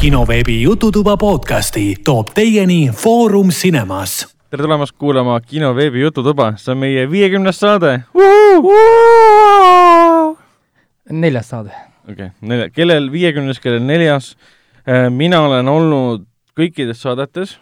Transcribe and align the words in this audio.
kinoveebi 0.00 0.62
Jututuba 0.62 1.16
podcasti 1.16 1.96
toob 2.04 2.28
teieni 2.34 2.90
Foorum 2.94 3.48
Cinemas. 3.48 4.36
tere 4.50 4.62
tulemast 4.62 4.94
kuulama 4.98 5.40
kinoveebi 5.40 6.00
Jututuba, 6.00 6.52
see 6.56 6.70
on 6.72 6.78
meie 6.78 7.06
viiekümnes 7.10 7.58
saade. 7.58 8.04
neljas 11.10 11.50
saade. 11.50 11.74
okei 12.04 12.12
okay., 12.12 12.28
nelja, 12.40 12.68
kellel 12.70 13.10
viiekümnes, 13.12 13.58
kellel 13.60 13.82
neljas. 13.82 14.36
mina 15.10 15.40
olen 15.40 15.68
olnud 15.68 16.28
kõikides 16.54 17.02
saadetes. 17.02 17.58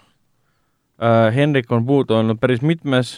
Henrik 1.35 1.73
on 1.73 1.87
puudu 1.87 2.19
olnud 2.21 2.41
päris 2.41 2.61
mitmes. 2.61 3.17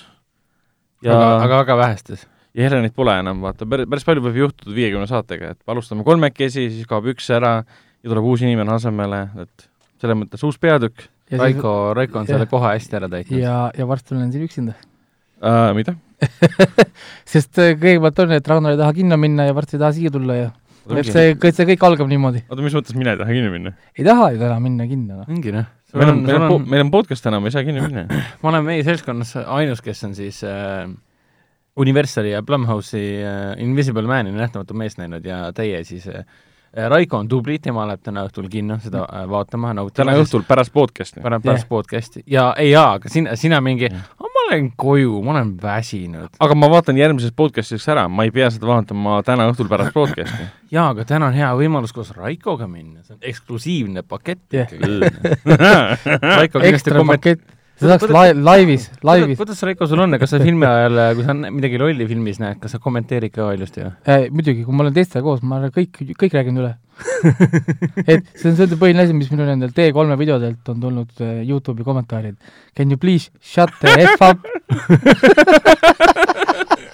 ja 1.03 1.19
aga, 1.19 1.35
aga 1.43 1.61
väga 1.65 1.77
vähestes. 1.77 2.27
ja 2.55 2.71
Helenit 2.71 2.95
pole 2.95 3.19
enam, 3.19 3.43
vaata, 3.43 3.67
päris, 3.67 3.91
päris 3.91 4.07
palju 4.07 4.29
võib 4.31 4.41
juhtuda 4.45 4.79
viiekümne 4.79 5.11
saatega, 5.11 5.51
et 5.57 5.61
alustame 5.67 6.07
kolmekesi, 6.07 6.71
siis 6.71 6.87
kaob 6.87 7.11
üks 7.11 7.31
ära 7.35 7.65
ja 8.09 8.15
tuleb 8.15 8.29
uus 8.33 8.43
inimene 8.45 8.73
asemele, 8.73 9.23
et 9.45 9.69
selles 10.01 10.17
mõttes 10.17 10.45
uus 10.47 10.59
peatükk. 10.63 11.09
Raiko, 11.29 11.73
Raiko 11.93 12.23
on 12.23 12.25
ja, 12.25 12.39
selle 12.39 12.47
koha 12.49 12.71
hästi 12.73 12.97
ära 12.97 13.09
täitnud. 13.13 13.43
ja, 13.43 13.57
ja 13.77 13.85
varsti 13.85 14.15
olen 14.17 14.31
siin 14.33 14.47
üksinda 14.47 14.73
uh,. 15.45 15.75
mida 15.77 15.93
sest 17.33 17.61
äh, 17.61 17.75
kõigepealt 17.77 18.23
on, 18.25 18.33
et 18.39 18.49
Ragnar 18.49 18.73
ei 18.73 18.81
taha 18.81 18.95
kinno 18.97 19.19
minna 19.21 19.45
ja 19.45 19.57
varsti 19.57 19.77
ei 19.77 19.83
taha 19.83 19.93
siia 19.99 20.13
tulla 20.15 20.39
ja 20.39 20.47
et 20.97 21.11
see, 21.11 21.35
see 21.53 21.67
kõik 21.75 21.85
algab 21.85 22.09
niimoodi. 22.09 22.47
oota, 22.49 22.65
mis 22.65 22.79
mõttes 22.79 22.97
mina 22.97 23.13
ei 23.13 23.21
taha 23.21 23.37
kinno 23.37 23.51
minna? 23.53 23.75
ei 23.93 24.07
taha 24.09 24.31
ju 24.33 24.41
täna 24.41 24.57
minna 24.65 24.89
kinno, 24.89 25.19
noh. 25.21 25.29
ongi, 25.29 25.53
noh. 25.53 25.69
meil 26.01 26.15
on, 26.15 26.25
meil 26.25 26.47
on, 26.47 26.65
meil 26.73 26.87
on 26.87 26.95
podcast 26.97 27.29
täna, 27.29 27.43
me 27.45 27.53
ei 27.53 27.59
saa 27.59 27.67
kinno 27.69 27.85
minna. 27.85 28.07
ma 28.43 28.53
olen 28.55 28.67
meie 28.71 28.89
seltskonnas 28.89 29.37
ainus, 29.45 29.85
kes 29.85 30.01
on 30.09 30.17
siis 30.17 30.41
äh, 30.49 30.89
Universali 31.79 32.33
ja 32.33 32.43
Blumhouse'i 32.43 33.21
äh, 33.21 33.53
Invisible 33.63 34.09
Man'i 34.09 34.33
nähtamatu 34.35 34.77
mees 34.79 34.97
näinud 34.99 35.29
ja 35.29 35.45
teie 35.57 35.85
siis 35.87 36.09
äh, 36.09 36.25
Raiko 36.73 37.17
on 37.17 37.29
tubli, 37.29 37.59
tema 37.59 37.87
läheb 37.89 38.03
täna 38.05 38.27
õhtul 38.29 38.49
kinno 38.53 38.77
seda 38.83 39.07
äh, 39.09 39.25
vaatama, 39.31 39.73
nautima. 39.77 40.05
täna 40.05 40.17
õhtul 40.21 40.45
pärast 40.49 40.73
podcast'i? 40.75 41.23
pärast, 41.25 41.47
yeah. 41.47 41.65
podcast'i 41.69 42.23
ja 42.29 42.51
ei 42.61 42.71
jaa, 42.75 42.99
aga 42.99 43.09
sina, 43.09 43.37
sina 43.41 43.61
mingi 43.65 43.89
yeah., 43.89 44.05
ma 44.21 44.45
lähen 44.51 44.69
koju, 44.77 45.23
ma 45.25 45.33
olen 45.33 45.55
väsinud. 45.63 46.37
aga 46.45 46.59
ma 46.61 46.69
vaatan 46.69 47.01
järgmises 47.01 47.33
podcast'is 47.37 47.89
ära, 47.89 48.05
ma 48.13 48.29
ei 48.29 48.35
pea 48.35 48.51
seda 48.53 48.69
vaatama 48.69 49.23
täna 49.25 49.49
õhtul 49.49 49.71
pärast 49.73 49.97
podcast'i 49.97 50.49
jaa, 50.77 50.91
aga 50.91 51.09
täna 51.09 51.33
on 51.33 51.39
hea 51.41 51.49
võimalus 51.57 51.97
koos 51.97 52.13
Raikoga 52.17 52.69
minna, 52.69 53.01
see 53.03 53.17
on 53.17 53.31
eksklusiivne 53.33 54.05
pakett 54.05 54.59
yeah. 54.59 54.69
ikkagi 54.69 55.57
Raiko 56.37 56.61
kindlasti 56.61 56.99
komment-, 57.01 57.49
see 57.79 57.91
saaks 57.91 58.11
lai-, 58.15 58.35
laivis, 58.35 58.89
laivis. 59.07 59.39
kuidas, 59.39 59.63
Raiko, 59.67 59.87
sul 59.91 60.03
on, 60.05 60.19
kas 60.21 60.35
sa 60.35 60.43
filmi 60.43 60.67
ajal, 60.69 61.01
kui 61.19 61.27
sa 61.27 61.37
midagi 61.39 61.81
lolli 61.81 62.09
filmis 62.11 62.43
näed, 62.43 62.59
kas 62.63 62.77
sa 62.77 62.83
kommenteerid 62.83 63.35
ka 63.35 63.49
valjusti 63.53 63.85
või 63.85 63.95
äh,? 64.15 64.29
muidugi, 64.35 64.67
kui 64.67 64.77
ma 64.77 64.87
olen 64.87 64.97
teistega 64.99 65.25
koos, 65.27 65.45
ma 65.47 65.63
kõik, 65.75 66.03
kõik 66.19 66.39
räägin 66.39 66.61
üle 66.63 66.75
et 68.11 68.27
see 68.35 68.51
on 68.51 68.57
see 68.59 68.79
põhiline 68.79 69.05
asi, 69.05 69.15
mis 69.17 69.31
minul 69.33 69.47
nendel 69.51 69.71
T3 69.75 70.17
videodelt 70.19 70.71
on 70.73 70.81
tulnud 70.83 71.11
uh, 71.23 71.29
Youtube'i 71.47 71.87
kommentaarid. 71.87 72.37
Can 72.77 72.91
you 72.91 72.99
please 72.99 73.31
shut 73.41 73.71
the 73.83 73.89
F 74.17 74.23
up 74.23 74.39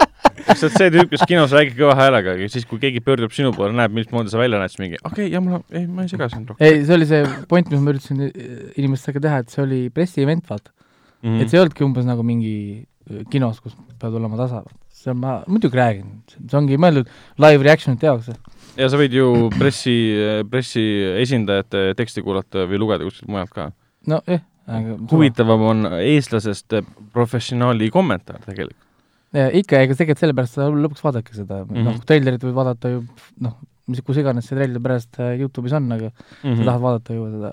sa 0.44 0.66
oled 0.68 0.76
see 0.76 0.92
tüüp, 0.94 1.10
kes 1.12 1.24
kinos 1.28 1.52
räägib 1.54 1.76
kõva 1.78 1.96
häälega, 1.98 2.34
aga 2.36 2.48
siis, 2.52 2.66
kui 2.68 2.80
keegi 2.82 3.02
pöördub 3.04 3.32
sinu 3.34 3.52
poole, 3.56 3.74
näeb, 3.76 3.94
mismoodi 3.96 4.32
sa 4.32 4.40
välja 4.40 4.60
näed, 4.60 4.72
siis 4.72 4.82
mingi 4.82 5.00
okei 5.00 5.26
okay,, 5.26 5.32
ja 5.32 5.42
mul 5.44 5.58
on, 5.58 5.66
ei, 5.72 5.84
ma 5.88 6.04
ei 6.04 6.12
sega 6.12 6.28
sind 6.32 6.50
rohkem. 6.50 6.64
ei, 6.66 6.84
see 6.84 6.96
oli 6.98 7.08
see 7.10 7.22
point, 7.50 7.70
mis 7.72 7.82
ma 7.82 7.94
üritasin 7.94 8.24
äh, 8.26 8.54
inimestega 8.80 9.22
teha, 9.24 9.42
et 9.44 9.54
see 9.54 9.62
oli 9.64 9.80
pressievent, 9.94 10.46
vaata 10.50 10.70
mm. 10.70 11.28
-hmm. 11.28 11.42
et 11.42 11.50
see 11.50 11.58
ei 11.58 11.64
olnudki 11.64 11.86
umbes 11.86 12.08
nagu 12.08 12.26
mingi 12.26 12.54
äh, 12.84 13.24
kinos, 13.32 13.60
kus 13.64 13.76
pead 14.00 14.18
olema 14.20 14.40
tasa. 14.40 14.62
see 14.94 15.12
on, 15.12 15.20
ma 15.24 15.36
muidugi 15.48 15.80
räägin, 15.80 16.10
see 16.36 16.58
ongi 16.60 16.80
mõeldud 16.80 17.10
live 17.44 17.66
reaction 17.66 17.96
ite 17.96 18.10
jaoks. 18.10 18.32
ja 18.76 18.88
sa 18.88 19.00
võid 19.00 19.16
ju 19.16 19.50
pressi, 19.58 19.96
pressi 20.50 20.84
esindajate 21.24 21.92
teksti 21.96 22.24
kuulata 22.24 22.68
või 22.68 22.82
lugeda 22.84 23.04
kuskilt 23.04 23.32
mujalt 23.32 23.54
ka. 23.54 23.70
no 24.06 24.20
jah 24.26 24.40
eh,. 24.40 24.90
huvitavam 25.10 25.62
on 25.68 25.86
eestlasest 25.98 26.80
professionaali 27.12 27.90
kommentaar 27.92 28.40
tegelikult 28.46 28.83
ikka, 29.34 29.83
ega 29.83 29.96
tegelikult 29.98 30.22
sellepärast 30.22 30.58
sa 30.58 30.70
lõpuks 30.70 31.02
vaadake 31.05 31.34
seda 31.34 31.62
mm, 31.64 31.70
-hmm. 31.70 31.86
noh, 31.89 32.02
treilerit 32.06 32.45
võib 32.46 32.58
vaadata 32.58 32.92
ju 32.92 33.05
noh, 33.42 33.56
mis, 33.90 34.02
kus 34.05 34.18
iganes 34.20 34.48
see 34.48 34.56
treiler 34.56 34.83
pärast 34.83 35.20
äh, 35.20 35.36
Youtube'is 35.40 35.74
on, 35.77 35.90
aga 35.92 36.11
mm 36.11 36.17
-hmm. 36.42 36.58
sa 36.58 36.68
tahad 36.70 36.84
vaadata 36.84 37.14
ju 37.14 37.27
seda 37.33 37.52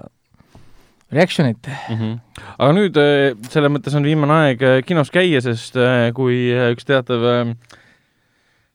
reaction'it 1.12 1.68
mm. 1.68 1.98
-hmm. 1.98 2.44
aga 2.58 2.72
nüüd 2.78 2.98
äh, 3.02 3.50
selles 3.50 3.72
mõttes 3.72 3.96
on 3.98 4.08
viimane 4.08 4.34
aeg 4.34 4.62
äh, 4.62 4.84
kinos 4.86 5.12
käia, 5.12 5.42
sest 5.42 5.76
kui 6.14 6.52
üks 6.74 6.86
teatav 6.86 7.56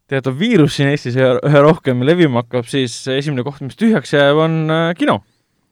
teatav 0.08 0.38
viirus 0.38 0.76
siin 0.76 0.88
Eestis 0.88 1.16
üha 1.16 1.62
rohkem 1.62 2.02
levima 2.02 2.42
hakkab, 2.42 2.66
siis 2.66 3.06
esimene 3.08 3.42
koht, 3.42 3.60
mis 3.60 3.76
tühjaks 3.76 4.12
jääb, 4.12 4.36
on 4.36 4.68
kino. 4.98 5.22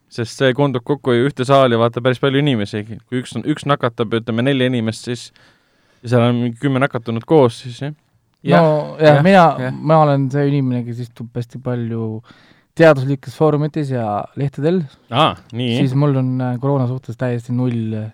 sest 0.09 0.39
see 0.39 0.53
koondub 0.55 0.85
kokku 0.85 1.13
ju 1.13 1.27
ühte 1.27 1.45
saali, 1.45 1.75
vaata 1.79 2.01
päris 2.01 2.21
palju 2.23 2.39
inimesi, 2.39 2.85
kui 3.09 3.19
üks 3.19 3.35
on, 3.35 3.43
üks 3.43 3.67
nakatab, 3.67 4.15
ütleme 4.15 4.43
nelja 4.43 4.67
inimest, 4.71 5.05
siis 5.05 5.33
ja 6.05 6.13
seal 6.13 6.27
on 6.29 6.41
mingi 6.43 6.61
kümme 6.61 6.83
nakatunut 6.83 7.25
koos, 7.29 7.63
siis 7.65 7.81
jah. 7.81 7.95
no 8.61 8.97
jah 9.01 9.19
ja,, 9.19 9.23
mina 9.25 9.47
ja., 9.61 9.71
ma 9.73 10.03
olen 10.05 10.29
see 10.33 10.51
inimene, 10.51 10.85
kes 10.87 11.01
istub 11.07 11.33
hästi 11.37 11.61
palju 11.65 12.19
teaduslikes 12.79 13.39
foorumites 13.39 13.95
ja 13.95 14.21
lehtedel 14.39 14.83
ah,. 15.11 15.41
siis 15.55 15.97
mul 15.99 16.21
on 16.21 16.37
äh, 16.43 16.55
koroona 16.61 16.89
suhtes 16.91 17.19
täiesti 17.19 17.55
null 17.57 17.97
äh, 18.03 18.09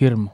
hirmu. 0.00 0.28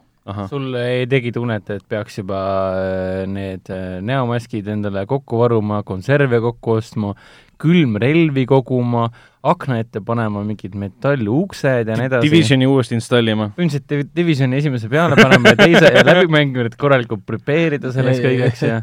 sul 0.51 0.75
ei 0.77 1.07
tegi 1.09 1.33
tunnet, 1.33 1.71
et 1.71 1.85
peaks 1.89 2.19
juba 2.21 2.41
äh, 2.77 3.27
need 3.31 3.71
näomaskid 4.05 4.67
endale 4.75 5.07
kokku 5.09 5.39
varuma, 5.45 5.85
konserve 5.87 6.43
kokku 6.45 6.81
ostma, 6.81 7.15
külmrelvi 7.63 8.45
koguma, 8.49 9.09
akna 9.49 9.79
ette 9.83 10.03
panema 10.05 10.43
mingid 10.47 10.75
metalluksed 10.79 11.91
ja 11.91 11.99
nii 11.99 12.09
edasi. 12.11 12.29
Divisioni 12.29 12.69
uuesti 12.71 12.97
installima. 12.99 13.51
ilmselt 13.59 13.97
Divisioni 14.17 14.59
esimese 14.61 14.91
peale 14.93 15.19
panema 15.19 15.55
ja 15.55 15.61
teise 15.63 15.93
ja 15.95 16.05
läbi 16.07 16.31
mängima, 16.33 16.69
et 16.71 16.79
korralikult 16.81 17.27
prepare 17.27 17.81
ida 17.81 17.93
selleks 17.95 18.23
kõigeks 18.25 18.65
ja 18.67 18.81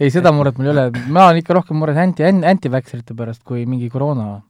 ei, 0.00 0.10
seda 0.12 0.32
muret 0.36 0.58
mul 0.60 0.70
ei 0.70 0.74
ole, 0.74 0.88
ma 1.08 1.28
olen 1.28 1.40
ikka 1.40 1.56
rohkem 1.56 1.80
mures 1.80 2.00
anti, 2.00 2.26
anti-vaxxerite 2.26 3.16
pärast 3.16 3.44
kui 3.44 3.64
mingi 3.68 3.88
koroona. 3.92 4.42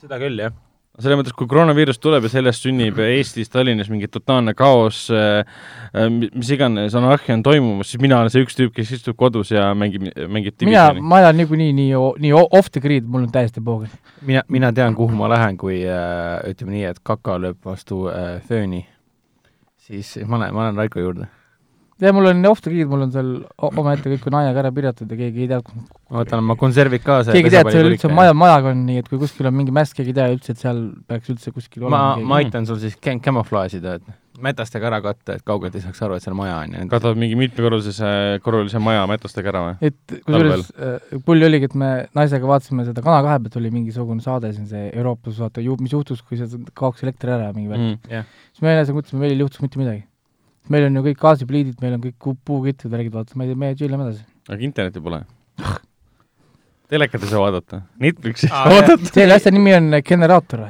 seda 0.00 0.20
küll, 0.22 0.40
jah 0.46 0.56
selles 0.98 1.18
mõttes, 1.20 1.34
kui 1.36 1.46
koroonaviirus 1.50 2.00
tuleb 2.02 2.26
ja 2.26 2.32
sellest 2.32 2.64
sünnib 2.66 2.98
Eestis, 3.04 3.50
Tallinnas 3.52 3.90
mingi 3.92 4.08
totaalne 4.10 4.54
kaos 4.58 5.04
äh,, 5.14 5.62
mis 6.34 6.50
iganes 6.54 6.96
anarhia 6.98 7.36
on 7.38 7.44
toimumas, 7.46 7.92
siis 7.92 8.02
mina 8.02 8.20
olen 8.20 8.34
see 8.34 8.44
üks 8.46 8.58
tüüp, 8.58 8.74
kes 8.76 8.92
istub 8.98 9.18
kodus 9.20 9.52
ja 9.54 9.70
mängib, 9.78 10.08
mängib 10.26 10.66
mina, 10.66 10.90
ma 10.98 11.22
elan 11.22 11.38
niikuinii 11.38 11.70
nii, 11.72 11.88
nii, 11.94 12.12
nii 12.26 12.34
off 12.42 12.72
the 12.74 12.82
grid, 12.84 13.06
mul 13.06 13.28
on 13.28 13.32
täiesti 13.34 13.62
poogen. 13.64 13.94
mina, 14.26 14.44
mina 14.48 14.72
tean, 14.74 14.98
kuhu 14.98 15.16
ma 15.18 15.30
lähen, 15.32 15.58
kui 15.60 15.80
äh, 15.86 16.38
ütleme 16.50 16.76
nii, 16.76 16.86
et 16.92 17.02
kaka 17.06 17.38
lööb 17.42 17.62
vastu 17.64 18.06
äh, 18.12 18.38
fööni, 18.48 18.84
siis 19.88 20.16
ma 20.26 20.42
lähen, 20.42 20.56
ma 20.56 20.68
lähen 20.68 20.82
Raiko 20.82 21.04
juurde 21.04 21.30
ja 22.00 22.12
mul 22.14 22.30
on 22.30 22.44
off 22.46 22.62
the 22.62 22.72
grid, 22.72 22.88
mul 22.90 23.06
on 23.06 23.14
seal 23.14 23.32
omaette 23.70 24.12
kõik 24.12 24.28
on 24.30 24.38
aiaga 24.42 24.62
ära 24.64 24.72
pirjatud 24.74 25.10
ja 25.10 25.18
keegi 25.18 25.44
ei 25.46 25.50
tea. 25.50 25.60
ma 26.12 26.22
võtan 26.22 26.44
oma 26.44 26.56
konservid 26.60 27.02
kaasa. 27.06 27.34
keegi 27.34 27.50
ei 27.50 27.56
tea, 27.56 27.64
et 27.66 27.74
seal 27.74 27.90
üldse 27.90 28.12
maja, 28.12 28.36
majaga 28.36 28.72
on 28.74 28.86
nii, 28.86 29.02
et 29.02 29.10
kui 29.10 29.20
kuskil 29.20 29.50
on 29.50 29.58
mingi 29.58 29.74
mäsk, 29.74 29.98
keegi 29.98 30.14
ei 30.14 30.20
tea 30.20 30.30
üldse, 30.36 30.54
et 30.54 30.62
seal 30.62 30.80
peaks 31.10 31.34
üldse 31.34 31.52
kuskil 31.54 31.86
olema. 31.86 32.14
ma, 32.20 32.30
ma 32.32 32.40
aitan 32.42 32.68
sul 32.68 32.80
siis 32.82 32.96
camouflage'ida, 33.02 33.98
et 33.98 34.16
mätastega 34.38 34.86
ära 34.90 35.00
katta, 35.02 35.34
et 35.38 35.44
kaugelt 35.46 35.74
ei 35.74 35.82
saaks 35.82 36.00
aru, 36.06 36.18
et 36.18 36.24
seal 36.24 36.36
maja 36.38 36.60
on. 36.62 36.90
katavad 36.90 37.18
mingi 37.18 37.38
mitmekorruselise, 37.38 38.38
korrulise 38.44 38.80
maja 38.82 39.02
mätastega 39.10 39.52
ära 39.52 39.62
või? 39.64 39.90
et 39.90 40.18
kusjuures 40.26 40.68
äh, 40.76 41.16
pull 41.26 41.46
oligi, 41.48 41.70
et 41.70 41.74
me 41.78 41.90
naisega 42.18 42.50
vaatasime 42.50 42.86
seda 42.86 43.02
Kana 43.08 43.22
kahe 43.26 43.40
pealt 43.42 43.58
oli 43.60 43.72
mingisugune 43.74 44.22
saade 44.22 44.52
siin 44.54 44.68
see 44.70 44.88
Euroopas, 44.92 45.40
vaata 45.42 45.64
ju, 45.64 45.74
mis 45.82 45.94
juhtus, 45.94 46.22
kui 46.22 46.38
see 46.38 46.62
kaoks 46.78 47.02
elekter 47.06 47.34
ära 47.38 47.50
mingi 47.56 47.72
värk 47.72 47.84
mm,. 47.84 48.12
Yeah. 48.12 48.30
siis 48.52 48.62
me 48.62 48.76
enesega 48.76 49.00
mõtlesime, 49.00 49.24
meil 49.24 49.34
ei 49.34 49.42
juhtus 49.42 49.64
mitte 49.64 49.82
midagi 49.82 50.04
meil 50.72 50.88
on 50.88 50.98
ju 50.98 51.04
kõik 51.08 51.20
gaasipliidid, 51.22 51.76
meil 51.82 51.96
on 51.96 52.04
kõik 52.04 52.40
puukitted, 52.46 52.90
värgid, 52.92 53.14
vaata, 53.14 53.36
me, 53.40 53.48
me 53.58 53.74
chill 53.78 53.94
ime 53.94 54.08
edasi. 54.08 54.24
aga 54.48 54.66
internetti 54.68 55.02
pole? 55.04 55.22
telekat 56.88 57.24
ei 57.24 57.32
saa 57.32 57.42
vaadata? 57.42 57.82
Netflixi 58.04 58.48
ei 58.48 58.52
saa 58.52 58.64
vaadata? 58.72 59.12
selle 59.12 59.36
asja 59.36 59.52
nimi 59.54 59.74
on 59.76 60.00
generaator. 60.04 60.64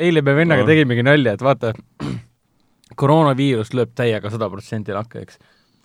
eile 0.00 0.24
me 0.26 0.34
vennaga 0.38 0.66
tegimegi 0.68 1.06
nalja, 1.06 1.36
et 1.36 1.44
vaata, 1.44 1.72
koroonaviirus 3.00 3.74
lööb 3.76 3.94
täiega 3.98 4.32
sada 4.32 4.50
protsenti 4.52 4.94
lakke, 4.96 5.24
eks. 5.26 5.40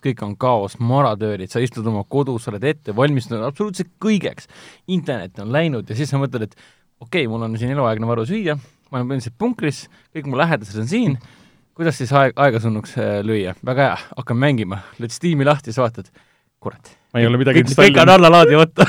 kõik 0.06 0.22
on 0.22 0.36
kaos, 0.38 0.76
maratöörid, 0.78 1.50
sa 1.50 1.62
istud 1.62 1.86
oma 1.90 2.04
kodus, 2.08 2.44
sa 2.44 2.52
oled 2.52 2.64
ette 2.68 2.94
valmistunud 2.96 3.46
absoluutselt 3.46 3.94
kõigeks. 4.02 4.50
internet 4.86 5.40
on 5.42 5.52
läinud 5.54 5.90
ja 5.90 5.98
siis 5.98 6.12
sa 6.12 6.20
mõtled, 6.22 6.46
et 6.46 6.54
okei 7.00 7.24
okay,, 7.24 7.30
mul 7.30 7.46
on 7.46 7.58
siin 7.58 7.74
eluaegne 7.74 8.08
varu 8.08 8.26
süüa, 8.28 8.58
ma 8.90 9.00
olen 9.00 9.10
põhimõtteliselt 9.10 9.38
punkris, 9.38 9.86
kõik 10.14 10.30
mu 10.30 10.38
lähedased 10.38 10.78
on 10.82 10.90
siin 10.90 11.18
kuidas 11.76 11.98
siis 12.00 12.12
aeg, 12.16 12.36
aega 12.40 12.60
surnuks 12.62 12.96
äh, 13.00 13.18
lüüa? 13.26 13.56
väga 13.66 13.90
hea, 13.90 13.98
hakkan 14.16 14.40
mängima, 14.40 14.80
lööd 15.00 15.14
Steam'i 15.14 15.46
lahti, 15.46 15.72
siis 15.72 15.82
vaatad, 15.82 16.08
kurat. 16.62 16.94
ma 17.12 17.22
ei 17.22 17.28
ole 17.28 17.40
midagi 17.40 17.64
installinud. 17.64 17.98
kõik 17.98 18.02
on 18.06 18.14
alla 18.16 18.32
laadimata 18.38 18.86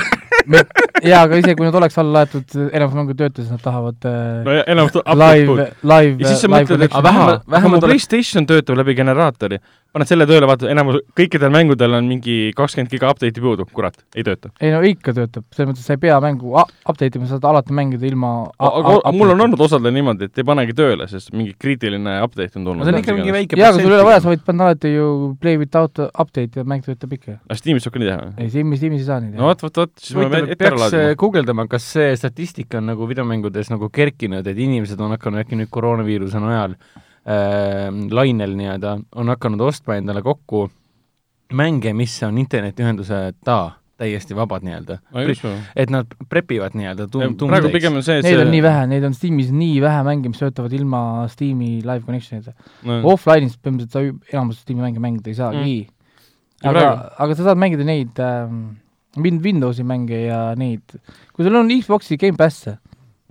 jaa, 1.10 1.22
aga 1.26 1.38
isegi 1.40 1.56
kui 1.58 1.68
nad 1.68 1.76
oleks 1.78 1.98
alla 2.00 2.22
laetud, 2.22 2.56
enamus 2.72 2.96
mängu 2.96 3.16
töötas, 3.18 3.50
nad 3.52 3.60
tahavad 3.64 4.08
äh, 4.08 4.22
no 4.46 4.56
enamus 4.64 4.96
live, 4.96 5.68
live, 5.92 6.14
ja 6.22 6.32
siis 6.32 6.44
sa 6.44 6.52
mõtled, 6.52 6.86
et 6.88 6.96
vähemalt, 7.08 7.44
vähemalt 7.56 7.86
PlayStation 7.86 8.48
töötab 8.48 8.80
läbi 8.80 8.96
generaatori. 8.98 9.60
Paned 9.96 10.08
selle 10.10 10.26
tööle, 10.28 10.44
vaata, 10.48 10.68
enamus, 10.68 11.00
kõikidel 11.16 11.52
mängudel 11.52 11.94
on 11.96 12.08
mingi 12.10 12.36
kakskümmend 12.56 12.92
giga 12.92 13.08
update'i 13.12 13.40
puudu, 13.42 13.64
kurat, 13.72 13.96
ei 14.14 14.24
tööta. 14.26 14.50
ei 14.60 14.72
no 14.74 14.82
ikka 14.84 15.14
töötab, 15.16 15.46
selles 15.56 15.70
mõttes 15.70 15.86
sa 15.88 15.96
ei 15.96 16.02
pea 16.02 16.18
mängu 16.22 16.52
update 16.58 17.16
ima, 17.16 17.28
saad 17.30 17.46
alati 17.48 17.72
mängida 17.76 18.04
ilma 18.08 18.32
aga 18.60 19.12
mul 19.16 19.32
on 19.32 19.46
olnud 19.46 19.64
osadel 19.64 19.94
niimoodi, 19.96 20.28
et 20.28 20.42
ei 20.42 20.46
panegi 20.48 20.76
tööle, 20.76 21.08
sest 21.08 21.32
mingi 21.32 21.56
kriitiline 21.56 22.18
update 22.26 22.60
on 22.60 22.68
tulnud. 22.68 22.82
no 22.82 22.88
see 22.88 22.98
on 22.98 23.00
ikka 23.00 23.16
mingi 23.16 23.34
väike 23.38 23.60
jaa, 23.60 23.72
aga 23.72 23.80
sul 23.80 23.94
ei 23.94 23.98
ole 23.98 24.08
vaja, 24.10 24.20
sa 24.24 24.32
võid 24.34 24.44
panna 24.50 24.68
alati 24.68 24.92
ju 24.92 25.08
play 25.40 25.60
without 25.60 26.04
update 26.10 26.60
ja 26.60 26.68
mäng 26.68 26.84
töötab 26.84 27.16
ikka. 27.16 27.38
aga 27.48 27.60
Steamis 27.62 27.88
saab 27.88 27.96
ka 27.96 28.04
nii 28.04 28.12
teha? 28.12 28.30
ei, 28.36 28.52
Steamis, 28.52 28.82
Steamis 28.82 29.04
ei 29.06 29.08
saa 29.08 29.20
nii 29.24 29.32
teha. 29.32 29.40
no 29.40 29.48
vot, 29.48 29.66
vot, 29.66 29.82
vot, 29.84 29.96
siis 30.04 30.20
ma 30.20 30.28
pean 30.36 30.52
ette 30.52 30.68
ära 30.68 30.76
peaks 30.76 30.92
äh, 30.92 31.00
laadima. 31.00 31.18
guugeldama, 31.24 31.68
kas 31.72 31.90
see 31.96 32.12
statistika 32.20 32.82
on 32.82 32.92
nagu 32.92 33.08
videomängudes 33.08 33.72
nagu 33.72 33.88
kerkinud, 33.88 34.44
et 34.44 34.64
inimesed 34.68 35.00
on 35.00 35.16
hakanud 35.16 35.46
äkki 35.46 35.56
nüüd 35.56 35.72
koroonaviiruse 35.72 36.44
najal 36.44 36.76
äh, 37.28 37.88
lainel 38.10 38.56
nii-öelda, 38.58 38.98
on 39.20 39.34
hakanud 39.34 39.62
ostma 39.68 39.98
endale 40.00 40.22
kokku 40.24 40.66
mänge, 41.56 41.92
mis 41.96 42.16
on 42.26 42.38
internetiühenduseta 42.40 43.58
täiesti 43.98 44.36
vabad 44.36 44.62
nii-öelda. 44.62 44.98
et 45.76 45.90
nad 45.90 46.10
prepivad 46.30 46.76
nii-öelda 46.78 47.08
tum-, 47.10 47.34
praegu 47.48 47.70
pigem 47.74 47.98
on 47.98 48.04
see, 48.06 48.20
et 48.20 48.26
Neid 48.26 48.36
see 48.36 48.44
on 48.44 48.52
nii 48.54 48.62
vähe, 48.62 48.82
neid 48.92 49.06
on 49.08 49.14
Steamis 49.16 49.48
nii 49.54 49.78
vähe 49.82 50.02
mänge, 50.06 50.30
mis 50.30 50.42
töötavad 50.42 50.74
ilma 50.78 51.00
Steam'i 51.32 51.78
live 51.82 52.04
connection'ita 52.06 52.54
no, 52.86 53.00
Offline'is 53.14 53.56
põhimõtteliselt 53.58 53.96
sa 53.96 54.36
enamus 54.36 54.60
Steam'i 54.62 54.86
mänge 54.86 55.02
mängida 55.02 55.32
ei 55.32 55.38
saagi. 55.38 55.78
Mm. 55.88 56.68
Aga 56.68 56.84
aga 57.24 57.38
sa 57.38 57.48
saad 57.48 57.58
mängida 57.60 57.86
neid 57.86 58.22
ähm, 58.22 58.62
Win-, 59.18 59.42
Windowsi 59.42 59.86
mänge 59.86 60.22
ja 60.28 60.42
neid, 60.58 60.94
kui 61.34 61.46
sul 61.46 61.58
on 61.58 61.70
Xbox'i 61.72 62.18
Gamepass, 62.20 62.68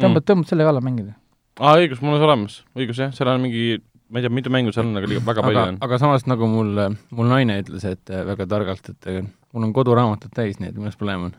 tõmbad, 0.02 0.28
tõmbad 0.28 0.52
selle 0.52 0.68
kallal 0.68 0.84
mängida. 0.84 1.16
aa, 1.62 1.78
õigus, 1.80 2.04
mul 2.04 2.18
on 2.18 2.20
see 2.20 2.28
olemas, 2.28 2.60
õigus 2.78 3.00
jah, 3.02 3.16
seal 3.16 3.32
on 3.32 3.48
mingi, 3.48 3.80
ma 4.10 4.20
ei 4.20 4.26
tea, 4.26 4.34
mitu 4.34 4.54
mängu 4.54 4.74
seal 4.76 4.88
on, 4.88 5.00
aga 5.00 5.10
liiga 5.10 5.24
väga 5.26 5.44
palju 5.46 5.62
aga 5.62 5.74
on,. 5.74 5.82
aga 5.88 6.00
samas 6.04 6.28
nagu 6.30 6.48
mul, 6.52 6.72
mul 7.18 7.34
naine 7.34 7.60
ütles, 7.64 7.84
et 7.88 8.14
äh, 8.14 8.24
väga 8.28 8.48
targalt, 8.50 8.90
et 8.94 9.12
äh, 9.12 9.28
mul 9.54 9.68
on 9.68 9.76
koduraamatud 9.76 10.34
täis, 10.36 10.62
nii 10.62 10.72
et 10.72 10.80
milles 10.80 10.98
probleem 11.00 11.28
on. 11.30 11.36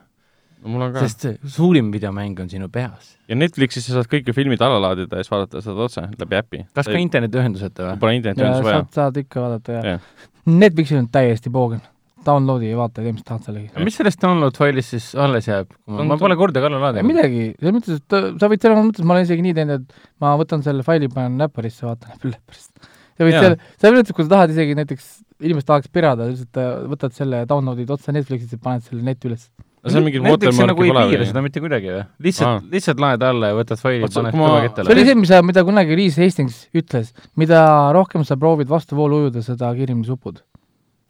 no 0.63 0.75
mul 0.75 0.89
on 0.89 0.95
ka. 0.97 1.05
sest 1.07 1.27
see 1.27 1.53
suurim 1.59 1.93
videomäng 1.95 2.41
on 2.45 2.51
sinu 2.53 2.69
peas. 2.73 3.15
ja 3.31 3.39
Netflixis 3.39 3.89
sa 3.89 3.99
saad 3.99 4.11
kõik 4.13 4.29
ju 4.29 4.37
filmid 4.37 4.63
alla 4.65 4.81
laadida 4.89 5.21
ja 5.21 5.27
siis 5.27 5.33
vaadata 5.35 5.65
seda 5.65 5.87
otse 5.87 6.09
läbi 6.21 6.41
äpi. 6.43 6.65
kas 6.77 6.91
ka 6.91 6.99
internetiühenduseta 7.01 7.93
või? 7.93 8.01
Pole 8.05 8.19
internetiühendust 8.21 8.69
vaja 8.69 8.83
saad, 8.83 8.93
saad 9.01 9.23
ikka 9.25 9.47
vaadata 9.47 9.79
ja 9.79 9.95
Jah. 9.95 10.11
Netflixil 10.49 11.01
on 11.01 11.09
täiesti 11.13 11.51
poogen. 11.53 11.83
Downloadi 12.27 12.71
ja 12.73 12.77
vaata, 12.81 13.03
tee 13.05 13.13
mis 13.15 13.25
tahad 13.27 13.47
sellega. 13.47 13.85
mis 13.87 13.97
sellest 13.99 14.21
download 14.23 14.57
failist 14.59 14.95
siis 14.95 15.07
alles 15.19 15.47
jääb? 15.49 15.71
ma, 15.87 16.17
pole 16.21 16.37
kordagi 16.41 16.67
alla 16.69 16.81
laadinud. 16.89 17.09
midagi, 17.09 17.45
selles 17.61 17.77
mõttes, 17.79 18.01
et 18.03 18.17
äh, 18.19 18.29
sa 18.41 18.51
võid 18.53 18.65
selles 18.65 18.83
mõttes, 18.89 19.07
ma 19.07 19.15
olen 19.17 19.29
isegi 19.29 19.45
nii 19.47 19.55
teinud, 19.61 19.85
et 19.87 20.11
ma 20.25 20.35
võtan 20.41 20.65
selle 20.67 20.85
faili, 20.87 21.09
panen 21.13 21.39
Läpparisse, 21.43 21.87
vaatan 21.87 22.13
läbi 22.17 22.35
Läpparist. 22.35 22.91
sa 23.19 23.29
võid 23.29 23.39
selle, 23.39 23.57
selles 23.79 24.01
mõttes, 24.03 24.17
kui 24.19 24.27
sa 24.27 24.35
tahad 24.35 24.53
isegi 24.57 24.77
näiteks, 24.79 25.09
inimesed 25.47 25.69
tahaks 25.71 25.89
pirada, 25.95 26.27
lihtsalt 26.33 26.61
äh, 26.61 26.75
võtad 26.91 27.15
selle, 27.17 27.45
download'id 27.49 27.95
otse 27.95 28.15
Netflixist 28.15 28.59
ja 28.59 28.63
paned 28.67 28.85
selle 28.87 29.07
neti 29.07 29.31
üles. 29.31 29.47
no 29.79 29.93
see 29.95 30.01
on 30.03 30.07
mingi 30.09 30.19
Netflix 30.25 30.59
nagu 30.59 30.83
ei 30.83 30.91
watermark'i 30.91 30.91
piira 30.91 31.05
pole 31.23 31.27
seda 31.31 31.43
mitte 31.45 31.61
kuidagi 31.63 31.93
või? 31.95 32.05
lihtsalt 32.27 32.65
lihtsalt 32.75 33.03
laed 33.05 33.23
alla 33.23 33.53
ja 33.53 33.57
võtad 33.61 33.79
faili 33.79 34.03
paned 34.11 34.35
ma- 34.35 34.51
see 34.75 34.91
oli 34.97 35.05
see, 35.07 35.15
mis, 35.23 35.31
mida 35.47 35.63
kunagi 35.69 35.99
Reese 36.01 36.25
Hastings 36.27 36.57
ütles, 36.75 37.13
mida 37.39 37.63
rohkem 37.95 38.27
sa 38.27 38.35
proovid 38.37 38.67
vastuvoolu 38.69 39.23
ujuda, 39.23 39.45
seda 39.47 39.71
kiiremini 39.79 40.09
sa 40.11 40.17
upud. 40.19 40.43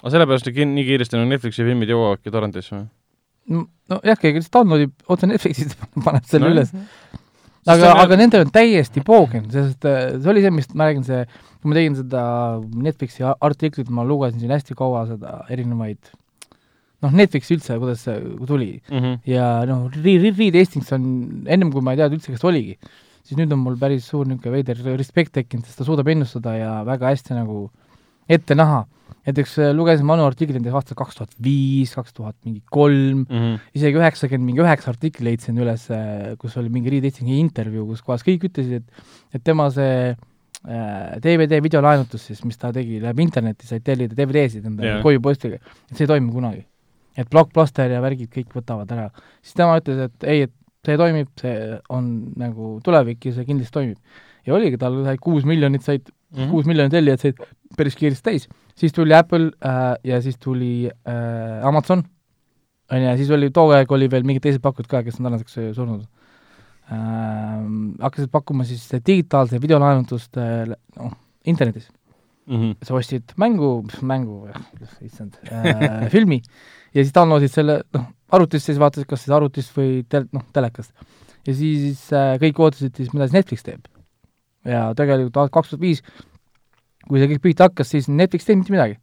Aga 0.03 0.13
sellepärast 0.15 0.49
nii 0.55 0.85
kiiresti 0.87 1.19
nagu 1.19 1.29
Netflixi 1.33 1.65
filmid 1.67 1.91
jõuavadki 1.91 2.31
torrentisse 2.35 2.77
või? 2.77 2.87
nojah, 3.89 4.19
keegi 4.21 4.39
lihtsalt 4.43 4.59
downloadib 4.59 4.93
otse 5.09 5.27
Netflixist, 5.31 5.79
paneb 6.07 6.27
selle 6.29 6.51
No. 6.51 6.55
üles. 6.55 6.73
aga 7.69 7.91
aga 8.05 8.17
nendel 8.21 8.45
on 8.47 8.53
täiesti 8.53 9.01
poogen, 9.05 9.49
sest 9.53 9.85
äh, 9.89 10.15
see 10.21 10.31
oli 10.33 10.43
see, 10.45 10.53
mis 10.55 10.69
ma 10.77 10.87
räägin, 10.91 11.05
see, 11.09 11.25
kui 11.63 11.73
ma 11.73 11.77
tegin 11.79 11.97
seda 11.99 12.23
Netflixi 12.87 13.25
artiklit, 13.29 13.91
ma 13.93 14.05
lugesin 14.07 14.41
siin 14.45 14.53
hästi 14.55 14.77
kaua 14.79 15.07
seda 15.11 15.43
erinevaid 15.53 15.99
noh, 17.03 17.13
Netflix 17.15 17.51
üldse, 17.55 17.77
kuidas 17.81 18.05
see 18.07 18.21
tuli 18.49 18.71
ja 19.29 19.49
noh, 19.69 19.89
Reed 20.05 20.57
Hastings 20.61 20.93
on 20.97 21.05
ennem 21.49 21.73
kui 21.75 21.81
ma 21.85 21.93
ei 21.97 22.01
teadnud 22.03 22.21
üldse, 22.21 22.37
ta 22.41 22.49
oligi, 22.53 22.79
siis 23.25 23.37
nüüd 23.41 23.53
on 23.57 23.61
mul 23.65 23.77
päris 23.81 24.07
suur 24.09 24.29
niisugune 24.29 24.55
veider 24.61 24.81
respekt 25.01 25.33
tekkinud, 25.37 25.65
sest 25.69 25.81
ta 25.83 25.89
suudab 25.89 26.09
ennustada 26.13 26.55
ja 26.57 26.71
väga 26.89 27.11
hästi 27.13 27.37
nagu 27.37 27.67
ette 28.29 28.55
näha. 28.57 28.85
Näiteks 29.29 29.59
äh, 29.61 29.71
lugesin 29.77 30.07
Manu 30.09 30.25
artiklit 30.25 30.57
näiteks 30.59 30.75
aastal 30.81 30.97
kaks 30.99 31.19
tuhat 31.19 31.35
viis, 31.45 31.93
kaks 31.95 32.15
tuhat 32.17 32.37
mingi 32.49 32.63
kolm, 32.73 33.27
Mhm. 33.29 33.59
isegi 33.77 34.01
üheksakümmend 34.01 34.49
mingi 34.49 34.63
üheksa 34.65 34.91
artikli 34.95 35.29
leidsin 35.29 35.59
üles, 35.61 35.85
kus 36.41 36.57
oli 36.61 36.73
mingi 36.73 36.91
Reed 36.95 37.05
Hastingsi 37.09 37.39
intervjuu, 37.43 37.87
kus 37.93 38.03
kohas 38.07 38.25
kõik 38.27 38.49
ütlesid, 38.49 38.83
et 38.83 39.37
et 39.39 39.45
tema 39.45 39.69
see 39.75 40.15
äh, 40.17 41.19
DVD 41.23 41.61
videolaenutus 41.63 42.25
siis, 42.31 42.41
mis 42.49 42.57
ta 42.59 42.73
tegi 42.75 42.99
läbi 43.03 43.23
interneti, 43.23 43.67
said 43.69 43.85
tellida 43.87 44.17
DVD-sid 44.19 44.65
endale 44.67 44.89
yeah. 44.97 45.03
koju 45.05 45.21
postiga, 45.23 45.61
et 45.91 45.97
see 45.97 46.07
ei 46.07 46.11
toimi 46.15 46.33
kunagi. 46.35 46.65
et 47.19 47.27
Blockbuster 47.31 47.91
ja 47.91 48.01
värgid 48.01 48.31
kõik 48.31 48.53
võtavad 48.55 48.91
ära. 48.95 49.09
siis 49.43 49.55
tema 49.59 49.77
ütles, 49.81 49.99
et 50.07 50.25
ei, 50.25 50.43
et 50.47 50.53
see 50.87 50.97
toimib, 50.97 51.29
see 51.41 51.79
on 51.91 52.33
nagu 52.39 52.79
tulevik 52.87 53.27
ja 53.27 53.33
see 53.35 53.45
kindlasti 53.45 53.75
toimib. 53.75 53.99
ja 54.47 54.55
oligi, 54.55 54.79
tal 54.79 55.03
sai 55.05 55.17
kuus 55.19 55.45
miljonit 55.45 55.83
said 55.83 56.09
Mhm. 56.29 56.51
kuus 56.51 56.67
miljonit 56.69 56.93
tellijat 56.93 57.21
said 57.21 57.39
päris 57.77 57.95
kiiresti 57.97 58.23
täis. 58.23 58.49
Siis 58.79 58.95
tuli 58.95 59.15
Apple 59.17 59.51
äh, 59.65 59.97
ja 60.07 60.21
siis 60.23 60.39
tuli 60.39 60.89
äh, 60.89 61.67
Amazon, 61.67 62.05
on 62.91 63.03
ju, 63.03 63.05
ja 63.05 63.17
siis 63.19 63.31
oli, 63.35 63.51
too 63.55 63.73
aeg 63.75 63.93
oli 63.93 64.09
veel 64.11 64.27
mingid 64.29 64.45
teised 64.47 64.63
pakkujad 64.65 64.91
ka, 64.91 65.03
kes 65.07 65.21
on 65.21 65.29
tänaseks 65.29 65.59
äh, 65.59 65.71
surnud 65.77 66.07
äh,. 66.89 66.99
hakkasid 68.01 68.31
pakkuma 68.33 68.67
siis 68.69 68.87
digitaalse 69.07 69.61
videolaenutust 69.63 70.39
äh, 70.41 70.75
noh, 70.97 71.15
internetis. 71.45 71.89
Mhm. 72.49 72.79
sa 72.81 72.95
ostsid 72.97 73.35
mängu, 73.37 73.83
mängu, 74.01 74.47
issand 75.05 75.35
äh, 75.53 76.07
filmi 76.15 76.39
ja 76.95 77.03
siis 77.03 77.13
download'id 77.13 77.53
selle 77.53 77.83
noh, 77.93 78.07
arvutisse, 78.33 78.71
siis 78.71 78.81
vaatasid, 78.81 79.05
kas 79.09 79.25
siis 79.25 79.35
arvutist 79.37 79.75
või 79.77 80.01
tel-, 80.09 80.29
noh, 80.33 80.47
telekast. 80.57 80.95
ja 81.45 81.55
siis 81.57 82.07
äh, 82.17 82.37
kõik 82.41 82.61
ootasid 82.65 82.97
siis, 82.97 83.13
mida 83.13 83.29
siis 83.29 83.37
Netflix 83.37 83.67
teeb. 83.67 83.85
ja 84.65 84.89
tegelikult 84.97 85.37
aastal 85.37 85.55
kaks 85.59 85.75
tuhat 85.75 85.85
viis, 85.85 86.01
kui 87.09 87.23
see 87.23 87.31
kõik 87.33 87.45
pihta 87.49 87.69
hakkas, 87.69 87.93
siis 87.95 88.09
Netflix 88.09 88.47
ei 88.47 88.53
teinud 88.53 88.65
mitte 88.65 88.77
midagi. 88.77 88.99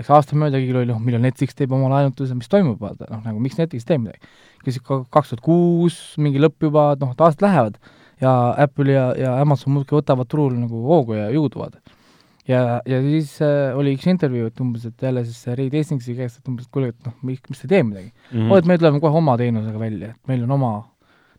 Läks 0.00 0.10
aasta 0.16 0.36
mööda, 0.38 0.56
kõigil 0.56 0.80
oli 0.80 0.88
noh, 0.88 1.00
millal 1.04 1.22
Netflix 1.24 1.56
teeb 1.56 1.72
oma 1.76 1.90
laenutuse, 1.92 2.34
mis 2.38 2.48
toimub, 2.48 2.80
vaata, 2.80 3.08
noh 3.12 3.22
nagu 3.26 3.42
miks 3.42 3.58
Netflix 3.60 3.88
teeb 3.88 4.04
midagi. 4.06 4.20
siis 4.64 4.80
ka 4.84 5.02
kaks 5.12 5.32
tuhat 5.32 5.44
kuus 5.44 6.00
mingi 6.20 6.40
lõpp 6.40 6.68
juba, 6.68 6.90
noh, 7.00 7.14
et 7.14 7.24
aastad 7.24 7.46
lähevad 7.46 7.80
ja 8.20 8.34
Apple 8.60 8.92
ja, 8.92 9.06
ja 9.16 9.38
Amazon 9.40 9.74
muudkui 9.76 10.00
võtavad 10.00 10.28
turul 10.28 10.52
nagu 10.56 10.84
hoogu 10.88 11.16
ja 11.16 11.30
jõudu, 11.32 11.62
vaata 11.62 11.80
ja, 12.50 12.60
ja 12.88 13.00
siis 13.04 13.34
äh, 13.44 13.76
oli 13.78 13.94
üks 13.96 14.06
intervjuu, 14.10 14.50
et 14.50 14.62
umbes, 14.62 14.86
et 14.88 15.04
jälle 15.06 15.24
siis 15.26 15.40
see 15.44 15.56
Reid 15.58 15.74
Hastingsi 15.76 16.14
käest, 16.18 16.40
et 16.40 16.50
umbes, 16.50 16.66
et 16.66 16.74
kuule, 16.74 16.90
et 16.92 17.06
noh, 17.06 17.16
miks, 17.26 17.42
miks 17.48 17.62
te 17.62 17.68
ei 17.68 17.74
tee 17.74 17.82
midagi 17.86 18.08
mm.. 18.10 18.48
oo, 18.48 18.60
et 18.60 18.68
me 18.68 18.78
tuleme 18.80 19.02
kohe 19.02 19.20
oma 19.20 19.36
teenusega 19.40 19.82
välja, 19.82 20.14
et 20.14 20.32
meil 20.32 20.44
on 20.46 20.56
oma 20.56 20.72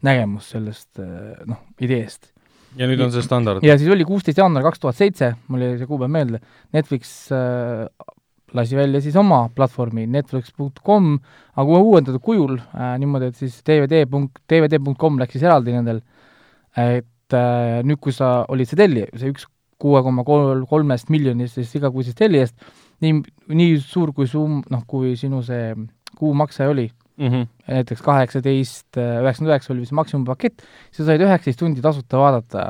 nägemus 0.05 0.51
sellest 0.55 1.01
äh, 1.01 1.41
noh, 1.49 1.61
ideest. 1.83 2.30
Ja 2.79 2.87
nüüd 2.89 3.03
on 3.03 3.11
see 3.13 3.25
standard. 3.25 3.63
ja 3.65 3.77
siis 3.79 3.91
oli 3.91 4.07
kuusteist 4.07 4.39
jaanuar 4.41 4.65
kaks 4.69 4.81
tuhat 4.83 4.97
seitse, 4.99 5.33
mul 5.51 5.65
jäi 5.65 5.77
see 5.79 5.89
kuupäev 5.89 6.11
meelde, 6.13 6.41
Netflix 6.75 7.13
äh, 7.35 7.87
lasi 8.57 8.75
välja 8.75 9.01
siis 9.03 9.15
oma 9.19 9.45
platvormi 9.55 10.05
netflix.com, 10.11 11.13
aga 11.59 11.79
uuendatud 11.79 12.23
kujul 12.23 12.57
äh, 12.59 12.93
niimoodi, 13.01 13.31
et 13.31 13.39
siis 13.39 13.61
dvd 13.67 14.05
punkt, 14.11 14.43
dvd.com 14.51 15.19
läks 15.21 15.37
siis 15.37 15.47
eraldi 15.47 15.75
nendel, 15.75 16.03
et 16.79 17.37
äh, 17.37 17.79
nüüd, 17.87 18.01
kui 18.03 18.15
sa 18.15 18.41
olid 18.51 18.69
see 18.69 18.79
tellija, 18.79 19.11
see 19.15 19.33
üks 19.33 19.47
kuue 19.81 20.01
koma 20.05 20.23
kolm, 20.27 20.65
kolmest 20.69 21.09
miljonist 21.13 21.57
siis 21.57 21.71
igakuisest 21.79 22.19
tellijast, 22.19 22.55
nii, 23.01 23.21
nii 23.57 23.77
suur 23.81 24.11
kui 24.15 24.29
su, 24.29 24.43
noh, 24.45 24.83
kui 24.87 25.15
sinu 25.19 25.41
see 25.45 25.73
kuumakse 26.19 26.67
oli, 26.69 26.89
Mhm. 27.19 27.49
näiteks 27.67 28.01
kaheksateist, 28.05 28.87
üheksakümmend 28.97 29.51
üheksa 29.51 29.73
oli 29.73 29.83
vist 29.83 29.95
maksimumpakett, 29.97 30.63
sa 30.91 31.05
said 31.05 31.21
üheksateist 31.21 31.59
tundi 31.59 31.83
tasuta 31.83 32.17
vaadata 32.21 32.65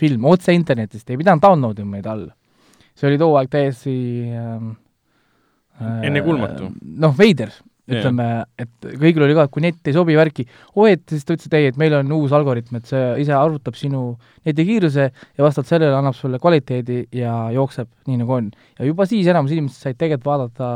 filme 0.00 0.28
otse 0.28 0.54
internetist, 0.56 1.08
ei 1.10 1.18
pidanud 1.20 1.42
download 1.44 1.80
ima 1.82 1.98
neid 1.98 2.08
alla. 2.10 2.34
see 3.00 3.08
oli 3.08 3.18
too 3.20 3.32
aeg 3.38 3.48
täiesti 3.48 3.92
ähm, 4.36 4.72
äh, 5.80 6.02
Ennekuulmatu. 6.10 6.68
noh, 7.00 7.14
veider, 7.16 7.54
ütleme, 7.90 8.26
et 8.60 8.88
kõigil 9.00 9.24
oli 9.24 9.34
ka, 9.38 9.46
et 9.46 9.52
kui 9.54 9.64
net 9.64 9.88
ei 9.88 9.94
sobi 9.96 10.16
värki, 10.18 10.44
oo 10.76 10.84
et 10.90 11.02
siis 11.08 11.24
ta 11.24 11.34
ütles, 11.34 11.48
et 11.48 11.56
ei, 11.58 11.70
et 11.70 11.78
meil 11.80 11.96
on 11.96 12.12
uus 12.18 12.34
algoritm, 12.36 12.76
et 12.78 12.90
see 12.90 13.06
ise 13.24 13.34
arvutab 13.34 13.78
sinu 13.78 14.02
netikiiruse 14.46 15.06
ja 15.08 15.46
vastavalt 15.46 15.70
sellele 15.70 15.96
annab 15.96 16.18
sulle 16.18 16.38
kvaliteedi 16.42 17.06
ja 17.16 17.34
jookseb 17.54 17.88
nii, 18.10 18.20
nagu 18.20 18.36
on. 18.36 18.50
ja 18.78 18.90
juba 18.90 19.08
siis 19.10 19.30
enamus 19.30 19.56
inimesed 19.56 19.88
said 19.88 19.98
tegelikult 20.00 20.28
vaadata 20.28 20.68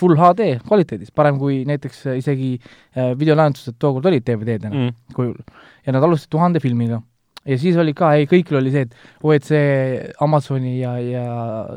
full 0.00 0.16
HD 0.18 0.56
kvaliteedis, 0.64 1.12
parem 1.16 1.38
kui 1.40 1.60
näiteks 1.68 2.02
äh, 2.08 2.18
isegi 2.20 2.54
äh, 2.56 3.12
videolahendused 3.18 3.78
tookord 3.80 4.08
olid 4.10 4.26
DVD-dena 4.26 4.74
mm. 4.74 5.14
Kujul. 5.16 5.38
ja 5.86 5.94
nad 5.96 6.04
alustasid 6.06 6.32
tuhande 6.32 6.62
filmiga. 6.62 7.00
ja 7.44 7.58
siis 7.58 7.78
oli 7.80 7.94
ka, 7.96 8.14
ei 8.18 8.28
kõigil 8.30 8.60
oli 8.60 8.72
see, 8.74 8.88
et 8.88 9.22
oo, 9.22 9.32
et 9.36 9.46
see 9.46 10.10
Amazoni 10.24 10.78
ja, 10.80 10.96
ja 11.00 11.24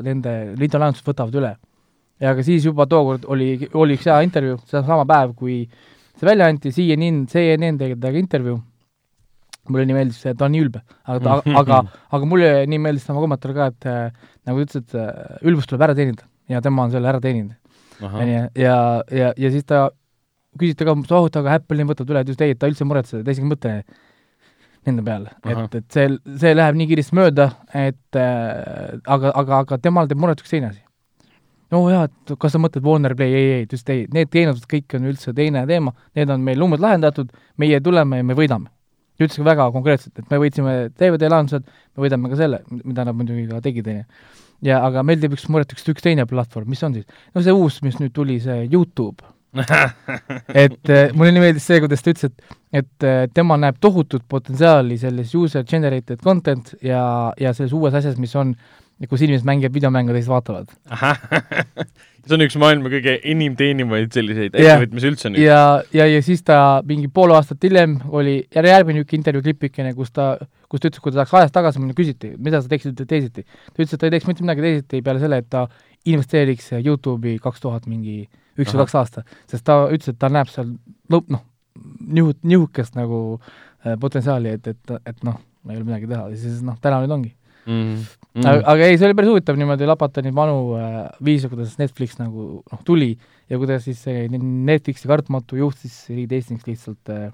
nende 0.04 0.34
videolahendused 0.60 1.06
võtavad 1.08 1.40
üle. 1.40 1.54
ja 2.20 2.34
aga 2.34 2.44
siis 2.46 2.66
juba 2.66 2.88
tookord 2.90 3.26
oli, 3.28 3.56
oli 3.72 3.98
üks 3.98 4.08
hea 4.10 4.20
intervjuu, 4.26 4.60
sedasama 4.68 5.08
päev, 5.08 5.34
kui 5.38 5.64
see 6.14 6.28
välja 6.28 6.48
anti, 6.50 6.72
CNN, 6.72 7.26
CNN 7.30 7.80
tegi 7.80 7.98
temaga 7.98 8.22
intervjuu, 8.22 8.60
mulle 9.72 9.88
nii 9.88 9.96
meeldis 9.96 10.20
see, 10.24 10.36
ta 10.36 10.46
on 10.46 10.54
nii 10.54 10.62
ülbe, 10.66 10.84
aga 11.08 11.18
ta, 11.24 11.40
aga, 11.60 11.80
aga 12.16 12.28
mulle 12.28 12.52
nii 12.70 12.80
meeldis 12.86 13.08
tema 13.08 13.22
kommentaar 13.24 13.56
ka, 13.56 13.68
et 13.72 13.90
äh, 13.90 14.30
nagu 14.48 14.60
ta 14.60 14.80
ütles, 14.80 14.86
et 14.86 15.44
ülbus 15.48 15.68
tuleb 15.70 15.88
ära 15.88 15.96
teenida. 15.98 16.28
ja 16.48 16.60
tema 16.60 16.84
on 16.84 16.90
selle 16.92 17.08
ära 17.08 17.20
teeninud. 17.24 17.56
onju, 18.00 18.40
ja, 18.58 18.78
ja, 19.10 19.32
ja 19.36 19.50
siis 19.54 19.66
ta 19.68 19.88
küsis 20.60 20.78
ta 20.78 20.86
ka, 20.86 20.94
oh, 20.94 21.28
aga 21.40 21.58
Apple 21.58 21.78
nüüd 21.78 21.90
võtab 21.90 22.10
üle, 22.12 22.22
et 22.24 22.32
just 22.32 22.42
ei, 22.44 22.54
et 22.54 22.60
ta 22.60 22.70
üldse 22.70 22.84
ei 22.84 22.90
muretse, 22.90 23.22
ta 23.22 23.34
isegi 23.34 23.46
ei 23.46 23.50
mõtle 23.50 23.74
nende 24.84 25.04
peale, 25.04 25.32
et, 25.48 25.76
et 25.80 25.96
see, 25.96 26.08
see 26.40 26.52
läheb 26.54 26.76
nii 26.78 26.88
kiiresti 26.90 27.16
mööda, 27.16 27.48
et 27.72 28.18
äh, 28.20 28.98
aga, 29.00 29.32
aga, 29.32 29.62
aga 29.64 29.78
temal 29.80 30.10
teeb 30.10 30.20
muret 30.20 30.42
üks 30.42 30.52
teine 30.52 30.70
asi. 30.70 30.82
oo 31.74 31.88
jaa, 31.90 32.04
et 32.06 32.34
kas 32.40 32.54
sa 32.54 32.60
mõtled 32.62 32.84
Warner 32.84 33.16
Play, 33.18 33.34
ei, 33.34 33.48
ei, 33.56 33.66
just 33.70 33.88
ei, 33.90 34.04
need 34.14 34.30
teenused 34.34 34.68
kõik 34.70 34.94
on 34.98 35.08
üldse 35.10 35.34
teine 35.36 35.64
teema, 35.70 35.94
need 36.18 36.30
on 36.30 36.44
meil 36.44 36.62
umbes 36.66 36.82
lahendatud, 36.84 37.32
meie 37.60 37.80
tuleme 37.82 38.20
ja 38.20 38.28
me 38.28 38.36
võidame. 38.38 38.70
ta 39.16 39.26
ütles 39.26 39.40
ka 39.40 39.48
väga 39.48 39.70
konkreetselt, 39.74 40.18
et 40.20 40.30
me 40.30 40.40
võitsime 40.42 40.76
DVD-lahendused, 40.92 41.66
me 41.96 42.06
võidame 42.06 42.30
ka 42.30 42.38
selle, 42.38 42.62
mida 42.76 43.08
nad 43.08 43.16
muidugi 43.16 43.48
ka 43.50 43.62
tegid, 43.64 43.90
onju. 43.90 44.06
Ja 44.64 44.80
aga 44.86 45.02
meil 45.06 45.20
teeb 45.22 45.36
üks 45.36 45.46
muret 45.52 45.72
üks, 45.74 45.86
üks 45.90 46.04
teine 46.04 46.26
platvorm, 46.30 46.68
mis 46.70 46.82
on 46.86 46.96
siis? 46.96 47.06
no 47.34 47.42
see 47.44 47.54
uus, 47.54 47.80
mis 47.86 47.98
nüüd 48.00 48.14
tuli, 48.14 48.40
see 48.42 48.66
Youtube. 48.66 49.24
et 50.64 50.90
äh, 50.90 51.12
mulle 51.14 51.30
nii 51.30 51.42
meeldis 51.44 51.66
see, 51.68 51.78
kuidas 51.82 52.02
ta 52.02 52.14
ütles, 52.14 52.30
et 52.30 52.80
et 52.82 53.06
äh, 53.06 53.26
tema 53.30 53.58
näeb 53.60 53.78
tohutut 53.82 54.24
potentsiaali 54.28 54.98
selles 54.98 55.34
user 55.38 55.62
generated 55.68 56.22
content 56.24 56.72
ja, 56.82 57.04
ja 57.38 57.52
selles 57.54 57.74
uues 57.76 57.94
asjas, 57.94 58.18
mis 58.18 58.34
on, 58.34 58.56
kus 59.08 59.22
inimesed 59.22 59.46
mängivad 59.46 59.76
videomänge 59.76 60.16
teised 60.16 60.32
vaatavad. 60.32 60.74
see 62.24 62.36
on 62.36 62.44
üks 62.46 62.56
maailma 62.60 62.90
kõige 62.92 63.14
enim 63.30 63.56
teenivaid 63.58 64.12
selliseid 64.14 64.54
ettevõtteid, 64.54 64.94
mis 64.96 65.06
üldse 65.10 65.28
on. 65.28 65.38
ja, 65.40 65.60
ja, 65.94 66.06
ja 66.08 66.22
siis 66.24 66.44
ta 66.46 66.58
mingi 66.86 67.10
pool 67.12 67.34
aastat 67.36 67.64
hiljem 67.66 67.98
oli 68.10 68.36
järgmine 68.54 69.00
niisugune 69.00 69.20
intervjuu 69.20 69.44
klipikene, 69.48 69.94
kus 69.96 70.14
ta, 70.14 70.30
kus 70.70 70.82
ta 70.82 70.90
ütles, 70.90 71.02
kui 71.04 71.12
ta 71.12 71.20
tahaks 71.20 71.36
ajas 71.40 71.54
tagasi 71.54 71.82
minna, 71.82 71.96
küsiti, 71.98 72.34
mida 72.38 72.62
sa 72.62 72.70
teeksid 72.70 73.04
teisiti. 73.04 73.44
ta 73.44 73.76
ütles, 73.76 73.92
et 73.92 74.00
ta 74.00 74.08
ei 74.08 74.16
teeks 74.16 74.30
mitte 74.30 74.46
midagi 74.46 74.64
teisiti 74.64 75.02
peale 75.04 75.22
selle, 75.22 75.42
et 75.44 75.50
ta 75.52 75.66
investeeriks 76.08 76.72
Youtube'i 76.80 77.38
kaks 77.42 77.64
tuhat 77.64 77.88
mingi 77.90 78.24
üks 78.58 78.72
või 78.72 78.84
kaks 78.84 78.98
aasta, 79.00 79.24
sest 79.50 79.66
ta 79.66 79.84
ütles, 79.90 80.14
et 80.14 80.20
ta 80.20 80.32
näeb 80.32 80.50
seal 80.52 80.74
lõpp, 81.12 81.30
noh, 81.34 81.44
nihu-, 82.08 82.36
nihukest 82.42 82.96
nagu 82.96 83.20
äh, 83.36 83.96
potentsiaali, 84.00 84.56
et, 84.58 84.74
et, 84.74 84.98
et 85.04 85.24
noh, 85.26 85.40
ei 85.70 85.78
ole 85.78 85.86
midagi 85.86 86.08
teha. 86.10 86.28
Ja 86.32 86.38
siis 86.38 86.60
noh, 86.64 86.76
täna 86.80 87.00
nüüd 87.02 87.14
ongi 87.16 87.32
mm.. 87.66 88.06
mm.. 88.34 88.44
aga, 88.44 88.64
aga 88.72 88.88
ei, 88.88 88.98
see 88.98 89.08
oli 89.08 89.18
päris 89.18 89.32
huvitav 89.32 89.60
niimoodi 89.60 89.88
lapata 89.88 90.24
neid 90.24 90.36
vanu 90.36 90.74
äh, 90.78 90.98
viise, 91.24 91.50
kuidas 91.52 91.76
Netflix 91.80 92.18
nagu 92.20 92.48
noh, 92.60 92.82
tuli 92.86 93.12
ja 93.50 93.60
kuidas 93.60 93.86
siis 93.88 94.02
see 94.06 94.26
Netflixi 94.38 95.10
kartmatu 95.10 95.60
juht 95.60 95.80
siis 95.82 95.96
Reed 96.12 96.34
Hastings 96.34 96.66
lihtsalt 96.68 97.14
äh, 97.14 97.30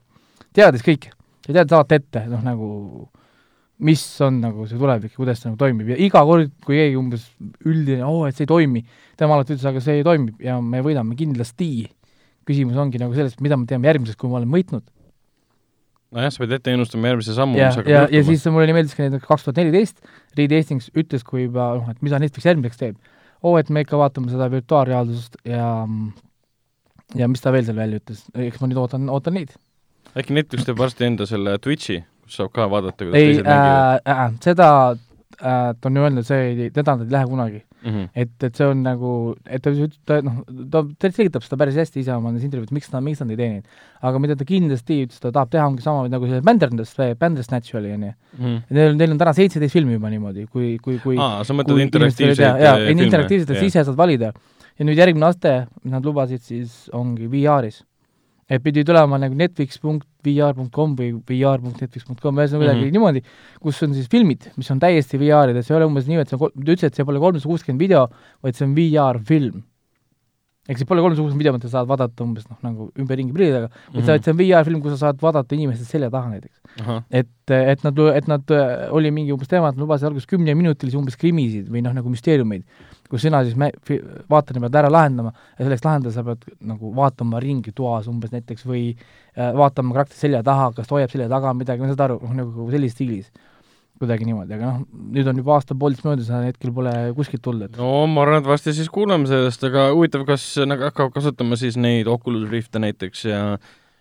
teadis 0.57 0.85
kõike. 0.87 1.15
ta 1.47 1.55
teadis 1.55 1.79
alati 1.79 2.01
ette, 2.01 2.27
noh 2.31 2.45
nagu 2.45 2.71
mis 3.81 4.03
on 4.25 4.41
nagu 4.43 4.67
see 4.69 4.79
tulevik 4.79 5.15
ja 5.15 5.21
kuidas 5.21 5.41
see 5.41 5.49
nagu 5.49 5.59
toimib 5.61 5.95
ja 5.95 5.97
iga 6.05 6.23
kord, 6.29 6.53
kui 6.67 6.77
keegi 6.77 6.99
umbes 7.01 7.25
üldine, 7.65 8.05
oo, 8.05 8.27
et 8.29 8.37
see 8.37 8.45
ei 8.45 8.51
toimi, 8.51 8.83
tema 9.21 9.37
alati 9.37 9.57
ütles, 9.57 9.67
aga 9.71 9.81
see 9.85 10.05
toimib 10.07 10.43
ja 10.45 10.59
me 10.61 10.83
võidame 10.85 11.17
kindlasti. 11.19 11.89
küsimus 12.51 12.79
ongi 12.81 12.99
nagu 12.99 13.15
selles, 13.15 13.37
mida 13.45 13.55
me 13.57 13.69
teeme 13.69 13.87
järgmiseks, 13.87 14.19
kui 14.19 14.31
me 14.31 14.39
oleme 14.41 14.57
võitnud. 14.57 14.83
nojah, 16.15 16.33
sa 16.35 16.43
pead 16.43 16.57
ette 16.59 16.75
ennustama 16.75 17.13
järgmise 17.13 17.37
sammu, 17.37 17.59
ja 17.59 17.71
mis, 17.71 17.79
hakkab 17.81 17.93
ja, 17.93 18.03
ja 18.11 18.23
siis 18.27 18.45
mulle 18.51 18.69
nii 18.71 18.77
meeldis 18.79 18.97
ka 18.99 19.07
näiteks 19.07 19.29
kaks 19.29 19.47
tuhat 19.47 19.61
neliteist, 19.61 20.01
Reed 20.39 20.55
Hastings 20.57 20.91
ütles, 20.99 21.25
kui 21.27 21.47
juba 21.47 21.73
noh, 21.79 21.91
et 21.93 22.01
mida 22.07 22.21
Netflix 22.23 22.49
järgmiseks 22.51 22.81
teeb. 22.81 22.97
oo, 23.43 23.57
et 23.59 23.71
me 23.73 23.85
ikka 23.85 23.99
vaatame 24.01 24.33
seda 24.33 24.51
virtuaalreaalsust 24.53 25.41
ja 25.49 25.67
ja 27.19 27.29
mis 27.31 27.43
ta 27.43 27.53
veel 27.55 27.67
seal 27.67 27.79
välja 27.79 28.01
ütles, 28.03 28.25
eks 28.47 28.63
ma 28.63 28.71
nüüd 28.71 28.81
ootan, 28.83 29.11
ootan 29.13 29.39
neid. 29.39 29.55
äkki 30.15 30.35
Netflix 30.37 30.67
teeb 30.67 30.81
varsti 30.81 31.07
enda 31.07 31.29
selle 31.31 31.59
Twitch'i, 31.63 32.03
kus 32.25 32.41
saab 32.41 32.53
ka 32.57 32.67
vaadata, 32.71 33.05
kuidas 33.05 33.21
ei 33.21 33.31
teised 33.33 33.47
mängivad 33.47 34.03
äh,, 34.03 34.27
äh, 34.27 34.35
seda 34.45 34.69
äh, 35.41 35.73
ta 35.75 35.89
on 35.89 35.97
ju 35.97 36.05
öelnud, 36.07 36.27
see 36.27 36.71
teda 36.75 36.97
nad 36.97 37.07
ei 37.07 37.15
lähe 37.17 37.27
kunagi. 37.27 37.63
mm. 37.83 37.91
-hmm. 37.91 38.09
et, 38.15 38.43
et 38.45 38.57
see 38.57 38.67
on 38.67 38.83
nagu, 38.85 39.11
et 39.47 39.63
ta, 39.63 39.71
ta 40.07 40.21
noh, 40.25 40.41
ta 40.73 40.83
ta 40.99 41.11
selgitab 41.11 41.45
seda 41.47 41.57
päris 41.61 41.79
hästi 41.81 42.03
ise 42.03 42.13
oma 42.15 42.31
nendes 42.31 42.45
intervjuudes, 42.45 42.75
miks 42.77 42.91
ta, 42.93 43.01
miks 43.01 43.23
nad 43.23 43.31
ei 43.31 43.39
tee 43.41 43.49
neid. 43.55 43.65
aga 44.03 44.21
mida 44.23 44.37
ta 44.37 44.45
kindlasti 44.45 45.01
ütles, 45.07 45.21
ta 45.23 45.33
tahab 45.33 45.51
teha, 45.51 45.67
ongi 45.67 45.85
sama 45.85 46.09
nagu 46.13 46.29
see 46.29 46.41
Bandersnatch, 46.45 47.19
Bandersnatch 47.21 47.75
oli, 47.81 47.93
onju. 47.97 48.13
Mm 48.39 48.45
-hmm. 48.45 48.63
Neil, 48.71 48.97
neil 48.97 49.11
on 49.17 49.19
täna 49.19 49.33
seitseteist 49.33 49.73
filmi 49.73 49.93
juba 49.93 50.11
niimoodi, 50.11 50.47
kui, 50.47 50.79
kui, 50.83 50.99
kui 50.99 51.17
aa, 51.19 51.45
sa 51.45 51.55
mõtled 51.55 51.81
interaktiivseid 51.87 52.47
jaa, 52.47 52.57
äh, 52.57 52.81
ei, 52.81 52.87
filme? 52.89 53.05
interaktiivselt, 53.05 53.51
et 53.51 53.59
sa 53.59 53.65
ise 53.65 53.85
saad 53.85 53.97
valida. 53.97 54.33
ja 54.79 54.85
nüüd 54.85 54.97
järgmine 54.97 55.27
aste, 55.27 55.67
mis 55.85 55.93
nad 55.93 56.05
lubasid, 56.05 56.41
siis 56.41 56.91
ongi 56.93 57.31
VR-is. 57.31 57.85
et 58.51 58.63
pidi 58.63 58.85
tulema 58.85 59.19
nagu 59.19 59.35
netflix.vr.com 60.21 60.95
või 60.99 61.11
vr.netflix.com, 61.29 62.39
ühesõnaga 62.41 62.65
midagi 62.65 62.81
mm. 62.81 62.85
-hmm. 62.85 62.93
niimoodi, 62.97 63.23
kus 63.63 63.81
on 63.87 63.97
siis 63.97 64.09
filmid, 64.11 64.51
mis 64.57 64.71
on 64.71 64.81
täiesti 64.83 65.19
VR-ides, 65.21 65.71
ei 65.71 65.77
ole 65.77 65.89
umbes 65.89 66.07
nii, 66.09 66.21
et 66.21 66.31
see 66.31 66.39
on, 66.39 66.53
ta 66.53 66.73
ütles, 66.77 66.87
et 66.87 66.95
see 66.95 67.09
pole 67.09 67.23
kolmsada 67.23 67.51
kuuskümmend 67.51 67.81
video, 67.81 68.07
vaid 68.43 68.57
see 68.57 68.67
on 68.67 68.77
VR-film. 68.77 69.63
ehk 70.71 70.79
siis 70.79 70.87
pole 70.87 71.03
kolmsada 71.03 71.25
kuuskümmend 71.25 71.43
video, 71.43 71.53
mida 71.57 71.69
sa 71.69 71.81
saad 71.81 71.89
vaadata 71.91 72.25
umbes 72.25 72.47
noh, 72.51 72.59
nagu 72.63 72.91
ümberringi 73.01 73.33
prillidega 73.35 73.67
mm, 73.67 73.97
-hmm. 73.97 74.07
vaid 74.07 74.25
see 74.25 74.33
on 74.33 74.39
VR-film, 74.39 74.83
kus 74.83 74.97
sa 74.99 75.07
saad 75.09 75.23
vaadata 75.23 75.55
inimeste 75.55 75.85
selja 75.85 76.11
taha 76.11 76.37
näiteks. 76.37 76.61
ahah, 76.81 77.03
et, 77.11 77.33
et 77.51 77.85
nad, 77.85 77.99
et 78.15 78.29
nad, 78.29 78.57
oli 78.91 79.11
mingi 79.11 79.33
umbes 79.33 79.49
teema, 79.49 79.69
et 79.69 79.77
nad 79.77 79.83
lubasid 79.83 80.07
alguses 80.07 80.27
kümneminutilisi 80.31 80.97
umbes 80.97 81.17
krimisid 81.17 81.69
või 81.69 81.83
noh, 81.83 81.95
nagu 81.97 82.13
müsteeriumeid, 82.13 82.65
kus 83.11 83.25
sina 83.27 83.43
siis 83.47 83.57
me-, 83.59 83.73
vaatad, 84.31 84.59
pead 84.63 84.81
ära 84.83 84.91
lahendama 84.93 85.33
ja 85.35 85.67
selleks 85.67 85.85
lahendada 85.87 86.15
sa 86.15 86.25
pead 86.27 86.47
nagu 86.73 86.93
vaatama 86.97 87.43
ringi 87.43 87.75
toas 87.77 88.09
umbes 88.11 88.33
näiteks 88.35 88.67
või 88.69 88.91
äh, 88.93 89.51
vaatama 89.57 89.97
karakteri 89.97 90.25
selja 90.27 90.43
taha, 90.47 90.71
kas 90.77 90.89
ta 90.91 90.99
hoiab 90.99 91.13
selja 91.13 91.31
taga 91.33 91.55
midagi, 91.57 91.83
ma 91.83 91.91
saad 91.91 92.05
aru, 92.07 92.21
noh 92.25 92.37
nagu 92.43 92.69
sellises 92.73 92.99
stiilis. 92.99 93.33
kuidagi 94.01 94.25
niimoodi, 94.25 94.55
aga 94.57 94.65
noh, 94.65 94.85
nüüd 95.13 95.27
on 95.29 95.41
juba 95.43 95.59
aasta-poolteist 95.59 96.07
möödas 96.07 96.31
hetkel 96.33 96.71
pole 96.73 96.93
kuskilt 97.19 97.43
tulnud, 97.45 97.69
et 97.69 97.77
no 97.77 98.07
ma 98.09 98.23
arvan, 98.23 98.39
et 98.41 98.49
varsti 98.49 98.73
siis 98.73 98.89
kuuleme 98.89 99.29
sellest, 99.29 99.67
aga 99.69 99.91
huvitav, 99.93 100.25
kas 100.25 100.47
nad 100.65 100.81
hakkavad 100.87 101.13
kasutama 101.19 101.59
siis 101.61 101.77
neid 101.77 102.09
Oculus 102.09 102.49
Rifte 102.49 102.81
näiteks 102.81 103.27
ja 103.29 103.43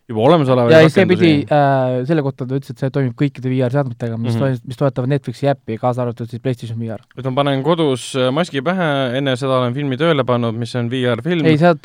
juba 0.10 0.24
olemasolevaid 0.25 0.74
ja 0.74 0.89
see 0.89 1.06
pidi 1.10 1.32
äh,, 1.46 2.00
selle 2.10 2.24
kohta 2.25 2.48
ta 2.50 2.58
ütles, 2.58 2.74
et 2.74 2.82
see 2.82 2.94
toimib 2.94 3.13
kõikide 3.20 3.51
VR-seadmetega, 3.51 4.18
mis 4.18 4.34
mm, 4.34 4.42
-hmm. 4.42 4.72
mis 4.72 4.80
toetavad 4.80 5.12
Netflixi 5.12 5.50
äppi, 5.51 5.78
kaasa 5.82 6.04
arvatud 6.04 6.30
siis 6.32 6.42
PlayStation 6.42 6.80
VR. 6.82 7.04
et 7.18 7.25
ma 7.30 7.34
panen 7.38 7.62
kodus 7.66 8.10
äh, 8.18 8.32
maski 8.34 8.63
pähe, 8.66 8.89
enne 9.20 9.36
seda 9.39 9.60
olen 9.60 9.75
filmi 9.78 10.00
tööle 10.01 10.25
pannud, 10.25 10.58
mis 10.58 10.74
on 10.80 10.89
VR-film. 10.89 11.46
ei, 11.46 11.60
sa, 11.62 11.75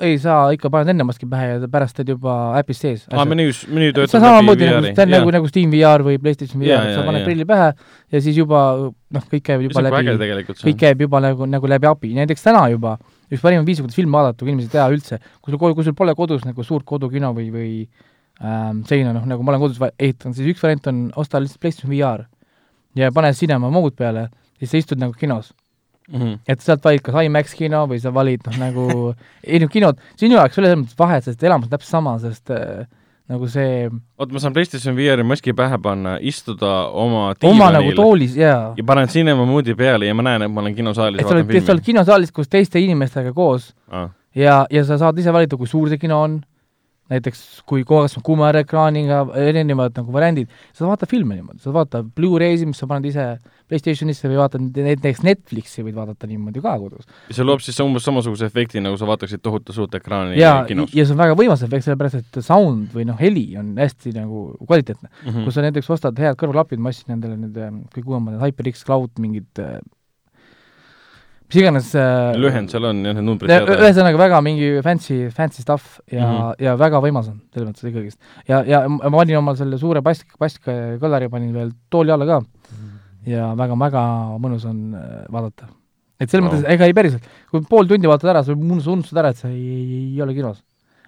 ei 0.00 0.18
sa 0.20 0.40
ikka 0.56 0.70
paned 0.72 0.92
enne 0.92 1.06
maski 1.08 1.28
pähe 1.30 1.54
ja 1.54 1.70
pärast 1.72 1.96
teed 1.96 2.12
juba 2.12 2.36
äpis 2.60 2.82
sees. 2.84 3.06
aa, 3.12 3.24
menüüs, 3.24 3.64
menüü 3.70 3.94
töötab 3.96 4.26
nagu, 4.28 4.56
VR-i. 4.56 4.92
see 4.94 5.06
on 5.06 5.14
nagu, 5.16 5.32
nagu 5.38 5.48
Steam 5.48 5.72
VR 5.72 6.04
või 6.04 6.20
PlayStation 6.20 6.60
VR 6.60 6.92
sa 6.98 7.06
paned 7.08 7.24
prilli 7.24 7.48
pähe 7.48 7.72
ja 8.12 8.20
siis 8.20 8.36
juba 8.36 8.66
noh, 8.90 9.24
kõik 9.32 9.46
käib 9.46 9.64
juba 9.64 9.86
läbi, 9.88 10.44
kõik. 10.52 10.76
käib 10.84 11.08
juba 11.08 11.24
nagu, 11.24 11.48
nagu 11.48 11.72
läbi 11.72 11.88
API, 11.88 12.12
näiteks 12.20 12.44
täna 12.44 12.66
juba 12.74 12.98
üks 13.30 13.42
parimaid 13.42 13.68
viise, 13.68 13.84
kuidas 13.84 13.98
filmi 13.98 14.16
vaadata, 14.16 14.42
kui 14.42 14.52
inimesed 14.52 14.72
ei 14.72 14.78
tea 14.78 14.88
üldse, 14.90 15.20
kui 15.40 15.54
sul, 15.54 15.60
kui 15.76 15.86
sul 15.86 15.96
pole 15.98 16.14
kodus 16.18 16.44
nagu 16.46 16.66
suurt 16.66 16.86
kodukino 16.88 17.32
või, 17.36 17.48
või 17.54 17.72
ähm, 18.42 18.82
seina, 18.90 19.14
noh 19.16 19.26
nagu 19.30 19.46
ma 19.46 19.54
olen 19.54 19.64
kodus 19.64 19.80
ehitanud, 19.92 20.36
siis 20.36 20.50
üks 20.52 20.62
variant 20.64 20.90
on 20.90 21.00
osta 21.20 21.42
lihtsalt 21.42 21.62
PlayStation 21.62 21.94
VR 21.94 22.26
ja 22.98 23.10
pane 23.14 23.32
Cinema 23.38 23.70
Mode 23.70 23.94
peale, 23.98 24.28
siis 24.58 24.72
sa 24.72 24.82
istud 24.82 25.02
nagu 25.02 25.16
kinos. 25.16 25.54
Mhm. 26.10 26.40
et 26.50 26.58
sealt 26.58 26.82
valid 26.82 27.04
kas 27.06 27.14
IMAX 27.22 27.52
kino 27.54 27.84
või 27.86 28.00
sa 28.02 28.10
valid 28.10 28.42
noh, 28.48 28.56
nagu 28.58 28.84
ei 29.44 29.60
noh, 29.62 29.68
kinod, 29.70 30.00
sinu 30.18 30.34
jaoks 30.34 30.56
ei 30.56 30.62
ole 30.64 30.70
selles 30.72 30.80
mõttes 30.80 30.98
vahet, 30.98 31.22
sest 31.22 31.44
elamus 31.46 31.68
on 31.68 31.74
täpselt 31.76 31.92
sama, 31.94 32.14
sest 32.18 32.50
äh, 32.50 32.88
nagu 33.30 33.48
see 33.50 33.86
oota, 33.86 34.30
ma 34.34 34.42
saan 34.42 34.54
PlayStation 34.56 34.96
VR-i 34.96 35.24
maski 35.26 35.54
pähe 35.56 35.78
panna, 35.82 36.16
istuda 36.20 36.72
oma 36.90 37.28
oma 37.30 37.70
nagu 37.70 37.90
diivanil 37.90 37.98
toolis 37.98 38.36
jaa. 38.38 38.72
ja 38.76 38.86
panen 38.86 39.10
Cinema 39.12 39.46
Moodi 39.46 39.76
peale 39.78 40.08
ja 40.10 40.14
ma 40.18 40.26
näen, 40.26 40.46
et 40.46 40.52
ma 40.52 40.64
olen 40.64 40.74
kinosaalis, 40.74 41.22
sa 41.22 41.34
oled, 41.34 41.46
vaatan 41.46 41.66
sa 41.66 41.72
oled 41.72 41.84
filmi. 41.84 41.86
kinosaalis 41.92 42.34
koos 42.34 42.50
teiste 42.50 42.82
inimestega 42.82 43.32
koos 43.36 43.70
aa, 43.90 44.08
ja, 44.34 44.64
ja 44.70 44.84
sa 44.84 44.98
saad 44.98 45.18
ise 45.18 45.32
valida, 45.34 45.58
kui 45.60 45.70
suur 45.70 45.88
see 45.92 46.00
kino 46.02 46.22
on, 46.26 46.40
näiteks 47.10 47.62
kui 47.68 47.84
kas 47.88 48.16
on 48.18 48.24
kuumaekraaniga, 48.26 49.22
erinevad 49.40 49.96
nagu 49.98 50.14
variandid, 50.14 50.50
sa 50.76 50.88
vaatad 50.88 51.10
filme 51.10 51.38
niimoodi, 51.38 51.62
sa 51.64 51.74
vaatad 51.74 52.10
Blu-ray'si, 52.16 52.68
mis 52.70 52.80
sa 52.80 52.88
paned 52.90 53.08
ise 53.10 53.26
PlayStationisse 53.70 54.30
või 54.30 54.40
vaatad 54.40 54.78
näiteks 54.86 55.22
Netflixi 55.26 55.84
võid 55.86 55.96
vaadata 55.98 56.28
niimoodi 56.30 56.62
ka 56.64 56.74
kodus. 56.82 57.06
ja 57.28 57.36
see 57.36 57.46
loob 57.46 57.62
siis 57.64 57.78
umbes 57.84 58.06
samasuguse 58.06 58.48
efekti, 58.50 58.82
nagu 58.82 58.98
sa 59.00 59.08
vaataksid 59.10 59.42
tohutu 59.42 59.74
suurt 59.76 59.94
ekraani 59.98 60.38
ja, 60.40 60.64
kinos 60.68 60.94
ja 60.96 61.06
see 61.06 61.16
on 61.16 61.22
väga 61.22 61.38
võimas 61.38 61.64
efekt, 61.66 61.86
sellepärast 61.86 62.20
et 62.22 62.40
sound 62.46 62.90
või 62.96 63.06
noh, 63.08 63.18
heli 63.20 63.46
on 63.60 63.72
hästi 63.78 64.14
nagu 64.16 64.50
kvaliteetne. 64.64 65.08
mm. 65.08 65.30
-hmm. 65.30 65.46
kui 65.46 65.54
sa 65.54 65.66
näiteks 65.66 65.90
ostad 65.90 66.18
head 66.18 66.38
kõrvaklapid, 66.40 66.82
ma 66.82 66.94
ostsin 66.94 67.16
endale 67.16 67.38
need 67.38 67.56
äh, 67.58 67.72
kõige 67.94 68.14
uuemad 68.14 68.36
need 68.36 68.46
HyperX 68.46 68.84
Cloud 68.86 69.18
mingid 69.22 69.62
äh, 69.62 69.78
mis 71.50 71.60
iganes 71.60 71.90
äh, 71.98 72.38
lühend 72.38 72.70
seal 72.70 72.86
on 72.86 73.02
jah, 73.04 73.16
need 73.16 73.26
numbrid 73.26 73.50
Ja, 73.50 73.60
teada. 73.66 73.82
ühesõnaga 73.82 74.20
väga 74.20 74.40
mingi 74.46 74.70
fancy, 74.86 75.18
fancy 75.34 75.64
stuff 75.64 75.98
ja 76.06 76.22
mm. 76.22 76.36
-hmm. 76.36 76.64
ja 76.66 76.76
väga 76.78 77.02
võimas 77.02 77.28
on 77.32 77.40
selles 77.52 77.68
mõttes 77.68 77.90
ikkagist. 77.90 78.18
ja, 78.48 78.62
ja 78.66 78.84
ma 78.88 79.10
panin 79.18 79.40
omal 79.42 79.58
selle 79.58 79.78
suure 79.78 80.02
pask, 80.02 80.26
paskkõllari 80.38 81.28
panin 81.28 81.52
veel 81.54 81.74
tooli 81.90 82.14
alla 82.14 82.28
ka 82.28 82.40
ja 83.26 83.50
väga-väga 83.58 84.02
mõnus 84.40 84.64
on 84.68 84.94
äh, 84.94 85.24
vaadata. 85.32 85.68
et 86.20 86.30
selles 86.30 86.46
wow. 86.46 86.52
mõttes, 86.52 86.66
ega 86.70 86.86
ei 86.88 86.94
päriselt, 86.96 87.26
kui 87.50 87.64
pool 87.68 87.88
tundi 87.88 88.08
vaatad 88.08 88.32
ära, 88.32 88.42
sa 88.44 88.54
unustad, 88.54 89.18
ära, 89.18 89.32
et 89.34 89.40
sa 89.40 89.48
ei, 89.48 89.60
ei, 89.60 90.00
ei 90.14 90.22
ole 90.22 90.34
kinos. 90.36 90.62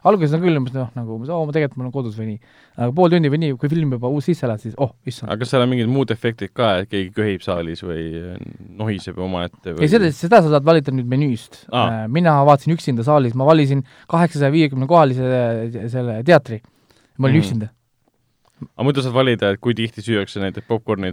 Alguses 0.08 0.36
on 0.36 0.42
küll 0.44 0.58
umbes 0.58 0.74
noh, 0.76 0.88
nagu 0.96 1.18
oo, 1.18 1.42
ma 1.46 1.54
tegelikult 1.54 1.80
mul 1.80 1.88
on 1.90 1.94
kodus 1.94 2.16
või 2.18 2.28
nii. 2.32 2.54
aga 2.78 2.94
pool 2.96 3.12
tundi 3.12 3.32
või 3.32 3.42
nii, 3.44 3.56
kui 3.60 3.72
film 3.72 3.94
juba 3.96 4.10
uus 4.12 4.28
sisse 4.30 4.46
elad, 4.48 4.62
siis 4.62 4.76
oh, 4.82 4.94
issand. 5.08 5.30
aga 5.30 5.42
kas 5.42 5.52
seal 5.54 5.64
on 5.64 5.70
mingid 5.72 5.90
muud 5.92 6.14
efektid 6.14 6.54
ka, 6.56 6.72
et 6.82 6.90
keegi 6.92 7.12
köhib 7.16 7.44
saalis 7.44 7.84
või 7.86 8.06
nohiseb 8.80 9.20
omaette 9.22 9.76
või 9.76 9.86
ei, 9.86 9.92
seda, 9.92 10.10
seda 10.16 10.42
sa 10.44 10.54
saad 10.56 10.66
valida 10.66 10.94
nüüd 10.94 11.10
menüüst 11.10 11.64
ah.. 11.70 12.04
mina 12.12 12.38
vaatasin 12.48 12.74
üksinda 12.76 13.06
saalis, 13.06 13.36
ma 13.38 13.48
valisin 13.48 13.84
kaheksasaja 14.10 14.54
viiekümne 14.54 14.90
kohalise 14.90 15.88
selle 15.92 16.20
teatri. 16.26 16.62
ma 17.18 17.28
olin 17.28 17.38
mm. 17.38 17.44
üksinda 17.44 17.72
aga 18.64 18.86
muidu 18.86 19.04
saad 19.04 19.14
valida, 19.14 19.52
et 19.54 19.60
kui 19.62 19.74
tihti 19.76 20.04
süüakse 20.04 20.42
näiteks 20.42 20.68
popkorni 20.68 21.12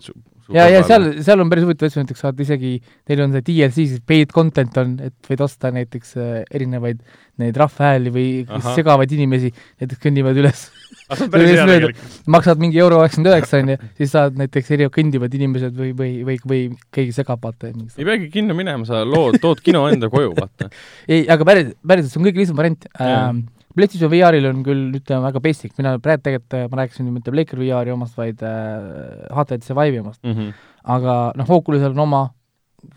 ja, 0.53 0.65
ja 0.69 0.81
seal, 0.87 1.09
seal 1.25 1.43
on 1.43 1.49
päris 1.51 1.65
huvitav 1.67 1.89
asju, 1.89 2.03
näiteks 2.03 2.23
saad 2.25 2.39
isegi, 2.43 2.75
teil 3.07 3.23
on 3.25 3.35
see 3.35 3.45
DLC, 3.49 3.85
siis 3.93 4.03
paid 4.05 4.33
content 4.35 4.77
on, 4.81 4.95
et 5.09 5.29
võid 5.29 5.43
osta 5.45 5.71
näiteks 5.75 6.15
äh, 6.19 6.31
erinevaid 6.55 7.01
neid 7.39 7.59
rahvahääli 7.59 8.13
või 8.13 8.29
Aha. 8.47 8.73
segavaid 8.75 9.13
inimesi, 9.15 9.51
näiteks 9.81 10.01
kõnnivad 10.03 10.39
üles 10.41 10.65
maksad 12.35 12.61
mingi 12.61 12.81
euro 12.81 12.99
üheksakümmend 13.01 13.31
üheksa, 13.33 13.61
on 13.63 13.73
ju, 13.73 13.77
siis 13.99 14.11
saad 14.13 14.39
näiteks 14.39 14.73
erinevad 14.75 14.95
kõndivad 14.97 15.37
inimesed 15.39 15.77
või, 15.77 15.93
või, 15.97 16.11
või, 16.27 16.39
või 16.51 16.65
keegi 16.95 17.15
segab, 17.15 17.41
vaata. 17.43 17.71
ei 17.71 18.07
peagi 18.07 18.29
kinno 18.33 18.57
minema, 18.57 18.85
sa 18.89 19.05
lood, 19.07 19.39
tood 19.41 19.63
kino 19.65 19.85
enda 19.89 20.11
koju, 20.11 20.35
vaata. 20.37 20.69
ei, 21.11 21.25
aga 21.29 21.47
päris, 21.47 21.73
päriselt, 21.81 22.13
see 22.13 22.21
on 22.21 22.29
kõige 22.29 22.43
lihtsam 22.43 22.59
variant 22.59 22.89
ähm, 23.01 23.47
PlayStation 23.75 24.11
VR-il 24.11 24.47
on 24.49 24.63
küll, 24.65 24.87
ütleme, 24.97 25.21
väga 25.27 25.41
basic, 25.43 25.75
mina 25.77 25.93
praegu 26.01 26.25
tegelikult, 26.25 26.55
äh, 26.57 26.67
ma 26.71 26.81
rääkisin 26.81 27.11
mitte 27.13 27.33
Blaker 27.33 27.59
VR-i 27.61 27.93
omast, 27.93 28.17
vaid 28.17 28.41
äh, 28.45 29.27
HTC 29.35 29.75
Vive'i 29.77 30.01
omast 30.01 30.23
mm. 30.23 30.33
-hmm. 30.33 30.53
aga 30.95 31.19
noh, 31.37 31.51
Oculusel 31.59 31.93
on 31.93 32.05
oma 32.07 32.23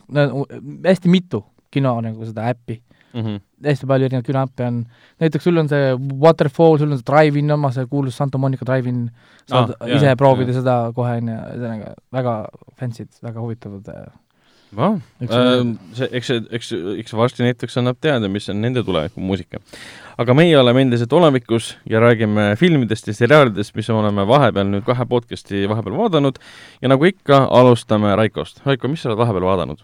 no, 0.08 0.46
hästi 0.86 1.12
mitu 1.12 1.42
kino 1.72 1.94
nagu 2.04 2.24
seda 2.24 2.48
äppi 2.52 2.80
mm. 3.12 3.20
-hmm. 3.20 3.40
hästi 3.66 3.86
palju 3.86 4.08
erinevaid 4.08 4.26
kinoäppe 4.26 4.66
on, 4.66 4.84
näiteks 5.20 5.44
sul 5.44 5.56
on 5.56 5.68
see 5.68 5.92
Waterfall, 6.24 6.78
sul 6.78 6.92
on 6.92 6.98
see 6.98 7.08
Drive-In 7.12 7.50
oma, 7.50 7.70
see 7.72 7.86
kuulus 7.86 8.16
Santa 8.16 8.38
Monica 8.38 8.64
Drive-In, 8.64 9.10
saad 9.46 9.74
ah, 9.78 9.88
ise 9.88 10.06
jah, 10.06 10.16
proovida 10.16 10.52
jah. 10.52 10.60
seda 10.60 10.76
kohe, 10.96 11.16
on 11.20 11.28
ju, 11.28 11.38
ühesõnaga 11.38 11.94
väga 12.12 12.36
fancy'd, 12.80 13.12
väga 13.22 13.40
huvitavad 13.40 13.88
äh, 13.88 14.06
see, 15.96 16.08
eks 16.08 16.30
see, 16.30 16.42
eks, 16.58 16.70
eks 17.02 17.14
varsti 17.16 17.44
Netflix 17.44 17.76
annab 17.80 18.00
teada, 18.00 18.30
mis 18.32 18.48
on 18.52 18.60
nende 18.64 18.84
tulevikumuusika. 18.86 19.60
aga 20.22 20.36
meie 20.36 20.56
oleme 20.58 20.84
endiselt 20.86 21.12
olevikus 21.12 21.76
ja 21.88 22.00
räägime 22.00 22.52
filmidest 22.60 23.08
ja 23.08 23.14
seriaalidest, 23.16 23.74
mis 23.76 23.90
oleme 23.90 24.26
vahepeal 24.28 24.68
nüüd 24.70 24.84
kahe 24.88 25.06
podcast'i 25.08 25.64
vahepeal 25.68 25.96
vaadanud 25.98 26.40
ja 26.82 26.92
nagu 26.92 27.08
ikka, 27.08 27.46
alustame 27.50 28.16
Raikost. 28.16 28.62
Raiko, 28.66 28.88
mis 28.92 29.04
sa 29.04 29.12
oled 29.12 29.20
vahepeal 29.20 29.48
vaadanud? 29.48 29.82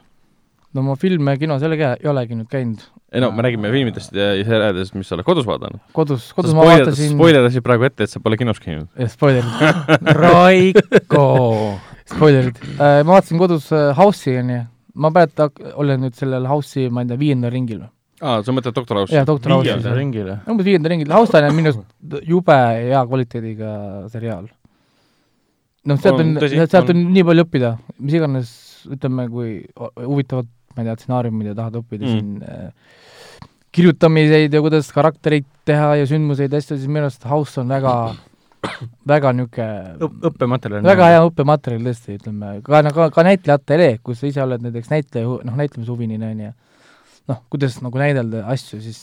no 0.76 0.85
ma 0.85 0.97
filme 1.00 1.35
kinos 1.40 1.62
jällegi 1.64 1.87
ei 1.95 2.09
olegi 2.11 2.37
nüüd 2.37 2.49
käinud. 2.52 2.83
ei 3.12 3.23
no 3.25 3.30
me 3.33 3.45
räägime 3.45 3.71
filmidest 3.73 4.12
ja 4.16 4.30
seriaalidest, 4.45 4.97
mis 4.99 5.09
sa 5.09 5.16
oled 5.16 5.26
kodus 5.26 5.47
vaadanud. 5.49 5.80
kodus, 5.97 6.33
kodus 6.37 6.52
sa 6.52 6.59
ma 6.59 6.66
spoiler, 6.66 6.85
vaatasin 6.85 7.14
spoilerdasid 7.14 7.64
praegu 7.64 7.88
ette, 7.88 8.04
et 8.04 8.12
sa 8.12 8.21
pole 8.25 8.37
kinos 8.40 8.61
käinud. 8.61 8.88
jah, 8.99 9.12
spoilerid 9.12 10.11
Raiko 10.23 11.28
spoilerid 12.12 12.61
uh,. 12.75 12.83
ma 13.04 13.14
vaatasin 13.14 13.40
kodus 13.40 13.71
uh, 13.73 13.95
House'i, 13.97 14.37
on 14.42 14.52
ju 14.57 14.64
ma 14.99 15.11
praegu 15.14 15.73
olen 15.78 16.05
nüüd 16.07 16.19
sellel 16.19 16.49
House'i, 16.50 16.88
ma 16.93 17.05
ei 17.05 17.11
tea, 17.11 17.21
viiendal 17.21 17.55
ringil. 17.55 17.83
aa, 18.21 18.43
sa 18.45 18.55
mõtled 18.55 18.76
Doktor 18.76 19.02
House'i? 19.02 19.17
jah, 19.19 19.26
Doktor 19.28 19.57
House'i. 19.57 19.73
viiendal 19.73 19.99
ringil, 19.99 20.31
jah? 20.33 20.45
umbes 20.50 20.69
viiendal 20.69 20.95
ringil, 20.95 21.14
House 21.14 21.43
on 21.43 21.57
minu 21.57 21.73
arust 21.73 22.23
jube 22.28 22.59
hea 22.59 23.02
kvaliteediga 23.11 23.73
seriaal. 24.12 24.47
noh, 25.88 26.00
sealt 26.02 26.25
on, 26.25 26.37
sealt 26.45 26.95
on 26.95 27.05
nii 27.14 27.26
palju 27.31 27.47
õppida, 27.47 27.75
mis 27.99 28.19
iganes, 28.19 28.55
ütleme, 28.88 29.28
kui 29.33 29.52
huvitavad, 29.78 30.50
ma 30.75 30.85
ei 30.85 30.90
tea, 30.90 30.99
stsenaariumid 31.02 31.52
ja 31.52 31.59
tahad 31.59 31.78
õppida 31.83 32.07
mm. 32.07 32.17
siin 32.17 32.43
äh, 32.43 33.47
kirjutamiseid 33.75 34.55
ja 34.55 34.62
kuidas 34.64 34.90
karaktereid 34.95 35.47
teha 35.69 35.95
ja 36.00 36.09
sündmuseid 36.09 36.52
ja 36.52 36.61
asju, 36.62 36.78
siis 36.78 36.90
minu 36.90 37.07
arust 37.07 37.26
House 37.28 37.61
on 37.62 37.71
väga 37.71 37.95
väga 39.09 39.33
niisugune 39.37 40.11
õppematerjal. 40.31 40.87
väga 40.87 41.11
hea 41.12 41.25
õppematerjal 41.27 41.88
tõesti, 41.88 42.17
ütleme, 42.19 42.55
ka, 42.67 42.83
ka, 42.95 43.09
ka 43.15 43.27
näitlejate 43.27 43.77
ere, 43.79 43.91
kus 44.05 44.23
sa 44.23 44.31
ise 44.31 44.43
oled 44.45 44.65
näiteks 44.65 44.93
näitleja, 44.93 45.37
noh, 45.49 45.59
näitlemishuviline, 45.59 46.33
on 46.33 46.47
ju, 46.47 46.55
noh, 47.33 47.43
kuidas 47.53 47.79
nagu 47.85 48.00
näidelda 48.00 48.47
asju, 48.55 48.81
siis 48.85 49.03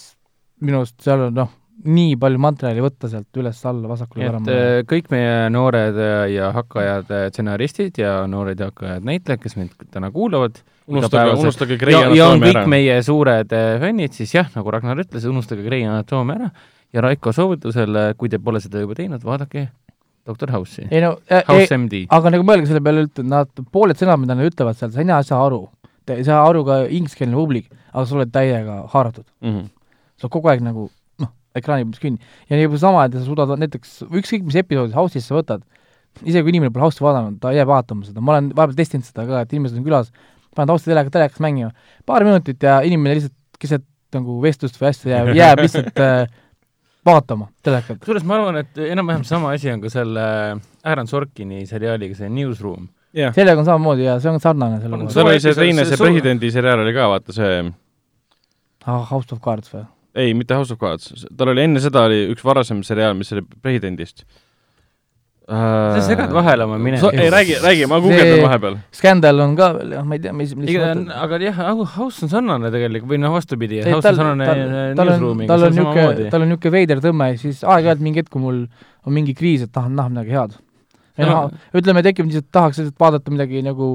minu 0.64 0.82
arust 0.82 1.00
seal 1.06 1.28
on 1.30 1.40
noh, 1.42 1.54
nii 1.86 2.14
palju 2.20 2.40
materjali 2.40 2.84
võtta 2.86 3.10
sealt 3.12 3.40
üles-alla, 3.42 3.90
vasakule-paremale. 3.92 4.54
et 4.54 4.80
äh, 4.80 4.86
kõik 4.88 5.10
meie 5.12 5.50
noored 5.52 5.98
ja 6.32 6.52
hakkajad 6.56 7.12
äh, 7.12 7.26
stsenaristid 7.34 8.00
ja 8.00 8.22
noored 8.32 8.62
ja 8.62 8.70
hakkajad 8.72 9.08
näitlejad, 9.08 9.44
kes 9.44 9.58
meid 9.60 9.90
täna 9.92 10.12
kuulavad, 10.16 10.62
unustage, 10.88 11.36
unustage 11.42 11.80
Grey 11.82 11.98
Anatoomia 11.98 12.14
ära. 12.14 12.22
ja 12.22 12.30
on 12.32 12.46
kõik 12.46 12.72
meie 12.72 12.96
suured 13.04 13.58
äh, 13.60 13.76
fännid, 13.84 14.16
siis 14.16 14.38
jah, 14.38 14.48
nagu 14.56 14.72
Ragnar 14.72 15.04
ütles, 15.04 15.28
unustage 15.28 15.68
Grey 15.68 15.84
Anatoomia 15.88 16.40
ära 16.40 16.54
ja 16.96 17.04
Raiko 17.04 17.34
soovitusel, 17.36 18.00
kui 18.20 18.32
te 18.32 18.40
pole 18.40 18.62
seda 18.64 18.84
juba 18.84 18.96
teinud, 18.98 19.24
vaadake 19.26 19.68
Doktor 20.26 20.52
House'i. 20.56 20.88
ei 20.90 21.04
no 21.04 21.16
äh,, 21.30 21.44
aga 22.16 22.34
nagu 22.34 22.46
mõelge 22.48 22.70
selle 22.70 22.82
peale, 22.86 23.06
et 23.06 23.22
nad, 23.28 23.52
pooled 23.74 24.00
sõnad, 24.00 24.22
mida 24.22 24.38
nad 24.38 24.50
ütlevad 24.50 24.78
seal, 24.80 24.94
sa 24.94 25.04
ei 25.04 25.28
saa 25.28 25.42
aru. 25.46 25.68
ei 26.10 26.26
saa 26.26 26.42
aru 26.48 26.64
ka 26.66 26.80
ingliskeelne 26.90 27.38
publik, 27.38 27.70
aga 27.92 28.06
sa 28.06 28.18
oled 28.18 28.32
täiega 28.34 28.84
haaratud 28.94 29.26
mm. 29.42 29.52
-hmm. 29.52 29.70
sa 30.18 30.26
oled 30.26 30.34
kogu 30.38 30.50
aeg 30.50 30.64
nagu 30.66 30.90
noh, 31.22 31.32
ekraani 31.56 31.86
peal 31.92 32.02
kinni. 32.02 32.20
ja 32.50 32.62
juba 32.62 32.82
sama, 32.82 33.06
et 33.06 33.14
sa 33.14 33.26
suudad 33.26 33.54
näiteks 33.60 34.06
ükskõik 34.10 34.46
mis 34.46 34.58
episoodis 34.62 34.96
House'is 34.96 35.28
sa 35.30 35.38
võtad, 35.38 35.66
isegi 36.24 36.42
kui 36.42 36.56
inimene 36.56 36.74
pole 36.74 36.88
House'i 36.88 37.06
vaadanud, 37.06 37.40
ta 37.42 37.54
jääb 37.54 37.70
vaatama 37.70 38.06
seda, 38.06 38.22
ma 38.22 38.38
olen 38.38 38.50
vahepeal 38.56 38.80
testinud 38.82 39.06
seda 39.06 39.28
ka, 39.30 39.44
et 39.46 39.54
inimesed 39.54 39.78
on 39.78 39.86
külas, 39.86 40.10
panevad 40.56 40.74
House'i 40.74 40.94
telekat, 40.94 41.14
telekas 41.14 41.44
mängima, 41.44 41.70
paar 42.06 42.26
minutit 42.26 42.64
ja 42.64 42.80
inimene 42.82 43.20
lihtsalt 43.20 43.62
keset 43.62 43.86
nagu 44.16 44.40
vestlust 44.42 44.80
või 44.80 44.90
asja 44.90 45.12
jääb, 45.12 45.34
jääb 45.36 45.62
lihtsalt 45.66 46.02
äh, 46.02 46.26
vaatama 47.06 47.50
telekat. 47.64 48.00
kusjuures 48.02 48.26
ma 48.28 48.38
arvan, 48.40 48.60
et 48.64 48.84
enam-vähem 48.90 49.26
sama 49.28 49.54
asi 49.56 49.72
on 49.72 49.82
ka 49.84 49.92
selle 49.94 50.28
Aaron 50.84 51.10
Sorkini 51.10 51.66
seriaaliga, 51.70 52.18
see 52.18 52.30
Newsroom. 52.30 52.88
Sellega 53.16 53.62
on 53.62 53.68
samamoodi 53.68 54.08
ja 54.08 54.20
see 54.20 54.32
on 54.32 54.42
sarnane 54.44 54.82
sellega. 54.84 55.10
seal 55.14 55.32
oli 55.32 55.44
see 55.44 55.58
teine, 55.58 55.86
see 55.88 56.00
presidendi 56.02 56.52
seriaal 56.52 56.84
oli 56.84 56.96
ka, 56.96 57.10
vaata 57.12 57.36
see 57.36 57.60
ah, 58.86 59.06
House 59.12 59.32
of 59.32 59.42
Cards 59.44 59.72
või? 59.74 59.86
ei, 60.16 60.34
mitte 60.38 60.56
House 60.56 60.74
of 60.74 60.80
Cards, 60.80 61.26
tal 61.38 61.52
oli 61.54 61.64
enne 61.68 61.84
seda 61.84 62.06
oli 62.10 62.26
üks 62.32 62.44
varasem 62.46 62.82
seriaal, 62.88 63.16
mis 63.20 63.32
oli 63.36 63.44
presidendist 63.62 64.26
sa 65.46 66.02
segad 66.02 66.32
vahele 66.34 66.66
oma 66.66 66.78
minevikku. 66.82 67.12
ei, 67.14 67.30
räägi, 67.30 67.58
räägi, 67.62 67.86
ma 67.90 68.00
guugeldan 68.02 68.42
vahepeal. 68.42 68.78
Scandal 68.96 69.40
on 69.46 69.56
ka 69.58 69.70
veel, 69.78 69.94
jah, 69.98 70.06
ma 70.08 70.18
ei 70.18 70.24
tea, 70.24 70.34
mis, 70.34 70.56
mis 70.58 70.72
Iga, 70.74 70.90
aga 71.22 71.40
jah, 71.44 71.62
House 71.98 72.26
on 72.26 72.32
sarnane 72.32 72.72
tegelikult, 72.74 73.12
või 73.14 73.22
noh, 73.22 73.36
vastupidi, 73.36 73.84
House 73.86 74.10
on 74.10 74.20
sarnane 74.22 74.50
Newsroomiga, 74.98 75.50
tal 75.54 75.68
on 75.68 75.76
niisugune, 75.78 76.30
tal 76.34 76.46
on 76.46 76.54
niisugune 76.54 76.76
veider 76.80 77.04
tõmme, 77.04 77.30
siis 77.42 77.62
aeg-ajalt 77.62 78.02
mingi 78.06 78.24
hetk, 78.24 78.32
kui 78.34 78.42
mul 78.42 78.64
on 79.06 79.18
mingi 79.18 79.38
kriis, 79.38 79.68
et 79.68 79.74
tahan 79.76 79.94
näha 79.98 80.14
midagi 80.16 80.34
head. 80.34 80.58
No, 81.22 81.46
ütleme, 81.78 82.02
tekib 82.04 82.28
lihtsalt, 82.28 82.50
tahaks 82.52 82.82
lihtsalt 82.82 82.98
vaadata 83.00 83.32
midagi 83.32 83.62
nagu 83.64 83.94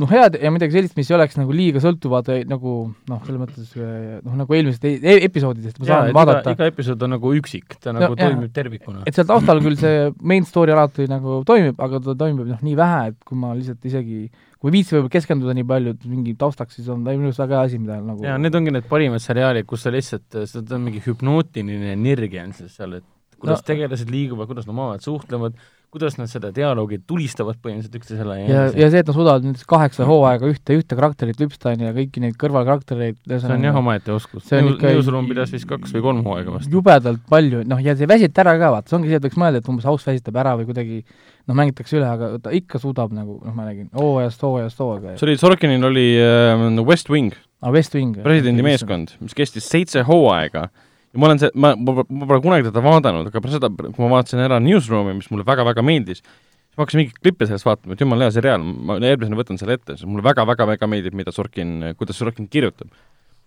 noh, 0.00 0.08
head 0.08 0.38
ja 0.40 0.52
midagi 0.52 0.76
sellist, 0.76 0.94
mis 0.96 1.10
ei 1.10 1.16
oleks 1.18 1.36
nagu 1.38 1.52
liiga 1.54 1.82
sõltuvad 1.82 2.30
nagu 2.48 2.76
noh, 3.10 3.24
selles 3.26 3.40
mõttes 3.42 3.74
noh, 3.76 4.36
nagu 4.40 4.56
eelmisest 4.56 4.86
e, 4.88 4.94
e 4.96 5.16
episoodidest 5.28 5.82
ma 5.82 5.88
saan 5.88 6.08
ja, 6.08 6.14
vaadata. 6.16 6.54
iga 6.56 6.68
episood 6.70 7.04
on 7.04 7.14
nagu 7.16 7.34
üksik, 7.36 7.76
ta 7.78 7.92
no, 7.92 8.00
nagu 8.00 8.16
jah. 8.16 8.32
toimib 8.32 8.54
tervikuna. 8.56 9.04
et 9.08 9.18
seal 9.18 9.28
taustal 9.28 9.60
küll 9.64 9.76
see 9.80 10.08
main 10.24 10.48
story 10.48 10.74
alati 10.74 11.08
nagu 11.10 11.42
toimib, 11.48 11.76
aga 11.82 12.00
ta 12.08 12.16
toimib 12.24 12.48
noh, 12.54 12.64
nii 12.64 12.78
vähe, 12.78 13.04
et 13.12 13.20
kui 13.28 13.38
ma 13.38 13.52
lihtsalt 13.58 13.90
isegi 13.90 14.24
kui 14.62 14.70
viitsi 14.70 14.94
võib-olla 14.94 15.12
keskenduda 15.16 15.56
nii 15.58 15.66
palju, 15.66 15.96
et 15.96 16.04
mingi 16.06 16.36
taustaks, 16.38 16.76
siis 16.78 16.90
on 16.92 17.02
ta 17.02 17.14
minu 17.16 17.32
arust 17.32 17.42
väga 17.42 17.58
hea 17.58 17.70
asi, 17.70 17.80
mida 17.82 17.98
nagu 18.00 18.22
jaa, 18.22 18.36
need 18.40 18.54
ongi 18.54 18.74
need 18.76 18.86
parimad 18.90 19.22
seriaalid, 19.24 19.66
kus 19.68 19.84
sa 19.84 19.92
lihtsalt, 19.92 20.44
see 20.46 20.62
on 20.62 20.84
mingi 20.86 21.02
hüpnootiline 21.02 21.96
energia 21.96 22.46
on 22.46 22.54
seal, 22.54 23.00
et 23.00 23.08
kuidas 23.42 23.58
no, 23.58 23.66
tegelased 23.66 24.12
liiguvad, 24.12 24.46
kuidas 24.50 24.68
nad 24.68 24.76
omavahel 24.76 25.02
suhtlevad, 25.02 25.58
kuidas 25.92 26.14
nad 26.16 26.30
seda 26.30 26.48
dialoogi 26.56 27.02
tulistavad 27.04 27.58
põhimõtteliselt 27.60 27.96
üksteisele 27.98 28.36
ja, 28.38 28.46
ja, 28.48 28.60
ja 28.80 28.86
see, 28.92 29.02
et 29.02 29.08
nad 29.10 29.16
suudavad 29.16 29.44
näiteks 29.44 29.66
kaheksa 29.68 30.06
hooaega 30.08 30.48
ühte, 30.48 30.76
ühte 30.80 30.96
karakterit 30.96 31.40
lüpsta, 31.42 31.74
on 31.74 31.82
ju, 31.82 31.88
ja 31.90 31.96
kõiki 31.96 32.22
neid 32.24 32.38
kõrvalkaraktereid 32.40 33.18
see 33.28 33.50
on 33.52 33.66
jah 33.66 33.76
omaette 33.76 34.14
oskus. 34.14 34.46
Newsroom 34.48 35.28
pidas 35.28 35.52
vist 35.52 35.68
kaks 35.68 35.92
või 35.92 36.04
kolm 36.06 36.22
hooaega 36.24 36.54
vast. 36.54 36.72
jubedalt 36.72 37.20
palju, 37.28 37.60
noh, 37.68 37.82
ja 37.84 37.92
see 37.98 38.08
väsib 38.08 38.40
ära 38.40 38.54
ka, 38.60 38.70
vaata, 38.72 38.88
see 38.88 38.98
ongi 38.98 39.12
see, 39.12 39.20
et 39.20 39.26
võiks 39.26 39.40
mõelda, 39.42 39.60
et 39.60 39.68
umbes 39.68 39.88
House 39.90 40.08
väsitab 40.08 40.38
ära 40.40 40.54
või 40.60 40.68
kuidagi 40.70 41.02
noh, 41.02 41.58
mängitakse 41.58 41.98
üle, 41.98 42.08
aga 42.08 42.30
ta 42.40 42.54
ikka 42.56 42.80
suudab 42.80 43.12
nagu, 43.12 43.36
noh, 43.44 43.56
ma 43.56 43.66
räägin, 43.68 43.90
hooajast 43.98 44.46
hooajast 44.48 44.80
hooaega. 44.80 45.18
see 45.20 45.28
oli, 45.28 45.36
Sorkinil 45.42 45.90
oli 45.90 46.06
äh, 46.22 46.64
West 46.88 47.12
Wing. 47.12 47.36
aa, 47.36 47.68
ah, 47.68 47.76
West 47.76 47.92
Wing. 47.98 48.16
presidendi 48.24 48.64
meeskond, 48.64 49.12
mis 49.20 49.36
kestis 49.36 49.68
seitse 49.68 50.06
hooaega 50.08 50.70
ja 51.12 51.20
ma 51.20 51.28
olen 51.28 51.40
see, 51.42 51.52
ma, 51.54 51.72
ma, 51.76 52.04
ma 52.08 52.28
pole 52.28 52.40
kunagi 52.44 52.68
teda 52.70 52.82
vaadanud, 52.84 53.28
aga 53.28 53.42
pärast 53.44 53.58
seda, 53.58 53.70
kui 53.82 54.04
ma 54.04 54.10
vaatasin 54.16 54.42
ära 54.46 54.58
Newsroomi, 54.64 55.14
mis 55.18 55.28
mulle 55.32 55.44
väga-väga 55.48 55.84
meeldis, 55.84 56.22
siis 56.24 56.76
ma 56.76 56.84
hakkasin 56.84 57.02
mingeid 57.02 57.18
klippe 57.20 57.48
sellest 57.48 57.68
vaatama, 57.68 57.96
et 57.96 58.04
jumala 58.04 58.28
hea 58.28 58.36
seriaal, 58.38 58.64
ma 58.64 58.96
järgmisena 59.02 59.38
võtan 59.38 59.60
selle 59.60 59.76
ette, 59.78 59.96
sest 59.98 60.08
mulle 60.08 60.24
väga-väga-väga 60.26 60.88
meeldib, 60.88 61.16
mida 61.18 61.34
Sorkin, 61.34 61.74
kuidas 62.00 62.20
Sorkin 62.20 62.48
kirjutab. 62.52 62.92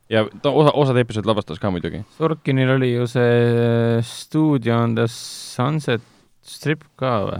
ja 0.10 0.28
ta 0.42 0.52
osa, 0.54 0.76
osad 0.78 1.00
episood 1.02 1.26
lavastas 1.26 1.58
ka 1.62 1.72
muidugi. 1.74 2.04
Sorkinil 2.20 2.76
oli 2.76 2.92
ju 2.94 3.08
see 3.10 4.02
stuudio 4.06 4.78
on 4.84 4.94
The 5.00 5.08
Sunset 5.10 6.04
Strip 6.46 6.84
ka 7.02 7.16
või? 7.26 7.40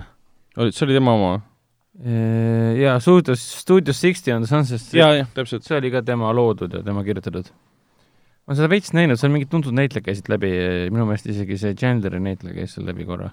oli, 0.58 0.74
see 0.74 0.88
oli 0.88 0.98
tema 0.98 1.14
oma? 1.14 1.36
Jaa, 2.76 2.98
Studio, 3.00 3.38
Studio 3.40 3.94
Sixty 3.94 4.34
on 4.34 4.42
The 4.42 4.50
Sunset 4.50 4.82
Strip. 4.82 5.00
jaa, 5.04 5.14
jah, 5.22 5.30
täpselt. 5.38 5.64
see 5.64 5.78
oli 5.78 5.94
ka 5.94 6.02
tema 6.02 6.34
loodud 6.34 6.74
ja 6.74 6.82
tema 6.84 7.06
kirjutatud 7.06 7.54
ma 8.46 8.54
olen 8.54 8.60
seda 8.60 8.70
veits 8.70 8.94
näinud, 8.94 9.18
seal 9.18 9.34
mingid 9.34 9.50
tuntud 9.50 9.74
näitlejad 9.74 10.06
käisid 10.06 10.30
läbi, 10.30 10.52
minu 10.94 11.08
meelest 11.10 11.26
isegi 11.34 11.58
see 11.58 11.74
Chandleri 11.78 12.22
näitleja 12.22 12.60
käis 12.60 12.76
seal 12.78 12.86
läbi 12.86 13.08
korra. 13.08 13.32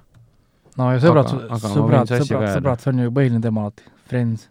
no 0.81 0.89
ja 0.95 1.01
sõbrad, 1.03 1.29
sõbrad, 1.61 2.13
sõbrad, 2.17 2.49
sõbrad, 2.57 2.81
see 2.81 2.93
on 2.95 3.03
ju 3.05 3.13
põhiline 3.13 3.43
teema 3.45 3.67
alati, 3.67 3.85
Friends. 4.09 4.49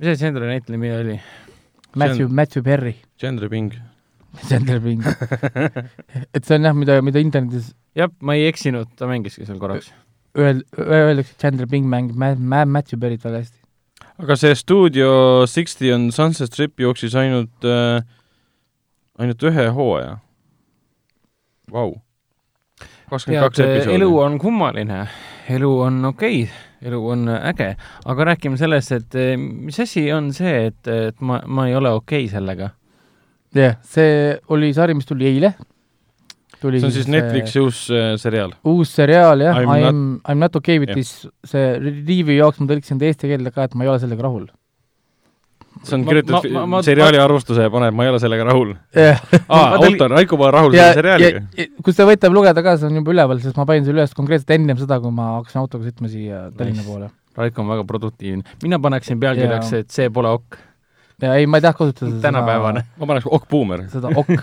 mis 0.00 0.10
see 0.10 0.22
Chandleri 0.24 0.50
näitleja 0.50 0.78
nimi 0.78 0.94
oli? 0.96 1.18
Matthew, 1.96 2.28
Matthew 2.28 2.62
Perry. 2.62 2.96
Chandler 3.16 3.48
Bing. 3.48 3.72
Chandler 4.50 4.82
Bing 4.84 5.06
et 6.34 6.42
see 6.44 6.58
on 6.58 6.66
jah, 6.66 6.74
mida, 6.76 6.98
mida 7.04 7.22
internetis 7.22 7.70
jah, 7.96 8.10
ma 8.20 8.34
ei 8.36 8.50
eksinud, 8.50 8.90
ta 8.98 9.08
mängiski 9.08 9.46
seal 9.46 9.62
korraks. 9.62 9.92
Öel-, 10.36 10.66
öeldakse, 10.76 11.38
Chandler 11.40 11.70
Bing 11.70 11.86
mängib 11.88 12.18
Ma-, 12.20 12.34
Ma-, 12.36 12.66
Matthew 12.68 13.00
Perry't 13.00 13.24
väga 13.24 13.44
hästi. 13.44 13.62
aga 14.20 14.36
see 14.40 14.58
Studio 14.58 15.08
Sixty 15.48 15.94
on 15.94 16.10
Sunset 16.12 16.50
Strip 16.52 16.80
jooksis 16.80 17.14
ainult 17.16 17.64
äh, 17.64 18.02
ainult 19.18 19.46
ühe 19.48 19.68
hooaja. 19.76 20.16
Vau. 21.72 21.96
kakskümmend 23.10 23.46
kaks 23.46 23.60
episoodi. 23.62 23.96
elu 23.96 24.08
on 24.22 24.38
kummaline, 24.42 25.04
elu 25.50 25.70
on 25.82 26.04
okei 26.10 26.42
okay., 26.44 26.64
elu 26.86 26.98
on 27.10 27.28
äge, 27.34 27.70
aga 28.04 28.26
räägime 28.30 28.58
sellest, 28.60 28.92
et 28.92 29.14
eh, 29.18 29.36
mis 29.38 29.78
asi 29.82 30.04
on 30.14 30.32
see, 30.36 30.66
et, 30.70 30.90
et 30.90 31.22
ma, 31.24 31.40
ma 31.46 31.68
ei 31.70 31.74
ole 31.78 31.90
okei 31.96 32.26
okay 32.26 32.32
sellega? 32.34 32.70
jah 33.56 33.72
yeah,, 33.72 33.80
see 33.86 34.36
oli 34.52 34.72
sari, 34.76 34.94
mis 34.94 35.08
tuli 35.08 35.26
eile. 35.30 35.54
see 36.60 36.82
on 36.82 36.92
siis 36.92 37.08
Netflixi 37.10 37.62
uus 37.62 37.86
äh, 37.94 38.12
seriaal? 38.20 38.54
uus 38.66 38.94
seriaal, 38.94 39.42
jah, 39.46 39.62
I 39.62 39.88
m, 39.90 40.04
I 40.20 40.34
m 40.34 40.42
not 40.42 40.58
okay 40.58 40.78
with 40.82 40.92
yeah. 40.92 40.98
this, 40.98 41.26
see 41.46 41.66
review 41.80 42.36
jaoks 42.36 42.60
ma 42.60 42.70
tõlkisin 42.70 43.00
ta 43.00 43.08
eesti 43.08 43.32
keelde 43.32 43.54
ka, 43.54 43.66
et 43.66 43.74
ma 43.78 43.86
ei 43.86 43.94
ole 43.94 44.02
sellega 44.02 44.26
rahul 44.28 44.50
see 45.84 45.96
on 45.96 46.04
kirjutatud 46.06 46.76
seriaali 46.86 47.18
arvustuse 47.20 47.66
ja 47.66 47.72
paneb, 47.72 47.94
ma 47.96 48.06
ei 48.06 48.12
ole 48.12 48.20
sellega 48.22 48.46
rahul 48.48 48.72
yeah.. 48.96 49.20
aa, 49.48 49.76
autor, 49.78 50.14
Raiko 50.16 50.38
pole 50.40 50.52
rahul 50.54 50.76
selle 50.76 51.00
seriaaliga? 51.00 51.42
kus 51.84 51.98
te 51.98 52.06
võite 52.08 52.30
lugeda 52.32 52.64
ka, 52.64 52.76
see 52.80 52.88
on 52.90 53.00
juba 53.00 53.14
üleval, 53.14 53.42
sest 53.42 53.58
ma 53.60 53.66
panin 53.68 53.86
selle 53.86 54.02
üles 54.02 54.14
konkreetselt 54.16 54.54
ennem 54.56 54.78
seda, 54.80 55.00
kui 55.02 55.12
ma 55.14 55.34
hakkasin 55.38 55.62
autoga 55.62 55.88
sõitma 55.88 56.12
siia 56.12 56.46
Tallinna 56.56 56.82
nice. 56.82 56.88
poole. 56.88 57.10
Raiko 57.36 57.62
on 57.62 57.74
väga 57.74 57.84
produktiivne. 57.88 58.56
mina 58.62 58.80
paneksin 58.80 59.20
pealkirjaks, 59.20 59.76
et 59.82 59.92
see 59.92 60.08
pole 60.12 60.32
ok. 60.38 60.58
ja 61.22 61.36
ei, 61.36 61.46
ma 61.50 61.60
ei 61.60 61.66
taha 61.66 61.78
kasutada 61.78 62.10
seda 62.10 62.24
tänapäevane. 62.30 62.86
ma 62.96 63.12
paneks 63.12 63.28
ok 63.38 63.46
buumer. 63.52 63.86
seda 63.92 64.12
ok. 64.14 64.34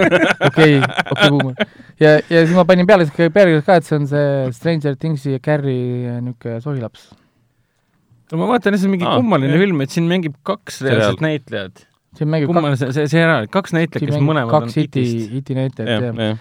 okei, 0.48 0.80
okei 1.10 1.30
buumer. 1.34 1.68
ja, 2.00 2.16
ja 2.22 2.46
siis 2.46 2.56
ma 2.56 2.66
panin 2.68 2.88
peale, 2.88 3.10
pealkirjas 3.10 3.68
ka, 3.68 3.80
et 3.80 3.90
see 3.90 4.00
on 4.00 4.10
see 4.10 4.50
Stranger 4.56 4.98
Thingsi 4.98 5.36
ja 5.38 5.42
Carrie 5.42 6.18
niisugune 6.20 6.60
sohilaps 6.62 7.10
no 8.32 8.40
ma 8.40 8.50
vaatan, 8.52 8.78
see 8.78 8.88
on 8.88 8.94
mingi 8.96 9.06
Aa, 9.06 9.18
kummaline 9.20 9.60
film, 9.60 9.84
et 9.84 9.94
siin 9.94 10.08
mängib 10.10 10.36
kaks 10.46 10.80
reaalset 10.86 11.22
näitlejat. 11.24 11.86
siin 12.18 12.30
mängib 12.32 12.50
kummaline 12.50 12.78
see, 12.80 12.92
see, 12.96 13.08
see 13.12 13.22
ära, 13.22 13.42
kaks 13.52 13.76
näitlejat, 13.76 14.10
kes 14.12 14.22
mõlemad 14.22 14.52
kaks 14.54 14.76
on 14.76 14.86
iti, 14.86 15.06
iti 15.40 15.58
näitlejat, 15.58 16.08
jah. 16.08 16.16
ja, 16.22 16.32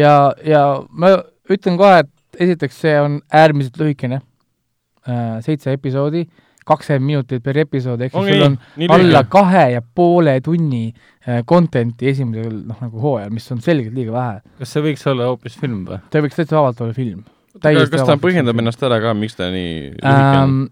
ja, 0.00 0.14
ja 0.54 0.62
ma 0.90 1.12
ütlen 1.52 1.80
kohe, 1.80 2.04
et 2.04 2.40
esiteks 2.46 2.80
see 2.86 2.94
on 3.00 3.20
äärmiselt 3.32 3.76
lühikene 3.80 4.20
äh,, 4.20 5.38
seitse 5.44 5.74
episoodi, 5.76 6.24
kakskümmend 6.64 7.04
minutit 7.04 7.44
per 7.44 7.58
episood, 7.60 8.00
ehk 8.06 8.14
siis 8.14 8.30
sul 8.38 8.46
on 8.46 8.56
nii, 8.80 8.88
alla 8.88 9.20
lühike. 9.20 9.30
kahe 9.34 9.64
ja 9.74 9.82
poole 9.84 10.38
tunni 10.44 10.86
äh, 10.88 11.42
content'i 11.48 12.08
esimesel 12.12 12.62
noh, 12.70 12.78
nagu 12.80 13.02
hooajal, 13.02 13.34
mis 13.34 13.50
on 13.52 13.60
selgelt 13.64 13.96
liiga 13.96 14.14
vähe. 14.16 14.38
kas 14.62 14.72
see 14.72 14.84
võiks 14.86 15.04
olla 15.12 15.28
hoopis 15.28 15.58
film 15.60 15.84
või? 15.90 16.00
ta 16.10 16.24
võiks 16.24 16.40
täitsa 16.40 16.56
vabalt 16.56 16.80
olla 16.86 16.96
film. 16.96 17.26
kas 17.60 18.08
ta 18.08 18.16
põhjendab 18.20 18.64
ennast 18.64 18.88
ära 18.88 19.02
ka, 19.04 19.12
miks 19.18 19.36
ta 19.38 19.50
nii 19.52 19.76
lühike 19.92 20.40
on 20.40 20.56
um,? 20.56 20.64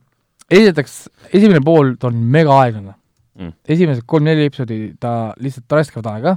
Esiteks, 0.53 0.97
esimene 1.33 1.63
pool 1.65 1.95
ta 2.01 2.11
on 2.11 2.19
mega 2.33 2.59
aeglane. 2.65 2.97
Mm.. 3.33 3.55
esimesed 3.65 4.05
kolm-neli 4.05 4.45
episoodi 4.51 4.79
ta 5.01 5.33
lihtsalt 5.41 5.73
raiskavad 5.73 6.09
aega, 6.11 6.35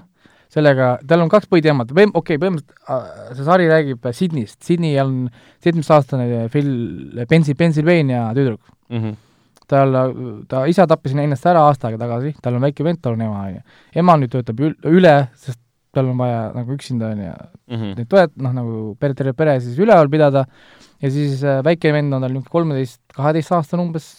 sellega, 0.56 0.94
tal 1.04 1.26
on 1.26 1.32
kaks 1.32 1.50
põhiteemat, 1.52 1.92
okei 1.92 2.08
okay,, 2.16 2.40
põhimõtteliselt 2.40 2.94
äh, 2.96 3.34
see 3.36 3.48
sari 3.50 3.68
räägib 3.68 4.08
Sydneyst, 4.16 4.62
Sydney 4.64 4.96
on 5.04 5.26
seitsmeteistaastane 5.60 6.46
Phil, 6.54 6.72
Pensi-, 7.28 7.58
Pennsylvania 7.60 8.30
tüdruk. 8.38 8.62
Mm. 8.90 9.04
-hmm 9.04 9.22
tal, 9.68 9.96
ta 10.50 10.66
isa 10.70 10.86
tappis 10.90 11.16
ennast 11.18 11.46
ära 11.50 11.64
aasta 11.68 11.90
aega 11.90 12.02
tagasi, 12.06 12.36
tal 12.44 12.58
on 12.58 12.66
väike 12.68 12.86
vend, 12.86 13.02
tal 13.02 13.16
on 13.16 13.24
ema, 13.26 13.44
on 13.48 13.56
ju. 13.56 13.62
ema 14.02 14.18
nüüd 14.22 14.34
töötab 14.34 14.62
üle, 14.62 15.16
sest 15.42 15.60
tal 15.96 16.12
on 16.12 16.20
vaja 16.20 16.50
nagu 16.56 16.76
üksinda, 16.76 17.12
on 17.16 17.24
ju, 17.24 17.36
mhm. 17.74 17.94
neid 18.00 18.10
toet-, 18.12 18.36
noh, 18.42 18.56
nagu 18.56 18.80
pere, 19.00 19.18
terve 19.18 19.34
pere 19.38 19.58
siis 19.64 19.80
üleval 19.82 20.12
pidada, 20.12 20.46
ja 21.02 21.12
siis 21.12 21.44
äh, 21.44 21.62
väike 21.66 21.92
vend 21.94 22.14
on 22.16 22.24
tal 22.24 22.34
niisugune 22.34 22.54
kolmeteist, 22.54 23.02
kaheteistaastane 23.16 23.84
umbes, 23.84 24.10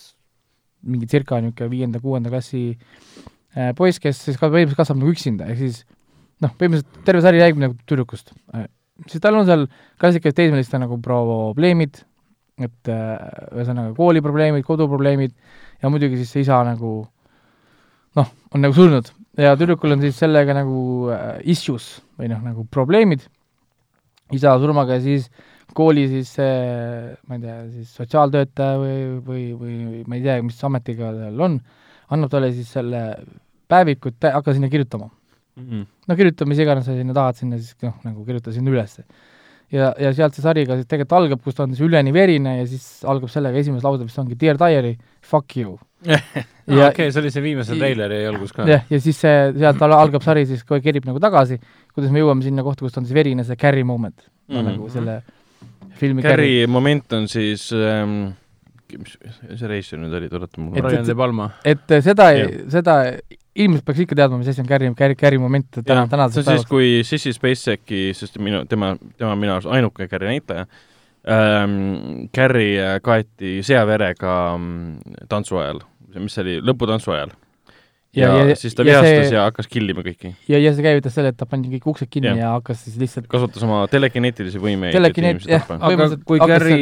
mingi 0.87 1.09
circa 1.11 1.41
niisugune 1.41 1.73
viienda-kuuenda 1.73 2.33
klassi 2.33 2.65
äh, 2.73 3.73
poiss, 3.79 4.01
kes 4.03 4.25
siis 4.29 4.41
ka 4.41 4.51
põhimõtteliselt 4.51 4.83
kasvab 4.83 5.01
nagu 5.01 5.15
üksinda, 5.15 5.49
ehk 5.53 5.63
siis 5.63 5.83
noh, 6.45 6.53
põhimõtteliselt 6.53 7.07
terve 7.09 7.25
sari 7.25 7.43
räägib 7.43 7.63
nagu 7.63 7.79
tüdrukust. 7.89 8.35
Siis 9.07 9.23
tal 9.25 9.37
on 9.37 9.49
seal 9.49 9.67
klassikalised 10.01 10.39
teismeliste 10.39 10.81
nagu 10.81 10.99
probleemid, 11.05 12.01
et 12.57 12.89
ühesõnaga 12.89 13.91
äh, 13.91 13.97
kooliprobleemid, 13.97 14.65
koduprobleemid 14.65 15.35
ja 15.83 15.93
muidugi 15.93 16.23
siis 16.23 16.33
see 16.33 16.45
isa 16.47 16.63
nagu 16.65 16.99
noh, 18.17 18.31
on 18.53 18.65
nagu 18.65 18.77
surnud. 18.77 19.13
Ja 19.37 19.53
tüdrukul 19.61 19.93
on 19.93 20.01
siis 20.01 20.17
sellega 20.17 20.55
nagu 20.57 21.11
issues 21.45 21.99
või 22.17 22.31
noh, 22.33 22.41
nagu 22.41 22.65
probleemid. 22.73 23.27
Isa 24.33 24.55
surmaga 24.59 24.97
ja 24.97 25.03
siis 25.05 25.27
äh, 25.29 25.56
kooli 25.77 26.07
siis 26.09 26.33
ma 26.39 27.37
ei 27.37 27.43
tea, 27.43 27.59
siis 27.75 27.93
sotsiaaltöötaja 28.01 28.79
või, 28.81 28.97
või, 29.27 29.45
või 29.61 30.05
ma 30.09 30.19
ei 30.19 30.25
tea, 30.25 30.39
mis 30.47 30.63
ametiga 30.69 31.13
tal 31.15 31.45
on, 31.49 31.61
annab 32.15 32.33
talle 32.33 32.53
siis 32.57 32.71
selle 32.73 33.03
päeviku, 33.71 34.13
et 34.13 34.29
hakka 34.33 34.55
sinna 34.57 34.71
kirjutama 34.73 35.09
mm. 35.57 35.71
-hmm. 35.71 35.87
no 36.09 36.17
kirjuta, 36.17 36.47
mis 36.47 36.59
iganes 36.63 36.87
sa 36.87 36.95
sinna 36.97 37.15
tahad, 37.15 37.39
sinna 37.41 37.59
siis 37.59 37.75
noh, 37.83 37.97
nagu 38.05 38.25
kirjuta 38.25 38.53
sinna 38.53 38.71
ülesse. 38.71 39.05
ja, 39.73 39.93
ja 39.99 40.13
sealt 40.15 40.37
see 40.37 40.45
sari 40.45 40.67
ka 40.67 40.77
siis 40.79 40.87
tegelikult 40.87 41.19
algab, 41.19 41.43
kus 41.43 41.57
ta 41.57 41.65
on 41.65 41.75
siis 41.75 41.83
üleni 41.89 42.13
verine 42.15 42.59
ja 42.61 42.67
siis 42.71 43.05
algab 43.05 43.33
sellega, 43.33 43.59
esimene 43.59 43.83
lause 43.83 44.05
vist 44.07 44.19
ongi 44.23 44.39
Dear 44.39 44.59
diary, 44.61 44.97
fuck 45.23 45.57
you 45.57 45.79
ja 46.07 46.13
okei 46.13 46.87
okay,, 46.89 47.11
see 47.11 47.23
oli 47.23 47.33
see 47.35 47.43
viimase 47.43 47.75
treileri 47.79 48.21
algus 48.29 48.53
ka. 48.55 48.67
jah, 48.69 48.85
ja 48.91 49.01
siis 49.01 49.19
see, 49.21 49.39
sealt 49.59 49.83
algab 49.83 50.23
sari 50.23 50.47
siis 50.47 50.63
kohe 50.65 50.81
kerib 50.85 51.09
nagu 51.09 51.19
tagasi, 51.23 51.59
kuidas 51.95 52.13
me 52.15 52.23
jõuame 52.23 52.47
sinna 52.47 52.63
kohta, 52.67 52.87
kus 52.87 53.01
on 53.01 53.09
siis 53.09 53.17
verine, 53.17 53.45
see 53.49 53.59
carry 53.59 53.83
moment 53.83 54.15
mm, 54.21 54.29
-hmm. 54.29 54.63
no, 54.63 54.71
nagu 54.71 54.93
selle 54.93 55.23
filmi 56.01 56.25
Carri 56.25 56.67
moment 56.71 57.17
on 57.17 57.29
siis 57.31 57.69
ähm, 57.77 58.35
mis 58.95 59.17
see 59.59 59.71
reisijal 59.71 60.03
nüüd 60.03 60.15
oli, 60.19 60.31
tuleta 60.31 60.63
mulle 60.63 60.85
Brian 60.85 61.07
De 61.07 61.17
Palma. 61.19 61.51
et 61.67 61.97
seda, 62.05 62.29
seda 62.73 62.97
inimesed 63.57 63.87
peaks 63.87 64.03
ikka 64.05 64.19
teadma, 64.19 64.41
mis 64.41 64.51
asi 64.53 64.63
on 64.63 64.69
Carri, 64.69 64.91
Carri, 64.99 65.17
Carri 65.19 65.41
moment 65.43 65.81
täna, 65.81 66.29
see 66.31 66.43
on 66.45 66.51
siis, 66.53 66.67
kui 66.69 67.01
Sissy 67.07 67.33
Spaceki, 67.35 68.11
sest 68.17 68.39
minu, 68.43 68.65
tema, 68.71 68.95
tema 69.17 69.33
on 69.35 69.43
minu 69.43 69.57
arust 69.57 69.73
ainuke 69.73 70.09
Carri 70.13 70.31
näitleja 70.35 70.67
ähm,, 71.33 72.29
Carri 72.37 72.71
kaeti 73.03 73.59
seaverega 73.67 74.37
mm, 74.59 75.19
tantsu 75.33 75.61
ajal, 75.63 75.83
mis 76.21 76.37
see 76.37 76.47
oli, 76.47 76.61
lõputantsu 76.65 77.17
ajal 77.17 77.35
ja, 78.17 78.31
ja, 78.33 78.45
ja 78.51 78.57
siis 78.59 78.75
ta 78.77 78.85
vihastas 78.87 79.11
ja, 79.11 79.25
see, 79.27 79.35
ja 79.37 79.45
hakkas 79.47 79.69
killima 79.71 80.05
kõiki. 80.07 80.33
ja, 80.51 80.61
ja 80.63 80.73
see 80.75 80.85
käivitas 80.85 81.15
selle, 81.17 81.33
et 81.35 81.39
ta 81.39 81.49
pani 81.49 81.71
kõik 81.75 81.89
uksed 81.93 82.11
kinni 82.13 82.31
ja, 82.33 82.37
ja 82.41 82.53
hakkas 82.57 82.83
siis 82.87 82.97
lihtsalt 83.01 83.29
kasutas 83.31 83.67
oma 83.67 83.83
telekineetilisi 83.93 84.63
võimeid 84.63 84.97
Telekineet, 84.97 85.45
jah, 85.51 85.69
aga 85.77 86.09
kui 86.29 86.41
Carri, 86.41 86.79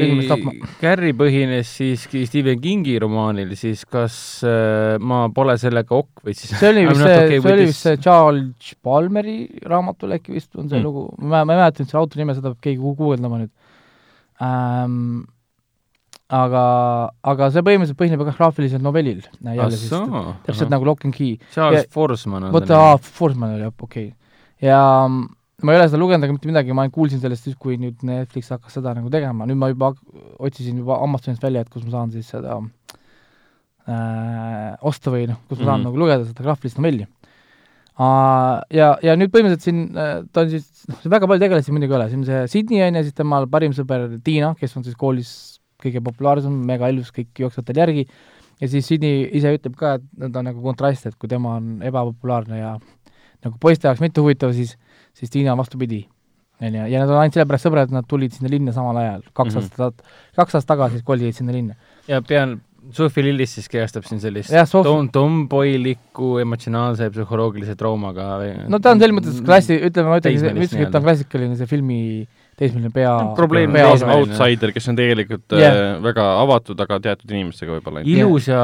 Carri 0.81 1.13
põhines 1.19 1.75
siiski 1.81 2.25
Stephen 2.29 2.63
Kingi 2.63 2.97
romaanil, 3.03 3.53
siis 3.59 3.85
kas 3.91 4.17
äh, 4.47 4.95
ma 5.03 5.25
pole 5.35 5.59
sellega 5.61 5.99
ok 5.99 6.25
või 6.29 6.39
siis 6.39 6.55
see 6.55 6.73
oli 6.73 6.87
vist 6.89 7.03
see 7.03 7.19
okay,, 7.19 7.43
see 7.43 7.55
oli 7.59 7.69
vist 7.71 7.89
see 7.89 8.01
Charles 8.05 8.75
Palmeri 8.85 9.39
raamatul 9.67 10.17
äkki 10.19 10.35
vist 10.39 10.53
on 10.55 10.71
see 10.71 10.79
mm. 10.79 10.87
lugu, 10.87 11.07
ma, 11.19 11.43
ma 11.43 11.57
ei 11.57 11.65
mäleta 11.65 11.83
nüüd 11.83 11.91
selle 11.93 12.05
autori 12.05 12.25
nime, 12.25 12.39
seda 12.39 12.53
peab 12.53 12.63
keegi 12.65 12.81
guugeldama 12.81 13.43
nüüd. 13.43 13.55
Ähm, 14.43 15.25
aga, 16.33 16.65
aga 17.23 17.51
see 17.53 17.65
põhimõtteliselt 17.67 18.01
põhineb 18.01 18.23
väga 18.23 18.35
graafilisel 18.39 18.83
novellil. 18.83 19.23
jälle 19.45 19.71
siis, 19.77 19.93
täpselt 20.47 20.73
nagu 20.73 20.85
Lock 20.89 21.05
and 21.05 21.15
Key. 21.15 21.39
Charles 21.53 21.89
Forsman 21.93 22.49
on 22.49 22.55
vot, 22.55 22.71
aa, 22.71 22.97
Forsman 22.99 23.57
oli 23.57 23.67
jah, 23.67 23.75
okei 23.75 24.09
okay.. 24.09 24.17
ja 24.65 24.81
ma 25.65 25.73
ei 25.73 25.79
ole 25.81 25.89
seda 25.89 26.01
lugenud 26.01 26.27
ega 26.27 26.37
mitte 26.37 26.51
midagi, 26.51 26.77
ma 26.77 26.87
kuulsin 26.93 27.21
sellest 27.23 27.49
siis, 27.49 27.57
kui 27.61 27.77
nüüd 27.81 28.03
Netflix 28.07 28.51
hakkas 28.55 28.79
seda 28.79 28.95
nagu 28.97 29.13
tegema, 29.13 29.47
nüüd 29.49 29.61
ma 29.61 29.71
juba 29.73 29.93
otsisin 30.43 30.81
juba 30.83 30.99
Amazonist 31.05 31.45
välja, 31.45 31.65
et 31.65 31.73
kus 31.73 31.85
ma 31.87 31.99
saan 31.99 32.15
siis 32.15 32.31
seda 32.33 32.59
äh, 33.89 34.73
osta 34.85 35.13
või 35.15 35.29
noh, 35.31 35.41
kus 35.49 35.61
ma 35.61 35.65
saan 35.65 35.81
mm 35.81 35.85
-hmm. 35.85 35.91
nagu 35.91 36.03
lugeda 36.05 36.25
seda 36.25 36.43
graafilist 36.43 36.81
novelli. 36.81 37.07
Ja, 37.95 38.89
ja 39.07 39.13
nüüd 39.15 39.31
põhimõtteliselt 39.31 39.63
siin 39.69 39.95
äh, 39.95 40.25
ta 40.33 40.43
on 40.43 40.49
siis, 40.51 40.67
noh, 40.91 40.99
väga 41.07 41.29
palju 41.31 41.45
tegelasi 41.45 41.73
muidugi 41.73 41.93
ei 41.95 41.99
ole, 42.01 42.09
siin 42.11 42.25
on 42.25 42.27
see 42.27 42.47
Sydney 42.51 42.83
on 42.83 42.97
ju, 42.99 43.03
siis 43.07 43.15
temal 43.15 43.47
parim 43.47 43.73
sõber 43.77 44.09
Tiina, 44.25 44.55
kes 44.59 44.75
on 44.77 44.83
siis 44.83 44.97
koolis 44.99 45.54
kõige 45.83 46.03
populaarsem, 46.05 46.55
mega 46.69 46.89
ilus, 46.93 47.13
kõik 47.15 47.45
jooksevad 47.45 47.69
tal 47.69 47.81
järgi, 47.83 48.07
ja 48.61 48.71
siis 48.71 48.89
Sydney 48.89 49.29
ise 49.37 49.55
ütleb 49.57 49.77
ka, 49.79 49.97
et 49.99 50.27
ta 50.33 50.43
on 50.43 50.51
nagu 50.51 50.65
kontrast, 50.65 51.09
et 51.11 51.17
kui 51.19 51.31
tema 51.31 51.59
on 51.59 51.79
ebapopulaarne 51.85 52.61
ja 52.61 52.75
nagu 53.45 53.57
poiste 53.61 53.89
jaoks 53.89 54.03
mitte 54.05 54.23
huvitav, 54.25 54.55
siis, 54.57 54.77
siis 55.17 55.33
Tiina 55.33 55.55
on 55.55 55.63
vastupidi. 55.63 56.05
on 56.63 56.75
ju, 56.75 56.85
ja 56.87 57.01
nad 57.03 57.11
on 57.11 57.19
ainult 57.19 57.35
sellepärast 57.35 57.67
sõbrad, 57.67 57.91
et 57.91 57.97
nad 57.97 58.07
tulid 58.09 58.33
sinna 58.33 58.49
linna 58.51 58.73
samal 58.73 58.97
ajal, 58.97 59.25
kaks 59.33 59.55
mm 59.55 59.61
-hmm. 59.61 59.83
aastat, 59.83 60.07
kaks 60.37 60.55
aastat 60.55 60.69
tagasi 60.77 61.03
kolisid 61.05 61.41
sinna 61.41 61.53
linna. 61.53 61.75
ja 62.09 62.23
pean 62.23 62.61
Sophie 62.93 63.25
Lillis 63.25 63.55
siis 63.55 63.69
kehastab 63.69 64.05
siin 64.05 64.21
sellist 64.21 64.53
Sof- 64.69 64.85
tom-, 64.85 65.09
tomboilikku 65.13 66.39
emotsionaalse 66.39 67.09
psühholoogilise 67.11 67.77
traumaga 67.81 68.39
või 68.39 68.69
no 68.69 68.79
ta 68.79 68.93
on 68.93 69.01
selles 69.01 69.17
mõttes 69.17 69.41
klassi, 69.45 69.79
ütleme, 69.89 70.09
ma 70.09 70.19
ütleks, 70.21 70.43
ütleks, 70.43 70.75
et 70.75 70.93
ta 70.93 71.01
on 71.01 71.07
klassikaline 71.09 71.57
see 71.57 71.67
filmi 71.71 72.01
teismeline 72.59 72.91
pea 72.95 73.13
probleemne 73.39 73.79
pea- 73.79 73.93
teismeline. 73.93 74.35
outsider, 74.35 74.73
kes 74.75 74.91
on 74.93 74.99
tegelikult 74.99 75.57
yeah. 75.59 75.97
väga 76.05 76.27
avatud, 76.43 76.85
aga 76.85 77.01
teatud 77.09 77.35
inimestega 77.35 77.79
võib-olla 77.79 78.05
ei 78.05 78.19
ilus 78.19 78.51
ja, 78.51 78.63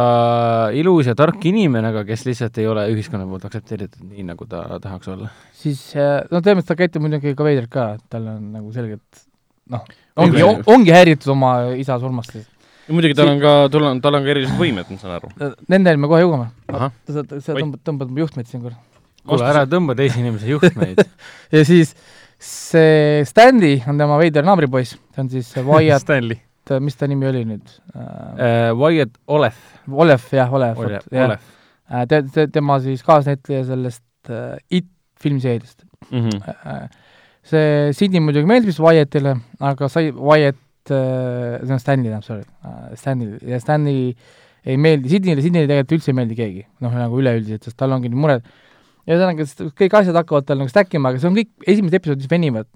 ilus 0.77 1.11
ja 1.11 1.17
tark 1.19 1.45
inimene, 1.51 1.93
aga 1.95 2.05
kes 2.09 2.27
lihtsalt 2.29 2.61
ei 2.63 2.69
ole 2.71 2.87
ühiskonna 2.95 3.27
poolt 3.31 3.49
aktsepteeritud 3.49 4.05
nii, 4.05 4.29
nagu 4.31 4.47
ta 4.51 4.67
tahaks 4.83 5.11
olla. 5.15 5.33
siis 5.57 5.83
äh, 5.97 6.21
no 6.31 6.41
selles 6.41 6.61
mõttes 6.61 6.71
ta 6.71 6.79
käitub 6.79 7.05
muidugi 7.07 7.35
ka 7.39 7.47
veidralt 7.47 7.73
ka, 7.73 7.91
et 7.99 8.07
tal 8.13 8.31
on 8.35 8.47
nagu 8.55 8.73
selgelt 8.77 9.27
noh, 9.71 9.85
ongi 10.21 10.47
ongi 10.47 10.95
häiritud 10.95 11.35
oma 11.35 11.53
isa 11.79 11.99
surmast. 12.03 12.37
ja 12.37 12.95
muidugi 12.95 13.17
tal 13.19 13.33
on 13.33 13.43
ka, 13.43 13.57
tal 13.73 13.89
on, 13.91 14.05
tal 14.05 14.19
on 14.19 14.27
ka 14.27 14.35
erilised 14.35 14.61
võimed, 14.61 14.91
ma 14.91 15.01
saan 15.01 15.17
aru. 15.19 15.33
Nendeni 15.71 16.03
me 16.03 16.11
kohe 16.11 16.23
jõuame. 16.25 16.51
sa, 16.71 17.25
sa 17.27 17.59
tõmbad, 17.59 17.83
tõmbad 17.87 18.11
mu 18.11 18.25
juhtmeid 18.25 18.51
siin 18.51 18.65
korra. 18.65 18.79
kuule, 19.27 19.47
ära 19.47 19.67
tõmba 19.71 19.97
teise 19.99 20.21
inimese 20.23 20.51
juhtmeid. 20.51 21.05
ja 21.55 21.65
siis 21.69 21.95
see 22.41 23.25
Stanley 23.29 23.83
on 23.89 23.99
tema 24.01 24.17
veider 24.21 24.45
naabripoiss, 24.47 24.97
see 25.15 25.21
on 25.25 25.29
siis 25.33 25.51
Wyatt, 25.61 26.03
Stanley 26.07 26.39
mis 26.81 26.95
ta 26.95 27.09
nimi 27.11 27.27
oli 27.27 27.41
nüüd 27.49 27.67
uh,? 27.99 28.71
Wyatt 28.79 29.17
Olef. 29.35 29.57
Olev, 29.91 30.23
jah, 30.37 30.53
Olev, 30.55 30.79
Olef. 30.79 31.09
Olef. 31.11 31.49
Te, 32.07 32.21
te, 32.31 32.45
tema 32.55 32.77
siis 32.85 33.03
kaasnäitleja 33.03 33.65
sellest 33.73 34.05
uh, 34.31 34.55
It 34.71 34.87
filmseeriast 35.21 35.83
Mhm. 36.11 36.39
uh,. 36.49 36.85
see 37.45 37.91
Sydney 37.97 38.23
muidugi 38.25 38.47
meeldis 38.49 38.79
Wyattile, 38.81 39.35
aga 39.61 39.89
sai 39.93 40.13
Wyatt 40.15 40.57
uh,, 40.95 41.59
see 41.65 41.75
on 41.75 41.83
Stanley, 41.83 42.09
tähendab, 42.13 42.25
sorry 42.25 42.47
uh,, 42.65 42.95
Stanley 42.97 43.37
ja 43.51 43.59
Stanley 43.61 44.15
ei 44.65 44.77
meeldi 44.81 45.11
Sydneyle, 45.11 45.43
Sydneyle 45.43 45.69
tegelikult 45.69 45.97
üldse 45.99 46.13
ei 46.13 46.17
meeldi 46.21 46.39
keegi, 46.39 46.65
noh, 46.85 46.95
nagu 46.95 47.19
üleüldiselt, 47.21 47.65
sest 47.67 47.77
tal 47.81 47.93
ongi 47.97 48.11
nii 48.13 48.21
mured. 48.21 48.45
Ja 49.07 49.17
ühesõnaga, 49.17 49.73
kõik 49.79 49.97
asjad 50.01 50.19
hakkavad 50.21 50.49
tal 50.49 50.61
nagu 50.61 50.73
stack 50.73 50.95
ima, 50.97 51.13
aga 51.13 51.23
see 51.23 51.31
on 51.31 51.39
kõik, 51.39 51.51
esimesed 51.67 51.99
episoodid 52.01 52.31
venivad. 52.31 52.69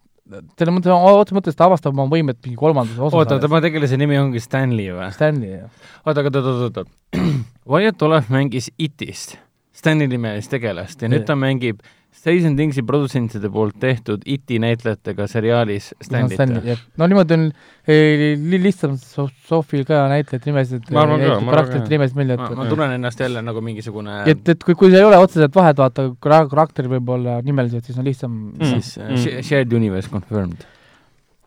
selles 0.59 0.73
mõttes, 0.73 0.89
otseses 0.89 1.37
mõttes 1.37 1.57
ta 1.57 1.67
avastab 1.69 1.93
oma 1.93 2.09
võimet 2.09 2.39
mingi 2.45 2.57
kolmandas 2.57 2.97
osas. 2.97 3.17
oota, 3.19 3.39
tema 3.43 3.61
tegelase 3.61 3.99
nimi 4.01 4.17
ongi 4.19 4.41
Stanley 4.41 4.95
või? 4.97 5.11
Stanley, 5.13 5.51
jah. 5.59 5.91
oota, 6.05 6.25
aga 6.25 6.33
oot, 6.33 6.47
oot, 6.53 6.79
oot, 6.79 7.35
Wyatt 7.69 8.03
Olef 8.03 8.31
mängis 8.33 8.71
Itist, 8.79 9.37
Stanley 9.77 10.09
nimelist 10.09 10.53
tegelast 10.53 11.03
ja 11.05 11.13
nüüd 11.13 11.27
ta 11.29 11.37
mängib 11.37 11.85
Station 12.15 12.55
Thingsi 12.57 12.81
produtsentide 12.87 13.51
poolt 13.53 13.75
tehtud 13.83 14.23
Iti 14.31 14.57
näitlejatega 14.63 15.27
seriaalis 15.29 15.91
Stanley't 16.01 16.37
Stanley, 16.39 16.61
või? 16.63 16.71
jah. 16.73 16.85
no 17.01 17.09
niimoodi 17.11 17.35
on 17.37 17.43
li- 17.89 18.61
lihtsam 18.65 18.95
so- 19.03 19.27
Sofil 19.49 19.83
ka 19.89 20.05
näitlejate 20.13 20.49
nimesid, 20.53 20.87
karakterite 20.89 21.83
ka. 21.89 21.93
nimesid 21.97 22.17
meelde 22.21 22.37
jätta 22.39 22.57
ma 22.57 22.69
tunnen 22.71 22.95
ennast 22.97 23.21
jälle 23.21 23.43
nagu 23.45 23.61
mingisugune 23.67 24.21
et, 24.31 24.47
et 24.55 24.63
kui, 24.65 24.75
kui 24.79 24.95
ei 24.95 25.03
ole 25.05 25.19
otseselt 25.21 25.55
vahet, 25.59 25.77
vaata, 25.83 26.07
karakter 26.23 26.89
võib 26.95 27.11
olla 27.19 27.41
nimeliselt, 27.45 27.85
siis 27.91 27.99
on 27.99 28.07
lihtsam 28.09 28.39
Mm. 28.55 28.71
siis 28.73 28.95
Mm. 28.99 29.11
mm. 29.19 29.43
shared 29.43 29.73
universe 29.73 30.09
confirmed. 30.11 30.65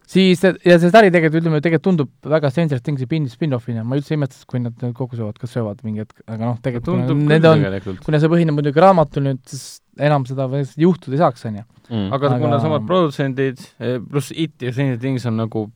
siis, 0.08 0.40
ja 0.44 0.78
see 0.80 0.90
sari 0.94 1.10
tegelikult, 1.12 1.42
ütleme, 1.42 1.60
tegelikult 1.64 1.84
tundub 1.90 2.12
väga 2.32 2.50
Stranger 2.54 2.80
Thingsi 2.84 3.04
spin, 3.08 3.26
spin-off'ina, 3.32 3.84
ma 3.84 3.98
üldse 4.00 4.14
ei 4.14 4.20
imestaks, 4.20 4.46
kui 4.48 4.60
nad 4.64 4.76
kokku 4.96 5.16
söövad, 5.20 5.36
kas 5.42 5.52
söövad 5.58 5.82
mingi 5.84 6.04
hetk, 6.06 6.22
aga 6.28 6.46
noh, 6.54 6.60
tegelikult 6.64 6.86
tundub 7.08 7.26
küll 7.28 7.44
tegelikult. 7.44 8.00
kuna 8.06 8.20
see 8.24 8.30
põhineb 8.32 8.56
muidugi 8.56 8.80
raamatul 8.86 9.26
nüüd, 9.28 9.42
siis 9.52 9.66
enam 10.00 10.26
seda 10.30 10.48
juhtuda 10.78 11.18
ei 11.18 11.24
saaks, 11.24 11.46
on 11.50 11.60
ju. 11.62 11.66
Mm. 11.88 12.08
aga, 12.14 12.34
kuna 12.42 12.60
samad 12.60 12.88
produtsendid, 12.88 13.62
pluss 14.10 14.34
It 14.36 14.62
ja 14.62 14.74
Stranger 14.76 14.98
Things 15.00 15.26
on 15.30 15.38
nagu 15.40 15.70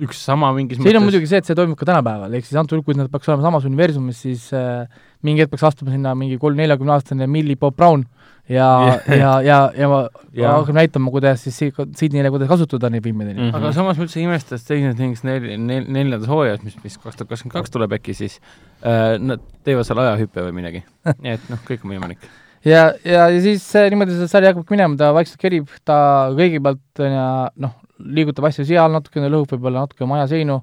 üks 0.00 0.20
sama 0.24 0.50
mingis 0.56 0.78
siin 0.80 0.96
on 0.96 1.04
muidugi 1.04 1.28
see, 1.28 1.40
et 1.42 1.48
see 1.48 1.56
toimub 1.58 1.78
ka 1.78 1.88
tänapäeval, 1.88 2.32
ehk 2.36 2.46
siis 2.46 2.58
antud 2.60 2.78
juhul, 2.78 2.86
kui 2.86 2.96
nad 2.96 3.10
peaks 3.12 3.28
olema 3.28 3.44
samas 3.44 3.66
universumis, 3.68 4.22
siis 4.24 4.46
äh, 4.56 4.86
mingi 5.26 5.44
hetk 5.44 5.52
peaks 5.52 5.66
astuma 5.68 5.92
sinna 5.94 6.14
mingi 6.18 6.38
kolm-neljakümne 6.40 6.94
aastane 6.94 7.28
Millie 7.30 7.58
Bob 7.60 7.76
Brown 7.76 8.06
ja 8.50 8.68
Jah. 8.86 9.10
ja, 9.22 9.32
ja, 9.46 9.58
ja 9.76 9.88
ma 9.90 10.00
Jaa. 10.34 10.56
hakkab 10.58 10.78
näitama, 10.78 11.12
kuidas 11.14 11.44
siis 11.44 11.58
si- 11.60 11.70
Sydneyle, 12.00 12.32
kuidas 12.32 12.48
kasutada 12.50 12.90
neid 12.90 13.06
on 13.06 13.20
ju. 13.20 13.34
Mhm. 13.34 13.54
aga 13.54 13.72
samas 13.76 13.98
ma 13.98 14.06
üldse 14.06 14.20
ei 14.20 14.26
imesta, 14.26 14.56
et 14.56 14.64
Stranger 14.64 14.94
Things 14.98 15.24
nel-, 15.26 15.50
nel-, 15.58 15.86
neljandas 15.86 16.28
hooajas, 16.30 16.62
mis, 16.66 16.78
mis 16.84 16.98
kaks 16.98 17.16
tuhat 17.20 17.34
kakskümmend 17.34 17.58
kaks 17.58 17.70
tuleb 17.76 17.92
äkki 17.98 18.16
siis 18.16 18.40
äh,, 18.82 19.18
nad 19.20 19.42
teevad 19.64 19.86
seal 19.86 20.00
ajahüppe 20.06 20.46
või 20.48 20.56
midagi. 20.62 20.84
nii 21.22 21.36
et 21.36 21.50
noh, 21.52 21.60
kõik 21.68 21.84
on 21.84 21.94
võimalik. 21.94 22.30
ja, 22.64 22.82
ja, 23.04 23.28
ja 23.32 23.40
siis 23.42 23.64
niimoodi 23.90 24.16
see 24.18 24.28
sari 24.30 24.50
hakkabki 24.50 24.74
minema, 24.76 24.96
ta 25.00 25.12
vaikselt 25.16 25.40
kerib, 25.40 25.70
ta 25.86 26.30
kõigepealt 26.36 27.02
noh, 27.60 27.74
liigutab 28.00 28.46
asju 28.48 28.64
seal 28.68 28.92
natukene, 28.94 29.30
lõhub 29.32 29.50
võib-olla 29.54 29.84
natuke 29.86 30.06
maja 30.08 30.26
seinu 30.30 30.60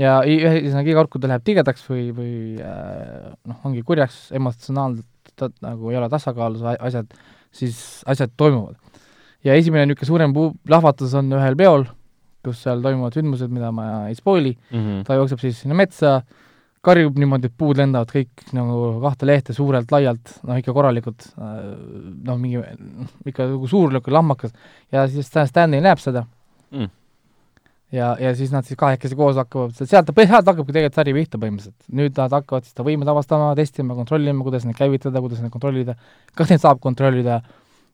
ja 0.00 0.18
ühesõnaga 0.26 0.90
iga 0.90 1.00
kord, 1.02 1.10
kui 1.12 1.20
ta 1.22 1.28
läheb 1.30 1.44
tigedaks 1.46 1.84
või, 1.90 2.06
või 2.16 2.32
äh, 2.60 3.34
noh, 3.46 3.58
ongi 3.68 3.82
kurjaks 3.86 4.30
emotsionaalselt, 4.34 5.06
ta 5.38 5.48
nagu 5.64 5.90
ei 5.92 5.98
ole 6.00 6.08
tasakaalus 6.12 6.64
asjad, 6.78 7.12
siis 7.54 8.02
asjad 8.10 8.32
toimuvad. 8.36 8.76
ja 9.44 9.54
esimene 9.54 9.84
niisugune 9.86 10.08
suurem 10.08 10.32
puu-, 10.34 10.54
plahvatus 10.66 11.12
on 11.20 11.28
ühel 11.36 11.56
peol, 11.56 11.84
kus 12.44 12.62
seal 12.64 12.80
toimuvad 12.84 13.14
sündmused, 13.16 13.48
mida 13.52 13.70
ma 13.72 14.08
ei 14.08 14.14
spoil'i, 14.18 14.54
Mhm. 14.72 15.02
ta 15.04 15.14
jookseb 15.20 15.40
siis 15.40 15.60
sinna 15.62 15.74
metsa, 15.76 16.22
karjub 16.84 17.16
niimoodi, 17.18 17.48
et 17.50 17.56
puud 17.58 17.78
lendavad 17.80 18.10
kõik 18.12 18.44
nagu 18.56 19.00
kahte 19.02 19.26
lehte 19.28 19.56
suurelt 19.56 19.90
laialt, 19.94 20.34
noh 20.44 20.58
ikka 20.60 20.74
korralikult, 20.76 21.26
noh 21.36 22.38
mingi, 22.40 22.60
ikka 23.26 23.48
nagu 23.54 23.70
suur 23.70 23.90
niisugune 23.92 24.18
lammakas 24.18 24.52
ja 24.92 25.06
siis 25.08 25.26
Stan- 25.30 25.48
Stanley 25.50 25.80
näeb 25.84 26.02
seda 26.02 26.26
Mm. 26.74 26.88
ja, 27.92 28.16
ja 28.18 28.32
siis 28.34 28.50
nad 28.50 28.66
siis 28.66 28.78
kahekesi 28.80 29.14
koos 29.14 29.36
hakkavad, 29.38 29.76
sealt, 29.78 29.90
sealt 30.10 30.48
hakkabki 30.48 30.72
tegelikult 30.72 30.96
sari 30.98 31.12
pihta 31.14 31.38
põhimõtteliselt. 31.38 31.86
nüüd 31.94 32.16
nad 32.18 32.32
hakkavad 32.34 32.66
seda 32.66 32.82
võimet 32.86 33.10
avastama, 33.12 33.52
testima, 33.54 33.94
kontrollima, 33.94 34.42
kuidas 34.42 34.64
neid 34.66 34.74
käivitada, 34.78 35.22
kuidas 35.22 35.42
neid 35.44 35.52
kontrollida, 35.54 35.94
kas 36.34 36.50
neid 36.50 36.64
saab 36.64 36.80
kontrollida, 36.82 37.42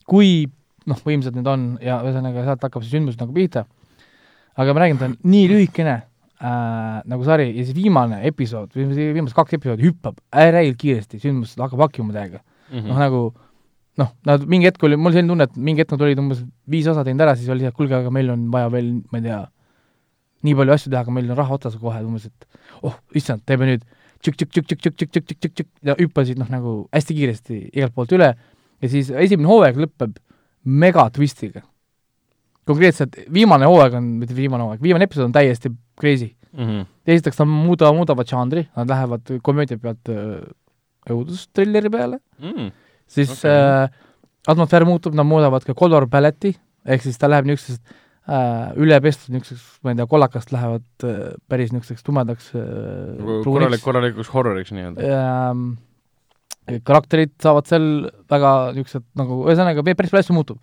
kui 0.08 0.46
noh, 0.88 1.02
võimsad 1.04 1.36
need 1.36 1.46
on 1.50 1.66
ja 1.84 1.98
ühesõnaga 2.00 2.46
sealt 2.46 2.64
hakkab 2.64 2.86
see 2.86 2.96
sündmus 2.96 3.20
nagu 3.20 3.36
pihta. 3.36 3.66
aga 4.56 4.72
ma 4.74 4.80
räägin, 4.80 4.98
ta 4.98 5.04
on 5.10 5.16
nii 5.24 5.48
lühikene 5.48 6.00
äh, 6.40 6.96
nagu 7.10 7.26
sari 7.26 7.50
ja 7.50 7.64
siis 7.66 7.76
viimane 7.76 8.22
episood, 8.28 8.72
viimased 8.74 9.36
kaks 9.36 9.58
episoodi 9.58 9.88
hüppab 9.88 10.18
ääreil 10.32 10.74
kiiresti, 10.80 11.20
sündmus 11.22 11.56
hakkab 11.60 11.86
hakkima 11.86 12.16
täiega. 12.16 12.42
Mhm. 12.70 12.86
noh, 12.86 12.98
nagu 13.02 13.22
noh, 14.00 14.10
nad 14.26 14.44
mingi 14.48 14.68
hetk 14.68 14.84
oli, 14.86 14.96
mul 14.96 15.14
selline 15.14 15.32
tunne, 15.32 15.46
et 15.48 15.56
mingi 15.58 15.82
hetk 15.82 15.94
nad 15.94 16.04
olid 16.06 16.20
umbes 16.22 16.44
viis 16.70 16.86
osa 16.90 17.04
teinud 17.06 17.24
ära, 17.24 17.34
siis 17.36 17.50
oli 17.52 17.64
see, 17.64 17.72
et 17.72 17.76
kuulge, 17.76 17.96
aga 17.96 18.12
meil 18.14 18.30
on 18.32 18.46
vaja 18.52 18.70
veel, 18.72 18.92
ma 19.12 19.20
ei 19.20 19.26
tea, 19.26 19.40
nii 20.46 20.56
palju 20.56 20.76
asju 20.76 20.92
teha, 20.92 21.02
aga 21.04 21.14
meil 21.16 21.32
on 21.32 21.40
raha 21.40 21.56
otsas 21.58 21.76
kohe, 21.80 21.98
umbes, 22.06 22.28
et 22.30 22.86
oh, 22.86 22.94
issand, 23.18 23.42
teeme 23.48 23.68
nüüd 23.68 23.84
tšükk-tšükk-tšükk-tšükk-tšükk-tšükk-tšükk 24.24 25.90
ja 25.90 25.96
hüppasid 25.98 26.40
noh, 26.40 26.48
nagu 26.52 26.74
hästi 26.94 27.16
kiiresti 27.16 27.60
igalt 27.72 27.96
poolt 27.96 28.14
üle 28.16 28.30
ja 28.30 28.92
siis 28.92 29.10
esimene 29.10 29.48
hooaeg 29.48 29.80
lõpeb 29.80 30.16
megatwistiga. 30.64 31.64
konkreetselt 32.68 33.16
viimane 33.32 33.66
hooaeg 33.66 33.96
on, 33.98 34.10
mitte 34.20 34.36
viimane 34.36 34.62
hooaeg, 34.66 34.82
viimane 34.84 35.08
episood 35.08 35.30
on 35.30 35.32
täiesti 35.34 35.72
crazy. 36.00 36.32
Mhm. 36.50 36.82
esiteks 37.06 37.38
nad 37.38 37.46
muuda, 37.46 37.92
muudavad 37.94 38.26
žanri, 38.26 38.64
nad 38.76 38.88
lähevad 38.90 39.28
komöödia 39.46 39.78
pealt 39.78 40.08
öö, 40.10 40.40
õudustrilleri 41.10 41.90
peale, 41.92 42.18
Mm. 42.42 42.70
siis 43.06 43.30
Okei. 43.36 43.50
okay. 43.50 43.84
äh, 43.84 43.90
atmosfäär 44.50 44.84
muutub, 44.88 45.14
nad 45.14 45.26
muudavad 45.28 45.64
ka 45.66 45.74
color 45.78 46.06
palette'i, 46.10 46.54
ehk 46.86 47.02
siis 47.04 47.18
ta 47.20 47.28
läheb 47.30 47.46
niisugusest 47.48 47.82
äh, 48.26 48.72
ülepestud 48.80 49.34
niisuguseks, 49.34 49.78
ma 49.84 49.92
ei 49.94 50.00
tea, 50.00 50.06
kollakast 50.10 50.52
lähevad 50.54 51.06
äh, 51.06 51.20
päris 51.48 51.70
niisuguseks 51.74 52.02
tumedaks 52.06 52.50
äh, 52.54 52.66
Nagu 53.20 53.40
korralik, 53.46 53.82
korralikuks 53.84 54.32
horroriks 54.34 54.72
nii-öelda. 54.74 55.06
ähm,. 55.06 55.64
karakterid 56.86 57.32
saavad 57.42 57.66
seal 57.66 57.86
väga 58.30 58.50
niisugused 58.76 59.06
nagu, 59.18 59.40
ühesõnaga 59.48 59.82
päris 59.86 60.10
palju 60.12 60.24
asju 60.26 60.36
muutub. 60.36 60.60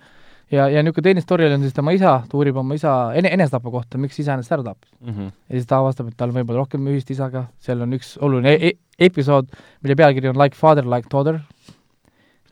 ja, 0.51 0.67
ja 0.71 0.83
niisugune 0.83 1.10
teine 1.10 1.23
story 1.23 1.49
on 1.53 1.65
siis 1.65 1.75
tema 1.75 1.93
isa, 1.95 2.13
ta 2.29 2.38
uurib 2.39 2.57
oma 2.62 2.77
isa 2.77 2.93
ene-, 3.17 3.31
enesetapu 3.36 3.71
kohta, 3.73 3.99
miks 4.01 4.19
isa 4.19 4.36
ennast 4.36 4.53
ära 4.55 4.65
tappis. 4.65 4.91
Mhm. 5.01 5.33
ja 5.49 5.60
siis 5.60 5.67
ta 5.69 5.81
avastab, 5.81 6.12
et 6.12 6.17
tal 6.17 6.33
võib 6.36 6.49
olla 6.49 6.63
rohkem 6.63 6.88
ühist 6.91 7.12
isaga, 7.13 7.47
seal 7.63 7.83
on 7.86 7.97
üks 7.97 8.15
oluline 8.21 8.55
e 8.55 8.73
e 8.97 9.10
episood, 9.10 9.51
mille 9.83 9.95
pealkiri 9.99 10.31
on 10.31 10.39
Like 10.41 10.57
father, 10.57 10.86
like 10.86 11.10
daughter, 11.12 11.41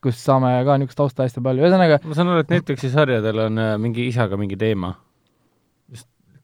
kus 0.04 0.20
saame 0.22 0.52
ka 0.66 0.78
niisugust 0.78 1.00
tausta 1.00 1.26
hästi 1.26 1.42
palju, 1.42 1.66
ühesõnaga 1.66 2.02
ma 2.04 2.18
saan 2.18 2.30
aru, 2.34 2.46
et 2.46 2.54
Netflixi 2.54 2.92
sarjadel 2.94 3.48
on 3.48 3.58
äh, 3.58 3.74
mingi 3.82 4.06
isaga 4.12 4.38
mingi 4.38 4.60
teema. 4.60 4.96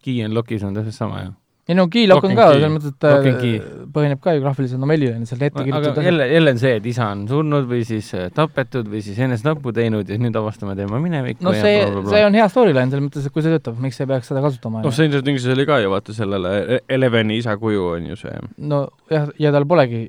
Key 0.02 0.24
and 0.26 0.34
Lockis 0.34 0.64
on 0.66 0.74
täpselt 0.74 0.96
sama 0.98 1.20
ju. 1.22 1.34
Ei 1.70 1.76
no 1.78 1.86
Keylock 1.94 2.26
on 2.26 2.34
ka, 2.36 2.48
selles 2.56 2.72
mõttes, 2.74 2.94
et 2.98 3.38
Key. 3.42 3.52
äh, 3.60 3.84
põhineb 3.94 4.20
ka 4.24 4.34
ju 4.34 4.42
graafilisel 4.42 4.80
novellil 4.82 5.14
on 5.14 5.28
seal 5.30 5.44
ette 5.46 5.62
aga 5.62 5.66
kirjutatud 5.68 6.08
jälle, 6.08 6.28
jälle 6.32 6.54
on 6.56 6.62
see, 6.64 6.72
et 6.80 6.88
isa 6.90 7.10
on 7.14 7.22
surnud 7.30 7.68
või 7.70 7.84
siis 7.88 8.10
äh, 8.18 8.30
tapetud 8.34 8.90
või 8.92 9.04
siis 9.06 9.20
enesetapu 9.22 9.74
teinud 9.78 10.10
ja 10.10 10.18
nüüd 10.22 10.40
avastame 10.42 10.76
tema 10.80 11.00
minevikku 11.04 11.46
no 11.46 11.54
ja 11.54 11.62
see, 11.62 11.86
see 12.10 12.24
on 12.26 12.38
hea 12.40 12.48
storyline 12.52 12.90
selles 12.90 13.06
mõttes, 13.06 13.30
et 13.30 13.36
kui 13.36 13.46
see 13.46 13.54
töötab, 13.54 13.78
miks 13.86 14.02
ei 14.02 14.10
peaks 14.10 14.32
seda 14.34 14.44
kasutama 14.44 14.82
noh, 14.82 14.96
Stranger 14.96 15.22
Thingsis 15.28 15.54
oli 15.54 15.68
ka 15.70 15.78
ju 15.84 15.94
vaata 15.94 16.18
sellele 16.18 16.56
E- 16.78 16.84
Eleveni 16.98 17.38
isa 17.42 17.56
kuju 17.62 17.88
on 17.94 18.10
ju 18.10 18.18
see. 18.20 18.34
no 18.58 18.84
jah, 19.14 19.30
ja 19.40 19.54
tal 19.54 19.70
polegi 19.70 20.08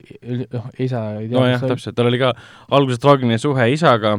noh, 0.52 0.70
isa 0.80 1.04
nojah, 1.20 1.68
täpselt, 1.68 1.96
tal 1.98 2.08
oli 2.08 2.22
ka 2.22 2.32
alguses 2.72 3.02
traagiline 3.02 3.38
suhe 3.42 3.68
isaga, 3.76 4.16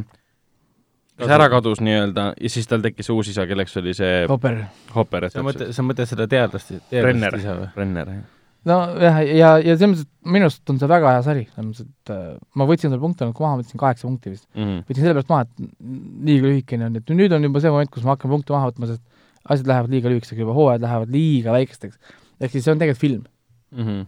kes 1.18 1.32
ära 1.36 1.48
kadus 1.52 1.82
nii-öelda 1.84 2.28
ja 2.34 2.50
siis 2.52 2.68
tal 2.70 2.82
tekkis 2.84 3.10
uus 3.14 3.30
isa, 3.30 3.46
kelleks 3.50 3.76
oli 3.80 3.94
see 3.96 4.24
Hopper. 4.30 4.64
Hopper, 4.94 5.28
et 5.28 5.34
sa 5.34 5.44
mõtled, 5.46 5.74
sa 5.76 5.84
mõtled 5.86 6.10
seda 6.10 6.26
teadlast, 6.30 6.72
Brenner 6.90 7.36
teadlast 7.36 7.44
isa 7.44 7.56
või? 7.58 7.68
Brenner, 7.76 8.10
jah. 8.16 8.24
nojah, 8.70 8.98
ja, 9.04 9.12
ja, 9.38 9.52
ja 9.62 9.76
selles 9.78 9.92
mõttes, 9.92 10.08
et 10.08 10.32
minu 10.36 10.48
arust 10.48 10.74
on 10.74 10.80
see 10.82 10.90
väga 10.90 11.14
hea 11.14 11.22
sari, 11.26 11.44
selles 11.52 11.68
mõttes, 11.68 11.86
et 11.86 12.14
äh, 12.14 12.24
ma 12.58 12.68
võtsin 12.70 12.90
selle 12.90 13.02
punkte 13.02 13.28
nagu 13.28 13.46
maha, 13.46 13.60
võtsin 13.62 13.82
kaheksa 13.84 14.08
punkti 14.08 14.34
vist 14.34 14.48
mm. 14.50 14.64
-hmm. 14.64 14.82
võtsin 14.88 15.06
sellepärast 15.06 15.32
maha, 15.34 15.46
et 15.46 15.70
liiga 16.30 16.50
lühikene 16.50 16.90
on, 16.90 16.98
et 16.98 17.14
nüüd 17.22 17.36
on 17.38 17.48
juba 17.50 17.62
see 17.62 17.74
moment, 17.76 17.94
kus 17.94 18.06
ma 18.06 18.16
hakkan 18.16 18.34
punkte 18.34 18.56
maha 18.56 18.72
võtma, 18.72 18.90
sest 18.90 19.04
asjad 19.44 19.70
lähevad 19.70 19.94
liiga 19.94 20.10
lühikesteks 20.10 20.42
juba, 20.42 20.56
hooajad 20.56 20.86
lähevad 20.88 21.14
liiga 21.14 21.54
väikesteks. 21.54 21.98
ehk 22.40 22.50
siis 22.50 22.66
see 22.66 22.74
on 22.74 22.82
tegelikult 22.82 23.06
film 23.06 23.24
mm. 23.70 23.86
-hmm. 23.86 24.06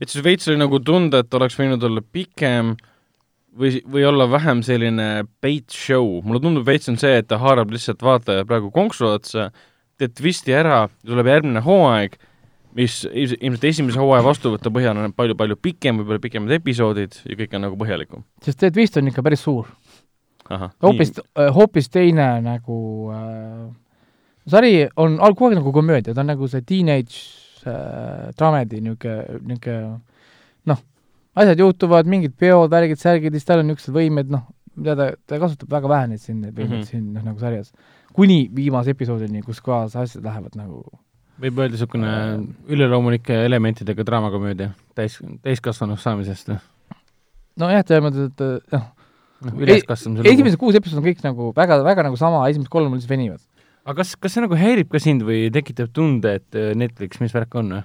et 0.00 0.08
siis 0.08 0.24
veits 0.24 0.48
oli 0.48 0.60
nagu 0.60 0.80
tunda, 0.84 1.24
et 1.24 1.34
oleks 1.34 1.56
võinud 1.56 1.88
olla 1.88 2.02
pikem 2.02 2.76
või, 3.58 3.82
või 3.84 4.06
olla 4.08 4.28
vähem 4.30 4.62
selline 4.66 5.08
bait 5.42 5.70
show, 5.74 6.20
mulle 6.24 6.42
tundub 6.42 6.66
veits 6.66 6.90
on 6.92 6.98
see, 7.00 7.20
et 7.20 7.28
ta 7.30 7.40
haarab 7.42 7.72
lihtsalt 7.74 8.02
vaataja 8.02 8.46
praegu 8.48 8.72
konksu 8.74 9.10
otsa, 9.12 9.50
teeb 10.00 10.14
twisti 10.18 10.54
ära, 10.56 10.86
tuleb 11.06 11.28
järgmine 11.30 11.62
hooaeg 11.64 12.18
mis 12.76 13.02
ilmselt 13.12 13.66
esimese 13.68 14.00
hooaja 14.00 14.24
vastuvõtu 14.24 14.72
põhjal 14.72 14.96
on 14.96 15.14
palju-palju 15.16 15.58
pikem, 15.60 16.00
võib-olla 16.00 16.22
pikemad 16.22 16.54
episoodid 16.56 17.18
ja 17.28 17.36
kõik 17.36 17.56
on 17.56 17.66
nagu 17.66 17.78
põhjalikum. 17.80 18.24
sest 18.44 18.64
see 18.64 18.72
twist 18.72 18.96
on 18.96 19.10
ikka 19.10 19.24
päris 19.24 19.44
suur. 19.44 19.68
hoopis, 20.48 21.12
äh, 21.38 21.52
hoopis 21.54 21.88
teine 21.92 22.28
nagu 22.44 22.78
äh, 23.12 23.68
sari 24.48 24.88
on 24.96 25.18
kogu 25.20 25.50
aeg 25.50 25.60
nagu 25.60 25.72
komöödia, 25.72 26.14
ta 26.14 26.24
on 26.24 26.32
nagu 26.32 26.48
see 26.48 26.64
teenage 26.66 27.20
äh, 27.66 28.32
dramedy 28.38 28.80
niisugune, 28.80 29.42
niisugune 29.48 30.00
noh, 30.72 30.82
asjad 31.38 31.62
juhtuvad, 31.64 32.08
mingid 32.10 32.34
peod, 32.38 32.70
värgid, 32.72 33.00
särgid, 33.00 33.36
siis 33.36 33.48
tal 33.48 33.62
on 33.62 33.70
niisugused 33.70 33.94
võimed, 33.96 34.32
noh, 34.32 34.44
mida 34.76 34.96
ta, 34.98 35.08
ta 35.28 35.38
kasutab 35.42 35.72
väga 35.72 35.90
vähe 35.92 36.10
neid 36.12 36.22
siin, 36.22 36.40
neid 36.40 36.56
võimeid 36.56 36.74
mm 36.74 36.82
-hmm. 36.82 36.90
siin 36.90 37.08
noh, 37.14 37.24
nagu 37.30 37.40
sarjas. 37.40 37.72
kuni 38.12 38.50
viimase 38.54 38.92
episoodini, 38.92 39.42
kus 39.42 39.60
kohas 39.60 39.96
asjad 39.96 40.24
lähevad 40.24 40.56
nagu 40.56 40.84
võib 41.42 41.58
öelda 41.58 41.76
niisugune 41.76 42.12
üleloomulike 42.68 43.44
elementidega 43.46 44.04
draamakomöödia 44.04 44.72
täis, 44.94 45.18
täiskasvanuks 45.42 46.02
saamisest 46.02 46.52
nojah, 47.56 47.84
selles 47.86 48.04
mõttes, 48.04 48.28
et 48.30 48.74
noh, 48.74 48.84
noh, 49.46 49.56
üleskasvamise 49.64 50.22
lugu. 50.22 50.32
esimesed 50.32 50.60
kuus 50.60 50.78
episoodi 50.78 51.00
on 51.00 51.08
kõik 51.08 51.24
nagu 51.26 51.48
väga, 51.56 51.80
väga 51.86 52.06
nagu 52.08 52.20
sama, 52.20 52.44
esimesed 52.50 52.72
kolm 52.72 52.94
lihtsalt 52.96 53.14
venivad. 53.14 53.40
aga 53.84 53.96
kas, 54.02 54.14
kas 54.16 54.36
see 54.36 54.44
nagu 54.44 54.58
häirib 54.58 54.92
ka 54.92 55.00
sind 55.02 55.24
või 55.26 55.46
tekitab 55.54 55.92
tunde, 55.96 56.36
et 56.40 56.58
äh, 56.58 56.72
Netflix, 56.78 57.20
mis 57.20 57.34
värk 57.34 57.54
on 57.60 57.76
või? 57.76 57.82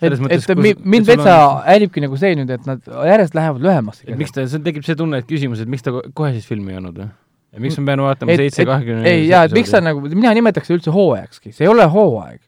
Et, 0.00 0.16
et 0.16 0.48
kus, 0.48 0.82
mind 0.84 1.08
täitsa 1.08 1.36
on... 1.36 1.60
häiribki 1.66 2.02
nagu 2.04 2.18
see 2.20 2.34
nüüd, 2.38 2.50
et 2.56 2.66
nad 2.68 2.90
järjest 3.10 3.38
lähevad 3.38 3.62
lühemaks. 3.64 4.02
miks 4.18 4.34
ta, 4.34 4.48
see 4.50 4.64
tekib 4.66 4.86
see 4.86 4.98
tunne, 4.98 5.22
et 5.22 5.30
küsimus, 5.30 5.62
et 5.64 5.70
miks 5.70 5.86
ta 5.86 5.94
kohe 5.94 6.32
siis 6.36 6.48
filmi 6.48 6.74
ei 6.74 6.80
olnud 6.82 6.98
või? 7.02 7.08
ja 7.56 7.62
miks 7.62 7.78
ma 7.80 7.92
pean 7.92 8.04
vaatama 8.04 8.36
seitse 8.42 8.66
kahekümne 8.68 9.08
ei, 9.08 9.24
jaa, 9.30 9.46
et 9.48 9.56
miks 9.56 9.72
ta 9.72 9.80
nagu, 9.84 10.04
mina 10.12 10.34
nimetaks 10.36 10.74
üldse 10.74 10.92
hooajakski, 10.94 11.54
see 11.56 11.64
ei 11.68 11.72
ole 11.72 11.88
hooaeg 11.92 12.42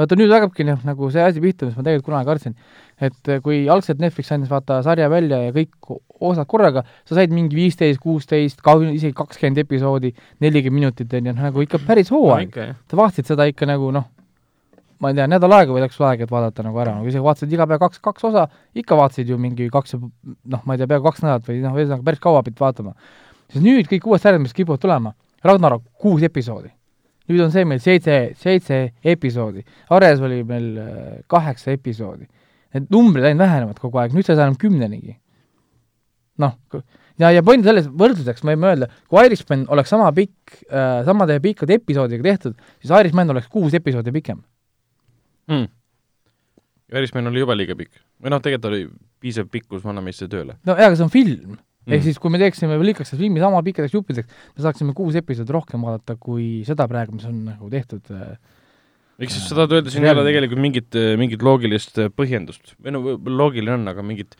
vaata 0.00 0.16
nüüd 0.18 0.32
hakkabki 0.32 0.64
noh, 0.66 0.78
nagu 0.86 1.10
see 1.12 1.22
asi 1.24 1.42
pihta, 1.42 1.68
mis 1.68 1.76
ma 1.76 1.84
tegelikult 1.84 2.08
kunagi 2.08 2.28
kartsin, 2.28 2.54
et 3.00 3.32
äh, 3.32 3.40
kui 3.44 3.62
algselt 3.72 4.00
Netflix 4.02 4.32
andis 4.34 4.52
vaata 4.52 4.80
sarja 4.86 5.08
välja 5.12 5.40
ja 5.46 5.54
kõik 5.56 5.92
osad 6.30 6.48
korraga, 6.50 6.84
sa 7.08 7.18
said 7.18 7.34
mingi 7.34 7.58
viisteist, 7.58 8.00
kuusteist, 8.02 8.62
isegi 8.94 9.12
kakskümmend 9.16 9.60
episoodi, 9.64 10.12
nelikümmend 10.44 10.80
minutit, 10.80 11.12
on 11.16 11.30
ju, 11.30 11.36
nagu 11.36 11.66
ikka 11.66 11.82
päris 11.86 12.12
hooaeg 12.14 12.56
no,. 12.56 12.70
sa 12.90 13.00
vaatasid 13.00 13.32
seda 13.32 13.48
ikka 13.50 13.68
nagu 13.68 13.90
noh, 13.96 14.08
ma 15.00 15.12
ei 15.12 15.16
tea, 15.16 15.28
nädal 15.30 15.54
aega 15.56 15.74
või 15.74 15.84
läks 15.84 15.96
sul 15.96 16.06
aega, 16.08 16.26
et 16.26 16.32
vaadata 16.32 16.64
nagu 16.66 16.80
ära, 16.82 16.96
nagu 16.98 17.08
isegi 17.08 17.24
vaatasid 17.24 17.54
iga 17.56 17.66
päev 17.70 17.80
kaks, 17.82 18.02
kaks 18.04 18.26
osa, 18.30 18.48
ikka 18.76 18.98
vaatasid 19.00 19.32
ju 19.32 19.38
mingi 19.40 19.70
kaks, 19.72 19.96
noh, 19.96 20.66
ma 20.66 20.76
ei 20.76 20.82
tea, 20.82 20.90
peaaegu 20.90 21.08
kaks 21.08 21.24
nädalat 21.24 21.48
või 21.48 21.62
noh, 21.64 21.78
ühesõnaga 21.78 22.06
päris 22.10 22.20
kaua 22.26 22.44
pidid 22.44 22.60
vaatama. 22.60 22.92
siis 23.52 23.64
nüüd 23.64 23.88
kõik 23.88 24.06
uued 24.10 24.22
sarjad, 24.22 24.44
mis 24.44 24.56
kipuvad 24.56 24.82
tulema, 24.82 25.14
Ragnarok, 25.44 25.86
kuus 25.96 26.22
episoodi 26.26 26.68
nüüd 27.30 27.44
on 27.44 27.52
see 27.54 27.66
meil 27.68 27.80
seitse, 27.82 28.18
seitse 28.38 28.80
episoodi, 29.06 29.64
Ares 29.94 30.22
oli 30.24 30.42
meil 30.46 30.70
äh, 30.82 31.18
kaheksa 31.30 31.74
episoodi. 31.76 32.26
Need 32.74 32.90
numbrid 32.94 33.26
ainult 33.26 33.44
vähenevad 33.44 33.82
kogu 33.82 34.00
aeg, 34.02 34.14
nüüd 34.14 34.26
sa 34.26 34.34
ei 34.34 34.38
saa 34.38 34.48
enam 34.48 34.58
kümnenigi. 34.60 35.16
noh, 36.40 36.54
ja, 37.20 37.28
ja 37.34 37.42
point 37.44 37.66
selles, 37.66 37.90
võrdluseks 38.00 38.46
me 38.48 38.54
võime 38.54 38.70
öelda, 38.70 38.86
kui 39.10 39.26
Irishman 39.28 39.66
oleks 39.74 39.90
sama 39.92 40.06
pikk 40.16 40.54
äh,, 40.70 41.02
samade 41.04 41.36
pikkade 41.44 41.76
episoodiga 41.76 42.24
tehtud, 42.24 42.54
siis 42.80 42.94
Irishman 42.96 43.34
oleks 43.34 43.50
kuus 43.52 43.76
episoodi 43.76 44.14
pikem 44.14 44.38
mm.. 45.48 45.70
Irishman 46.90 47.30
oli 47.30 47.42
juba 47.44 47.54
liiga 47.54 47.76
pikk. 47.78 48.02
või 48.20 48.34
noh, 48.34 48.42
tegelikult 48.44 48.70
oli 48.72 48.84
piisav 49.22 49.50
pikkus 49.52 49.84
Vanameeste 49.86 50.28
tööle. 50.30 50.58
no 50.66 50.76
jaa, 50.76 50.90
aga 50.90 50.98
see 50.98 51.06
on 51.06 51.12
film 51.12 51.56
mm.. 51.56 51.94
ehk 51.96 52.06
siis, 52.08 52.20
kui 52.22 52.32
me 52.34 52.40
teeksime, 52.42 52.78
lõikaks 52.80 53.14
selle 53.14 53.24
filmi 53.24 53.42
sama 53.42 53.62
pikkadeks 53.66 53.96
juppideks, 53.96 54.40
me 54.56 54.64
saaksime 54.66 54.96
kuus 54.96 55.18
episoodi 55.20 55.56
rohkem 55.56 55.84
vaadata 55.86 56.16
kui 56.20 56.64
seda 56.68 56.88
praegu, 56.90 57.16
mis 57.18 57.28
on 57.28 57.44
nagu 57.52 57.70
tehtud 57.72 58.10
äh, 58.16 58.34
eks 59.20 59.36
siis 59.36 59.50
sa 59.50 59.58
tahad 59.58 59.76
öelda, 59.76 59.92
siin 59.92 60.06
ei 60.06 60.14
ole 60.14 60.24
tegelikult 60.26 60.62
mingit, 60.64 60.98
mingit 61.20 61.44
loogilist 61.44 62.00
põhjendust 62.16 62.74
või 62.80 62.94
no 62.96 63.02
loogiline 63.14 63.76
on, 63.76 63.88
aga 63.92 64.04
mingit 64.06 64.36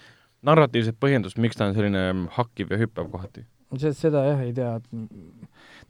narratiivset 0.47 0.97
põhjendust, 1.01 1.41
miks 1.43 1.59
ta 1.59 1.69
on 1.69 1.77
selline 1.77 2.29
hakkiv 2.37 2.73
ja 2.73 2.81
hüppav 2.81 3.11
kohati? 3.13 3.45
seda 3.79 4.25
jah, 4.27 4.41
ei 4.43 4.55
tea, 4.57 4.73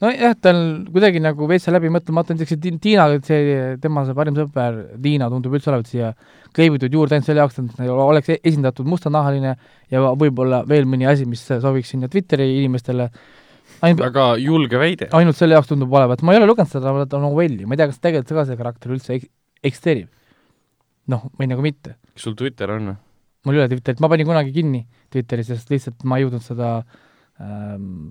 nojah, 0.05 0.37
tal 0.41 0.61
kuidagi 0.91 1.23
nagu 1.23 1.49
veits 1.51 1.69
läbi 1.73 1.91
mõtlemata, 1.93 2.37
näiteks 2.37 2.55
see 2.55 2.79
Tiina, 2.83 3.07
see, 3.27 3.59
tema 3.83 4.05
see 4.07 4.17
parim 4.17 4.39
sõber 4.39 4.79
Tiina 5.03 5.29
tundub 5.33 5.57
üldse 5.57 5.73
olevat 5.73 5.91
siia 5.91 6.13
kleebitud 6.57 6.95
juurde 6.95 7.17
ainult 7.17 7.29
selle 7.29 7.45
jaoks, 7.45 7.61
et 7.61 7.93
oleks 7.95 8.33
esindatud 8.39 8.89
mustanahaline 8.89 9.57
ja 9.93 10.07
võib-olla 10.19 10.63
veel 10.69 10.89
mõni 10.91 11.09
asi, 11.11 11.29
mis 11.29 11.45
sobiks 11.51 11.93
sinna 11.95 12.11
Twitteri 12.13 12.49
inimestele 12.61 13.11
ainult 13.87 14.07
väga 14.07 14.31
julge 14.43 14.81
väide. 14.81 15.11
ainult 15.17 15.39
selle 15.39 15.59
jaoks 15.59 15.71
tundub 15.71 15.93
olevat, 15.93 16.25
ma 16.25 16.35
ei 16.35 16.41
ole 16.41 16.49
lugenud 16.51 16.73
seda 16.73 17.21
novelli, 17.21 17.67
ma 17.67 17.77
ei 17.77 17.83
tea, 17.83 17.91
kas 17.93 18.01
tegelikult 18.01 18.41
ka 18.41 18.49
see 18.49 18.59
karakter 18.63 18.97
üldse 18.97 19.15
ek-, 19.19 19.31
eksisteerib. 19.71 20.11
noh, 21.11 21.29
või 21.39 21.51
nagu 21.51 21.63
mitte. 21.65 21.97
kas 22.15 22.29
sul 22.29 22.37
Twitter 22.39 22.73
on? 22.77 22.97
mul 23.45 23.57
ei 23.57 23.63
ole 23.63 23.71
Twitterit, 23.73 24.01
ma 24.03 24.11
panin 24.13 24.29
kunagi 24.29 24.53
kinni 24.55 24.83
Twitteri, 25.13 25.45
sest 25.47 25.71
lihtsalt 25.73 26.05
ma 26.09 26.19
ei 26.19 26.27
jõudnud 26.27 26.45
seda 26.45 26.73
ähm, 27.41 28.11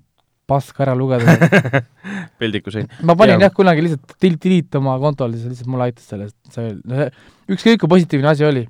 paska 0.50 0.84
ära 0.86 0.96
lugeda 0.98 1.36
peldiku 2.40 2.72
sein. 2.74 2.88
ma 3.06 3.16
panin 3.18 3.38
jah 3.38 3.48
ja, 3.48 3.54
kunagi 3.54 3.84
lihtsalt 3.86 4.16
delete 4.42 4.80
oma 4.80 4.96
kontole, 5.02 5.38
siis 5.38 5.54
lihtsalt 5.54 5.70
mulle 5.70 5.88
aitas 5.90 6.10
sellest, 6.10 6.36
see, 6.54 6.74
ükskõik 7.54 7.84
kui 7.84 7.94
positiivne 7.94 8.32
asi 8.32 8.46
oli, 8.48 8.66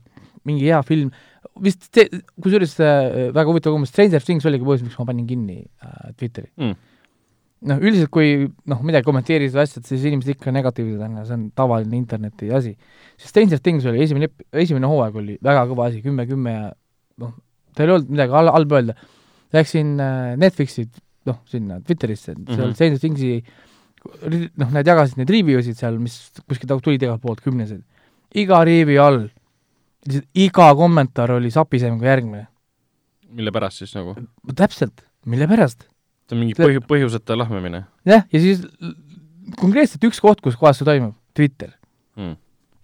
mingi 0.49 0.69
hea 0.69 0.81
film, 0.87 1.11
vist 1.65 1.89
see, 1.89 2.23
kusjuures 2.43 2.77
äh, 2.85 3.33
väga 3.35 3.49
huvitav 3.49 3.75
kogemus, 3.75 3.93
Stranger 3.93 4.25
Things 4.25 4.47
oligi 4.49 4.67
põhjus, 4.67 4.87
miks 4.87 5.01
ma 5.01 5.09
panin 5.09 5.27
kinni 5.29 5.59
äh, 5.63 6.15
Twitteri 6.17 6.49
mm. 6.61 6.79
noh, 7.71 7.85
üldiselt 7.85 8.13
kui 8.15 8.33
noh, 8.71 8.83
midagi 8.87 9.09
kommenteerisid 9.09 9.57
või 9.57 9.67
asjad, 9.67 9.87
siis 9.89 10.07
inimesed 10.09 10.37
ikka 10.37 10.55
negatiivsed 10.57 11.05
on 11.07 11.21
ja 11.21 11.29
see 11.29 11.39
on 11.39 11.47
tavaline 11.57 11.99
interneti 11.99 12.53
asi. 12.57 12.75
siis 13.17 13.33
Stranger 13.33 13.63
Things 13.63 13.89
oli 13.91 14.05
esimene, 14.07 14.31
esimene 14.65 14.91
hooaeg 14.91 15.23
oli 15.23 15.39
väga 15.45 15.69
kõva 15.73 15.91
asi, 15.91 16.03
kümme, 16.05 16.29
kümme 16.31 16.57
ja 16.57 16.67
noh, 17.21 17.37
tal 17.77 17.89
ei 17.89 17.97
olnud 17.97 18.13
midagi 18.13 18.37
halba 18.37 18.81
öelda. 18.81 18.97
Läksin 19.51 19.97
äh, 19.99 20.37
Netflixi 20.39 20.87
noh, 21.29 21.41
sinna 21.51 21.81
Twitterisse, 21.85 22.33
seal 22.33 22.39
mm 22.39 22.57
-hmm. 22.57 22.75
Stranger 22.75 23.01
Thingsi 23.03 23.43
noh, 24.57 24.71
nad 24.73 24.87
jagasid 24.87 25.21
neid 25.21 25.31
review 25.33 25.61
sid 25.65 25.79
seal, 25.79 25.99
mis 26.01 26.17
kuskilt 26.49 26.83
tulid 26.85 27.03
igalt 27.03 27.23
poolt 27.23 27.43
kümnesed. 27.45 27.83
iga 28.35 28.63
review 28.65 29.03
all, 29.03 29.29
lihtsalt 30.07 30.29
iga 30.35 30.71
kommentaar 30.79 31.35
oli 31.37 31.51
sapisem 31.51 31.99
kui 31.99 32.09
järgmine. 32.09 32.47
mille 33.31 33.53
pärast 33.53 33.83
siis 33.83 33.95
nagu? 33.95 34.15
täpselt, 34.55 35.05
mille 35.27 35.49
pärast? 35.51 35.89
see 36.29 36.37
on 36.37 36.45
mingi 36.45 36.57
põhju-, 36.59 36.85
põhjuseta 36.87 37.37
lahmimine? 37.37 37.85
jah, 38.09 38.25
ja 38.33 38.41
siis 38.41 38.65
konkreetselt 39.61 40.05
üks 40.09 40.21
koht, 40.21 40.41
kus 40.41 40.57
kohas 40.57 40.81
see 40.81 40.89
toimub, 40.89 41.17
Twitter 41.37 41.75
mm. 42.17 42.37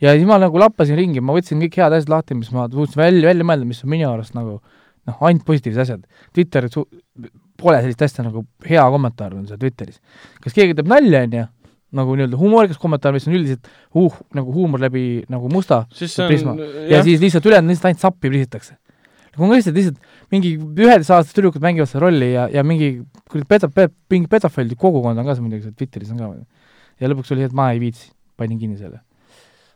ja 0.04 0.12
siis 0.12 0.28
ma 0.28 0.38
nagu 0.42 0.60
lappasin 0.60 0.98
ringi, 0.98 1.24
ma 1.24 1.36
võtsin 1.36 1.62
kõik 1.64 1.80
head 1.80 1.96
asjad 1.96 2.12
lahti, 2.12 2.36
mis 2.36 2.52
ma 2.52 2.68
suutsin 2.68 3.00
välja, 3.00 3.30
välja 3.30 3.48
mõelda, 3.48 3.68
mis 3.68 3.84
on 3.86 3.94
minu 3.94 4.10
arust 4.10 4.36
nagu 4.36 4.60
noh, 5.06 5.18
ainult 5.22 5.46
positiivsed 5.46 5.82
asjad. 5.84 6.06
Twitter 6.34 6.66
su-, 6.72 6.88
pole 7.58 7.80
sellist 7.82 8.02
asja 8.06 8.24
nagu 8.26 8.44
hea 8.66 8.84
kommentaar 8.92 9.34
on 9.36 9.46
seal 9.48 9.60
Twitteris. 9.60 10.00
kas 10.42 10.56
keegi 10.56 10.76
teeb 10.78 10.90
nalja, 10.90 11.22
on 11.26 11.36
ju, 11.38 11.44
nagu 11.96 12.16
nii-öelda 12.18 12.40
humoorikas 12.40 12.80
kommentaar, 12.82 13.14
mis 13.16 13.28
on 13.28 13.36
üldiselt 13.38 13.68
uh, 13.96 14.16
nagu 14.36 14.52
huumor 14.54 14.82
läbi 14.82 15.24
nagu 15.32 15.50
musta 15.52 15.84
prisma 16.26 16.56
ja 16.90 17.02
siis 17.06 17.22
lihtsalt 17.22 17.46
ülejäänud 17.46 17.72
lihtsalt 17.72 17.90
ainult 17.92 18.04
sappi 18.04 18.32
prisitakse. 18.32 18.76
konkreetselt 19.36 19.76
lihtsalt 19.76 19.98
mingi 20.32 20.54
üheteistaastased 20.56 21.36
tüdrukud 21.36 21.64
mängivad 21.64 21.90
seda 21.90 22.06
rolli 22.06 22.32
ja, 22.32 22.48
ja 22.52 22.64
mingi 22.64 23.02
kuradi 23.30 23.48
pedo-, 23.50 23.72
pe-, 23.72 23.92
mingi 24.10 24.30
pedofiilide 24.32 24.78
kogukond 24.80 25.18
on 25.18 25.28
ka 25.28 25.36
seal 25.36 25.46
muidugi 25.46 25.68
seal 25.68 25.76
Twitteris 25.78 26.14
on 26.14 26.22
ka. 26.22 26.32
ja 27.00 27.12
lõpuks 27.12 27.34
oli, 27.36 27.46
et 27.46 27.54
ma 27.56 27.70
ei 27.74 27.82
viitsi, 27.82 28.10
panin 28.36 28.58
kinni 28.58 28.80
selle. 28.80 29.02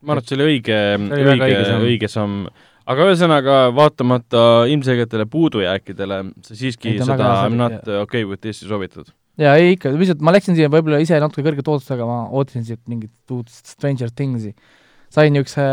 ma 0.00 0.16
arvan, 0.16 0.24
et 0.24 0.32
see 0.32 0.38
oli 0.40 0.48
õige, 0.54 0.80
õige, 1.20 1.62
õige 1.78 2.10
samm 2.10 2.48
aga 2.90 3.06
ühesõnaga, 3.10 3.56
vaatamata 3.76 4.42
ilmselgetele 4.70 5.26
puudujääkidele, 5.30 6.20
sa 6.46 6.58
siiski 6.58 6.94
ei, 6.94 7.00
seda 7.04 7.32
I 7.46 7.52
m 7.52 7.58
not 7.60 7.88
okay 8.02 8.26
with 8.26 8.42
this'i 8.42 8.68
soovitad? 8.68 9.12
jaa, 9.40 9.54
ei 9.60 9.74
ikka, 9.76 9.92
lihtsalt 9.96 10.22
ma 10.24 10.34
läksin 10.34 10.58
siia 10.58 10.70
võib-olla 10.72 11.00
ise 11.02 11.18
natuke 11.22 11.44
kõrgete 11.46 11.72
ootustega, 11.72 12.06
ma 12.08 12.20
ootasin 12.28 12.66
siit 12.66 12.82
mingit 12.90 13.34
uut 13.34 13.50
Stranger 13.50 14.12
Things'i. 14.12 14.54
sain 15.10 15.32
niisuguse 15.34 15.66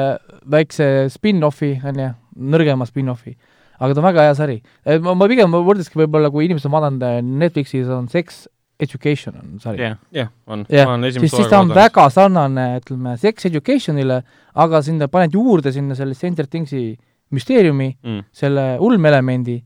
väikse 0.50 0.90
spin-offi, 1.14 1.76
on 1.86 2.04
ju, 2.04 2.12
nõrgema 2.54 2.88
spin-offi. 2.90 3.36
aga 3.78 3.94
ta 3.94 4.02
on 4.02 4.08
väga 4.10 4.28
hea 4.30 4.38
sari. 4.38 4.62
ma, 5.02 5.16
ma 5.18 5.28
pigem 5.30 5.58
võrdleski 5.58 6.00
võib-olla, 6.04 6.32
kui 6.34 6.46
inimesed 6.46 6.70
on 6.70 6.78
vaadanud 6.78 7.34
Netflixis, 7.42 7.90
on 7.90 8.08
Sex 8.14 8.46
Education 8.80 9.34
on 9.42 9.60
sari. 9.60 9.82
jah, 9.82 9.98
jah, 10.14 10.30
on 10.46 10.66
yeah.. 10.70 10.90
siis, 11.10 11.32
siis 11.34 11.50
ta 11.50 11.64
on 11.64 11.72
vaadanud. 11.72 11.78
väga 11.82 12.10
sarnane, 12.14 12.66
ütleme, 12.78 13.18
Sex 13.18 13.50
Educationile, 13.50 14.22
aga 14.54 14.82
sinna 14.86 15.10
paned 15.10 15.34
juurde 15.34 15.74
sinna 15.74 15.98
selle 15.98 16.14
Stranger 16.14 16.46
Things'i 16.46 16.96
müsteeriumi 17.36 17.90
mm., 17.96 18.26
selle 18.36 18.68
ulmeelemendi 18.84 19.58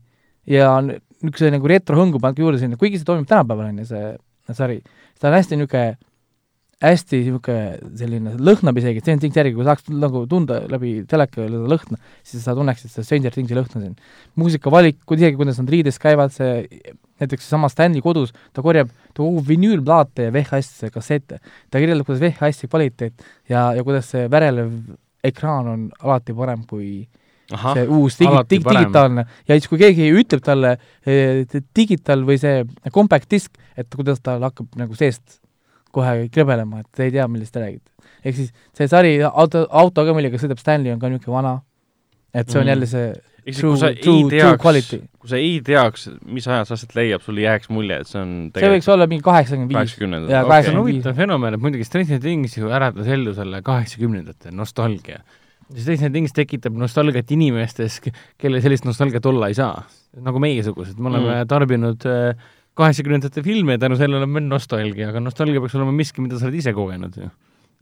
ja 0.50 0.74
niisuguse 0.82 1.52
nagu 1.54 1.68
retrohõngu 1.70 2.20
pannud 2.22 2.40
juurde 2.42 2.62
sinna, 2.62 2.78
kuigi 2.80 2.98
see 2.98 3.06
toimub 3.08 3.28
tänapäeval, 3.30 3.70
on 3.70 3.82
ju, 3.84 3.90
see 3.92 4.56
sari, 4.56 4.80
ta 5.20 5.30
on 5.30 5.38
hästi 5.38 5.58
niisugune 5.60 5.92
hästi 6.82 7.20
niisugune 7.20 7.94
selline, 7.98 8.32
lõhnab 8.42 8.78
isegi, 8.80 9.02
Stranger 9.02 9.22
Things 9.22 9.38
järgi, 9.38 9.54
kui 9.54 9.66
saaks 9.66 9.86
nagu 9.92 10.24
tunda 10.30 10.58
läbi 10.70 10.94
teleka 11.08 11.44
seda 11.44 11.60
lõhna, 11.70 11.98
siis 12.26 12.42
sa 12.42 12.56
tunneksid 12.58 12.90
seda 12.90 13.06
Stranger 13.06 13.34
Thingsi 13.34 13.58
lõhna 13.58 13.84
siin. 13.84 13.94
muusikavalik, 14.40 14.98
isegi 15.06 15.38
kuidas 15.38 15.60
nad 15.62 15.70
riides 15.70 16.00
käivad, 16.02 16.34
see 16.34 16.66
näiteks 17.22 17.46
seesama 17.46 17.70
Stanley 17.70 18.02
kodus, 18.02 18.34
ta 18.52 18.64
korjab, 18.66 18.90
ta 19.12 19.22
kogub 19.22 19.46
vinüülplaate 19.46 20.26
ja 20.26 20.34
VHS-e 20.34 20.90
kassette, 20.90 21.38
ta 21.70 21.82
kirjeldab, 21.82 22.08
kuidas 22.08 22.22
VHS-i 22.24 22.70
kvaliteet 22.70 23.26
ja, 23.52 23.70
ja 23.76 23.86
kuidas 23.86 24.10
see 24.10 24.26
värelev 24.32 24.74
ekraan 25.22 25.70
on 25.70 25.90
alati 26.02 26.34
parem 26.34 26.66
kui 26.66 27.04
ahah, 27.52 27.74
see 27.78 27.86
uus 27.88 28.16
digi- 28.20 28.30
alati, 28.32 28.56
dig-, 28.56 28.64
parem. 28.64 28.82
digitaalne 28.84 29.24
ja 29.48 29.54
siis, 29.58 29.68
kui 29.68 29.78
keegi 29.78 30.10
ütleb 30.22 30.42
talle 30.44 30.74
eh, 31.06 31.44
digital 31.76 32.24
või 32.28 32.38
see 32.42 32.64
compact 32.92 33.28
disk, 33.30 33.56
et 33.76 33.88
kuidas 33.94 34.20
tal 34.22 34.42
hakkab 34.42 34.68
nagu 34.80 34.94
seest 34.98 35.40
kohe 35.92 36.28
krõbelema, 36.32 36.80
et 36.80 36.88
te 36.96 37.04
ei 37.08 37.10
tea, 37.12 37.26
millest 37.28 37.52
te 37.52 37.60
räägite. 37.60 37.90
ehk 38.24 38.36
siis 38.38 38.52
see 38.76 38.88
sari 38.88 39.18
auto, 39.22 39.66
auto 39.70 40.04
ka, 40.06 40.14
millega 40.16 40.38
sõidab 40.40 40.58
Stanley, 40.62 40.92
on 40.94 40.98
ka 41.02 41.08
niisugune 41.12 41.36
vana, 41.36 41.60
et 42.34 42.48
see 42.48 42.58
on 42.60 42.64
Mm. 42.64 42.68
jälle 42.72 42.86
see 42.86 43.12
siis 43.44 43.58
true 43.58 43.76
true, 43.76 43.88
ei 43.90 43.96
true 44.00 44.30
teaks, 44.30 44.62
quality. 44.62 45.00
kui 45.18 45.28
sa 45.28 45.36
ei 45.36 45.60
teaks, 45.66 46.08
mis 46.24 46.46
ajas 46.48 46.70
aset 46.72 46.94
leiab, 46.94 47.20
sul 47.26 47.36
ei 47.38 47.44
jääks 47.44 47.68
mulje, 47.74 47.98
et 48.00 48.06
see 48.06 48.20
on 48.22 48.50
see 48.54 48.70
võiks 48.70 48.88
olla 48.94 49.06
mingi 49.10 49.22
kaheksakümmend 49.26 49.68
viis. 49.68 49.76
kaheksakümnendad 49.76 50.30
kaheksakümnend- 50.48 50.78
huvitav 50.80 51.16
fenomen, 51.18 51.54
et 51.54 51.60
muidugi 51.60 51.84
Stranger 51.84 52.20
Things 52.20 52.56
ju 52.56 52.70
äratas 52.70 53.06
ellu 53.06 53.34
selle 53.34 53.60
kaheksakümnendate 53.62 54.50
nostalgia. 54.54 55.20
Stranger 55.76 56.10
Things 56.12 56.34
tekitab 56.36 56.74
nostalgiat 56.78 57.30
inimestes, 57.32 58.00
kellel 58.40 58.62
sellist 58.64 58.84
nostalgiat 58.88 59.26
olla 59.26 59.48
ei 59.52 59.54
saa. 59.58 59.82
nagu 60.20 60.40
meiesugused, 60.42 60.98
me 61.00 61.08
oleme 61.08 61.30
Mm. 61.32 61.46
tarbinud 61.48 62.04
äh, 62.04 62.36
kaheksakümnendate 62.76 63.42
filme 63.42 63.72
ja 63.76 63.78
tänu 63.78 63.96
sellele 63.96 64.26
on 64.26 64.32
meil 64.32 64.44
nostalgia, 64.44 65.08
aga 65.08 65.20
nostalgia 65.20 65.60
peaks 65.60 65.74
olema 65.78 65.92
miski, 65.96 66.20
mida 66.24 66.38
sa 66.38 66.48
oled 66.48 66.58
ise 66.60 66.72
kogenud 66.76 67.16
ju. 67.16 67.30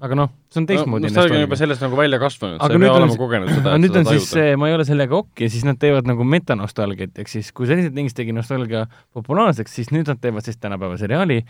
aga 0.01 0.17
noh, 0.17 0.31
see 0.49 0.63
on 0.63 0.67
teistmoodi 0.69 1.05
no, 1.05 1.09
nostalgia 1.11 1.37
on 1.37 1.43
juba 1.45 1.59
sellest 1.61 1.83
nagu 1.85 1.99
välja 1.99 2.19
kasvanud, 2.23 2.61
sa 2.63 2.71
ei 2.73 2.79
pea 2.81 2.93
olema 2.97 3.17
kogenud 3.21 3.51
seda, 3.53 3.75
nüüd 3.83 3.99
on 4.01 4.07
siis 4.09 4.31
see, 4.33 4.55
ma 4.57 4.71
ei 4.71 4.77
ole 4.79 4.87
sellega 4.89 5.19
okk 5.19 5.43
ja 5.45 5.51
siis 5.53 5.67
nad 5.69 5.77
teevad 5.83 6.07
nagu 6.09 6.25
metanostalgiat, 6.25 7.19
ehk 7.21 7.29
siis 7.29 7.51
kui 7.53 7.69
Stranger 7.69 7.93
Things 7.93 8.17
tegi 8.17 8.33
nostalgia 8.33 8.87
populaarseks, 9.13 9.75
siis 9.81 9.91
nüüd 9.93 10.09
nad 10.09 10.23
teevad 10.23 10.47
siis 10.47 10.57
tänapäeva 10.63 10.97
seriaali, 11.03 11.43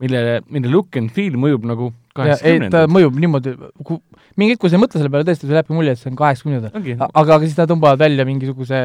mille, 0.00 0.40
mille 0.50 0.72
look 0.72 0.96
and 1.00 1.12
feel 1.14 1.36
mõjub 1.40 1.66
nagu 1.68 1.90
ei, 1.90 1.94
ta 2.10 2.20
kaheksakümnendad. 2.22 2.90
mõjub 2.90 3.18
niimoodi, 3.22 3.54
kui 3.86 4.00
mingi 4.38 4.54
hetk, 4.54 4.62
kui 4.62 4.72
sa 4.72 4.78
ei 4.78 4.82
mõtle 4.82 5.00
selle 5.00 5.12
peale, 5.12 5.26
tõesti, 5.28 5.46
sul 5.46 5.56
jääbki 5.56 5.76
mulje, 5.76 5.94
et 5.94 6.00
see 6.00 6.10
on 6.10 6.18
kaheksakümnendad. 6.18 6.76
aga, 7.06 7.22
aga 7.22 7.40
siis 7.44 7.56
nad 7.58 7.70
tõmbavad 7.70 8.00
välja 8.00 8.26
mingisuguse 8.28 8.82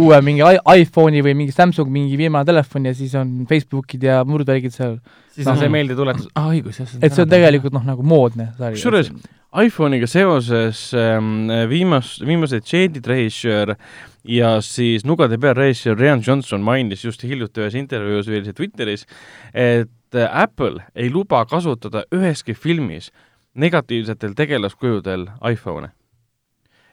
uue 0.00 0.20
mingi 0.24 0.44
iPhone'i 0.46 1.22
või 1.26 1.36
mingi 1.42 1.54
Samsung 1.54 1.90
mingi 1.92 2.18
viimane 2.18 2.48
telefon 2.48 2.88
ja 2.88 2.94
siis 2.96 3.14
on 3.18 3.38
Facebookid 3.50 4.06
ja 4.08 4.20
murdvärgid 4.24 4.74
seal. 4.74 4.98
siis 5.34 5.46
on 5.46 5.54
noh. 5.54 5.62
see 5.64 5.72
meeldetuletus, 5.72 6.28
aa 6.34 6.52
õigus, 6.52 6.80
jah. 6.80 6.94
et 7.00 7.16
see 7.16 7.26
on 7.26 7.32
tegelikult 7.32 7.76
noh, 7.76 7.86
nagu 7.86 8.06
moodne 8.06 8.52
sari. 8.56 8.78
Kusjuures 8.78 9.12
iPhone'iga 9.56 10.08
seoses 10.10 10.90
ähm, 10.96 11.48
viimas, 11.70 12.16
viimased 12.24 12.66
Jaded 12.68 13.06
režissöör 13.08 13.76
ja 14.26 14.56
siis 14.64 15.06
Nugade 15.06 15.38
peal 15.40 15.54
režissöör 15.56 15.96
Rian 16.00 16.22
Johnson 16.24 16.64
mainis 16.64 17.04
just 17.04 17.22
hiljuti 17.24 17.62
ühes 17.62 17.76
intervjuus 17.78 18.28
veel 18.28 18.50
Twitteris, 18.52 19.06
et 19.54 19.90
äh, 20.14 20.28
Apple 20.42 20.84
ei 20.94 21.10
luba 21.10 21.44
kasutada 21.46 22.04
üheski 22.14 22.54
filmis 22.54 23.10
negatiivsetel 23.54 24.34
tegelaskujudel 24.36 25.26
iPhone'e. 25.52 25.90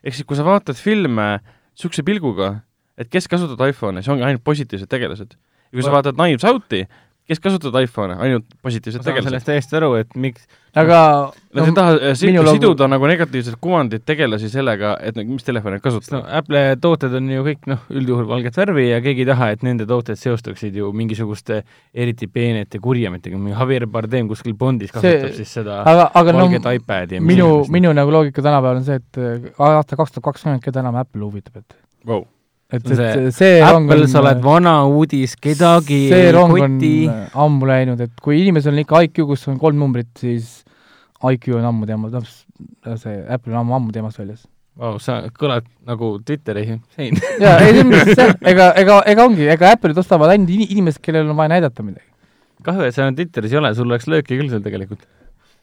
ehk 0.03 0.15
siis, 0.15 0.25
kui 0.27 0.35
sa 0.37 0.45
vaatad 0.45 0.75
filme 0.75 1.39
niisuguse 1.73 2.03
pilguga, 2.03 2.61
et 2.97 3.09
kes 3.09 3.27
kasutab 3.27 3.61
iPhone'e, 3.67 4.03
see 4.03 4.11
ongi 4.13 4.23
ainult 4.23 4.43
positiivsed 4.43 4.89
tegelased. 4.89 5.35
ja 5.35 5.71
kui 5.75 5.83
sa 5.83 5.91
Ma- 5.91 5.99
vaatad 5.99 6.15
Knives 6.15 6.43
Out'i, 6.45 6.85
kes 7.29 7.39
kasutavad 7.39 7.85
iPhone'e, 7.87 8.17
ainult 8.19 8.45
positiivsed 8.65 9.03
tegelased 9.05 9.29
sellest. 9.31 9.47
täiesti 9.47 9.77
aru, 9.79 9.93
et 10.01 10.09
miks, 10.19 10.43
aga 10.75 10.97
Nad 11.53 11.69
ei 11.69 11.75
taha 11.77 11.93
äh, 12.09 12.15
siduda 12.17 12.87
nagu 12.91 13.07
negatiivset 13.07 13.55
kuvandit 13.63 14.03
tegelasi 14.09 14.49
sellega, 14.51 14.95
et 14.99 15.15
mis 15.21 15.45
telefoni 15.45 15.77
nad 15.77 15.83
no 15.83 15.85
kasutavad. 15.85 16.25
Apple'i 16.41 16.79
tooted 16.83 17.15
on 17.19 17.29
ju 17.31 17.45
kõik 17.45 17.69
noh, 17.71 17.85
üldjuhul 17.93 18.27
valget 18.27 18.57
värvi 18.59 18.89
ja 18.89 18.99
keegi 19.05 19.23
ei 19.23 19.29
taha, 19.29 19.51
et 19.55 19.63
nende 19.63 19.87
tooted 19.89 20.19
seostuksid 20.19 20.75
ju 20.81 20.91
mingisuguste 20.97 21.61
eriti 21.93 22.27
peenete 22.27 22.81
kurjamitega, 22.83 23.39
mingi 23.39 23.55
Javier 23.55 23.87
Bardem 23.87 24.27
kuskil 24.31 24.57
Bondis 24.57 24.91
kasutab 24.91 25.29
See- 25.29 25.43
siis 25.43 25.55
seda 25.61 25.79
aga, 25.87 26.09
aga 26.13 26.35
valget 26.41 26.67
iPadi 26.81 27.21
ja 27.21 27.23
mis 27.23 27.37
minu, 27.37 27.49
minu 27.71 27.93
nagu 27.95 28.11
loogika 28.11 28.41
tänapäeval 28.43 28.81
on 28.81 28.89
see, 28.89 28.99
et 28.99 29.21
äh, 29.21 29.49
aasta 29.59 29.95
kaks 29.99 30.17
tuhat 30.17 30.31
kakskümmend, 30.33 30.63
keda 30.65 30.83
enam 30.83 30.99
Apple 30.99 31.23
huvitab, 31.23 31.63
et 31.63 31.79
Wow. 32.03 32.25
et, 32.73 32.87
See- 32.89 33.09
et 33.27 33.35
see 33.37 33.61
Apple, 33.61 34.01
on 34.01 34.07
sa 34.09 34.21
oled 34.23 34.41
vana 34.43 34.73
uudis, 34.89 35.35
kedagi 35.37 35.99
see 36.09 36.31
rong 36.33 36.55
on 36.57 36.77
koti. 36.79 36.93
äh, 37.07 37.27
ammu 37.45 37.67
läinud, 37.69 38.01
et 38.01 38.15
kui 38.23 38.39
inimesel 38.41 38.73
on 38.73 38.79
ikka 38.83 39.03
IQ, 39.07 39.25
kus 39.29 39.45
on 39.51 39.59
kolm 39.61 39.77
numbrit, 39.77 40.09
siis 40.17 40.63
IQ 41.23 41.53
on 41.59 41.67
ammu 41.69 41.85
teema, 41.89 42.09
noh, 42.09 42.25
see 42.97 43.19
Apple 43.29 43.53
on 43.53 43.61
ammu, 43.61 43.75
ammu 43.77 43.91
teemast 43.95 44.17
väljas. 44.19 44.43
Vau, 44.79 44.95
sa 44.97 45.19
kõlad 45.37 45.67
nagu 45.85 46.15
Twitteri 46.25 46.63
sein. 46.95 47.13
jaa, 47.39 47.59
ei 47.61 47.75
see 47.75 47.83
on 47.85 47.91
lihtsalt 47.93 48.47
ega, 48.49 48.71
ega, 48.81 48.95
ega 49.11 49.25
ongi, 49.29 49.45
ega 49.53 49.69
Apple'id 49.75 49.99
ostavad 50.01 50.33
ainult 50.33 50.49
ini- 50.49 50.71
inimesed, 50.73 50.97
kellel 51.05 51.29
on 51.29 51.37
vaja 51.37 51.51
näidata 51.53 51.85
midagi. 51.85 52.09
kahju, 52.65 52.81
et 52.87 52.95
sa 52.95 53.03
enam 53.03 53.13
Twitteris 53.19 53.51
ei 53.53 53.59
ole, 53.59 53.69
sul 53.77 53.85
oleks 53.91 54.07
lööki 54.09 54.39
küll 54.39 54.49
seal 54.49 54.63
tegelikult. 54.65 55.05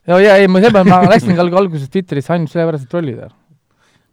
ja, 0.07 0.19
ja 0.23 0.37
ei, 0.39 0.47
ma 0.47 0.61
seepärast 0.63 0.87
ma 0.89 1.03
läksin 1.17 1.35
alg- 1.43 1.59
alguses 1.59 1.91
Twitterisse 1.91 2.31
ainult 2.37 2.53
sellepärast, 2.55 2.87
et 2.87 2.93
trollida. 2.95 3.29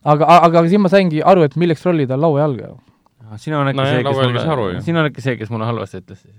aga, 0.07 0.25
aga 0.49 0.65
siis 0.65 0.81
ma 0.81 0.89
saingi 0.89 1.21
aru, 1.21 1.43
et 1.45 1.55
milleks 1.61 1.83
trollida 1.85 2.17
laua 2.17 2.41
jalga. 2.47 2.73
Sina 3.41 3.59
oled 3.61 3.75
No 3.77 3.85
see, 3.87 4.03
kes 4.03 4.17
Lauri 4.17 4.31
mulle 4.31 4.43
aru 4.53 4.67
sina 4.85 5.01
oled 5.01 5.11
äkki 5.11 5.23
see, 5.25 5.37
kes 5.39 5.51
mulle 5.53 5.67
halvasti 5.67 6.01
ütles 6.01 6.21
siis, 6.23 6.35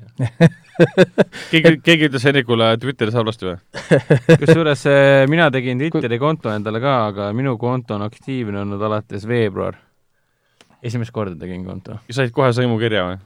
keegi, 1.53 1.75
keegi 1.85 2.09
ütles 2.09 2.27
Henrikule 2.29 2.71
Twitteris 2.81 3.19
halvasti 3.19 3.51
või? 3.51 3.57
kusjuures 4.43 4.85
eh, 4.91 5.25
mina 5.31 5.51
tegin 5.55 5.83
Twitteri 5.83 6.21
konto 6.23 6.53
endale 6.55 6.81
ka, 6.85 6.95
aga 7.11 7.33
minu 7.37 7.57
konto 7.61 7.99
on 7.99 8.07
aktiivne 8.07 8.63
olnud 8.65 8.83
alates 8.89 9.27
veebruar. 9.29 9.77
esimest 10.83 11.13
korda 11.13 11.37
tegin 11.37 11.67
konto. 11.67 11.99
said 12.11 12.33
kohe 12.33 12.55
sõimukirja 12.57 13.05
või? 13.11 13.21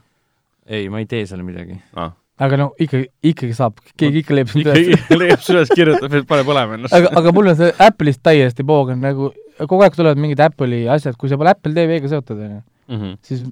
ei, 0.67 0.89
ma 0.89 0.99
ei 1.03 1.07
tee 1.09 1.25
seal 1.29 1.43
midagi. 1.45 1.77
aa. 1.95 2.11
aga 2.43 2.59
no 2.59 2.69
ikka, 2.81 3.03
ikkagi 3.31 3.55
saab, 3.55 3.79
keegi 3.99 4.23
ikka 4.23 4.37
leiab 4.37 4.51
sind 4.51 4.67
üles. 4.67 4.91
ikkagi 4.97 5.19
leiab 5.19 5.43
su 5.43 5.55
üles, 5.55 5.71
kirjutab, 5.75 6.19
et 6.19 6.27
pane 6.29 6.45
põlema 6.47 6.79
ennast. 6.79 6.95
aga, 6.97 7.13
aga 7.21 7.33
mul 7.35 7.53
on 7.53 7.59
see 7.59 7.73
Apple'ist 7.87 8.23
täiesti 8.25 8.65
poogen, 8.67 9.01
nagu 9.03 9.31
kogu 9.61 9.85
aeg 9.85 9.97
tulevad 9.97 10.21
mingid 10.21 10.41
Apple'i 10.43 10.85
asjad, 10.91 11.17
kui 11.19 11.31
sa 11.31 11.39
pole 11.39 11.53
Apple 11.53 11.75
TV-ga 11.75 12.11
seotud, 12.11 12.39
onju, 12.47 12.61
Mhm. 12.93 13.15
siis 13.25 13.43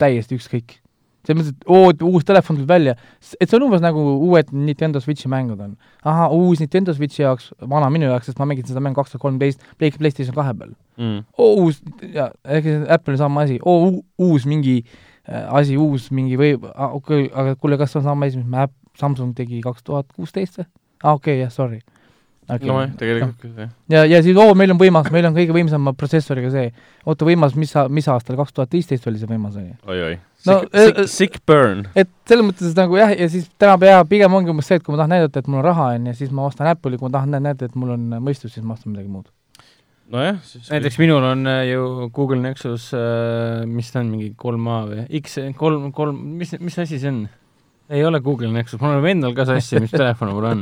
täiesti 0.00 0.38
ükskõik. 0.38 0.78
selles 1.20 1.36
mõttes, 1.36 1.52
et 1.52 1.66
oo, 1.68 2.12
uus 2.14 2.24
telefon 2.24 2.56
tuleb 2.56 2.68
välja, 2.70 2.94
et 3.36 3.50
see 3.50 3.56
on 3.58 3.66
umbes 3.66 3.82
nagu 3.84 4.00
uued 4.24 4.54
Nintendo 4.56 5.02
Switchi 5.04 5.28
mängud 5.28 5.60
on. 5.60 5.76
ahah, 6.02 6.32
uus 6.32 6.62
Nintendo 6.62 6.94
Switchi 6.96 7.22
jaoks, 7.22 7.50
vana 7.60 7.90
minu 7.92 8.08
jaoks, 8.08 8.30
sest 8.30 8.38
ma 8.40 8.46
mängisin 8.48 8.72
seda 8.72 8.80
mängu 8.80 8.96
kaks 8.96 9.12
tuhat 9.12 9.22
kolmteist 9.26 9.60
Play- 9.76 9.92
PlayStation 9.98 10.34
kahe 10.34 10.54
peal. 10.54 10.72
Mm. 10.96 11.20
oo, 11.38 11.66
uus, 11.66 11.82
jaa, 12.14 12.30
ehk 12.44 12.64
siis 12.64 12.88
Apple'i 12.88 13.20
sama 13.20 13.44
asi, 13.44 13.60
oo, 13.60 14.00
uus 14.18 14.46
mingi 14.46 14.80
äh, 15.28 15.44
asi, 15.60 15.76
uus 15.76 16.10
mingi 16.10 16.40
või, 16.40 16.54
okei 16.56 17.26
okay,, 17.26 17.30
aga 17.34 17.54
kuule, 17.56 17.76
kas 17.76 17.92
see 17.92 18.00
on 18.00 18.08
sama 18.08 18.26
asi, 18.26 18.40
mis 18.40 18.48
me 18.48 18.68
Samsung 18.96 19.36
tegi 19.36 19.60
kaks 19.60 19.84
tuhat 19.84 20.08
kuusteist 20.16 20.56
või? 20.58 20.70
aa, 21.04 21.12
okei 21.12 21.36
okay,, 21.36 21.42
jah, 21.44 21.52
sorry 21.52 21.82
okay.. 22.56 22.68
nojah, 22.68 22.90
tegelikult 22.98 23.42
küll 23.42 23.60
jah. 23.62 23.70
ja, 23.92 24.02
ja 24.08 24.20
siis 24.24 24.38
oo, 24.40 24.54
meil 24.58 24.72
on 24.74 24.80
võimas, 24.80 25.10
meil 25.14 25.28
on 25.28 25.36
kõige 25.36 25.54
võimsama 25.54 25.92
protsessoriga 25.98 26.50
see. 26.52 26.70
oota, 27.04 27.28
võimas, 27.28 27.56
mis, 27.58 27.72
mis 27.92 28.08
aastal, 28.12 28.38
kaks 28.40 28.56
tuhat 28.56 28.76
viisteist 28.76 29.08
oli 29.10 29.20
see 29.20 29.30
võimas, 29.30 29.56
on 29.60 29.70
ju? 29.70 29.76
oi-oi. 29.86 30.18
No, 30.48 30.60
Sick, 30.62 30.70
äh, 30.72 30.86
sick, 30.86 31.10
sick 31.14 31.42
burn. 31.48 31.84
et 31.94 32.08
selles 32.28 32.46
mõttes 32.46 32.76
nagu 32.76 32.96
jah, 32.96 33.12
ja 33.12 33.28
siis 33.32 33.50
tänapäeval 33.60 34.06
pigem 34.08 34.36
ongi 34.38 34.52
umbes 34.52 34.70
see, 34.70 34.80
et 34.80 34.86
kui 34.86 34.94
ma 34.94 35.02
tahan 35.02 35.12
näidata, 35.16 35.42
et 35.42 35.50
mul 35.50 35.60
on 35.60 35.66
raha, 35.68 35.90
on 35.98 36.08
ju, 36.10 36.16
siis 36.22 36.32
ma 36.36 36.46
ostan 36.48 36.70
Apple'i, 36.70 37.00
kui 37.00 37.08
ma 37.08 37.14
tahan 37.18 37.36
näidata, 37.36 37.68
et 37.68 37.76
mul 37.80 37.92
on 37.96 38.06
mõistus, 38.24 38.54
siis 38.56 38.64
ma 38.64 38.78
ostan 38.78 38.94
midagi 38.94 39.12
muud. 39.12 39.28
nojah, 40.10 40.40
siis 40.46 40.70
näiteks 40.72 40.96
minul 41.02 41.26
on 41.28 41.44
äh, 41.50 41.66
ju 41.70 42.08
Google 42.16 42.40
Nexus, 42.40 42.88
mis 43.68 43.92
ta 43.92 44.00
on, 44.00 44.14
mingi 44.14 44.32
kolm 44.40 44.72
A 44.72 44.80
või 44.88 45.04
X, 45.20 45.36
kolm, 45.60 45.90
kolm, 45.96 46.24
mis, 46.40 46.56
mis 46.60 46.80
asi 46.82 47.02
see 47.02 47.12
on? 47.12 47.26
Ei 47.90 48.04
ole 48.06 48.20
Google 48.24 48.50
Nexus, 48.54 48.80
mul 48.80 48.98
on 48.98 49.08
endal 49.10 49.34
ka 49.36 49.46
sassi, 49.48 49.80
mis 49.82 49.92
telefon 49.94 50.32
mul 50.34 50.48
on. 50.50 50.60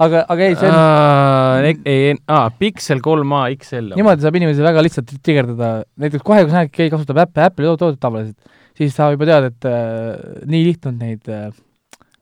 aga, 0.00 0.24
aga 0.32 0.46
ei, 0.46 0.58
see 0.58 0.70
on, 0.70 1.68
ei, 1.90 2.14
aa, 2.30 2.50
Pixel 2.60 3.02
kolm 3.04 3.34
A 3.36 3.46
XL. 3.54 3.92
niimoodi 3.98 4.24
saab 4.26 4.38
inimesi 4.40 4.64
väga 4.64 4.84
lihtsalt 4.86 5.12
trigerdada, 5.26 5.72
näiteks 6.00 6.24
kohe, 6.26 6.44
kui 6.44 6.52
sa 6.54 6.62
näed, 6.62 6.72
keegi 6.74 6.94
kasutab 6.94 7.22
äppe, 7.26 7.44
Apple'i 7.48 7.68
to- 7.68 7.76
toodet 7.84 8.00
tavaliselt, 8.02 8.62
siis 8.78 8.94
sa 8.96 9.10
juba 9.14 9.28
tead, 9.28 9.50
et 9.50 9.68
äh, 9.68 10.40
nii 10.50 10.64
lihtne 10.70 10.94
on 10.94 10.98
neid 11.02 11.30
äh, 11.30 11.50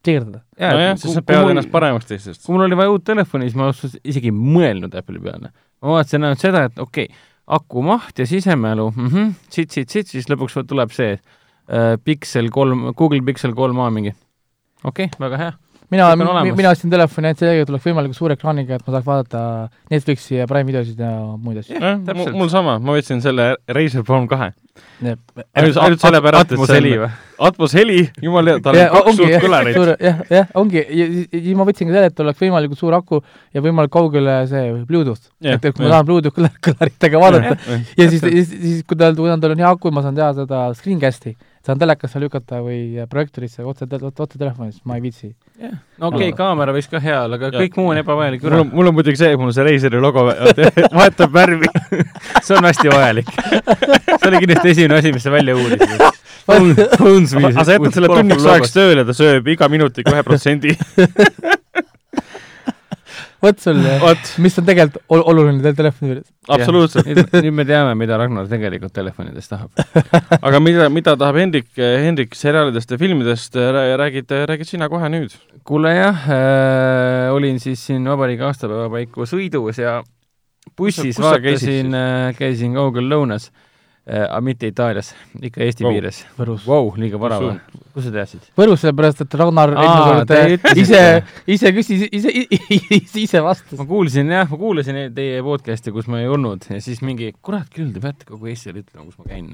trigerdada. 0.03 0.42
nojah, 0.59 0.99
siis 1.01 1.16
sa 1.18 1.24
pead 1.26 1.53
ennast 1.55 1.72
paremaks 1.72 2.09
teistest. 2.11 2.44
kui 2.44 2.57
mul 2.57 2.66
oli 2.66 2.78
vaja 2.78 2.94
uut 2.94 3.07
telefoni, 3.07 3.51
siis 3.51 3.59
ma 3.59 3.70
isegi 3.72 4.32
ei 4.32 4.36
mõelnud 4.36 4.96
Apple'i 4.99 5.22
peale. 5.22 5.53
ma 5.53 5.99
vaatasin 5.99 6.24
ainult 6.24 6.42
seda, 6.42 6.68
et 6.70 6.80
okei 6.82 7.11
okay,, 7.11 7.26
aku 7.49 7.82
maht 7.84 8.18
ja 8.18 8.26
sisemälu 8.28 8.90
mm, 8.90 9.07
-hmm, 9.09 9.34
siit, 9.51 9.70
siit, 9.70 9.88
siit, 9.88 10.07
siis 10.07 10.28
lõpuks 10.30 10.59
tuleb 10.68 10.92
see 10.92 11.14
äh, 11.14 11.96
Pixel 12.05 12.51
kolm, 12.51 12.92
Google 12.96 13.22
Pixel 13.24 13.55
kolm 13.55 13.80
A 13.80 13.90
mingi. 13.90 14.14
Okei 14.85 15.09
okay,, 15.09 15.18
väga 15.18 15.41
hea. 15.41 15.53
mina, 15.91 16.14
mina 16.53 16.70
ostsin 16.70 16.91
telefoni 16.93 17.31
ainult 17.31 17.43
sellega, 17.43 17.64
et 17.64 17.70
oleks 17.72 17.87
võimalikult 17.89 18.18
suure 18.18 18.37
ekraaniga, 18.37 18.76
et 18.76 18.87
ma 18.87 18.95
saaks 18.95 19.07
vaadata 19.07 19.43
Netflixi 19.91 20.37
ja 20.37 20.47
Prime 20.51 20.68
videosid 20.68 21.01
ja 21.01 21.12
muid 21.37 21.62
asju. 21.62 21.79
jah, 21.79 21.97
täpselt. 22.07 22.37
mul 22.37 22.51
sama, 22.53 22.79
ma 22.79 22.97
võtsin 22.99 23.24
selle 23.24 23.55
Razer 23.79 24.05
Phone 24.07 24.29
kahe. 24.31 24.53
ainult, 25.03 25.81
ainult 25.83 26.05
sellepärast, 26.05 26.53
et 26.53 26.59
Atmos 26.59 26.70
see 26.70 26.93
või? 27.01 27.11
Atmos 27.49 27.74
heli, 27.79 27.99
jumal 28.22 28.53
hea, 28.53 28.61
tal 28.62 28.76
on 28.76 28.93
kaks 28.93 29.11
ongi 29.11 29.22
suurt 29.22 29.45
kõlarit. 29.47 29.81
suur, 29.81 29.93
jah, 30.03 30.22
jah, 30.37 30.55
ongi, 30.59 30.85
ja 31.01 31.11
siis 31.33 31.51
ma 31.59 31.66
võtsin 31.66 31.91
ka 31.91 31.97
selle, 31.97 32.12
et 32.12 32.22
oleks 32.26 32.45
võimalikult 32.45 32.83
suur 32.85 32.99
aku 32.99 33.22
ja 33.55 33.64
võimalikult 33.64 33.97
kaugele 33.99 34.39
see 34.51 34.72
Bluetooth. 34.87 35.31
Jah, 35.41 35.57
et, 35.57 35.70
et 35.70 35.74
kui 35.74 35.87
ma 35.87 35.97
tahan 35.97 36.09
Bluetooth 36.11 36.37
kõla- 36.37 36.55
kõlaritega 36.68 37.22
vaadata 37.24 37.57
ja 37.99 38.09
siis, 38.11 38.22
siis, 38.22 38.51
siis 38.53 38.83
kui 38.87 38.99
tal, 38.99 39.16
kui 39.18 39.31
tal 39.31 39.55
on 39.57 39.64
hea 39.64 39.70
aku, 39.70 39.95
ma 39.95 40.05
saan 40.05 40.18
teha 40.18 40.35
seda 40.37 40.66
screencast'i, 40.79 41.35
saan 41.69 41.81
telekasse 41.81 42.21
lükata 42.23 42.62
või 42.64 43.05
projektorisse 43.12 43.64
otse, 43.69 43.85
otse 44.09 44.39
telefonist, 44.39 44.81
ma 44.89 44.97
ei 44.97 45.03
viitsi. 45.05 45.35
no 45.61 46.09
okei 46.09 46.31
okay,, 46.31 46.37
kaamera 46.39 46.73
võiks 46.73 46.89
ka 46.89 47.01
hea 47.03 47.19
olla, 47.27 47.37
aga 47.37 47.51
kõik 47.59 47.77
muu 47.77 47.91
on 47.93 48.01
ebavajalik 48.01 48.47
mul 48.47 48.57
on, 48.62 48.71
mul 48.73 48.89
on 48.89 48.97
muidugi 48.97 49.21
see, 49.21 49.35
et 49.37 49.41
mul 49.41 49.53
see 49.53 49.66
Razeri 49.66 50.01
logo 50.01 50.25
vahetab 50.99 51.35
värvi. 51.35 51.69
see 52.47 52.57
on 52.57 52.69
hästi 52.71 52.93
vajalik. 52.95 53.29
see 54.19 54.31
oli 54.31 54.41
kindlasti 54.47 54.73
esimene 54.73 55.03
asi, 55.03 55.12
mis 55.12 55.29
sa 55.29 55.35
välja 55.35 55.59
uurisid. 55.61 56.09
aga 56.49 57.64
sa 57.69 57.77
jätad 57.77 57.99
selle 57.99 58.12
tunniks 58.14 58.49
ajaks 58.55 58.73
tööle, 58.73 59.05
ta 59.05 59.16
sööb 59.21 59.53
iga 59.53 59.69
minutiga 59.69 60.16
ühe 60.16 60.25
protsendi. 60.25 60.73
Vot 63.45 63.61
sul, 63.62 63.78
vot, 64.03 64.30
mis 64.43 64.57
on 64.61 64.66
tegelikult 64.66 65.14
ol- 65.14 65.24
oluline 65.32 65.62
teil 65.62 65.76
telefoni 65.78 66.12
juures. 66.12 66.26
absoluutselt. 66.57 67.09
nüüd 67.34 67.55
me 67.55 67.66
teame, 67.68 67.95
mida 67.99 68.18
Ragnar 68.20 68.49
tegelikult 68.51 68.95
telefonides 68.97 69.51
tahab. 69.51 69.70
aga 70.49 70.61
mida, 70.64 70.89
mida 70.93 71.14
tahab 71.20 71.39
Hendrik, 71.41 71.70
Hendrik 71.76 72.34
seriaalidest 72.39 72.95
ja 72.95 73.01
filmidest, 73.01 73.59
räägid, 74.03 74.34
räägid 74.51 74.72
sina 74.72 74.91
kohe 74.93 75.11
nüüd. 75.12 75.36
kuule 75.68 75.93
jah 75.95 76.28
äh,, 76.32 77.34
olin 77.34 77.61
siis 77.61 77.82
siin 77.91 78.07
vabariigi 78.09 78.47
aastapäeva 78.47 78.89
paiku 78.93 79.26
sõidus 79.28 79.80
ja 79.82 79.99
bussis 80.78 81.18
vaatasin 81.20 81.95
äh,, 81.95 82.36
käisin 82.39 82.78
kaugel 82.78 83.11
lõunas 83.11 83.51
aga 84.09 84.41
mitte 84.45 84.69
Itaalias, 84.71 85.13
ikka 85.43 85.63
Eesti 85.65 85.85
Wow. 85.85 85.91
wow. 85.91 85.99
piires. 85.99 86.21
Võrus. 86.39 86.67
Vau, 86.69 86.93
liiga 86.97 87.21
vara 87.21 87.41
või? 87.43 87.55
kus 87.95 88.07
sa 88.07 88.13
teadsid? 88.15 88.51
Võrus 88.59 88.83
sellepärast, 88.85 89.25
et 89.25 89.35
Ragnar 89.41 89.75
äh, 89.75 90.53
ütlesite. 90.57 90.75
ise, 90.83 91.03
ise 91.57 91.73
küsis, 91.77 92.05
ise, 92.13 92.33
ise, 92.33 93.23
ise 93.25 93.43
vastas 93.45 93.81
ma. 93.81 93.89
kuulsin 93.89 94.31
jah, 94.33 94.49
ma 94.51 94.61
kuulasin 94.61 95.01
teie 95.17 95.43
podcast'i, 95.45 95.93
kus 95.95 96.09
ma 96.11 96.23
ei 96.23 96.31
olnud 96.31 96.69
ja 96.71 96.81
siis 96.85 97.03
mingi, 97.05 97.33
kurat 97.43 97.69
küll, 97.75 97.91
te 97.95 98.03
peate 98.05 98.29
kogu 98.29 98.51
Eestile 98.53 98.85
ütlema, 98.85 99.09
kus 99.09 99.19
ma 99.21 99.29
käin. 99.33 99.51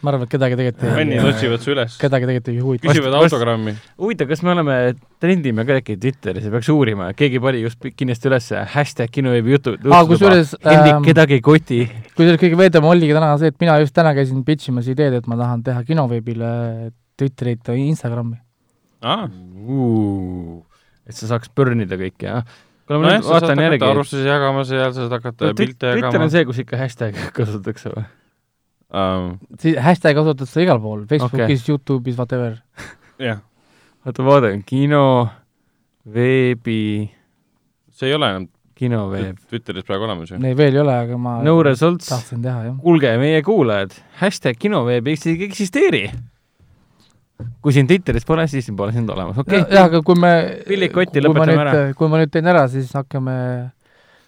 Ma 0.00 0.12
arvan, 0.12 0.24
et 0.24 0.32
kedagi 0.32 0.56
tegelikult 0.56 0.94
fännid 0.96 1.26
otsivad 1.28 1.64
su 1.64 1.72
üles, 1.74 1.96
kedagi 2.00 2.28
tegelikult 2.28 2.50
ei 2.52 2.62
huvita. 2.64 2.88
küsivad 2.88 3.16
autogrammi. 3.18 3.74
huvitav, 4.00 4.28
kas 4.30 4.42
me 4.46 4.52
oleme, 4.54 4.76
trendime 5.22 5.66
ka 5.68 5.76
äkki 5.80 5.96
Twitteris 6.00 6.46
ja 6.46 6.52
peaks 6.54 6.70
uurima, 6.72 7.10
keegi 7.18 7.42
pani 7.42 7.60
just 7.64 7.88
kindlasti 7.88 8.30
üles 8.30 8.48
hashtag 8.74 9.12
kinoveebi 9.12 9.56
jutu. 9.56 9.74
Aa, 9.90 10.06
kusjuures, 10.08 10.54
Hendrik 10.64 10.96
ähm, 10.96 11.08
kedagi 11.10 11.36
ei 11.38 11.44
koti. 11.44 11.82
kusjuures 12.14 12.40
kõige 12.40 12.60
veedam 12.60 12.88
oligi 12.88 13.16
täna 13.16 13.34
see, 13.40 13.52
et 13.52 13.60
mina 13.60 13.76
just 13.82 13.96
täna 13.96 14.14
käisin 14.16 14.40
pitch 14.46 14.72
imas 14.72 14.88
ideed, 14.90 15.18
et 15.20 15.28
ma 15.30 15.38
tahan 15.40 15.66
teha 15.66 15.84
kinoveebile 15.88 16.54
Twitterit 17.20 17.68
ja 17.68 17.76
Instagrami. 17.76 18.40
aa, 19.04 19.28
et 21.08 21.18
sa 21.18 21.34
saaks 21.34 21.52
burn 21.56 21.84
ida 21.84 22.00
kõike, 22.00 22.24
jah? 22.24 22.58
kuule, 22.90 23.02
ma 23.04 23.12
nüüd 23.18 23.28
vaatan 23.28 23.62
järgi. 23.66 23.86
arvustusi 23.86 24.24
jagama 24.26 24.64
seal, 24.68 24.94
sa 24.94 25.04
saad 25.04 25.18
hakata 25.18 25.52
pilte 25.52 25.60
Twitter 25.62 26.00
jagama 26.00 26.24
on. 26.26 26.32
see, 26.32 26.48
kus 26.48 26.64
ikka 26.64 26.80
hashtag 26.80 27.20
kasutatakse 27.36 27.92
või? 27.92 28.06
Um, 28.90 29.36
hashtag 29.78 30.16
kasutatakse 30.18 30.64
igal 30.64 30.80
pool, 30.82 31.04
Facebookis 31.10 31.60
okay., 31.62 31.74
Youtube'is, 31.74 32.16
whatever. 32.18 32.56
jah, 33.28 33.38
oota, 34.02 34.24
vaatan, 34.26 34.64
kino, 34.66 35.04
veebi, 36.10 36.80
see 37.94 38.10
ei 38.10 38.16
ole 38.16 38.32
enam 38.34 38.48
kinoveeb. 38.80 39.38
Twitteris 39.50 39.84
praegu 39.86 40.06
olemas 40.08 40.32
ju. 40.32 40.40
Neid 40.40 40.56
veel 40.58 40.78
ei 40.78 40.82
ole, 40.82 40.96
aga 41.04 41.20
ma 41.20 41.36
no 41.44 41.58
results. 41.66 42.08
tahtsin 42.08 42.40
teha, 42.44 42.64
jah. 42.70 42.76
kuulge, 42.82 43.12
meie 43.20 43.42
kuulajad, 43.46 43.94
hashtag 44.22 44.58
kinoveeb 44.60 45.10
ei 45.12 45.36
eksisteeri. 45.48 46.04
kui 47.64 47.72
sind 47.72 47.88
Twitteris 47.88 48.26
pole, 48.28 48.46
siis 48.52 48.68
pole 48.76 48.92
sind 48.92 49.08
olemas, 49.12 49.38
okei 49.40 49.62
okay.. 49.62 49.76
jah, 49.76 49.86
aga 49.88 50.02
kui 50.04 50.16
me 50.20 50.32
Pillik 50.66 50.92
kotti, 50.96 51.20
kui 51.20 51.28
ma 51.28 51.44
lõpetame 51.44 51.56
nüüd- 51.56 51.62
ära. 51.68 51.94
kui 51.96 52.10
ma 52.12 52.20
nüüd 52.20 52.32
teen 52.32 52.50
ära, 52.52 52.66
siis 52.72 52.90
hakkame 52.96 53.36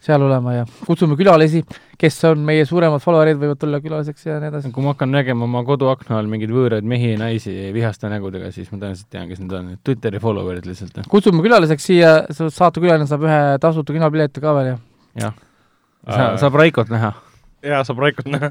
seal 0.02 0.22
olema 0.26 0.54
ja 0.56 0.64
kutsume 0.86 1.14
külalisi, 1.18 1.62
kes 2.00 2.16
on 2.26 2.42
meie 2.46 2.64
suuremad 2.66 3.02
follower'id, 3.04 3.38
võivad 3.38 3.60
tulla 3.60 3.78
külaliseks 3.82 4.26
ja 4.26 4.38
nii 4.42 4.50
edasi. 4.50 4.72
kui 4.74 4.82
ma 4.84 4.94
hakkan 4.96 5.12
nägema 5.14 5.46
oma 5.46 5.62
koduakna 5.66 6.18
all 6.18 6.30
mingeid 6.30 6.50
võõraid 6.54 6.86
mehi 6.88 7.12
ja 7.12 7.20
naisi 7.20 7.54
vihaste 7.74 8.10
nägudega, 8.10 8.50
siis 8.54 8.70
ma 8.72 8.80
tõenäoliselt 8.80 9.10
tean, 9.14 9.28
kes 9.30 9.42
need 9.42 9.54
on, 9.58 9.72
Twitteri 9.86 10.22
follower'id 10.22 10.66
lihtsalt. 10.66 11.02
kutsume 11.12 11.44
külaliseks 11.46 11.86
siia, 11.92 12.14
saatekülaline 12.32 13.06
saab 13.10 13.28
ühe 13.28 13.42
tasuta 13.62 13.94
kinopileti 13.94 14.42
ka 14.42 14.56
veel 14.58 14.72
ja 14.72 14.78
jah, 15.22 15.36
sa, 16.06 16.32
saab 16.42 16.58
Raikot 16.58 16.90
näha. 16.90 17.12
jaa, 17.62 17.84
saab 17.86 18.02
Raikot 18.02 18.26
näha. 18.32 18.50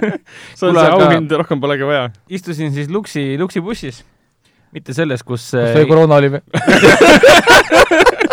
see 0.58 0.66
on 0.66 0.74
Kuule, 0.74 0.82
see 0.82 0.96
auhind, 0.96 1.36
rohkem 1.44 1.62
polegi 1.62 1.86
vaja. 1.86 2.08
istusin 2.26 2.74
siis 2.74 2.90
Luksi, 2.90 3.28
Luksi 3.38 3.62
bussis, 3.62 4.02
mitte 4.74 4.96
selles, 4.96 5.22
kus 5.22 5.52
kus 5.52 5.78
veel 5.78 5.86
koroona 5.90 6.18
oli 6.18 6.34
või? 6.34 6.42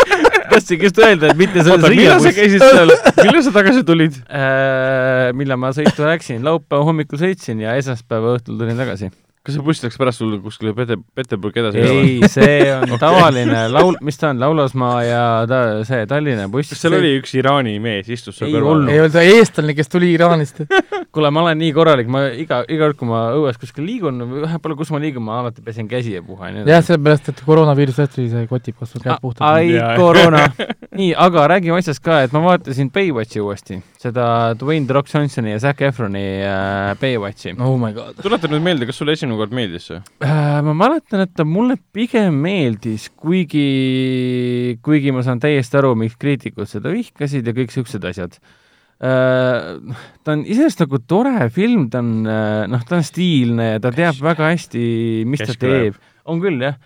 tahtsin 0.52 0.84
just 0.88 1.00
öelda, 1.04 1.32
et 1.32 1.40
mitte 1.40 1.64
selles 1.66 1.88
millal 1.94 2.24
sa 2.24 2.34
käisid 2.36 2.64
seal, 2.64 2.94
millal 3.22 3.46
sa 3.46 3.54
tagasi 3.60 3.86
tulid? 3.88 4.20
äh, 4.28 5.30
millal 5.38 5.62
ma 5.62 5.74
sõitu 5.76 6.08
läksin, 6.08 6.44
laupäeva 6.48 6.88
hommikul 6.88 7.22
sõitsin 7.22 7.64
ja 7.66 7.78
esmaspäeva 7.80 8.38
õhtul 8.38 8.60
tulin 8.60 8.80
tagasi. 8.80 9.12
Kas 9.48 9.58
see 9.58 9.66
buss 9.66 9.86
läks 9.86 9.98
pärast 10.00 10.22
sul 10.24 10.36
kuskile 10.44 10.76
Pete-, 10.78 11.00
Peterburgi 11.16 11.64
edasi? 11.64 11.84
ei, 11.88 12.32
see 12.32 12.60
on 12.76 12.98
tavaline 13.04 13.68
laul, 13.72 13.98
mis 14.06 14.20
ta 14.20 14.34
on, 14.34 14.42
Laulasmaa 14.44 14.98
ja 15.08 15.24
ta, 15.50 15.62
see 15.88 16.06
Tallinna 16.10 16.50
buss. 16.52 16.74
kas 16.74 16.84
seal 16.84 16.98
oli 17.00 17.16
üks 17.22 17.34
Iraani 17.40 17.78
mees, 17.84 18.12
istus 18.12 18.40
seal 18.42 18.52
kõrval 18.54 18.88
ei 18.92 19.02
olnud 19.02 19.16
see 19.16 19.38
eestlane, 19.38 19.76
kes 19.78 19.92
tuli 19.92 20.12
Iraanist. 20.16 20.62
kuule, 21.14 21.32
ma 21.34 21.44
olen 21.46 21.60
nii 21.62 21.72
korralik, 21.76 22.10
ma 22.12 22.26
iga, 22.36 22.62
iga 22.70 22.88
kord, 22.88 23.00
kui 23.00 23.10
ma 23.10 23.22
õues 23.38 23.60
kuskil 23.62 23.86
liigun, 23.88 24.22
vahepeal, 24.44 24.76
kus 24.80 24.92
ma 24.94 25.02
liigun, 25.02 25.26
ma 25.26 25.40
alati 25.42 25.64
pesen 25.66 25.88
käsi 25.90 26.16
ja 26.18 26.24
puhan. 26.26 26.62
jah, 26.68 26.84
sellepärast, 26.86 27.32
et 27.32 27.44
koroonaviirus 27.48 28.00
tõesti 28.02 28.28
see 28.32 28.50
kotib, 28.50 28.78
kas 28.80 28.94
sul 28.94 29.04
käed 29.04 29.22
puhtad. 29.24 29.46
ai 29.48 29.74
Jaa., 29.74 29.94
koroona. 30.00 30.44
nii, 31.00 31.12
aga 31.28 31.48
räägime 31.54 31.80
asjast 31.80 32.04
ka, 32.06 32.22
et 32.26 32.36
ma 32.36 32.44
vaatasin 32.46 32.92
Baywatchi 32.94 33.42
uuesti, 33.44 33.80
seda 34.02 34.28
Dwayne 34.60 34.90
The 34.90 34.98
Rock 34.98 35.12
Johnsoni 35.14 35.54
ja 35.54 35.62
Zac 35.64 35.82
Efroni 35.88 36.26
äh, 36.46 36.94
Baywatchi 37.02 37.56
oh 37.58 37.78
my 37.82 37.94
god. 37.96 38.22
tuleta 38.22 38.50
nüüd 38.52 38.66
meelde, 38.66 38.88
kas 38.90 39.00
sulle 39.02 39.18
esimene 39.18 39.37
kord 39.40 39.56
meeldis 39.56 39.90
see? 39.92 40.00
äh,. 40.26 40.60
ma 40.66 40.76
mäletan, 40.78 41.24
et 41.26 41.34
ta 41.38 41.46
mulle 41.48 41.78
pigem 41.96 42.38
meeldis, 42.44 43.10
kuigi, 43.16 44.78
kuigi 44.86 45.14
ma 45.16 45.24
saan 45.26 45.42
täiesti 45.44 45.80
aru, 45.80 45.94
miks 46.00 46.18
kriitikud 46.20 46.70
seda 46.70 46.94
vihkasid 46.94 47.48
ja 47.48 47.56
kõik 47.58 47.74
siuksed 47.74 48.08
asjad 48.10 48.38
äh,. 48.38 49.78
ta 50.24 50.36
on 50.36 50.46
iseenesest 50.46 50.86
nagu 50.86 51.02
tore 51.06 51.50
film, 51.54 51.88
ta 51.94 52.04
on 52.04 52.14
äh, 52.26 52.64
noh, 52.72 52.86
ta 52.88 53.00
on 53.00 53.08
stiilne 53.08 53.74
ja 53.76 53.84
ta 53.84 53.94
teab 53.96 54.22
väga 54.26 54.54
hästi, 54.54 54.88
mis 55.30 55.44
ta 55.44 55.52
Keskkõlav. 55.52 55.84
teeb. 55.92 56.02
on 56.28 56.42
küll, 56.44 56.66
jah. 56.66 56.80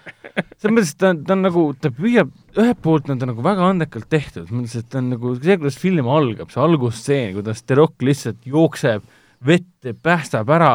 selles 0.62 0.76
mõttes, 0.76 0.91
et 0.93 1.02
ta, 1.02 1.16
ta 1.16 1.38
on 1.38 1.47
nagu, 1.47 1.66
ta 1.82 1.93
püüab, 1.95 2.36
ühelt 2.58 2.84
poolt 2.84 3.10
on 3.10 3.22
ta 3.22 3.30
nagu 3.30 3.43
väga 3.45 3.72
andekalt 3.74 4.10
tehtud, 4.12 4.52
mõttes, 4.54 4.78
et 4.84 4.91
ta 4.91 4.99
on 5.02 5.10
nagu 5.16 5.34
see, 5.39 5.58
kuidas 5.58 5.80
film 5.82 6.12
algab, 6.12 6.52
see 6.54 6.62
algusstseen, 6.62 7.34
kuidas 7.39 7.64
The 7.66 7.80
Rock 7.80 8.06
lihtsalt 8.06 8.45
jookseb 8.47 9.08
vette, 9.45 9.93
päästab 9.93 10.49
ära. 10.53 10.73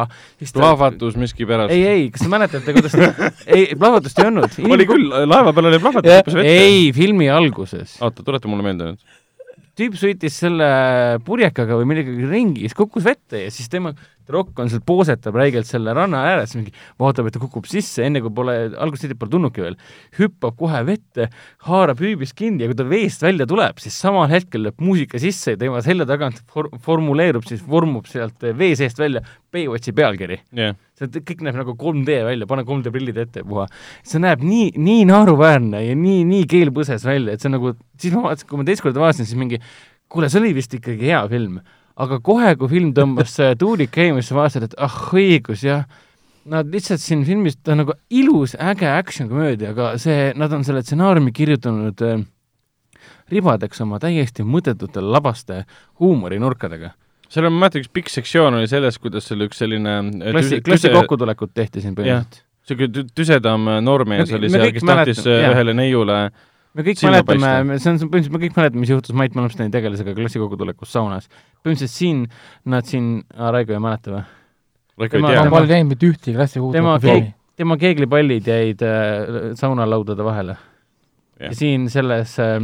plahvatus 0.53 1.15
miskipärast. 1.19 1.71
ei, 1.73 1.85
ei, 1.87 2.09
kas 2.11 2.25
te 2.25 2.31
mäletate, 2.31 2.75
kuidas 2.75 2.95
ta, 2.95 3.29
ei, 3.55 3.69
plahvatust 3.75 4.19
ei 4.19 4.27
olnud. 4.27 4.57
oli 4.67 4.87
küll, 4.89 5.07
laeva 5.29 5.53
peal 5.55 5.71
oli 5.71 5.79
plahvatus 5.83 6.17
hüppas 6.19 6.39
vette. 6.39 6.57
ei, 6.65 6.91
filmi 6.95 7.29
alguses. 7.31 7.97
oota, 8.03 8.25
tuleta 8.27 8.51
mulle 8.51 8.67
meelde 8.67 8.91
nüüd. 8.91 9.17
tüüp 9.77 9.97
sõitis 9.99 10.39
selle 10.43 10.67
purjekaga 11.25 11.79
või 11.79 11.89
millegagi 11.93 12.29
ringi, 12.29 12.65
siis 12.65 12.77
kukkus 12.77 13.07
vette 13.07 13.45
ja 13.45 13.53
siis 13.53 13.71
tema, 13.71 13.93
Rock 14.33 14.59
on 14.59 14.71
seal, 14.71 14.83
poosetab 14.87 15.37
räigelt 15.39 15.69
selle 15.69 15.93
ranna 15.95 16.23
ääres, 16.31 16.55
mingi 16.57 16.73
vaatab, 16.99 17.29
et 17.29 17.37
ta 17.37 17.41
kukub 17.41 17.67
sisse, 17.69 18.03
enne 18.05 18.21
kui 18.23 18.33
pole, 18.35 18.55
alguses 18.75 19.13
pole 19.17 19.33
tulnudki 19.33 19.63
veel, 19.63 19.77
hüppab 20.19 20.57
kohe 20.59 20.83
vette, 20.87 21.29
haarab 21.67 22.01
hüübist 22.03 22.35
kinni 22.37 22.65
ja 22.65 22.71
kui 22.71 22.77
ta 22.79 22.87
veest 22.87 23.23
välja 23.25 23.47
tuleb, 23.49 23.81
siis 23.83 23.97
samal 23.97 24.29
hetkel 24.31 24.67
lööb 24.67 24.83
muusika 24.83 25.21
sisse 25.21 25.55
ja 25.55 25.61
tema 25.61 25.81
selja 25.85 26.07
tagant 26.09 26.41
for-, 26.51 26.71
formuleerub 26.83 27.47
siis, 27.47 27.63
vormub 27.67 28.09
sealt 28.11 28.47
vee 28.57 28.75
seest 28.79 28.99
välja 29.01 29.23
Baywatchi 29.53 29.93
pealkiri 29.95 30.41
jah. 30.57 30.75
see 30.97 31.21
kõik 31.23 31.43
näeb 31.45 31.57
nagu 31.59 31.75
3D 31.79 32.21
välja, 32.27 32.47
pane 32.49 32.65
3D 32.67 32.91
prillid 32.93 33.19
ette 33.21 33.43
ja 33.43 33.47
puha. 33.47 33.67
see 34.03 34.21
näeb 34.21 34.43
nii, 34.43 34.73
nii 34.75 35.05
naeruväärne 35.07 35.83
ja 35.85 35.95
nii, 35.95 36.23
nii 36.27 36.47
keelpõses 36.51 37.05
välja, 37.07 37.35
et 37.35 37.43
see 37.43 37.53
nagu, 37.53 37.75
siis 38.01 38.15
ma 38.15 38.27
vaatasin, 38.27 38.49
kui 38.49 38.59
ma 38.59 38.67
teist 38.67 38.83
korda 38.83 39.03
vaatasin, 39.03 39.29
siis 39.29 39.39
mingi 39.39 39.61
kuule, 40.11 40.29
see 40.31 40.41
oli 40.41 40.53
vist 40.57 40.73
ikkagi 40.77 41.11
hea 41.11 41.23
film. 41.31 41.59
Aga 41.97 42.19
kohe, 42.23 42.55
kui 42.59 42.69
film 42.71 42.91
tõmbas 42.97 43.33
see 43.39 43.55
tuulik 43.59 43.91
käima, 43.93 44.21
siis 44.21 44.31
sa 44.33 44.37
vaatasid, 44.37 44.67
et 44.69 44.75
ah 44.85 44.97
õigus, 45.17 45.63
jah, 45.65 45.85
nad 46.47 46.69
lihtsalt 46.71 47.01
siin 47.03 47.25
filmis, 47.27 47.57
ta 47.59 47.73
on 47.73 47.83
nagu 47.83 47.95
ilus, 48.13 48.55
äge 48.61 48.87
action-komöödia, 48.91 49.73
aga 49.75 49.93
see, 50.01 50.31
nad 50.37 50.53
on 50.55 50.65
selle 50.67 50.83
stsenaariumi 50.85 51.33
kirjutanud 51.35 52.03
äh, 52.05 52.21
ribadeks 53.33 53.81
oma 53.83 53.99
täiesti 54.03 54.45
mõttetute 54.47 55.03
labaste 55.03 55.63
huumorinurkadega. 55.99 56.93
seal 57.27 57.49
on, 57.49 57.55
ma 57.55 57.65
mäletan, 57.65 57.83
üks 57.83 57.91
pikk 57.93 58.11
sektsioon 58.13 58.59
oli 58.61 58.69
sellest, 58.71 59.01
kuidas 59.03 59.27
seal 59.27 59.43
üks 59.47 59.59
selline 59.63 59.97
klassi, 60.21 60.61
klassi 60.63 60.93
kokkutulekut 60.93 61.53
tehti 61.53 61.83
siin 61.83 61.95
põhimõtteliselt. 61.97 62.43
niisugune 62.67 62.93
tü- 62.93 63.09
tüsedam 63.15 63.67
äh, 63.73 63.81
noormees 63.83 64.31
Me- 64.31 64.39
oli 64.39 64.53
seal, 64.53 64.69
kes 64.75 64.85
tahtis 64.85 65.23
mäletame, 65.25 65.41
äh, 65.43 65.55
ühele 65.55 65.75
neiule 65.81 66.19
me 66.77 66.85
kõik 66.85 66.99
silma 67.01 67.23
mäletame, 67.25 67.79
see 67.81 67.91
on, 67.91 67.99
põhimõtteliselt 68.03 68.35
me 68.35 68.41
kõik 68.43 68.57
mäletame, 68.59 68.83
mis 68.83 68.93
juhtus 68.93 69.15
Mait 69.17 69.37
Malmsteni 69.37 69.73
tegelasega 69.73 70.13
klassi 70.17 70.41
kokkutulekus 70.41 70.93
saunas. 70.93 71.29
põhimõtteliselt 71.65 71.93
siin, 71.93 72.23
nad 72.69 72.87
siin, 72.87 73.11
Raigo 73.33 73.75
ei 73.75 73.83
mäleta 73.83 74.13
või? 74.13 74.23
Raigo 75.01 75.19
ei 75.19 75.27
tea 75.27 75.43
ma 75.43 75.53
pole 75.53 75.71
näinud 75.71 75.93
mitte 75.95 76.09
ühtegi 76.11 76.37
klassi 76.37 76.59
tema 76.61 76.97
kuulda 76.97 77.03
filmi. 77.05 77.33
tema 77.57 77.77
keeglipallid 77.81 78.49
jäid 78.53 78.83
äh, 78.85 79.53
saunalaudade 79.57 80.25
vahele 80.25 80.57
ja 81.41 81.53
siin 81.57 81.89
selles 81.93 82.37
äh, 82.41 82.59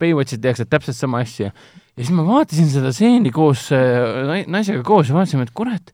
Baywatchis 0.00 0.40
tehakse 0.40 0.64
täpselt 0.68 0.96
sama 0.96 1.22
asja. 1.24 1.52
ja 1.52 2.02
siis 2.02 2.12
ma 2.14 2.26
vaatasin 2.26 2.68
seda 2.72 2.92
stseeni 2.92 3.32
koos 3.34 3.68
äh, 3.76 4.44
naisega 4.46 4.84
koos 4.86 5.08
ja 5.10 5.16
vaatasime, 5.16 5.48
et 5.48 5.54
kurat, 5.56 5.92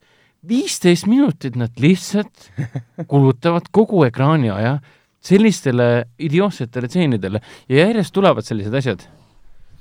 viisteist 0.48 1.08
minutit 1.10 1.56
nad 1.58 1.74
lihtsalt 1.80 2.50
kulutavad 3.10 3.70
kogu 3.74 4.04
ekraani 4.08 4.52
aja 4.54 4.78
sellistele 5.24 5.90
idiootsetele 6.20 6.88
stseenidele 6.90 7.42
ja 7.68 7.86
järjest 7.86 8.14
tulevad 8.14 8.46
sellised 8.46 8.74
asjad. 8.74 9.06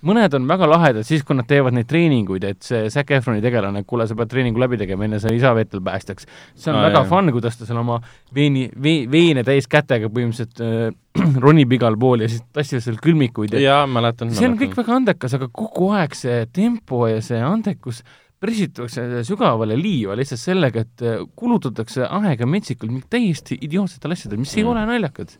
mõned 0.04 0.34
on 0.36 0.48
väga 0.48 0.68
lahedad 0.68 1.08
siis, 1.08 1.22
kui 1.24 1.36
nad 1.38 1.48
teevad 1.48 1.72
neid 1.72 1.88
treeninguid, 1.88 2.44
et 2.44 2.66
see 2.66 2.90
Zac 2.92 3.12
Efroni 3.16 3.40
tegelane, 3.42 3.86
kuule, 3.88 4.04
sa 4.08 4.18
pead 4.20 4.34
treeningu 4.34 4.60
läbi 4.60 4.76
tegema, 4.82 5.06
enne 5.08 5.20
sa 5.24 5.32
isa 5.32 5.54
vetel 5.56 5.80
päästaks. 5.84 6.28
see 6.56 6.72
on 6.72 6.82
ah, 6.82 6.90
väga 6.90 7.04
jah. 7.06 7.08
fun, 7.08 7.32
kuidas 7.32 7.56
ta 7.60 7.68
seal 7.70 7.80
oma 7.80 8.02
veini, 8.36 8.66
vee, 8.84 9.06
veene 9.12 9.46
täis 9.48 9.70
kätega 9.72 10.12
põhimõtteliselt 10.12 10.60
äh, 10.64 10.92
ronib 11.46 11.72
igal 11.72 11.96
pool 12.00 12.26
ja 12.26 12.32
siis 12.32 12.44
tassib 12.52 12.84
seal 12.84 13.00
külmikuid 13.04 13.56
ja 13.56 13.64
jaa, 13.64 13.88
mäletan. 13.88 14.34
see 14.36 14.50
on 14.50 14.60
kõik 14.60 14.76
väga 14.80 15.00
andekas, 15.00 15.38
aga 15.40 15.48
kogu 15.48 15.94
aeg 15.96 16.20
see 16.20 16.44
tempo 16.52 17.06
ja 17.08 17.24
see 17.24 17.40
andekus 17.40 18.04
pressitakse 18.44 19.24
sügavale 19.28 19.78
liiva 19.80 20.18
lihtsalt 20.20 20.42
sellega, 20.42 20.84
et 20.84 21.04
äh, 21.08 21.24
kulutatakse 21.40 22.04
aega 22.10 22.48
metsikult 22.50 23.08
täiesti 23.14 23.58
idiootsetel 23.64 24.18
asjadel, 24.18 24.42
mis 24.44 24.56
ei 24.58 24.64
Mm. 24.66 24.70
ole 24.74 24.86
naljakad. 24.92 25.38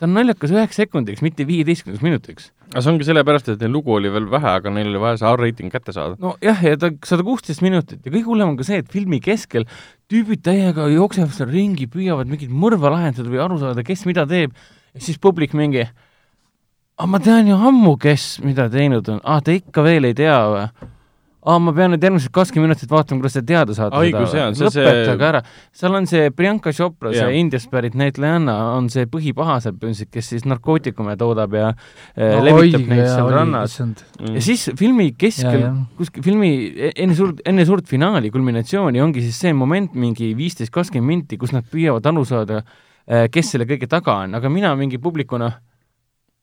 ta 0.00 0.06
on 0.08 0.14
naljakas 0.16 0.48
üheks 0.54 0.78
sekundiks, 0.80 1.20
mitte 1.20 1.44
viieteistkümneks 1.44 2.00
minutiks. 2.02 2.50
aga 2.72 2.80
see 2.80 2.92
ongi 2.94 3.04
sellepärast, 3.04 3.48
et 3.52 3.60
neil 3.60 3.72
lugu 3.74 3.92
oli 3.92 4.08
veel 4.08 4.30
vähe, 4.32 4.48
aga 4.56 4.70
neil 4.72 4.88
oli 4.88 5.00
vaja 5.02 5.18
see 5.20 5.28
R-reiting 5.28 5.70
kätte 5.70 5.92
saada. 5.92 6.16
nojah, 6.18 6.62
ja 6.64 6.76
ta 6.80 6.90
sada 7.04 7.22
kuusteist 7.26 7.60
minutit 7.60 8.00
ja 8.06 8.10
kõige 8.10 8.24
hullem 8.24 8.48
on 8.54 8.56
ka 8.56 8.64
see, 8.64 8.78
et 8.80 8.88
filmi 8.88 9.20
keskel 9.20 9.66
tüübid 10.08 10.40
täiega 10.42 10.88
jooksevad 10.88 11.34
seal 11.36 11.50
ringi, 11.52 11.86
püüavad 11.86 12.30
mingit 12.32 12.48
mõrva 12.48 12.94
lahendada 12.96 13.28
või 13.28 13.42
aru 13.44 13.58
saada, 13.60 13.84
kes 13.84 14.06
mida 14.08 14.24
teeb, 14.26 14.56
ja 14.94 15.00
siis 15.00 15.18
publik 15.20 15.52
mingi 15.52 15.84
aga 17.00 17.06
ma 17.08 17.20
tean 17.20 17.46
ju 17.48 17.56
ammu, 17.56 17.96
kes 18.00 18.40
mida 18.44 18.70
teinud 18.72 19.08
on, 19.08 19.20
aa, 19.24 19.40
te 19.44 19.54
ikka 19.60 19.84
veel 19.84 20.08
ei 20.08 20.14
tea 20.16 20.38
või? 20.52 20.64
Aa, 21.40 21.58
ma 21.62 21.72
pean 21.72 21.94
nüüd 21.94 22.02
järgmised 22.04 22.32
kakskümmend 22.36 22.68
minutit 22.70 22.90
vaatama, 22.92 23.22
kuidas 23.22 23.36
te 23.38 23.42
teada 23.48 23.74
saate 23.76 23.96
Õigus, 23.96 24.32
seda 24.32 24.48
või? 24.50 24.58
see- 24.74 24.84
lõpetage 24.84 25.26
ära. 25.30 25.40
seal 25.80 25.94
on 25.96 26.08
see 26.10 26.30
Priyanka 26.36 26.72
Chopra, 26.76 27.12
see 27.16 27.38
Indiast 27.40 27.70
pärit 27.72 27.96
näitlejanna, 27.96 28.56
on 28.76 28.90
see 28.92 29.06
põhipaha 29.10 29.56
seal 29.64 29.74
põhimõtteliselt, 29.78 30.10
kes 30.12 30.28
siis 30.34 30.44
narkootikume 30.50 31.16
toodab 31.20 31.56
ja 31.56 31.70
äh, 31.70 32.36
no 32.36 32.42
levitab 32.44 32.82
õige 32.84 32.92
neid 32.92 33.06
seal 33.06 33.24
oli, 33.24 33.36
rannas. 33.38 33.72
issand. 33.72 34.04
ja 34.34 34.44
siis 34.44 34.66
filmi 34.76 35.10
keskel 35.16 35.64
kuskil 35.96 36.22
filmi 36.28 36.52
e- 36.76 36.92
enne 36.96 37.16
suurt, 37.16 37.40
enne 37.48 37.64
suurt 37.68 37.88
finaali, 37.88 38.30
kulminatsiooni 38.34 39.00
ongi 39.00 39.24
siis 39.24 39.40
see 39.46 39.52
moment 39.56 39.94
mingi 39.96 40.34
viisteist, 40.36 40.72
kakskümmend 40.74 41.08
minti, 41.10 41.40
kus 41.40 41.54
nad 41.56 41.64
püüavad 41.64 42.04
aru 42.12 42.24
saada, 42.28 42.60
kes 43.32 43.54
selle 43.54 43.64
kõige 43.66 43.88
taga 43.90 44.20
on, 44.26 44.36
aga 44.38 44.48
mina 44.52 44.74
mingi 44.78 44.98
publikuna, 45.02 45.48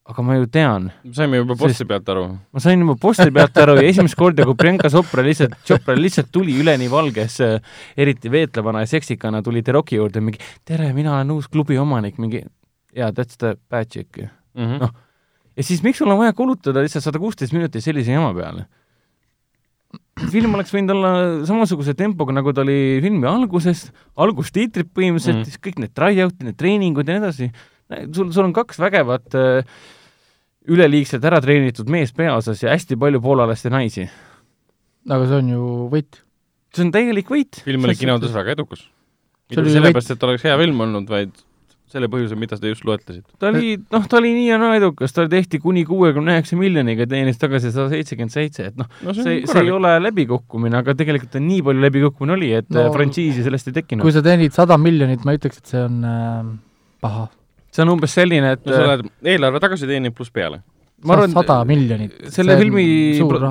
aga 0.07 0.23
ma 0.23 0.37
ju 0.37 0.45
tean, 0.47 0.85
saime 1.15 1.41
juba 1.41 1.55
posti 1.59 1.85
pealt 1.87 2.07
aru. 2.13 2.25
ma 2.53 2.61
sain 2.63 2.79
juba 2.79 2.95
posti 3.01 3.27
pealt 3.35 3.57
aru 3.59 3.75
ja 3.81 3.87
esimest 3.89 4.15
korda, 4.19 4.45
kui 4.47 4.55
Priyanka 4.59 4.89
Chopra 4.93 5.25
lihtsalt, 5.25 5.57
Chopra 5.67 5.97
lihtsalt 5.99 6.31
tuli 6.31 6.55
üleni 6.61 6.87
valges, 6.91 7.39
eriti 7.97 8.31
veetlevana 8.31 8.85
ja 8.85 8.91
seksikana, 8.93 9.43
tuli 9.43 9.63
The 9.63 9.75
Rocki 9.75 9.99
juurde 9.99 10.23
mingi 10.23 10.39
tere, 10.65 10.93
mina 10.95 11.17
olen 11.17 11.35
uus 11.35 11.49
klubi 11.51 11.77
omanik, 11.81 12.17
mingi 12.23 12.45
jaa, 12.95 13.11
that's 13.11 13.37
the 13.37 13.57
bad 13.69 13.91
chick 13.91 14.17
ju 14.17 14.29
Mhm. 14.57 14.79
Noh, 14.81 14.89
ja 15.57 15.63
siis 15.63 15.83
miks 15.85 15.99
sul 16.01 16.09
on 16.09 16.17
vaja 16.17 16.33
kulutada 16.33 16.81
lihtsalt 16.81 17.03
sada 17.05 17.19
kuusteist 17.21 17.53
minutit 17.53 17.83
sellise 17.85 18.09
jama 18.15 18.31
peale? 18.33 18.65
film 20.31 20.55
oleks 20.57 20.71
võinud 20.73 20.91
olla 20.95 21.11
samasuguse 21.45 21.93
tempoga, 21.97 22.33
nagu 22.33 22.51
ta 22.55 22.63
oli 22.63 22.97
filmi 23.03 23.27
alguses, 23.29 23.91
algustiitrid 24.17 24.89
põhimõtteliselt 24.89 25.35
Mm. 25.35 25.43
mm., 25.43 25.51
siis 25.51 25.61
kõik 25.61 25.77
need 25.83 25.93
try-out'id, 25.93 26.43
need 26.47 26.57
treeningud 26.57 27.07
ja 27.07 27.19
nii 27.19 27.21
edasi. 27.21 27.51
sul, 28.11 28.31
sul 28.33 28.43
on 28.43 28.53
kaks 28.53 28.79
vägevat 28.81 29.35
äh, 29.37 29.63
üleliigselt 30.67 31.25
ära 31.27 31.41
treenitud 31.43 31.89
meest 31.93 32.15
peaosas 32.17 32.63
ja 32.63 32.73
hästi 32.75 32.97
palju 32.99 33.21
poolalaste 33.23 33.71
naisi. 33.73 34.07
aga 35.07 35.25
see 35.27 35.41
on 35.41 35.51
ju 35.55 35.65
võit. 35.93 36.21
see 36.75 36.85
on 36.87 36.93
täielik 36.95 37.29
võit. 37.31 37.63
film 37.65 37.87
oli 37.87 37.95
kinodes 37.99 38.33
väga 38.35 38.55
edukas. 38.57 38.85
See 39.47 39.55
mitte 39.55 39.63
oli 39.63 39.75
sellepärast, 39.77 40.11
et 40.11 40.23
oleks 40.27 40.43
hea 40.43 40.57
film 40.59 40.81
olnud, 40.83 41.07
vaid 41.07 41.31
selle 41.87 42.09
põhjusel, 42.11 42.35
mida 42.39 42.57
te 42.59 42.67
just 42.67 42.83
loetlesid. 42.83 43.23
ta 43.39 43.47
oli, 43.47 43.77
noh, 43.93 44.07
ta 44.11 44.17
oli 44.19 44.33
nii 44.35 44.49
ja 44.49 44.57
naa 44.59 44.73
edukas, 44.75 45.13
ta 45.15 45.23
tehti 45.31 45.61
kuni 45.63 45.85
kuuekümne 45.87 46.35
üheksa 46.35 46.57
miljoniga 46.59 47.05
ja 47.05 47.11
teenis 47.13 47.39
tagasi 47.39 47.71
sada 47.71 47.87
seitsekümmend 47.93 48.33
seitse, 48.33 48.65
et 48.73 48.79
noh, 48.79 48.89
no 49.07 49.15
see, 49.15 49.39
see 49.47 49.63
ei 49.63 49.71
ole 49.71 49.93
läbikukkumine, 50.03 50.81
aga 50.81 50.97
tegelikult 50.99 51.39
on 51.39 51.47
nii 51.47 51.63
palju 51.69 51.85
läbikukkumine 51.85 52.35
oli, 52.35 52.51
et 52.59 52.67
no, 52.67 52.89
No- 52.89 52.93
frantsiisi 52.95 53.45
sellest 53.45 53.71
ei 53.71 53.77
tekkinud 53.79 54.03
kui. 54.03 54.11
sa 54.15 54.23
teenid 54.25 54.55
sada 54.55 54.75
miljonit, 54.81 55.23
ma 55.23 55.31
ei 55.31 55.39
ütleks, 55.39 55.63
et 55.63 55.71
see 55.71 55.85
on 55.87 56.03
äh, 56.03 56.51
paha. 57.07 57.29
See 57.77 57.85
on 57.85 57.93
umbes 57.93 58.15
selline, 58.17 58.55
et 58.57 58.65
no 58.65 58.73
sa 58.73 58.87
oled 58.87 59.29
eelarve 59.33 59.61
tagasi 59.61 59.89
teeninud 59.89 60.15
pluss 60.17 60.33
peale. 60.33 60.63
ma 61.05 61.13
arvan, 61.13 61.35
sada 61.35 61.59
miljonit. 61.69 62.15
selle 62.33 62.57
filmi, 62.57 62.87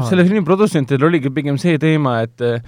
selle 0.09 0.27
filmi 0.27 0.43
produtsentidel 0.47 1.07
oligi 1.09 1.31
pigem 1.35 1.61
see 1.63 1.79
teema, 1.83 2.19
et 2.27 2.43
äh, 2.43 2.59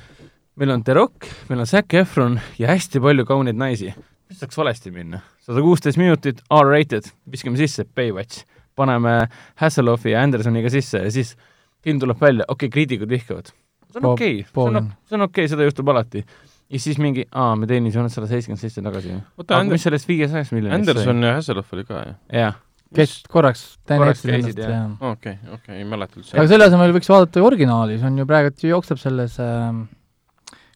meil 0.58 0.76
on 0.76 0.84
The 0.86 0.94
Rock, 0.98 1.26
meil 1.50 1.64
on 1.64 1.70
Zac 1.70 1.98
Efron 1.98 2.38
ja 2.60 2.70
hästi 2.70 3.02
palju 3.02 3.26
kauneid 3.26 3.58
naisi. 3.58 3.90
mis 4.28 4.38
saaks 4.38 4.60
valesti 4.60 4.94
minna? 4.94 5.24
sada 5.48 5.64
kuusteist 5.64 5.98
minutit, 5.98 6.42
R-rated, 6.52 7.10
viskame 7.32 7.58
sisse, 7.58 7.86
Baywatch, 7.96 8.44
paneme 8.78 9.24
Hasselhoffi 9.58 10.12
ja 10.12 10.22
Andersoniga 10.22 10.70
sisse 10.70 11.00
ja 11.06 11.10
siis 11.10 11.34
film 11.82 11.98
tuleb 12.02 12.20
välja, 12.20 12.46
okei 12.46 12.68
okay,, 12.68 12.74
kriitikud 12.76 13.10
vihkavad. 13.10 13.50
see 13.90 14.02
on 14.02 14.12
okei 14.12 14.40
okay,, 14.44 14.52
see 14.52 14.78
on., 14.78 14.92
see 15.08 15.18
on 15.18 15.26
okei 15.26 15.42
okay,, 15.42 15.50
seda 15.56 15.66
juhtub 15.66 15.90
alati. 15.90 16.22
Ja 16.68 16.80
siis 16.82 16.98
mingi, 17.00 17.24
aa, 17.32 17.56
me 17.56 17.68
teenisime 17.70 18.08
sada 18.12 18.28
seitsekümmend 18.30 18.60
seitse 18.62 18.82
tagasi. 18.84 19.14
oota, 19.38 19.58
aga 19.58 19.72
mis 19.72 19.84
sellest 19.86 20.08
viiesajast 20.08 20.54
miljonist 20.56 20.80
Anderson 20.92 21.22
ja 21.24 21.34
Hasselhoff 21.38 21.76
oli 21.76 21.84
ka, 21.88 22.02
jah? 22.04 22.16
jah, 22.34 22.58
kes 22.96 23.14
korraks, 23.32 23.62
Korraks 23.88 24.24
käisid, 24.28 24.58
jah. 24.60 24.74
ja 24.74 25.12
okei, 25.12 25.38
okei, 25.58 25.78
ei 25.80 25.86
mäleta 25.88 26.20
üldse. 26.20 26.36
aga 26.36 26.48
selle 26.50 26.68
asemel 26.68 26.92
võiks 26.96 27.08
vaadata 27.12 27.40
ju 27.40 27.48
originaali, 27.48 27.98
see 28.00 28.10
on 28.10 28.20
ju 28.20 28.28
praegu 28.28 28.52
ju 28.64 28.74
jookseb 28.74 29.00
selles 29.00 29.38
äh, 29.42 29.72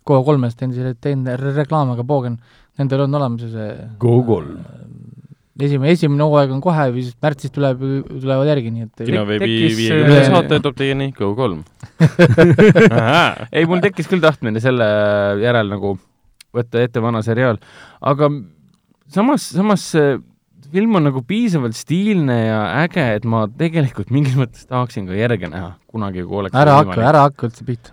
Go3-s, 0.08 0.56
teen 0.58 0.72
selle, 0.74 0.96
teen 0.98 1.26
re- 1.28 1.54
reklaame 1.60 1.94
ka 1.98 2.06
Bogen, 2.06 2.40
nendel 2.80 3.04
on 3.06 3.20
olemas 3.20 3.44
ju 3.44 3.52
see 3.52 3.68
Go3. 4.02 4.56
esimene, 5.60 5.92
esimene 5.92 6.24
hooaeg 6.24 6.54
on 6.54 6.62
kohe 6.64 6.86
või 6.94 7.04
siis 7.06 7.18
märtsis 7.22 7.52
tuleb, 7.52 7.82
tulevad 8.08 8.48
järgi, 8.48 8.72
nii 8.72 8.88
et 8.88 9.04
kinoveebi 9.04 9.50
viiekümne 9.76 10.18
äh, 10.22 10.30
saate 10.30 10.60
toob 10.64 10.78
teieni 10.78 11.10
Go3. 11.16 11.60
ei, 13.56 13.68
mul 13.68 13.84
tekkis 13.84 14.08
küll 14.10 14.24
tahtmine 14.24 14.62
selle 14.64 14.88
järel 15.42 15.72
nagu 15.72 15.96
võtta 16.52 16.82
ette 16.84 17.02
vana 17.04 17.22
seriaal, 17.24 17.60
aga 18.04 18.28
samas, 19.12 19.48
samas 19.52 19.88
see 19.94 20.18
film 20.72 20.96
on 20.96 21.04
nagu 21.10 21.22
piisavalt 21.28 21.76
stiilne 21.76 22.36
ja 22.46 22.60
äge, 22.82 23.04
et 23.18 23.26
ma 23.28 23.44
tegelikult 23.46 24.12
mingis 24.14 24.36
mõttes 24.38 24.64
tahaksin 24.68 25.08
ka 25.08 25.16
järge 25.16 25.50
näha 25.52 25.74
kunagi, 25.92 26.24
kui 26.24 26.40
oleks 26.44 26.56
ära 26.56 26.78
hakka, 26.80 27.00
ära 27.10 27.26
hakka 27.26 27.50
üldse 27.50 27.66
pihta. 27.68 27.92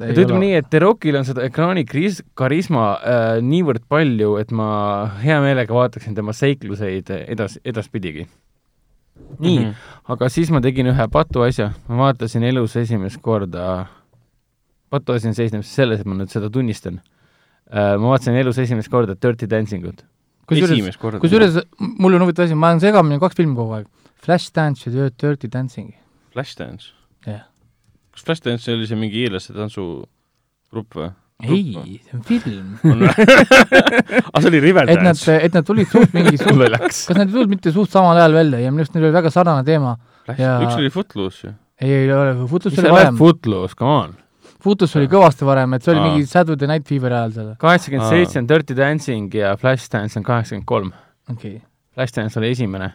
Et 0.00 0.18
ütleme 0.18 0.40
nii, 0.40 0.54
et 0.60 0.68
The 0.72 0.80
Rockil 0.82 1.16
on 1.18 1.26
seda 1.28 1.44
ekraani 1.46 1.84
kris-, 1.88 2.22
karisma 2.38 2.84
äh, 2.96 3.32
niivõrd 3.44 3.84
palju, 3.90 4.36
et 4.40 4.52
ma 4.54 4.68
hea 5.22 5.38
meelega 5.44 5.74
vaataksin 5.76 6.16
tema 6.16 6.34
seikluseid 6.36 7.12
edas, 7.22 7.58
edaspidigi. 7.64 8.26
nii 9.38 9.58
mm. 9.58 9.64
-hmm. 9.64 9.74
aga 10.14 10.28
siis 10.28 10.50
ma 10.50 10.60
tegin 10.60 10.88
ühe 10.88 11.08
patuasja, 11.12 11.72
ma 11.88 11.96
vaatasin 12.06 12.42
elus 12.48 12.76
esimest 12.76 13.20
korda, 13.22 13.86
patuasi 14.90 15.34
seisneb 15.34 15.62
siis 15.62 15.74
selles, 15.74 16.00
et 16.00 16.06
ma 16.06 16.14
nüüd 16.14 16.32
seda 16.32 16.50
tunnistan 16.50 17.00
äh,. 17.68 17.98
ma 17.98 18.14
vaatasin 18.14 18.34
elus 18.34 18.58
esimest 18.58 18.88
korda 18.88 19.14
Dirty 19.14 19.46
Dancing 19.50 19.86
ut. 19.86 20.04
kusjuures, 20.46 20.96
kusjuures 21.20 21.60
mul 21.78 22.14
on 22.14 22.24
huvitav 22.24 22.44
asi, 22.44 22.54
ma 22.54 22.72
olen 22.72 22.80
segamini 22.80 23.20
kaks 23.20 23.36
filmi 23.36 23.56
kogu 23.56 23.72
aeg. 23.72 23.86
Flashdance 24.22 24.90
ja 24.90 25.10
Dirty 25.10 25.48
Dancing. 25.52 25.94
Flashdance. 26.32 26.92
jah. 27.26 27.51
Kas 28.12 28.26
Flashdance 28.28 28.76
oli 28.76 28.88
see 28.88 28.98
mingi 29.00 29.24
iirlaste 29.24 29.56
tantsugrupp 29.56 30.98
või? 30.98 31.10
ei, 31.42 31.98
see 32.06 32.16
on 32.16 32.22
film. 32.28 32.76
aa, 34.30 34.40
see 34.40 34.50
oli 34.50 34.60
et 34.60 34.62
nad, 34.62 34.66
Riverdance. 34.68 35.36
et 35.48 35.56
nad 35.56 35.66
tulid 35.66 35.90
suht 35.90 36.14
mingi 36.16 36.38
suht, 36.38 36.62
läks. 36.76 37.04
kas 37.08 37.18
nad 37.18 37.26
ei 37.26 37.34
tulnud 37.34 37.52
mitte 37.56 37.74
suht 37.74 37.90
samal 37.92 38.18
ajal 38.20 38.36
välja 38.38 38.62
ja 38.62 38.72
minu 38.72 38.84
arust 38.84 38.96
neil 38.96 39.08
oli 39.08 39.16
väga 39.16 39.32
sarnane 39.34 39.66
teema. 39.66 39.96
ja- 40.30 40.58
üks 40.62 40.78
oli 40.78 40.92
Footloose 40.94 41.48
ju. 41.48 41.54
ei, 41.82 41.94
ei 42.04 42.12
ole, 42.14 42.36
mis 42.44 42.78
oli 42.78 42.94
varem, 42.94 43.18
Footloose, 43.18 43.78
come 43.78 43.96
on. 44.04 44.18
Footus 44.62 44.92
oli 44.94 45.08
kõvasti 45.10 45.46
varem, 45.46 45.72
et 45.74 45.82
see 45.82 45.90
oli 45.90 45.98
Aa. 45.98 46.08
mingi 46.12 46.28
Saturday 46.30 46.68
Night 46.70 46.86
Fever 46.86 47.14
ajal 47.18 47.32
seal. 47.34 47.52
kaheksakümmend 47.58 48.14
seitse 48.14 48.38
on 48.38 48.48
Dirty 48.50 48.76
Dancing 48.78 49.34
ja 49.34 49.56
Flashdance 49.58 50.20
on 50.20 50.26
kaheksakümmend 50.26 50.68
kolm. 50.68 50.92
okei 51.26 51.56
okay.. 51.56 51.66
Flashdance 51.96 52.38
oli 52.38 52.52
esimene. 52.54 52.92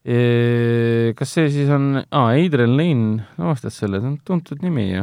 Kas 0.00 1.34
see 1.36 1.50
siis 1.52 1.68
on, 1.68 1.98
aa, 2.00 2.30
Adrian 2.32 2.72
Lane 2.72 3.26
lavastas 3.36 3.76
selle, 3.82 4.00
see 4.00 4.08
on 4.08 4.14
tuntud 4.24 4.62
nimi 4.64 4.86
ju. 4.94 5.02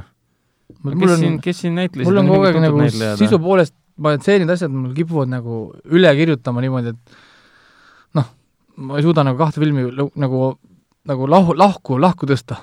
mul 0.83 0.95
kes 0.97 1.11
on 1.13 1.19
siin, 1.21 1.35
kes 1.43 1.59
siin 1.63 1.77
näitlesid? 1.77 2.09
mul 2.09 2.21
on 2.23 2.31
kogu 2.31 2.47
aeg 2.47 2.57
nagu 2.63 2.87
sisu 3.19 3.37
poolest 3.39 3.75
ma 3.97 4.15
tseenid 4.17 4.49
asjad 4.53 4.73
mul 4.73 4.93
kipuvad 4.97 5.29
nagu 5.31 5.59
üle 5.93 6.09
kirjutama 6.17 6.61
niimoodi, 6.63 6.93
et 6.93 8.17
noh, 8.17 8.27
ma 8.77 8.97
ei 8.99 9.05
suuda 9.05 9.25
nagu 9.25 9.39
kahte 9.41 9.61
filmi 9.61 9.87
nagu, 10.21 10.41
nagu 11.09 11.29
lahu, 11.29 11.55
lahku, 11.57 11.97
lahku 12.01 12.29
tõsta. 12.29 12.59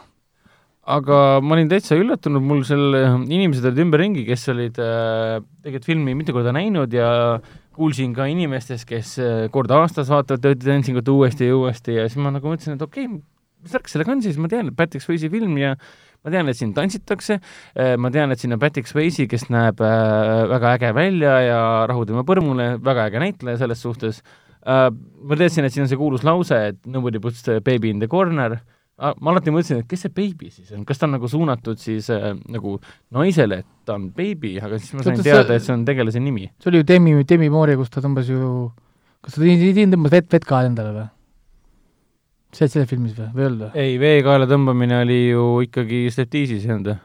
aga 0.84 1.40
ma 1.40 1.56
olin 1.56 1.70
täitsa 1.70 1.96
üllatunud, 1.96 2.44
mul 2.44 2.60
seal 2.68 2.98
inimesed 3.24 3.64
olid 3.70 3.82
ümberringi, 3.86 4.26
kes 4.28 4.50
olid 4.52 4.78
äh, 4.82 5.38
tegelikult 5.64 5.88
filmi 5.88 6.14
mitu 6.18 6.34
korda 6.36 6.52
näinud 6.52 6.92
ja 6.92 7.08
kuulsin 7.74 8.14
ka 8.16 8.26
inimestest, 8.30 8.86
kes 8.88 9.14
äh, 9.22 9.44
kord 9.54 9.72
aastas 9.74 10.10
vaatavad 10.12 10.42
Dirty 10.42 10.68
Dancingut 10.68 11.08
uuesti 11.10 11.50
ja 11.50 11.56
uuesti 11.58 11.98
ja 11.98 12.08
siis 12.08 12.20
ma 12.22 12.32
nagu 12.34 12.50
mõtlesin, 12.50 12.78
et 12.78 12.84
okei 12.84 13.08
okay,, 13.08 13.20
mis 13.64 13.74
värk 13.74 13.90
sellega 13.90 14.14
on 14.14 14.22
siis, 14.24 14.38
ma 14.40 14.50
tean, 14.52 14.70
et 14.70 14.76
Patrick 14.78 15.04
Swayze 15.04 15.30
film 15.32 15.56
ja 15.60 15.74
ma 16.24 16.32
tean, 16.32 16.48
et 16.50 16.58
siin 16.58 16.72
tantsitakse, 16.76 17.40
äh, 17.40 17.94
ma 18.00 18.12
tean, 18.14 18.32
et 18.32 18.42
siin 18.42 18.56
on 18.56 18.62
Patrick 18.62 18.90
Swayze, 18.90 19.28
kes 19.30 19.48
näeb 19.52 19.82
äh, 19.84 20.44
väga 20.52 20.76
äge 20.78 20.94
välja 20.96 21.34
ja 21.44 21.60
rahu 21.90 22.06
tema 22.08 22.24
põrmule, 22.28 22.74
väga 22.84 23.08
äge 23.10 23.22
näitleja 23.24 23.64
selles 23.64 23.84
suhtes. 23.84 24.24
Ma 24.64 25.36
teadsin, 25.36 25.66
et 25.66 25.74
siin 25.74 25.82
on 25.84 25.90
see 25.90 25.98
kuulus 26.00 26.22
lause, 26.24 26.56
et 26.70 26.78
nobody 26.88 27.20
puts 27.20 27.42
the 27.44 27.58
baby 27.60 27.90
in 27.92 27.98
the 28.00 28.08
corner, 28.08 28.54
ma 28.94 29.32
alati 29.32 29.50
mõtlesin, 29.50 29.80
et 29.82 29.88
kes 29.90 30.04
see 30.06 30.12
beebi 30.14 30.52
siis 30.54 30.70
on, 30.74 30.84
kas 30.86 31.00
ta 31.00 31.08
on 31.08 31.16
nagu 31.16 31.28
suunatud 31.30 31.80
siis 31.82 32.06
äh, 32.14 32.30
nagu 32.54 32.76
naisele, 33.14 33.64
et 33.64 33.88
ta 33.88 33.96
on 33.98 34.06
beebi, 34.14 34.54
aga 34.62 34.78
siis 34.78 34.94
ma 34.94 35.02
sain 35.02 35.18
Tõttu 35.18 35.26
teada, 35.26 35.56
et 35.56 35.64
see 35.64 35.74
on 35.74 35.82
tegelase 35.88 36.22
nimi. 36.22 36.46
see 36.62 36.70
oli 36.70 36.82
ju 36.82 36.86
Demi, 36.92 37.16
Demi 37.26 37.50
Moore, 37.50 37.74
kus 37.80 37.90
ta 37.90 38.04
tõmbas 38.04 38.30
ju, 38.30 38.70
kas 39.24 39.34
ta 39.34 39.42
tõmbas 39.42 40.14
vett, 40.14 40.30
vett 40.36 40.46
ka 40.46 40.62
endale 40.68 40.94
või? 40.94 41.08
see 42.54 42.70
selles 42.70 42.86
filmis 42.86 43.16
või, 43.18 43.32
või 43.34 43.42
ei 43.42 43.48
olnud 43.50 43.64
või? 43.64 43.82
ei, 43.82 43.98
veekaela 43.98 44.46
tõmbamine 44.50 45.02
oli 45.02 45.20
ju 45.32 45.48
ikkagi 45.66 46.04
striptiisis, 46.14 46.62
ei 46.68 46.76
olnud 46.76 46.92
või? 46.92 46.98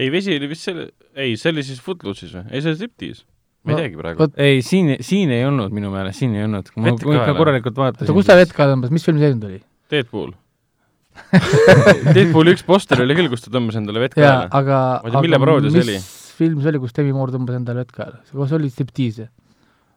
ei, 0.00 0.12
vesi 0.16 0.40
oli 0.40 0.48
vist 0.48 0.70
selle, 0.70 0.90
ei, 1.12 1.36
see 1.36 1.52
oli 1.52 1.66
siis 1.68 1.84
Footloose'is 1.84 2.38
või? 2.38 2.46
ei, 2.48 2.64
see 2.64 2.72
oli 2.72 2.80
striptiis. 2.80 3.24
ma 3.68 3.76
ei 3.76 3.82
teagi 3.84 4.00
praegu. 4.00 4.32
ei, 4.40 4.64
siin, 4.64 4.94
siin 5.04 5.36
ei 5.36 5.44
olnud 5.44 5.76
minu 5.76 5.92
meelest, 5.92 6.24
siin 6.24 6.40
ei 6.40 6.48
olnud. 6.48 6.72
ma 6.80 6.96
ikka 6.96 7.34
korralikult 7.36 7.84
vaatasin. 7.84 8.08
oota, 8.08 8.16
kus 8.16 8.32
ta 8.32 8.40
vett 8.40 8.56
ka 8.56 8.72
tõmbas, 8.72 8.96
mis 8.96 9.04
film 9.04 9.20
see 9.20 9.36
nüüd 9.36 9.50
oli? 9.52 9.66
Deadpool 9.92 10.32
Deadpooli 12.14 12.54
üks 12.56 12.64
poster 12.66 13.02
oli 13.04 13.16
küll, 13.18 13.30
kus 13.32 13.44
ta 13.44 13.52
tõmbas 13.54 13.78
endale 13.80 14.02
vett 14.04 14.16
kaela. 14.16 14.48
aga, 14.60 14.80
aga 15.06 15.22
mille 15.24 15.40
paroodia 15.42 15.74
see 15.74 15.84
oli? 15.86 15.98
film 16.40 16.62
see 16.62 16.72
oli, 16.72 16.80
kus 16.82 16.96
Demi 16.96 17.14
Moore 17.16 17.36
tõmbas 17.36 17.58
endale 17.60 17.84
vett 17.84 17.94
kaela? 17.96 18.22
kas 18.24 18.50
see 18.52 18.58
oli 18.58 18.72
striptiis? 18.72 19.20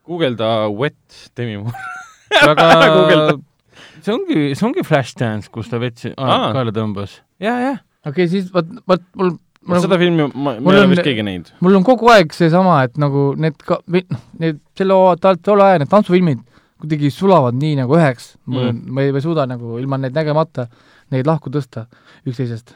guugelda 0.07 0.51
Wet 0.74 1.32
Demi 1.38 1.61
Moore 1.61 2.49
väga 2.49 3.38
see 4.03 4.13
ongi, 4.13 4.51
see 4.57 4.67
ongi 4.67 4.86
Flashdance, 4.88 5.51
kus 5.53 5.71
ta 5.71 5.82
vett 5.84 6.05
kaela 6.17 6.76
tõmbas 6.76 7.19
ja,. 7.39 7.49
jah, 7.49 7.63
jah. 7.69 7.82
okei 8.05 8.28
okay,, 8.28 8.32
siis 8.36 8.51
vot, 8.53 8.69
vot 8.89 9.09
mul 9.19 9.36
mul 9.67 9.84
seda 9.84 9.99
filmi 9.99 10.26
ma, 10.34 10.55
ma 10.59 10.74
ei 10.74 10.82
ole 10.82 10.89
vist 10.91 11.05
keegi 11.05 11.26
näinud. 11.26 11.51
mul 11.63 11.78
on 11.80 11.86
kogu 11.88 12.09
aeg 12.13 12.34
seesama, 12.36 12.82
et 12.88 12.97
nagu 13.01 13.32
need 13.39 13.55
ka, 13.63 13.80
noh, 13.88 14.26
need 14.41 14.59
selle, 14.78 14.97
tolle 15.45 15.67
aja 15.67 15.82
need 15.82 15.91
tantsufilmid 15.91 16.41
kuidagi 16.84 17.11
sulavad 17.15 17.55
nii 17.55 17.78
nagu 17.80 17.95
üheks, 17.95 18.34
mul 18.45 18.67
on 18.67 18.74
mm., 18.74 18.95
ma 18.95 19.05
ei, 19.05 19.13
ma 19.15 19.21
ei 19.21 19.24
suuda 19.26 19.47
nagu 19.47 19.78
ilma 19.80 20.01
neid 20.03 20.15
nägemata 20.17 20.67
neid 21.14 21.30
lahku 21.30 21.51
tõsta 21.53 21.88
üksteisest. 22.28 22.76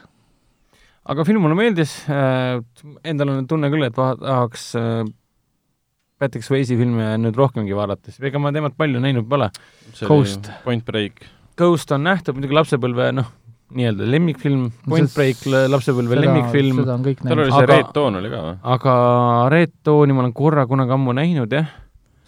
aga 1.08 1.24
film 1.26 1.44
mulle 1.46 1.56
meeldis 1.58 1.94
äh,, 2.12 2.60
endal 3.04 3.34
on 3.34 3.48
tunne 3.50 3.70
küll, 3.72 3.86
et 3.88 3.96
tahaks 3.96 4.70
äh, 4.78 5.02
Patrick 6.18 6.46
Swayze 6.46 6.76
filme 6.78 7.12
nüüd 7.22 7.36
rohkemgi 7.38 7.76
vaadates, 7.78 8.18
ega 8.20 8.40
ma 8.42 8.50
temat 8.54 8.74
palju 8.78 8.98
näinud 9.02 9.28
pole. 9.30 9.52
Ghost. 10.00 10.50
Point 10.64 10.82
Break. 10.86 11.22
Ghost 11.58 11.92
on 11.94 12.02
nähtud 12.06 12.34
muidugi 12.34 12.56
lapsepõlve, 12.58 13.12
noh, 13.14 13.28
nii-öelda 13.78 14.06
lemmikfilm, 14.08 14.64
Point 14.88 15.12
Break, 15.14 15.44
lapsepõlve 15.70 16.18
lemmikfilm. 16.18 16.82
tal 17.22 17.42
oli 17.44 17.52
see 17.52 17.68
Red 17.70 17.92
Dawn 17.94 18.18
oli 18.18 18.32
ka 18.32 18.40
või? 18.46 18.56
aga 18.74 18.94
Red 19.54 19.74
Dawni 19.86 20.16
ma 20.16 20.24
olen 20.24 20.34
korra 20.36 20.66
kunagi 20.70 20.96
ammu 20.96 21.14
näinud, 21.18 21.54
jah 21.54 21.70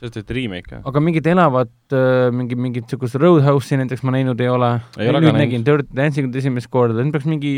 sellest 0.01 0.17
tehti 0.17 0.37
remake, 0.39 0.73
jah? 0.73 0.83
aga 0.89 1.03
mingit 1.05 1.27
elavat 1.29 1.71
äh,, 1.93 2.31
mingi, 2.35 2.57
mingit 2.57 2.87
niisugust 2.87 3.19
Roadhouse'i 3.21 3.79
näiteks 3.81 4.03
ma 4.07 4.15
näinud 4.15 4.41
ei 4.41 4.49
ole. 4.49 4.71
nüüd 4.97 5.37
nägin 5.37 5.65
Dirty 5.67 5.89
Dancingut 5.97 6.37
esimest 6.41 6.71
korda, 6.73 7.05
nüüd 7.05 7.15
peaks 7.15 7.29
mingi 7.29 7.53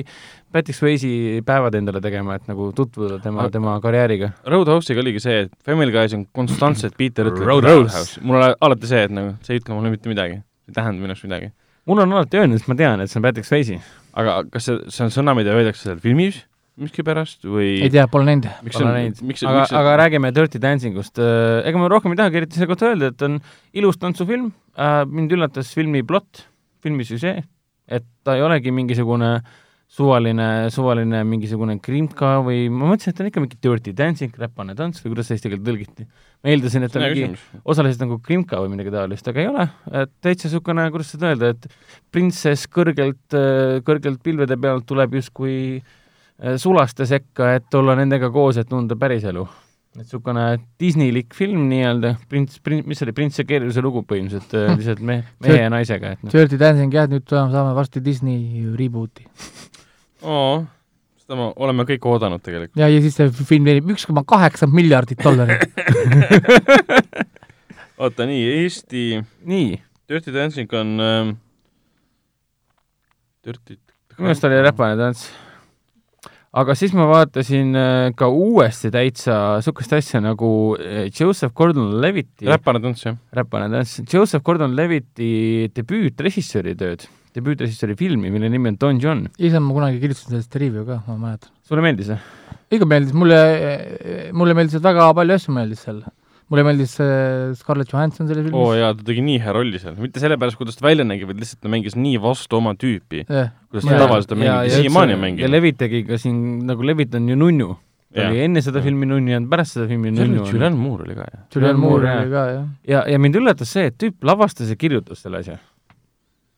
Patrick 0.52 0.78
Swayze'i 0.78 1.40
päevad 1.46 1.78
endale 1.78 2.02
tegema, 2.04 2.36
et 2.38 2.50
nagu 2.50 2.70
tutvuda 2.76 3.20
tema, 3.24 3.46
tema 3.54 3.78
karjääriga. 3.84 4.32
Roadhouse'iga 4.52 5.04
oligi 5.04 5.22
see, 5.22 5.46
et 5.46 5.54
Family 5.66 5.94
Guy's 5.94 6.16
on 6.18 6.26
konstantselt 6.34 6.98
Peter 6.98 7.30
ütleb 7.30 7.48
Roadhouse. 7.48 8.20
mul 8.26 8.40
on 8.40 8.54
alati 8.58 8.90
see, 8.90 9.06
et 9.08 9.14
nagu 9.14 9.36
see 9.46 9.56
ei 9.56 9.62
ütle 9.62 9.78
mulle 9.78 9.94
mitte 9.94 10.10
midagi, 10.12 10.40
ei 10.68 10.76
tähenda 10.76 10.98
minu 10.98 11.14
arust 11.14 11.28
midagi. 11.28 11.52
mulle 11.86 12.06
on 12.06 12.16
alati 12.18 12.42
öelnud, 12.42 12.60
sest 12.60 12.72
ma 12.72 12.78
tean, 12.78 13.04
et 13.04 13.12
see 13.12 13.22
on 13.22 13.28
Patrick 13.28 13.48
Swayze. 13.48 13.78
aga 14.12 14.42
kas 14.50 14.68
see, 14.68 14.80
see 14.92 15.06
on 15.06 15.14
sõna, 15.14 15.36
mida 15.38 15.54
öeldakse 15.54 15.86
seal 15.86 16.02
filmis 16.02 16.42
miskipärast 16.80 17.44
või 17.44 17.74
ei 17.84 17.90
tea, 17.92 18.06
pole 18.10 18.26
näinud. 18.28 18.48
Pole 18.72 18.92
näinud. 18.94 19.20
aga, 19.48 19.64
aga 19.80 19.96
räägime 20.04 20.32
Dirty 20.34 20.60
Dancingust. 20.62 21.20
Äh, 21.20 21.60
ega 21.68 21.80
ma 21.80 21.90
rohkem 21.92 22.14
ei 22.14 22.20
tahagi 22.22 22.42
eriti 22.42 22.58
selle 22.58 22.70
kohta 22.70 22.88
öelda, 22.92 23.12
et 23.12 23.26
on 23.26 23.40
ilus 23.76 24.00
tantsufilm, 24.00 24.52
äh, 24.76 25.02
mind 25.08 25.34
üllatas 25.36 25.74
filmi 25.76 26.04
plott, 26.06 26.46
filmi 26.82 27.04
süžee, 27.08 27.42
et 27.92 28.08
ta 28.24 28.38
ei 28.38 28.46
olegi 28.46 28.72
mingisugune 28.72 29.36
suvaline, 29.92 30.48
suvaline 30.72 31.20
mingisugune 31.28 31.76
krimka 31.84 32.38
või 32.40 32.64
ma 32.72 32.88
mõtlesin, 32.88 33.12
et 33.12 33.18
ta 33.18 33.26
on 33.26 33.28
ikka 33.28 33.44
mingi 33.44 33.58
dirty 33.60 33.92
dancing, 33.92 34.32
räpane 34.40 34.72
tants 34.78 35.04
või 35.04 35.12
kuidas 35.12 35.28
see 35.28 35.36
eesti 35.36 35.52
keelde 35.52 35.68
tõlgiti. 35.68 36.06
ma 36.40 36.54
eeldasin, 36.54 36.86
et 36.88 36.94
ta 36.94 37.02
mingi 37.04 37.34
osaliselt 37.60 38.06
nagu 38.06 38.16
krimka 38.24 38.62
või 38.64 38.72
midagi 38.72 38.94
taolist, 38.94 39.28
aga 39.28 39.44
ei 39.44 39.50
ole, 39.52 39.68
et 40.00 40.14
täitsa 40.24 40.48
niisugune, 40.48 40.88
kuidas 40.94 41.12
seda 41.12 41.34
öelda, 41.34 41.52
et 41.52 41.68
printsess 42.08 42.64
kõrgelt, 42.72 43.36
kõrgelt 43.84 44.24
pilvede 44.24 44.56
pealt 44.56 44.88
tuleb 44.88 45.20
justkui 45.20 45.58
Äh, 45.76 45.98
sulaste 46.58 47.06
sekka, 47.06 47.54
et 47.58 47.74
olla 47.78 47.96
nendega 47.98 48.30
koos, 48.32 48.58
et 48.60 48.68
tunda 48.68 48.96
päriselu. 48.98 49.46
et 49.92 50.00
niisugune 50.00 50.44
Disneylik 50.80 51.34
film 51.36 51.66
nii-öelda, 51.68 52.14
prints, 52.28 52.60
prints, 52.64 52.86
mis 52.88 52.96
see 52.96 53.04
oli, 53.04 53.12
Prints 53.12 53.38
ja 53.38 53.44
keerulise 53.44 53.82
lugu 53.84 54.00
põhimõtteliselt 54.08 54.54
äh, 54.56 54.70
lihtsalt 54.78 55.02
me, 55.04 55.18
mehe 55.44 55.58
ja 55.58 55.72
naisega, 55.72 56.14
et 56.14 56.22
noh. 56.24 56.32
Dirty 56.32 56.56
Dancing 56.60 56.94
jah, 56.96 57.10
nüüd 57.12 57.28
saame 57.28 57.74
varsti 57.76 58.00
Disney 58.04 58.64
reboot'i. 58.78 59.26
oo, 60.24 60.62
seda 61.20 61.36
me 61.36 61.50
oleme 61.60 61.84
kõik 61.92 62.08
oodanud 62.08 62.40
tegelikult. 62.40 62.80
ja, 62.80 62.88
ja 62.88 63.04
siis 63.04 63.20
see 63.20 63.28
film 63.52 63.68
teenib 63.68 63.92
üks 63.92 64.08
koma 64.08 64.24
kaheksa 64.24 64.70
miljardit 64.70 65.20
dollarit 65.20 65.68
oota, 68.02 68.24
nii, 68.24 68.42
Eesti 68.62 69.06
nii, 69.44 69.76
Dirty 70.08 70.32
Dancing 70.32 70.72
on 70.72 70.96
ähm, 71.04 71.38
Dirty 73.44 73.76
minu 74.16 74.28
meelest 74.28 74.44
oli 74.48 74.64
räpane 74.64 74.96
tants 74.96 75.28
aga 76.52 76.74
siis 76.76 76.92
ma 76.96 77.06
vaatasin 77.08 77.72
äh, 77.78 78.10
ka 78.16 78.28
uuesti 78.28 78.90
täitsa 78.92 79.38
niisugust 79.56 79.94
asja 79.96 80.20
nagu 80.20 80.50
äh, 80.76 81.06
Joseph 81.08 81.54
Gordon-Levitti 81.56 82.48
räpane 82.50 82.82
tants, 82.84 83.06
jah. 83.06 83.16
räpane 83.32 83.70
tants, 83.72 83.96
Joseph 84.04 84.44
Gordon-Levitti 84.44 85.70
debüütrežissööri 85.78 86.76
tööd, 86.78 87.06
debüütrežissööri 87.38 87.96
filmi, 87.96 88.32
mille 88.34 88.52
nimi 88.52 88.74
on 88.74 88.80
Don 88.80 89.00
John. 89.00 89.26
ise 89.38 89.62
ma 89.64 89.72
kunagi 89.78 90.02
kirjutasin 90.02 90.36
sellest 90.36 90.60
review 90.60 90.84
ka, 90.88 91.00
ma 91.08 91.16
mäletan. 91.24 91.54
sulle 91.64 91.84
meeldis 91.84 92.12
või? 92.12 92.20
ikka 92.72 92.88
meeldis, 92.88 93.16
mulle, 93.16 93.40
mulle 94.36 94.56
meeldis 94.56 94.84
väga 94.84 95.08
palju 95.16 95.40
asju 95.40 95.56
meeldis 95.56 95.86
seal 95.88 96.04
mulle 96.52 96.64
meeldis 96.66 96.96
Scarlett 97.58 97.92
Johansson 97.92 98.28
selles 98.28 98.44
filmis. 98.44 98.58
oo 98.58 98.72
oh, 98.72 98.74
jaa, 98.76 98.92
ta 98.96 99.06
tegi 99.08 99.24
nii 99.24 99.38
hea 99.42 99.54
rolli 99.56 99.80
seal, 99.80 99.96
mitte 100.00 100.20
sellepärast, 100.22 100.58
kuidas 100.60 100.76
ta 100.78 100.86
välja 100.86 101.06
nägi, 101.08 101.24
vaid 101.28 101.40
lihtsalt 101.40 101.62
ta 101.64 101.72
mängis 101.72 101.96
nii 101.96 102.20
vastu 102.22 102.58
oma 102.60 102.74
tüüpi 102.78 103.24
yeah.. 103.24 103.54
kuidas 103.70 103.88
ta 103.88 104.02
tavaliselt 104.04 104.36
on 104.36 104.42
mänginud 104.42 104.68
ja 104.68 104.82
siiamaani 104.82 105.16
on 105.16 105.24
mänginud. 105.24 105.46
ja 105.46 105.50
Levit 105.52 105.80
tegi 105.80 106.04
ka 106.08 106.20
siin, 106.20 106.36
nagu 106.68 106.86
Levit 106.86 107.16
on 107.18 107.32
ju 107.32 107.38
nunnu. 107.40 107.72
ta 108.12 108.28
oli 108.28 108.44
enne 108.44 108.60
seda 108.64 108.84
filmi 108.84 109.08
nunnu 109.08 109.32
ja 109.32 109.40
pärast 109.48 109.78
seda 109.78 109.88
filmi 109.88 110.12
nunnu. 110.12 110.44
Julianne 110.44 110.76
Moore 110.76 111.08
oli 111.08 111.14
ka, 111.16 111.28
jah. 111.32 111.44
Julianne 111.54 111.80
Moore 111.80 112.16
oli 112.18 112.32
ka, 112.34 112.46
jah. 112.52 112.64
ja, 112.94 113.04
ja 113.08 113.20
mind 113.22 113.40
üllatas 113.40 113.72
see, 113.72 113.88
et 113.88 113.96
tüüp 114.00 114.28
lavastas 114.28 114.68
ja 114.72 114.76
kirjutas 114.76 115.24
selle 115.24 115.40
asja 115.40 115.56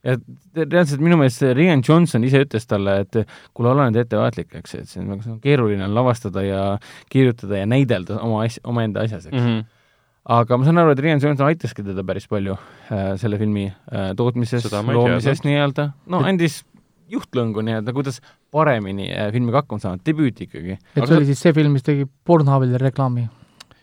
ja 0.05 0.17
reaalselt 0.59 1.01
minu 1.01 1.17
meelest 1.17 1.41
see 1.41 1.55
Rian 1.57 1.81
Johnson 1.87 2.27
ise 2.29 2.43
ütles 2.45 2.67
talle, 2.69 2.99
et 3.07 3.21
kuule, 3.57 3.71
ole 3.71 3.87
nüüd 3.89 4.03
ettevaatlik, 4.03 4.51
eks, 4.61 4.75
et 4.77 4.91
see 4.91 5.01
on 5.01 5.15
väga 5.15 5.39
keeruline 5.45 5.87
on 5.87 5.95
lavastada 5.97 6.45
ja 6.45 6.65
kirjutada 7.13 7.63
ja 7.63 7.71
näidelda 7.71 8.19
oma 8.21 8.43
asja, 8.45 8.61
omaenda 8.69 9.07
asjas, 9.07 9.31
eks 9.31 9.39
mm. 9.39 9.47
-hmm 9.47 9.74
aga 10.25 10.57
ma 10.57 10.65
saan 10.65 10.81
aru, 10.81 10.95
et 10.95 11.03
Rian 11.05 11.21
Johnson 11.21 11.49
aitaski 11.51 11.85
teda 11.85 12.05
päris 12.07 12.27
palju 12.31 12.57
äh, 12.57 13.15
selle 13.21 13.39
filmi 13.41 13.67
äh, 13.69 14.13
tootmises, 14.17 14.67
loomises 14.73 15.45
nii-öelda, 15.45 15.91
no 16.09 16.23
andis 16.25 16.63
juhtlõngu 17.13 17.65
nii-öelda, 17.67 17.93
kuidas 17.97 18.23
paremini 18.55 19.11
äh, 19.13 19.29
filmiga 19.35 19.61
hakkama 19.61 19.83
saada, 19.83 20.01
debüüt 20.07 20.41
ikkagi. 20.47 20.79
et 20.79 21.01
see 21.01 21.05
aga... 21.05 21.19
oli 21.21 21.29
siis 21.29 21.45
see 21.45 21.57
film, 21.57 21.77
mis 21.77 21.85
tegi 21.85 22.09
Pornhubile 22.25 22.81
reklaami? 22.81 23.27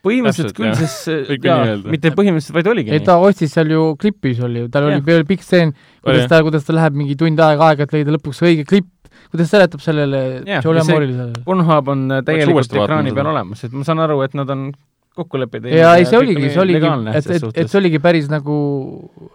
põhimõtteliselt 0.01 0.57
küll, 0.57 0.73
sest 0.79 1.45
jaa, 1.45 1.75
mitte 1.85 2.09
põhimõtteliselt, 2.17 2.55
vaid 2.57 2.71
oligi 2.71 2.95
ei, 2.95 3.03
ta 3.05 3.19
ostis 3.21 3.53
seal 3.53 3.69
ju 3.69 3.91
klipis 4.01 4.41
oli 4.41 4.63
ju, 4.63 4.71
tal 4.73 4.89
oli 4.89 4.97
peal 5.05 5.27
pikk 5.29 5.45
stseen, 5.45 5.75
kuidas 6.01 6.25
ta, 6.31 6.41
kuidas 6.41 6.65
ta 6.65 6.73
läheb 6.73 6.97
mingi 6.97 7.13
tund 7.19 7.37
aega 7.45 7.69
aega, 7.69 7.85
et 7.85 7.93
leida 7.99 8.15
lõpuks 8.17 8.41
õige 8.47 8.65
klipp, 8.65 8.89
kuidas 9.29 9.53
seletab 9.53 9.83
sellele 9.85 10.23
Julian 10.41 10.89
Moore'ile 10.89 11.19
sellele? 11.19 11.43
Pornhub 11.45 11.93
on 11.93 12.07
täielikult 12.25 12.73
ekraani 12.81 13.13
peal 13.13 13.29
olemas, 13.29 13.61
et 13.67 13.77
ma 13.77 13.85
saan 13.85 14.01
aru, 14.07 14.23
et 14.25 14.33
nad 14.41 14.49
on 14.49 14.71
kokkuleppeid 15.15 15.67
ja 15.75 15.93
ei, 15.99 16.05
see 16.07 16.19
oligi, 16.19 16.49
see 16.53 16.61
oligi, 16.63 16.91
et, 17.11 17.29
et, 17.35 17.47
et 17.63 17.71
see 17.71 17.79
oligi 17.81 17.99
päris 18.03 18.29
nagu 18.31 18.57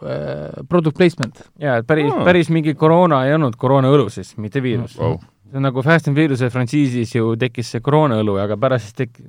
äh, 0.00 0.62
product 0.70 0.96
placement. 0.96 1.42
jaa, 1.62 1.80
et 1.82 1.88
päris 1.88 2.08
oh., 2.12 2.22
päris 2.26 2.52
mingi 2.54 2.76
koroona 2.78 3.24
ei 3.28 3.34
olnud 3.36 3.58
koroonaõlu 3.60 4.08
siis, 4.12 4.34
mitte 4.40 4.62
viirus 4.64 4.96
wow.. 5.00 5.18
see 5.50 5.60
on 5.60 5.68
nagu 5.68 5.84
Fast 5.84 6.08
and 6.10 6.18
Furious'e 6.18 6.48
frantsiisis 6.52 7.12
ju 7.18 7.34
tekkis 7.40 7.74
see 7.74 7.84
koroonaõlu, 7.84 8.38
aga 8.42 8.56
pärast 8.60 8.88
siis 8.88 9.02
tek-, 9.04 9.20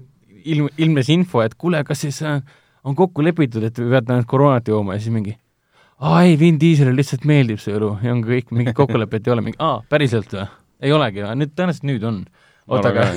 ilm, 0.48 0.72
ilmnes 0.78 1.12
info, 1.14 1.44
et 1.44 1.58
kuule, 1.60 1.84
kas 1.88 2.06
siis 2.06 2.22
äh, 2.24 2.40
on 2.88 2.96
kokku 2.96 3.26
lepitud, 3.26 3.68
et 3.68 3.76
te 3.76 3.84
peate 3.84 4.16
ainult 4.16 4.32
koroonat 4.32 4.72
jooma 4.72 4.96
ja 4.96 5.04
siis 5.04 5.16
mingi 5.16 5.36
aa 6.00 6.24
ei, 6.24 6.40
Vin 6.40 6.60
Dieselile 6.62 6.96
lihtsalt 7.00 7.28
meeldib 7.28 7.62
see 7.62 7.76
elu 7.76 7.92
ja 8.06 8.14
on 8.14 8.24
kõik, 8.26 8.52
mingit 8.56 8.78
kokkulepet 8.78 9.28
ei 9.28 9.36
ole, 9.36 9.46
mingi 9.50 9.60
aa, 9.64 9.82
päriselt 9.90 10.34
või? 10.34 10.48
ei 10.86 10.94
olegi, 10.94 11.24
nüüd 11.40 11.56
tõenäoliselt 11.58 11.88
nüüd 11.90 12.04
on. 12.06 12.20
oota, 12.68 12.92
aga 12.92 13.08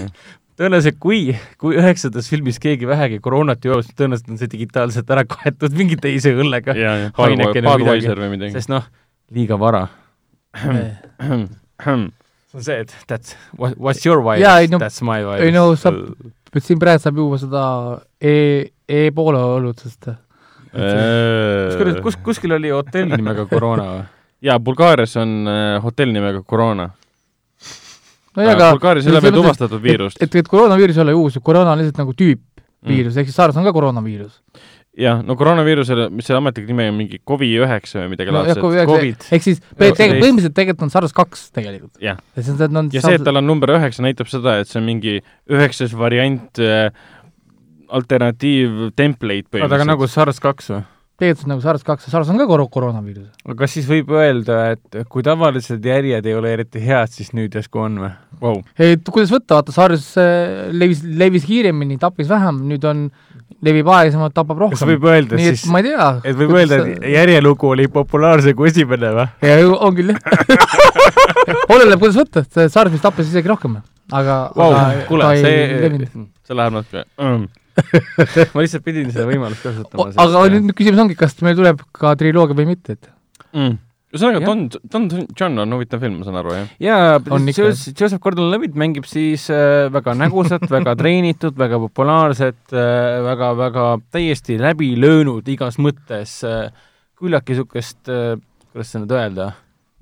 tõenäoliselt 0.60 0.98
kui, 1.00 1.20
kui 1.60 1.78
üheksandas 1.80 2.28
filmis 2.30 2.60
keegi 2.60 2.88
vähegi 2.88 3.20
koroonat 3.24 3.64
joob, 3.64 3.80
siis 3.86 3.96
tõenäoliselt 3.96 4.34
on 4.34 4.40
see 4.42 4.50
digitaalselt 4.52 5.10
ära 5.14 5.24
kaetud 5.28 5.76
mingi 5.78 5.96
teise 6.00 6.34
õllega. 6.36 6.76
Sest 8.54 8.72
noh, 8.72 8.84
liiga 9.34 9.58
vara 9.60 9.86
see 12.50 12.58
on 12.58 12.64
see, 12.66 12.80
et 12.82 12.94
that's, 13.06 13.36
what's 13.56 14.04
your 14.06 14.22
vibe 14.26 14.42
ei, 14.42 14.66
no- 14.66 14.80
that's 14.82 15.02
my 15.06 15.22
vibe. 15.22 15.44
ei 15.46 15.52
no 15.54 15.68
saab, 15.78 16.00
siin 16.58 16.80
praegu 16.82 17.04
saab 17.04 17.20
juua 17.22 17.38
seda 17.38 17.64
e, 18.18 18.34
e-poole 18.90 19.42
õlut, 19.58 19.84
sest 19.84 20.10
kusjuures 20.70 22.00
kus, 22.02 22.18
kuskil 22.26 22.56
oli 22.58 22.72
hotell 22.74 23.14
nimega 23.14 23.46
Koroona 23.50 23.86
või? 23.92 24.02
jaa, 24.46 24.58
Bulgaarias 24.62 25.14
on 25.20 25.36
äh, 25.50 25.76
hotell 25.84 26.12
nimega 26.14 26.42
Koroona. 26.46 26.90
Nojah, 28.38 28.52
aga 28.54 28.72
Bulgaarias 28.76 29.06
ei 29.06 29.14
ole 29.14 29.22
veel 29.24 29.38
tuvastatud 29.38 29.82
viirust. 29.82 30.20
et, 30.22 30.34
et 30.42 30.50
koroonaviirus 30.50 30.98
ei 31.00 31.06
ole 31.06 31.16
uus, 31.18 31.38
koroona 31.44 31.74
on 31.74 31.82
lihtsalt 31.82 32.02
nagu 32.02 32.14
tüüp 32.16 32.42
viirus 32.86 33.14
mm., 33.14 33.22
ehk 33.22 33.30
siis 33.30 33.38
SARS 33.40 33.58
on 33.60 33.66
ka 33.66 33.72
koroonaviirus. 33.76 34.40
jah, 35.00 35.20
no 35.26 35.36
koroonaviirusele, 35.38 36.08
mis 36.14 36.28
selle 36.28 36.40
ametlik 36.40 36.68
nimi 36.70 36.88
on, 36.90 36.98
mingi 36.98 37.20
COVID-9 37.28 38.02
või 38.02 38.12
midagi 38.14 38.34
no, 38.34 38.42
laadset. 38.42 38.62
Covid. 38.90 39.26
ehk 39.36 39.46
siis 39.46 39.62
tegelikult, 39.62 40.20
põhimõtteliselt 40.24 40.56
tegelikult 40.58 40.86
on 40.86 40.94
SARS 40.94 41.16
kaks 41.16 41.48
tegelikult. 41.56 41.94
ja 42.02 42.16
see 42.36 42.54
on, 42.56 42.82
on 42.84 42.92
ja 42.94 43.04
see, 43.04 43.18
et 43.18 43.26
tal 43.26 43.40
on 43.40 43.48
number 43.48 43.74
üheksa, 43.76 44.04
näitab 44.06 44.30
seda, 44.32 44.60
et 44.62 44.70
see 44.70 44.80
on 44.82 44.88
mingi 44.88 45.18
üheksas 45.50 45.96
variant 45.98 46.62
äh, 46.62 46.88
alternatiiv 47.90 48.90
template 48.98 49.60
oota, 49.60 49.74
aga 49.76 49.92
nagu 49.92 50.08
SARS 50.10 50.42
kaks 50.42 50.72
või? 50.74 50.86
Tegelikult 51.20 51.50
nagu 51.50 51.62
SARS 51.64 51.84
kaks 51.86 52.08
ja 52.08 52.14
SARS 52.14 52.30
on 52.32 52.40
ka 52.40 52.46
kor-, 52.48 52.66
koroonaviirus. 52.72 53.28
aga 53.46 53.56
kas 53.62 53.76
siis 53.76 53.88
võib 53.88 54.12
öelda, 54.16 54.60
et 54.74 55.00
kui 55.12 55.24
tavalised 55.26 55.84
järjed 55.90 56.26
ei 56.26 56.36
ole 56.36 56.54
eriti 56.56 56.82
head, 56.84 57.12
siis 57.14 57.34
nüüd 57.36 57.54
järsku 57.56 57.82
on 57.84 57.98
või 58.04 58.12
wow.? 58.42 58.62
et 58.80 59.04
kuidas 59.08 59.32
võtta, 59.34 59.60
vaata 59.60 59.74
SARS 59.74 60.06
äh, 60.20 60.70
levis, 60.72 61.04
levis 61.04 61.46
kiiremini, 61.48 61.98
tappis 62.00 62.30
vähem, 62.30 62.62
nüüd 62.70 62.86
on, 62.88 63.06
levib 63.66 63.88
aeglasemalt, 63.92 64.34
tapab 64.36 64.64
rohkem. 64.64 64.78
kas 64.78 64.88
võib 64.88 65.06
öelda, 65.10 65.36
et 65.36 65.60
siis, 65.60 65.68
ma 65.72 65.82
ei 65.82 65.90
tea. 65.90 66.10
et 66.24 66.40
võib 66.40 66.56
öelda, 66.56 66.80
et 66.86 67.06
järjelugu 67.14 67.72
oli 67.74 67.88
populaarsem 67.92 68.56
kui 68.58 68.70
esimene 68.72 69.14
või? 69.18 69.28
ja 69.46 69.60
on 69.76 69.96
küll 69.98 70.14
jah 70.14 70.20
oleneb, 71.74 72.00
kuidas 72.00 72.20
võtta, 72.22 72.44
see 72.48 72.68
SARS 72.72 72.94
vist 72.94 73.04
tappis 73.04 73.30
isegi 73.30 73.50
rohkem, 73.50 73.80
aga 74.10 74.42
wow, 74.56 74.76
aga 74.76 75.08
kuule, 75.10 75.32
see, 75.40 76.12
see 76.46 76.56
läheb 76.56 76.78
natuke 76.80 77.04
mm. 77.04 77.48
ma 78.54 78.64
lihtsalt 78.64 78.84
pidin 78.86 79.12
seda 79.12 79.28
võimalust 79.28 79.62
kasutama. 79.64 80.10
aga 80.24 80.42
nüüd, 80.52 80.66
nüüd 80.70 80.78
küsimus 80.78 81.04
ongi, 81.04 81.16
kas 81.18 81.36
meil 81.44 81.56
tuleb 81.58 81.84
ka 81.96 82.16
triloogia 82.20 82.58
või 82.58 82.68
mitte, 82.72 82.96
et 82.98 83.08
mm.? 83.54 83.78
ühesõnaga, 84.10 84.42
Don, 84.42 84.64
Don 84.90 85.06
John 85.38 85.62
on 85.62 85.76
huvitav 85.76 86.02
film, 86.02 86.18
ma 86.18 86.26
saan 86.26 86.40
aru, 86.40 86.54
jah? 86.56 86.74
jaa, 86.82 87.20
Joseph, 87.46 88.18
Gordon-Levitt 88.24 88.78
mängib 88.80 89.06
siis 89.10 89.46
äh, 89.54 89.86
väga 89.94 90.16
nägusat 90.18 90.66
väga 90.70 90.96
treenitud, 90.98 91.56
väga 91.60 91.78
populaarset 91.86 92.74
äh,, 92.74 93.20
väga, 93.28 93.54
väga 93.60 93.88
täiesti 94.10 94.58
läbi 94.60 94.92
löönud 94.98 95.48
igas 95.54 95.78
mõttes 95.82 96.40
äh,, 96.48 96.68
küllaltki 97.20 97.54
niisugust 97.54 98.10
äh,, 98.10 98.34
kuidas 98.72 98.90
seda 98.90 99.04
nüüd 99.04 99.16
öelda, 99.18 99.52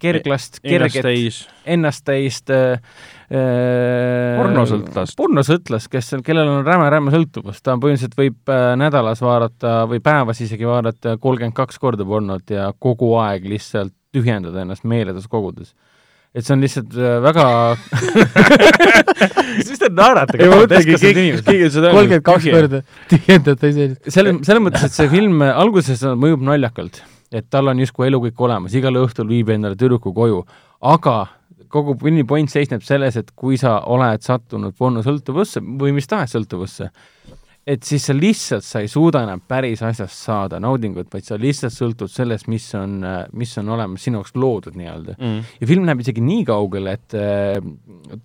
kerglast, 0.00 0.62
kerget, 0.64 1.44
ennasttäist 1.68 2.52
äh, 2.54 2.80
pornosõltlast. 3.28 5.16
pornosõltlast, 5.18 5.90
kes, 5.92 6.14
kellel 6.24 6.48
on 6.48 6.62
räme-räme 6.64 7.12
sõltuvus, 7.12 7.60
ta 7.60 7.74
põhimõtteliselt 7.76 8.16
võib 8.16 8.52
äh, 8.52 8.72
nädalas 8.80 9.20
vaadata 9.20 9.82
või 9.90 10.00
päevas 10.04 10.40
isegi 10.44 10.64
vaadata 10.68 11.18
kolmkümmend 11.20 11.56
kaks 11.56 11.76
korda 11.82 12.06
pornot 12.08 12.48
ja 12.54 12.70
kogu 12.80 13.12
aeg 13.20 13.44
lihtsalt 13.50 13.92
tühjendada 14.16 14.64
ennast 14.64 14.88
meeletus 14.88 15.28
kogudes. 15.28 15.74
et 16.32 16.44
see 16.44 16.54
on 16.56 16.64
lihtsalt 16.64 16.96
äh, 16.96 17.18
väga 17.24 17.44
mis 19.58 19.78
te 19.78 19.92
naerate? 19.92 20.40
kolmkümmend 21.92 22.26
kaks 22.32 22.48
korda 22.48 22.82
tühjendada 23.12 23.72
iseennast. 23.74 24.08
selle, 24.08 24.38
selles 24.40 24.64
mõttes, 24.64 24.88
et 24.88 24.96
see 24.96 25.12
film 25.12 25.44
alguses 25.52 26.00
mõjub 26.16 26.48
naljakalt, 26.48 27.02
et 27.28 27.52
tal 27.52 27.68
on 27.68 27.84
justkui 27.84 28.08
elu 28.08 28.24
kõik 28.28 28.46
olemas, 28.48 28.72
igal 28.72 29.04
õhtul 29.04 29.28
viib 29.28 29.52
endale 29.52 29.76
tüdruku 29.76 30.16
koju, 30.16 30.46
aga 30.80 31.26
kogu 31.70 31.96
filmi 32.00 32.24
point 32.28 32.50
seisneb 32.50 32.82
selles, 32.86 33.16
et 33.20 33.32
kui 33.36 33.58
sa 33.60 33.78
oled 33.90 34.24
sattunud 34.24 34.76
pornosõltuvusse 34.78 35.62
või 35.62 35.94
mis 35.96 36.08
tahes 36.10 36.34
sõltuvusse, 36.36 36.90
et 37.68 37.84
siis 37.84 38.06
sa 38.08 38.14
lihtsalt, 38.16 38.64
sa 38.64 38.80
ei 38.80 38.88
suuda 38.88 39.22
enam 39.26 39.42
päris 39.48 39.82
asjast 39.84 40.16
saada 40.16 40.60
naudingut, 40.62 41.10
vaid 41.12 41.26
sa 41.26 41.36
lihtsalt 41.40 41.74
sõltud 41.74 42.12
sellest, 42.12 42.48
mis 42.48 42.64
on, 42.78 43.02
mis 43.36 43.52
on 43.60 43.68
olemas 43.76 44.06
sinu 44.06 44.22
jaoks 44.22 44.34
loodud 44.38 44.78
nii-öelda 44.78 45.18
mm.. 45.18 45.52
ja 45.60 45.68
film 45.68 45.84
läheb 45.88 46.02
isegi 46.04 46.24
nii 46.24 46.46
kaugele, 46.48 46.96
et 46.96 47.18
äh, 47.18 47.60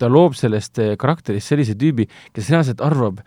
ta 0.00 0.08
loob 0.10 0.36
sellest 0.38 0.80
äh, 0.80 0.94
karakterist 1.00 1.52
sellise 1.52 1.76
tüübi, 1.80 2.08
kes 2.32 2.50
reaalselt 2.54 2.80
arvab, 2.84 3.20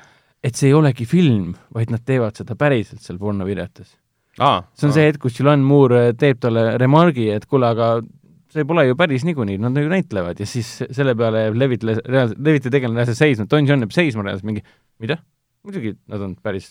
et 0.43 0.57
see 0.57 0.71
ei 0.71 0.77
olegi 0.77 1.05
film, 1.09 1.53
vaid 1.75 1.93
nad 1.93 2.05
teevad 2.05 2.39
seda 2.39 2.57
päriselt 2.57 3.03
seal 3.05 3.21
pornovideotes 3.21 3.93
ah,. 4.39 4.63
see 4.73 4.87
on 4.87 4.93
ah. 4.93 4.97
see 4.97 5.09
hetk, 5.11 5.21
kus 5.21 5.37
Julan 5.37 5.65
Moore 5.65 6.11
teeb 6.17 6.41
talle 6.41 6.71
remargi, 6.81 7.29
et 7.33 7.45
kuule, 7.45 7.69
aga 7.69 7.97
see 8.53 8.65
pole 8.67 8.87
ju 8.87 8.97
päris 8.99 9.25
niikuinii, 9.27 9.59
nad 9.61 9.77
ju 9.77 9.91
näitlevad 9.91 10.39
ja 10.39 10.47
siis 10.49 10.69
selle 10.85 11.15
peale 11.19 11.47
jääb 11.47 11.61
Levit 11.61 11.85
Leviti 11.87 12.71
tegelane 12.73 13.01
reaalselt 13.01 13.19
seisma, 13.19 13.47
Don 13.51 13.67
John 13.67 13.85
jääb 13.85 13.95
seisma 13.95 14.27
reaalselt 14.27 14.47
mingi, 14.49 14.65
mida? 15.03 15.19
muidugi 15.67 15.97
nad 16.07 16.21
on 16.23 16.35
päris 16.39 16.69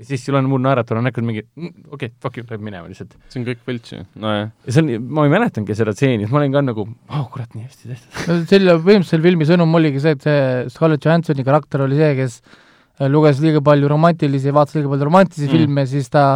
ja 0.00 0.06
siis 0.08 0.24
sul 0.26 0.34
on 0.38 0.48
muud 0.50 0.64
naeratajal 0.64 0.98
on 0.98 1.06
näkku 1.06 1.22
mingi 1.24 1.44
mm, 1.44 1.68
okei 1.92 2.08
okay,, 2.08 2.14
fuck 2.22 2.38
you, 2.38 2.46
läheb 2.48 2.64
minema 2.64 2.90
lihtsalt. 2.90 3.14
see 3.30 3.40
on 3.40 3.46
kõik 3.46 3.62
võlts 3.68 3.94
ju, 3.94 4.02
nojah. 4.24 4.50
ja 4.66 4.74
see 4.74 4.82
on, 4.82 4.90
ma 5.14 5.26
ei 5.28 5.34
mäletanudki 5.36 5.76
seda 5.78 5.94
stseeni, 5.94 6.26
ma 6.32 6.40
olin 6.40 6.56
ka 6.56 6.64
nagu, 6.64 6.86
oh 6.88 7.22
kurat, 7.34 7.54
nii 7.54 7.68
hästi 7.68 7.92
tehtud. 7.92 8.18
no 8.26 8.38
selle, 8.50 8.76
põhimõtteliselt 8.80 9.26
filmi 9.28 9.48
sõnum 9.52 9.78
oligi 9.78 10.02
see, 10.02 10.16
et 10.16 10.26
see 10.26 10.42
Scarlett 10.74 11.06
Johansoni 11.06 11.46
karakter 11.46 11.86
oli 11.86 12.00
see, 12.00 12.10
kes 12.18 12.40
äh, 12.42 13.06
luges 13.12 13.44
liiga 13.44 13.62
palju 13.64 13.92
romantilisi, 13.92 14.54
vaatas 14.56 14.80
liiga 14.80 14.90
palju 14.90 15.10
romantilisi 15.12 15.46
mm. 15.46 15.54
filme, 15.54 15.86
siis 15.92 16.10
ta 16.12 16.26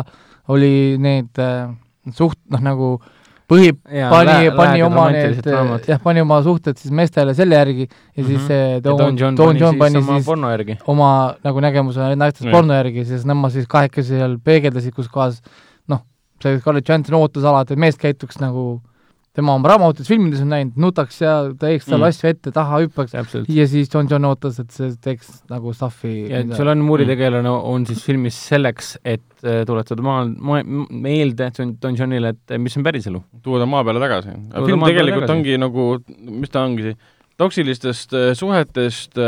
oli 0.55 0.73
need 1.03 1.43
äh, 1.43 1.67
suht-, 2.15 2.45
noh 2.55 2.63
nagu 2.63 2.95
äh, 3.01 3.16
põhi, 3.51 3.71
pani, 3.85 4.51
pani 4.57 4.83
oma 4.83 5.07
need, 5.15 5.39
jah, 5.87 6.01
pani 6.03 6.25
oma 6.25 6.41
suhted 6.43 6.81
siis 6.81 6.95
meestele 6.95 7.35
selle 7.39 7.61
järgi 7.61 7.87
ja 7.87 7.89
mm 7.89 8.23
-hmm. 8.23 8.27
siis 8.27 8.41
mhm. 8.41 8.47
see 8.47 8.81
Don, 8.83 8.99
Don 8.99 9.37
Don 9.37 9.57
John 9.59 9.79
pani 9.79 10.01
siis, 10.01 10.07
siis 10.07 10.27
porno 10.27 10.51
järgi. 10.51 10.79
oma 10.87 11.35
nagu 11.45 11.61
nägemuse 11.61 12.17
naistest 12.17 12.51
porno 12.51 12.75
järgi, 12.75 13.05
siis 13.05 13.25
nemad 13.25 13.53
siis 13.53 13.67
kahekesi 13.69 14.19
seal 14.19 14.39
peegeldasid, 14.45 14.95
kus 14.95 15.09
kohas 15.09 15.43
noh, 15.89 16.03
see 16.43 16.59
Scarlett 16.59 16.89
Johansson 16.89 17.21
ootas 17.21 17.45
alati, 17.45 17.73
et 17.73 17.79
mees 17.79 17.97
käituks 17.97 18.41
nagu 18.41 18.81
äh, 18.83 18.96
tema 19.37 19.55
oma 19.57 19.71
raamatutes, 19.73 20.09
filmides 20.09 20.41
on 20.45 20.51
näinud, 20.53 20.77
nutaks 20.81 21.19
ja 21.21 21.35
teeks 21.61 21.89
talle 21.89 22.07
mm. 22.07 22.15
asju 22.15 22.31
ette, 22.31 22.53
taha 22.57 22.81
hüppaks 22.85 23.17
ja 23.53 23.67
siis 23.69 23.91
John 23.93 24.09
John 24.11 24.29
ootas, 24.29 24.61
et 24.63 24.73
see 24.73 24.95
teeks 25.05 25.43
nagu 25.53 25.75
stuff'i. 25.77 26.15
ja 26.31 26.43
Jolan 26.47 26.85
Moore'i 26.85 27.05
mm. 27.05 27.13
tegelane 27.13 27.53
on 27.57 27.85
siis 27.89 28.01
filmis 28.07 28.39
selleks, 28.49 28.95
et 29.05 29.27
äh, 29.45 29.61
tuletada 29.69 30.05
maal, 30.05 30.33
meelde 30.91 31.51
John, 31.59 31.77
Johnile, 31.91 32.33
et 32.37 32.57
äh, 32.57 32.63
mis 32.63 32.77
on 32.81 32.87
päriselu. 32.87 33.23
tuua 33.45 33.61
ta 33.63 33.69
maa 33.71 33.85
peale 33.85 34.03
tagasi. 34.03 34.39
film 34.57 34.87
tegelikult 34.89 35.27
tagasi. 35.27 35.39
ongi 35.39 35.59
nagu, 35.61 35.89
mis 36.41 36.55
ta 36.55 36.65
ongi, 36.65 36.97
toksilistest 37.37 38.17
äh, 38.17 38.31
suhetest, 38.39 39.21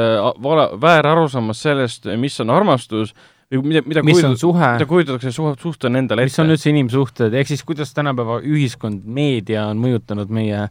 vala, 0.43 0.71
väärarusaamast 0.81 1.69
sellest, 1.69 2.09
mis 2.17 2.41
on 2.41 2.57
armastus 2.57 3.13
mida, 3.49 3.81
mida 3.87 4.03
mis 4.05 4.19
kujutat, 4.19 4.31
on 4.31 4.39
suhe? 4.41 4.71
mida 4.77 4.87
kujutatakse 4.89 5.31
suhe, 5.33 5.55
suhtena 5.61 6.03
endale 6.03 6.25
ette? 6.25 6.33
mis 6.35 6.43
on 6.43 6.53
üldse 6.53 6.69
inimsuhted, 6.73 7.37
ehk 7.41 7.49
siis 7.49 7.63
kuidas 7.65 7.95
tänapäeva 7.97 8.43
ühiskond, 8.45 9.07
meedia 9.09 9.65
on 9.71 9.81
mõjutanud 9.81 10.29
meie 10.35 10.67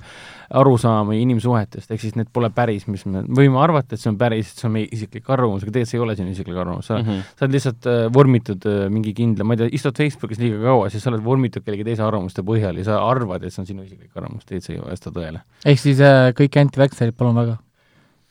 arusaama 0.61 1.17
inimsuhetest, 1.17 1.89
ehk 1.91 2.03
siis 2.05 2.15
need 2.19 2.30
pole 2.34 2.51
päris, 2.53 2.86
mis 2.88 3.03
me 3.09 3.23
võime 3.25 3.59
arvata, 3.63 3.97
et 3.97 4.03
see 4.03 4.11
on 4.11 4.19
päris, 4.21 4.53
et 4.53 4.61
see 4.61 4.69
on 4.69 4.75
meie 4.78 4.91
isiklik 4.93 5.34
arvamus, 5.34 5.65
aga 5.65 5.73
tegelikult 5.73 5.91
see 5.91 5.97
ei 5.99 6.05
ole 6.05 6.17
sinu 6.21 6.36
isiklik 6.36 6.61
arvamus, 6.61 6.91
sa 6.91 6.99
mm, 6.99 7.09
-hmm. 7.09 7.34
sa 7.34 7.47
oled 7.47 7.57
lihtsalt 7.57 7.89
äh, 7.89 7.99
vormitud 8.13 8.69
äh, 8.69 8.80
mingi 8.93 9.15
kindla, 9.17 9.43
ma 9.43 9.57
ei 9.57 9.63
tea, 9.63 9.73
istud 9.82 9.97
Facebookis 9.97 10.39
liiga 10.43 10.61
kaua, 10.69 10.93
siis 10.93 11.03
sa 11.03 11.11
oled 11.11 11.25
vormitud 11.25 11.65
kellegi 11.65 11.89
teise 11.89 12.05
arvamuste 12.05 12.45
põhjal 12.45 12.78
ja 12.78 12.91
sa 12.91 13.01
arvad, 13.09 13.43
et 13.43 13.53
see 13.53 13.65
on 13.65 13.71
sinu 13.73 13.89
isiklik 13.89 14.13
arvamus, 14.13 14.45
tegelikult 14.45 14.69
see 14.69 14.78
ei 14.78 14.86
vasta 14.86 15.11
tõele. 15.17 15.43
ehk 15.65 15.82
siis 15.82 15.99
äh, 15.99 16.30
kõik 16.38 16.61
anti-vaxxerid, 16.61 17.17
palun 17.17 17.41
väga? 17.41 17.57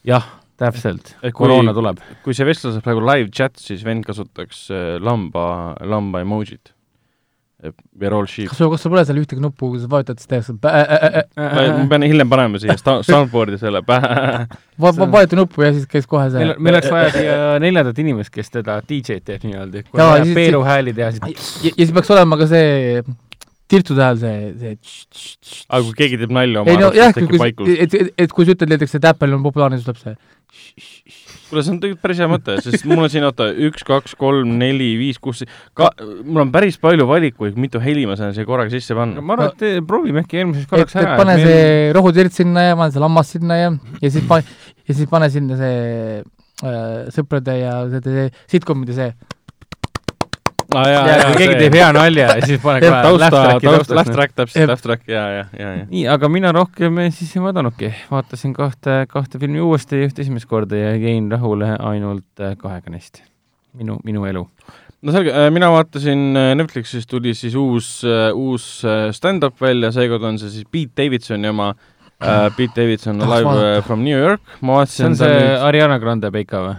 jah 0.07 0.46
täpselt, 0.61 1.13
koroona 1.37 1.75
tuleb. 1.77 2.01
kui 2.25 2.37
see 2.37 2.47
vestlus 2.49 2.79
on 2.79 2.85
praegu 2.85 3.05
live 3.05 3.33
chat, 3.35 3.59
siis 3.61 3.85
vend 3.87 4.07
kasutaks 4.07 4.67
äh, 4.73 4.97
lamba, 5.03 5.77
lamba 5.85 6.25
emojit. 6.25 6.73
We 7.99 8.07
are 8.07 8.15
all 8.15 8.27
sheep. 8.29 8.51
kas 8.51 8.59
sul, 8.61 8.69
kas 8.71 8.83
sul 8.85 8.93
pole 8.93 9.03
seal 9.09 9.17
ühtegi 9.17 9.41
nuppu, 9.43 9.71
kui 9.73 9.81
sa 9.81 9.89
vajutad, 9.91 10.21
siis 10.21 10.29
tehakse 10.29 10.53
ma 10.61 11.87
pean 11.89 12.05
hiljem 12.05 12.29
panema 12.31 12.61
siia 12.61 12.77
soundboard'i 13.09 13.57
selle 13.59 13.81
Va-, 13.89 14.45
vajuta 14.85 15.39
nuppu 15.41 15.65
ja 15.65 15.73
siis 15.75 15.89
käis 15.91 16.07
kohe 16.11 16.29
see 16.31 16.45
meil, 16.45 16.53
meil 16.61 16.77
oleks 16.77 16.93
vaja 16.93 17.15
siia 17.17 17.39
neljandat 17.65 18.03
inimest, 18.05 18.31
kes 18.35 18.53
teda 18.59 18.77
DJ-d 18.85 19.25
teeb 19.31 19.49
nii-öelda, 19.49 19.87
kui 19.89 20.05
on 20.05 20.13
vaja 20.13 20.29
Peeru 20.37 20.61
hääli 20.69 20.95
teha, 21.01 21.15
siis 21.17 21.49
ja, 21.65 21.73
ja 21.73 21.79
siis 21.81 21.97
peaks 21.97 22.13
olema 22.13 22.39
ka 22.43 22.51
see 22.53 23.01
tirtude 23.73 24.05
hääl 24.05 24.21
see, 24.21 24.37
see 24.61 24.77
aga 25.67 25.83
kui 25.89 25.97
keegi 26.05 26.21
teeb 26.21 26.35
nalja 26.37 26.63
oma 26.63 26.77
arust, 26.77 27.01
siis 27.01 27.19
tekib 27.19 27.43
vaikus. 27.43 27.73
et, 27.73 27.97
et, 28.03 28.13
et 28.27 28.37
kui 28.37 28.47
sa 28.47 28.55
ütled 28.55 28.77
näiteks, 28.77 28.99
et 29.01 29.09
Apple 29.11 29.33
on 29.35 29.43
populaarne, 29.49 29.81
siis 29.81 29.89
tuleb 29.89 30.03
see 30.05 30.15
kuule, 31.51 31.63
see 31.63 31.73
on 31.73 31.81
tegelikult 31.83 32.03
päris 32.05 32.21
hea 32.23 32.29
mõte, 32.31 32.57
sest 32.65 32.87
mul 32.89 33.05
on 33.05 33.11
siin, 33.13 33.27
oota, 33.27 33.49
üks, 33.69 33.85
kaks, 33.87 34.17
kolm, 34.19 34.57
neli, 34.61 34.93
viis, 35.01 35.19
kuus, 35.23 35.45
ka-, 35.79 35.93
mul 36.25 36.45
on 36.47 36.53
päris 36.55 36.79
palju 36.83 37.07
valikuid, 37.09 37.59
mitu 37.61 37.83
heli 37.83 38.07
ma 38.09 38.17
saan 38.19 38.35
siia 38.37 38.49
korraga 38.49 38.73
sisse 38.73 38.97
panna. 38.99 39.23
ma 39.25 39.37
arvan, 39.37 39.53
et 39.53 39.61
te- 39.63 39.85
proovime 39.87 40.25
äkki 40.25 40.43
eelmiseks 40.43 40.71
korraks 40.71 40.99
ära. 41.01 41.17
pane 41.21 41.39
see 41.43 41.93
rohutirts 41.97 42.43
sinna 42.43 42.69
ja 42.71 42.79
pane 42.79 42.95
see 42.95 43.05
lammas 43.05 43.33
sinna 43.37 43.61
ja, 43.61 43.71
ja 44.03 44.13
siis 44.13 44.27
pane, 44.29 44.59
ja 44.89 44.99
siis 44.99 45.13
pane 45.13 45.31
sinna 45.33 45.61
see 45.61 45.79
äh, 46.21 47.09
sõprade 47.15 47.59
ja 47.61 47.79
see, 47.93 48.05
see 48.07 48.29
sitcomide 48.57 48.97
see 48.97 49.11
aa 50.75 50.87
jaa, 50.91 51.03
ja 51.07 51.17
jaa, 51.19 51.27
kui 51.31 51.39
keegi 51.43 51.59
teeb 51.61 51.77
hea 51.79 51.89
nalja, 51.95 52.29
siis 52.45 52.63
pane 52.63 52.81
kohe 52.83 53.03
tausta, 53.07 53.29
laugh-track'i 53.31 53.69
taust, 53.69 53.69
laugh 53.71 53.91
taustaks. 53.91 54.17
track 54.17 54.37
täpselt, 54.41 54.71
laugh 54.71 54.83
track, 54.83 55.05
jaa, 55.11 55.27
jaa, 55.35 55.45
jaa, 55.61 55.75
jaa. 55.81 55.87
nii, 55.91 56.05
aga 56.17 56.31
mina 56.33 56.53
rohkem 56.57 57.03
siis 57.15 57.35
ei 57.37 57.45
vaadanudki, 57.45 57.93
vaatasin 58.11 58.55
kahte, 58.57 58.99
kahte 59.13 59.41
filmi 59.43 59.63
uuesti 59.63 60.03
just 60.03 60.19
esimest 60.23 60.49
korda 60.51 60.81
ja 60.81 60.95
jäin 60.97 61.31
rahule 61.33 61.75
ainult 61.91 62.43
äh, 62.43 62.57
kahega 62.61 62.93
neist. 62.95 63.23
minu, 63.77 63.99
minu 64.05 64.25
elu. 64.27 64.47
no 65.03 65.15
selge, 65.15 65.35
mina 65.55 65.71
vaatasin 65.75 66.27
äh, 66.35 66.55
Netflixis 66.59 67.07
tuli 67.07 67.35
siis 67.39 67.55
uus, 67.55 68.01
uus 68.35 68.71
äh, 68.85 69.11
stand-up 69.15 69.61
välja, 69.63 69.93
seekord 69.95 70.27
on 70.27 70.41
see 70.43 70.51
siis 70.51 70.67
Pete 70.71 71.05
Davidsoni 71.05 71.53
oma 71.53 71.71
uh,, 71.77 72.51
Pete 72.57 72.83
Davidson 72.83 73.23
Live 73.23 73.83
from 73.87 74.05
New 74.05 74.19
York, 74.19 74.43
ma 74.61 74.83
see 74.87 75.07
on 75.07 75.15
vaatasin 75.15 75.23
see 75.23 75.55
Ariana 75.69 76.01
Grande 76.03 76.33
peika 76.35 76.65
või? 76.65 76.77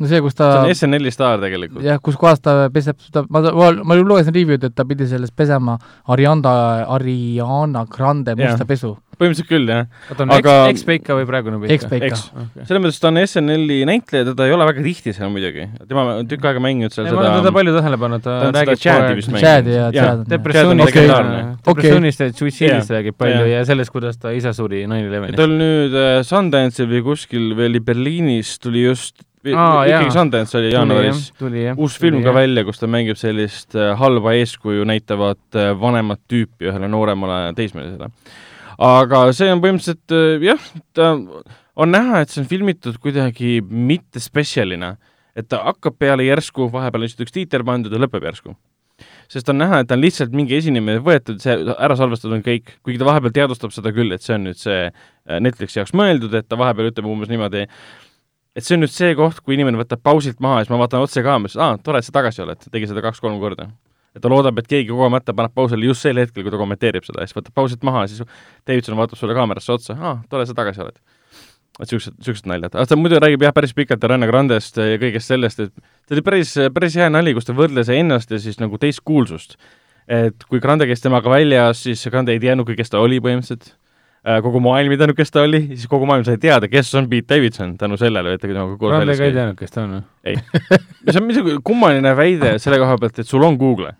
No 0.00 0.06
see, 0.06 0.20
kus 0.22 0.32
see 0.36 0.38
ta 0.38 0.62
on 0.62 0.70
SNL-i 0.74 1.10
staar 1.14 1.40
tegelikult. 1.42 1.82
jah, 1.84 1.98
kus 2.02 2.16
kohas 2.20 2.40
ta 2.44 2.68
peseb 2.70 2.98
seda, 3.02 3.24
ma, 3.28 3.40
ma, 3.50 3.72
ma 3.82 3.98
lugesin 3.98 4.34
review'd, 4.34 4.64
et 4.64 4.74
ta 4.78 4.84
pidi 4.88 5.06
selles 5.10 5.30
pesema 5.34 5.78
Arianda, 6.08 6.52
Ariana 6.94 7.84
Grande 7.90 8.34
musta 8.38 8.62
Jah. 8.64 8.66
pesu. 8.68 8.96
põhimõtteliselt 9.18 9.48
küll, 9.50 9.66
jah. 9.66 9.86
oota, 10.12 10.22
on 10.22 10.30
Aga- 10.30 10.52
eks, 10.70 10.76
ekspeika 10.76 11.14
või 11.18 11.24
praegune 11.26 11.56
peika? 11.58 11.74
Ekspeika. 11.74 12.06
eks, 12.06 12.20
selles 12.68 12.82
mõttes 12.84 13.00
ta 13.02 13.08
on 13.10 13.18
SNL-i 13.18 13.78
näitleja, 13.90 14.28
teda 14.28 14.46
ei 14.46 14.52
ole 14.54 14.68
väga 14.68 14.84
tihti 14.84 15.10
seal 15.16 15.32
muidugi. 15.34 15.64
tema 15.90 16.04
on 16.20 16.28
tükk 16.30 16.46
aega 16.46 16.62
mänginud 16.62 16.94
seal 16.94 17.08
ma 17.10 17.16
olen 17.16 17.26
teda 17.32 17.40
seda, 17.42 17.52
palju 17.56 17.74
tähele 17.80 17.98
pannud, 17.98 18.22
ta 18.22 18.30
ta 18.30 18.46
on 18.46 18.54
seda 18.54 18.62
räägib 18.62 18.82
Chad'i 18.84 19.16
vist 19.18 19.32
mänginud. 19.34 19.48
Chad'i 19.48 19.74
ja 19.74 19.88
Jaa. 19.90 20.04
Chad 20.04 20.18
on- 20.22 20.30
depressioonist 20.30 20.94
legendaarne. 20.94 21.40
depressioonist 21.66 22.20
ja 22.22 22.28
suitsiidist 22.32 22.90
Jah. 22.92 22.94
räägib 23.00 23.18
palju 23.18 23.42
Jah. 23.42 23.50
ja 23.58 23.64
sellest, 23.72 23.90
kuidas 23.90 24.18
ta 24.22 24.30
isa 24.30 24.52
suri 24.54 24.84
nine 24.86 25.02
ta 25.02 25.10
elevenist. 25.10 25.42
oli 25.48 25.58
nüüd 25.64 25.98
äh, 25.98 26.22
Sundance'il 26.22 26.86
või 26.94 27.02
kuskil 27.10 27.50
või 27.58 27.72
oli 27.72 27.80
Berliinis 27.80 28.54
tuli 28.62 28.84
just, 28.86 29.24
Aa, 29.46 29.84
ikkagi. 29.86 30.10
Sundance 30.14 30.58
oli 30.58 30.72
jaanuaris. 30.72 31.28
tuli 31.38 31.62
jah. 31.68 31.78
uus 31.78 31.98
film 32.00 32.22
ka. 32.24 32.34
välja, 32.34 32.64
kus 32.66 32.80
ta 32.80 32.88
mängib 32.90 33.18
sellist 33.20 33.76
äh, 33.78 33.92
halba 33.98 34.34
eeskuju 34.38 34.86
näitavat 34.88 35.58
äh, 35.58 35.70
vanemat 35.78 36.20
tüüpi 36.30 36.70
ühele 36.72 36.90
nooremale 36.90 37.52
teismelisele. 37.58 38.10
aga 38.78 39.22
see 39.36 39.50
on 39.52 39.62
põhimõtteliselt 39.62 40.16
äh, 40.16 40.48
jah, 40.48 40.64
ta 40.96 41.12
on 41.78 41.94
näha, 41.94 42.22
et 42.24 42.32
see 42.32 42.42
on 42.42 42.48
filmitud 42.50 42.98
kuidagi 43.02 43.60
mitte 43.62 44.22
spetsialina, 44.22 44.96
et 45.38 45.46
ta 45.50 45.62
hakkab 45.68 45.98
peale 46.00 46.26
järsku, 46.26 46.66
vahepeal 46.72 47.04
on 47.04 47.06
lihtsalt 47.06 47.28
üks 47.28 47.36
tiiter 47.36 47.62
pandud 47.66 47.94
ja 47.94 48.02
lõpeb 48.02 48.26
järsku. 48.26 48.56
sest 49.30 49.48
on 49.52 49.60
näha, 49.60 49.84
et 49.84 49.88
ta 49.90 49.94
on 49.94 50.02
lihtsalt 50.02 50.34
mingi 50.34 50.56
esinemine 50.58 50.98
võetud, 51.04 51.38
see 51.44 51.54
ära 51.76 51.94
salvestatud 51.94 52.40
on 52.40 52.42
kõik, 52.42 52.74
kuigi 52.82 52.98
ta 52.98 53.06
vahepeal 53.06 53.36
teadvustab 53.36 53.70
seda 53.76 53.92
küll, 53.94 54.10
et 54.10 54.24
see 54.24 54.34
on 54.34 54.48
nüüd 54.48 54.58
see 54.58 54.88
äh, 54.88 55.38
Netflixi 55.38 55.78
jaoks 55.78 55.94
mõeldud, 55.94 56.34
et 56.34 56.48
ta 56.50 56.58
vahepeal 56.58 56.90
ütleb 56.90 57.06
umbes 57.06 57.30
niimoodi, 57.30 57.68
et 58.58 58.66
see 58.66 58.74
on 58.74 58.82
nüüd 58.82 58.92
see 58.92 59.12
koht, 59.18 59.42
kui 59.44 59.54
inimene 59.54 59.78
võtab 59.78 60.00
pausilt 60.04 60.40
maha 60.42 60.60
ja 60.60 60.66
siis 60.66 60.72
ma 60.72 60.80
vaatan 60.80 61.04
otse 61.04 61.22
kaamerasse, 61.24 61.60
aa, 61.62 61.76
tore, 61.84 62.00
et 62.02 62.06
sa 62.06 62.14
tagasi 62.16 62.42
oled, 62.42 62.64
tegi 62.74 62.88
seda 62.90 63.04
kaks-kolm 63.04 63.38
korda. 63.42 63.68
et 64.16 64.22
ta 64.24 64.30
loodab, 64.32 64.58
et 64.58 64.66
keegi 64.66 64.90
kogemata 64.90 65.34
paneb 65.36 65.52
pausile 65.54 65.86
just 65.86 66.02
sel 66.02 66.18
hetkel, 66.18 66.42
kui 66.42 66.50
ta 66.50 66.58
kommenteerib 66.58 67.06
seda 67.06 67.22
siis 67.22 67.36
võtab 67.36 67.54
pausilt 67.54 67.84
maha 67.86 68.06
ja 68.06 68.10
siis 68.10 68.24
Davidson 68.66 68.98
vaatab 68.98 69.20
sulle 69.20 69.36
kaamerasse 69.36 69.72
otsa, 69.76 69.94
aa, 69.94 70.16
tore, 70.32 70.46
sa 70.48 70.56
tagasi 70.58 70.82
oled. 70.82 70.98
et 71.78 71.92
siuksed, 71.92 72.16
siuksed 72.26 72.48
naljad, 72.50 72.74
aga 72.74 72.88
ta 72.90 72.98
muidu 72.98 73.20
räägib 73.22 73.44
jah, 73.46 73.54
päris 73.54 73.74
pikalt 73.78 74.02
Ariana 74.08 74.26
Grandest 74.26 74.80
ja 74.82 74.98
kõigest 74.98 75.30
sellest, 75.30 75.60
et 75.62 75.74
see 76.08 76.16
oli 76.16 76.24
päris, 76.26 76.56
päris 76.74 76.96
hea 76.98 77.06
nali, 77.12 77.36
kus 77.36 77.46
ta 77.46 77.54
võrdles 77.54 77.92
ennast 77.94 78.34
ja 78.34 78.40
siis 78.42 78.58
nagu 78.58 78.80
teist 78.82 79.04
kuulsust. 79.06 79.54
et 80.08 80.48
kui 80.48 80.58
Grande 80.58 80.88
käis 80.90 81.04
temaga 81.04 81.30
väljas, 81.30 81.84
siis 81.84 82.02
Grande 82.10 82.34
ei 82.34 82.42
teadnudki, 82.42 82.74
kes 82.74 82.90
ta 82.90 82.98
oli 82.98 83.20
põhimõtteliselt 83.22 83.76
kogu 84.44 84.60
maailm 84.60 84.92
ei 84.92 84.98
teadnud, 85.00 85.16
kes 85.16 85.30
ta 85.32 85.44
oli, 85.46 85.60
siis 85.74 85.86
kogu 85.90 86.06
maailm 86.08 86.24
sai 86.26 86.36
teada, 86.42 86.68
kes 86.68 86.90
on 87.00 87.06
Pete 87.08 87.34
Davidson 87.36 87.76
tänu 87.80 87.96
sellele, 88.00 88.34
et 88.36 88.42
ta 88.42 88.48
temaga 88.50 88.76
koos 88.76 88.90
Grande 88.92 89.06
väljas 89.06 89.18
ka 89.20 89.24
ei 89.24 89.30
käis. 89.30 89.38
teadnud, 89.38 89.58
kes 89.62 89.70
ta 89.74 89.84
on 89.86 89.94
või? 89.94 90.42
see 91.12 91.22
on 91.22 91.28
niisugune 91.30 91.62
kummaline 91.64 92.12
väide 92.18 92.58
selle 92.62 92.78
koha 92.82 92.98
pealt, 93.00 93.18
et 93.22 93.26
sul 93.30 93.46
on 93.46 93.56
Google. 93.60 93.94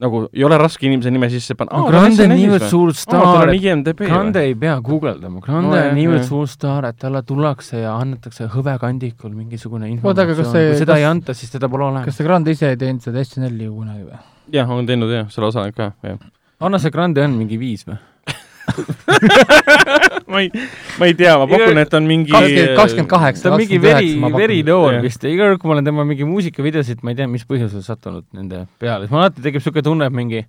nagu 0.00 0.22
ei 0.32 0.44
ole 0.48 0.56
raske 0.56 0.86
inimese 0.88 1.10
nime 1.12 1.28
sisse 1.28 1.52
panna. 1.60 1.82
Grande 1.90 2.24
on 2.24 2.30
niivõrd 2.32 2.62
suur 2.70 2.92
staar 2.96 3.50
et 3.52 3.98
Grande 4.00 4.40
ei 4.48 4.54
pea 4.56 4.78
guugeldama, 4.80 5.42
Grande 5.44 5.68
No 5.76 5.82
on 5.90 5.96
niivõrd 5.98 6.24
suur 6.24 6.48
staar, 6.48 6.86
et 6.88 6.96
talle 7.02 7.20
tullakse 7.28 7.82
ja 7.82 7.96
annetakse 8.00 8.48
hõbekandikul 8.54 9.34
mingisugune 9.36 9.90
informatsioon, 9.92 10.36
kui 10.40 10.78
seda 10.80 10.92
kas- 10.94 10.98
ei 10.98 11.04
anta, 11.04 11.34
siis 11.36 11.52
teda 11.52 11.68
pole 11.68 11.84
olemas 11.84 12.08
kas. 12.08 12.16
see 12.16 12.24
Grand 12.24 12.48
ise 12.48 12.70
ei 12.72 12.76
teinud 12.80 13.04
seda 13.04 13.20
SNL-i 13.24 13.68
kunagi 13.68 14.06
või? 14.08 14.22
jah, 14.56 14.70
on 14.72 14.86
teinud 14.88 15.12
jah, 15.12 15.28
selle 15.28 15.46
osalenud 15.52 15.76
ka, 15.76 15.92
jah. 16.02 16.16
anna 16.60 16.78
see 16.80 16.90
Grande 16.90 17.20
on 17.24 17.36
mingi 17.36 17.58
viis 17.60 17.84
või? 17.88 17.98
ma 20.30 20.40
ei, 20.42 20.50
ma 21.00 21.08
ei 21.08 21.14
tea, 21.18 21.34
ma 21.40 21.46
pakun, 21.50 21.80
et 21.82 21.96
on 21.98 22.08
mingi 22.08 22.32
kakskümmend, 22.32 22.72
kakskümmend 22.78 23.10
kaheksa, 23.10 23.44
ta 23.46 23.52
on 23.54 23.60
mingi 23.62 23.80
veri 23.82 24.14
Jah. 24.96 25.04
vist, 25.04 25.26
iga 25.28 25.50
kord, 25.50 25.62
kui 25.62 25.70
ma 25.70 25.76
olen 25.76 25.90
tema 25.90 26.06
mingi 26.08 26.28
muusikavideosid, 26.28 27.04
ma 27.06 27.14
ei 27.14 27.20
tea, 27.20 27.28
mis 27.30 27.46
põhjusel 27.48 27.84
sattunud 27.86 28.26
nende 28.36 28.64
peale, 28.82 29.06
siis 29.06 29.14
mul 29.14 29.24
alati 29.24 29.44
tekib 29.44 29.62
niisugune 29.62 29.86
tunne, 29.86 30.10
et 30.10 30.16
mingi 30.16 30.42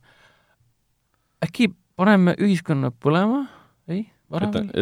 äkki 1.45 1.71
paneme 1.99 2.35
ühiskonna 2.39 2.93
põlema, 3.03 3.45
ei, 3.91 4.05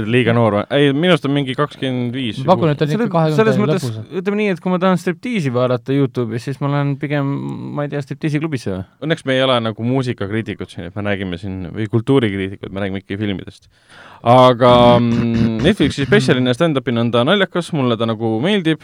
liiga 0.09 0.33
noor 0.35 0.59
või? 0.59 0.63
ei, 0.75 0.91
minu 0.93 1.13
arust 1.13 1.25
on 1.27 1.33
mingi 1.35 1.55
kakskümmend 1.57 2.15
viis. 2.15 2.39
ma 2.43 2.53
pakun, 2.53 2.71
et 2.73 2.79
ta 2.79 2.85
on 2.87 2.93
ikka 2.93 3.23
selles, 3.23 3.37
selles 3.39 3.57
kahekümnenda 3.57 3.77
mõttes 3.77 3.87
lõpus., 3.87 4.19
ütleme 4.21 4.39
nii, 4.41 4.53
et 4.53 4.61
kui 4.63 4.73
ma 4.73 4.79
tahan 4.83 5.01
striptiisi 5.01 5.53
vaadata 5.55 5.95
Youtube'is, 5.95 6.45
siis 6.49 6.61
ma 6.63 6.71
lähen 6.73 6.95
pigem, 7.01 7.33
ma 7.75 7.85
ei 7.85 7.93
tea, 7.93 8.03
striptiisi 8.05 8.41
klubisse 8.43 8.73
või? 8.73 8.85
Õnneks 9.07 9.25
me 9.27 9.37
ei 9.37 9.43
ole 9.45 9.57
nagu 9.65 9.89
muusikakriitikud 9.89 10.73
siin, 10.73 10.89
et 10.89 10.97
me 10.97 11.05
räägime 11.07 11.41
siin, 11.41 11.59
või 11.75 11.89
kultuurikriitikud, 11.91 12.73
me 12.73 12.85
räägime 12.85 13.03
ikkagi 13.03 13.19
filmidest. 13.23 13.69
aga 14.21 14.73
mm, 14.99 15.59
Netflixi 15.65 16.07
spetsialina 16.07 16.55
stand-up'ina 16.57 17.05
on 17.05 17.13
ta 17.15 17.25
naljakas, 17.27 17.73
mulle 17.77 17.97
ta 17.99 18.09
nagu 18.09 18.37
meeldib. 18.43 18.83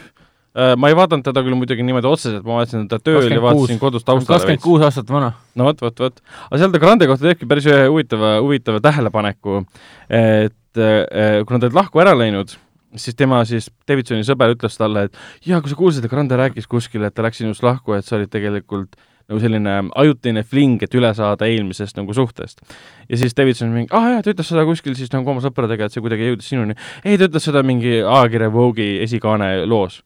Ma 0.56 0.88
ei 0.88 0.96
vaadanud 0.96 1.26
teda 1.26 1.42
küll 1.44 1.58
muidugi 1.58 1.84
niimoodi 1.84 2.08
otseselt, 2.08 2.44
ma 2.46 2.60
vaatasin 2.60 2.86
teda 2.88 3.02
tööl 3.04 3.26
ja 3.26 3.40
26. 3.40 3.42
vaatasin 3.46 3.80
kodus 3.82 4.06
taustale 4.06 4.38
kakskümmend 4.38 4.62
kuus 4.64 4.84
aastat 4.86 5.10
vana. 5.12 5.32
no 5.54 5.66
vot, 5.68 5.82
vot, 5.84 6.04
vot. 6.06 6.22
aga 6.48 6.60
seal 6.62 6.72
ta 6.72 6.82
Grande 6.82 7.08
kohta 7.10 7.28
teebki 7.28 7.48
päris 7.50 7.66
ühe 7.68 7.88
huvitava, 7.90 8.36
huvitava 8.44 8.80
tähelepaneku, 8.84 9.64
et 10.08 10.80
eh, 10.80 11.42
kuna 11.48 11.60
ta 11.60 11.68
oli 11.68 11.76
lahku 11.76 12.00
ära 12.04 12.14
läinud, 12.16 12.56
siis 12.96 13.18
tema 13.18 13.42
siis, 13.48 13.68
Davidsoni 13.88 14.24
sõber 14.26 14.54
ütles 14.54 14.78
talle, 14.80 15.08
et 15.08 15.20
jaa, 15.48 15.60
kui 15.60 15.72
sa 15.72 15.78
kuulsid, 15.78 16.06
et 16.06 16.12
Grande 16.12 16.38
rääkis 16.40 16.68
kuskil, 16.70 17.04
et 17.06 17.14
ta 17.16 17.26
läks 17.26 17.42
sinust 17.42 17.64
lahku, 17.66 17.96
et 17.96 18.06
sa 18.06 18.16
olid 18.18 18.32
tegelikult 18.32 18.96
nagu 19.26 19.42
selline 19.42 19.76
ajutine 19.98 20.44
fling, 20.46 20.82
et 20.86 20.92
üle 20.94 21.10
saada 21.18 21.48
eelmisest 21.50 21.98
nagu 21.98 22.14
suhtest. 22.14 22.60
ja 23.08 23.18
siis 23.18 23.34
Davidson 23.36 23.72
mingi, 23.74 23.90
aa 23.90 24.14
jaa, 24.14 24.22
ta 24.22 24.32
ütles 24.32 24.52
seda 24.52 24.62
kuskil 24.68 24.94
siis 24.98 25.10
nagu 25.12 25.30
oma 25.30 25.42
sõpradega, 25.42 25.88
et 25.88 25.94
see 25.94 26.04
kuidagi 26.04 26.30
jõudis 26.30 26.50
sinuni. 26.52 26.76
ei, 27.04 27.18
ta 27.18 27.26
ütles 27.26 27.48
seda 27.50 27.64
mingi 27.66 27.98
ajakirja 28.00 28.52
Vogue'i 28.54 29.00
esikaane 29.02 29.66
loos. 29.66 30.02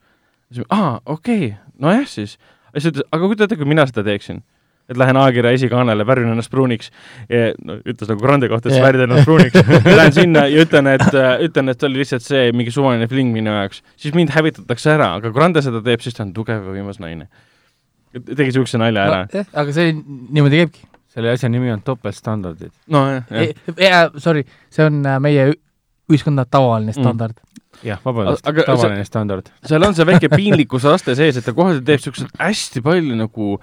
Siis 0.53 0.67
aa, 0.69 1.01
okei 1.07 1.53
okay., 1.53 1.75
nojah 1.79 2.09
siis. 2.09 2.39
siis 2.75 2.87
ta 2.87 2.95
ütles, 2.95 3.09
aga 3.11 3.27
kujuta 3.27 3.47
ette, 3.47 3.61
kui 3.61 3.69
mina 3.69 3.87
seda 3.89 4.07
teeksin 4.07 4.43
et 4.91 4.99
lähen 4.99 5.19
ajakirja 5.21 5.53
esikaanele, 5.55 6.05
värvin 6.07 6.33
ennast 6.33 6.51
pruuniks, 6.51 6.91
no 7.65 7.77
ütles 7.79 8.11
nagu 8.11 8.23
Grande 8.23 8.49
kohta, 8.51 8.71
et 8.71 8.77
Jah. 8.77 8.87
värvid 8.89 9.05
ennast 9.07 9.29
pruuniks, 9.29 9.71
lähen 10.01 10.17
sinna 10.17 10.45
ja 10.51 10.65
ütlen, 10.65 10.91
et, 10.91 11.07
ütlen, 11.47 11.71
et 11.71 11.87
oli 11.87 12.03
lihtsalt 12.03 12.27
see 12.27 12.51
mingi 12.57 12.75
suvaline 12.75 13.07
fling 13.11 13.31
minu 13.35 13.55
jaoks, 13.55 13.85
siis 14.01 14.17
mind 14.19 14.35
hävitatakse 14.35 14.95
ära, 14.97 15.13
aga 15.21 15.33
Grande 15.35 15.63
seda 15.63 15.83
teeb, 15.87 16.03
siis 16.03 16.19
ta 16.19 16.27
on 16.27 16.35
tugev 16.35 16.67
ja 16.67 16.75
võimas 16.75 16.99
naine. 17.03 17.29
tegi 18.19 18.51
niisuguse 18.51 18.81
nalja 18.83 19.07
ära. 19.07 19.25
jah, 19.31 19.51
aga 19.63 19.77
see 19.77 19.95
niimoodi 19.95 20.65
käibki. 20.65 20.87
selle 21.11 21.35
asja 21.35 21.51
nimi 21.51 21.71
on 21.71 21.87
topeltstandardid. 21.87 22.75
nojah, 22.91 23.31
jah. 23.31 23.75
jaa, 23.79 24.05
sorry, 24.19 24.43
see 24.75 24.91
on 24.91 25.05
äh, 25.07 25.23
meie 25.23 25.53
ühiskonna 26.11 26.47
tavaline 26.51 26.95
standard 26.97 27.37
mm.. 27.39 27.85
jah, 27.87 28.01
vabandust, 28.05 28.45
tavaline 28.45 29.07
standard. 29.09 29.53
seal 29.67 29.87
on 29.87 29.97
see 29.97 30.09
väike 30.09 30.31
piinlikkuse 30.33 30.91
aste 30.93 31.17
sees, 31.19 31.39
et 31.41 31.47
ta 31.47 31.55
kohati 31.57 31.85
teeb 31.87 32.03
niisuguseid 32.03 32.35
hästi 32.41 32.85
palju 32.87 33.19
nagu 33.21 33.57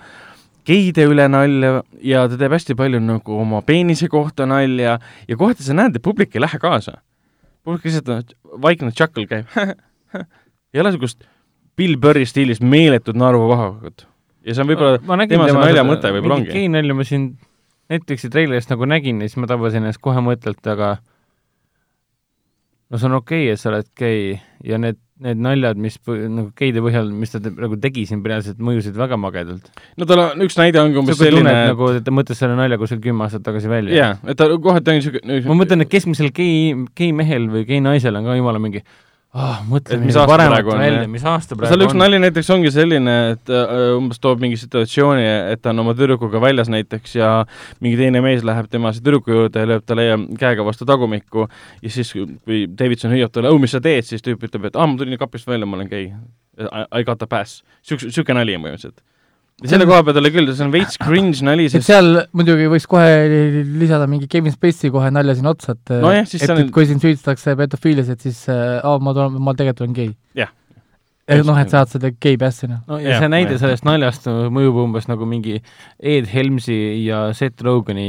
geide 0.67 1.07
üle 1.07 1.27
nalja 1.31 1.81
ja 2.03 2.25
ta 2.27 2.39
teeb 2.39 2.55
hästi 2.57 2.75
palju 2.79 3.01
nagu 3.03 3.39
oma 3.43 3.61
peenise 3.67 4.09
kohta 4.11 4.47
nalja 4.49 4.97
ja 4.99 5.39
kohati 5.39 5.65
sa 5.65 5.77
näed, 5.77 5.99
et 5.99 6.03
publik 6.03 6.35
ei 6.35 6.43
lähe 6.43 6.59
kaasa. 6.61 6.99
publik 7.63 7.87
lihtsalt 7.87 8.11
on 8.11 8.61
vaikne 8.63 8.91
tšakkel 8.91 9.27
käib. 9.29 9.51
ei 10.73 10.81
ole 10.81 10.91
niisugust 10.91 11.27
Bill 11.77 11.97
Burri 12.01 12.25
stiilis 12.25 12.61
meeletut 12.61 13.15
naeruvahakut. 13.15 14.07
ja 14.43 14.55
see 14.55 14.63
on 14.63 14.71
võib-olla 14.71 15.27
tema 15.27 15.49
see 15.49 15.59
nalja 15.59 15.85
mõte 15.87 16.11
võib-olla 16.15 16.41
mingit 16.41 16.51
ongi. 16.51 16.63
geinalja 16.63 16.97
ma 16.97 17.05
siin 17.07 17.29
Netflixi 17.87 18.29
treilerist 18.31 18.71
nagu 18.73 18.87
nägin 18.89 19.21
ja 19.21 19.29
siis 19.29 19.39
ma 19.39 19.47
tabasin 19.47 19.85
ennast 19.85 20.01
kohe 20.03 20.19
mõttelt, 20.23 20.59
aga 20.67 20.97
no 22.89 22.99
see 22.99 23.09
on 23.09 23.17
okei 23.19 23.45
okay,, 23.45 23.53
et 23.55 23.61
sa 23.61 23.71
oled 23.71 23.89
gei 23.99 24.38
ja 24.65 24.79
need, 24.81 24.99
need 25.23 25.41
naljad, 25.41 25.79
mis 25.81 25.97
nagu 26.07 26.49
geide 26.57 26.83
põhjal, 26.83 27.09
mis 27.11 27.33
ta 27.33 27.41
te- 27.43 27.53
nagu 27.53 27.79
tegi 27.81 28.05
siin 28.09 28.21
reaalselt, 28.25 28.61
mõjusid 28.63 28.97
väga 28.97 29.19
magedalt. 29.19 29.71
no 29.99 30.07
tal 30.09 30.23
on, 30.23 30.45
üks 30.45 30.59
näide 30.59 30.81
ongi 30.81 31.01
umbes 31.01 31.19
selline 31.19 31.53
et 31.53 31.71
nagu 31.73 31.89
ta 32.03 32.13
mõtles 32.15 32.39
selle 32.39 32.57
nalja 32.59 32.79
kuskil 32.81 33.01
kümme 33.03 33.27
aastat 33.27 33.45
tagasi 33.47 33.71
välja. 33.71 33.97
jaa, 33.97 34.13
et 34.27 34.39
ta 34.39 34.49
kohati 34.53 34.93
on 34.93 35.01
niisugune 35.01 35.41
ma 35.49 35.59
mõtlen, 35.63 35.83
et 35.83 35.91
keskmisel 35.91 36.31
gei, 36.35 36.73
gei 36.97 37.11
mehel 37.15 37.49
või 37.53 37.67
gei 37.69 37.83
naisel 37.83 38.19
on 38.19 38.29
ka 38.29 38.39
jumala 38.39 38.61
mingi 38.63 38.83
ah, 39.38 39.59
mõtle, 39.67 39.99
mis 40.01 40.17
aasta 40.17 40.38
praegu 40.49 40.73
on, 40.73 40.81
välja, 40.81 41.07
mis 41.11 41.25
aasta 41.27 41.57
praegu 41.57 41.71
seal 41.71 41.85
üks 41.85 41.97
nali 41.97 42.19
näiteks 42.21 42.49
ongi 42.55 42.71
selline, 42.73 43.15
et 43.35 43.51
äh, 43.53 43.73
umbes 43.97 44.21
toob 44.23 44.41
mingi 44.43 44.59
situatsiooni, 44.59 45.25
et 45.53 45.63
ta 45.63 45.73
on 45.73 45.83
oma 45.85 45.95
tüdrukuga 45.97 46.41
väljas 46.43 46.71
näiteks 46.73 47.17
ja 47.19 47.31
mingi 47.83 47.99
teine 47.99 48.23
mees 48.25 48.45
läheb 48.47 48.69
tema 48.73 48.93
tüdruku 48.95 49.33
juurde 49.33 49.63
ja 49.63 49.71
lööb 49.73 49.85
talle 49.88 50.07
käega 50.39 50.65
vastu 50.67 50.88
tagumikku 50.89 51.47
ja 51.83 51.93
siis, 51.93 52.13
kui 52.13 52.65
Davidson 52.67 53.13
hüüab 53.15 53.33
talle, 53.35 53.53
oh, 53.53 53.61
mis 53.61 53.75
sa 53.75 53.83
teed, 53.83 54.07
siis 54.09 54.25
tüüp 54.25 54.47
ütleb, 54.49 54.69
et 54.71 54.79
aa 54.79 54.85
ah,, 54.85 54.91
ma 54.91 54.99
tulin 54.99 55.21
kapist 55.21 55.49
välja, 55.49 55.69
ma 55.69 55.79
olen 55.79 55.91
gei. 55.91 56.09
I 56.57 57.03
got 57.05 57.21
a 57.21 57.27
pass. 57.29 57.61
Siukse, 57.85 58.09
siuke 58.09 58.33
nali 58.33 58.55
on 58.57 58.63
põhimõtteliselt 58.65 59.03
selle 59.66 59.88
koha 59.89 60.03
pealt 60.05 60.20
oli 60.22 60.30
küll, 60.34 60.51
see 60.53 60.66
on 60.68 60.74
veits 60.74 60.99
cringe 61.01 61.41
nali, 61.45 61.66
sest 61.72 61.82
et 61.82 61.88
seal 61.88 62.20
muidugi 62.38 62.68
võiks 62.70 62.86
kohe 62.89 63.08
lisada 63.82 64.05
mingi 64.10 64.30
Kevin 64.30 64.53
Spacey 64.53 64.91
kohe 64.93 65.10
nalja 65.14 65.34
sinna 65.39 65.55
otsa, 65.55 65.74
et 65.74 65.95
no 66.03 66.12
jah, 66.14 66.28
et, 66.30 66.53
et 66.53 66.70
kui 66.76 66.86
sind 66.89 67.01
süüdistatakse 67.01 67.55
pedofiilias, 67.58 68.12
et 68.14 68.22
siis 68.22 68.43
äh, 68.53 68.78
aa, 68.78 69.01
ma 69.01 69.16
tulen, 69.18 69.39
ma 69.41 69.55
tegelikult 69.58 69.88
olen 69.88 69.97
gei. 69.97 70.12
jah. 70.38 70.53
noh, 71.41 71.58
et 71.58 71.74
saad 71.74 71.89
selle 71.89 72.14
gei 72.22 72.38
pass'ina. 72.38 72.84
no 72.86 73.01
ja, 73.01 73.16
ja 73.16 73.24
see 73.24 73.32
näide 73.34 73.58
ja. 73.58 73.64
sellest 73.66 73.88
naljast 73.89 74.30
mõjub 74.30 74.78
umbes 74.86 75.10
nagu 75.10 75.26
mingi 75.30 75.58
Ed 75.97 76.30
Helmsi 76.30 76.78
ja 77.08 77.26
Seth 77.38 77.66
Rogani, 77.66 78.08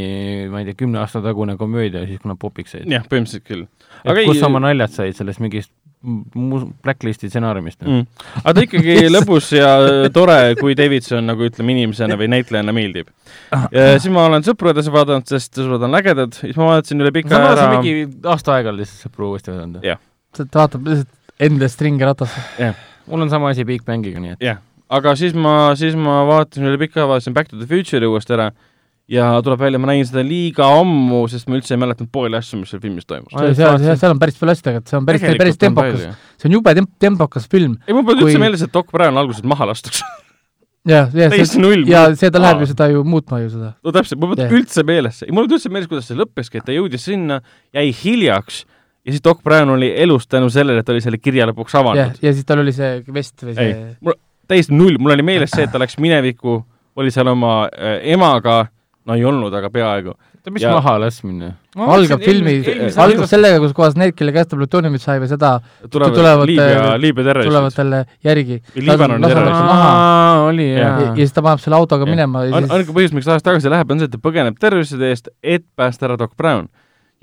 ma 0.53 0.61
ei 0.61 0.69
tea, 0.69 0.83
kümne 0.85 1.01
aasta 1.01 1.25
tagune 1.25 1.57
komöödia, 1.57 2.05
siis 2.11 2.21
kui 2.21 2.29
nad 2.29 2.41
popiks 2.45 2.77
said. 2.77 2.85
jah, 2.93 3.09
põhimõtteliselt 3.09 3.49
küll. 3.49 3.65
et 4.05 4.25
kus 4.29 4.43
sa 4.43 4.53
oma 4.53 4.61
naljad 4.69 4.93
said 5.01 5.17
sellest 5.17 5.41
mingist 5.41 5.73
Blacklisti 5.99 7.27
stsenaariumist 7.27 7.81
mm.. 7.83 8.05
aga 8.45 8.53
ta 8.55 8.63
ikkagi 8.63 9.09
lõbus 9.17 9.51
ja 9.57 9.71
tore, 10.15 10.55
kui 10.61 10.77
Davidson 10.79 11.27
nagu 11.27 11.43
ütleme, 11.49 11.75
inimesena 11.75 12.15
või 12.21 12.29
näitlejana 12.37 12.75
meeldib. 12.75 13.11
Ah. 13.51 13.67
ja 13.75 13.89
siis 13.97 14.13
ma 14.15 14.29
olen 14.29 14.47
sõpradesse 14.47 14.93
vaadanud, 14.95 15.27
sest 15.27 15.59
sõbrad 15.59 15.89
on 15.89 15.99
ägedad, 15.99 16.39
siis 16.39 16.55
ma 16.59 16.71
vaatasin 16.71 17.03
üle 17.03 17.11
pika 17.17 17.41
ära 17.41 17.67
mingi 17.75 18.07
aasta 18.31 18.55
aega 18.55 18.75
lihtsalt 18.77 19.09
sõpru 19.09 19.33
uuesti 19.33 19.51
vaadanud? 19.51 19.83
jah. 19.87 19.99
ta 20.39 20.47
vaatab 20.61 20.87
lihtsalt 20.87 21.43
endless 21.49 21.83
ringi 21.83 22.07
ratasse. 22.07 22.47
jah. 22.63 22.79
mul 23.11 23.27
on 23.27 23.35
sama 23.35 23.51
asi 23.51 23.67
Big 23.67 23.83
Bangiga, 23.87 24.23
nii 24.23 24.37
et 24.37 24.47
jah, 24.53 24.63
aga 24.95 25.17
siis 25.19 25.35
ma, 25.35 25.75
siis 25.79 25.99
ma 25.99 26.21
vaatasin 26.31 26.71
üle 26.71 26.79
pika, 26.81 27.09
vaatasin 27.11 27.35
Back 27.35 27.51
to 27.51 27.59
the 27.59 27.67
Future'i 27.67 28.07
uuesti 28.07 28.39
ära 28.39 28.53
ja 29.09 29.29
tuleb 29.45 29.61
välja, 29.61 29.81
ma 29.81 29.89
nägin 29.91 30.07
seda 30.09 30.23
liiga 30.27 30.69
ammu, 30.79 31.23
sest 31.33 31.49
ma 31.49 31.57
üldse 31.59 31.75
ei 31.75 31.81
mäletanud 31.81 32.11
pooli 32.13 32.37
asju, 32.39 32.61
mis 32.61 32.73
seal 32.73 32.83
filmis 32.83 33.09
toimus. 33.09 33.33
seal, 33.33 33.57
seal, 33.57 33.97
seal 33.97 34.15
on 34.15 34.21
päris 34.21 34.39
palju 34.41 34.55
asju 34.55 34.67
tegelikult, 34.67 34.93
see 34.93 34.99
on 34.99 35.09
päris, 35.09 35.27
päris 35.41 35.61
tempokas, 35.61 36.07
see 36.37 36.51
on 36.51 36.57
jube 36.59 36.75
temp-, 36.77 36.95
tempokas 37.01 37.49
film. 37.51 37.79
ei, 37.87 37.97
mul 37.97 38.05
polnud 38.05 38.27
kui... 38.27 38.33
üldse 38.33 38.43
meeles, 38.43 38.65
et 38.67 38.75
Doc 38.75 38.93
Brown 38.93 39.21
alguses 39.21 39.47
maha 39.49 39.71
lastakse 39.73 40.05
jah, 40.89 41.09
jah, 41.09 41.31
täiesti 41.35 41.63
null. 41.63 41.87
ja 41.89 42.05
see, 42.13 42.33
ta 42.35 42.43
läheb 42.43 42.65
ju 42.65 42.71
seda 42.75 42.91
ju 42.93 43.05
muutma 43.09 43.41
ju 43.47 43.53
seda. 43.57 43.73
no 43.81 43.97
täpselt, 43.97 44.21
mul 44.21 44.35
polnud 44.35 44.57
üldse 44.61 44.85
meeles, 44.89 45.25
mul 45.29 45.45
polnud 45.45 45.57
üldse 45.57 45.73
meeles, 45.73 45.91
kuidas 45.91 46.11
see 46.13 46.21
lõppeski, 46.21 46.61
et 46.61 46.69
ta 46.69 46.77
jõudis 46.77 47.09
sinna, 47.09 47.41
jäi 47.77 47.89
hiljaks 48.05 48.63
ja 49.09 49.15
siis 49.15 49.25
Doc 49.25 49.41
Brown 49.45 49.73
oli 49.79 49.89
elus 50.05 50.29
tänu 50.29 50.53
sellele, 50.53 50.83
et 50.83 50.89
ta 50.89 50.93
oli 50.93 51.05
selle 51.05 51.21
kirja 51.23 51.49
lõpuks 51.49 51.81
avanud. 51.81 52.21
ja 52.21 52.33
siis 52.33 52.45
tal 52.49 52.61
oli 52.61 52.77
see 52.77 52.99
vest 53.09 53.41
või 53.41 53.57
see 53.57 53.71
ei, 53.73 53.85
mul 54.05 54.21
täiesti 54.49 54.77
null, 54.77 55.01
mul 55.01 55.17
oli 55.17 55.25
meeles 55.25 55.53
see, 55.53 55.65
et 55.65 55.73
ta 55.73 55.81
läks 55.81 55.97
minevikku, 56.01 56.59
oli 56.99 57.13
seal 57.15 57.33
oma 57.33 57.63
äh, 57.73 58.03
emaga 58.13 58.67
no 59.09 59.17
ei 59.17 59.25
olnud, 59.25 59.55
aga 59.55 59.71
peaaegu. 59.73 60.15
mis 60.49 60.65
ja... 60.65 60.73
mahalaskmine? 60.77 61.51
algab 61.77 62.23
filmi, 62.25 62.55
algab 63.01 63.29
sellega, 63.31 63.61
kus 63.63 63.75
kohas 63.77 63.99
need, 64.01 64.15
kelle 64.17 64.33
käest 64.35 64.53
ta 64.53 64.59
plutooniumit 64.61 65.03
sai 65.03 65.19
või 65.23 65.29
seda 65.31 65.55
tulevad, 65.91 66.17
tulevad 66.17 66.49
Liibüa, 66.49 66.81
äh, 66.85 66.97
Liibüa 67.03 67.27
terroristid. 67.27 67.53
tulevad 67.53 67.77
talle 67.77 68.03
järgi. 68.25 68.59
Liibanoni 68.79 69.29
terroristid. 69.29 69.71
oli 70.49 70.69
jaa. 70.73 70.91
ja 71.07 71.15
siis 71.21 71.37
ta 71.37 71.45
paneb 71.45 71.65
selle 71.65 71.81
autoga 71.81 72.09
ja. 72.09 72.13
minema 72.17 72.45
ainuke 72.49 72.97
põhjus, 72.97 73.17
miks 73.17 73.29
ta 73.29 73.37
ajas 73.37 73.49
tagasi 73.49 73.73
läheb, 73.73 73.95
on 73.95 74.03
see, 74.03 74.11
et 74.11 74.17
ta 74.17 74.23
põgeneb 74.29 74.61
terroristide 74.61 75.13
eest, 75.13 75.33
et 75.43 75.67
päästa 75.79 76.09
ära 76.09 76.21
Doc 76.21 76.37
Brown 76.37 76.69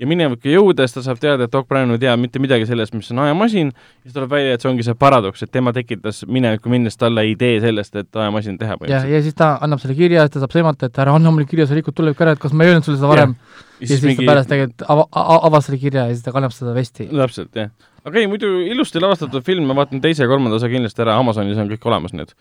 ja 0.00 0.08
minevikku 0.08 0.50
jõudes 0.52 0.92
ta 0.92 1.02
saab 1.04 1.20
teada, 1.22 1.46
et 1.46 1.52
Doc 1.52 1.68
Brown 1.70 1.94
ei 1.94 2.00
tea 2.02 2.12
mitte 2.20 2.40
midagi 2.42 2.66
sellest, 2.68 2.94
mis 2.96 3.08
on 3.14 3.22
ajamasin, 3.24 3.70
siis 4.04 4.16
tuleb 4.16 4.32
välja, 4.32 4.56
et 4.56 4.64
see 4.64 4.70
ongi 4.70 4.84
see 4.86 4.96
paradoks, 4.98 5.44
et 5.46 5.52
tema 5.52 5.72
tekitas 5.76 6.22
minevikku 6.28 6.72
minnes 6.72 6.98
talle 7.00 7.24
idee 7.30 7.60
sellest, 7.64 7.96
et 8.02 8.20
ajamasin 8.24 8.58
teha. 8.60 8.76
ja, 8.90 9.02
ja 9.08 9.22
siis 9.24 9.36
ta 9.38 9.54
annab 9.64 9.80
selle 9.82 9.96
kirja, 9.98 10.26
siis 10.26 10.36
ta 10.36 10.44
saab 10.44 10.56
sõimata, 10.56 10.90
et 10.90 11.00
ära 11.04 11.16
anna 11.16 11.32
mulle 11.32 11.48
kirja, 11.48 11.68
sa 11.70 11.78
rikud 11.78 11.96
tulevikku 11.96 12.26
ära, 12.26 12.36
et 12.36 12.42
kas 12.42 12.52
ma 12.52 12.66
ei 12.66 12.74
öelnud 12.74 12.88
sulle 12.88 13.00
seda 13.00 13.12
varem. 13.12 13.36
ja 13.78 13.86
siis, 13.86 13.94
siis 13.94 14.04
mingi... 14.10 14.24
ta 14.24 14.32
pärast 14.32 14.52
tegelikult 14.52 14.86
ava-, 14.92 15.08
avas 15.48 15.70
selle 15.70 15.80
kirja 15.80 16.08
ja 16.10 16.16
siis 16.16 16.26
ta 16.26 16.36
kannab 16.36 16.52
seda 16.56 16.76
vesti. 16.76 17.08
täpselt, 17.12 17.56
jah. 17.56 17.72
aga 18.04 18.20
ei, 18.20 18.28
muidu 18.30 18.52
ilusti 18.68 19.00
lavastatud 19.00 19.48
film, 19.48 19.64
ma 19.70 19.80
vaatan 19.80 20.04
teise 20.04 20.26
ja 20.26 20.30
kolmanda 20.30 20.60
osa 20.60 20.68
kindlasti 20.72 21.06
ära, 21.06 21.16
Amazonis 21.22 21.60
on 21.62 21.72
kõik 21.72 21.88
olemas 21.88 22.12
need 22.16 22.36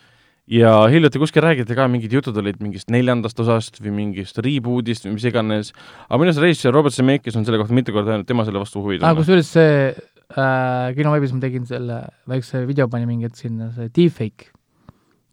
ja 0.51 0.71
hiljuti 0.91 1.19
kuskil 1.21 1.43
räägiti 1.45 1.75
ka, 1.77 1.87
mingid 1.91 2.13
jutud 2.13 2.37
olid 2.37 2.59
mingist 2.61 2.91
neljandast 2.93 3.39
osast 3.41 3.79
või 3.81 3.93
mingist 3.99 4.37
reboot'ist 4.45 5.07
või 5.07 5.15
mis 5.15 5.27
iganes, 5.29 5.71
aga 6.05 6.19
minu 6.21 6.29
arust 6.29 6.43
režissöör 6.43 6.75
Robert 6.77 6.95
Zemeckis 6.95 7.37
on 7.37 7.47
selle 7.47 7.61
kohta 7.61 7.73
mitu 7.73 7.95
korda 7.95 8.13
öelnud, 8.13 8.27
tema 8.29 8.45
selle 8.45 8.61
vastu 8.61 8.83
huvi 8.83 8.99
tunneb. 8.99 9.21
kusjuures 9.21 9.49
see 9.57 9.71
äh, 9.89 10.91
kinoveebis 10.97 11.33
ma 11.33 11.41
tegin 11.47 11.65
selle 11.69 12.03
väikse 12.29 12.65
video, 12.69 12.89
panin 12.91 13.09
mingi 13.09 13.29
hetk 13.29 13.41
sinna, 13.41 13.71
see 13.73 13.89
deepfake. 13.95 14.51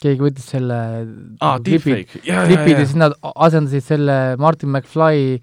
keegi 0.03 0.25
võttis 0.25 0.49
selle 0.57 0.81
ah, 1.45 1.61
klipid, 1.63 2.09
klipid 2.25 2.73
ja 2.73 2.81
siis 2.81 2.97
nad 2.99 3.15
asendasid 3.23 3.85
selle 3.87 4.19
Martin 4.41 4.73
McFly 4.73 5.39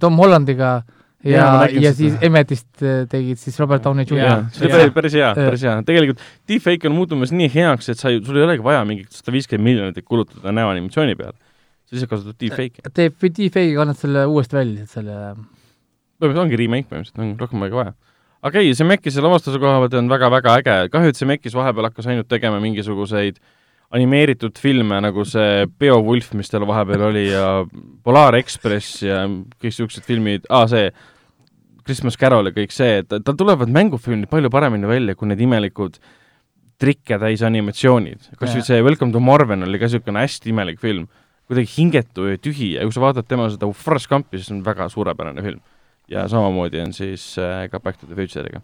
Tom 0.00 0.16
Hollandiga 0.22 0.76
äh, 0.78 0.99
ja, 1.24 1.44
ja, 1.68 1.82
ja 1.84 1.92
siis 1.96 2.16
Emmetist 2.24 2.82
äh, 2.82 3.04
tegid 3.10 3.40
siis 3.40 3.58
Robert 3.60 3.84
Downey 3.84 4.06
Jr. 4.08 4.46
see 4.54 4.66
oli 4.66 4.72
päris, 4.72 4.94
päris 4.96 5.16
hea, 5.18 5.30
päris 5.36 5.64
hea. 5.66 5.76
tegelikult 5.86 6.24
deepfake 6.48 6.88
on 6.88 6.96
muutumas 6.96 7.34
nii 7.34 7.50
heaks, 7.54 7.92
et 7.92 8.00
sa 8.00 8.12
ei, 8.12 8.22
sul 8.24 8.40
ei 8.40 8.46
olegi 8.46 8.64
vaja 8.64 8.82
mingit 8.88 9.12
sada 9.12 9.34
viiskümmend 9.34 9.68
miljonit 9.68 10.04
kulutada 10.06 10.54
näoanimatsiooni 10.56 11.16
peale. 11.18 11.36
sa 11.84 11.96
lihtsalt 11.96 12.14
kasutad 12.14 12.40
deepfake'i. 12.40 12.92
teeb 12.96 13.18
deepfake'iga, 13.26 13.82
annad 13.84 14.00
selle 14.00 14.24
uuesti 14.30 14.60
välja, 14.60 14.86
selle 14.90 15.18
põhimõtteliselt 16.20 16.44
ongi 16.46 16.60
remake 16.60 16.88
põhimõtteliselt, 16.88 17.22
on 17.24 17.36
rohkem 17.40 17.66
aega 17.66 17.80
vaja. 17.82 17.94
aga 18.48 18.64
ei, 18.64 18.74
see 18.76 18.88
Mekise 18.88 19.24
lavastuse 19.24 19.60
koha 19.60 19.80
pealt 19.84 19.96
on 20.00 20.12
väga-väga 20.12 20.56
äge, 20.60 20.76
kahju, 20.94 21.12
et 21.12 21.20
see 21.20 21.28
Mekis 21.28 21.56
vahepeal 21.56 21.90
hakkas 21.90 22.08
ainult 22.08 22.28
tegema 22.32 22.60
mingisuguseid 22.64 23.40
animeeritud 23.90 24.58
filme, 24.60 25.00
nagu 25.02 25.24
see 25.26 25.66
Beowulf, 25.80 26.30
mis 26.38 26.50
tal 26.50 26.66
vahepeal 26.68 27.08
oli 27.08 27.24
ja 27.26 27.46
Polar 28.06 28.36
Express 28.38 29.02
ja 29.02 29.24
kõik 29.26 29.66
niisugused 29.66 30.06
filmid 30.06 30.46
ah,, 30.50 30.68
see 30.70 30.92
Christmas 31.86 32.18
Carol 32.20 32.46
ja 32.46 32.54
kõik 32.54 32.74
see, 32.74 33.00
et 33.02 33.10
tal 33.10 33.34
tulevad 33.34 33.72
mängufilmid 33.74 34.30
palju 34.30 34.52
paremini 34.52 34.86
välja 34.86 35.16
kui 35.18 35.30
need 35.30 35.42
imelikud 35.42 35.98
trikke 36.80 37.18
täis 37.20 37.42
animatsioonid. 37.44 38.30
kas 38.38 38.54
või 38.56 38.64
see 38.64 38.84
Welcome 38.84 39.12
to 39.12 39.20
Marven 39.20 39.66
oli 39.66 39.80
ka 39.80 39.88
niisugune 39.88 40.22
hästi 40.22 40.54
imelik 40.54 40.78
film, 40.80 41.08
kuidagi 41.50 41.74
hingetu 41.74 42.30
ja 42.30 42.38
tühi 42.40 42.74
ja 42.76 42.86
kui 42.86 42.94
sa 42.94 43.02
vaatad 43.02 43.28
tema 43.28 43.50
seda 43.50 43.68
Forrest 43.74 44.08
Gumpi, 44.12 44.38
siis 44.38 44.52
on 44.54 44.62
väga 44.64 44.86
suurepärane 44.92 45.44
film. 45.44 45.60
Ja 46.10 46.26
samamoodi 46.30 46.80
on 46.82 46.94
siis 46.96 47.32
äh, 47.38 47.66
ka 47.70 47.80
Back 47.80 48.00
to 48.00 48.08
the 48.08 48.16
Future'iga. 48.18 48.62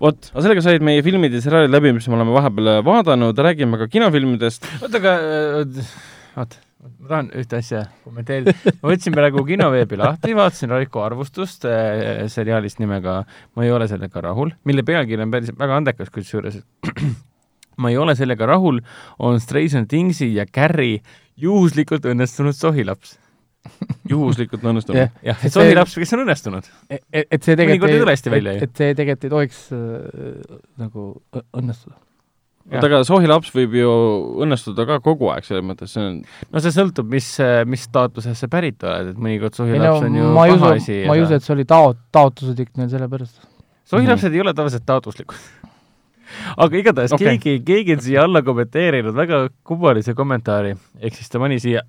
vot, 0.00 0.30
aga 0.32 0.44
sellega 0.44 0.62
said 0.64 0.84
meie 0.84 1.02
filmid 1.06 1.34
ja 1.34 1.42
seriaalid 1.44 1.72
läbi, 1.72 1.94
mis 1.96 2.06
me 2.08 2.18
oleme 2.18 2.34
vahepeal 2.36 2.78
vaadanud, 2.86 3.42
räägime 3.48 3.80
ka 3.80 3.90
kinofilmidest. 3.90 4.68
oota, 4.80 5.02
aga 5.02 5.16
äh, 5.18 5.92
oota 6.36 6.62
ma 6.86 7.08
tahan 7.10 7.30
ühte 7.34 7.58
asja 7.58 7.84
kommenteerida. 8.04 8.54
ma 8.80 8.92
võtsin 8.92 9.14
praegu 9.16 9.44
kinoveebi 9.48 9.98
lahti, 10.00 10.34
vaatasin 10.38 10.74
Raiko 10.74 11.02
arvustust 11.02 11.66
äh, 11.68 12.26
seriaalist 12.32 12.82
nimega 12.82 13.22
Ma 13.56 13.66
ei 13.66 13.72
ole 13.74 13.88
sellega 13.90 14.22
rahul, 14.28 14.52
mille 14.68 14.84
pealkiri 14.86 15.24
on 15.26 15.32
päris 15.34 15.54
väga 15.58 15.80
andekas 15.80 16.12
kusjuures 16.14 16.60
ma 17.82 17.92
ei 17.92 17.98
ole 18.00 18.14
sellega 18.16 18.46
rahul, 18.48 18.80
on 19.18 19.40
Stranger 19.40 19.86
Thingsi 19.88 20.32
ja 20.36 20.46
Carrie 20.46 21.02
juhuslikult 21.36 22.06
õnnestunud 22.08 22.56
sohilaps 22.56 23.16
juhuslikult 24.12 24.64
õnnestunud 24.64 25.00
yeah.? 25.00 25.12
jah, 25.32 25.44
et 25.44 25.54
sohilaps, 25.54 25.94
kes 26.00 26.16
on 26.16 26.24
õnnestunud. 26.24 26.72
E-, 26.90 27.02
et, 27.12 27.28
et 27.30 27.46
see 27.46 27.58
tegelikult 27.58 27.92
ei, 27.92 28.02
et, 28.02 28.66
et 28.68 28.82
see 28.82 28.98
tegelikult 28.98 29.28
ei 29.28 29.36
tohiks 29.36 29.62
äh, 29.76 30.58
nagu 30.82 31.12
õnnestuda 31.52 31.96
oota, 32.66 32.86
aga 32.88 33.00
sohilaps 33.06 33.52
võib 33.54 33.76
ju 33.78 33.90
õnnestuda 34.44 34.86
ka 34.88 34.98
kogu 35.04 35.30
aeg, 35.32 35.46
selles 35.46 35.64
mõttes 35.66 35.92
see 35.94 36.02
on 36.02 36.16
no 36.24 36.62
see 36.62 36.74
sõltub, 36.74 37.08
mis, 37.12 37.28
mis 37.70 37.86
staatusest 37.88 38.44
sa 38.44 38.50
pärit 38.52 38.82
oled, 38.86 39.12
et 39.12 39.20
mõnikord 39.22 39.56
sohilaps 39.58 40.02
no, 40.02 40.10
on 40.10 40.18
ju 40.18 40.32
paha 40.34 40.72
asi. 40.80 40.98
ma 41.08 41.16
ei 41.18 41.24
usu, 41.24 41.38
et 41.38 41.46
see 41.46 41.54
oli 41.56 41.66
taot-, 41.68 42.02
taotluslik 42.14 42.72
neil 42.80 42.90
sellepärast. 42.92 43.38
sohilapsed 43.86 44.28
mm 44.28 44.32
-hmm. 44.32 44.40
ei 44.40 44.46
ole 44.46 44.54
tavaliselt 44.54 44.86
taotluslikud 44.86 45.72
aga 46.64 46.76
igatahes 46.82 47.14
okay. 47.14 47.38
keegi, 47.38 47.62
keegi 47.64 47.96
on 47.96 48.04
siia 48.08 48.24
alla 48.26 48.42
kommenteerinud 48.42 49.14
väga 49.14 49.48
kummalise 49.64 50.14
kommentaari, 50.14 50.76
ehk 51.00 51.14
siis 51.14 51.30
ta 51.30 51.38
pani 51.38 51.60
siia 51.62 51.86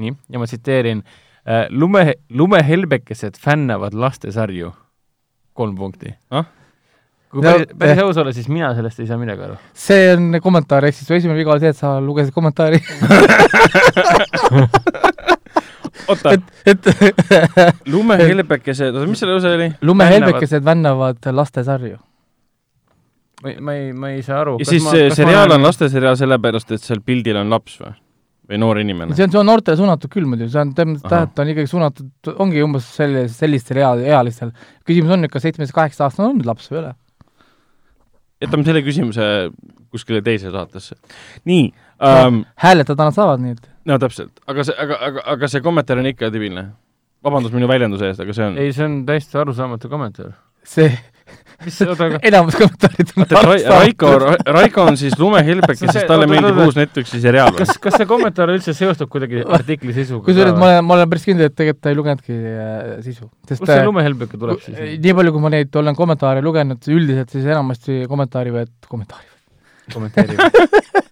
nii, 0.00 0.12
ja 0.32 0.42
ma 0.42 0.46
tsiteerin 0.48 1.02
äh,, 1.02 1.66
lume, 1.70 2.14
lumehelbekesed 2.30 3.34
fännavad 3.40 3.96
lastesarju, 3.96 4.72
kolm 5.56 5.76
punkti 5.78 6.14
ah?. 6.30 6.44
kui 7.30 7.42
no, 7.42 7.50
päris, 7.50 7.66
päris 7.78 8.02
aus 8.04 8.16
olla, 8.22 8.32
siis 8.36 8.48
mina 8.52 8.74
sellest 8.76 9.00
ei 9.02 9.08
saa 9.10 9.18
midagi 9.20 9.42
aru. 9.48 9.56
see 9.74 10.10
on 10.14 10.40
kommentaar, 10.42 10.88
ehk 10.88 10.96
siis 10.98 11.08
su 11.08 11.14
esimene 11.18 11.38
viga 11.40 11.54
oli 11.54 11.64
see, 11.64 11.72
et 11.74 11.80
sa 11.80 11.96
lugesid 12.00 12.34
kommentaari 12.36 12.78
oota, 16.08 16.36
et, 16.36 16.42
et 16.66 16.82
lumehelbekesed, 17.94 18.92
oota, 18.94 19.06
mis 19.10 19.22
selle 19.24 19.38
osa 19.40 19.54
oli? 19.58 19.70
lumehelbekesed 19.86 20.64
vännavad 20.64 21.32
lastesarju 21.32 21.96
ma 23.42 23.50
ei, 23.50 23.60
ma 23.60 23.74
ei, 23.74 23.92
ma 23.92 24.10
ei 24.10 24.22
saa 24.22 24.40
aru. 24.40 24.56
ja 24.60 24.68
siis 24.68 24.84
see 24.90 25.10
seriaal 25.14 25.56
on 25.56 25.62
lasteseriaal 25.66 26.16
sellepärast, 26.18 26.72
et 26.76 26.82
seal 26.82 27.02
pildil 27.04 27.38
on 27.42 27.52
laps 27.52 27.78
või? 27.82 27.92
Või 28.50 28.60
noor 28.62 28.80
inimene? 28.82 29.16
see 29.16 29.26
on, 29.26 29.32
see 29.34 29.40
on 29.40 29.48
noortele 29.48 29.78
suunatud 29.80 30.12
küll 30.12 30.28
muidu, 30.28 30.48
see 30.52 30.62
on, 30.62 30.74
tähendab, 30.76 31.32
ta 31.34 31.44
on 31.44 31.50
ikkagi 31.52 31.70
suunatud, 31.70 32.12
ongi 32.36 32.62
umbes 32.64 32.86
selle, 32.98 33.26
sellistel 33.32 33.80
ea-, 33.82 33.96
ealistel. 34.16 34.52
küsimus 34.86 35.16
on 35.16 35.24
nüüd, 35.24 35.32
kas 35.32 35.46
seitsmeteist, 35.46 35.74
kaheksa 35.76 36.06
aastane 36.06 36.30
on 36.30 36.46
laps 36.46 36.70
või 36.70 36.78
ei 36.78 36.82
ole? 36.84 36.94
jätame 38.44 38.68
selle 38.68 38.82
küsimuse 38.86 39.28
kuskile 39.92 40.22
teise 40.24 40.52
saatesse. 40.54 40.98
nii 41.48 41.66
um, 41.68 42.42
no,. 42.42 42.56
hääletada 42.62 43.08
nad 43.08 43.16
saavad, 43.16 43.42
nii 43.42 43.56
et. 43.56 43.70
no 43.88 43.98
täpselt, 44.02 44.34
aga 44.46 44.66
see, 44.68 44.76
aga, 44.86 45.00
aga, 45.10 45.26
aga 45.36 45.52
see 45.52 45.64
kommentaar 45.64 46.02
on 46.02 46.10
ikka 46.12 46.30
debiilne. 46.34 46.68
vabandust 47.26 47.56
minu 47.56 47.68
väljenduse 47.70 48.12
eest, 48.12 48.22
aga 48.22 48.36
see 48.36 48.48
on 48.50 48.58
ei, 48.62 48.74
see 48.76 48.86
on 48.86 49.00
täiesti 49.08 49.40
arusaamatu 49.42 49.90
kommentaar. 49.92 50.36
see 50.66 50.90
mis 51.64 51.78
oota, 51.86 52.08
aga 52.08 52.18
enamus 52.28 52.56
kommentaarid 52.58 53.12
on 53.16 53.26
Ra 53.32 53.54
Raiko, 53.80 54.10
Raiko 54.56 54.86
on 54.90 54.98
siis 55.00 55.16
lumehelbek 55.18 55.80
ja 55.82 55.94
siis 55.94 56.08
talle 56.08 56.28
meeldib 56.30 56.58
uus 56.66 56.76
Netflixi 56.78 57.20
seriaal 57.22 57.54
kas, 57.58 57.76
kas 57.82 57.96
see 58.00 58.08
kommentaar 58.08 58.52
üldse 58.54 58.74
seostub 58.76 59.10
kuidagi 59.12 59.44
artikli 59.58 59.94
sisuga? 59.96 60.24
kusjuures 60.28 60.58
ma 60.58 60.70
olen, 60.70 60.82
ma 60.86 60.98
olen 60.98 61.12
päris 61.12 61.28
kindel, 61.28 61.50
et 61.50 61.56
tegelikult 61.56 61.84
ta 61.86 61.92
ei 61.92 62.00
lugenudki 62.00 62.36
äh, 62.36 62.90
sisu. 63.06 63.30
kust 63.48 63.64
see 63.70 63.86
lumehelbeka 63.86 64.42
tuleb 64.42 64.60
siis? 64.64 64.76
nii 64.78 65.16
palju, 65.20 65.36
kui 65.36 65.46
ma 65.46 65.54
neid 65.56 65.80
olen 65.82 65.96
kommentaare 65.98 66.44
lugenud, 66.44 66.92
üldiselt 66.92 67.32
siis 67.34 67.48
enamasti 67.48 68.04
kommentaarivad, 68.10 68.74
kommentaarivad 68.90 69.34
kommenteerivad 69.92 70.50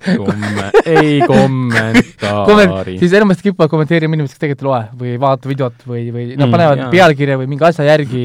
Komme-, 0.05 0.71
ei 0.85 1.23
kommentaari 1.27 2.03
Komment,. 2.21 2.99
siis 2.99 3.13
enamasti 3.17 3.47
kipuvad 3.47 3.71
kommenteerima 3.73 4.19
inimesed, 4.19 4.35
kes 4.35 4.43
tegelikult 4.43 4.67
ei 4.67 4.69
loe 4.69 4.83
või 5.01 5.15
ei 5.15 5.21
vaata 5.23 5.49
videot 5.49 5.87
või, 5.89 6.03
või 6.13 6.27
nad 6.35 6.45
mm, 6.45 6.53
panevad 6.53 6.83
jaa. 6.83 6.91
pealkirja 6.93 7.39
või 7.41 7.49
mingi 7.55 7.65
asja 7.71 7.87
järgi 7.89 8.25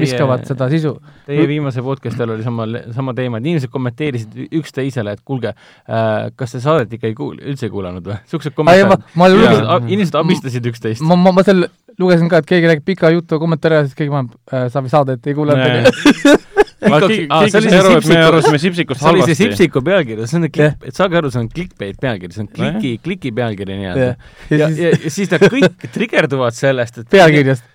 viskavad 0.00 0.44
seda 0.48 0.68
sisu. 0.72 0.94
Teie 1.28 1.46
viimase 1.50 1.82
podcast'i 1.84 2.22
ajal 2.22 2.36
oli 2.36 2.46
sama, 2.46 2.68
sama 2.96 3.14
teema, 3.18 3.40
et 3.40 3.48
inimesed 3.48 3.72
kommenteerisid 3.72 4.56
üksteisele, 4.60 5.16
et 5.18 5.24
kuulge 5.26 5.52
äh,, 5.52 6.30
kas 6.38 6.56
te 6.56 6.62
saadet 6.64 6.94
ikka 6.98 7.10
ei 7.10 7.18
kuul-, 7.18 7.40
üldse 7.42 7.68
ei 7.68 7.74
kuulanud 7.74 8.06
või? 8.06 8.18
niisugused 8.22 8.56
kommentaarid. 8.56 9.90
inimesed 9.90 10.18
abistasid 10.22 10.70
üksteist. 10.72 11.04
ma, 11.04 11.18
ma, 11.18 11.34
ma 11.36 11.46
seal 11.46 11.66
lugesin 11.98 12.30
ka, 12.30 12.42
et 12.42 12.48
keegi 12.48 12.70
räägib 12.70 12.86
pika 12.86 13.10
jutu 13.14 13.40
kommentaari 13.42 13.80
ja 13.80 13.86
siis 13.88 13.98
keegi 13.98 14.14
paneb 14.14 14.34
äh,, 14.52 14.68
Savi 14.72 14.92
saadet 14.92 15.26
ei 15.26 15.36
kuulanud 15.38 15.66
keegi 16.78 17.50
sai 17.50 17.80
aru, 17.80 17.94
et 17.98 18.10
me 18.10 18.18
arvasime 18.22 18.60
Sipsikust 18.62 19.02
halvasti. 19.02 19.34
see 19.34 19.34
oli 19.34 19.36
see 19.36 19.48
Sipsiku 19.56 19.82
pealkiri, 19.84 20.26
see 20.30 20.38
on 20.38 20.46
klikk, 20.52 20.84
et 20.90 20.98
saage 20.98 21.18
aru, 21.18 21.32
see 21.34 21.42
on 21.42 21.48
clickbait 21.52 21.98
pealkiri, 22.00 22.34
see 22.36 22.44
on 22.44 22.50
kliki, 22.54 22.92
kliki 23.02 23.32
pealkiri 23.34 23.80
nii-öelda. 23.80 24.06
ja, 24.52 24.60
ja, 24.60 24.68
ja, 24.68 24.92
ja 24.94 25.12
siis 25.12 25.32
nad 25.32 25.42
kõik 25.50 25.88
trigerduvad 25.94 26.56
sellest, 26.56 27.02
et 27.02 27.10
pealkirjast 27.10 27.66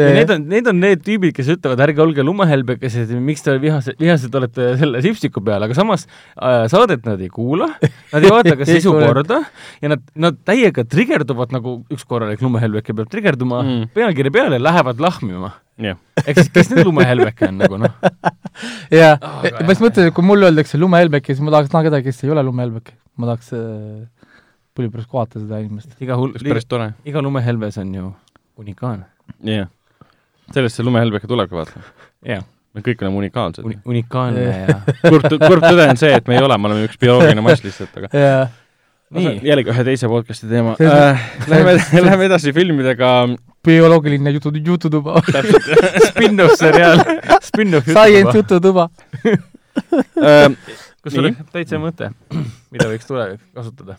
ja 0.00 0.10
need 0.16 0.32
on, 0.34 0.44
need 0.50 0.68
on 0.70 0.80
need 0.82 1.02
tüübid, 1.04 1.32
kes 1.36 1.48
ütlevad, 1.54 1.80
ärge 1.84 2.02
olge 2.04 2.24
lumehelbekesed, 2.26 3.12
miks 3.24 3.44
te 3.44 3.54
vihased, 3.62 3.98
vihased 4.00 4.34
olete 4.40 4.72
selle 4.80 5.02
sipstiku 5.04 5.42
peal, 5.44 5.64
aga 5.66 5.76
samas 5.76 6.06
äh, 6.06 6.66
saadet 6.72 7.06
nad 7.08 7.20
ei 7.22 7.30
kuula, 7.32 7.70
nad 7.80 8.26
ei 8.26 8.32
vaata 8.32 8.56
ka 8.60 8.68
sisu 8.70 8.94
korda 8.96 9.42
ja 9.82 9.92
nad, 9.94 10.04
nad 10.26 10.38
täiega 10.46 10.84
trigerduvad, 10.88 11.54
nagu 11.56 11.80
üks 11.92 12.06
korralik 12.08 12.42
lumehelbeke 12.44 12.96
peab 12.96 13.10
trigerduma 13.12 13.62
mm. 13.64 13.90
pealkirja 13.96 14.34
peale, 14.34 14.60
lähevad 14.62 15.02
lahmima 15.02 15.52
yeah.. 15.80 15.98
ehk 16.24 16.42
siis, 16.42 16.52
kes 16.54 16.72
nüüd 16.74 16.86
lumehelbeke 16.88 17.50
on 17.50 17.60
nagu 17.64 17.80
noh. 17.80 17.98
jaa 19.00 19.16
oh,, 19.16 19.50
ma 19.64 19.74
just 19.74 19.84
mõtlesin, 19.84 20.10
et 20.10 20.16
kui 20.16 20.26
mulle 20.26 20.50
öeldakse 20.50 20.80
lumehelbeke, 20.80 21.34
siis 21.34 21.44
ma 21.44 21.56
tahaks 21.56 21.74
näha 21.74 21.88
kedagi, 21.90 22.10
kes 22.10 22.24
ei 22.26 22.34
ole 22.36 22.44
lumehelbeke. 22.46 22.96
ma 23.20 23.32
tahaks 23.32 23.52
äh, 23.56 24.06
pulli 24.76 24.92
pärast 24.92 25.10
kohata 25.10 25.42
seda 25.42 25.60
inimest. 25.64 25.98
iga 26.00 26.16
hull, 26.20 26.36
iga 27.04 27.24
lumehelbes 27.24 27.80
on 27.82 27.92
ju 27.98 28.14
unikaalne. 28.60 29.10
jah 29.40 29.62
yeah 29.62 29.76
sellest 30.54 30.80
see 30.80 30.86
lumehelbeke 30.86 31.30
tulebki, 31.30 31.56
vaata. 31.58 31.84
jah. 32.26 32.42
me 32.74 32.84
kõik 32.86 33.04
oleme 33.04 33.22
unikaalsed 33.24 33.66
Uni. 33.66 33.78
unikaalne 33.84 34.42
ja 34.46 34.80
kurb, 35.10 35.28
kurb 35.42 35.64
tõde 35.66 35.86
on 35.90 36.00
see, 36.00 36.12
et 36.16 36.28
me 36.30 36.38
ei 36.38 36.42
ole, 36.44 36.58
me 36.58 36.70
oleme 36.70 36.88
üks 36.88 37.00
bioloogiline 37.02 37.44
mass 37.44 37.64
lihtsalt, 37.66 37.96
aga 37.98 38.10
yeah. 38.14 38.52
nii, 39.16 39.38
jällegi 39.46 39.74
ühe 39.74 39.86
teise 39.90 40.10
podcast'i 40.10 40.50
teema 40.50 40.76
äh,. 40.78 41.24
Lähme, 41.52 41.78
lähme 42.06 42.28
edasi 42.30 42.54
filmidega. 42.56 43.14
bioloogiline 43.66 44.36
jutu, 44.36 44.54
jututuba 44.54 45.22
Spin-off 46.08 46.58
seriaal, 46.60 47.02
spin-off 47.42 47.90
jututuba. 47.90 48.06
Science 48.06 48.38
jututuba 48.38 48.88
äh, 50.22 50.78
kus 51.02 51.16
sul 51.16 51.32
täitsa 51.52 51.80
mõte, 51.80 52.12
mida 52.74 52.88
võiks 52.90 53.08
tulevikus 53.08 53.46
kasutada? 53.56 53.96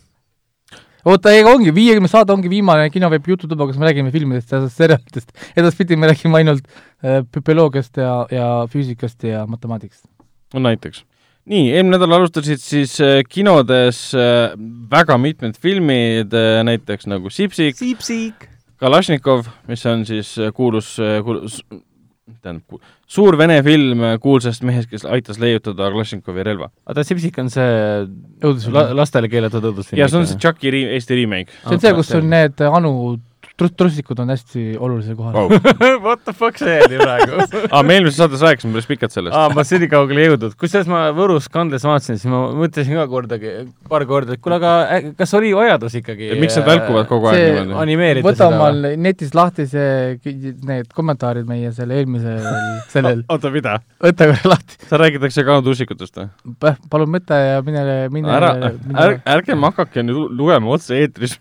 Oota, 1.05 1.33
ega 1.35 1.53
ongi, 1.53 1.73
viiekümnes 1.75 2.13
saade 2.13 2.33
ongi 2.33 2.51
viimane 2.51 2.89
kinoveeb 2.93 3.29
jututuba, 3.33 3.67
kus 3.69 3.79
me 3.81 3.89
räägime 3.89 4.13
filmidest 4.13 4.51
ja 4.53 4.61
seriaalidest. 4.69 5.31
edaspidi 5.57 5.97
me 5.99 6.11
räägime 6.11 6.41
ainult 6.41 6.67
äh, 7.03 7.21
bioloogiast 7.39 7.97
ja, 7.97 8.13
ja 8.31 8.49
füüsikast 8.71 9.23
ja 9.27 9.45
matemaatikast. 9.49 10.05
no 10.53 10.63
näiteks. 10.67 11.03
nii, 11.45 11.71
eelmine 11.73 11.97
nädal 11.97 12.19
alustasid 12.19 12.61
siis 12.63 12.99
äh, 13.01 13.21
kinodes 13.29 14.11
äh, 14.15 14.55
väga 14.91 15.17
mitmed 15.17 15.57
filmid 15.59 16.33
äh,, 16.33 16.61
näiteks 16.67 17.09
nagu 17.09 17.29
Sipsik, 17.29 17.77
Sipsik., 17.77 18.51
Kalašnikov, 18.81 19.45
mis 19.69 19.85
on 19.85 20.05
siis 20.09 20.33
äh, 20.41 20.49
kuulus, 20.57 20.95
äh, 20.99 21.19
kuulus 21.23 21.59
tähendab, 22.41 22.81
suur 23.11 23.37
vene 23.39 23.57
film 23.65 24.05
kuulsast 24.23 24.63
mehest, 24.67 24.89
kes 24.91 25.05
aitas 25.05 25.39
leiutada 25.41 25.89
Kalašnikovi 25.91 26.45
relva. 26.47 26.71
oota, 26.87 27.03
Sipsik 27.07 27.37
on 27.41 27.49
see 27.53 27.67
la 28.71 28.85
lastele 28.97 29.31
keelatud 29.31 29.71
õudusfilm? 29.71 29.99
jaa, 30.01 30.11
see 30.11 30.21
on 30.21 30.29
see 30.29 30.39
Chucky 30.41 30.71
ri-, 30.73 30.87
Eesti 30.95 31.19
remake. 31.23 31.51
see 31.63 31.75
on 31.77 31.83
see, 31.83 31.93
kus 31.97 32.15
on 32.17 32.31
need 32.31 32.63
Anu 32.71 32.93
trus-, 33.59 33.73
trussikud 33.77 34.19
on 34.23 34.31
hästi 34.33 34.63
olulisel 34.79 35.17
kohal 35.19 35.35
wow. 35.35 35.49
What 36.05 36.23
the 36.25 36.33
fuck 36.33 36.59
see 36.61 36.77
oli 36.85 36.99
praegu 37.01 37.39
aa, 37.73 37.83
me 37.83 37.97
eelmises 37.97 38.19
saates 38.21 38.43
rääkisime 38.45 38.75
päris 38.75 38.89
pikalt 38.89 39.15
sellest. 39.15 39.35
aa, 39.37 39.49
ma 39.53 39.65
nii 39.65 39.89
kaugele 39.91 40.23
ei 40.23 40.31
jõudnud. 40.31 40.55
kusjuures 40.59 40.89
ma 40.91 41.03
Võrus 41.15 41.49
Kandles 41.51 41.85
vaatasin, 41.87 42.19
siis 42.21 42.31
ma 42.31 42.41
mõtlesin 42.57 42.99
ka 42.99 43.05
kordagi, 43.11 43.53
paar 43.91 44.05
korda, 44.09 44.37
et 44.37 44.43
kuule, 44.43 44.59
aga 44.61 45.13
kas 45.19 45.35
oli 45.37 45.53
vajadus 45.57 45.97
ikkagi 46.01 46.31
miks 46.41 46.57
nad 46.59 46.69
välkuvad 46.71 47.09
kogu 47.09 47.31
aeg 47.31 47.43
niimoodi? 47.49 47.77
animeerida 47.85 48.27
võta 48.27 48.49
omal 48.51 48.81
netist 49.01 49.37
lahti 49.37 49.67
see, 49.69 50.17
need 50.67 50.91
kommentaarid 50.95 51.49
meie 51.49 51.73
selle 51.75 52.01
eelmisel 52.01 52.41
sellel 52.93 53.25
oota, 53.27 53.53
mida? 53.53 53.77
võta 54.01 54.31
korra 54.33 54.55
lahti. 54.55 54.81
seal 54.87 55.03
räägitakse 55.05 55.45
ka 55.47 55.61
tussikutest 55.65 56.21
või? 56.21 56.75
palun 56.91 57.15
mõtle 57.17 57.39
ja 57.41 57.61
mine, 57.65 57.85
mine 58.13 58.35
ära, 58.35 58.51
ärge, 59.05 59.21
ärgem 59.37 59.69
hakake 59.69 60.05
nüüd 60.05 60.35
lugema 60.37 60.75
otse 60.75 60.97
eetris 61.01 61.37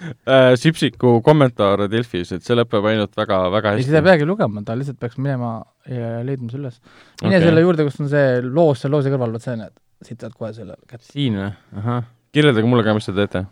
äh, 0.00 0.54
Sipsiku 0.60 1.18
kommentaare 1.24 1.88
Delfis, 1.92 2.32
et 2.36 2.46
see 2.46 2.56
lõpeb 2.56 2.86
ainult 2.90 3.14
väga, 3.18 3.42
väga 3.52 3.74
hästi. 3.74 3.84
ei, 3.84 3.90
seda 3.90 4.00
ei 4.02 4.08
peagi 4.08 4.28
lugema, 4.28 4.64
ta 4.66 4.76
lihtsalt 4.78 5.00
peaks 5.02 5.20
minema 5.20 5.58
ja 5.88 6.24
leidma 6.26 6.50
selle 6.52 6.68
üles. 6.68 6.80
mine 7.22 7.36
okay. 7.36 7.46
selle 7.46 7.66
juurde, 7.66 7.86
kus 7.88 8.00
on 8.02 8.10
see 8.12 8.40
loos, 8.46 8.82
seal 8.82 8.94
loosi 8.96 9.12
kõrval, 9.12 9.36
vot 9.36 9.46
see 9.46 9.56
näed, 9.60 9.76
siit 10.06 10.24
saad 10.24 10.36
kohe 10.36 10.52
selle 10.56 10.76
kätte. 10.86 11.06
siin 11.12 11.38
või? 11.40 11.52
ahah. 11.82 12.10
kirjeldage 12.34 12.72
mulle 12.72 12.86
ka, 12.86 12.96
mis 12.96 13.08
te 13.08 13.16
teete. 13.16 13.44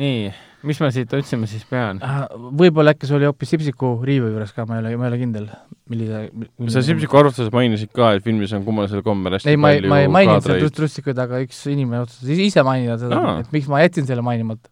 nii, 0.00 0.32
mis 0.68 0.80
ma 0.84 0.90
siit 0.94 1.12
otsima 1.16 1.48
siis 1.50 1.64
pean? 1.68 2.02
Ah, 2.04 2.26
võib-olla 2.34 2.94
äkki 2.94 3.08
see 3.08 3.16
oli 3.16 3.28
hoopis 3.30 3.54
Sipsiku 3.54 3.94
riivi 4.06 4.32
juures 4.34 4.52
ka, 4.56 4.66
ma 4.68 4.78
ei 4.78 4.84
ole, 4.84 4.96
ma 5.00 5.08
ei 5.08 5.14
ole 5.14 5.20
kindel, 5.22 5.46
millise, 5.92 6.26
millise 6.36 6.76
sa 6.76 6.84
Sipsiku 6.86 7.22
arvustuses 7.22 7.52
mainisid 7.54 7.94
ka, 7.96 8.12
et 8.18 8.26
filmis 8.26 8.52
on 8.56 8.66
kummalisel 8.68 9.04
kombel 9.06 9.38
hästi 9.38 9.54
ei, 9.54 9.60
ma 9.60 9.72
ei, 9.76 9.86
ma 9.88 10.02
ei 10.04 10.12
maininud 10.12 10.44
seal 10.44 10.76
trussikuid, 10.76 11.24
aga 11.24 11.40
üks 11.46 11.64
inimene 11.72 12.04
otsustas 12.04 12.44
ise 12.50 12.66
mainida 12.66 13.00
seda, 13.00 13.24
et 13.40 13.56
miks 13.56 13.70
ma 13.72 13.82
jätsin 13.82 14.08
selle 14.10 14.26
mainimata 14.26 14.68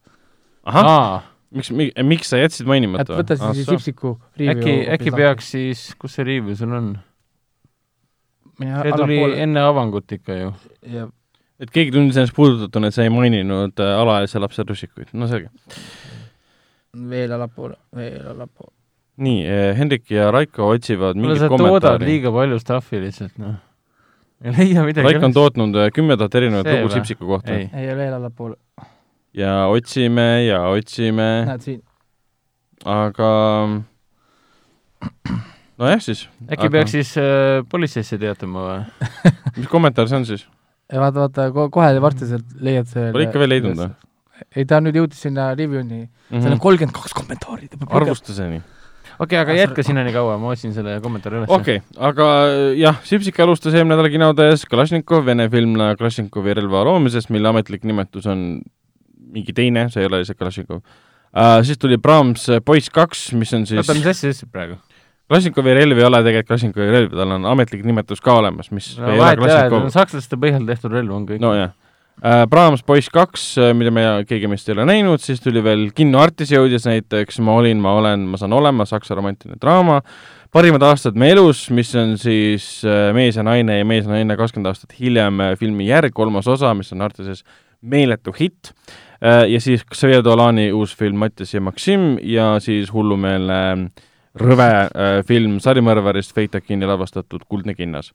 ahah, 0.69 1.27
miks, 1.55 1.71
miks 2.05 2.33
sa 2.33 2.41
jätsid 2.41 2.69
mainimata? 2.69 3.07
et 3.07 3.23
võta 3.23 3.37
siis 3.39 3.49
ah, 3.49 3.75
Sipsiku 3.75 4.15
riivi 4.39 4.55
äkki, 4.55 4.75
äkki 4.97 5.15
peaks 5.17 5.53
siis, 5.55 5.85
kus 6.01 6.19
see 6.19 6.27
riiv 6.29 6.51
sul 6.59 6.75
on? 6.77 6.91
see 8.59 8.97
tuli 8.97 9.21
poole. 9.23 9.39
enne 9.45 9.63
avangut 9.65 10.17
ikka 10.19 10.39
ju. 10.39 10.51
et 11.59 11.71
keegi 11.75 11.95
tundis 11.95 12.19
ennast 12.21 12.37
puudutatuna, 12.37 12.91
et 12.91 12.97
sa 12.97 13.07
ei 13.07 13.13
maininud 13.15 13.81
äh, 13.85 13.95
alaealise 14.03 14.43
lapse 14.43 14.67
russikuid, 14.69 15.15
no 15.15 15.31
selge. 15.31 15.49
veel 17.15 17.33
allapoole, 17.37 17.79
veel 17.97 18.35
allapoole. 18.35 18.75
nii 19.25 19.41
eh,, 19.47 19.73
Hendrik 19.79 20.11
ja 20.15 20.31
Raiko 20.35 20.69
otsivad 20.75 21.17
mingit 21.19 21.49
kommentaari. 21.49 21.81
sa 21.81 21.89
toodad 21.89 22.07
liiga 22.07 22.35
palju 22.35 22.61
stuff'i 22.63 23.03
lihtsalt, 23.03 23.37
noh. 23.43 23.59
ei 24.45 24.55
leia 24.55 24.87
midagi. 24.87 25.07
Raiko 25.09 25.31
on 25.31 25.37
tootnud 25.37 25.83
äh, 25.83 25.93
kümme 25.95 26.21
tuhat 26.21 26.41
erinevat 26.43 26.69
lugu 26.77 26.93
Sipsiku 26.95 27.27
kohta. 27.27 27.57
ei, 27.57 27.71
ei, 27.73 27.95
veel 27.97 28.19
allapoole 28.21 28.59
ja 29.37 29.53
otsime 29.73 30.29
ja 30.47 30.63
otsime. 30.73 31.29
näed 31.49 31.65
siin. 31.65 31.81
aga 32.85 33.31
nojah, 35.81 36.03
siis. 36.03 36.27
äkki 36.49 36.69
aga... 36.69 36.73
peaks 36.79 36.97
siis 36.97 37.15
äh, 37.21 37.63
politseisse 37.71 38.19
teatama 38.21 38.67
või 38.69 39.09
mis 39.61 39.71
kommentaar 39.71 40.11
see 40.11 40.21
on 40.21 40.29
siis? 40.29 40.47
vaata, 40.89 41.27
vaata, 41.27 41.69
kohe 41.75 41.93
varsti 42.03 42.31
sealt 42.31 42.57
leiad 42.65 42.89
selle 42.91 43.13
Pole 43.13 43.29
ikka 43.29 43.43
veel 43.43 43.55
leidnud 43.57 43.83
või? 43.83 43.93
ei, 44.55 44.65
ta 44.69 44.81
nüüd 44.83 44.97
jõudis 45.01 45.21
sinna 45.27 45.53
review'ni 45.55 46.03
mm, 46.05 46.09
-hmm. 46.09 46.43
seal 46.43 46.57
on 46.57 46.63
kolmkümmend 46.63 46.97
kaks 46.97 47.15
kommentaari. 47.17 47.71
arvustuseni 47.89 48.63
okei 49.19 49.35
okay,, 49.35 49.41
aga 49.43 49.57
jätka 49.57 49.85
sinnani 49.87 50.13
kaua, 50.15 50.39
ma 50.41 50.53
otsin 50.55 50.73
selle 50.75 50.99
kommentaari 51.05 51.43
üles. 51.43 51.51
okei 51.51 51.83
okay,, 51.83 52.03
aga 52.11 52.29
jah, 52.79 53.01
Sipsik 53.07 53.39
alustas 53.43 53.75
eelmine 53.75 53.97
nädal 53.97 54.11
kinodes 54.13 54.65
Kalašnikov, 54.71 55.27
Vene 55.27 55.49
film 55.53 55.75
Kalašnikovi 55.79 56.57
relva 56.61 56.85
loomisest, 56.89 57.33
mille 57.35 57.51
ametlik 57.51 57.87
nimetus 57.89 58.27
on 58.31 58.63
mingi 59.33 59.55
teine, 59.57 59.89
see 59.93 60.05
ei 60.05 60.11
ole 60.11 60.23
see 60.27 60.39
Kalašnikov 60.39 60.83
uh,. 60.83 61.63
siis 61.67 61.79
tuli 61.79 61.99
Brahms 61.99 62.49
äh, 62.49 62.63
Poiss 62.65 62.93
kaks, 62.95 63.33
mis 63.39 63.53
on 63.57 63.67
siis 63.69 63.83
oota, 63.83 63.97
mis 63.97 64.07
asja 64.07 64.29
sa 64.29 64.31
ütlesid 64.31 64.53
praegu? 64.53 64.79
Kalašnikovi 65.29 65.75
relv 65.77 65.99
ei 66.01 66.07
ole 66.09 66.23
tegelikult 66.25 66.55
Kalašnikovi 66.55 66.89
relv, 66.95 67.19
tal 67.19 67.35
on 67.37 67.45
ametlik 67.51 67.85
nimetus 67.85 68.23
ka 68.25 68.39
olemas, 68.41 68.73
mis 68.73 68.95
no, 68.97 69.13
ei 69.13 69.21
ole 69.21 69.37
Kalašnikov. 69.43 69.91
sakslaste 69.95 70.41
põhjal 70.41 70.65
tehtud 70.69 70.97
relv 70.97 71.15
on 71.19 71.29
kõik. 71.29 71.43
nojah 71.45 71.75
äh, 72.23 72.47
Brahms 72.51 72.83
poiss 72.87 73.13
kaks, 73.13 73.45
mida 73.77 73.93
me 73.95 74.07
keegi 74.29 74.51
meist 74.51 74.69
ei 74.71 74.77
ole 74.79 74.89
näinud, 74.89 75.23
siis 75.25 75.45
tuli 75.45 75.63
veel 75.65 75.89
Kinno 75.97 76.23
Artis 76.25 76.53
jõudis 76.55 76.89
näiteks 76.89 77.43
Ma 77.45 77.61
olin, 77.61 77.81
ma 77.85 77.95
olen, 78.01 78.27
ma 78.33 78.41
saan 78.41 78.57
olema, 78.57 78.89
saksa 78.89 79.19
romantiline 79.19 79.61
draama, 79.61 80.01
parimad 80.55 80.83
aastad 80.89 81.19
me 81.19 81.29
elus, 81.35 81.67
mis 81.77 81.93
on 81.99 82.17
siis 82.19 82.71
Mees 83.15 83.37
ja 83.37 83.45
naine 83.47 83.83
ja 83.83 83.89
Mees 83.89 84.09
ja 84.09 84.17
naine 84.17 84.39
kakskümmend 84.41 84.73
aastat 84.73 84.97
hiljem 84.97 85.45
filmi 85.61 85.91
järg, 85.93 86.17
kolmas 86.17 86.49
osa, 86.49 86.73
mis 86.75 86.91
on 86.97 87.05
Artises 87.05 87.45
meeletu 87.83 88.33
hitt, 88.35 88.73
ja 89.21 89.61
siis 89.61 89.83
Xavier 89.95 90.25
Dolani 90.25 90.69
uus 90.73 90.97
film 90.97 91.19
Mattias 91.19 91.55
ja 91.55 91.61
Maksim 91.61 92.19
ja 92.23 92.53
siis 92.63 92.93
hullumeelne 92.93 93.59
äh, 93.73 94.05
rõve 94.39 94.69
äh, 94.69 95.21
film 95.27 95.59
sarimõrvarist 95.63 96.35
Feitakini 96.37 96.87
lavastatud 96.89 97.45
Kuldne 97.49 97.75
kinnas. 97.75 98.13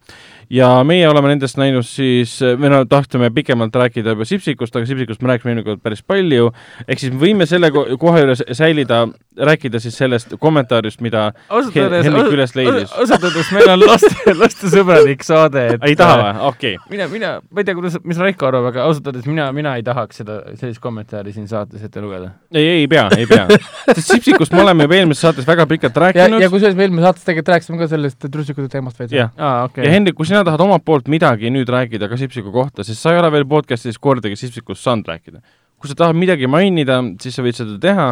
Ja 0.50 0.70
meie 0.88 1.08
oleme 1.10 1.34
nendest 1.34 1.58
näinud 1.60 1.86
siis, 1.88 2.38
me 2.60 2.70
no 2.72 2.84
tahtsime 2.90 3.30
pikemalt 3.34 3.76
rääkida 3.76 4.16
juba 4.16 4.26
Sipsikust, 4.28 4.76
aga 4.76 4.88
Sipsikust 4.90 5.22
me 5.22 5.34
rääkisime 5.34 5.54
eelmine 5.54 5.66
kord 5.68 5.84
päris 5.84 6.04
palju, 6.04 6.52
ehk 6.88 7.02
siis 7.02 7.14
me 7.14 7.22
võime 7.22 7.48
selle 7.50 7.72
koha 7.72 8.24
juures 8.24 8.44
säilida, 8.52 9.04
rääkida 9.38 9.80
siis 9.82 9.98
sellest 9.98 10.36
kommentaarist, 10.40 11.02
mida 11.02 11.32
Henrik 11.74 12.34
üles 12.34 12.56
leidis. 12.58 12.92
ausalt 12.92 13.24
öeldes 13.28 13.52
meil 13.56 13.72
on 13.74 13.82
laste, 13.86 14.36
lastesõbralik 14.38 15.26
saade, 15.26 15.66
et 15.76 15.88
ei 15.90 15.98
taha 16.00 16.20
või? 16.20 16.34
okei 16.50 16.76
okay.. 16.78 16.92
mina, 16.94 17.08
mina, 17.12 17.34
ma 17.50 17.64
ei 17.64 17.68
tea, 17.68 17.78
kuidas, 17.78 17.98
mis 18.04 18.22
Raiko 18.22 18.50
arvab, 18.50 18.70
aga 18.74 18.86
ausalt 18.88 19.10
öeldes 19.10 19.28
mina, 19.30 19.50
mina 19.56 19.76
ei 19.80 19.86
tahaks 19.86 20.22
seda, 20.22 20.40
sellist 20.60 20.82
kommentaari 20.84 21.34
siin 21.36 21.48
saates 21.50 21.84
ette 21.84 22.04
lugeda. 22.04 22.34
ei, 22.54 22.68
ei 22.84 22.88
pea, 22.92 23.08
ei 23.18 23.28
pea. 23.30 23.48
sest 23.96 24.14
Sipsikust 24.14 24.54
me 24.54 24.62
oleme 24.66 24.88
juba 24.88 25.00
eelmises 25.00 25.26
saates 25.26 25.48
väga 25.48 25.68
pikalt 25.70 25.98
rääkinud, 26.06 26.40
ja, 26.40 26.48
ja 26.48 26.54
kusjuures 26.54 26.78
me 26.78 26.88
eelmises 26.88 27.10
saates 27.10 27.28
tegelikult 27.30 27.54
rääkisime 27.56 27.82
ka 27.82 27.90
sellest 27.92 28.30
trussikute 28.30 28.70
teemast 28.70 29.00
veits. 29.00 29.16
jah 29.18 29.34
ah,, 29.38 29.66
ja 29.78 29.94
Hendrik, 29.94 30.18
kui 30.20 30.30
sina 30.30 30.43
tahad 30.48 30.64
omalt 30.66 30.86
poolt 30.86 31.10
midagi 31.12 31.52
nüüd 31.54 31.70
rääkida 31.70 32.10
ka 32.12 32.18
Sipsiku 32.20 32.54
kohta, 32.54 32.86
sest 32.86 33.04
sa 33.04 33.14
ei 33.14 33.20
ole 33.22 33.32
veel 33.34 33.46
podcast'is 33.50 34.00
kordagi 34.02 34.38
Sipsikust 34.40 34.84
saanud 34.84 35.10
rääkida. 35.10 35.44
kui 35.78 35.92
sa 35.92 35.98
tahad 36.00 36.16
midagi 36.16 36.48
mainida, 36.48 37.02
siis 37.20 37.36
sa 37.36 37.44
võid 37.44 37.58
seda 37.60 37.78
teha. 37.82 38.08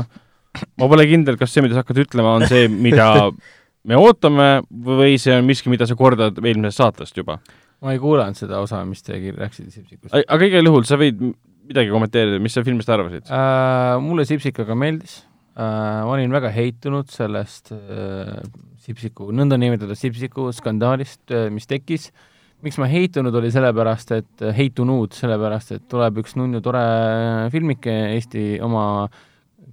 ma 0.78 0.88
pole 0.92 1.06
kindel, 1.08 1.38
kas 1.40 1.54
see, 1.54 1.64
mida 1.64 1.78
sa 1.78 1.86
hakkad 1.86 2.02
ütlema, 2.04 2.36
on 2.40 2.48
see, 2.50 2.68
mida 2.68 3.08
me 3.88 3.98
ootame 3.98 4.50
või 4.68 5.16
see 5.22 5.36
on 5.38 5.48
miski, 5.48 5.72
mida 5.72 5.88
sa 5.88 5.96
kordad 5.96 6.40
eelmisest 6.42 6.82
saatest 6.84 7.18
juba? 7.18 7.40
ma 7.82 7.96
ei 7.96 8.02
kuulanud 8.02 8.38
seda 8.38 8.60
osa, 8.62 8.84
mis 8.86 9.02
te 9.02 9.18
rääkisite 9.18 9.72
Sipsikust. 9.74 10.14
aga 10.14 10.50
igal 10.50 10.68
juhul 10.68 10.86
sa 10.86 11.00
võid 11.02 11.22
midagi 11.72 11.94
kommenteerida, 11.94 12.42
mis 12.44 12.56
sa 12.58 12.66
filmist 12.66 12.92
arvasid 12.92 13.30
uh,? 13.30 13.98
Mulle 14.04 14.26
Sipsik 14.28 14.60
aga 14.64 14.76
meeldis 14.78 15.22
äh, 15.56 15.64
ma 16.06 16.12
olin 16.14 16.34
väga 16.34 16.52
heitunud 16.54 17.10
sellest 17.12 17.74
äh, 17.76 18.38
Sipsiku, 18.82 19.30
nõndanimetatud 19.36 19.98
Sipsiku 19.98 20.50
skandaalist 20.56 21.34
äh,, 21.34 21.50
mis 21.54 21.70
tekkis. 21.70 22.12
miks 22.62 22.78
ma 22.78 22.86
heitunud, 22.86 23.34
oli 23.34 23.50
sellepärast, 23.54 24.12
et 24.18 24.46
äh, 24.46 24.56
heitunud, 24.58 25.14
sellepärast 25.18 25.76
et 25.78 25.88
tuleb 25.90 26.22
üks 26.22 26.36
nunnu 26.38 26.62
tore 26.62 26.82
filmike 27.54 27.94
Eesti 28.16 28.60
oma 28.62 29.10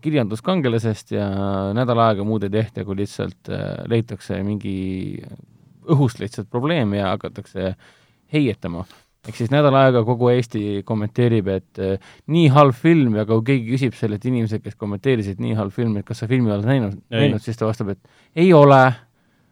kirjanduskangelasest 0.00 1.12
ja 1.16 1.26
nädal 1.74 2.00
aega 2.04 2.24
muud 2.24 2.44
ei 2.46 2.52
tehta, 2.54 2.84
kui 2.84 3.00
lihtsalt 3.00 3.50
äh, 3.52 3.66
leitakse 3.90 4.40
mingi 4.46 4.78
õhust 5.88 6.20
lihtsalt 6.22 6.50
probleem 6.52 6.94
ja 6.98 7.14
hakatakse 7.14 7.74
heietama 8.32 8.84
ehk 9.28 9.36
siis 9.36 9.50
nädal 9.52 9.76
aega 9.78 10.02
kogu 10.06 10.30
Eesti 10.32 10.82
kommenteerib, 10.88 11.50
et 11.52 11.82
äh, 11.82 12.14
nii 12.32 12.48
halb 12.54 12.76
film 12.76 13.18
ja 13.18 13.26
kui 13.28 13.44
keegi 13.50 13.74
küsib 13.74 13.98
sellelt 13.98 14.24
inimeselt, 14.28 14.64
kes 14.64 14.78
kommenteerisid 14.80 15.42
nii 15.42 15.58
halb 15.58 15.74
film, 15.74 15.98
et 16.00 16.08
kas 16.08 16.22
sa 16.22 16.30
filmi 16.30 16.52
oled 16.54 16.66
näinud, 16.68 16.96
näinud, 17.12 17.44
siis 17.44 17.60
ta 17.60 17.68
vastab, 17.68 17.92
et 17.94 18.40
ei 18.44 18.48
ole. 18.56 18.80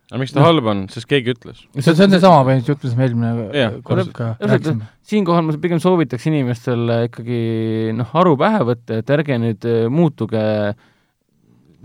aga 0.07 0.23
miks 0.23 0.33
ta 0.33 0.41
no. 0.41 0.47
halb 0.49 0.73
on, 0.73 0.83
sest 0.93 1.09
keegi 1.11 1.35
ütles? 1.35 1.63
see, 1.77 1.93
on 1.93 2.17
seesama 2.17 2.43
põhimõtteliselt 2.47 2.73
jutt, 2.73 2.89
mis 2.89 2.97
me 2.97 3.09
eelmine 3.09 3.71
kord 3.87 4.13
ka 4.17 4.33
rääkisime. 4.41 4.91
siinkohal 5.13 5.47
ma 5.47 5.57
pigem 5.61 5.83
soovitaks 5.83 6.29
inimestel 6.33 6.97
ikkagi 7.11 7.41
noh, 7.99 8.13
aru 8.23 8.37
pähe 8.41 8.65
võtta, 8.73 9.01
et 9.03 9.17
ärge 9.19 9.41
nüüd 9.43 9.69
äh, 9.69 9.87
muutuge 9.93 10.45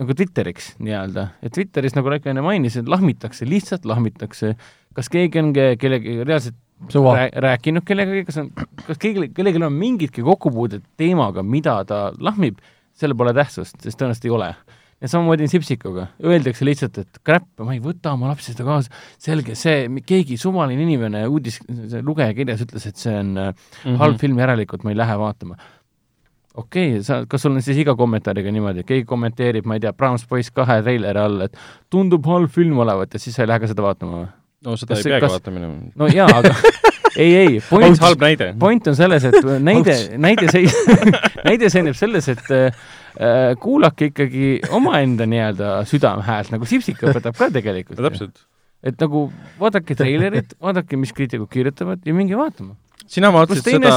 nagu 0.01 0.15
Twitteriks 0.17 0.75
nii-öelda, 0.81 1.27
et 1.43 1.53
Twitteris, 1.53 1.93
nagu 1.97 2.09
Raiko 2.09 2.31
enne 2.31 2.41
mainis, 2.45 2.79
et 2.79 2.87
lahmitakse, 2.89 3.45
lihtsalt 3.45 3.83
lahmitakse. 3.85 4.55
kas 4.95 5.07
keegi 5.11 5.39
on 5.39 5.53
kellegi 5.53 6.17
reaalselt 6.23 6.55
Rää, 6.89 7.29
rääkinud 7.45 7.85
kellegagi, 7.85 8.25
kas 8.27 8.37
on, 8.41 8.51
kas 8.87 8.99
keegi, 8.99 9.29
kellelgi 9.35 9.61
on 9.63 9.73
mingitki 9.73 10.23
kokkupuudet 10.25 10.83
teemaga, 10.97 11.43
mida 11.43 11.77
ta 11.87 12.03
lahmib, 12.19 12.59
sellel 12.97 13.17
pole 13.17 13.33
tähtsust, 13.37 13.77
sest 13.83 13.99
tõenäoliselt 13.99 14.27
ei 14.27 14.33
ole. 14.35 14.53
ja 15.01 15.09
samamoodi 15.09 15.47
on 15.47 15.49
Sipsikuga, 15.49 16.07
öeldakse 16.29 16.65
lihtsalt, 16.65 16.97
et 17.01 17.19
crap, 17.25 17.47
ma 17.65 17.73
ei 17.73 17.79
võta 17.81 18.11
oma 18.13 18.29
lapsi 18.29 18.53
seda 18.53 18.67
kaasa, 18.67 18.91
selge, 19.21 19.55
see, 19.57 19.87
keegi 20.05 20.37
suvaline 20.37 20.83
inimene 20.85 21.23
uudis, 21.25 21.57
see 21.65 22.01
lugeja 22.05 22.35
kirjas 22.37 22.61
ütles, 22.65 22.85
et 22.85 22.97
see 23.01 23.15
on 23.17 23.31
mm 23.33 23.53
-hmm. 23.83 24.01
halb 24.01 24.19
film, 24.21 24.37
järelikult 24.39 24.83
ma 24.83 24.93
ei 24.93 24.97
lähe 24.97 25.15
vaatama. 25.17 25.57
okei 26.53 26.91
okay,, 26.91 27.03
sa, 27.03 27.25
kas 27.25 27.41
sul 27.41 27.55
on 27.55 27.61
siis 27.61 27.77
iga 27.77 27.95
kommentaariga 27.95 28.51
niimoodi, 28.51 28.83
keegi 28.83 29.05
kommenteerib, 29.05 29.65
ma 29.65 29.73
ei 29.73 29.79
tea, 29.79 29.93
Browns 29.93 30.27
Boys 30.27 30.51
kahe 30.51 30.81
treileri 30.81 31.19
all, 31.19 31.41
et 31.41 31.57
tundub 31.89 32.25
halb 32.25 32.49
film 32.49 32.77
olevat 32.77 33.13
ja 33.13 33.19
siis 33.19 33.35
sa 33.35 33.43
ei 33.43 33.47
lähe 33.47 33.59
ka 33.59 33.67
seda 33.67 33.81
vaatama 33.81 34.17
või? 34.17 34.40
No 34.65 34.77
seda 34.79 34.95
kas, 34.95 35.03
ei 35.03 35.11
peagi 35.11 35.25
kas... 35.25 35.35
vaatama 35.35 35.59
minema. 35.59 35.91
no 36.01 36.09
jaa, 36.11 36.27
aga 36.41 36.53
ei, 37.23 37.31
ei, 37.35 37.61
point, 37.69 38.01
halb 38.03 38.23
näide. 38.23 38.51
point 38.59 38.91
on 38.91 38.97
selles, 38.97 39.25
et 39.27 39.49
näide, 39.63 39.97
näide 40.27 40.51
seis-, 40.53 40.77
näide 41.49 41.71
seisneb 41.73 41.97
selles, 41.97 42.29
et 42.35 42.53
äh, 42.55 42.85
kuulake 43.61 44.11
ikkagi 44.11 44.53
omaenda 44.77 45.27
nii-öelda 45.29 45.73
südamehäält, 45.89 46.53
nagu 46.55 46.69
Sipsik 46.69 47.01
õpetab 47.03 47.37
ka 47.39 47.49
tegelikult. 47.53 47.99
no 47.99 48.07
täpselt. 48.09 48.45
et 48.85 49.01
nagu 49.01 49.27
vaadake 49.59 49.97
treilerit, 49.97 50.55
vaadake, 50.61 50.99
mis 51.01 51.13
kriitikud 51.17 51.51
kirjutavad 51.51 52.05
ja 52.05 52.15
minge 52.17 52.39
vaatama 52.39 52.77
sina 53.11 53.31
vaatasid 53.33 53.65
seda 53.65 53.91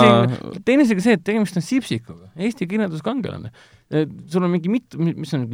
teine 0.66 0.82
asi 0.82 0.97
ka 0.97 1.05
see, 1.05 1.16
et 1.19 1.23
tegemist 1.27 1.59
on 1.61 1.65
Sipsikuga, 1.65 2.32
Eesti 2.35 2.66
kirjanduskangelane. 2.66 3.53
sul 4.27 4.43
on 4.43 4.51
mingi 4.51 4.73
mitu, 4.73 4.99
mis 4.99 5.35
on 5.36 5.45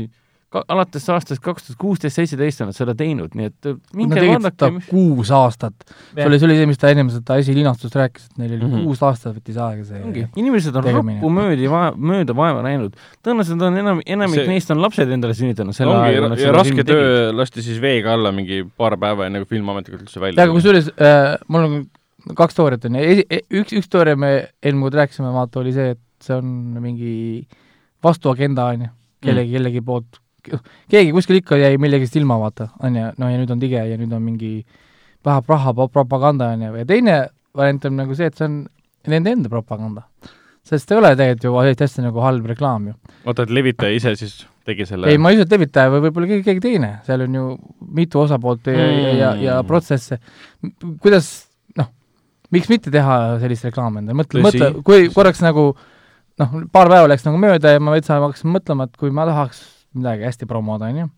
ka, 0.51 0.63
alates 0.73 1.07
aastast 1.13 1.43
kaks 1.45 1.69
tuhat 1.69 1.79
kuusteist, 1.81 2.19
seitseteist 2.19 2.63
on 2.65 2.71
nad 2.71 2.77
seda 2.77 2.95
teinud, 2.99 3.35
nii 3.39 3.51
et 3.51 3.69
minge 3.97 4.23
vaadake 4.25 4.71
mis... 4.75 4.89
kuus 4.91 5.31
aastat. 5.35 5.77
see 6.15 6.27
oli, 6.27 6.41
see 6.41 6.49
oli 6.49 6.57
see, 6.59 6.71
mis 6.71 6.81
ta 6.81 6.91
ennem 6.91 7.13
seda 7.13 7.37
esilinastust 7.43 7.99
rääkis, 7.99 8.27
et 8.31 8.41
neil 8.43 8.57
oli 8.57 8.65
mm 8.65 8.73
-hmm. 8.73 8.89
kuus 8.89 9.05
aastat 9.07 9.37
võttis 9.37 9.61
aega 9.63 9.87
see 9.87 10.03
ongi, 10.03 10.27
inimesed 10.43 10.77
on 10.81 10.89
rappu 10.89 11.31
mööda 11.37 11.71
vaeva, 11.75 11.93
mööda 12.13 12.37
vaeva 12.37 12.65
näinud. 12.67 12.99
tõenäoliselt 13.23 13.63
on 13.69 13.79
enam, 13.85 14.03
enamik 14.07 14.43
see... 14.43 14.49
neist 14.51 14.75
on 14.75 14.83
lapsed 14.83 15.15
endale 15.19 15.37
sünnitanud 15.39 15.77
selle 15.77 15.95
ongi, 15.95 16.19
aja, 16.19 16.35
ja 16.43 16.53
raske 16.57 16.85
töö 16.85 17.07
tegid. 17.07 17.39
lasti 17.39 17.63
siis 17.63 17.81
veega 17.83 18.15
alla 18.19 18.33
mingi 18.35 18.65
paar 18.77 18.99
päeva 18.99 19.27
enne, 19.31 19.45
kui 19.45 19.57
film 19.57 19.71
ametlikult 19.71 20.09
üldse 20.09 20.23
välja 20.23 20.43
aga 20.43 20.57
kusjuures 20.57 20.91
äh, 20.99 21.37
mul 21.49 21.69
on 21.69 21.85
kaks 22.37 22.59
teooriat 22.59 22.85
on 22.89 22.99
ju, 22.99 23.23
e-, 23.23 23.45
üks, 23.61 23.75
üks 23.77 23.91
teooria 23.91 24.19
me 24.19 24.33
eelmine 24.63 24.89
kord 24.89 24.99
rääkisime, 24.99 25.31
vaata, 25.35 25.61
oli 25.63 25.73
see, 25.77 25.95
et 25.95 26.27
see 26.27 26.37
on 26.37 26.81
mingi 26.83 27.13
vastuagenda, 28.05 28.67
on 28.75 28.85
ju, 28.87 28.91
kellegi 29.25 29.49
mm., 29.49 29.57
kellegi 29.57 29.85
poolt 29.85 30.21
keegi 30.91 31.15
kuskil 31.17 31.41
ikka 31.41 31.59
jäi 31.61 31.79
millegist 31.83 32.17
ilma, 32.21 32.39
vaata, 32.41 32.71
on 32.85 32.97
ju, 32.99 33.11
no 33.19 33.31
ja 33.31 33.41
nüüd 33.41 33.53
on 33.55 33.63
tige 33.63 33.83
ja 33.87 33.99
nüüd 34.01 34.13
on 34.17 34.23
mingi 34.25 34.53
raha, 35.27 35.43
raha 35.49 35.75
propaganda, 35.93 36.53
on 36.55 36.67
ju, 36.67 36.75
ja 36.81 36.89
teine 36.89 37.17
variant 37.57 37.89
on 37.89 37.99
nagu 37.99 38.17
see, 38.17 38.31
et 38.31 38.39
see 38.39 38.47
on 38.49 38.63
nende 39.11 39.35
enda 39.37 39.51
propaganda. 39.53 40.07
sest 40.71 40.91
ei 40.93 40.99
ole 41.01 41.09
tegelikult 41.17 41.45
ju 41.47 41.53
sellist 41.57 41.83
asja 41.87 42.03
nagu 42.05 42.21
halb 42.23 42.47
reklaam 42.47 42.91
ju. 42.91 42.95
oota, 43.25 43.47
et 43.47 43.51
levitaja 43.51 43.97
ise 43.97 44.13
siis 44.21 44.35
tegi 44.69 44.87
selle 44.87 45.09
ei, 45.11 45.19
ma 45.19 45.33
ei 45.33 45.39
usu, 45.39 45.47
et 45.49 45.55
levitaja 45.55 45.91
või 45.91 46.05
võib-olla 46.05 46.29
keegi, 46.31 46.45
keegi 46.47 46.65
teine, 46.67 46.91
seal 47.07 47.25
on 47.25 47.39
ju 47.39 47.47
mitu 47.97 48.21
osapoolt 48.21 48.69
ja 48.69 48.77
mm., 48.77 48.99
ja, 49.01 49.15
ja, 49.17 49.31
ja 49.47 49.57
protsesse, 49.67 50.21
kuidas 51.03 51.31
noh, 51.81 51.89
miks 52.55 52.69
mitte 52.71 52.93
teha 52.93 53.17
sellist 53.43 53.67
reklaami 53.71 54.03
endale, 54.03 54.21
mõtle, 54.21 54.45
mõtle, 54.45 54.71
kui 54.87 55.09
korraks 55.15 55.43
nagu 55.45 55.73
noh, 56.41 56.57
paar 56.73 56.93
päeva 56.93 57.11
läks 57.11 57.27
nagu 57.27 57.41
mööda 57.41 57.75
ja 57.75 57.83
ma 57.83 57.97
veitsa 57.97 58.21
hakkasin 58.21 58.53
mõtlema, 58.55 58.87
et 58.87 59.01
kui 59.01 59.13
ma 59.15 59.27
tahaks 59.29 59.65
midagi 59.97 60.29
hästi 60.29 60.49
promoda, 60.51 60.91
on 60.91 61.03
ju, 61.03 61.09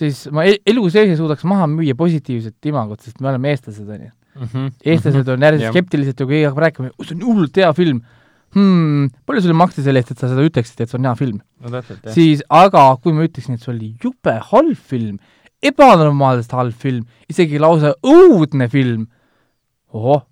siis 0.00 0.22
ma 0.34 0.46
e-, 0.48 0.60
elu 0.70 0.86
sees 0.92 1.12
ei 1.12 1.18
suudaks 1.18 1.44
maha 1.48 1.66
müüa 1.70 1.96
positiivset 1.98 2.70
imagot, 2.70 3.02
sest 3.04 3.20
me 3.20 3.32
oleme 3.32 3.52
eestlased, 3.52 3.88
on 3.88 4.08
ju. 4.08 4.14
Mhm, 4.40 4.70
eestlased 4.86 5.24
mhm. 5.24 5.34
on 5.34 5.48
järjest 5.48 5.74
skeptilised 5.74 6.14
ja 6.14 6.26
kui 6.26 6.36
keegi 6.36 6.48
hakkab 6.48 6.64
rääkima, 6.66 6.92
see 7.02 7.16
on 7.16 7.26
hullult 7.26 7.60
hea 7.60 7.70
film 7.76 8.02
hmm,, 8.54 9.10
palju 9.26 9.44
sulle 9.44 9.56
maksti 9.58 9.84
selle 9.86 10.02
eest, 10.02 10.14
et 10.14 10.22
sa 10.22 10.30
seda 10.30 10.44
ütleksid, 10.46 10.82
et 10.82 10.90
see 10.90 10.98
on 10.98 11.08
hea 11.08 11.14
film 11.18 11.40
no,? 11.40 11.82
siis, 12.14 12.42
aga 12.46 12.84
kui 13.02 13.14
ma 13.14 13.26
ütleksin, 13.26 13.58
et 13.58 13.64
see 13.64 13.72
oli 13.74 13.90
jube 14.02 14.36
halb 14.50 14.86
film, 14.92 15.18
ebanormaalselt 15.62 16.54
halb 16.56 16.76
film, 16.86 17.04
isegi 17.30 17.60
lausa 17.62 17.92
õudne 18.06 18.70
film, 18.72 19.06
ohoh, 19.94 20.24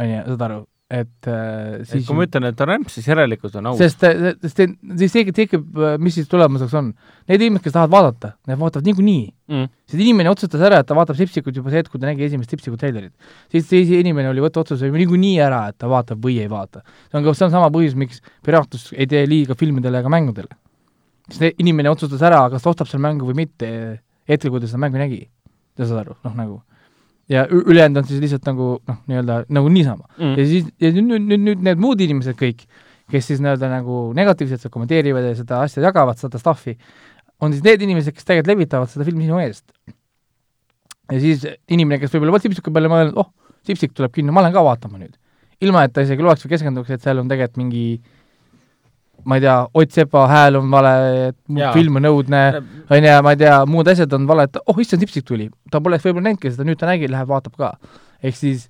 on 0.00 0.12
ju, 0.12 0.20
saad 0.32 0.44
aru, 0.48 0.60
et 0.90 1.26
äh, 1.30 1.84
siis 1.86 2.02
et 2.02 2.08
kui 2.08 2.16
ma 2.18 2.24
ütlen, 2.26 2.48
et 2.48 2.56
ta 2.58 2.64
on 2.66 2.72
rämps, 2.72 2.96
siis 2.98 3.06
järelikult 3.06 3.54
on 3.60 3.68
aus. 3.70 3.78
sest, 3.78 4.02
sest 4.42 4.62
siis 4.98 5.12
tekib, 5.14 5.34
tekib, 5.36 5.66
mis 6.02 6.16
siis 6.18 6.26
tulemuseks 6.30 6.72
on? 6.80 6.88
Need 7.30 7.44
inimesed, 7.44 7.62
kes 7.68 7.76
tahavad 7.76 7.92
vaadata, 7.92 8.32
need 8.50 8.58
vaatavad 8.58 8.88
niikuinii 8.88 9.20
mm.. 9.52 9.68
sest 9.86 10.02
inimene 10.02 10.32
otsustas 10.32 10.64
ära, 10.66 10.80
et 10.82 10.88
ta 10.88 10.96
vaatab 10.98 11.18
Sipsikut 11.20 11.60
juba 11.60 11.70
see 11.70 11.78
hetk, 11.78 11.92
kui 11.92 12.02
ta 12.02 12.10
nägi 12.10 12.26
esimest 12.26 12.50
Sipsiku 12.50 12.78
treilerit. 12.80 13.12
siis 13.54 13.68
see 13.70 14.00
inimene 14.00 14.32
oli 14.32 14.42
võtta 14.42 14.64
otsuse 14.64 14.90
niikuinii 14.90 15.36
ära, 15.46 15.62
et 15.70 15.78
ta 15.78 15.90
vaatab 15.90 16.26
või 16.26 16.40
ei 16.42 16.50
vaata. 16.50 16.82
see 17.06 17.20
on 17.20 17.28
ka, 17.28 17.36
see 17.38 17.46
on 17.46 17.54
sama 17.54 17.70
põhjus, 17.76 17.94
miks 18.00 18.18
piraatus 18.46 18.88
ei 18.96 19.06
tee 19.10 19.22
liiga 19.30 19.54
filmidele 19.58 20.02
ega 20.02 20.10
mängudele. 20.10 20.58
sest 21.30 21.62
inimene 21.62 21.94
otsustas 21.94 22.26
ära, 22.26 22.42
kas 22.50 22.66
ta 22.66 22.74
ostab 22.74 22.90
selle 22.90 23.06
mängu 23.06 23.30
või 23.30 23.44
mitte, 23.44 23.70
hetkel, 24.26 24.50
kui 24.50 24.58
ta 24.58 24.66
seda 24.66 24.82
mängu 24.82 24.98
nägi. 24.98 25.28
sa 25.78 25.86
saad 25.86 26.02
aru, 26.02 26.18
noh 26.26 26.34
nagu 26.34 26.58
ja 27.30 27.44
ülejäänud 27.50 28.02
on 28.02 28.08
siis 28.08 28.20
lihtsalt 28.22 28.46
nagu 28.48 28.72
noh, 28.88 28.98
nii-öelda 29.10 29.44
nagu 29.54 29.70
niisama 29.72 30.08
Mm. 30.18 30.34
ja 30.38 30.46
siis, 30.46 30.66
ja 30.82 30.90
nüüd, 30.96 31.26
nüüd, 31.28 31.44
nüüd, 31.46 31.62
need 31.68 31.80
muud 31.80 32.00
inimesed 32.02 32.36
kõik, 32.38 32.64
kes 33.10 33.30
siis 33.30 33.40
nii-öelda 33.42 33.70
nagu 33.70 34.02
negatiivselt 34.16 34.62
seda 34.62 34.72
kommenteerivad 34.74 35.30
ja 35.30 35.36
seda 35.38 35.62
asja 35.64 35.82
jagavad, 35.84 36.18
seda 36.18 36.40
stuff'i, 36.42 36.76
on 37.40 37.54
siis 37.54 37.64
need 37.64 37.82
inimesed, 37.86 38.14
kes 38.14 38.26
tegelikult 38.26 38.52
levitavad 38.54 38.90
seda 38.90 39.06
filmi 39.06 39.28
sinu 39.28 39.40
eest. 39.42 39.64
ja 41.10 41.20
siis 41.22 41.46
inimene, 41.70 42.00
kes 42.02 42.12
võib-olla 42.14 42.36
vot 42.36 42.46
Sipsiku 42.46 42.74
peale 42.74 42.90
mõelnud, 42.92 43.16
oh, 43.18 43.30
Sipsik 43.66 43.94
tuleb 43.94 44.12
kinno, 44.14 44.32
ma 44.32 44.44
lähen 44.44 44.56
ka 44.56 44.64
vaatama 44.64 44.98
nüüd. 44.98 45.14
ilma, 45.60 45.84
et 45.84 45.92
ta 45.92 46.02
isegi 46.02 46.24
loeks 46.24 46.46
või 46.46 46.54
keskenduks, 46.56 46.90
et 46.90 47.02
seal 47.04 47.18
on 47.20 47.28
tegelikult 47.28 47.60
mingi 47.60 47.84
ma 49.24 49.36
ei 49.38 49.44
tea, 49.44 49.56
Ott 49.74 49.90
Sepa 49.96 50.26
hääl 50.30 50.56
on 50.60 50.70
vale, 50.72 50.92
et 51.28 51.36
mu 51.48 51.60
Jaa. 51.62 51.72
film 51.76 51.96
on 52.00 52.08
õudne, 52.10 52.42
on 52.90 53.04
ju, 53.08 53.16
ma 53.26 53.30
ei 53.34 53.40
tea, 53.40 53.56
muud 53.66 53.88
asjad 53.92 54.12
on 54.16 54.26
valed, 54.28 54.56
oh 54.66 54.78
issand, 54.80 55.00
Sipsik 55.04 55.24
tuli. 55.28 55.50
ta 55.70 55.80
poleks 55.80 56.04
võib-olla 56.06 56.28
näinudki 56.30 56.52
seda, 56.52 56.64
nüüd 56.68 56.78
ta 56.80 56.86
nägi, 56.90 57.08
läheb 57.10 57.28
vaatab 57.28 57.56
ka. 57.58 57.72
ehk 58.22 58.36
siis 58.36 58.68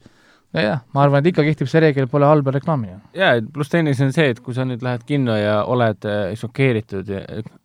nojah, 0.55 0.81
ma 0.95 1.03
arvan, 1.05 1.21
et 1.23 1.31
ikka 1.33 1.45
kehtib 1.47 1.69
see 1.71 1.81
reegel, 1.81 2.07
pole 2.11 2.27
halba 2.27 2.51
reklaamida. 2.57 2.99
jaa, 3.15 3.41
pluss 3.53 3.71
teine 3.71 3.91
on 3.95 4.13
see, 4.13 4.29
et 4.35 4.41
kui 4.41 4.55
sa 4.55 4.65
nüüd 4.67 4.83
lähed 4.83 5.05
kinno 5.07 5.37
ja 5.39 5.61
oled 5.65 6.05
äh, 6.09 6.35
šokeeritud 6.39 7.09
ja 7.09 7.21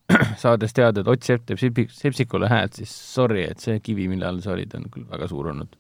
saades 0.44 0.74
teada, 0.74 1.02
et 1.02 1.08
Ott 1.08 1.24
Sepp 1.26 1.46
teeb 1.50 1.58
Sepsi- 1.58 1.90
Sepsikule 1.90 2.48
häält, 2.52 2.74
siis 2.78 2.92
sorry, 3.16 3.44
et 3.50 3.60
see 3.60 3.80
kivi, 3.80 4.08
mille 4.12 4.26
all 4.28 4.40
sa 4.44 4.52
olid, 4.54 4.74
on 4.78 4.86
küll 4.94 5.06
väga 5.10 5.28
suur 5.32 5.50
olnud. 5.54 5.74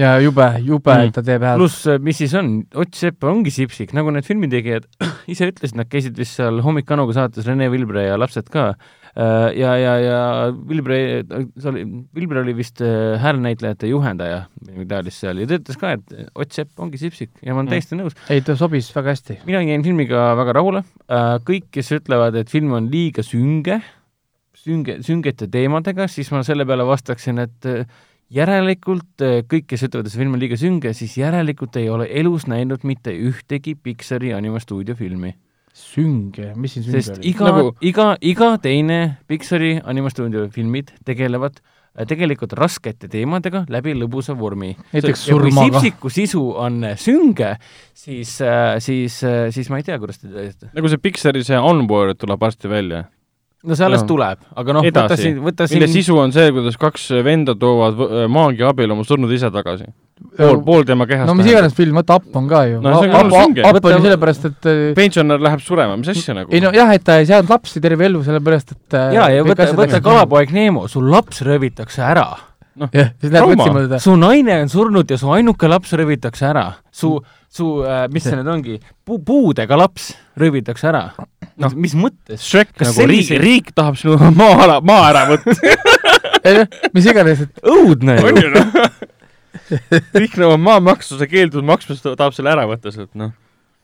Ja 0.00 0.14
jube, 0.22 0.46
jube 0.64 0.94
Mm. 0.94 1.08
et 1.10 1.14
ta 1.14 1.22
teeb 1.22 1.42
häält. 1.44 1.58
pluss, 1.60 1.86
mis 2.00 2.16
siis 2.22 2.32
on, 2.38 2.62
Ott 2.74 2.94
Sepp 2.96 3.24
ongi 3.28 3.50
Sipsik, 3.52 3.92
nagu 3.92 4.10
need 4.10 4.24
filmitegijad 4.24 4.86
ise 5.32 5.50
ütlesid, 5.52 5.76
nad 5.76 5.88
käisid 5.92 6.16
vist 6.16 6.38
seal 6.38 6.60
Hommik 6.64 6.90
Anuga 6.90 7.12
saates, 7.12 7.46
Rene 7.46 7.68
Vilbre 7.70 8.06
ja 8.06 8.16
lapsed 8.20 8.48
ka, 8.52 8.74
ja, 9.14 9.72
ja, 9.76 9.94
ja 10.00 10.20
Vilbre, 10.68 10.96
see 11.60 11.68
oli, 11.68 11.82
Vilbre 12.16 12.40
oli 12.40 12.54
vist 12.56 12.80
äh, 12.80 13.18
häälnäitlejate 13.20 13.90
juhendaja, 13.90 14.46
midagi 14.64 14.88
taolist 14.88 15.20
seal, 15.20 15.42
ja 15.42 15.46
ta 15.50 15.58
ütles 15.60 15.76
ka, 15.82 15.90
et 15.98 16.30
Ott 16.34 16.52
Sepp 16.56 16.80
ongi 16.80 16.96
Sipsik 17.02 17.30
ja 17.42 17.52
ma 17.52 17.60
olen 17.60 17.68
Mm. 17.68 17.74
täiesti 17.76 17.98
nõus. 18.00 18.16
ei, 18.32 18.40
ta 18.40 18.56
sobis 18.56 18.88
väga 18.96 19.12
hästi. 19.12 19.38
mina 19.44 19.60
jäin 19.60 19.84
filmiga 19.84 20.30
väga 20.40 20.52
rahule, 20.56 20.84
kõik, 21.44 21.68
kes 21.70 21.92
ütlevad, 21.98 22.34
et 22.40 22.48
film 22.48 22.72
on 22.72 22.88
liiga 22.90 23.20
sünge, 23.22 23.82
sünge, 24.56 24.96
süngete 25.04 25.48
teemadega, 25.52 26.08
siis 26.08 26.30
ma 26.32 26.40
selle 26.46 26.64
peale 26.64 26.84
vastaksin, 26.88 27.38
et 27.44 27.66
äh, 27.68 27.84
järelikult 28.32 29.24
äh, 29.24 29.40
kõik, 29.48 29.68
kes 29.72 29.86
ütlevad, 29.88 30.08
et 30.08 30.14
see 30.14 30.22
film 30.22 30.36
on 30.36 30.42
liiga 30.42 30.58
sünge, 30.60 30.94
siis 30.96 31.16
järelikult 31.20 31.76
ei 31.80 31.88
ole 31.92 32.08
elus 32.20 32.48
näinud 32.50 32.86
mitte 32.88 33.14
ühtegi 33.14 33.74
Pixari 33.76 34.32
animastuudio 34.36 34.96
filmi. 34.98 35.34
sünge, 35.72 36.50
mis 36.56 36.74
siin 36.74 36.84
sünge 36.84 36.98
sest 37.00 37.14
oli? 37.16 37.30
iga 37.30 37.46
Nagu- 37.48 37.70
iga, 37.80 38.08
iga 38.20 38.48
teine 38.60 38.98
Pixari 39.28 39.78
animastuudio 39.80 40.48
filmid 40.52 40.92
tegelevad 41.08 41.62
äh, 41.62 42.04
tegelikult 42.08 42.52
raskete 42.58 43.08
teemadega 43.08 43.64
läbi 43.72 43.94
lõbusa 43.96 44.36
vormi. 44.36 44.74
näiteks 44.92 45.24
surmaga. 45.30 45.80
Sipsiku 45.80 46.12
sisu 46.12 46.44
on 46.60 46.84
äh, 46.84 46.98
sünge, 47.00 47.54
siis, 47.94 48.36
siis, 48.84 49.22
siis 49.50 49.72
ma 49.72 49.80
ei 49.80 49.88
tea, 49.88 49.98
kuidas 50.02 50.20
te 50.20 50.28
teete. 50.28 50.72
nagu 50.76 50.92
see 50.92 51.00
Pixari 51.00 51.44
see 51.44 51.56
Onboard 51.56 52.20
tuleb 52.20 52.40
varsti 52.40 52.68
välja. 52.68 53.06
No 53.62 53.76
see 53.78 53.86
alles 53.86 54.02
tuleb, 54.08 54.38
aga 54.58 54.74
noh, 54.76 54.86
võta 54.86 55.16
siin, 55.18 55.36
võta 55.44 55.66
mille 55.70 55.88
siin, 55.88 56.02
sisu 56.02 56.16
on 56.18 56.32
see, 56.34 56.48
kuidas 56.54 56.78
kaks 56.80 57.08
venda 57.26 57.54
toovad 57.58 57.94
võ- 57.98 58.24
maagia 58.32 58.70
abil 58.72 58.90
oma 58.94 59.04
surnud 59.06 59.30
isa 59.32 59.50
tagasi. 59.54 59.86
pool, 60.36 60.60
pool 60.66 60.84
tema 60.86 61.06
kehast 61.06 61.26
no 61.30 61.34
mis 61.38 61.46
iganes 61.50 61.74
film, 61.74 61.96
vaata 61.98 62.16
Up 62.20 62.36
on 62.38 62.46
ka 62.50 62.62
ju. 62.70 62.80
No 62.82 62.94
see 63.02 63.10
on 63.10 63.32
ka 63.32 63.70
Up. 63.70 63.76
Up 63.76 63.84
oli 63.90 64.00
sellepärast, 64.04 64.44
et 64.50 64.68
äh, 64.70 64.82
pensionär 64.98 65.42
läheb 65.42 65.60
surema, 65.64 65.96
mis 65.98 66.10
asja 66.14 66.34
nagu? 66.38 66.50
ei 66.54 66.60
no 66.62 66.70
jah, 66.74 66.90
et 66.94 67.02
ta 67.06 67.18
ei 67.22 67.26
saanud 67.30 67.50
lapsi 67.50 67.82
terve 67.82 68.06
elu, 68.10 68.22
sellepärast 68.26 68.74
et 68.76 68.98
äh, 68.98 69.12
jaa, 69.18 69.28
ja 69.34 69.44
võta, 69.46 69.66
võta 69.78 70.00
kalapoeg 70.04 70.54
Neemo, 70.54 70.86
su 70.90 71.02
laps 71.02 71.42
röövitakse 71.46 72.02
ära. 72.06 72.28
jah, 72.92 73.12
siis 73.20 73.32
läheb 73.32 73.44
Trauma. 73.44 73.62
otsima 73.62 73.84
teda. 73.84 73.98
su 74.00 74.16
naine 74.16 74.58
on 74.62 74.68
surnud 74.72 75.10
ja 75.10 75.18
su 75.20 75.30
ainuke 75.32 75.68
laps 75.68 75.92
röövitakse 75.98 76.46
ära. 76.48 76.64
su, 76.90 77.14
su 77.52 77.68
äh,, 77.84 78.06
mis 78.12 78.24
see 78.24 78.38
nüüd 78.38 78.48
ongi, 78.52 78.78
puu, 79.04 79.18
puudega 79.24 79.76
laps 79.76 80.12
röövitakse 80.40 80.88
ära. 80.88 81.04
Noh. 81.18 81.28
noh, 81.66 81.76
mis 81.76 81.94
mõttes? 81.98 82.40
Kas 82.40 82.96
nagu 82.96 83.08
riik, 83.10 83.26
selliseid- 83.26 83.42
riik 83.42 83.72
tahab 83.76 83.98
sinu 84.00 84.16
maa 84.40 84.56
ära, 84.66 84.80
maa 84.80 85.08
ära 85.10 85.26
võtta. 85.30 85.56
noh, 86.58 86.80
mis 86.96 87.08
iganes, 87.12 87.44
et 87.46 87.62
õudne 87.74 88.18
on 88.22 88.40
ju. 88.40 88.48
ju 88.48 88.54
noh. 88.56 88.82
riik 90.22 90.36
nõuab 90.40 90.60
maamaksu, 90.64 91.18
sa 91.20 91.28
keeldud 91.28 91.64
maksmast, 91.68 92.06
tahab 92.16 92.36
selle 92.36 92.52
ära 92.54 92.66
võtta 92.70 92.92
sealt, 92.94 93.12
noh. 93.18 93.34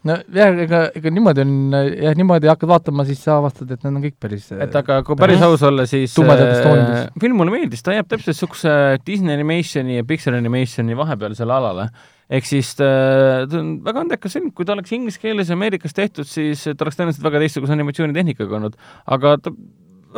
nojah, 0.09 0.59
ega, 0.64 0.80
ega 0.98 1.12
niimoodi 1.14 1.43
on, 1.44 1.52
jah, 1.76 2.14
niimoodi 2.18 2.51
hakkad 2.51 2.70
vaatama, 2.72 3.05
siis 3.09 3.20
sa 3.24 3.36
avastad, 3.39 3.70
et 3.74 3.82
need 3.86 3.94
on 3.98 4.05
kõik 4.05 4.16
päris 4.24 4.51
et 4.56 4.76
aga 4.80 5.01
kui 5.06 5.16
päris 5.20 5.43
aus 5.47 5.62
olla, 5.68 5.86
siis 5.90 6.14
äh, 6.18 7.09
film 7.20 7.39
mulle 7.40 7.55
meeldis, 7.55 7.82
ta 7.86 7.94
jääb 7.97 8.09
täpselt 8.10 8.32
niisuguse 8.35 8.74
Disney 9.06 9.35
Animationi 9.39 9.98
ja 10.01 10.06
Pixar 10.09 10.36
Animationi 10.39 10.97
vahepealsele 10.98 11.55
alale. 11.60 11.89
ehk 12.28 12.44
siis 12.44 12.74
äh, 12.85 13.47
ta 13.48 13.60
on 13.62 13.78
väga 13.85 14.02
andekas 14.05 14.35
film, 14.36 14.51
kui 14.52 14.66
ta 14.68 14.74
oleks 14.76 14.93
inglise 14.93 15.20
keeles 15.22 15.51
Ameerikas 15.55 15.94
tehtud, 15.97 16.28
siis 16.28 16.64
ta 16.68 16.76
oleks 16.85 16.98
tõenäoliselt 16.98 17.24
väga 17.24 17.44
teistsuguse 17.44 17.72
animatsioonitehnikaga 17.78 18.59
olnud, 18.60 18.76
aga 19.06 19.36
ta 19.44 19.52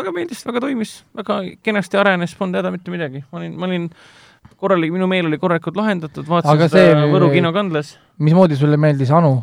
väga 0.00 0.12
meeldis, 0.14 0.42
väga 0.46 0.62
toimis, 0.64 0.96
väga 1.18 1.42
kenasti 1.66 1.98
arenes, 2.00 2.34
polnud 2.38 2.58
häda 2.60 2.70
mitte 2.74 2.90
midagi, 2.94 3.22
ma 3.30 3.40
olin, 3.42 3.54
ma 3.58 3.66
olin 3.70 3.88
korralik, 4.60 4.92
minu 4.94 5.06
meel 5.10 5.28
oli 5.28 5.38
korralikult 5.40 5.76
lahendatud, 5.78 6.26
vaatasin 6.28 6.52
Aga 6.56 6.68
seda 6.72 6.82
see- 6.96 7.12
Võru 7.12 7.30
kinokandlas. 7.32 7.94
mismoodi 8.18 8.56
sulle 8.58 8.76
meeldis 8.80 9.10
Anu? 9.10 9.42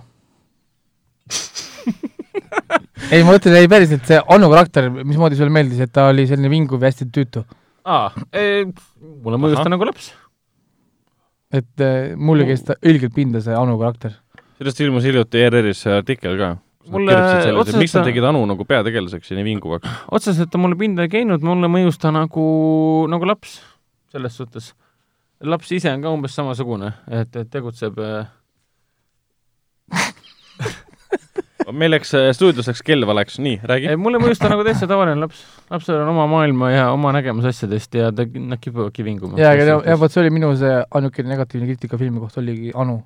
ei, 3.14 3.24
ma 3.24 3.34
mõtlen, 3.34 3.58
ei 3.60 3.70
päriselt, 3.72 4.06
see 4.10 4.20
Anu 4.34 4.50
karakter, 4.52 4.90
mismoodi 4.98 5.40
sulle 5.40 5.54
meeldis, 5.54 5.82
et 5.84 5.94
ta 5.94 6.10
oli 6.12 6.28
selline 6.30 6.52
vinguv 6.52 6.84
ja 6.84 6.92
hästi 6.92 7.10
tüütu? 7.14 7.44
aa, 7.88 8.12
mulle 9.24 9.40
mõjus 9.40 9.62
ta 9.62 9.72
nagu 9.72 9.88
laps. 9.88 10.12
et 11.54 11.84
äh, 11.84 12.16
mulle 12.20 12.48
käis 12.50 12.66
ta 12.68 12.76
õilgelt 12.82 13.16
pinda, 13.16 13.42
see 13.44 13.56
Anu 13.56 13.78
karakter. 13.80 14.18
sellest 14.60 14.82
ilmus 14.84 15.08
hiljuti 15.08 15.44
ERR-is 15.46 15.86
artikkel 15.94 16.40
ka. 16.40 16.56
Mulle 16.88 17.16
otseselt 17.20 17.82
miks 17.82 17.96
nad 17.98 18.06
tegid 18.08 18.24
Anu 18.28 18.46
nagu 18.48 18.64
peategelaseks 18.68 19.32
ja 19.32 19.40
nii 19.40 19.48
vinguvaks? 19.54 20.04
otseselt 20.12 20.52
ta 20.52 20.60
mulle 20.62 20.80
pinda 20.80 21.08
ei 21.08 21.12
käinud, 21.12 21.44
mulle 21.44 21.72
mõjus 21.72 22.00
ta 22.02 22.14
nagu, 22.16 22.44
nagu 23.12 23.28
laps 23.28 23.60
selles 24.12 24.38
suhtes. 24.40 24.74
laps 25.42 25.72
ise 25.76 25.92
on 25.94 26.04
ka 26.04 26.12
umbes 26.16 26.36
samasugune, 26.36 26.94
et, 27.12 27.36
et 27.36 27.50
tegutseb 27.52 28.00
äh, 28.02 28.26
meil 31.74 31.92
läks 31.92 32.14
äh, 32.18 32.30
stuudios 32.36 32.68
läks 32.70 32.84
kell 32.86 33.06
valeks, 33.08 33.38
nii, 33.44 33.60
räägi. 33.68 33.96
Mulle 34.00 34.22
mõjus 34.22 34.40
ta 34.42 34.50
nagu 34.52 34.64
täitsa 34.66 34.88
tavaline 34.90 35.20
laps. 35.22 35.42
lapsel 35.72 36.00
on 36.02 36.12
oma 36.14 36.28
maailma 36.32 36.72
ja 36.72 36.88
oma 36.94 37.12
nägemus 37.16 37.48
asjadest 37.50 37.98
ja 37.98 38.12
ta, 38.16 38.26
nad 38.26 38.62
kipuvadki 38.62 39.06
vinguma. 39.06 39.40
jaa, 39.42 39.54
aga 39.56 39.68
jah, 39.72 40.00
vot 40.00 40.14
see 40.14 40.22
oli 40.24 40.34
minu 40.34 40.54
see 40.60 40.74
ainukene 41.00 41.34
negatiivne 41.34 41.70
kriitika 41.70 42.00
filmi 42.00 42.22
kohta 42.24 42.42
oligi 42.44 42.72
Anu. 42.76 43.00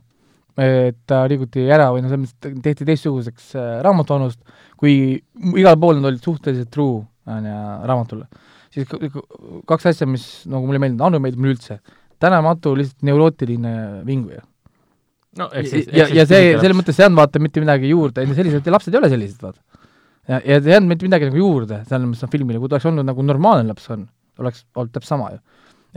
et 0.62 1.00
ta 1.08 1.24
liiguti 1.32 1.64
ära 1.72 1.90
või 1.96 2.04
noh, 2.04 2.12
selles 2.12 2.28
mõttes 2.28 2.62
tehti 2.68 2.88
teistsuguseks 2.90 3.56
äh, 3.56 3.72
raamatu 3.86 4.18
Anust, 4.18 4.42
kui 4.78 5.16
igal 5.56 5.80
pool 5.80 5.98
nad 6.00 6.12
olid 6.12 6.24
suhteliselt 6.24 6.72
true 6.74 7.02
on 7.32 7.48
ju 7.48 7.58
raamatule. 7.88 8.28
siis 8.74 8.88
kaks 9.68 9.92
asja, 9.94 10.08
mis 10.08 10.28
nagu 10.46 10.68
mulle 10.68 10.82
ei 10.82 10.88
meeldinud, 10.88 11.08
Anu 11.08 11.24
meeldib 11.24 11.42
mulle 11.42 11.58
üldse. 11.58 11.80
tänamatu 12.22 12.76
lihtsalt 12.78 13.08
neurootiline 13.08 13.76
vinguja. 14.06 14.44
No, 15.40 15.48
ja, 15.56 15.84
ja, 15.96 16.08
ja 16.22 16.26
see, 16.28 16.56
selles 16.60 16.78
mõttes 16.78 16.98
see 16.98 17.06
ei 17.06 17.10
andnud 17.10 17.22
vaata 17.22 17.42
mitte 17.44 17.64
midagi 17.64 17.92
juurde, 17.92 18.26
sellised 18.36 18.68
lapsed 18.74 18.96
ei 18.96 19.00
ole 19.00 19.12
sellised, 19.12 19.40
vaata. 19.44 19.62
ja, 20.28 20.40
ja 20.40 20.60
see 20.60 20.74
ei 20.74 20.80
andnud 20.80 20.96
mitte 20.96 21.08
midagi 21.08 21.30
nagu 21.30 21.40
juurde, 21.40 21.82
selles 21.88 22.10
mõttes 22.10 22.34
filmile, 22.34 22.60
kui 22.62 22.72
ta 22.72 22.78
oleks 22.78 22.90
olnud 22.92 23.08
nagu 23.08 23.26
normaalne 23.28 23.72
laps 23.72 23.88
on, 23.94 24.06
oleks 24.42 24.66
olnud 24.76 24.94
täpselt 24.96 25.14
sama 25.14 25.32
ju. 25.36 25.40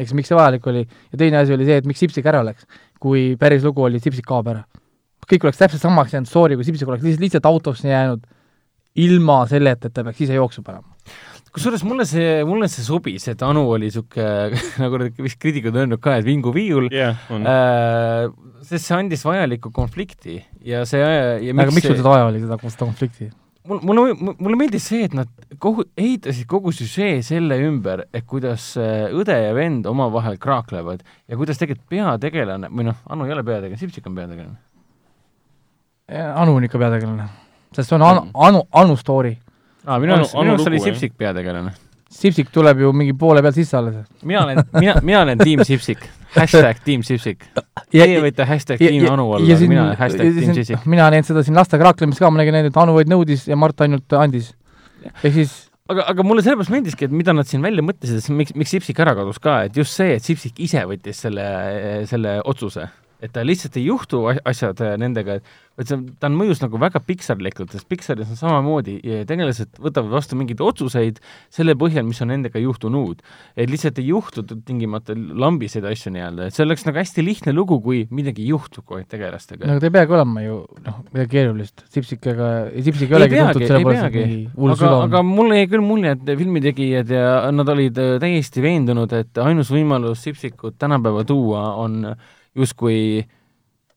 eks 0.05 0.15
miks 0.19 0.31
see 0.31 0.39
vajalik 0.39 0.71
oli 0.71 0.85
ja 0.85 1.19
teine 1.19 1.43
asi 1.43 1.57
oli 1.57 1.67
see, 1.69 1.81
et 1.83 1.91
miks 1.91 2.03
Sipsik 2.03 2.31
ära 2.31 2.45
läks, 2.47 2.69
kui 3.03 3.35
päris 3.41 3.67
lugu 3.67 3.85
oli, 3.87 4.03
Sipsik 4.03 4.27
kaob 4.29 4.53
ära. 4.55 4.65
kõik 5.27 5.49
oleks 5.49 5.61
täpselt 5.61 5.83
samaks 5.83 6.15
jäänud 6.15 6.31
story, 6.31 6.59
kui 6.59 6.67
Sipsik 6.67 6.91
oleks 6.91 7.05
lihtsalt, 7.07 7.27
lihtsalt 7.27 7.51
autosse 7.51 7.91
jäänud 7.91 8.25
ilma 9.03 9.43
selleta, 9.51 9.89
et 9.89 9.95
ta 9.95 10.05
peaks 10.07 10.21
ise 10.23 10.37
jooksu 10.37 10.63
panema. 10.63 10.95
Kusjuures 11.55 11.85
mulle 11.87 12.05
see, 12.09 12.41
mulle 12.49 12.67
see 12.73 12.83
sobis, 12.87 13.29
et 13.31 13.43
Anu 13.47 13.63
oli 13.71 13.87
niisugune, 13.89 14.59
nagu 14.83 14.99
need 15.03 15.21
vist 15.23 15.39
kriitikud 15.43 15.75
on 15.75 15.85
öelnud 15.85 16.03
ka, 16.03 16.17
et 16.19 16.27
vinguviiul 16.27 16.89
jah, 16.93 17.21
on. 17.31 17.47
äh,, 17.47 18.27
sest 18.67 18.89
see 18.89 18.97
andis 18.99 19.23
vajalikku 19.27 19.71
konflikti 19.75 20.41
ja 20.67 20.83
see 20.89 21.01
ja 21.01 21.39
aga 21.39 21.71
miks 21.71 21.87
sul 21.87 21.95
see- 21.95 22.01
seda 22.03 22.11
vaja 22.11 22.29
oli, 22.33 22.43
seda, 22.43 22.59
konflikti? 22.83 23.31
mul, 23.71 23.81
mulle, 23.87 24.35
mulle 24.35 24.59
meeldis 24.61 24.85
see, 24.91 25.07
et 25.07 25.15
nad 25.17 25.31
kogu, 25.63 25.87
ehitasid 25.97 26.45
kogu 26.51 26.73
süžee 26.75 27.23
selle 27.25 27.57
ümber, 27.65 28.03
et 28.13 28.27
kuidas 28.29 28.73
äh, 28.81 29.07
õde 29.15 29.39
ja 29.41 29.55
vend 29.57 29.87
omavahel 29.89 30.37
kraaklevad 30.43 31.01
ja 31.31 31.39
kuidas 31.41 31.63
tegelikult 31.63 31.89
peategelane 31.95 32.69
või 32.75 32.91
noh, 32.91 32.99
Anu 33.09 33.25
ei 33.31 33.33
ole 33.37 33.47
peategelane, 33.47 33.81
Sipsik 33.81 34.11
on 34.11 34.19
peategelane. 34.19 34.59
Anu 36.35 36.59
on 36.59 36.67
ikka 36.67 36.79
peategelane. 36.83 37.31
sest 37.75 37.89
see 37.89 37.97
on 37.97 38.03
Anu, 38.05 38.27
Anu, 38.35 38.67
Anu 38.77 38.97
story. 39.01 39.33
aa, 39.87 39.99
minu 40.03 40.17
arust, 40.17 40.37
minu 40.39 40.55
arust 40.55 40.71
oli. 40.71 40.81
Sipsik 40.85 41.17
peategelane. 41.21 41.75
Sipsik 42.15 42.51
tuleb 42.55 42.79
ju 42.85 42.93
mingi 42.95 43.15
poole 43.19 43.43
pealt 43.43 43.57
sisse 43.59 43.77
alles. 43.79 43.97
mina 44.23 44.45
olen, 44.45 44.63
mina, 44.79 44.95
mina 45.03 45.23
olen 45.27 45.41
tiim 45.43 45.65
Sipsik, 45.67 46.05
hashtag 46.37 46.81
tiim 46.85 47.03
Sipsik. 47.07 47.47
Teie 47.91 48.21
võite 48.23 48.47
hashtag 48.47 48.79
tiim 48.83 49.09
Anu 49.11 49.29
olla, 49.35 49.45
aga 49.45 49.69
mina 49.71 49.85
olen 49.89 49.99
hashtag 49.99 50.39
tiim 50.39 50.55
Sipsik. 50.55 50.87
mina 50.87 51.11
näinud 51.11 51.31
seda 51.31 51.43
siin 51.47 51.59
lastega 51.59 51.91
raaklemist 51.91 52.23
ka, 52.23 52.31
ma 52.31 52.43
nägin 52.43 52.61
ainult, 52.61 52.75
et 52.75 52.83
Anu 52.85 52.97
vaid 52.99 53.11
nõudis 53.11 53.49
ja 53.51 53.59
Mart 53.59 53.83
ainult 53.87 54.19
andis. 54.21 54.53
ehk 55.17 55.33
siis 55.41 55.57
aga, 55.91 56.07
aga 56.15 56.27
mulle 56.27 56.45
sellepärast 56.47 56.73
meeldiski, 56.73 57.09
et 57.09 57.15
mida 57.15 57.35
nad 57.35 57.51
siin 57.51 57.65
välja 57.65 57.83
mõtlesid, 57.85 58.23
et 58.23 58.37
miks, 58.39 58.55
miks 58.55 58.77
Sipsik 58.77 59.01
ära 59.03 59.17
kadus 59.19 59.43
ka, 59.43 59.65
et 59.67 59.77
just 59.77 59.99
see, 59.99 60.15
et 60.15 60.23
Sipsik 60.23 60.63
ise 60.63 60.87
võttis 60.89 61.25
selle, 61.27 61.49
selle 62.11 62.39
otsuse 62.45 62.87
et 63.23 63.33
ta 63.35 63.45
lihtsalt 63.45 63.77
ei 63.79 63.87
juhtu 63.89 64.25
asjad 64.45 64.81
äh, 64.85 64.97
nendega, 65.01 65.39
et 65.75 65.91
see, 65.91 65.99
ta 66.23 66.29
on 66.31 66.37
mõjus 66.39 66.61
nagu 66.63 66.79
väga 66.81 67.01
Pixar-likult, 67.03 67.73
sest 67.75 67.87
Pixaris 67.91 68.31
on 68.31 68.39
samamoodi, 68.39 68.97
tegelased 69.29 69.81
võtavad 69.83 70.13
vastu 70.13 70.39
mingeid 70.39 70.63
otsuseid 70.63 71.19
selle 71.53 71.75
põhjal, 71.79 72.07
mis 72.07 72.21
on 72.23 72.31
nendega 72.31 72.63
juhtunud. 72.63 73.23
et 73.57 73.71
lihtsalt 73.71 73.99
ei 73.99 74.11
juhtu 74.13 74.45
tingimata 74.67 75.15
lambiseid 75.15 75.87
asju 75.91 76.13
nii-öelda, 76.15 76.49
et 76.49 76.57
see 76.57 76.65
oleks 76.67 76.87
nagu 76.87 77.01
hästi 77.01 77.25
lihtne 77.27 77.55
lugu, 77.57 77.81
kui 77.83 78.05
midagi 78.11 78.47
juhtub 78.47 78.95
aeg 78.95 79.09
tegelastega. 79.11 79.67
no 79.67 79.75
aga 79.75 79.83
ta 79.83 79.91
ei 79.91 79.97
peagi 79.99 80.17
olema 80.19 80.45
ju 80.45 80.61
noh, 80.87 81.01
midagi 81.11 81.33
keerulist, 81.35 81.85
Sipsikaga, 81.95 82.53
Sipsik 82.77 83.11
ei 83.11 83.19
olegi 83.21 83.41
tuntud 83.41 83.67
selle 83.67 83.83
poolest, 83.89 84.09
mingi 84.15 84.39
hull 84.55 84.79
süda 84.79 84.95
on. 85.01 85.09
aga 85.09 85.25
mulle 85.27 85.59
jäi 85.59 85.73
küll 85.75 85.87
mulje, 85.87 86.15
et 86.15 86.33
filmitegijad 86.45 87.13
ja 87.19 87.27
nad 87.55 87.75
olid 87.75 87.99
äh, 87.99 88.15
täiesti 88.23 88.63
veendunud, 88.65 89.19
et 89.19 89.43
ainus 89.43 89.75
võimalus 89.75 90.23
Sipsikut 90.25 90.79
tänapäeva 90.79 91.27
tuua 91.27 91.67
on 91.83 92.15
justkui 92.55 93.25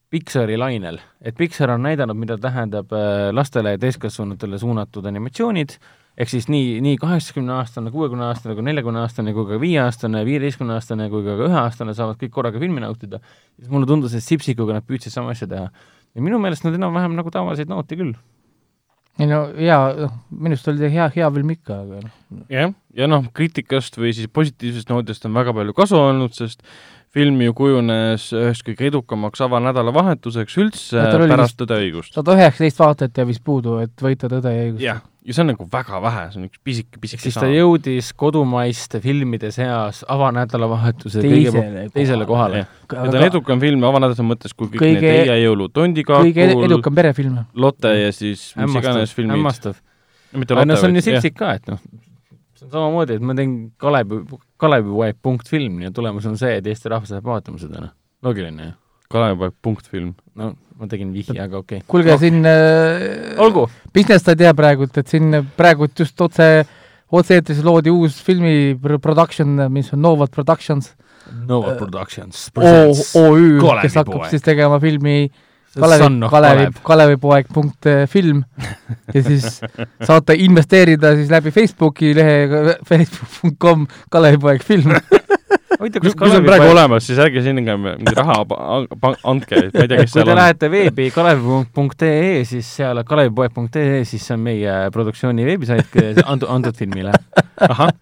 Pixari 0.08 0.56
lainel, 0.56 1.02
et 1.20 1.36
Pixar 1.36 1.74
on 1.74 1.84
näidanud, 1.84 2.16
mida 2.16 2.38
tähendab 2.40 2.94
äh, 2.96 3.28
lastele 3.36 3.74
ja 3.76 3.80
täiskasvanutele 3.82 4.60
suunatud 4.62 5.06
animatsioonid, 5.10 5.74
ehk 6.18 6.32
siis 6.32 6.48
nii, 6.48 6.78
nii 6.86 6.96
kaheksakümne-aastane, 7.02 7.92
kuuekümne-aastane 7.92 8.56
kui 8.56 8.64
neljakümne-aastane 8.70 9.36
kui 9.36 9.50
ka 9.50 9.60
viieaastane, 9.62 10.24
viieteistkümne-aastane 10.30 11.10
kui 11.12 11.28
ka 11.28 11.36
üheaastane 11.50 11.98
saavad 11.98 12.22
kõik 12.24 12.34
korraga 12.40 12.62
filmi 12.64 12.82
nautida. 12.86 13.20
siis 13.60 13.70
mulle 13.74 13.90
tundus, 13.90 14.16
et 14.16 14.24
Sipsikuga 14.24 14.80
nad 14.80 14.88
püüdsid 14.88 15.12
sama 15.14 15.36
asja 15.36 15.48
teha. 15.52 15.68
ja 16.16 16.24
minu 16.24 16.40
meelest 16.40 16.64
nad 16.64 16.80
enam-vähem 16.80 17.20
nagu 17.20 17.32
tavaliseid 17.32 17.68
noote 17.68 18.00
küll 18.00 18.16
ei 19.18 19.26
no 19.26 19.40
hea, 19.58 19.78
noh, 19.98 20.14
minu 20.30 20.54
arust 20.54 20.68
oli 20.70 20.82
ta 20.84 20.90
hea, 20.94 21.08
hea 21.16 21.30
film 21.34 21.54
ikka, 21.56 21.80
aga 21.84 22.02
noh. 22.04 22.44
jah, 22.54 22.74
ja 22.98 23.08
noh, 23.10 23.26
kriitikast 23.36 23.98
või 23.98 24.14
siis 24.16 24.30
positiivsest 24.34 24.92
noodist 24.94 25.26
on 25.26 25.34
väga 25.38 25.56
palju 25.58 25.74
kasu 25.78 25.98
olnud, 25.98 26.36
sest 26.38 26.62
film 27.16 27.42
ju 27.42 27.54
kujunes 27.58 28.30
üheks 28.36 28.64
kõige 28.68 28.90
edukamaks 28.92 29.42
avanädalavahetuseks 29.46 30.58
üldse 30.64 31.04
pärast 31.16 31.54
vist, 31.54 31.60
Tõde 31.62 31.78
ja 31.80 31.86
õigust. 31.86 32.16
sada 32.18 32.36
üheksateist 32.36 32.82
vaatajat 32.82 33.22
jäi 33.22 33.28
vist 33.30 33.44
puudu, 33.48 33.78
et 33.84 34.04
võita 34.04 34.30
Tõde 34.32 34.52
ja 34.54 34.66
õigust. 34.68 34.84
jah, 34.84 35.00
ja 35.28 35.36
see 35.36 35.44
on 35.44 35.50
nagu 35.54 35.68
väga 35.72 36.02
vähe, 36.04 36.24
see 36.32 36.42
on 36.42 36.48
üks 36.50 36.62
pisike, 36.64 37.02
pisike 37.04 37.24
siis 37.24 37.38
ta 37.40 37.50
jõudis 37.52 38.12
kodumaiste 38.20 39.02
filmide 39.04 39.52
seas 39.56 40.04
avanädalavahetuse 40.16 41.24
teisele, 41.24 41.86
teisele 41.96 42.28
kohale. 42.30 42.66
ja 42.66 42.68
ta 42.88 43.06
on 43.08 43.28
edukam 43.28 43.64
film 43.64 43.88
avanädalase 43.88 44.26
mõttes 44.28 44.56
kui 44.56 44.72
kõik 44.74 44.84
kõige, 44.84 45.02
need 45.02 45.28
Teie 45.28 45.40
jõulud, 45.46 45.74
Tondikaakul 45.76 46.32
kõige 46.32 46.68
edukam 46.70 46.98
perefilm. 47.00 47.40
Lotte 47.56 47.94
ja 47.96 48.12
siis 48.16 48.50
mis 48.60 48.82
iganes 48.82 49.16
filmid. 49.16 49.38
hämmastav. 49.38 49.80
no 50.36 50.76
see 50.76 50.92
on 50.92 51.00
ju 51.00 51.08
Sipsik 51.08 51.40
ka, 51.40 51.56
et 51.60 51.72
noh, 51.72 51.82
see 52.56 52.68
on 52.68 52.76
samamoodi, 52.76 53.18
et 53.18 53.26
ma 53.26 53.36
teen 53.38 53.58
Kalevi, 53.80 54.24
Kalevipoeg 54.62 55.18
punktfilm 55.22 55.82
ja 55.86 55.92
tulemus 55.94 56.26
on 56.30 56.38
see, 56.40 56.58
et 56.60 56.68
Eesti 56.68 56.92
rahvas 56.94 57.14
läheb 57.14 57.28
vaatama 57.28 57.62
seda, 57.62 57.88
noh. 57.88 57.94
loogiline 58.26 58.70
ju. 58.70 58.76
Kalevipoeg 59.14 59.56
punktfilm. 59.64 60.14
no 60.40 60.54
ma 60.78 60.90
tegin 60.90 61.14
vihje, 61.14 61.38
aga 61.42 61.62
okei 61.62 61.82
okay.. 61.82 61.88
kuulge 61.90 62.14
no., 62.14 62.20
siin 62.22 62.44
äh, 62.46 63.38
olgu. 63.42 63.66
Business 63.94 64.26
ta 64.26 64.36
ei 64.36 64.44
tea 64.44 64.54
praegult, 64.58 64.98
et 65.02 65.10
siin 65.10 65.42
praegult 65.58 65.98
just 65.98 66.22
otse, 66.22 66.50
otse-eetris 67.10 67.64
loodi 67.66 67.94
uus 67.94 68.20
filmi 68.24 68.76
production, 69.02 69.68
mis 69.74 69.90
on 69.96 70.04
Novat 70.06 70.34
Productions. 70.34 70.94
Nova 71.48 71.74
Productions. 71.76 72.46
OÜ, 72.56 73.58
kes 73.82 73.98
hakkab 74.00 74.30
siis 74.32 74.46
tegema 74.46 74.78
filmi 74.80 75.26
äh, 75.26 75.47
Kalevi, 75.78 76.30
Kalevi, 76.32 76.68
Kalevipoeg 76.84 77.50
punkt 77.54 77.86
eh, 77.90 78.06
film 78.10 78.44
ja 79.14 79.24
siis 79.24 79.60
saate 80.08 80.38
investeerida 80.42 81.14
siis 81.20 81.30
läbi 81.34 81.52
Facebooki 81.54 82.14
lehe 82.18 82.78
facebook.com 82.88 83.86
Kalevipoeg 84.14 84.64
film 84.66 84.96
huvitav, 85.78 86.04
kas 86.06 86.16
kui 86.18 86.32
see 86.32 86.40
on 86.40 86.48
praegu 86.48 86.70
olemas, 86.72 87.06
siis 87.08 87.20
ärge 87.22 87.44
sinna 87.46 87.78
mingi 87.78 88.16
raha 88.18 88.40
andke, 88.42 89.68
ma 89.74 89.84
ei 89.84 89.92
tea, 89.92 90.00
kes 90.02 90.16
seal 90.16 90.24
on. 90.24 90.32
kui 90.32 90.32
te 90.32 90.40
lähete 90.40 90.72
veebi 90.74 91.10
kalev.ee, 91.14 92.46
siis 92.50 92.72
seal 92.80 93.04
kalevipoeg.ee, 93.08 94.02
siis 94.08 94.26
see 94.26 94.38
on 94.38 94.46
meie 94.48 94.80
produktsiooni 94.96 95.46
veebisait 95.48 96.00
antud, 96.26 96.50
antud 96.54 96.80
filmile. 96.80 97.14
ahah 97.70 97.94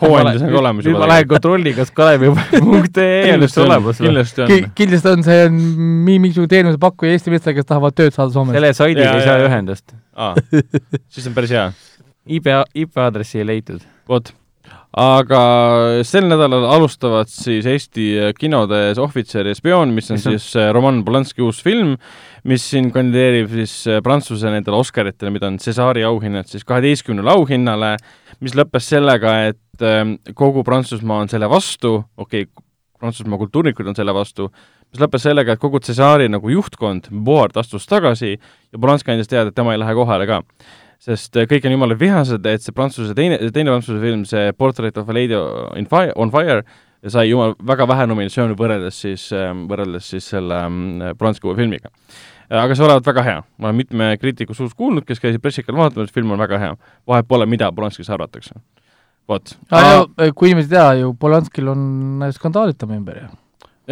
hooandis 0.00 0.44
on 0.44 0.52
ka 0.52 0.60
olemas 0.62 0.86
juba. 0.86 0.94
nüüd 0.94 1.02
ma 1.02 1.10
lähen 1.12 1.28
kontrolli, 1.30 1.74
kas 1.76 1.92
kalevi.ee 1.96 3.32
on 3.34 3.46
üldse 3.46 3.62
olemas 3.64 4.00
või? 4.00 4.08
kindlasti 4.08 4.44
on. 4.46 4.66
kindlasti 4.80 5.12
on, 5.12 5.24
see 5.26 5.46
on 5.46 5.60
mingisugune 6.08 6.52
teenusepakkuja 6.54 7.18
Eesti 7.18 7.34
meestele, 7.34 7.56
kes 7.60 7.70
tahavad 7.70 7.96
tööd 8.00 8.16
saada 8.16 8.34
Soomes. 8.34 8.56
selle 8.56 8.74
saidiga 8.76 9.14
ei 9.18 9.28
saa 9.28 9.46
ühendust. 9.46 9.96
siis 11.08 11.30
on 11.30 11.38
päris 11.38 11.56
hea. 11.56 11.70
IP, 12.30 12.52
IP 12.84 13.00
aadressi 13.06 13.42
ei 13.42 13.48
leitud. 13.52 13.84
vot 14.08 14.34
aga 14.96 15.40
sel 16.06 16.26
nädalal 16.26 16.66
alustavad 16.74 17.30
siis 17.30 17.68
Eesti 17.70 18.08
kinodes 18.38 18.98
Ohvitser 18.98 19.46
ja 19.46 19.54
spioon, 19.54 19.94
mis 19.94 20.10
on 20.10 20.18
siis 20.18 20.48
on? 20.56 20.72
Roman 20.74 21.04
Polanski 21.06 21.44
uus 21.46 21.62
film, 21.62 21.94
mis 22.44 22.66
siin 22.72 22.90
kandideerib 22.94 23.52
siis 23.54 23.76
Prantsuse 24.02 24.50
nendele 24.50 24.80
Oscaritele, 24.80 25.30
mida 25.34 25.50
on 25.50 25.60
Césari 25.62 26.02
auhinnad 26.08 26.50
siis 26.50 26.66
kaheteistkümnele 26.66 27.30
auhinnale, 27.36 27.96
mis 28.40 28.58
lõppes 28.58 28.90
sellega, 28.94 29.36
et 29.50 29.60
et 29.80 29.86
ähm, 29.88 30.16
kogu 30.36 30.64
Prantsusmaa 30.64 31.24
on 31.24 31.30
selle 31.32 31.48
vastu, 31.50 32.00
okei 32.16 32.44
okay,, 32.44 32.66
Prantsusmaa 33.00 33.38
kultuurikud 33.40 33.86
on 33.88 33.96
selle 33.96 34.12
vastu, 34.12 34.50
mis 34.92 35.00
lõppes 35.00 35.22
sellega, 35.24 35.54
et 35.54 35.62
kogu 35.62 35.80
Cesari 35.80 36.26
nagu 36.28 36.50
juhtkond, 36.52 37.08
Board 37.24 37.56
astus 37.56 37.88
tagasi 37.88 38.34
ja 38.34 38.80
Polanski 38.80 39.14
andis 39.14 39.30
teada, 39.30 39.48
et 39.48 39.56
tema 39.56 39.72
ei 39.72 39.80
lähe 39.80 39.94
kohale 39.96 40.26
ka. 40.28 40.42
Sest 41.00 41.36
äh, 41.40 41.48
kõik 41.50 41.66
on 41.66 41.76
jumala 41.76 41.96
vihased, 41.98 42.46
et 42.46 42.64
see 42.64 42.76
prantsuse 42.76 43.16
teine, 43.16 43.40
teine 43.54 43.74
prantsuse 43.74 44.00
film, 44.02 44.24
see 44.28 44.52
Portrait 44.58 44.96
of 45.00 45.08
a 45.08 45.16
Lady 45.16 45.38
in 45.80 45.88
Fire, 45.90 46.12
on 46.16 46.32
Fire, 46.34 46.64
sai 47.08 47.30
jumal 47.30 47.56
väga 47.64 47.86
vähe 47.88 48.08
nominatsioone 48.10 48.58
võrreldes 48.58 49.00
siis, 49.06 49.30
ähm, 49.36 49.64
võrreldes 49.70 50.10
siis 50.12 50.26
selle 50.34 50.60
ähm, 50.66 51.00
uue 51.00 51.56
filmiga 51.56 51.92
aga 52.50 52.74
see 52.74 52.84
olevat 52.84 53.06
väga 53.06 53.22
hea, 53.22 53.40
ma 53.62 53.70
olen 53.70 53.78
mitme 53.78 54.10
kriitiku 54.18 54.56
suust 54.58 54.74
kuulnud, 54.78 55.06
kes 55.06 55.22
käisid 55.22 55.42
pressikal 55.42 55.76
vaatamas, 55.78 56.10
film 56.12 56.32
on 56.34 56.40
väga 56.40 56.58
hea. 56.58 56.76
vahet 57.06 57.28
pole, 57.28 57.46
mida 57.46 57.70
Polanskis 57.72 58.10
arvatakse 58.10 58.58
vot. 59.30 59.54
kui 60.34 60.50
inimesed 60.50 60.72
ei 60.72 60.76
tea 60.76 60.88
ju, 61.04 61.14
Polanskil 61.20 61.70
on 61.70 62.26
skandaalid 62.34 62.78
tema 62.80 62.98
ümber 62.98 63.22
ju. 63.22 63.30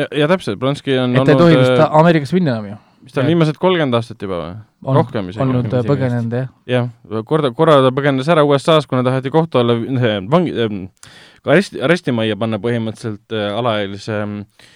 ja, 0.03 0.09
ja 0.25 0.29
täpselt, 0.31 0.59
Polanski 0.61 0.99
on 0.99 1.17
et 1.17 1.25
ta 1.25 1.37
ei 1.37 1.43
tohi 1.43 1.59
vist 1.61 1.79
äh, 1.79 1.99
Ameerikas 2.01 2.35
minna 2.37 2.57
enam 2.57 2.71
ju. 2.73 2.79
Mis 3.03 3.15
ta 3.15 3.23
on 3.23 3.31
viimased 3.31 3.59
kolmkümmend 3.61 3.99
aastat 3.99 4.23
juba 4.23 4.41
või? 4.43 4.95
rohkem 4.99 5.29
isegi. 5.33 5.45
olnud 5.45 5.77
põgenenud, 5.89 6.39
jah. 6.39 6.49
jah, 6.71 6.89
korda, 7.29 7.53
korra 7.57 7.79
ta 7.85 7.93
põgenes 7.95 8.31
ära 8.31 8.47
USA-s, 8.47 8.89
kuna 8.91 9.05
taheti 9.07 9.33
kohtu 9.35 9.63
alla 9.63 9.77
vangi 10.35 10.55
äh,, 10.55 10.81
aresti, 11.47 11.83
arestimajja 11.85 12.39
panna 12.41 12.61
põhimõtteliselt 12.63 13.37
äh, 13.37 13.53
alaealise 13.59 14.21
äh, 14.23 14.67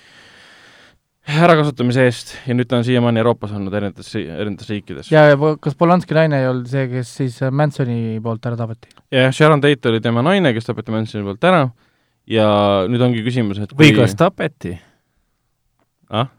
ärakasutamise 1.23 2.07
eest 2.09 2.33
ja 2.49 2.55
nüüd 2.57 2.67
ta 2.71 2.81
on 2.81 2.87
siiamaani 2.87 3.21
Euroopas 3.23 3.53
olnud 3.55 3.75
erinevates, 3.79 4.11
erinevates 4.19 4.71
riikides. 4.73 5.11
ja, 5.13 5.29
ja 5.31 5.37
kas 5.63 5.77
Polanski 5.79 6.17
naine 6.19 6.41
ei 6.43 6.49
olnud 6.51 6.67
see, 6.71 6.89
kes 6.91 7.13
siis 7.21 7.37
äh, 7.47 7.53
Mansoni 7.55 8.19
poolt 8.23 8.47
ära 8.51 8.59
tapeti? 8.59 8.91
jah, 9.15 9.31
Sharon 9.35 9.63
Tate 9.63 9.93
oli 9.93 10.01
tema 10.03 10.25
naine, 10.27 10.51
kes 10.57 10.67
tapeti 10.67 10.95
Mansoni 10.95 11.23
poolt 11.27 11.47
ära 11.47 11.69
ja 12.27 12.49
nüüd 12.91 13.07
ongi 13.07 13.23
küsimus, 13.23 13.63
et 13.63 13.71
kui... 13.71 13.87
või 13.87 14.01
kas 14.03 14.17
tapeti? 14.19 14.75
ah? 16.11 16.33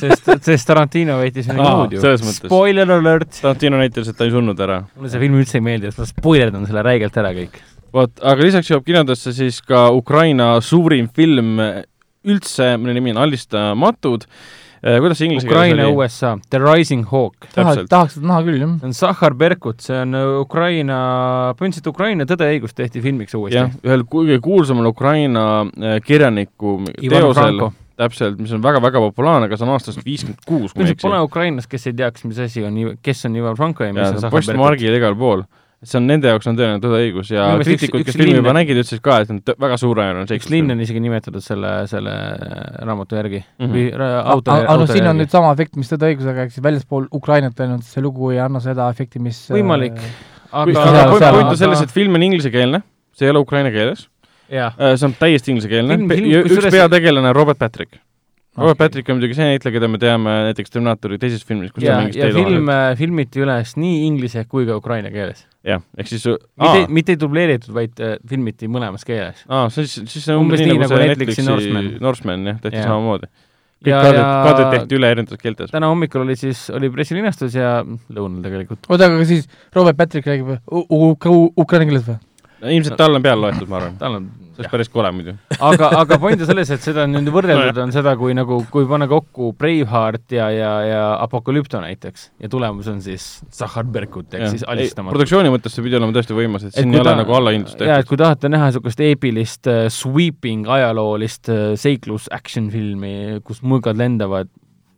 Sest, 0.00 0.30
sest 0.46 0.68
Tarantino 0.68 1.18
väitis 1.18 1.48
midagi 1.50 1.74
muud 1.80 1.96
ju. 1.96 2.00
Spoiler 2.30 2.94
alert! 2.94 3.32
Tarantino 3.40 3.80
näitas, 3.80 4.08
et 4.12 4.18
ta 4.18 4.28
ei 4.28 4.32
surnud 4.34 4.62
ära. 4.62 4.78
mulle 4.94 5.10
see 5.12 5.22
film 5.24 5.40
üldse 5.42 5.58
ei 5.58 5.66
meeldi, 5.66 5.90
sest 5.90 6.00
ma 6.02 6.08
spoilerdan 6.12 6.68
selle 6.70 6.86
räigelt 6.86 7.18
ära 7.20 7.34
kõik. 7.36 7.58
vot, 7.96 8.14
aga 8.22 8.46
lisaks 8.46 8.70
jõuab 8.70 8.86
kinodesse 8.86 9.34
siis 9.36 9.60
ka 9.66 9.88
Ukraina 9.96 10.52
suurim 10.62 11.10
film 11.14 11.58
üldse, 12.20 12.76
mille 12.78 12.94
nimi 12.98 13.14
on 13.16 13.22
Alistammatud 13.24 14.28
äh, 14.28 14.30
kuidas 14.80 15.18
see 15.20 15.28
inglise 15.28 15.46
keeles 15.48 15.74
oli? 15.74 15.82
Ukraina, 15.82 15.88
USA, 15.96 16.32
The 16.50 16.60
Rising 16.62 17.04
Hawk. 17.10 17.50
tahaks, 17.54 17.84
tahaks 17.90 18.16
seda 18.16 18.30
näha 18.30 18.44
küll, 18.46 18.62
jah. 18.62 18.72
see 18.80 18.88
on 18.88 18.96
Zahhar 18.96 19.36
Berkut, 19.42 19.84
see 19.84 19.98
on 20.00 20.16
äh, 20.16 20.30
Ukraina, 20.40 21.00
põhimõtteliselt 21.58 21.92
Ukraina 21.92 22.26
Tõde 22.30 22.48
ja 22.48 22.56
õigus 22.56 22.76
tehti 22.76 23.02
filmiks 23.04 23.36
uuesti. 23.36 23.58
jah, 23.58 23.74
ühel 23.84 24.06
kõige 24.08 24.40
kuulsamal 24.44 24.88
Ukraina 24.90 25.44
äh, 25.68 26.00
kirjaniku 26.04 26.78
teosel, 26.96 27.62
täpselt, 28.00 28.40
mis 28.40 28.52
on 28.56 28.64
väga-väga 28.64 29.02
populaarne, 29.10 29.50
aga 29.50 29.60
see 29.60 29.68
on 29.68 29.74
aastast 29.74 30.04
viiskümmend 30.06 30.44
kuus, 30.48 30.72
kui 30.72 30.84
ma 30.84 30.88
ei 30.88 30.96
eksi. 30.96 31.04
Pole 31.04 31.20
Ukrainas, 31.26 31.68
kes 31.68 31.90
ei 31.90 31.98
teaks, 32.00 32.24
mis 32.24 32.40
asi 32.40 32.64
on, 32.64 32.78
kes 33.04 33.26
on 33.28 33.36
Ivan 33.36 33.58
Franko 33.60 33.84
ja 33.84 33.92
mis 33.92 34.06
ja, 34.06 34.14
on 34.14 34.22
Zahhar 34.22 34.38
Berkut. 34.38 34.54
postmargil 34.54 34.96
igal 34.96 35.18
pool 35.20 35.44
see 35.80 35.96
on 35.96 36.08
nende 36.10 36.28
jaoks 36.28 36.48
on 36.50 36.58
tõeline 36.58 36.80
tõde 36.82 36.98
õigus 37.06 37.30
ja 37.32 37.46
kriitikud, 37.60 38.02
kes 38.04 38.16
filmi 38.18 38.36
juba 38.36 38.52
nägid, 38.52 38.80
ütlesid 38.82 39.00
ka, 39.04 39.20
et 39.24 39.30
on 39.32 39.38
väga 39.64 39.78
suurejärgne 39.80 40.26
seik. 40.28 40.42
üks 40.42 40.50
linn 40.52 40.74
on 40.74 40.82
isegi 40.84 41.00
nimetatud 41.00 41.44
selle, 41.44 41.70
selle 41.88 42.16
raamatu 42.84 43.16
järgi 43.16 43.40
mm 43.40 43.64
-hmm. 43.64 43.78
või 43.78 44.10
auto 44.34 44.52
aga 44.56 44.76
no 44.82 44.88
siin 44.90 45.08
on 45.08 45.22
nüüd 45.22 45.32
sama 45.32 45.54
efekt, 45.56 45.78
mis 45.80 45.88
tõde 45.92 46.12
õigusega, 46.12 46.44
eks 46.50 46.60
väljaspool 46.62 47.08
Ukrainat 47.16 47.64
läinud, 47.64 47.86
see 47.86 48.04
lugu 48.04 48.32
ei 48.34 48.42
anna 48.44 48.60
seda 48.60 48.90
efekti, 48.92 49.22
mis 49.24 49.46
võimalik 49.48 49.96
äh,. 49.96 50.20
aga, 50.52 50.84
aga 50.90 51.32
point 51.32 51.54
on 51.54 51.56
selles, 51.56 51.80
et 51.86 51.96
film 51.96 52.20
on 52.20 52.28
inglisekeelne, 52.28 52.82
see 53.16 53.28
ei 53.28 53.32
ole 53.32 53.40
ukraina 53.40 53.72
keeles. 53.72 54.08
Äh, 54.50 54.76
see 54.98 55.06
on 55.06 55.16
täiesti 55.16 55.54
inglisekeelne, 55.54 55.96
üks 56.44 56.70
peategelane 56.74 57.32
on 57.32 57.36
Robert 57.36 57.58
Patrick 57.58 58.02
Robert 58.58 58.78
Patrick 58.80 59.08
on 59.08 59.18
muidugi 59.20 59.36
see 59.38 59.46
näitleja, 59.46 59.72
keda 59.76 59.88
me 59.88 59.98
teame 60.02 60.32
näiteks 60.48 60.72
Terminaatori 60.74 61.18
teises 61.22 61.44
filmis, 61.46 61.70
kus 61.74 61.84
ja, 61.86 61.94
ta 61.94 62.00
mängis 62.02 62.16
ja 62.18 62.30
film 62.34 62.66
äh, 62.72 62.88
filmiti 62.98 63.44
üles 63.44 63.76
nii 63.78 64.00
inglise 64.08 64.42
kui 64.50 64.66
ka 64.66 64.74
ukraina 64.80 65.12
keeles. 65.14 65.44
jah, 65.66 65.84
ehk 65.96 66.08
siis 66.10 66.24
mitte, 66.58 66.80
mitte 66.90 67.14
ei 67.14 67.20
dubleeritud, 67.20 67.70
vaid 67.76 68.02
äh, 68.02 68.16
filmiti 68.28 68.66
mõlemas 68.72 69.06
keeles. 69.06 69.44
aa, 69.46 69.68
siis, 69.70 69.94
siis 70.02 70.24
see 70.26 70.34
on 70.34 70.42
Umbes 70.48 70.64
nii 70.64 70.72
nii, 70.72 70.80
nagu 70.82 70.88
nagu 70.90 70.98
see 70.98 71.12
Netflixi 71.12 71.46
Norseman. 71.46 71.88
Norseman, 72.02 72.48
jah, 72.50 72.58
tehti 72.64 72.80
Jah. 72.82 72.90
samamoodi. 72.90 73.30
kõik 73.80 73.92
Ja- 73.94 74.00
kaadrid, 74.04 74.18
ja- 74.20 74.42
kaadrid 74.44 74.74
tehti 74.74 74.98
üle 74.98 75.10
erinevates 75.14 75.40
keeltes. 75.40 75.70
täna 75.70 75.88
hommikul 75.88 76.26
oli 76.26 76.36
siis, 76.36 76.66
oli 76.74 76.90
pressilinastus 76.90 77.54
ja 77.54 77.84
lõunal 77.86 78.42
tegelikult. 78.44 78.82
oota, 78.90 79.06
aga 79.06 79.24
siis 79.30 79.46
Robert 79.76 79.96
Patrick 79.96 80.26
räägib 80.26 80.58
ukraina 81.56 81.86
keeles 81.86 82.04
või? 82.10 82.18
Ilmselt 82.60 82.96
tal 83.00 83.16
on 83.16 83.24
peale 83.24 83.40
loetud, 83.46 83.68
ma 83.70 83.78
arvan. 83.78 83.96
tal 84.00 84.16
on, 84.18 84.26
see 84.54 84.62
oleks 84.62 84.72
päris 84.74 84.90
kole 84.92 85.10
muidu. 85.16 85.34
aga, 85.56 85.90
aga 86.00 86.18
point 86.22 86.42
on 86.44 86.48
selles, 86.50 86.72
et 86.74 86.84
seda 86.84 87.04
on 87.06 87.14
nüüd 87.16 87.30
võrreldud, 87.32 87.80
on 87.84 87.94
seda, 87.94 88.14
kui 88.20 88.36
nagu, 88.36 88.60
kui 88.72 88.86
panna 88.90 89.08
kokku 89.10 89.52
Braveheart 89.58 90.36
ja, 90.36 90.50
ja, 90.54 90.70
ja 90.86 91.02
Apokalüpto 91.24 91.80
näiteks 91.82 92.30
ja 92.42 92.50
tulemus 92.52 92.90
on 92.92 93.00
siis 93.04 93.28
Zahhar 93.56 93.88
Berkut 93.88 94.36
ehk 94.36 94.52
siis 94.52 94.66
alistamatu. 94.68 95.16
produktsiooni 95.16 95.52
mõttes 95.54 95.76
see 95.76 95.86
pidi 95.86 95.98
olema 96.00 96.16
tõesti 96.16 96.36
võimas, 96.36 96.68
et 96.68 96.76
siin 96.76 96.94
ei 96.94 97.02
ole 97.02 97.16
nagu 97.22 97.36
allahindlust 97.40 97.80
jaa, 97.80 98.00
et 98.00 98.04
tehtud. 98.04 98.12
kui 98.12 98.22
tahate 98.24 98.52
näha 98.52 98.70
niisugust 98.70 99.04
eepilist 99.04 99.70
uh, 99.70 99.84
sweeping 99.92 100.68
ajaloolist 100.70 101.52
uh, 101.52 101.62
seiklus 101.80 102.28
action 102.34 102.68
filmi, 102.72 103.40
kus 103.46 103.64
mõõgad 103.64 104.00
lendavad 104.00 104.50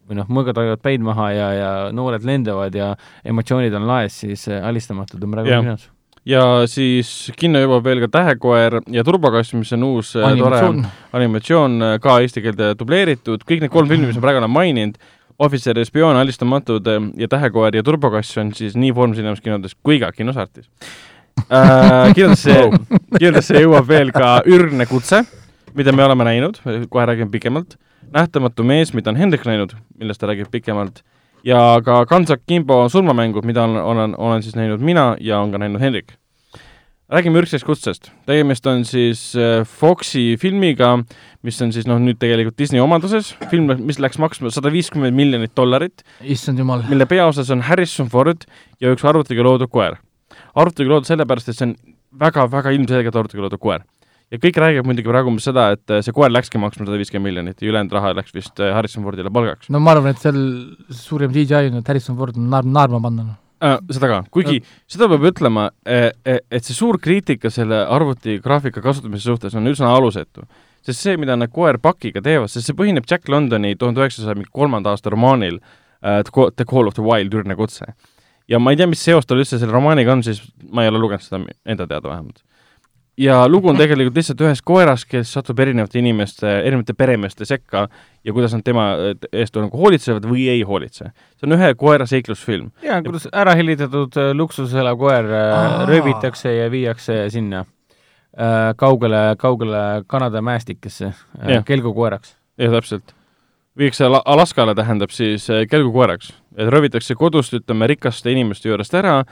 või 0.08 0.18
noh, 0.18 0.28
mõõgad 0.32 0.58
hoiavad 0.58 0.82
päid 0.82 1.04
maha 1.04 1.30
ja, 1.32 1.48
ja 1.56 1.72
noored 1.94 2.24
lendavad 2.26 2.74
ja 2.76 2.92
emotsioonid 3.28 3.74
on 3.78 3.86
laes, 3.88 4.18
siis 4.24 4.48
uh, 4.50 4.60
alistamatud 4.66 5.22
on 5.22 5.36
praegu 5.36 5.52
Jah. 5.52 5.64
kinos. 5.64 5.88
Ja 6.28 6.42
siis 6.70 7.32
kinno 7.38 7.62
jõuab 7.62 7.86
veel 7.86 8.02
ka 8.04 8.10
Tähekoer 8.18 8.80
ja 8.92 9.04
Turbokass, 9.06 9.54
mis 9.58 9.72
on 9.76 9.86
uus 9.88 10.14
äh, 10.16 10.22
tore 10.38 10.58
animatsioon. 10.60 10.84
animatsioon, 11.18 11.76
äh, 11.82 11.96
ka 12.02 12.18
eesti 12.22 12.44
keelde 12.44 12.72
dubleeritud, 12.78 13.44
kõik 13.48 13.64
need 13.64 13.74
kolm 13.74 13.90
filmi, 13.90 14.08
mis 14.10 14.18
ma 14.18 14.26
praegu 14.26 14.42
olen 14.42 14.54
maininud, 14.54 15.00
Ohvitser 15.42 15.78
ja 15.80 15.84
spioon, 15.88 16.16
Alistamatud 16.20 16.86
äh, 16.86 17.06
ja 17.18 17.28
Tähekoer 17.32 17.74
ja 17.76 17.82
Turbokass 17.86 18.38
on 18.38 18.52
siis 18.54 18.76
nii 18.78 18.92
Foorum 18.94 19.16
Cinemas 19.18 19.42
kinodes 19.42 19.74
kui 19.82 19.98
ka 20.02 20.12
kinosartis. 20.14 20.68
Äh,. 21.48 22.12
kinodesse 22.14 22.58
kinodesse 23.18 23.62
jõuab 23.64 23.88
veel 23.88 24.12
ka 24.14 24.42
Ürgne 24.46 24.86
kutse, 24.86 25.24
mida 25.74 25.94
me 25.96 26.04
oleme 26.04 26.28
näinud, 26.28 26.60
kohe 26.92 27.06
räägime 27.08 27.32
pikemalt, 27.32 27.78
Nähtamatu 28.12 28.64
mees, 28.68 28.90
mida 28.92 29.08
on 29.08 29.16
Hendrik 29.16 29.46
näinud, 29.48 29.70
millest 29.96 30.20
ta 30.20 30.28
räägib 30.28 30.50
pikemalt, 30.52 31.00
ja 31.44 31.80
ka 31.84 32.04
Kansak 32.06 32.46
Kimbo 32.46 32.88
surmamängud, 32.88 33.44
mida 33.44 33.64
olen, 33.64 33.82
olen, 33.82 34.18
olen 34.18 34.42
siis 34.42 34.56
näinud 34.56 34.80
mina 34.80 35.16
ja 35.20 35.40
on 35.40 35.52
ka 35.52 35.58
näinud 35.58 35.80
Hendrik 35.80 36.16
räägime 37.12 37.42
ürgsest 37.42 37.66
kutsest. 37.68 38.10
tegemist 38.26 38.66
on 38.66 38.84
siis 38.88 39.34
äh, 39.36 39.66
Foxi 39.68 40.36
filmiga, 40.40 40.94
mis 41.44 41.60
on 41.62 41.72
siis 41.74 41.86
noh, 41.88 42.00
nüüd 42.00 42.18
tegelikult 42.22 42.56
Disney 42.58 42.80
omanduses, 42.80 43.34
film, 43.50 43.68
mis 43.84 44.00
läks 44.00 44.20
maksma 44.22 44.52
sada 44.54 44.72
viiskümmend 44.72 45.16
miljonit 45.16 45.52
dollarit, 45.58 46.04
issand 46.22 46.62
jumal. 46.62 46.84
mille 46.88 47.06
peaosas 47.10 47.50
on 47.52 47.64
Harrison 47.68 48.08
Ford 48.12 48.46
ja 48.80 48.92
üks 48.94 49.04
arvutiga 49.08 49.44
loodud 49.44 49.70
koer. 49.72 49.98
arvutiga 50.54 50.94
loodud 50.94 51.10
sellepärast, 51.10 51.52
et 51.52 51.58
see 51.58 51.68
on 51.68 51.76
väga-väga 52.22 52.72
ilmselgelt 52.78 53.18
arvutiga 53.20 53.44
loodud 53.44 53.60
koer. 53.60 53.84
Ja 54.32 54.40
kõik 54.40 54.58
räägivad 54.62 54.88
muidugi 54.88 55.12
praegu 55.12 55.30
umbes 55.32 55.46
seda, 55.48 55.68
et 55.76 55.92
äh, 55.92 56.00
see 56.04 56.14
koer 56.16 56.32
läkski 56.32 56.60
maksma 56.60 56.86
sada 56.86 56.98
viiskümmend 57.00 57.28
miljonit 57.28 57.60
ja 57.60 57.68
ülejäänud 57.68 57.94
raha 57.98 58.14
läks 58.16 58.34
vist 58.34 58.60
äh, 58.62 58.72
Harrison 58.74 59.04
Fordile 59.04 59.32
palgaks. 59.32 59.68
no 59.72 59.80
ma 59.82 59.92
arvan, 59.94 60.14
et 60.14 60.22
seal 60.22 60.38
suurem 60.96 61.32
DJ 61.34 61.68
on, 61.68 61.80
et 61.82 61.88
Harrison 61.92 62.16
Ford 62.18 62.36
on 62.40 62.48
naer-, 62.52 62.68
naerma 62.78 63.00
panna, 63.04 63.26
noh. 63.28 63.38
äh, 63.64 63.76
seda 63.92 64.08
ka, 64.08 64.20
kuigi 64.32 64.62
seda 64.90 65.08
peab 65.12 65.26
ütlema, 65.32 65.68
et 65.84 66.64
see 66.64 66.76
suur 66.76 67.00
kriitika 67.02 67.52
selle 67.52 67.82
arvutigraafika 67.84 68.84
kasutamise 68.84 69.28
suhtes 69.28 69.56
on 69.58 69.68
üsna 69.68 69.92
alusetu. 69.92 70.46
sest 70.82 71.04
see, 71.04 71.18
mida 71.20 71.36
nad 71.36 71.52
koer-pakiga 71.52 72.24
teevad, 72.24 72.50
sest 72.50 72.70
see 72.70 72.78
põhineb 72.78 73.04
Jack 73.08 73.28
Londoni 73.28 73.76
tuhande 73.76 74.00
üheksasaja 74.02 74.48
kolmanda 74.50 74.96
aasta 74.96 75.12
romaanil 75.12 75.60
The 76.02 76.64
Call 76.66 76.88
of 76.88 76.96
the 76.96 77.04
Wild, 77.04 77.34
Ürgne 77.36 77.54
kutse. 77.54 77.92
ja 78.48 78.58
ma 78.58 78.72
ei 78.72 78.80
tea, 78.80 78.88
mis 78.90 79.04
seos 79.04 79.28
tal 79.28 79.44
üldse 79.44 79.60
selle 79.60 79.76
romaaniga 79.76 80.16
on, 80.16 80.24
siis 80.26 80.40
ma 80.72 80.82
ei 80.82 80.90
ole 80.90 80.98
lugenud 81.04 81.22
seda 81.22 81.44
enda 81.68 81.86
teada 81.86 82.08
vähemalt 82.08 82.42
ja 83.18 83.48
lugu 83.48 83.68
on 83.68 83.76
tegelikult 83.76 84.16
lihtsalt 84.16 84.40
ühes 84.46 84.62
koeras, 84.64 85.04
kes 85.08 85.32
satub 85.36 85.60
erinevate 85.60 86.00
inimeste, 86.00 86.48
erinevate 86.48 86.94
peremeeste 86.96 87.44
sekka 87.48 87.86
ja 88.24 88.32
kuidas 88.32 88.54
nad 88.56 88.64
tema 88.64 88.86
eest 89.32 89.56
nagu 89.58 89.78
hoolitsevad 89.78 90.26
või 90.28 90.48
ei 90.52 90.62
hoolitse. 90.66 91.10
see 91.36 91.48
on 91.48 91.56
ühe 91.58 91.74
koera 91.76 92.06
seiklusfilm. 92.06 92.70
jaa, 92.82 93.02
kuidas 93.02 93.28
ära 93.32 93.54
hellitatud 93.58 94.16
äh, 94.16 94.32
luksuses 94.36 94.74
elav 94.80 94.98
koer 94.98 95.28
äh, 95.28 95.86
röövitakse 95.88 96.54
ja 96.54 96.70
viiakse 96.70 97.24
sinna 97.30 97.64
äh, 97.64 98.72
kaugele, 98.76 99.36
kaugele 99.38 100.04
Kanada 100.06 100.42
mäestikesse 100.42 101.12
äh, 101.12 101.64
kelgukoeraks. 101.64 102.36
jah, 102.58 102.72
täpselt. 102.72 103.14
Viiakse 103.78 104.04
Ala- 104.04 104.22
Alaskale, 104.28 104.74
tähendab 104.76 105.10
siis 105.14 105.48
äh, 105.50 105.64
kelgukoeraks. 105.70 106.32
et 106.52 106.68
röövitakse 106.68 107.14
kodust, 107.16 107.54
ütleme, 107.56 107.86
rikaste 107.88 108.28
inimeste 108.28 108.68
juurest 108.68 108.92
ära, 108.98 109.22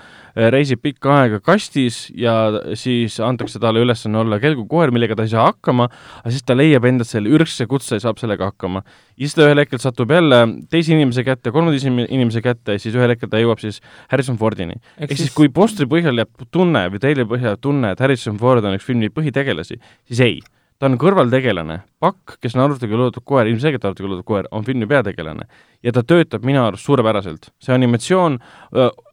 reisib 0.54 0.80
pikka 0.80 1.10
aega 1.18 1.36
kastis 1.44 2.06
ja 2.16 2.32
siis 2.80 3.18
antakse 3.20 3.58
talle 3.60 3.82
ülesanne 3.84 4.16
olla 4.22 4.38
kelgukoer, 4.40 4.88
millega 4.88 5.18
ta 5.18 5.26
ei 5.26 5.32
saa 5.34 5.50
hakkama, 5.50 5.90
aga 6.22 6.32
siis 6.32 6.46
ta 6.48 6.56
leiab 6.56 6.86
endas 6.88 7.12
selle 7.12 7.28
ürgse 7.28 7.66
kutse 7.68 7.98
ja 7.98 8.00
saab 8.06 8.16
sellega 8.22 8.48
hakkama. 8.48 8.80
ja 9.18 9.26
siis 9.26 9.36
ta 9.36 9.44
ühel 9.44 9.60
hetkel 9.60 9.82
satub 9.82 10.10
jälle 10.16 10.38
teise 10.72 10.94
inimese 10.96 11.24
kätte, 11.28 11.52
kolmanda 11.52 11.76
isim- 11.76 12.06
inimese 12.08 12.40
kätte 12.40 12.78
ja 12.78 12.80
siis 12.80 12.96
ühel 12.96 13.12
hetkel 13.12 13.28
ta 13.28 13.36
jõuab 13.42 13.60
siis 13.60 13.82
Harrison 14.08 14.38
Fordini. 14.40 14.80
ehk 14.96 15.12
siis 15.12 15.34
kui 15.36 15.52
postri 15.52 15.84
põhjal 15.84 16.16
jääb 16.24 16.48
tunne 16.50 16.86
või 16.88 17.04
teile 17.04 17.28
põhjal 17.28 17.60
tunne, 17.60 17.92
et 17.92 18.00
Harrison 18.00 18.38
Ford 18.40 18.64
on 18.64 18.78
üks 18.80 18.88
filmi 18.88 19.12
põhitegelasi, 19.12 19.76
siis 20.08 20.20
ei 20.24 20.40
ta 20.80 20.88
on 20.88 20.96
kõrvaltegelane, 21.00 21.82
Pakk, 22.00 22.38
kes 22.40 22.56
on 22.56 22.64
arvutiga 22.64 22.96
loodud 22.96 23.20
koer, 23.28 23.50
ilmselgelt 23.50 23.84
arvutiga 23.84 24.08
loodud 24.08 24.26
koer, 24.28 24.48
on 24.56 24.64
filmi 24.64 24.88
peategelane. 24.88 25.44
ja 25.82 25.92
ta 25.92 26.02
töötab 26.02 26.44
minu 26.44 26.62
arust 26.64 26.88
suurepäraselt. 26.88 27.50
see 27.60 27.74
animatsioon, 27.74 28.38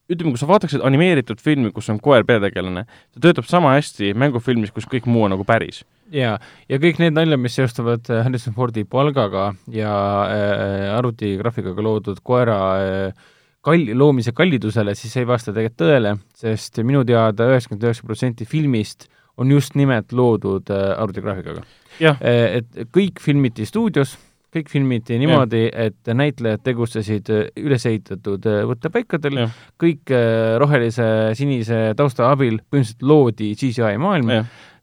ütleme, 0.07 0.31
kui 0.31 0.39
sa 0.39 0.47
vaataksid 0.47 0.83
animeeritud 0.87 1.41
filmi, 1.43 1.71
kus 1.75 1.89
on 1.91 1.99
koer 2.03 2.23
peategelane, 2.27 2.85
ta 2.87 3.23
töötab 3.23 3.47
sama 3.49 3.73
hästi 3.75 4.13
mängufilmis, 4.15 4.71
kus 4.71 4.87
kõik 4.87 5.09
muu 5.11 5.25
on 5.27 5.35
nagu 5.35 5.43
päris. 5.47 5.83
jaa, 6.11 6.37
ja 6.69 6.79
kõik 6.79 7.01
need 7.03 7.17
naljad, 7.17 7.39
mis 7.43 7.59
seostuvad 7.59 8.07
äh, 8.09 8.23
Harrison 8.23 8.55
Fordi 8.55 8.85
palgaga 8.87 9.49
ja 9.67 9.91
äh, 10.23 10.93
arvutigraafikaga 10.95 11.83
loodud 11.83 12.23
koera 12.23 12.59
äh, 12.79 13.27
kall-, 13.59 13.91
loomise 13.91 14.31
kallidusele, 14.31 14.95
siis 14.95 15.19
ei 15.19 15.27
vasta 15.27 15.51
tegelikult 15.51 15.83
tõele, 15.83 16.15
sest 16.31 16.79
minu 16.79 17.03
teada 17.03 17.51
üheksakümmend 17.51 17.89
üheksa 17.89 18.07
protsenti 18.07 18.47
filmist 18.47 19.09
on 19.37 19.51
just 19.51 19.75
nimelt 19.75 20.11
loodud 20.11 20.69
äh, 20.73 20.93
arvutigraafikaga. 20.97 21.65
jah, 21.99 22.17
et 22.21 22.89
kõik 22.93 23.21
filmiti 23.21 23.65
stuudios, 23.65 24.17
kõik 24.57 24.69
filmiti 24.71 25.17
niimoodi, 25.19 25.65
et 25.73 26.09
näitlejad 26.15 26.63
tegutsesid 26.65 27.29
äh, 27.33 27.43
üles 27.59 27.85
ehitatud 27.89 28.45
äh, 28.47 28.61
võttepaikadel, 28.69 29.43
kõik 29.81 30.13
äh, 30.15 30.55
rohelise, 30.61 31.07
sinise 31.37 31.91
tausta 31.99 32.31
abil 32.31 32.61
põhimõtteliselt 32.63 33.05
loodi 33.07 33.51
CGI 33.59 33.99
maailm, 34.01 34.31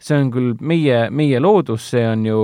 see 0.02 0.20
on 0.20 0.31
küll 0.35 0.55
meie, 0.60 1.06
meie 1.10 1.40
loodus, 1.43 1.89
see 1.94 2.05
on 2.06 2.26
ju 2.28 2.40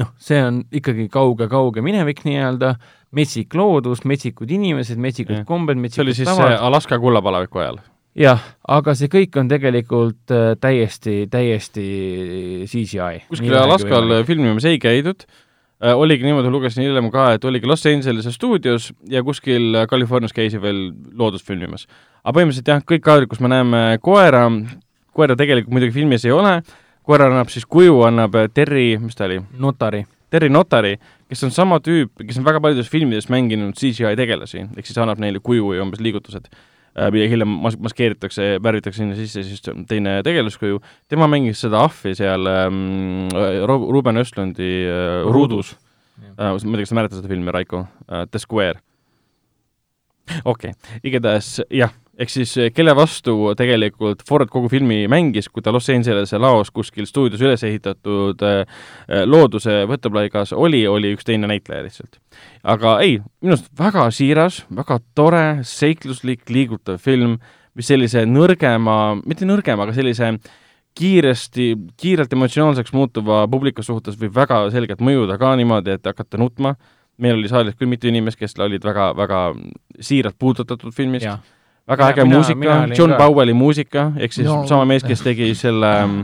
noh, 0.00 0.12
see 0.22 0.40
on 0.44 0.62
ikkagi 0.72 1.08
kauge-kauge 1.12 1.82
minevik 1.84 2.22
nii-öelda, 2.24 2.74
metsik 3.16 3.56
loodus, 3.58 4.04
metsikud 4.08 4.50
inimesed, 4.54 5.00
metsikud 5.00 5.42
kombed, 5.48 5.76
see 5.76 5.88
metsikud 5.88 6.06
oli 6.06 6.16
siis 6.16 6.30
tavad. 6.30 6.54
see 6.54 6.60
Alaska 6.70 7.00
kullapalaviku 7.02 7.64
ajal. 7.64 7.82
Jah, 8.20 8.40
aga 8.68 8.94
see 8.98 9.10
kõik 9.12 9.38
on 9.40 9.50
tegelikult 9.50 10.34
äh, 10.34 10.50
täiesti, 10.60 11.22
täiesti 11.30 11.86
CGI. 12.70 13.24
kuskil 13.30 13.56
Alaskal 13.56 14.20
filmimas 14.28 14.66
ei 14.68 14.80
käidud 14.82 15.24
äh,, 15.24 15.94
oligi 15.94 16.26
niimoodi, 16.28 16.52
lugesin 16.52 16.84
hiljem 16.84 17.10
ka, 17.14 17.30
et 17.36 17.48
oligi 17.48 17.70
Los 17.70 17.86
Angelese 17.88 18.34
stuudios 18.34 18.90
ja 19.08 19.24
kuskil 19.26 19.82
Californias 19.90 20.36
käisi 20.36 20.60
veel 20.62 20.90
loodust 21.16 21.48
filmimas. 21.48 21.86
aga 22.22 22.36
põhimõtteliselt 22.38 22.72
jah, 22.74 22.84
kõik 22.84 23.04
kaadrid, 23.06 23.30
kus 23.32 23.40
me 23.40 23.52
näeme 23.52 23.82
koera, 24.04 24.46
koera 25.16 25.36
tegelikult 25.38 25.74
muidugi 25.74 25.96
filmis 25.96 26.26
ei 26.28 26.36
ole, 26.36 26.60
koer 27.06 27.26
annab 27.26 27.50
siis 27.52 27.66
kuju, 27.66 28.02
annab 28.06 28.36
äh, 28.38 28.50
Terry, 28.54 28.94
mis 29.02 29.16
ta 29.18 29.28
oli, 29.30 29.40
notari. 29.58 30.04
Terry 30.30 30.46
Notari, 30.46 30.92
kes 31.26 31.40
on 31.42 31.50
sama 31.50 31.80
tüüp, 31.82 32.12
kes 32.22 32.36
on 32.38 32.44
väga 32.46 32.60
paljudes 32.62 32.86
filmides 32.86 33.26
mänginud 33.32 33.74
CGI 33.74 34.12
tegelasi, 34.14 34.60
ehk 34.78 34.86
siis 34.86 35.00
annab 35.02 35.18
neile 35.18 35.40
kuju 35.42 35.72
ja 35.74 35.82
umbes 35.82 35.98
liigutused, 35.98 36.46
mida 37.14 37.28
hiljem 37.30 37.52
mas-, 37.64 37.78
maskeeritakse, 37.80 38.50
värvitakse 38.62 39.02
sinna 39.02 39.16
sisse 39.18 39.44
siis 39.46 39.62
teine 39.88 40.18
tegelaskuju. 40.26 40.80
tema 41.08 41.28
mängis 41.30 41.62
seda 41.64 41.84
ahvi 41.86 42.14
seal 42.18 42.50
ähm, 42.50 43.30
Ro-, 43.68 43.86
Ruben 43.92 44.20
Östlundi 44.20 44.70
äh, 44.84 45.22
Ruudus. 45.24 45.76
Äh, 46.20 46.50
ma 46.50 46.54
ei 46.54 46.60
tea, 46.60 46.84
kas 46.84 46.92
sa 46.92 47.00
mäletad 47.00 47.20
seda 47.20 47.32
filmi, 47.32 47.52
Raiko 47.54 47.84
äh,? 48.08 48.26
The 48.30 48.42
Square. 48.42 48.80
okei 50.44 50.70
okay., 50.74 51.00
igatahes 51.04 51.60
jah, 51.74 51.94
ehk 52.20 52.32
siis 52.32 52.52
eh, 52.60 52.70
kelle 52.74 52.92
vastu 52.96 53.54
tegelikult 53.56 54.24
Ford 54.28 54.50
kogu 54.52 54.68
filmi 54.72 55.02
mängis, 55.10 55.48
kui 55.48 55.64
ta 55.64 55.72
Los 55.72 55.88
Angelese 55.92 56.40
laos 56.40 56.70
kuskil 56.74 57.08
stuudios 57.08 57.40
üles 57.44 57.64
ehitatud 57.66 58.42
äh, 58.44 58.64
looduse 59.24 59.84
võtteplaigas 59.90 60.52
oli, 60.56 60.82
oli 60.88 61.14
üks 61.16 61.26
teine 61.28 61.48
näitleja 61.50 61.86
lihtsalt. 61.86 62.20
aga 62.62 62.98
ei, 63.04 63.18
minu 63.40 63.56
arust 63.56 63.70
väga 63.78 64.08
siiras, 64.14 64.64
väga 64.76 65.00
tore, 65.16 65.44
seikluslik, 65.66 66.44
liigutav 66.52 67.00
film, 67.00 67.38
mis 67.74 67.88
sellise 67.88 68.26
nõrgema, 68.28 69.16
mitte 69.24 69.48
nõrgema, 69.48 69.86
aga 69.86 69.96
sellise 69.96 70.34
kiiresti, 70.98 71.70
kiirelt 72.00 72.32
emotsionaalseks 72.34 72.92
muutuva 72.92 73.44
publiku 73.48 73.82
suhtes 73.86 74.18
võib 74.20 74.34
väga 74.34 74.64
selgelt 74.74 75.00
mõjuda 75.04 75.38
ka 75.40 75.54
niimoodi, 75.56 75.96
et 75.96 76.10
hakata 76.10 76.40
nutma. 76.40 76.74
meil 77.20 77.36
oli 77.36 77.48
saalis 77.48 77.74
küll 77.76 77.88
mitu 77.88 78.08
inimest, 78.08 78.38
kes 78.40 78.54
olid 78.58 78.84
väga, 78.84 79.10
väga 79.16 79.40
siiralt 80.00 80.38
puudutatud 80.40 80.92
filmist. 80.96 81.26
Väga 81.90 82.02
Mina- 82.02 82.10
äge 82.14 82.24
mina- 82.24 82.36
muusika, 82.40 82.96
John 82.98 83.14
ka. 83.16 83.20
Powelli 83.24 83.52
muusika, 83.54 84.12
ehk 84.18 84.32
siis 84.32 84.46
No- 84.48 84.62
sama 84.70 84.84
mees, 84.88 85.02
kes 85.06 85.22
tegi 85.26 85.50
selle 85.58 85.94
ähm, 86.02 86.20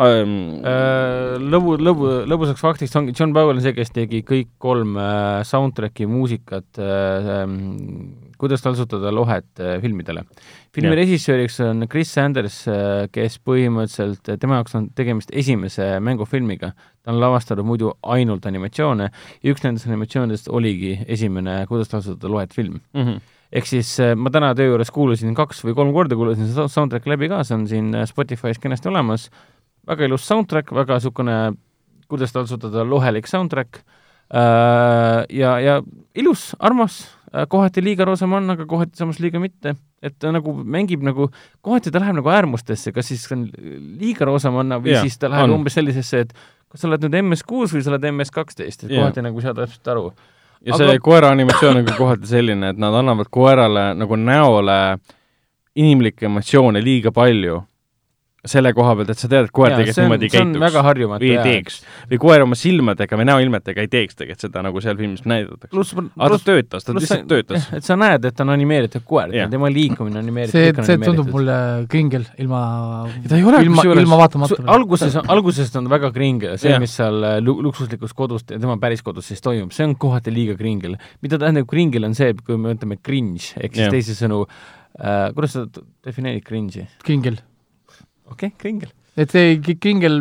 Äh, 0.00 1.34
lõbu, 1.52 1.74
lõbu, 1.76 2.06
lõbusaks 2.30 2.62
faktiks 2.62 2.94
ongi, 2.96 3.12
John 3.18 3.34
Powell 3.36 3.58
on 3.58 3.60
see, 3.60 3.74
kes 3.76 3.90
tegi 3.92 4.22
kõik 4.24 4.48
kolm 4.62 4.94
äh, 4.96 5.42
soundtrack'i 5.44 6.06
muusikat 6.08 6.80
äh, 6.80 7.28
ähm, 7.42 7.56
kuidas 8.40 8.64
taltsutada 8.64 9.12
lohet 9.12 9.60
äh, 9.60 9.74
filmidele. 9.82 10.22
filmi 10.72 10.88
Jah. 10.94 10.96
režissööriks 11.02 11.58
on 11.66 11.84
Chris 11.92 12.14
Sanders 12.16 12.62
äh,, 12.70 13.08
kes 13.12 13.36
põhimõtteliselt, 13.44 14.30
tema 14.40 14.60
jaoks 14.62 14.78
on 14.78 14.88
tegemist 14.96 15.34
esimese 15.36 15.98
mängufilmiga. 16.00 16.72
ta 17.04 17.12
on 17.12 17.20
lavastanud 17.20 17.64
muidu 17.68 17.92
ainult 18.02 18.46
animatsioone 18.48 19.10
ja 19.42 19.52
üks 19.52 19.64
nendest 19.64 19.86
animatsioonidest 19.88 20.48
oligi 20.48 20.98
esimene 21.08 21.66
Kuidas 21.68 21.88
taltsutada 21.92 22.28
lohet 22.32 22.54
film 22.56 22.80
mm 22.94 23.04
-hmm. 23.04 23.20
Ehk 23.52 23.66
siis 23.66 23.92
äh, 24.02 24.14
ma 24.18 24.32
täna 24.32 24.52
töö 24.58 24.72
juures 24.72 24.92
kuulasin 24.94 25.34
kaks 25.38 25.64
või 25.66 25.76
kolm 25.78 25.94
korda, 25.96 26.18
kuulasin 26.18 26.50
seda 26.50 26.68
soundtrack'i 26.70 27.12
läbi 27.12 27.30
ka, 27.32 27.42
see 27.46 27.56
on 27.58 27.66
siin 27.70 27.94
äh, 27.98 28.06
Spotify's 28.10 28.60
kenasti 28.62 28.90
olemas, 28.90 29.28
väga 29.88 30.06
ilus 30.06 30.26
soundtrack, 30.28 30.72
väga 30.76 31.00
niisugune, 31.00 31.38
kuidas 32.10 32.34
taltsutada, 32.34 32.84
lohelik 32.86 33.30
soundtrack 33.30 33.82
äh, 33.82 35.24
ja, 35.34 35.56
ja 35.62 35.80
ilus, 36.18 36.52
armas, 36.58 37.02
kohati 37.50 37.82
liiga 37.82 38.06
roosamann, 38.08 38.50
aga 38.54 38.66
kohati 38.66 38.98
samas 38.98 39.20
liiga 39.22 39.42
mitte. 39.42 39.76
et 40.00 40.14
ta 40.16 40.30
nagu 40.32 40.54
mängib 40.64 41.02
nagu, 41.04 41.26
kohati 41.60 41.90
ta 41.92 42.00
läheb 42.00 42.16
nagu 42.16 42.30
äärmustesse, 42.32 42.88
kas 42.96 43.10
siis 43.10 43.26
on 43.34 43.42
liiga 44.00 44.24
roosamanna 44.24 44.78
või 44.80 44.94
Jaa, 44.94 45.02
siis 45.04 45.18
ta 45.20 45.28
läheb 45.28 45.50
on. 45.50 45.58
umbes 45.58 45.76
sellisesse, 45.76 46.22
et 46.24 46.32
kas 46.72 46.80
sa 46.80 46.88
oled 46.88 47.04
nüüd 47.04 47.18
MS6 47.18 47.74
või 47.76 47.84
sa 47.84 47.92
oled 47.92 48.06
MS12, 48.08 48.64
et 48.64 48.94
kohati 48.94 49.26
nagu 49.26 49.42
ei 49.42 49.44
saa 49.44 49.58
täpselt 49.58 49.90
aru. 49.92 50.06
Ja 50.66 50.74
Aga- 50.74 50.90
see 50.92 50.98
koera 50.98 51.30
animatsioon 51.30 51.76
on 51.80 51.84
ka 51.84 51.96
kohati 51.96 52.26
selline, 52.26 52.70
et 52.70 52.78
nad 52.78 52.94
annavad 52.94 53.30
koerale 53.30 53.94
nagu 53.94 54.16
näole 54.16 54.98
inimlikke 55.76 56.26
emotsioone 56.26 56.82
liiga 56.84 57.12
palju. 57.12 57.62
Selle 58.48 58.72
koha 58.72 58.94
pealt, 58.96 59.10
et 59.12 59.20
sa 59.20 59.28
tead, 59.28 59.48
et 59.48 59.52
koer 59.52 59.74
tegelikult 59.74 59.98
niimoodi 60.00 60.28
ei 60.28 60.32
see 60.32 60.40
on 60.44 60.52
väga 60.62 60.82
käituks 60.86 61.20
või 61.20 61.30
ei 61.30 61.42
teeks. 61.44 61.74
või 62.10 62.18
koer 62.22 62.44
oma 62.46 62.56
silmadega 62.56 63.18
või 63.20 63.26
näoilmetega 63.28 63.84
ei 63.84 63.90
teeks 63.92 64.16
tegelikult 64.16 64.46
seda, 64.46 64.62
nagu 64.64 64.80
seal 64.80 64.96
filmis 64.96 65.24
näidatakse. 65.28 66.06
aga 66.16 66.30
ta 66.38 66.38
töötas, 66.46 66.86
ta 66.86 66.94
lihtsalt 66.96 67.26
töötas. 67.28 67.66
et 67.76 67.84
sa 67.84 67.96
näed, 68.00 68.24
et 68.24 68.36
ta 68.36 68.46
on 68.46 68.54
animeeritud 68.54 69.04
koer, 69.04 69.34
tema 69.52 69.68
liikumine 69.72 70.16
on 70.16 70.24
animeeritud, 70.24 70.56
see, 70.56 70.72
see 70.72 70.96
tundub 70.96 71.26
animeeritud. 71.26 71.32
mulle 71.34 71.58
kringel 71.92 72.24
ilma, 72.38 72.62
ta 73.28 73.36
ei 73.36 73.44
ole 73.44 73.62
ilma, 73.66 73.82
kusjuures- 73.82 74.04
ilma 74.06 74.20
vaatamata 74.22 74.60
alguses, 74.76 75.18
alguses 75.28 75.76
on 75.76 75.92
väga 75.92 76.12
kringel, 76.16 76.56
see 76.58 76.78
mis 76.80 76.96
seal 76.96 77.20
äh, 77.22 77.36
lu- 77.44 77.58
luksuslikus 77.62 78.16
kodus, 78.16 78.46
tema 78.48 78.78
päris 78.80 79.04
kodus 79.04 79.28
siis 79.28 79.44
toimub, 79.44 79.72
see 79.76 79.84
on 79.84 79.94
kohati 80.00 80.32
liiga 80.32 80.56
kringel. 80.56 80.96
mida 81.20 81.38
tähendab 81.38 81.68
kringel, 81.68 82.08
on 82.08 82.14
see, 82.16 82.32
kui 82.46 82.56
me 82.56 82.72
ütleme 82.74 82.96
cringe, 83.02 83.52
ehk 83.60 83.76
siis 83.76 83.92
teisisõnu 83.92 84.42
äh,, 84.46 85.28
kuidas 85.36 85.52
sa 85.58 85.66
defineerid 86.06 86.44
cringe'i? 86.46 86.88
kringel. 87.04 87.36
Okei 88.30 88.50
okay,, 88.50 88.56
kringel. 88.62 88.92
et 89.20 89.32
see 89.34 89.58
kringel 89.82 90.20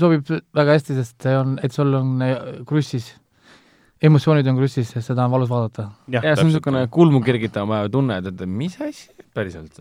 sobib 0.00 0.30
väga 0.56 0.78
hästi, 0.78 0.96
sest 1.00 1.26
see 1.26 1.36
on, 1.36 1.58
et 1.64 1.74
sul 1.76 1.92
on 1.98 2.24
äh, 2.24 2.34
krussis, 2.68 3.12
emotsioonid 4.00 4.48
on 4.50 4.58
krussis, 4.60 4.90
sest 4.94 5.12
seda 5.12 5.26
on 5.26 5.36
valus 5.36 5.52
vaadata. 5.52 5.90
ja 6.12 6.24
see 6.24 6.44
on 6.44 6.52
niisugune 6.52 6.86
kulmu 6.92 7.22
kergitav 7.26 7.72
tunne, 7.92 8.20
et, 8.20 8.32
et 8.32 8.44
mis 8.48 8.76
asi 8.80 9.08
päriselt. 9.36 9.80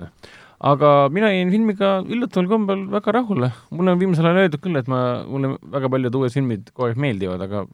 aga 0.59 0.93
mina 1.13 1.31
jäin 1.33 1.51
filmiga 1.53 1.99
üllataval 2.03 2.49
kombel 2.51 2.87
väga 2.95 3.15
rahule. 3.19 3.51
mulle 3.69 3.95
on 3.95 4.01
viimasel 4.01 4.29
ajal 4.29 4.45
öeldud 4.45 4.63
küll, 4.65 4.79
et 4.81 4.89
ma, 4.91 5.03
mulle 5.27 5.55
väga 5.77 5.93
paljud 5.95 6.19
uued 6.21 6.35
filmid 6.35 6.73
kogu 6.73 6.89
aeg 6.89 6.99
meeldivad, 7.05 7.45
aga 7.47 7.67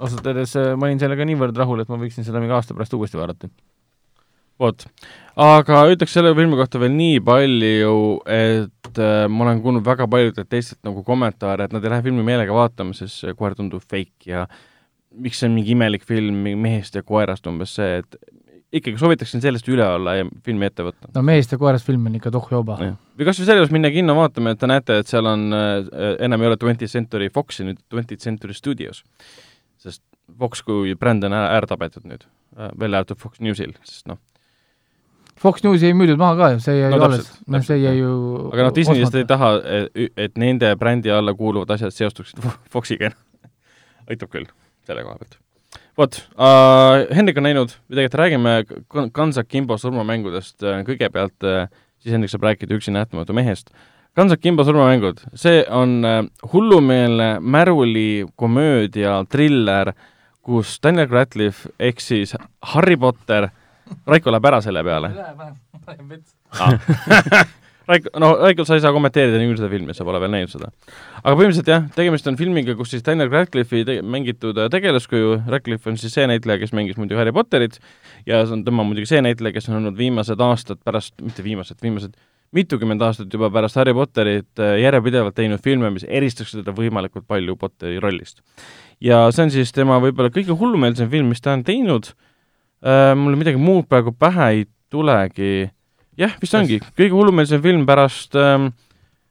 ausalt 0.00 0.26
öeldes 0.26 0.54
äh, 0.56 0.72
ma 0.76 0.88
olin 0.88 1.00
sellega 1.02 1.26
niivõrd 1.28 1.58
rahul, 1.60 1.82
et 1.82 1.90
ma 1.92 1.98
võiksin 2.00 2.26
seda 2.26 2.40
mingi 2.40 2.56
aasta 2.56 2.76
pärast 2.76 2.94
uuesti 2.96 3.20
vaadata. 3.20 3.50
vot, 4.60 4.86
aga 5.40 5.84
ütleks 5.92 6.16
selle 6.16 6.32
filmi 6.36 6.58
kohta 6.58 6.80
veel 6.82 6.92
nii 6.96 7.20
palju, 7.26 7.94
et 8.30 9.00
äh, 9.00 9.22
ma 9.30 9.46
olen 9.46 9.62
kuulnud 9.64 9.86
väga 9.86 10.08
paljudelt 10.10 10.50
teistelt 10.52 10.82
nagu 10.86 11.04
kommentaare, 11.06 11.66
et 11.66 11.76
nad 11.76 11.84
ei 11.84 11.94
lähe 11.94 12.04
filmi 12.08 12.26
meelega 12.26 12.56
vaatama, 12.56 12.96
sest 12.96 13.24
see 13.24 13.38
koer 13.38 13.56
tundub 13.58 13.84
fake 13.84 14.30
ja 14.30 14.46
miks 15.10 15.40
see 15.40 15.48
on 15.50 15.56
mingi 15.56 15.74
imelik 15.74 16.04
film 16.06 16.44
mehest 16.62 16.94
ja 16.94 17.02
koerast 17.06 17.48
umbes 17.50 17.74
see, 17.78 18.02
et 18.02 18.20
ikkagi 18.70 19.00
soovitaksin 19.00 19.42
sellest 19.42 19.68
üle 19.70 19.82
olla 19.82 20.14
ja 20.20 20.26
filmi 20.46 20.68
ette 20.68 20.84
võtta. 20.86 21.10
no 21.14 21.22
mehest 21.26 21.54
ja 21.54 21.58
koerast 21.58 21.86
film 21.86 22.06
on 22.06 22.18
ikka 22.20 22.30
tohjoba. 22.34 22.76
või 22.78 23.26
kas 23.26 23.40
või 23.40 23.48
selle 23.48 23.62
juures 23.62 23.74
minna 23.74 23.90
kinno 23.94 24.14
vaatama, 24.18 24.54
et 24.54 24.60
te 24.60 24.70
näete, 24.70 25.00
et 25.02 25.10
seal 25.10 25.26
on 25.26 25.48
äh,, 25.56 25.80
enam 26.26 26.44
ei 26.44 26.50
ole 26.52 26.60
Twentieth 26.60 26.92
Century 26.92 27.30
Foxi, 27.34 27.66
nüüd 27.66 27.80
Twentieth 27.90 28.22
Century 28.22 28.54
Studios. 28.54 29.02
sest 29.80 30.04
Fox 30.38 30.62
kui 30.62 30.94
bränd 30.94 31.26
on 31.26 31.34
ära, 31.34 31.56
ära 31.58 31.66
tapetud 31.70 32.06
nüüd 32.06 32.26
äh,, 32.56 32.70
välja 32.78 33.02
arvatud 33.02 33.18
Fox 33.18 33.42
Newsil, 33.42 33.74
sest 33.82 34.06
noh, 34.10 34.20
Fox 35.40 35.62
Newsi 35.64 35.86
ei 35.88 35.94
müüdud 35.96 36.18
maha 36.20 36.36
ka 36.36 36.48
ju, 36.54 36.58
see 36.60 36.74
jäi 36.82 36.90
No 36.92 36.98
alles 37.06 37.28
noh, 37.48 37.62
see 37.64 37.78
jäi 37.80 37.94
ju 37.98 38.10
aga 38.52 38.66
noh, 38.66 38.72
Disney 38.76 39.00
vist 39.00 39.14
ei 39.16 39.24
taha, 39.28 39.52
et 39.96 40.34
nende 40.40 40.74
brändi 40.80 41.12
alla 41.14 41.32
kuuluvad 41.36 41.70
asjad 41.76 41.94
seostuksid 41.96 42.42
Fo- 42.44 42.56
Foxiga. 42.76 43.12
aitab 44.10 44.28
küll, 44.32 44.48
selle 44.86 45.04
koha 45.06 45.16
pealt. 45.20 45.38
vot 45.96 46.18
uh,, 46.36 47.06
Hendrik 47.16 47.38
on 47.40 47.46
näinud, 47.48 47.72
või 47.88 48.00
tegelikult 48.02 48.20
räägime 48.20 48.52
Kan- 48.90 49.10
Kansak 49.16 49.48
Kimbo 49.48 49.78
surmamängudest 49.80 50.60
uh, 50.66 50.80
kõigepealt 50.88 51.46
uh,, 51.48 51.64
siis 52.02 52.12
Hendrik 52.16 52.32
saab 52.32 52.44
rääkida 52.48 52.76
Üksi 52.76 52.92
nähtamatu 52.92 53.32
mehest. 53.36 53.70
Kansak 54.16 54.40
Kimbo 54.42 54.64
surmamängud, 54.66 55.20
see 55.38 55.60
on 55.70 56.00
hullumeelne 56.52 57.36
märuli 57.40 58.26
komöödia, 58.36 59.20
triller, 59.30 59.92
kus 60.42 60.80
Daniel 60.82 61.06
Radcliffe 61.12 61.70
ehk 61.78 62.00
siis 62.02 62.34
Harry 62.72 62.96
Potter, 62.98 63.46
Raiko 64.06 64.34
läheb 64.34 64.50
ära 64.52 64.60
selle 64.64 64.84
peale. 64.86 65.10
Raiko, 67.90 68.10
no 68.22 68.28
Raiko, 68.38 68.62
sa 68.68 68.76
ei 68.78 68.82
saa 68.84 68.92
kommenteerida 68.94 69.38
niikuinii 69.40 69.58
seda 69.58 69.70
filmi, 69.72 69.94
sa 69.96 70.04
pole 70.06 70.20
veel 70.22 70.30
näinud 70.30 70.52
seda. 70.52 70.68
aga 71.22 71.32
põhimõtteliselt 71.34 71.70
jah, 71.72 71.86
tegemist 71.96 72.28
on 72.30 72.36
filmiga, 72.38 72.76
kus 72.78 72.92
siis 72.94 73.02
Daniel 73.06 73.30
Radcliffe'i 73.32 73.86
te 73.88 73.96
mängitud 74.06 74.58
äh, 74.60 74.68
tegelaskuju, 74.70 75.40
Radcliffe 75.50 75.90
on 75.90 75.98
siis 75.98 76.14
see 76.14 76.26
näitleja, 76.30 76.60
kes 76.62 76.74
mängis 76.76 77.00
muidu 77.00 77.18
Harry 77.18 77.34
Potterit. 77.34 77.80
Ja 78.28 78.44
see 78.44 78.54
on 78.58 78.62
tema 78.66 78.84
muidugi 78.86 79.10
see 79.10 79.22
näitleja, 79.24 79.56
kes 79.56 79.70
on 79.72 79.80
olnud 79.80 79.98
viimased 79.98 80.44
aastad 80.44 80.78
pärast, 80.86 81.16
mitte 81.24 81.42
viimased, 81.46 81.80
viimased 81.82 82.14
mitukümmend 82.54 83.02
aastat 83.06 83.32
juba 83.32 83.50
pärast 83.54 83.78
Harry 83.80 83.94
Potterit 83.96 84.62
äh, 84.62 84.76
järjepidevalt 84.84 85.38
teinud 85.38 85.62
filme, 85.64 85.90
mis 85.94 86.06
eristaks 86.06 86.54
teda 86.60 86.74
võimalikult 86.76 87.26
palju 87.30 87.58
Potteri 87.58 87.98
rollist. 88.02 88.44
ja 89.00 89.24
see 89.34 89.48
on 89.48 89.54
siis 89.54 89.74
tema 89.74 89.98
võib-olla 90.02 90.30
kõige 90.34 90.54
hullumeelsem 90.54 91.10
film, 91.10 91.34
mis 91.34 91.42
ta 91.42 91.56
on 91.58 91.66
teinud 91.66 92.12
äh,, 92.84 93.14
mul 93.18 93.38
midagi 93.40 93.60
muud 93.60 93.88
praegu 93.90 94.14
pähe 94.16 94.50
ei 94.56 94.66
tulegi, 94.90 95.70
jah, 96.18 96.36
vist 96.42 96.56
ongi, 96.58 96.80
kõige 96.98 97.14
hullumeelsem 97.14 97.62
film 97.64 97.86
pärast 97.88 98.36
ähm, 98.38 98.70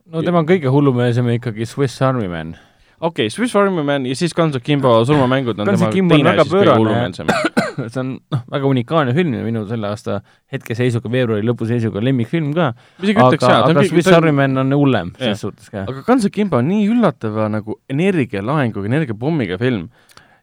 no 0.09 0.26
tema 0.26 0.43
kõige 0.47 0.71
hullumeelsem 0.73 1.27
ikkagi 1.35 1.67
Swiss 1.69 2.01
Army 2.05 2.30
Man. 2.31 2.55
okei 2.99 3.27
okay,, 3.27 3.34
Swiss 3.34 3.55
Army 3.59 3.84
Man 3.85 4.07
ja 4.09 4.17
siis 4.17 4.34
Guns 4.35 4.57
N' 4.57 4.63
Kimbo 4.63 4.97
surmamängud 5.07 5.59
on 5.59 5.69
N' 5.69 5.77
tema 5.77 5.91
teine 5.93 6.35
siis 6.39 6.53
kõige 6.53 6.77
hullumeelsem. 6.77 7.34
see 7.88 8.01
on 8.01 8.09
noh, 8.34 8.41
väga 8.51 8.67
unikaalne 8.67 9.13
film 9.15 9.35
ja 9.38 9.43
minu 9.45 9.63
selle 9.69 9.88
aasta 9.91 10.19
hetkeseisuga, 10.51 11.11
veebruari 11.13 11.45
lõpu 11.47 11.67
seisuga 11.69 12.03
lemmikfilm 12.03 12.51
ka, 12.57 12.71
aga, 12.99 13.53
aga 13.69 13.85
Swiss 13.88 14.11
Army 14.11 14.34
Man 14.35 14.59
on 14.59 14.76
hullem 14.76 15.13
selles 15.19 15.43
suhtes 15.45 15.71
ka. 15.71 15.85
aga 15.85 16.03
Guns 16.07 16.27
N' 16.27 16.34
Kimbo 16.35 16.59
on 16.59 16.69
nii 16.71 16.89
üllatava 16.91 17.47
nagu 17.53 17.80
energialaenguga, 17.91 18.89
energiapommiga 18.89 19.59
film. 19.61 19.88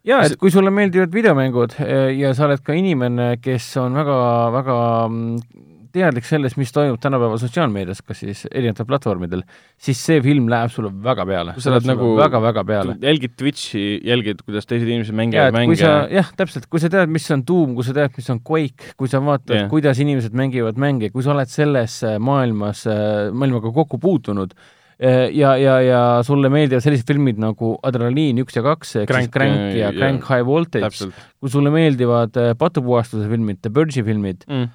jaa, 0.07 0.25
et 0.27 0.37
kui 0.41 0.53
sulle 0.55 0.73
meeldivad 0.75 1.15
videomängud 1.15 1.79
eh, 1.85 2.11
ja 2.21 2.35
sa 2.37 2.47
oled 2.49 2.63
ka 2.65 2.77
inimene, 2.77 3.37
kes 3.43 3.71
on 3.83 3.97
väga, 3.99 4.19
väga 4.55 4.77
mm, 5.09 5.65
teadlik 5.97 6.27
sellest, 6.29 6.59
mis 6.61 6.73
toimub 6.75 7.01
tänapäeval 7.01 7.41
sotsiaalmeedias, 7.41 8.03
kas 8.05 8.21
siis 8.23 8.43
erinevatel 8.51 8.89
platvormidel, 8.89 9.43
siis 9.81 10.01
see 10.05 10.21
film 10.25 10.51
läheb 10.53 10.73
sulle 10.73 10.91
väga 11.05 11.27
peale. 11.29 11.57
Sa 11.63 11.73
oled 11.73 11.89
nagu- 11.89 12.13
väga-väga 12.19 12.65
peale. 12.69 12.97
jälgid 13.03 13.37
Twitch'i, 13.41 13.85
jälgid, 14.05 14.43
kuidas 14.45 14.69
teised 14.69 14.89
inimesed 14.89 15.15
ja 15.15 15.21
mängivad 15.23 15.57
kui 15.57 15.61
mänge 15.63 15.81
sa, 15.81 15.95
jah, 16.13 16.31
täpselt, 16.37 16.69
kui 16.71 16.83
sa 16.83 16.93
tead, 16.93 17.13
mis 17.13 17.31
on 17.33 17.45
Doom, 17.49 17.75
kui 17.79 17.87
sa 17.87 17.97
tead, 17.97 18.15
mis 18.17 18.31
on 18.35 18.41
Quake, 18.45 18.95
kui 18.97 19.09
sa 19.13 19.23
vaatad 19.25 19.57
yeah., 19.57 19.71
kuidas 19.73 20.01
inimesed 20.03 20.37
mängivad 20.37 20.81
mänge, 20.81 21.11
kui 21.15 21.25
sa 21.25 21.33
oled 21.35 21.53
selles 21.53 22.03
äh, 22.05 22.19
maailmas, 22.21 22.87
maailmaga 23.33 23.73
kokku 23.73 24.01
puutunud 24.03 24.53
ja, 24.99 25.53
ja, 25.61 25.77
ja 25.85 26.01
sulle 26.25 26.49
meeldivad 26.53 26.85
sellised 26.85 27.09
filmid 27.09 27.41
nagu 27.41 27.75
Adrenaliin 27.85 28.41
üks 28.41 28.57
ja 28.57 28.63
kaks, 28.65 28.95
ehk 29.03 29.13
siis 29.13 29.31
Crank, 29.33 29.59
äh, 29.61 29.79
ja 29.83 29.91
Crank 29.93 30.25
High 30.31 30.47
Voltage, 30.49 31.11
kui 31.37 31.53
sulle 31.53 31.73
meeldivad 31.75 32.37
äh, 32.41 32.53
patupuhastuse 32.59 33.29
filmid, 33.29 33.61
The 33.61 33.73
Purge'i 33.77 34.05
filmid, 34.07 34.47
mm.. 34.49 34.71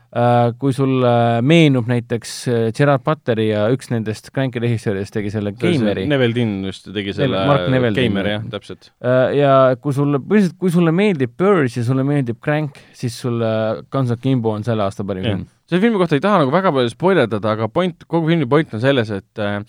kui 0.61 0.76
sulle 0.77 1.14
meenub 1.45 1.89
näiteks 1.89 2.35
äh, 2.52 2.68
Gerard 2.77 3.06
Butleri 3.07 3.49
ja 3.49 3.65
üks 3.73 3.89
nendest 3.93 4.30
Cranki 4.35 4.61
režissööridest 4.61 5.15
tegi 5.15 5.34
selle 5.34 5.56
Gameri, 5.57 6.06
Neville 6.11 6.38
Tin 6.38 6.53
just 6.69 6.91
tegi 6.93 7.15
selle 7.18 7.41
Tin, 7.65 7.98
Gameri 7.98 8.35
jah. 8.35 8.45
täpselt. 8.53 8.91
Äh, 9.02 9.39
ja 9.39 9.56
kui 9.81 9.95
sulle, 9.98 10.22
põhiliselt 10.22 10.60
kui 10.61 10.73
sulle 10.73 10.93
meeldib 10.95 11.34
Purge 11.38 11.80
ja 11.80 11.88
sulle 11.88 12.06
meeldib 12.07 12.38
Crank, 12.43 12.77
siis 12.98 13.18
sulle 13.26 13.49
Guns 13.89 14.14
N' 14.14 14.22
Kimbo 14.22 14.53
on 14.53 14.68
selle 14.68 14.85
aasta 14.85 15.07
parim 15.07 15.26
Jah. 15.26 15.39
film. 15.39 15.49
Selle 15.72 15.85
filmi 15.85 15.99
kohta 16.02 16.18
ei 16.18 16.23
taha 16.23 16.41
nagu 16.41 16.52
väga 16.52 16.72
palju 16.76 16.91
spoilerdada, 16.91 17.53
aga 17.56 17.69
point, 17.72 18.03
kogu 18.11 18.27
filmi 18.27 18.48
point 18.49 18.73
on 18.76 18.81
selles, 18.84 19.07
et 19.15 19.39
äh, 19.39 19.61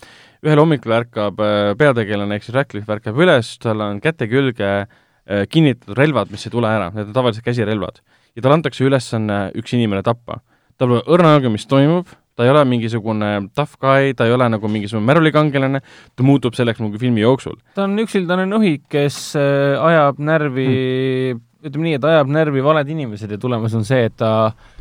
ühel 0.43 0.59
hommikul 0.59 0.91
ärkab 0.97 1.37
äh, 1.39 1.69
peategelane 1.79 2.35
ehk 2.35 2.43
siis 2.43 2.57
Radcliffe 2.57 2.97
ärkab 2.97 3.21
üles, 3.23 3.53
tal 3.63 3.79
on 3.85 4.01
käte 4.03 4.27
külge 4.27 4.71
äh, 4.83 5.45
kinnitatud 5.47 5.95
relvad, 5.95 6.33
mis 6.33 6.43
ei 6.43 6.51
tule 6.51 6.67
ära, 6.67 6.89
need 6.91 7.07
on 7.07 7.15
tavaliselt 7.15 7.47
käsirelvad. 7.47 8.01
ja 8.35 8.43
talle 8.43 8.57
antakse 8.59 8.83
ülesanne 8.83 9.37
üks 9.55 9.77
inimene 9.77 10.03
tappa. 10.03 10.41
tal 10.75 10.91
pole 10.91 11.05
õrna 11.07 11.37
aimu, 11.37 11.53
mis 11.55 11.69
toimub, 11.71 12.11
ta 12.35 12.43
ei 12.43 12.51
ole 12.51 12.65
mingisugune 12.67 13.31
tough 13.55 13.79
guy, 13.79 14.11
ta 14.11 14.27
ei 14.27 14.35
ole 14.35 14.49
nagu 14.51 14.67
mingisugune 14.67 15.07
märulikangelane, 15.07 15.79
ta 16.17 16.27
muutub 16.27 16.59
selleks 16.59 16.83
nagu 16.83 16.99
filmi 16.99 17.23
jooksul. 17.23 17.55
ta 17.79 17.87
on 17.87 17.95
üksildane 18.03 18.49
nohik, 18.51 18.89
kes 18.91 19.37
äh, 19.39 19.79
ajab 19.79 20.19
närvi 20.19 20.67
hmm., 20.67 21.49
ütleme 21.63 21.87
nii, 21.87 21.95
et 21.95 22.11
ajab 22.11 22.27
närvi 22.27 22.59
valed 22.59 22.89
inimesed 22.91 23.31
ja 23.31 23.39
tulemus 23.39 23.71
on 23.71 23.85
see, 23.87 24.09
et 24.09 24.17
ta 24.19 24.33
äh, 24.49 24.71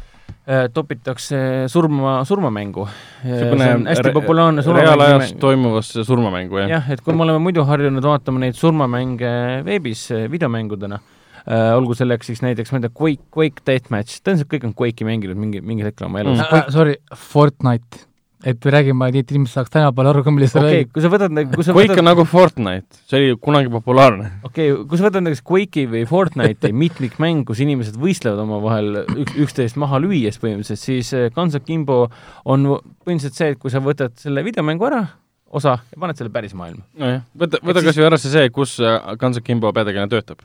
topitakse 0.74 1.38
surma, 1.70 2.24
surmamängu. 2.26 2.82
on 2.82 3.86
hästi 3.86 4.10
populaarne 4.14 4.64
reaalajas 4.66 5.36
toimuvasse 5.38 6.04
surmamängu, 6.04 6.58
jah. 6.64 6.70
jah, 6.76 6.90
et 6.90 7.00
kui 7.00 7.14
me 7.14 7.22
oleme 7.22 7.38
muidu 7.38 7.62
harjunud 7.68 8.02
vaatama 8.02 8.42
neid 8.42 8.58
surmamänge 8.58 9.32
veebis 9.66 10.08
videomängudena, 10.30 10.98
Uh, 11.42 11.72
olgu 11.74 11.90
selleks 11.98 12.28
siis 12.30 12.38
näiteks, 12.38 12.70
ma 12.70 12.78
ei 12.78 12.84
tea, 12.84 12.92
Quake, 12.94 13.24
Quake 13.34 13.64
Deathmatch, 13.66 14.20
tõenäoliselt 14.22 14.50
kõik 14.52 14.66
on 14.68 14.74
Quake'i 14.78 15.06
mänginud 15.08 15.40
mingi, 15.42 15.58
mingil 15.58 15.88
hetkel 15.88 16.06
oma 16.06 16.20
elus 16.22 16.36
mm.. 16.38 16.52
Uh, 16.54 16.68
sorry, 16.70 16.94
Fortnite 17.18 18.04
et 18.44 18.64
me 18.64 18.72
räägime 18.74 19.08
et 19.12 19.30
inimesed 19.30 19.54
saaks 19.54 19.70
tänapäeval 19.72 20.10
aru 20.10 20.22
ka, 20.26 20.32
millest 20.34 20.56
sa 20.56 20.62
okay, 20.62 20.82
räägid. 20.82 20.90
kui 20.94 21.04
sa 21.04 21.10
võtad, 21.12 21.36
kui 21.54 21.66
sa 21.66 21.74
Quake 21.76 21.92
võtad... 21.92 22.02
on 22.02 22.08
nagu 22.08 22.24
Fortnite, 22.28 23.00
see 23.08 23.18
oli 23.20 23.36
kunagi 23.46 23.70
populaarne. 23.72 24.30
okei 24.48 24.72
okay,, 24.72 24.86
kui 24.90 25.00
sa 25.00 25.06
võtad 25.06 25.26
näiteks 25.26 25.44
Quake'i 25.48 25.86
või 25.92 26.02
Fortnite'i 26.10 26.76
mitmikmäng, 26.82 27.44
kus 27.48 27.62
inimesed 27.64 27.98
võistlevad 28.02 28.42
omavahel 28.44 29.02
üks, 29.14 29.36
üksteist 29.46 29.78
maha 29.80 30.00
lüües 30.02 30.40
põhimõtteliselt, 30.42 30.82
siis 30.82 31.12
eh, 31.18 31.28
Guns 31.34 31.58
Akimbo 31.58 32.06
on 32.44 32.68
põhimõtteliselt 33.04 33.38
see, 33.38 33.52
et 33.54 33.62
kui 33.62 33.74
sa 33.74 33.82
võtad 33.84 34.16
selle 34.22 34.44
videomängu 34.46 34.90
ära, 34.90 35.04
osa, 35.52 35.78
ja 35.92 36.02
paned 36.02 36.18
selle 36.18 36.34
päris 36.34 36.56
maailma. 36.58 36.82
nojah, 36.98 37.22
võta, 37.44 37.62
võta 37.62 37.84
kas 37.86 38.00
või 38.00 38.10
ära 38.10 38.18
see 38.22 38.34
see, 38.34 38.50
kus 38.54 38.78
eh, 38.82 38.98
Guns 39.20 39.38
Akimbo 39.38 39.70
peategelane 39.76 40.10
töötab. 40.12 40.42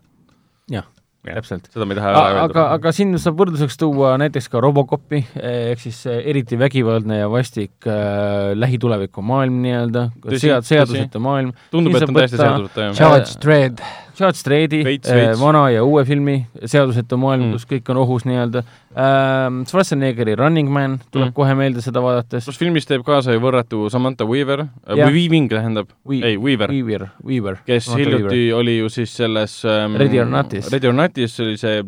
jah 0.69 0.85
täpselt. 1.25 1.69
seda 1.73 1.85
me 1.87 1.95
ei 1.95 1.99
taha 1.99 2.11
ära 2.11 2.23
öelda. 2.23 2.43
aga, 2.45 2.65
aga 2.77 2.93
siin 2.95 3.13
saab 3.21 3.39
võrdluseks 3.41 3.79
tuua 3.81 4.13
näiteks 4.21 4.49
ka 4.53 4.61
Robocopi, 4.63 5.23
ehk 5.35 5.83
siis 5.83 6.01
eh, 6.09 6.21
eriti 6.31 6.59
vägivaldne 6.59 7.21
ja 7.23 7.29
vastik 7.31 7.87
äh, 7.89 8.53
lähituleviku 8.57 9.23
maailm 9.25 9.61
nii-öelda, 9.65 10.09
sead-, 10.35 10.67
seaduseta 10.67 11.21
maailm. 11.23 11.53
tundub, 11.73 11.97
et 11.97 12.07
on 12.07 12.19
täiesti 12.19 12.41
seaduseta, 12.41 12.89
jah. 12.89 12.99
Charge 13.01 13.39
Dread 13.43 13.83
Charles 14.17 14.39
Strade'i 14.41 14.97
äh, 14.97 15.33
vana 15.39 15.67
ja 15.69 15.83
uue 15.85 16.03
filmi 16.05 16.39
Seadusetu 16.63 17.19
maailm 17.21 17.47
mm., 17.47 17.57
kus 17.57 17.67
kõik 17.69 17.91
on 17.93 17.99
ohus 18.01 18.25
nii-öelda 18.25 18.63
ähm,. 18.97 19.59
Schwarzeneggeri 19.69 20.35
Running 20.39 20.71
Man 20.73 20.97
tuleb 21.11 21.29
mm. 21.29 21.35
kohe 21.37 21.53
meelde 21.59 21.83
seda 21.85 22.01
vaadates. 22.01 22.47
kus 22.49 22.57
filmis 22.57 22.89
teeb 22.89 23.05
kaasa 23.07 23.35
ju 23.35 23.43
võrratu 23.43 23.85
Samantha 23.93 24.25
Weaver 24.29 24.65
äh,, 24.65 24.95
või 24.95 25.11
Weaving 25.19 25.51
tähendab 25.53 25.91
We,, 26.01 26.21
ei, 26.23 26.39
Weaver. 26.41 26.73
Weaver, 26.73 27.07
Weaver. 27.25 27.61
kes 27.67 27.85
Samantha 27.85 28.03
hiljuti 28.03 28.41
Weaver. 28.41 28.57
oli 28.63 28.79
ju 28.79 28.89
siis 28.97 29.13
selles 29.21 29.59
ähm, 29.69 29.99
Ready 30.01 30.23
or 30.23 30.31
Notis. 30.31 30.71
Ready 30.73 30.89
or 30.89 30.97
Notis 30.97 31.37
oli 31.45 31.59
see 31.61 31.83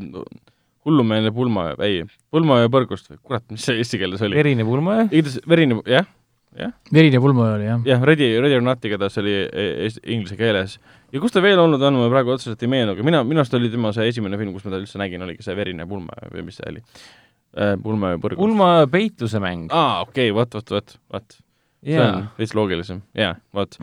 hullumeelne 0.85 1.33
pulma, 1.35 1.71
ei, 1.85 2.03
pulmaöö 2.31 2.69
põrgust 2.71 3.09
või 3.11 3.19
kurat, 3.21 3.43
mis 3.51 3.65
see 3.67 3.81
eesti 3.81 3.99
keeles 4.01 4.21
oli? 4.25 4.37
verine 4.39 4.65
pulmaöö? 4.67 5.09
igatahes 5.09 5.41
verine, 5.49 5.81
jah 5.89 6.07
jah. 6.57 6.71
verine 6.93 7.19
pulmaöö 7.21 7.57
oli, 7.57 7.67
jah. 7.67 7.81
jah, 7.85 8.05
Ready, 8.05 8.31
Ready 8.41 8.57
or 8.57 8.63
Not 8.65 8.85
igatahes 8.85 9.17
oli 9.21 9.35
e-, 9.45 9.89
inglise 10.05 10.37
keeles 10.39 10.77
ja 11.13 11.21
kus 11.21 11.33
ta 11.33 11.41
veel 11.43 11.59
olnud 11.61 11.81
on, 11.85 11.97
ma 12.01 12.09
praegu 12.11 12.33
otseselt 12.35 12.61
ei 12.65 12.71
meenu, 12.71 12.93
aga 12.95 13.05
mina, 13.05 13.21
minu 13.27 13.41
arust 13.41 13.55
oli 13.57 13.71
tema 13.73 13.91
see 13.95 14.09
esimene 14.11 14.39
film, 14.39 14.53
kus 14.55 14.65
ma 14.67 14.73
ta 14.73 14.81
üldse 14.81 15.01
nägin, 15.01 15.23
oligi 15.25 15.45
see 15.45 15.55
Verine 15.57 15.87
pulma 15.89 16.17
või 16.33 16.45
mis 16.49 16.59
see 16.59 16.67
oli 16.71 16.83
äh,? 16.83 17.73
pulma 17.83 18.13
ja 18.13 18.21
põrgus. 18.21 18.41
pulma 18.41 18.69
peitluse 18.91 19.41
mäng. 19.43 19.71
aa, 19.73 20.03
okei 20.05 20.29
okay,, 20.29 20.35
vot, 20.37 20.59
vot, 20.59 20.75
vot, 20.75 20.95
vot. 21.15 21.39
see 21.85 22.03
on 22.03 22.29
veits 22.37 22.53
loogilisem, 22.57 23.01
jaa, 23.17 23.33
vot. 23.55 23.79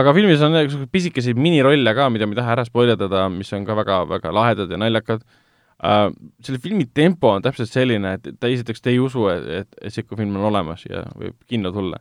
aga 0.00 0.14
filmis 0.16 0.44
on 0.46 0.58
pisikesi 0.92 1.34
minirolle 1.34 1.96
ka, 1.98 2.08
mida 2.14 2.28
ma 2.28 2.36
ei 2.36 2.42
taha 2.42 2.56
ära 2.58 2.68
spoilerdada, 2.68 3.26
mis 3.34 3.52
on 3.56 3.66
ka 3.68 3.76
väga, 3.78 4.02
väga 4.14 4.34
lahedad 4.36 4.74
ja 4.74 4.80
naljakad 4.80 5.24
uh,. 5.24 6.12
selle 6.44 6.62
filmi 6.62 6.86
tempo 6.94 7.34
on 7.34 7.42
täpselt 7.46 7.72
selline, 7.72 8.18
et 8.18 8.38
ta 8.38 8.50
esiteks, 8.50 8.84
te 8.84 8.94
ei 8.94 9.02
usu, 9.02 9.26
et, 9.34 9.50
et, 9.62 9.82
et 9.82 9.94
sihuke 9.94 10.18
film 10.20 10.38
on 10.38 10.50
olemas 10.52 10.86
ja 10.86 11.06
võib 11.16 11.38
kinno 11.50 11.74
tulla 11.74 11.98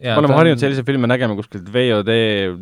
me 0.00 0.20
oleme 0.22 0.38
harjunud 0.38 0.62
selliseid 0.62 0.86
filme 0.88 1.10
nägema 1.10 1.36
kuskilt 1.38 1.68
VOD, 1.72 2.14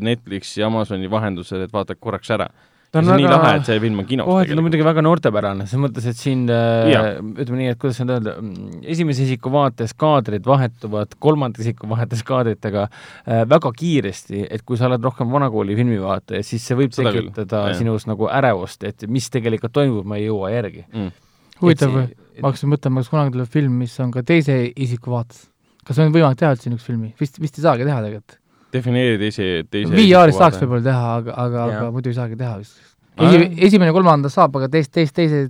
Netflixi, 0.05 0.65
Amazoni 0.67 1.11
vahendusel, 1.11 1.67
et 1.67 1.75
vaatad 1.75 2.01
korraks 2.01 2.33
ära. 2.35 2.49
ta 2.89 3.03
on 3.03 3.11
väga, 3.11 3.19
nii 3.21 3.29
lahe, 3.29 3.49
et 3.59 3.69
see 3.69 3.81
film 3.83 3.99
on 4.01 4.07
kinos 4.09 4.25
kohati 4.25 4.55
on 4.57 4.63
muidugi 4.65 4.85
väga 4.87 5.03
noortepärane, 5.05 5.67
selles 5.69 5.83
mõttes, 5.83 6.07
et 6.09 6.17
siin 6.17 6.47
äh, 6.49 7.19
ütleme 7.21 7.59
nii, 7.61 7.73
et 7.75 7.81
kuidas 7.83 7.99
nüüd 8.01 8.15
öelda, 8.15 8.33
mm, 8.41 8.79
esimese 8.95 9.27
isiku 9.27 9.53
vaates 9.53 9.93
kaadrid 10.05 10.49
vahetuvad 10.49 11.13
kolmanda 11.21 11.61
isiku 11.61 11.91
vaates 11.91 12.25
kaadritega 12.27 12.87
äh, 12.89 13.43
väga 13.51 13.75
kiiresti, 13.77 14.47
et 14.49 14.65
kui 14.65 14.81
sa 14.81 14.89
oled 14.89 15.05
rohkem 15.05 15.29
vanakooli 15.35 15.77
filmivaataja, 15.77 16.41
siis 16.49 16.65
see 16.65 16.81
võib 16.81 16.97
Seda 16.97 17.13
tekitada 17.13 17.67
küll. 17.67 17.83
sinus 17.83 18.09
nagu 18.09 18.31
ärevust, 18.41 18.89
et 18.89 19.05
mis 19.07 19.29
tegelikult 19.37 19.77
toimub, 19.77 20.09
ma 20.09 20.17
ei 20.17 20.31
jõua 20.31 20.55
järgi. 20.57 20.89
Mm.. 20.89 21.13
huvitav, 21.61 22.01
ma 22.41 22.49
hakkasin 22.49 22.73
mõtlema, 22.73 23.05
kas 23.05 23.13
kunagi 23.13 23.37
tuleb 23.37 23.53
film, 23.53 23.79
mis 23.85 24.01
on 24.01 24.17
ka 24.17 24.25
teise 24.33 24.63
isiku 24.73 25.13
vaates 25.19 25.45
kas 25.89 26.03
on 26.03 26.13
võimalik 26.13 26.39
teha 26.41 26.53
üldse 26.55 26.69
niisugust 26.69 26.91
filmi? 26.91 27.15
vist, 27.21 27.41
vist 27.41 27.59
ei 27.59 27.65
saagi 27.65 27.87
teha 27.89 27.99
tegelikult. 28.05 28.39
defineeri 28.75 29.21
teise, 29.23 29.49
teise 29.73 29.95
VR-is 29.95 30.39
saaks 30.39 30.61
võib-olla 30.63 30.85
teha, 30.91 31.15
aga, 31.21 31.37
aga, 31.45 31.65
aga 31.69 31.87
muidu 31.95 32.13
ei 32.13 32.19
saagi 32.19 32.37
teha 32.41 32.59
vist. 32.61 32.83
Esi-, 33.19 33.49
esimene 33.67 33.95
kolmandas 33.97 34.37
saab, 34.39 34.59
aga 34.61 34.69
teist, 34.71 34.93
teist, 34.95 35.15
teise, 35.17 35.47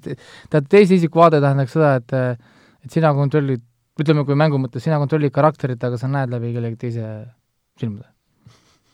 tead, 0.53 0.69
teise 0.73 0.97
isiku 0.97 1.21
vaade 1.21 1.43
tähendaks 1.45 1.75
seda, 1.77 1.97
et 1.99 2.47
et 2.87 2.95
sina 2.95 3.11
kontrollid, 3.17 3.65
ütleme, 4.01 4.23
kui 4.25 4.39
mängu 4.39 4.61
mõttes, 4.63 4.85
sina 4.87 5.01
kontrollid 5.03 5.35
karakterit, 5.35 5.83
aga 5.85 5.99
sa 6.01 6.09
näed 6.09 6.31
läbi 6.33 6.55
kellegi 6.55 6.79
teise 6.87 7.09
silmade. 7.81 8.07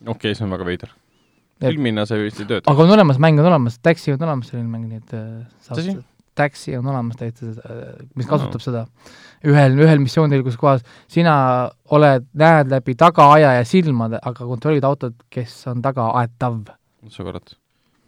okei 0.06 0.16
okay,, 0.16 0.38
see 0.38 0.46
on 0.48 0.56
väga 0.56 0.66
veider. 0.66 0.96
filmina 1.62 2.06
see 2.08 2.24
vist 2.24 2.40
ei 2.40 2.48
tööta. 2.48 2.72
aga 2.72 2.88
on 2.88 2.96
olemas, 2.96 3.20
mäng 3.22 3.38
on 3.38 3.52
olemas, 3.52 3.78
Taxi 3.84 4.16
on 4.16 4.26
olemas 4.26 4.50
selline 4.50 4.72
mäng, 4.72 4.88
nii 4.88 5.04
et 5.04 5.14
saab 5.68 6.02
Taxi 6.34 6.74
on 6.74 6.88
olemas 6.90 7.20
täitsa, 7.20 7.52
mis 8.18 8.26
kasutab 8.26 8.58
no. 8.58 8.64
seda 8.64 8.86
ühel, 9.50 9.76
ühel 9.84 10.00
missioonil, 10.02 10.44
kus 10.46 10.56
kohas 10.60 10.84
sina 11.10 11.34
oled, 11.94 12.28
näed 12.38 12.72
läbi 12.72 12.96
tagaajaja 13.00 13.66
silmade, 13.68 14.20
aga 14.22 14.48
kontrollid 14.48 14.86
autot, 14.86 15.16
kes 15.32 15.58
on 15.72 15.82
tagaaetav. 15.84 16.62
sa 17.10 17.26
kurat. 17.26 17.56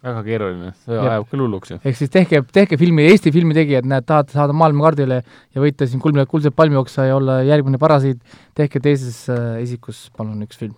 väga 0.07 0.23
keeruline, 0.23 0.71
see 0.85 0.97
ajab 0.97 1.27
küll 1.31 1.43
hulluks 1.45 1.73
ju. 1.73 1.79
ehk 1.83 1.99
siis 1.99 2.11
tehke, 2.13 2.41
tehke 2.53 2.77
filmi, 2.77 3.05
Eesti 3.11 3.33
filmitegijad, 3.35 3.87
näed, 3.89 4.05
tahate 4.07 4.37
saada 4.37 4.55
maailmakaardile 4.57 5.21
ja 5.23 5.63
võita 5.63 5.87
siin 5.89 6.01
kuldne, 6.03 6.25
kuldset 6.29 6.55
palmioksa 6.55 7.09
ja 7.09 7.15
olla 7.17 7.41
järgmine 7.47 7.81
parasiit, 7.81 8.21
tehke 8.57 8.81
teises 8.83 9.23
äh, 9.33 9.61
isikus 9.65 10.07
palun 10.17 10.43
üks 10.45 10.59
film 10.59 10.75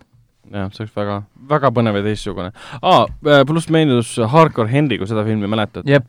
jah, 0.50 0.68
see 0.74 0.84
oleks 0.84 0.96
väga, 0.96 1.22
väga 1.50 1.70
põnev 1.74 2.00
ja 2.00 2.04
teistsugune. 2.04 2.50
aa, 2.80 3.06
äh, 3.06 3.42
pluss 3.48 3.70
meenus 3.72 4.16
Hardcore 4.32 4.70
Henry, 4.72 4.98
kui 4.98 5.08
seda 5.10 5.24
filmi 5.26 5.50
mäletad? 5.50 5.88
jep, 5.88 6.08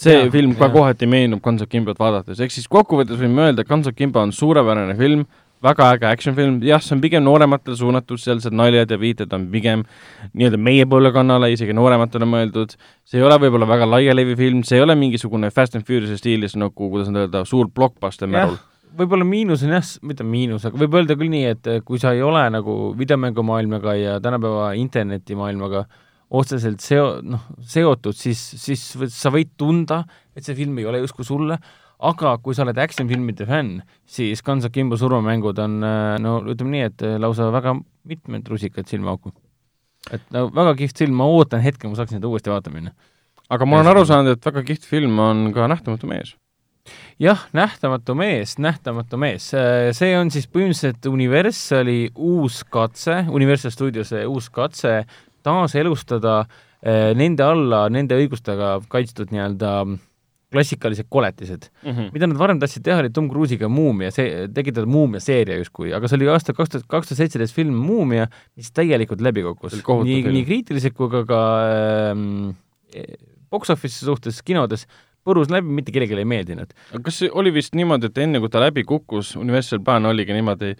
see 0.00 0.16
ja, 0.16 0.30
film 0.32 0.56
ka 0.56 0.68
ja. 0.68 0.74
kohati 0.74 1.08
meenub 1.10 1.42
Guns 1.44 1.62
of 1.64 1.70
Kimbot 1.70 2.00
vaadates, 2.00 2.40
ehk 2.40 2.54
siis 2.54 2.68
kokkuvõttes 2.70 3.20
võime 3.20 3.48
öelda, 3.48 3.64
et 3.64 3.70
Guns 3.70 3.88
of 3.90 3.96
Kimbo 3.98 4.22
on 4.22 4.32
suurepärane 4.34 4.96
film, 4.98 5.26
väga 5.64 5.90
äge 5.94 6.08
action 6.08 6.36
film, 6.36 6.56
jah, 6.64 6.80
see 6.80 6.94
on 6.96 7.02
pigem 7.04 7.24
noorematele 7.26 7.76
suunatud, 7.76 8.20
sealsed 8.20 8.56
naljad 8.56 8.90
ja 8.94 8.98
viited 9.00 9.32
on 9.36 9.44
pigem 9.52 9.84
nii-öelda 10.32 10.60
meie 10.60 10.88
põlvkonnale, 10.88 11.52
isegi 11.52 11.76
noorematele 11.76 12.28
mõeldud, 12.28 12.74
see 13.04 13.20
ei 13.20 13.26
ole 13.26 13.36
võib-olla 13.44 13.68
väga 13.68 13.88
laialevi 13.90 14.38
film, 14.40 14.64
see 14.64 14.80
ei 14.80 14.86
ole 14.86 14.96
mingisugune 14.96 15.52
Fast 15.52 15.76
and 15.76 15.88
Furious'i 15.88 16.16
stiilis 16.20 16.56
nagu, 16.56 16.74
kuidas 16.88 17.12
nüüd 17.12 17.26
öelda, 17.26 17.44
suur 17.48 17.68
blockbuster 17.68 18.30
märul 18.30 18.56
võib-olla 18.98 19.22
miinus 19.22 19.60
on 19.62 19.70
jah, 19.70 19.86
mitte 20.02 20.24
miinus, 20.26 20.64
aga 20.66 20.80
võib 20.80 20.96
öelda 20.98 21.14
küll 21.14 21.30
nii, 21.30 21.44
et 21.52 21.68
kui 21.86 22.00
sa 22.02 22.10
ei 22.16 22.24
ole 22.26 22.40
nagu 22.50 22.72
videomängumaailmaga 22.98 23.94
ja 23.94 24.16
tänapäeva 24.24 24.72
internetimaailmaga 24.80 25.84
äh, 25.84 26.00
otseselt 26.30 26.82
seo-, 26.84 27.20
noh, 27.26 27.46
seotud, 27.66 28.16
siis, 28.16 28.40
siis 28.62 28.82
sa 29.14 29.32
võid 29.34 29.54
tunda, 29.58 30.04
et 30.36 30.46
see 30.46 30.56
film 30.58 30.78
ei 30.78 30.88
ole 30.88 31.02
justkui 31.02 31.26
sulle, 31.26 31.58
aga 32.00 32.36
kui 32.40 32.56
sa 32.56 32.64
oled 32.64 32.78
action-filmide 32.80 33.46
fänn, 33.48 33.80
siis 34.08 34.42
Guns 34.46 34.64
of 34.64 34.72
Kimbo 34.72 34.96
surmamängud 35.00 35.58
on 35.60 35.78
no 36.22 36.34
ütleme 36.48 36.76
nii, 36.76 36.84
et 36.88 37.06
lausa 37.20 37.50
väga 37.52 37.76
mitmed 38.08 38.48
rusikad 38.48 38.88
silmaauku. 38.88 39.32
et 40.16 40.22
no 40.32 40.46
väga 40.54 40.74
kihvt 40.78 41.02
film, 41.02 41.18
ma 41.20 41.26
ootan 41.28 41.60
hetke, 41.60 41.88
ma 41.88 41.98
saaksin 41.98 42.20
seda 42.20 42.30
uuesti 42.30 42.52
vaatama 42.52 42.78
minna. 42.78 42.94
aga 43.50 43.66
ma 43.66 43.80
olen 43.80 43.92
aru 43.92 44.06
saanud, 44.08 44.38
et 44.38 44.46
väga 44.46 44.64
kihvt 44.70 44.86
film 44.88 45.18
on 45.18 45.50
ka 45.52 45.68
Nähtamatu 45.68 46.08
mees 46.08 46.36
jah, 47.20 47.42
Nähtamatu 47.52 48.14
mees, 48.16 48.56
Nähtamatu 48.58 49.18
mees, 49.20 49.50
see 49.98 50.14
on 50.16 50.30
siis 50.32 50.48
põhimõtteliselt 50.48 51.10
Universali 51.10 52.00
uus 52.16 52.62
katse, 52.64 53.24
Universal 53.28 53.74
Studiose 53.74 54.24
uus 54.30 54.48
katse 54.54 55.02
taaselustada 55.46 56.44
eh, 56.82 57.10
nende 57.18 57.46
alla, 57.46 57.88
nende 57.92 58.18
õigustega 58.20 58.78
kaitstud 58.92 59.34
nii-öelda 59.34 59.74
klassikalised 60.50 61.06
koletised 61.08 61.68
mm. 61.82 61.90
-hmm. 61.90 62.08
mida 62.12 62.26
nad 62.26 62.38
varem 62.38 62.60
tahtsid 62.60 62.82
teha, 62.86 62.98
oli 63.04 63.10
Tom 63.14 63.28
Cruise'iga 63.30 63.68
Muumia, 63.68 64.10
see, 64.10 64.48
tekitada 64.54 64.86
Muumia 64.86 65.20
seeria 65.22 65.60
justkui, 65.60 65.92
aga 65.94 66.08
see 66.10 66.18
oli 66.18 66.30
aasta 66.32 66.54
kaks 66.56 66.74
tuhat, 66.74 66.88
kaks 66.90 67.10
tuhat 67.10 67.22
seitseteist 67.22 67.54
film 67.54 67.76
Muumia, 67.78 68.26
mis 68.58 68.72
täielikult 68.74 69.22
läbi 69.22 69.44
kukkus. 69.46 69.78
nii, 69.78 70.24
nii 70.26 70.44
kriitiliselt 70.48 70.96
kui 70.98 71.10
ka 71.12 71.22
ka 71.28 71.40
ähm, 71.70 72.50
box 73.50 73.70
office'i 73.70 74.08
suhtes 74.08 74.42
kinodes 74.42 74.86
põrus 75.26 75.50
läbi, 75.52 75.70
mitte 75.80 75.92
kellelegi 75.94 76.18
ei 76.18 76.28
meeldinud. 76.28 76.72
aga 76.90 77.02
kas 77.06 77.20
see 77.22 77.30
oli 77.30 77.52
vist 77.54 77.76
niimoodi, 77.78 78.10
et 78.10 78.18
enne 78.24 78.40
kui 78.42 78.50
ta 78.52 78.62
läbi 78.62 78.84
kukkus, 78.88 79.36
Universal 79.38 79.82
plaan 79.84 80.08
oligi 80.10 80.34
niimoodi, 80.34 80.74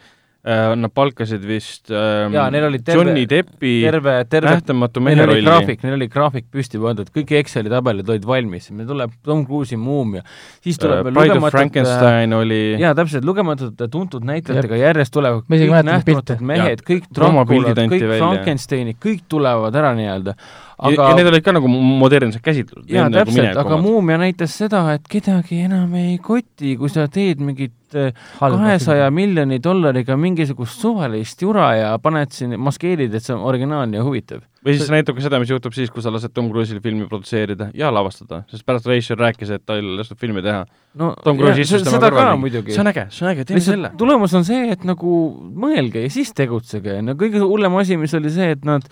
nad 0.80 0.92
palkasid 0.96 1.42
vist 1.44 1.90
äh, 1.92 2.30
Jaa, 2.32 2.46
neil 2.50 2.64
oli 2.70 2.78
terve- 2.80 3.02
Johnny 3.04 3.26
Deppi 3.28 3.72
terve, 3.84 4.14
terve 4.32 4.54
nähtamatu 4.54 5.02
Neil 5.04 5.18
mehe 5.18 5.26
oli 5.26 5.34
rolli. 5.34 5.44
graafik, 5.44 5.82
neil 5.84 5.96
oli 5.98 6.08
graafik 6.08 6.46
püsti 6.50 6.80
pandud, 6.80 7.10
kõik 7.12 7.34
Exceli 7.42 7.68
tabelid 7.72 8.08
olid 8.08 8.24
valmis, 8.24 8.70
meil 8.72 8.88
tuleb 8.88 9.12
Tom 9.26 9.44
Cruise'i 9.44 9.76
Muumia, 9.80 10.24
siis 10.64 10.80
tuleb 10.80 11.04
veel 11.04 11.12
Äh, 11.12 11.18
Bride 11.20 11.36
of 11.38 11.52
Frankenstein 11.52 12.32
oli 12.38 12.60
jaa, 12.80 12.94
täpselt, 12.96 13.24
lugematud 13.28 13.84
tuntud 13.92 14.24
näitlejatega 14.24 14.80
järjest 14.80 15.12
tulevad 15.12 15.44
kõik 15.44 15.76
nähtamatud 15.90 16.40
mehed, 16.40 16.84
kõik 16.88 17.10
Draculad, 17.12 17.76
anti 17.84 18.00
kõik. 18.00 18.16
Frankensteinid, 18.16 18.96
kõik 19.02 19.22
tulevad 19.28 19.76
ära 19.76 19.92
nii-öelda. 19.98 20.34
Aga... 20.80 20.94
ja, 20.94 21.08
ja 21.12 21.18
need 21.18 21.30
olid 21.30 21.44
ka 21.44 21.54
nagu 21.56 21.70
modernselt 21.70 22.44
käsitletud. 22.44 22.88
jaa, 22.90 23.08
täpselt, 23.12 23.58
aga 23.60 23.78
Muumia 23.80 24.18
näitas 24.20 24.56
seda, 24.58 24.82
et 24.96 25.06
kedagi 25.10 25.62
enam 25.66 25.92
ei 25.98 26.16
koti, 26.22 26.76
kui 26.80 26.90
sa 26.92 27.06
teed 27.12 27.42
mingit 27.44 27.96
äh, 27.98 28.14
kahesaja 28.40 29.10
miljoni 29.14 29.60
dollariga 29.62 30.16
mingisugust 30.20 30.80
suvalist 30.80 31.42
jura 31.44 31.72
ja 31.76 31.90
paned 32.02 32.32
siin, 32.34 32.56
maskeerid, 32.60 33.14
et 33.16 33.26
see 33.26 33.34
on 33.36 33.44
originaalne 33.50 34.00
ja 34.00 34.06
huvitav. 34.06 34.42
või 34.64 34.76
siis 34.76 34.88
see 34.88 34.96
näitab 34.96 35.18
ka 35.18 35.24
seda, 35.24 35.40
mis 35.42 35.52
juhtub 35.52 35.76
siis, 35.76 35.92
kui 35.92 36.04
sa 36.04 36.12
lased 36.14 36.34
Tom 36.36 36.50
Cruise'il 36.52 36.82
filmi 36.84 37.08
produtseerida 37.10 37.70
ja 37.76 37.92
lavastada, 37.92 38.42
sest 38.50 38.66
pärast 38.68 38.88
Rachel 38.90 39.20
rääkis, 39.20 39.52
et 39.56 39.66
tal 39.68 39.84
lastud 40.00 40.20
filmi 40.20 40.44
teha. 40.46 40.64
no 41.00 41.12
Tom 41.24 41.40
Cruise 41.40 41.66
istus 41.66 41.86
tema 41.86 42.02
kõrval. 42.06 42.50
see 42.70 42.82
on 42.82 42.92
äge, 42.94 43.06
see 43.12 43.26
on 43.26 43.32
äge, 43.34 43.46
teeme 43.48 43.64
selle 43.68 43.94
tulemus 44.00 44.36
on 44.38 44.48
see, 44.48 44.66
et 44.74 44.88
nagu 44.88 45.20
mõelge 45.66 46.08
ja 46.08 46.12
siis 46.12 46.32
tegutsege, 46.36 47.00
no 47.04 47.16
kõige 47.20 47.44
hullem 47.44 47.80
asi, 47.80 48.00
mis 48.00 48.16
oli 48.16 48.32
see, 48.32 48.52
et 48.56 48.68
nad 48.68 48.86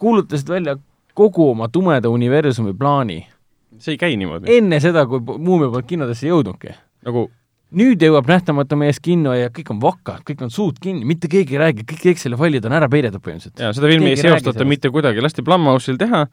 kuulutasid 0.00 0.50
välja 0.50 0.78
kogu 1.14 1.50
oma 1.50 1.68
tumeda 1.72 2.10
universumi 2.10 2.74
plaani 2.74 3.22
see 3.78 3.94
ei 3.94 4.00
käi 4.00 4.18
niimoodi. 4.18 4.50
enne 4.58 4.80
seda, 4.82 5.06
kui 5.08 5.22
Muumia 5.24 5.70
polnud 5.70 5.88
kinodesse 5.88 6.28
jõudnudki. 6.28 6.74
nagu 7.06 7.26
nüüd 7.74 8.02
jõuab 8.06 8.28
Nähtamatu 8.30 8.78
mees 8.78 9.00
kinno 9.02 9.34
ja 9.34 9.50
kõik 9.54 9.72
on 9.74 9.80
vakad, 9.82 10.22
kõik 10.28 10.44
on 10.46 10.52
suud 10.54 10.78
kinni, 10.82 11.06
mitte 11.08 11.30
keegi 11.30 11.56
ei 11.56 11.62
räägi, 11.64 11.86
kõik 11.90 12.10
Exceli 12.14 12.38
failid 12.38 12.66
on 12.68 12.76
ära 12.78 12.88
peidetud 12.90 13.22
põhimõtteliselt. 13.24 13.60
jaa, 13.60 13.72
seda 13.76 13.90
filmi 13.90 14.12
ei 14.12 14.20
seostata 14.20 14.66
mitte 14.68 14.92
kuidagi, 14.94 15.22
lasti 15.24 15.44
Blumhouse'il 15.46 15.98
teha, 16.00 16.26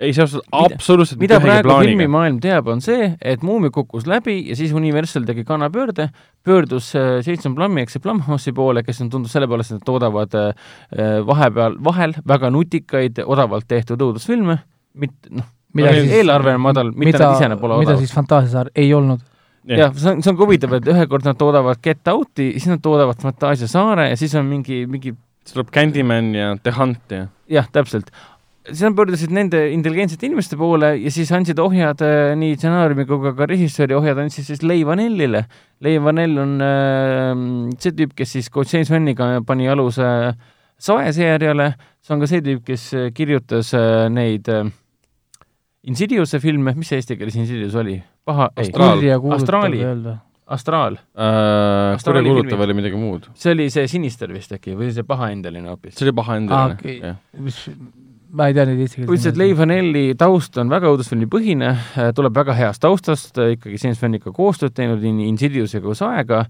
ei 0.00 0.12
Mida- 0.12 0.40
absoluutselt 0.74 1.20
mida 1.20 1.38
praegu 1.40 1.68
plaaniga. 1.70 1.88
filmimaailm 1.88 2.38
teab, 2.40 2.66
on 2.68 2.80
see, 2.84 3.14
et 3.22 3.42
Muumia 3.42 3.70
kukkus 3.72 4.04
läbi 4.06 4.34
ja 4.50 4.56
siis 4.58 4.72
Universal 4.76 5.24
tegi 5.24 5.44
kannapöörde, 5.48 6.10
pöördus 6.44 6.90
äh, 6.96 7.22
Jason 7.26 7.54
Blumi 7.56 7.80
ehk 7.80 7.90
see 7.94 8.02
Blumhouse'i 8.04 8.52
poole, 8.56 8.82
kes 8.84 9.00
on 9.00 9.10
tundnud 9.10 9.32
selle 9.32 9.48
poolest, 9.48 9.72
et 9.72 9.78
nad 9.80 9.86
toodavad 9.88 10.36
äh, 10.36 10.50
äh, 10.92 11.14
vahepeal, 11.26 11.78
vahel 11.84 12.12
väga 12.28 12.50
nutikaid, 12.52 13.22
odavalt 13.24 13.64
tehtud 13.68 14.04
õudusfilme, 14.04 14.58
mitte 15.00 15.32
noh, 15.32 15.48
Mida 15.76 15.92
siis- 15.92 16.12
eelarve 16.20 16.54
on 16.56 16.60
madal, 16.64 16.92
mitte 16.96 17.18
nad 17.20 17.34
ise 17.36 17.56
pole 17.60 17.78
mida 17.80 17.90
odavad. 17.92 17.98
siis 18.04 18.12
Fantaasiasaar 18.16 18.70
ei 18.76 18.92
olnud. 18.94 19.20
jah, 19.66 19.92
see 19.96 20.12
on, 20.12 20.22
see 20.22 20.30
on 20.30 20.36
ka 20.36 20.44
huvitav, 20.44 20.76
et 20.78 20.86
ühe 20.92 21.06
kord 21.08 21.24
nad 21.24 21.36
toodavad 21.40 21.80
Get 21.82 22.04
Out'i, 22.12 22.52
siis 22.60 22.68
nad 22.68 22.80
toodavad 22.84 23.16
Fantasia 23.20 23.66
saare 23.68 24.10
ja 24.12 24.16
siis 24.16 24.34
on 24.38 24.44
mingi, 24.46 24.84
mingi 24.86 25.16
siis 25.42 25.56
tuleb 25.56 25.72
Candyman 25.74 26.34
ja 26.36 26.52
The 26.62 26.72
Hunt 26.76 27.10
ja 27.16 27.26
jah, 27.48 27.68
täpselt. 27.72 28.12
Siis 28.68 28.82
nad 28.82 28.96
pöördusid 28.98 29.32
nende 29.34 29.60
intelligentsete 29.72 30.26
inimeste 30.28 30.58
poole 30.58 30.92
ja 30.98 31.10
siis 31.14 31.30
andsid 31.36 31.60
ohjad 31.62 32.02
äh, 32.04 32.32
nii 32.38 32.56
stsenaariumi 32.58 33.06
kui 33.08 33.20
ka, 33.22 33.32
ka 33.38 33.48
režissööri 33.50 33.96
ohjad 33.98 34.18
andsid 34.24 34.48
siis 34.48 34.64
Lei 34.66 34.84
Vanellile. 34.86 35.44
Lei 35.84 36.00
Vanell 36.02 36.38
on 36.42 36.56
äh, 36.64 37.32
see 37.82 37.94
tüüp, 37.96 38.16
kes 38.18 38.36
siis 38.38 38.50
koos 38.52 38.74
James 38.74 38.90
Vanniga 38.92 39.36
pani 39.46 39.68
aluse 39.70 40.10
Sae 40.76 41.08
seeriale, 41.16 41.70
see 42.04 42.12
on 42.12 42.20
ka 42.20 42.26
see 42.28 42.42
tüüp, 42.44 42.60
kes 42.66 42.90
äh, 42.96 43.08
kirjutas 43.16 43.72
äh, 43.76 44.10
neid 44.12 44.50
äh, 44.52 44.66
Insidiuse 45.86 46.40
filme, 46.42 46.74
mis 46.76 46.90
see 46.90 46.98
eesti 47.00 47.16
keeles 47.16 47.36
Insidius 47.38 47.76
oli? 47.78 48.00
paha, 48.26 48.48
ei, 48.58 48.66
Astraali. 49.36 49.78
Astraal. 50.46 50.96
äh, 51.14 51.94
Astraali 51.94 52.22
kurjakuulutav 52.26 52.64
oli 52.66 52.74
midagi 52.78 52.98
muud. 52.98 53.30
see 53.34 53.54
oli 53.54 53.68
see 53.70 53.86
Sinister 53.90 54.30
vist 54.34 54.52
äkki 54.54 54.76
või 54.78 54.92
see 54.94 55.06
pahaendeline 55.06 55.70
hoopis? 55.72 55.96
see 55.98 56.06
oli 56.06 56.14
paha 56.20 56.36
Aa, 56.36 56.42
endine 56.42 56.76
okei. 56.76 56.98
jah. 57.02 57.16
Ma 58.36 58.50
ei 58.50 58.56
tea 58.56 58.66
neid 58.68 58.84
eesti 58.84 59.04
ütles, 59.06 59.26
et 59.30 59.40
Leif 59.40 59.60
Anelli 59.64 60.06
taust 60.18 60.58
on 60.60 60.70
väga 60.72 60.92
õudusfilmi 60.92 61.28
põhine, 61.32 61.72
tuleb 62.16 62.36
väga 62.36 62.56
heast 62.58 62.82
taustast, 62.84 63.38
ikkagi 63.56 63.80
James 63.80 64.00
Vanniga 64.02 64.32
koostööd 64.36 64.76
teinud 64.76 65.02
nii 65.02 65.30
Insidiuse 65.32 65.80
kui 65.84 65.96
Saega 65.96 66.44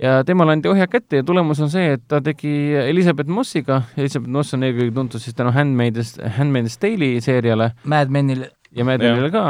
ja 0.00 0.20
temale 0.26 0.54
anti 0.56 0.68
ohjad 0.70 0.90
kätte 0.90 1.20
ja 1.20 1.26
tulemus 1.26 1.60
on 1.60 1.70
see, 1.72 1.94
et 1.96 2.04
ta 2.08 2.20
tegi 2.24 2.52
Elizabeth 2.80 3.30
Mossiga, 3.30 3.82
Elizabeth 4.00 4.32
Moss 4.32 4.56
on 4.56 4.64
eelkõige 4.66 4.94
tuntud 4.96 5.22
siis 5.22 5.36
tänu 5.36 5.52
Handmaid's, 5.54 6.16
Handmaid's 6.38 6.78
Tale'i 6.80 7.20
seeriale. 7.24 7.72
Mad 7.84 8.12
Menil 8.12 8.46
ja 8.76 8.86
Mad 8.88 9.04
Menile 9.04 9.30
ka. 9.34 9.44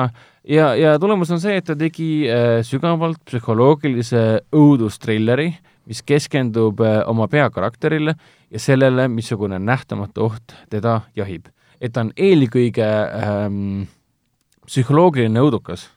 Ja, 0.49 0.73
ja 0.79 0.97
tulemus 0.99 1.31
on 1.35 1.43
see, 1.43 1.59
et 1.61 1.69
ta 1.69 1.77
tegi 1.79 2.27
äh, 2.31 2.61
sügavalt 2.67 3.23
psühholoogilise 3.29 4.25
õudustrilleri, 4.57 5.51
mis 5.91 6.03
keskendub 6.07 6.83
äh, 6.87 7.01
oma 7.11 7.29
peakarakterile 7.31 8.17
ja 8.51 8.63
sellele, 8.63 9.07
missugune 9.13 9.61
nähtamatu 9.63 10.31
oht 10.31 10.57
teda 10.73 11.01
jahib. 11.17 11.51
Et 11.81 11.95
ta 11.95 12.05
on 12.05 12.13
eelkõige 12.17 12.87
ähm, 12.87 13.89
psühholoogiline 14.67 15.43
õudukas, 15.43 15.89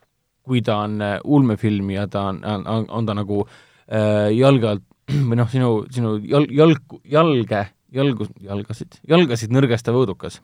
kui 0.44 0.64
ta 0.66 0.82
on 0.86 0.98
äh, 1.04 1.18
ulmefilm 1.24 1.94
ja 1.94 2.08
ta 2.12 2.30
on, 2.32 2.42
on, 2.48 2.68
on, 2.68 2.90
on 2.90 3.08
ta 3.10 3.16
nagu 3.18 3.44
äh, 3.44 4.32
jalge 4.36 4.74
alt 4.74 4.86
või 5.30 5.40
noh, 5.40 5.50
sinu, 5.52 5.72
sinu 5.92 6.18
jalg, 6.24 6.52
jalg, 6.56 7.00
jalge, 7.12 7.66
jalgu, 7.94 8.30
jalgasid, 8.42 9.02
jalgasid 9.08 9.52
nõrgestav 9.52 9.98
õudukas. 10.00 10.40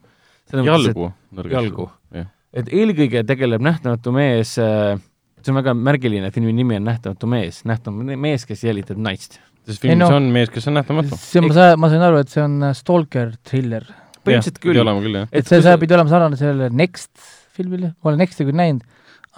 jalgu. 0.51 1.11
jalgu. 1.49 1.91
jah. 2.15 2.27
et 2.53 2.73
eelkõige 2.73 3.23
tegeleb 3.23 3.63
Nähtamatu 3.63 4.11
mees 4.11 4.57
äh, 4.59 4.99
see 5.43 5.53
on 5.53 5.59
väga 5.59 5.75
märgiline, 5.77 6.31
filmi 6.35 6.53
nimi 6.55 6.77
on 6.79 6.87
Nähtamatu 6.87 7.29
mees, 7.31 7.63
nähtamatu 7.67 8.17
mees, 8.19 8.45
kes 8.47 8.63
jälitab 8.63 8.99
naist. 9.01 9.39
sest 9.65 9.81
filmis 9.83 10.03
no. 10.03 10.11
on 10.17 10.29
mees, 10.33 10.51
kes 10.51 10.67
on 10.67 10.79
nähtamatu. 10.79 11.17
see, 11.19 11.43
ma 11.45 11.53
sain, 11.55 11.79
ma 11.79 11.89
sain 11.91 12.05
aru, 12.09 12.21
et 12.23 12.33
see 12.33 12.43
on 12.43 12.59
äh, 12.69 12.75
Stalker 12.77 13.33
thriller. 13.47 13.87
Põhimõtteliselt 14.25 14.59
pidi 14.59 14.71
küll. 14.73 14.81
olema 14.83 15.01
küll, 15.05 15.15
jah. 15.21 15.27
et 15.31 15.47
see, 15.49 15.61
see 15.65 15.77
pidi 15.81 15.95
olema 15.97 16.09
sarnane 16.13 16.39
sellele 16.39 16.69
Next 16.75 17.11
filmile, 17.59 17.93
ma 18.03 18.11
olen 18.11 18.19
Nexti 18.23 18.45
küll 18.47 18.55
näinud, 18.59 18.83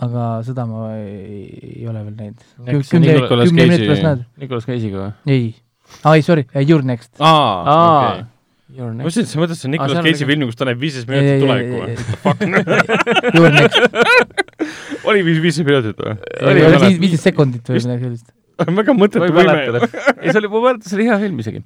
aga 0.02 0.28
seda 0.48 0.66
ma 0.70 0.92
ei, 0.98 1.46
ei 1.82 1.88
ole 1.90 2.04
veel 2.08 2.18
näinud. 2.18 2.44
Nicolas 2.68 2.92
kümne 2.92 3.08
minuti 3.08 3.72
Cage'i- 3.72 3.88
pärast 3.90 4.06
näed? 4.08 4.26
Nicolas 4.44 4.66
Cage'iga 4.70 4.98
või? 5.06 5.14
ei, 5.38 5.48
aa 6.04 6.16
ei, 6.20 6.22
sorry, 6.28 6.46
Your 6.68 6.84
Next. 6.86 7.12
aa, 7.20 7.64
okei. 8.12 8.28
Your 8.72 8.94
ma 8.94 9.04
Next. 9.04 9.08
mõtlesin, 9.08 9.26
et 9.26 9.32
sa 9.34 9.40
mõtlesid, 9.42 9.60
see 9.62 9.68
on 9.68 9.74
Nicolas 9.76 9.98
Cage'i 10.00 10.14
nagu- 10.16 10.30
film, 10.32 10.46
kus 10.48 10.56
ta 10.62 10.68
näeb 10.70 10.80
viisteist 10.80 11.10
Ei, 11.10 11.16
ei, 11.18 11.22
minutit 11.22 11.42
tulevikku 11.44 11.76
või? 11.82 11.92
Your 13.38 13.52
Next, 13.52 13.80
oli 15.12 15.24
viis, 15.28 15.42
viisteist 15.44 15.68
minutit 15.68 15.98
või? 16.06 16.14
oli 16.52 16.62
viis, 16.86 17.00
viisteist 17.02 17.28
sekundit 17.28 17.68
või 17.74 17.82
midagi 17.84 18.08
sellist. 18.08 18.30
väga 18.80 18.96
mõttetu 18.98 19.28
võime. 19.34 19.56
ei, 20.22 20.30
see 20.30 20.40
oli, 20.40 20.50
ma 20.52 20.62
mäletan, 20.66 20.86
see 20.88 20.98
oli 20.98 21.08
hea 21.10 21.18
film 21.24 21.42
isegi. 21.44 21.62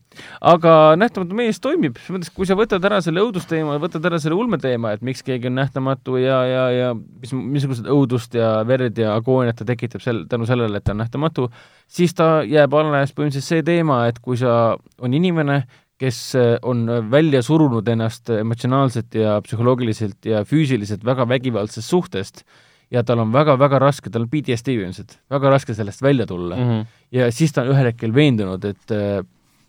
aga 0.54 0.74
Nähtamatu 1.00 1.38
mees 1.38 1.62
toimib, 1.64 2.00
selles 2.02 2.18
mõttes, 2.18 2.34
kui 2.36 2.50
sa 2.50 2.58
võtad 2.60 2.84
ära 2.88 3.00
selle 3.06 3.24
õudusteema, 3.26 3.78
võtad 3.82 4.06
ära 4.10 4.20
selle 4.22 4.38
ulmeteema, 4.40 4.96
et 4.96 5.06
miks 5.06 5.24
keegi 5.26 5.50
on 5.52 5.58
nähtamatu 5.60 6.20
ja, 6.22 6.42
ja, 6.50 6.66
ja 6.74 6.92
mis, 6.96 7.34
missugused 7.36 7.88
õudust 7.92 8.38
ja 8.38 8.58
verd 8.68 8.98
ja 9.02 9.16
agooniat 9.16 9.60
ta 9.62 9.68
tekitab 9.68 10.04
sel-, 10.04 10.26
tänu 10.32 10.48
sellele, 10.50 10.80
et 10.80 10.86
ta 10.86 10.96
on 10.96 11.02
nähtamatu, 11.04 11.50
siis 11.88 12.16
ta 12.18 12.44
jääb 12.48 12.76
alles 12.76 13.16
põhimõtteliselt 13.16 13.50
see 13.50 13.66
teema, 13.66 14.04
et 14.10 14.22
kui 14.24 14.40
sa, 14.40 14.76
on 15.02 15.18
inimene, 15.18 15.64
kes 16.02 16.20
äh, 16.36 16.54
on 16.68 16.86
välja 17.12 17.40
surunud 17.46 17.88
ennast 17.88 18.30
emotsionaalselt 18.36 19.16
ja 19.16 19.38
psühholoogiliselt 19.46 20.28
ja 20.28 20.44
füüsiliselt 20.48 21.06
väga 21.08 21.28
vägivaldsest 21.30 21.88
suhtest 21.88 22.44
ja 22.92 23.04
tal 23.04 23.20
on 23.20 23.32
väga-väga 23.34 23.80
raske, 23.82 24.10
tal 24.14 24.22
on 24.28 24.30
PTSD 24.30 24.68
ilmselt, 24.76 25.18
väga 25.32 25.50
raske 25.50 25.74
sellest 25.76 26.02
välja 26.02 26.26
tulla 26.30 26.56
Mhm. 26.56 26.86
ja 27.12 27.32
siis 27.32 27.52
ta 27.54 27.62
on 27.62 27.68
ühel 27.74 27.86
hetkel 27.92 28.14
veendunud, 28.14 28.66
et 28.66 28.92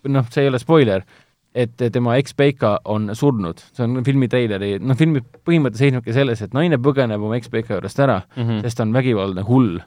noh, 0.08 0.26
see 0.30 0.42
ei 0.44 0.48
ole 0.48 0.58
spoiler, 0.58 1.02
et 1.56 1.86
tema 1.92 2.16
ekspeika 2.20 2.76
on 2.84 3.10
surnud, 3.16 3.60
see 3.72 3.84
on 3.86 4.02
filmi 4.04 4.28
treileri, 4.28 4.76
noh 4.82 4.98
filmi 4.98 5.22
põhimõte 5.46 5.80
seisnebki 5.80 6.14
selles, 6.16 6.42
et 6.44 6.56
naine 6.56 6.78
põgeneb 6.82 7.22
oma 7.22 7.38
ekspeika 7.38 7.76
juurest 7.76 8.00
ära 8.04 8.20
mm. 8.22 8.42
-hmm. 8.42 8.62
sest 8.66 8.76
ta 8.76 8.84
on 8.84 8.92
vägivaldne 8.92 9.44
hull, 9.48 9.78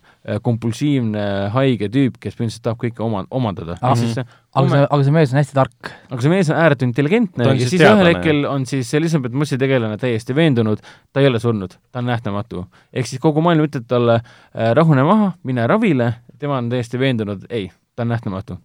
kompulsiivne 0.42 1.26
haige 1.54 1.90
tüüp, 1.94 2.18
kes 2.20 2.38
põhimõtteliselt 2.38 2.66
tahab 2.66 2.82
kõike 2.84 3.06
oma, 3.06 3.26
omandada 3.30 3.78
Ah, 3.82 3.96
siis 3.98 4.16
see, 4.18 4.26
aga 4.58 4.70
see, 4.72 4.86
aga 4.90 5.06
see 5.06 5.16
mees 5.16 5.34
on 5.34 5.40
hästi 5.40 5.58
tark. 5.58 5.92
aga 6.10 6.22
see 6.24 6.32
mees 6.34 6.50
on 6.50 6.60
ääretult 6.60 6.88
intelligentne 6.90 7.46
on 7.46 7.54
ja 7.54 7.60
siis 7.64 7.76
siis 7.76 7.86
ühel 7.86 8.12
hetkel 8.12 8.46
on 8.50 8.66
siis 8.70 8.94
Elizabeth 8.98 9.36
Mossi 9.36 9.60
tegelane 9.62 9.98
täiesti 10.02 10.36
veendunud, 10.36 10.82
ta 11.14 11.24
ei 11.24 11.30
ole 11.30 11.40
surnud, 11.40 11.76
ta 11.92 12.04
on 12.04 12.10
nähtamatu. 12.10 12.66
ehk 12.94 13.08
siis 13.08 13.22
kogu 13.22 13.44
maailm 13.46 13.70
ütleb 13.70 13.86
talle 13.88 14.20
äh, 14.20 14.74
rahune 14.78 15.06
maha, 15.08 15.32
mine 15.44 15.68
ravile, 15.68 16.14
tema 16.40 16.58
on 16.58 16.70
täiesti 16.74 17.00
veendunud, 17.00 17.46
ei, 17.50 17.70
ta 17.96 18.08
on 18.08 18.16
nähtamatu. 18.16 18.60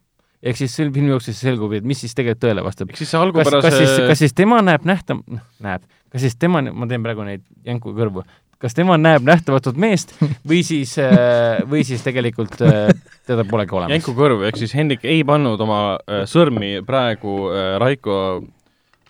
Ehk 0.44 0.60
siis 0.60 0.76
selle 0.76 0.92
filmi 0.94 1.12
jooksul 1.14 1.36
selgub, 1.36 1.72
et 1.76 1.86
mis 1.88 2.00
siis 2.04 2.14
tegelikult 2.16 2.44
tõele 2.44 2.64
vastab. 2.66 2.92
ehk 2.92 3.00
siis 3.00 3.10
see 3.10 3.18
kas, 3.18 3.26
algupärase 3.26 3.64
kas 3.64 3.78
siis, 3.80 3.98
kas 4.10 4.24
siis 4.24 4.36
tema 4.36 4.60
näeb 4.64 4.86
nähtam-, 4.88 5.24
noh, 5.26 5.44
näeb, 5.64 5.84
kas 6.12 6.24
siis 6.26 6.36
tema, 6.36 6.62
ma 6.70 6.88
teen 6.90 7.04
praegu 7.04 7.26
neid 7.26 7.44
jänku 7.66 7.94
kõrvu, 7.96 8.24
kas 8.62 8.76
tema 8.76 8.96
näeb 9.00 9.24
nähtamatut 9.26 9.78
meest 9.80 10.14
või 10.50 10.62
siis, 10.66 10.96
või 11.70 11.84
siis 11.86 12.04
tegelikult 12.04 12.60
äh, 12.64 12.92
teda 13.26 13.46
polegi 13.48 13.76
olemas. 13.76 13.94
jänku 13.96 14.14
kõrv, 14.16 14.44
ehk 14.48 14.60
siis 14.60 14.74
Hendrik 14.76 15.04
ei 15.08 15.24
pannud 15.26 15.60
oma 15.64 15.80
äh, 15.96 16.24
sõrmi 16.30 16.76
praegu 16.86 17.38
äh, 17.50 17.74
Raiko 17.82 18.18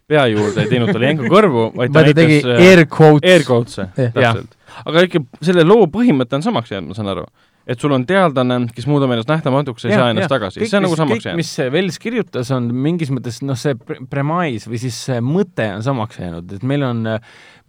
pea 0.06 0.26
juurde, 0.28 0.64
ei 0.64 0.70
teinud 0.70 0.92
talle 0.92 1.10
jänku 1.12 1.30
kõrvu, 1.32 1.68
vaid 1.78 1.94
ta 1.94 2.04
tegi 2.10 2.40
näitas 2.42 2.50
äh, 2.52 2.68
air 2.68 2.84
quotes. 2.86 3.30
air 3.30 3.46
quotes'e, 3.48 3.88
täpselt. 3.96 4.56
aga 4.84 5.04
ikka 5.08 5.24
selle 5.40 5.64
loo 5.66 5.88
põhimõte 5.92 6.38
on 6.38 6.44
samaks 6.44 6.74
jäänud, 6.74 6.92
ma 6.92 6.98
saan 6.98 7.12
aru. 7.14 7.26
Et 7.66 7.80
sul 7.80 7.92
on 7.96 8.04
teadlane, 8.08 8.58
kes 8.76 8.86
muudab 8.90 9.12
ennast 9.14 9.30
nähtamatuks, 9.30 9.86
ei 9.88 9.96
saa 9.96 10.10
ennast 10.12 10.28
ja. 10.28 10.32
tagasi, 10.36 10.64
see 10.68 10.78
on 10.78 10.86
nagu 10.86 10.96
samaks 10.98 11.28
jäänud. 11.28 11.40
mis 11.40 11.52
Vels 11.72 11.98
kirjutas, 12.02 12.50
on 12.54 12.68
mingis 12.86 13.12
mõttes 13.14 13.40
noh, 13.44 13.58
see 13.58 13.76
premise 14.10 14.70
või 14.70 14.80
siis 14.82 14.98
see 15.08 15.20
mõte 15.24 15.70
on 15.76 15.84
samaks 15.86 16.20
jäänud, 16.20 16.56
et 16.58 16.66
meil 16.68 16.84
on, 16.86 17.04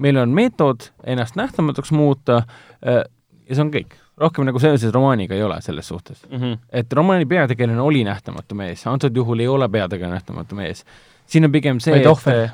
meil 0.03 0.19
on 0.21 0.35
meetod 0.35 0.89
ennast 1.15 1.39
nähtamatuks 1.39 1.93
muuta 1.95 2.41
äh, 2.83 3.05
ja 3.47 3.55
see 3.55 3.63
on 3.65 3.71
kõik. 3.73 3.95
rohkem 4.19 4.45
nagu 4.47 4.59
seoses 4.63 4.93
romaaniga 4.95 5.35
ei 5.35 5.43
ole 5.43 5.57
selles 5.61 5.87
suhtes 5.87 6.21
mm. 6.29 6.37
-hmm. 6.37 6.59
et 6.71 6.93
romaani 6.93 7.25
peategelane 7.25 7.81
oli 7.81 8.03
nähtamatu 8.03 8.55
mees, 8.55 8.87
antud 8.87 9.15
juhul 9.15 9.39
ei 9.39 9.47
ole 9.47 9.69
peategelane 9.69 10.19
nähtamatu 10.19 10.55
mees. 10.55 10.85
siin 11.25 11.45
on 11.45 11.51
pigem 11.51 11.79
see, 11.79 11.99
et 11.99 12.51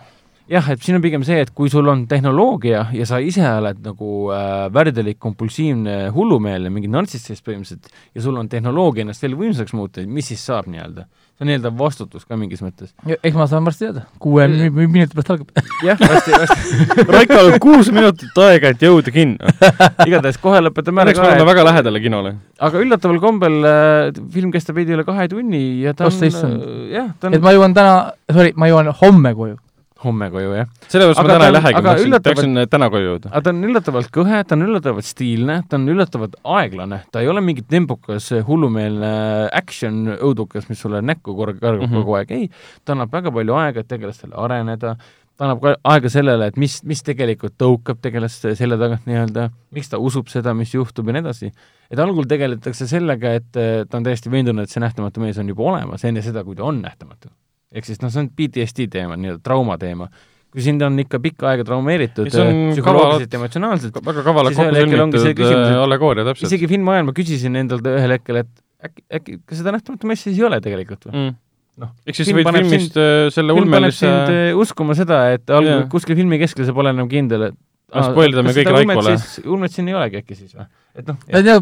jah, 0.51 0.69
et 0.73 0.83
siin 0.83 0.97
on 0.97 1.03
pigem 1.03 1.23
see, 1.27 1.39
et 1.45 1.53
kui 1.55 1.71
sul 1.71 1.87
on 1.91 2.03
tehnoloogia 2.11 2.85
ja 2.95 3.07
sa 3.07 3.21
ise 3.23 3.45
oled 3.47 3.81
nagu 3.85 4.11
äh, 4.35 4.67
värdelik, 4.73 5.19
kompulsiivne, 5.21 5.97
hullumeelne, 6.15 6.71
mingi 6.73 6.91
nartsissist 6.91 7.45
põhimõtteliselt, 7.47 7.91
ja 8.15 8.25
sul 8.25 8.39
on 8.39 8.51
tehnoloogia 8.51 9.05
ennast 9.05 9.23
veel 9.23 9.37
võimsaks 9.39 9.75
muuta, 9.77 10.05
mis 10.07 10.31
siis 10.33 10.43
saab 10.49 10.69
nii-öelda? 10.71 11.07
see 11.41 11.45
on 11.45 11.49
nii-öelda 11.49 11.71
vastutus 11.73 12.25
ka 12.29 12.37
mingis 12.37 12.59
mõttes. 12.61 12.91
eks 13.15 13.33
ma 13.33 13.47
saan 13.49 13.65
varsti 13.65 13.87
teada, 13.87 14.03
kuue 14.21 14.45
minuti 14.45 15.15
pärast 15.15 15.31
algab. 15.33 15.63
jah, 15.87 15.97
varsti, 15.97 16.35
varsti 16.35 17.05
Raikal 17.15 17.49
on 17.53 17.57
kuus 17.63 17.89
minutit 17.95 18.37
aega, 18.43 18.75
et 18.75 18.85
jõuda 18.85 19.13
kinno. 19.15 19.55
igatahes 20.09 20.37
kohe 20.43 20.61
lõpetame 20.61 21.01
ära 21.01 21.15
ka. 21.15 21.23
me 21.23 21.31
oleme 21.31 21.49
väga 21.49 21.65
lähedale 21.65 22.03
kinole. 22.03 22.35
aga 22.59 22.85
üllataval 22.85 23.23
kombel 23.23 23.57
äh, 23.65 24.21
film 24.35 24.53
kestab 24.53 24.77
veidi 24.77 24.93
üle 24.93 25.07
kahe 25.07 25.25
tunni 25.31 25.63
ja 25.81 25.95
ta 25.97 26.11
on, 26.11 26.21
äh, 26.29 26.93
jah, 26.93 27.09
ta 27.17 27.31
on 27.31 27.39
et 27.39 27.49
ma 27.49 27.57
jõuan 27.57 27.73
täna, 27.73 27.97
sorry, 28.29 28.53
ma 28.53 28.69
jõuan 28.69 28.93
homme 29.01 29.33
koju 29.33 29.57
homme 30.03 30.29
koju, 30.33 30.53
jah. 30.55 30.67
sellepärast 30.87 31.21
ma 31.21 31.33
täna 31.33 31.47
ei 31.47 31.55
lähegi, 31.55 31.77
ma 31.77 31.87
tahtsin, 31.87 32.15
tahaksin 32.25 32.61
täna 32.71 32.89
koju 32.93 33.07
jõuda. 33.07 33.31
aga 33.31 33.43
ta 33.45 33.53
on 33.53 33.69
üllatavalt 33.69 34.11
kõhe, 34.17 34.41
ta 34.47 34.57
on 34.57 34.65
üllatavalt 34.67 35.07
stiilne, 35.07 35.57
ta 35.69 35.79
on 35.79 35.87
üllatavalt 35.93 36.37
aeglane, 36.57 37.01
ta 37.13 37.23
ei 37.23 37.31
ole 37.31 37.43
mingi 37.45 37.65
tempokas 37.67 38.31
hullumeelne 38.47 39.13
action 39.61 40.03
õudukas, 40.17 40.69
mis 40.71 40.81
sulle 40.81 41.03
näkku 41.05 41.35
korraga 41.37 41.61
kargab 41.61 41.87
mm 41.87 41.93
-hmm. 41.93 42.05
kogu 42.05 42.19
aeg, 42.19 42.31
ei, 42.37 42.49
ta 42.85 42.95
annab 42.95 43.13
väga 43.13 43.33
palju 43.35 43.57
aega, 43.63 43.83
et 43.83 43.91
tegelastele 43.91 44.37
areneda, 44.37 44.95
ta 45.37 45.47
annab 45.47 45.61
ka 45.61 45.75
aega 45.93 46.09
sellele, 46.13 46.47
et 46.51 46.57
mis, 46.61 46.79
mis 46.87 47.03
tegelikult 47.05 47.57
tõukab 47.61 48.01
tegelast 48.01 48.45
selle 48.57 48.77
tagant 48.77 49.05
nii-öelda, 49.09 49.49
miks 49.75 49.89
ta 49.89 49.97
usub 49.97 50.29
seda, 50.29 50.53
mis 50.57 50.73
juhtub 50.73 51.07
ja 51.07 51.17
nii 51.17 51.25
edasi. 51.25 51.51
et 51.91 51.99
algul 51.99 52.25
tegeletakse 52.29 52.87
sellega, 52.87 53.33
et 53.41 53.51
ta 53.51 53.97
on 53.97 54.03
täiesti 54.03 54.31
veendunud, 54.31 54.63
et 54.63 54.69
see 54.69 54.83
nähtamatu 54.83 55.19
mees 55.19 55.37
on 55.37 55.47
juba 55.49 55.63
olemas 55.73 56.05
enne 56.05 56.21
seda, 56.21 56.43
kui 56.43 56.55
ta 56.55 56.63
on 56.63 56.81
nähtamatu 56.81 57.29
ehk 57.71 57.87
siis 57.87 58.01
noh, 58.03 58.11
see 58.13 58.25
on 58.25 58.29
PTSD 58.35 58.87
teema, 58.91 59.17
nii-öelda 59.19 59.43
trauma 59.45 59.77
teema. 59.81 60.09
kui 60.51 60.63
sind 60.65 60.83
on 60.83 60.99
ikka 60.99 61.21
pikka 61.23 61.47
aega 61.47 61.63
traumeeritud 61.63 62.27
psühholoogiliselt, 62.27 63.35
emotsionaalselt, 63.37 63.99
väga 64.03 64.23
kavalalt 64.25 64.57
kokku 64.57 64.73
sõlmitud 64.75 65.45
äh, 65.47 65.77
allegooria, 65.79 66.25
täpselt. 66.27 66.49
isegi 66.49 66.67
filmi 66.67 66.91
ajal 66.91 67.05
ma 67.07 67.13
küsisin 67.15 67.55
endalt 67.55 67.87
ühel 67.87 68.17
hetkel, 68.17 68.41
et 68.43 68.51
äkki, 68.83 69.05
äkki 69.15 69.37
kas 69.47 69.61
seda 69.61 69.71
nähtamatu 69.77 70.09
messi 70.11 70.27
siis 70.27 70.41
ei 70.41 70.47
ole 70.49 70.59
tegelikult 70.63 71.07
või 71.07 71.13
mm.? 71.15 71.37
noh, 71.85 71.93
ehk 72.03 72.19
siis 72.19 72.33
võid 72.35 72.49
filmist 72.51 72.97
sind, 72.97 72.99
äh, 72.99 73.29
selle 73.31 73.55
ulmelise 73.55 74.09
äh, 74.11 74.39
uskuma 74.59 74.97
seda, 74.99 75.21
et 75.37 75.47
algul 75.47 75.71
yeah. 75.71 75.85
kuskil 75.93 76.19
filmi 76.19 76.39
keskel 76.41 76.67
sa 76.67 76.75
pole 76.75 76.91
enam 76.91 77.07
kindel, 77.11 77.47
et 77.47 77.59
aa, 77.95 78.09
spoilidame 78.09 78.51
kõik 78.57 78.73
Raikole. 78.75 79.15
ulmet 79.53 79.75
siin 79.75 79.87
ei 79.87 79.95
olegi 79.95 80.19
äkki 80.19 80.35
siis 80.35 80.57
või? 80.57 80.67
et 80.99 81.07
noh. 81.07 81.15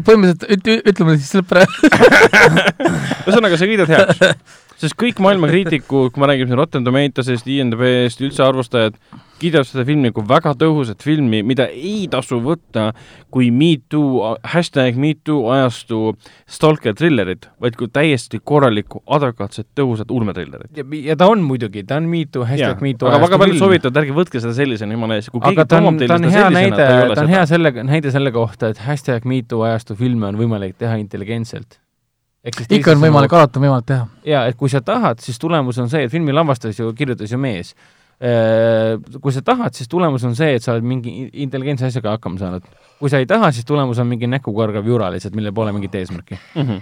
põhimõtteliselt 0.08 0.50
üt-, 0.58 0.90
ütleme 0.94 1.14
siis 1.20 1.30
selle 1.36 1.46
praegu 1.46 1.92
ühesõnaga, 3.28 3.54
sa 3.54 3.70
kiidad 3.70 3.94
heaks 3.94 4.24
sest 4.80 4.96
kõik 5.00 5.20
maailma 5.22 5.50
kriitikud, 5.50 6.12
kui 6.12 6.22
ma 6.22 6.30
räägin 6.30 6.48
siin 6.48 6.58
Rotten 6.60 6.86
Tomatoes'ist, 6.86 7.48
IMDB-st, 7.50 8.22
üldse 8.24 8.44
arvustajad, 8.46 8.96
kiidavad 9.40 9.68
seda 9.68 9.84
filmi 9.88 10.10
kui 10.12 10.24
väga 10.28 10.52
tõhusat 10.60 11.04
filmi, 11.04 11.40
mida 11.46 11.66
ei 11.72 12.06
tasu 12.12 12.40
võtta 12.44 12.90
kui 13.32 13.50
Me 13.54 13.72
Too, 13.92 14.34
hashtag 14.52 14.98
Me 15.00 15.12
Too 15.24 15.48
ajastu 15.52 16.14
stalker 16.50 16.96
trillerit, 16.96 17.48
vaid 17.62 17.76
kui 17.80 17.90
täiesti 17.92 18.40
korralikku, 18.44 19.02
adekvaatset, 19.18 19.68
tõhusat 19.78 20.12
ulmetrillerit. 20.12 20.72
ja, 20.76 20.86
ja 21.10 21.18
ta 21.20 21.30
on 21.32 21.44
muidugi, 21.46 21.84
ta 21.88 22.00
on 22.00 22.08
Me 22.12 22.24
Too, 22.26 22.46
hashtag 22.48 22.84
Me 22.84 22.94
Too 22.94 23.10
aga 23.10 23.20
väga 23.26 23.40
paljud 23.44 23.60
soovitavad, 23.60 24.00
ärge 24.04 24.16
võtke 24.16 24.44
seda 24.44 24.56
sellisena, 24.56 24.96
jumala 24.96 25.20
eest, 25.20 25.32
kui 25.34 25.44
keegi 25.44 25.68
tomab 25.74 26.00
teile 26.00 26.20
seda 26.24 26.32
sellisena, 26.48 26.80
ta 26.80 26.88
ei 26.88 27.04
ole 27.04 27.12
seda. 27.12 27.20
ta 27.20 27.26
on 27.26 27.36
hea 27.36 27.44
selle, 27.52 27.76
näide 27.92 28.16
selle 28.16 28.34
kohta, 28.36 28.72
et 28.74 28.82
hashtag 28.88 29.28
Me 29.28 29.44
Too 29.44 29.64
ajastu 29.68 29.96
filme 30.00 30.28
on 30.32 30.40
võimalik 30.40 30.76
teha 30.80 31.00
intelligentselt 31.00 31.80
ikka 32.48 32.94
on 32.94 33.02
võimalik, 33.02 33.32
alati 33.36 33.58
on 33.60 33.66
võimalik 33.66 33.88
teha. 33.88 34.06
jaa, 34.26 34.44
et 34.48 34.56
kui 34.56 34.70
sa 34.72 34.80
tahad, 34.84 35.20
siis 35.20 35.38
tulemus 35.40 35.78
on 35.82 35.90
see, 35.92 36.06
et 36.06 36.12
filmi 36.12 36.32
lavastas 36.32 36.78
ju, 36.78 36.92
kirjutas 36.96 37.32
ju 37.32 37.40
mees. 37.40 37.74
Äh, 38.20 38.96
kui 39.20 39.32
sa 39.32 39.42
tahad, 39.44 39.76
siis 39.76 39.88
tulemus 39.88 40.24
on 40.28 40.34
see, 40.36 40.54
et 40.56 40.64
sa 40.64 40.74
oled 40.74 40.84
mingi 40.84 41.30
intelligentse 41.44 41.88
asjaga 41.88 42.16
hakkama 42.16 42.40
saanud. 42.40 42.66
kui 43.00 43.08
sa 43.12 43.20
ei 43.20 43.26
taha, 43.28 43.48
siis 43.52 43.64
tulemus 43.64 43.98
on 43.98 44.08
mingi 44.08 44.28
näkkukargav 44.28 44.86
jura 44.86 45.08
lihtsalt, 45.12 45.36
millel 45.36 45.54
pole 45.56 45.72
mingit 45.72 45.94
eesmärki 45.94 46.36
mm. 46.36 46.62
-hmm. 46.62 46.80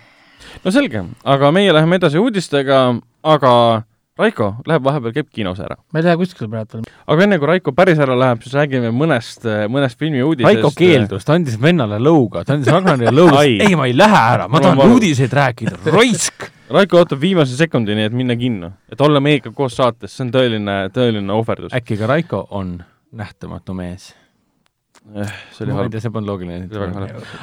no 0.64 0.70
selge, 0.70 1.04
aga 1.24 1.52
meie 1.52 1.72
läheme 1.72 1.96
edasi 1.96 2.18
uudistega, 2.18 2.94
aga 3.22 3.82
Raiko 4.18 4.48
läheb 4.66 4.82
vahepeal, 4.82 5.12
käib 5.14 5.28
kinos 5.30 5.60
ära. 5.62 5.76
ma 5.92 6.00
ei 6.00 6.06
lähe 6.08 6.18
kuskile 6.18 6.48
praegu 6.50 6.80
veel. 6.80 6.86
aga 7.06 7.24
enne, 7.24 7.38
kui 7.38 7.50
Raiko 7.52 7.72
päris 7.76 8.00
ära 8.02 8.16
läheb, 8.18 8.42
siis 8.42 8.56
räägime 8.58 8.90
mõnest, 8.90 9.46
mõnest 9.70 9.98
filmi 10.00 10.22
uudisest. 10.26 10.48
Raiko 10.48 10.72
keeldus, 10.74 11.26
ta 11.28 11.36
andis 11.38 11.58
vennale 11.62 12.00
lõuga, 12.02 12.42
ta 12.44 12.56
andis 12.56 12.72
Ragnarile 12.74 13.14
lõuga 13.14 13.44
ei, 13.46 13.74
ma 13.78 13.86
ei 13.86 13.94
lähe 13.96 14.22
ära, 14.34 14.48
ma 14.50 14.62
tahan 14.64 14.82
uudiseid 14.90 15.34
rääkida, 15.38 15.78
raisk! 15.94 16.50
Raiko 16.68 16.98
ootab 17.00 17.22
viimase 17.22 17.56
sekundini, 17.56 18.04
et 18.10 18.12
minna 18.12 18.36
kinno. 18.36 18.72
et 18.92 19.00
olla 19.00 19.22
meiega 19.24 19.54
koos 19.54 19.78
saates, 19.78 20.12
see 20.12 20.26
on 20.26 20.34
tõeline, 20.34 20.78
tõeline 20.92 21.32
ohverdus. 21.38 21.74
äkki 21.78 21.96
ka 22.00 22.10
Raiko 22.10 22.46
on 22.50 22.80
nähtamatu 23.12 23.74
mees 23.74 24.10
see 25.08 25.64
oli 25.64 25.72
halb. 25.72 25.94
see 25.96 26.12
polnud 26.12 26.28
loogiline. 26.28 26.68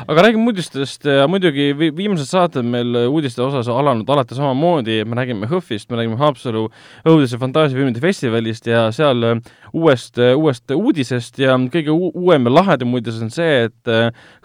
aga 0.05 0.25
räägime 0.27 0.51
uudistest 0.51 1.07
ja 1.09 1.25
muidugi 1.29 1.71
vi-, 1.77 1.91
viimased 1.97 2.29
saated 2.29 2.67
meil 2.69 2.97
uudiste 3.07 3.41
osas 3.45 3.69
alanud 3.71 4.09
alati 4.09 4.37
samamoodi, 4.37 4.99
me 5.05 5.17
räägime 5.17 5.49
HÖFFist, 5.49 5.89
me 5.89 5.99
räägime 5.99 6.19
Haapsalu 6.21 6.67
õudus- 7.09 7.33
ja 7.33 7.41
fantaasiafilmide 7.41 8.03
festivalist 8.03 8.69
ja 8.69 8.85
seal 8.95 9.25
uuest, 9.73 10.21
uuest 10.21 10.75
uudisest 10.75 11.41
ja 11.41 11.57
kõige 11.73 11.95
uuem 11.95 12.49
ja 12.49 12.53
lahedam 12.53 12.93
uudis 12.93 13.21
on 13.21 13.33
see, 13.33 13.65
et 13.69 13.93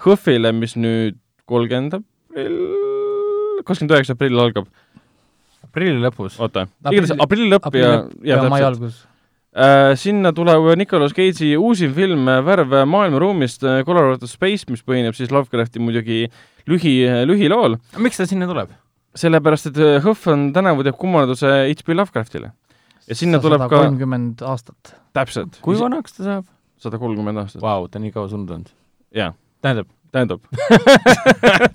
HÖFFile, 0.07 0.55
mis 0.57 0.77
nüüd 0.81 1.21
kolmkümmend 1.51 2.01
aprill, 2.01 2.59
kakskümmend 3.67 3.99
üheksa 3.99 4.17
aprill 4.17 4.41
algab. 4.41 4.73
aprilli 5.67 6.01
lõpus. 6.03 6.41
oota, 6.41 6.67
igatahes 6.89 7.21
aprilli 7.21 7.53
lõpp 7.53 7.77
ja, 7.77 7.95
ja, 8.25 8.41
ja 8.41 8.49
mai 8.49 8.65
algus 8.65 9.05
sinna 9.99 10.31
tuleb 10.33 10.69
Nicolas 10.79 11.15
Cage'i 11.17 11.57
uusim 11.59 11.95
film 11.95 12.29
äh, 12.31 12.39
Värv 12.47 12.77
maailmaruumist, 12.87 13.65
äh, 13.67 13.83
Colorado 13.87 14.29
Space, 14.31 14.71
mis 14.71 14.85
põhineb 14.87 15.17
siis 15.19 15.33
Lovecrafti 15.35 15.83
muidugi 15.83 16.29
lühi, 16.71 16.95
lühilool. 17.27 17.77
miks 17.99 18.21
ta 18.21 18.29
sinna 18.31 18.47
tuleb? 18.51 18.71
sellepärast, 19.19 19.73
et 19.73 19.79
HÖFF 20.05 20.29
on 20.31 20.51
tänavu 20.55 20.85
teeb 20.87 20.95
kummarduse 20.95 21.49
H.P. 21.67 21.97
Lovecraftile. 21.99 22.53
ja 23.09 23.19
sinna 23.19 23.43
tuleb 23.43 23.67
ka 23.67 23.73
kolmkümmend 23.75 24.45
aastat. 24.47 24.95
täpselt. 25.13 25.59
kui 25.67 25.79
vanaks 25.81 26.15
ta 26.15 26.29
saab? 26.29 26.51
sada 26.79 27.03
kolmkümmend 27.03 27.43
aastat. 27.43 27.63
Vau, 27.63 27.89
ta 27.91 27.99
on 27.99 28.07
nii 28.07 28.15
kaua 28.15 28.31
surnud 28.31 28.55
olnud. 28.55 28.71
jaa. 29.11 29.33
tähendab? 29.61 29.91
tähendab 30.15 30.47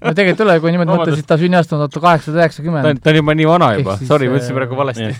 no 0.05 0.15
tegelikult 0.15 0.41
ei 0.41 0.47
ole, 0.47 0.59
kui 0.63 0.71
niimoodi 0.71 0.95
mõtta, 0.95 1.11
siis 1.11 1.27
ta 1.27 1.35
sünniaasta 1.39 1.75
on 1.75 1.85
tuhat 1.89 2.03
kaheksasada 2.07 2.45
üheksakümmend. 2.45 3.03
ta 3.03 3.11
on 3.11 3.19
juba 3.19 3.35
nii 3.35 3.51
vana 3.51 3.73
juba, 3.81 3.99
sorry, 3.99 4.31
ma 4.31 4.39
ütlesin 4.39 4.55
praegu 4.63 4.79
valesti 4.79 5.11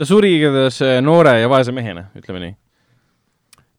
ta 0.00 0.08
suri 0.08 0.32
igatahes 0.38 0.80
äh, 0.80 0.98
noore 1.04 1.36
ja 1.42 1.48
vaese 1.52 1.72
mehena, 1.76 2.06
ütleme 2.16 2.40
nii. 2.40 2.52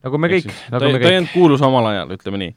nagu 0.06 0.18
me 0.22 0.28
kõik, 0.30 0.48
nagu 0.70 0.82
ta, 0.82 0.90
me 0.90 0.98
kõik. 0.98 1.04
ta 1.04 1.10
ei 1.10 1.18
olnud 1.20 1.32
kuulus 1.34 1.62
omal 1.66 1.88
ajal, 1.90 2.12
ütleme 2.14 2.40
nii. 2.42 2.52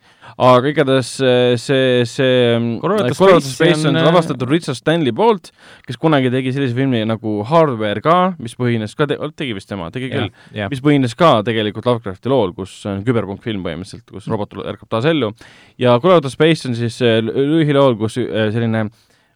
aga 0.48 0.68
igatahes 0.68 1.12
äh, 1.24 1.54
see, 1.60 2.02
see 2.08 2.58
Colorado 2.82 3.16
Space, 3.16 3.54
Space 3.54 3.88
on 3.88 3.96
lavastatud 3.96 4.50
Richard 4.52 4.76
Stanley 4.76 5.14
poolt, 5.16 5.48
kes 5.88 5.96
kunagi 6.00 6.28
tegi 6.34 6.52
sellise 6.52 6.76
filmi 6.76 7.00
nagu 7.08 7.38
Hardware 7.48 8.02
ka, 8.04 8.16
mis 8.36 8.52
põhines 8.58 8.92
ka 8.98 9.06
te,, 9.08 9.16
tegi 9.32 9.56
vist 9.56 9.70
tema, 9.72 9.88
tegi 9.94 10.10
küll, 10.12 10.28
mis 10.72 10.84
põhines 10.84 11.16
ka 11.16 11.38
tegelikult 11.46 11.88
Lovecrafti 11.88 12.32
lool, 12.32 12.52
kus 12.58 12.74
on 12.90 13.00
küberpunkfilm 13.06 13.64
põhimõtteliselt, 13.64 14.04
kus 14.12 14.28
robot 14.28 14.58
ärkab 14.60 14.92
taas 14.92 15.08
ellu. 15.08 15.32
ja 15.80 15.96
Colorado 16.04 16.28
Space 16.32 16.68
on 16.68 16.76
siis 16.76 17.00
lühilool, 17.00 17.96
kus 18.02 18.20
selline 18.20 18.90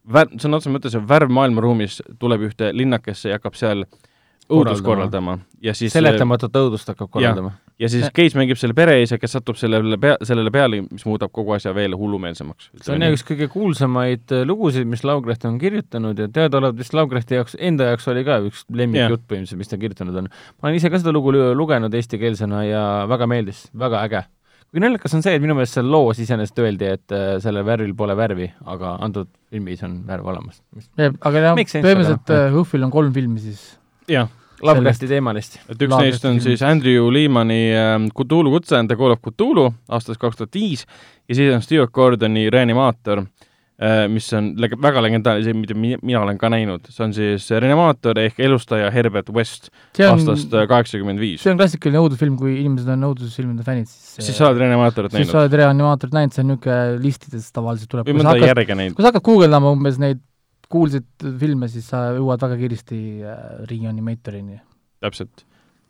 vär-, 0.05 0.37
sõna 0.37 0.61
otseses 0.61 0.77
mõttes 0.77 1.01
värv 1.01 1.33
maailmaruumis 1.33 2.03
tuleb 2.21 2.45
ühte 2.51 2.75
linnakesse 2.77 3.33
ja 3.33 3.41
hakkab 3.41 3.57
seal 3.57 3.87
äh, 3.87 4.05
õudust 4.49 4.85
korraldama 4.85 5.39
ja 5.62 5.75
siis 5.77 5.93
seletamatut 5.93 6.55
õudust 6.57 6.89
hakkab 6.89 7.11
korraldama. 7.12 7.53
ja 7.81 7.91
siis 7.91 8.07
Cage 8.15 8.39
mängib 8.39 8.59
selle 8.61 8.77
pereisa, 8.77 9.19
kes 9.20 9.35
satub 9.37 9.59
sellele 9.61 9.99
pea, 10.01 10.16
sellele 10.27 10.53
peale, 10.55 10.81
mis 10.87 11.05
muudab 11.09 11.33
kogu 11.35 11.55
asja 11.57 11.75
veel 11.77 11.97
hullumeelsemaks. 11.99 12.70
see 12.85 12.95
on 12.95 13.07
üks 13.11 13.27
kõige 13.29 13.51
kuulsamaid 13.53 14.35
äh, 14.35 14.47
lugusid, 14.49 14.89
mis 14.89 15.05
Laugreht 15.07 15.45
on 15.49 15.59
kirjutanud 15.61 16.19
ja 16.19 16.31
teadaolevalt 16.33 16.81
vist 16.81 16.97
Laugrehti 16.97 17.39
jaoks, 17.39 17.59
enda 17.59 17.91
jaoks 17.93 18.09
oli 18.12 18.25
ka 18.29 18.41
üks 18.47 18.65
lemmikjutt 18.70 19.27
põhimõtteliselt, 19.27 19.62
mis 19.62 19.73
ta 19.73 19.81
kirjutanud 19.81 20.23
on. 20.23 20.33
ma 20.33 20.70
olen 20.70 20.81
ise 20.81 20.93
ka 20.93 21.03
seda 21.03 21.15
lugu 21.15 21.35
lugenud 21.35 21.95
eestikeelsena 21.95 22.65
ja 22.69 22.83
väga 23.11 23.31
meeldis, 23.31 23.69
väga 23.79 24.03
äge 24.09 24.25
kui 24.69 24.83
naljakas 24.85 25.15
on 25.16 25.23
see, 25.25 25.33
et 25.33 25.41
minu 25.41 25.55
meelest 25.57 25.79
seal 25.79 25.87
loos 25.89 26.19
iseenesest 26.20 26.59
öeldi, 26.61 26.91
et 26.99 27.15
äh, 27.16 27.29
sellel 27.41 27.65
värvil 27.65 27.95
pole 27.97 28.16
värvi, 28.16 28.51
aga 28.69 28.99
antud 29.05 29.31
filmis 29.49 29.81
on 29.87 30.03
värv 30.09 30.29
olemas. 30.29 30.61
aga 31.01 31.47
jah, 31.47 31.57
põhimõtteliselt 31.57 32.35
HÖFFil 32.53 32.85
on 32.85 32.93
kolm 32.93 33.15
filmi 33.16 33.41
siis. 33.43 33.70
jah 34.09 34.29
Lovecrafti 34.63 35.09
teemalist. 35.11 35.59
et 35.71 35.83
üks 35.87 35.95
neist 35.95 36.25
on 36.29 36.41
siis 36.43 36.63
Andrew 36.67 37.11
Lehmani 37.15 37.61
ähm, 37.79 38.09
Cthulhu 38.15 38.57
kutse 38.57 38.79
and 38.79 38.91
the 38.91 38.99
Call 38.99 39.15
of 39.15 39.23
Cthulhu 39.25 39.71
aastast 39.89 40.21
kaks 40.21 40.41
tuhat 40.41 40.55
viis 40.55 40.87
ja 41.29 41.37
siis 41.39 41.53
on 41.55 41.63
Stewart 41.63 41.93
Gordoni 41.95 42.49
Reanimaator 42.51 43.23
äh, 43.23 44.07
mis 44.11 44.27
on 44.35 44.51
väga 44.59 45.03
legendaarne, 45.05 45.45
see, 45.47 45.55
mida 45.57 45.77
mi-, 45.79 45.99
mina 46.03 46.23
olen 46.25 46.41
ka 46.41 46.51
näinud, 46.53 46.91
see 46.91 47.05
on 47.07 47.15
siis 47.17 47.47
Reanimaator 47.55 48.19
ehk 48.25 48.41
elustaja 48.49 48.91
Herbert 48.95 49.31
West 49.35 49.71
see 49.97 50.07
on, 50.09 50.17
aastast 50.17 50.55
äh, 50.55 50.67
kaheksakümmend 50.71 51.23
viis. 51.23 51.45
see 51.45 51.55
on 51.55 51.61
klassikaline 51.61 52.03
õudusfilm, 52.03 52.39
kui 52.41 52.59
inimesed 52.59 52.91
on 52.97 53.11
õudusfilmide 53.13 53.67
fännid, 53.67 53.91
siis 53.93 54.31
siis 54.31 54.41
sa 54.41 54.51
oled 54.51 54.65
Reanimaatorit 54.65 55.15
siis 55.15 55.23
näinud? 55.23 55.35
sa 55.37 55.45
oled 55.45 55.59
reanimaatorit 55.63 56.19
näinud, 56.19 56.35
see 56.35 56.47
on 56.47 56.55
niisugune 56.55 57.05
listides 57.05 57.53
tavaliselt 57.55 57.93
tuleb. 57.95 58.11
või 58.11 58.23
mõnda 58.23 58.39
järge 58.43 58.79
näinud? 58.79 58.99
kui 58.99 59.07
sa 59.07 59.13
hakkad 59.13 59.29
guugeldama 59.31 59.77
umbes 59.77 60.03
neid 60.03 60.25
kuulsaid 60.73 61.28
filme, 61.40 61.69
siis 61.73 61.89
sa 61.90 62.09
jõuad 62.16 62.43
väga 62.45 62.59
kiiresti 62.61 62.99
äh, 63.24 63.39
Reanimaatorini. 63.70 64.61
täpselt. 65.01 65.45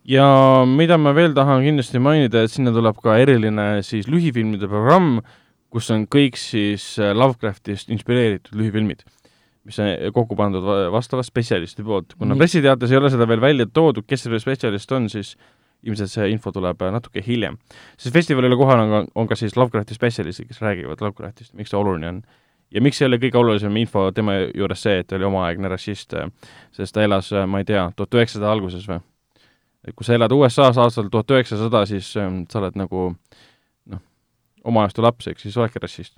ja 0.07 0.25
mida 0.65 0.97
ma 0.97 1.13
veel 1.15 1.35
tahan 1.37 1.63
kindlasti 1.65 1.99
mainida, 1.99 2.43
et 2.43 2.53
sinna 2.53 2.71
tuleb 2.75 2.97
ka 3.03 3.17
eriline 3.19 3.83
siis 3.83 4.07
lühifilmide 4.07 4.69
programm, 4.71 5.19
kus 5.69 5.89
on 5.93 6.07
kõik 6.07 6.39
siis 6.39 6.95
äh, 6.99 7.13
Lovecraftist 7.15 7.91
inspireeritud 7.93 8.55
lühifilmid, 8.57 9.03
mis 9.67 9.79
on 9.83 9.91
kokku 10.15 10.37
pandud 10.39 10.63
va- 10.65 10.89
vastava 10.93 11.23
spetsialisti 11.25 11.83
poolt. 11.83 12.15
kuna 12.17 12.37
pressiteates 12.39 12.91
ei 12.91 12.97
ole 13.01 13.11
seda 13.13 13.27
veel 13.27 13.41
välja 13.43 13.67
toodud, 13.67 14.07
kes 14.07 14.25
see 14.25 14.41
spetsialist 14.41 14.91
on, 14.95 15.09
siis 15.11 15.35
ilmselt 15.83 16.11
see 16.11 16.27
info 16.33 16.51
tuleb 16.55 16.81
äh, 16.83 16.91
natuke 16.95 17.23
hiljem. 17.25 17.57
siis 17.97 18.13
festivalile 18.13 18.57
kohal 18.59 18.83
on 18.83 18.91
ka, 18.91 19.01
on 19.15 19.27
ka 19.27 19.37
siis 19.39 19.57
Lovecrafti 19.57 19.95
spetsialistid, 19.95 20.47
kes 20.49 20.61
räägivad 20.63 21.01
Lovecraftist, 21.03 21.53
miks 21.59 21.71
see 21.73 21.79
oluline 21.79 22.13
on. 22.13 22.21
Ja 22.73 22.81
miks 22.81 23.01
ole 23.01 23.19
kõige 23.21 23.39
olulisem 23.39 23.77
info 23.81 24.09
tema 24.15 24.37
juures 24.55 24.83
see, 24.85 24.99
et 25.01 25.07
ta 25.09 25.17
oli 25.17 25.27
omaaegne 25.29 25.71
rassist, 25.71 26.13
sest 26.75 26.95
ta 26.95 27.03
elas, 27.05 27.31
ma 27.47 27.61
ei 27.61 27.67
tea, 27.67 27.89
tuhat 27.95 28.19
üheksasada 28.19 28.51
alguses 28.51 28.87
või? 28.89 29.01
et 29.87 29.95
kui 29.95 30.05
sa 30.05 30.15
elad 30.17 30.33
USA-s 30.35 30.77
aastal 30.77 31.09
tuhat 31.11 31.31
üheksasada, 31.37 31.85
siis 31.89 32.11
ähm, 32.19 32.43
sa 32.51 32.59
oled 32.61 32.77
nagu 32.79 33.05
noh, 33.89 34.01
oma 34.67 34.85
ajastu 34.85 35.05
laps, 35.05 35.29
ehk 35.31 35.39
siis 35.41 35.57
oledki 35.57 35.81
rassist. 35.83 36.17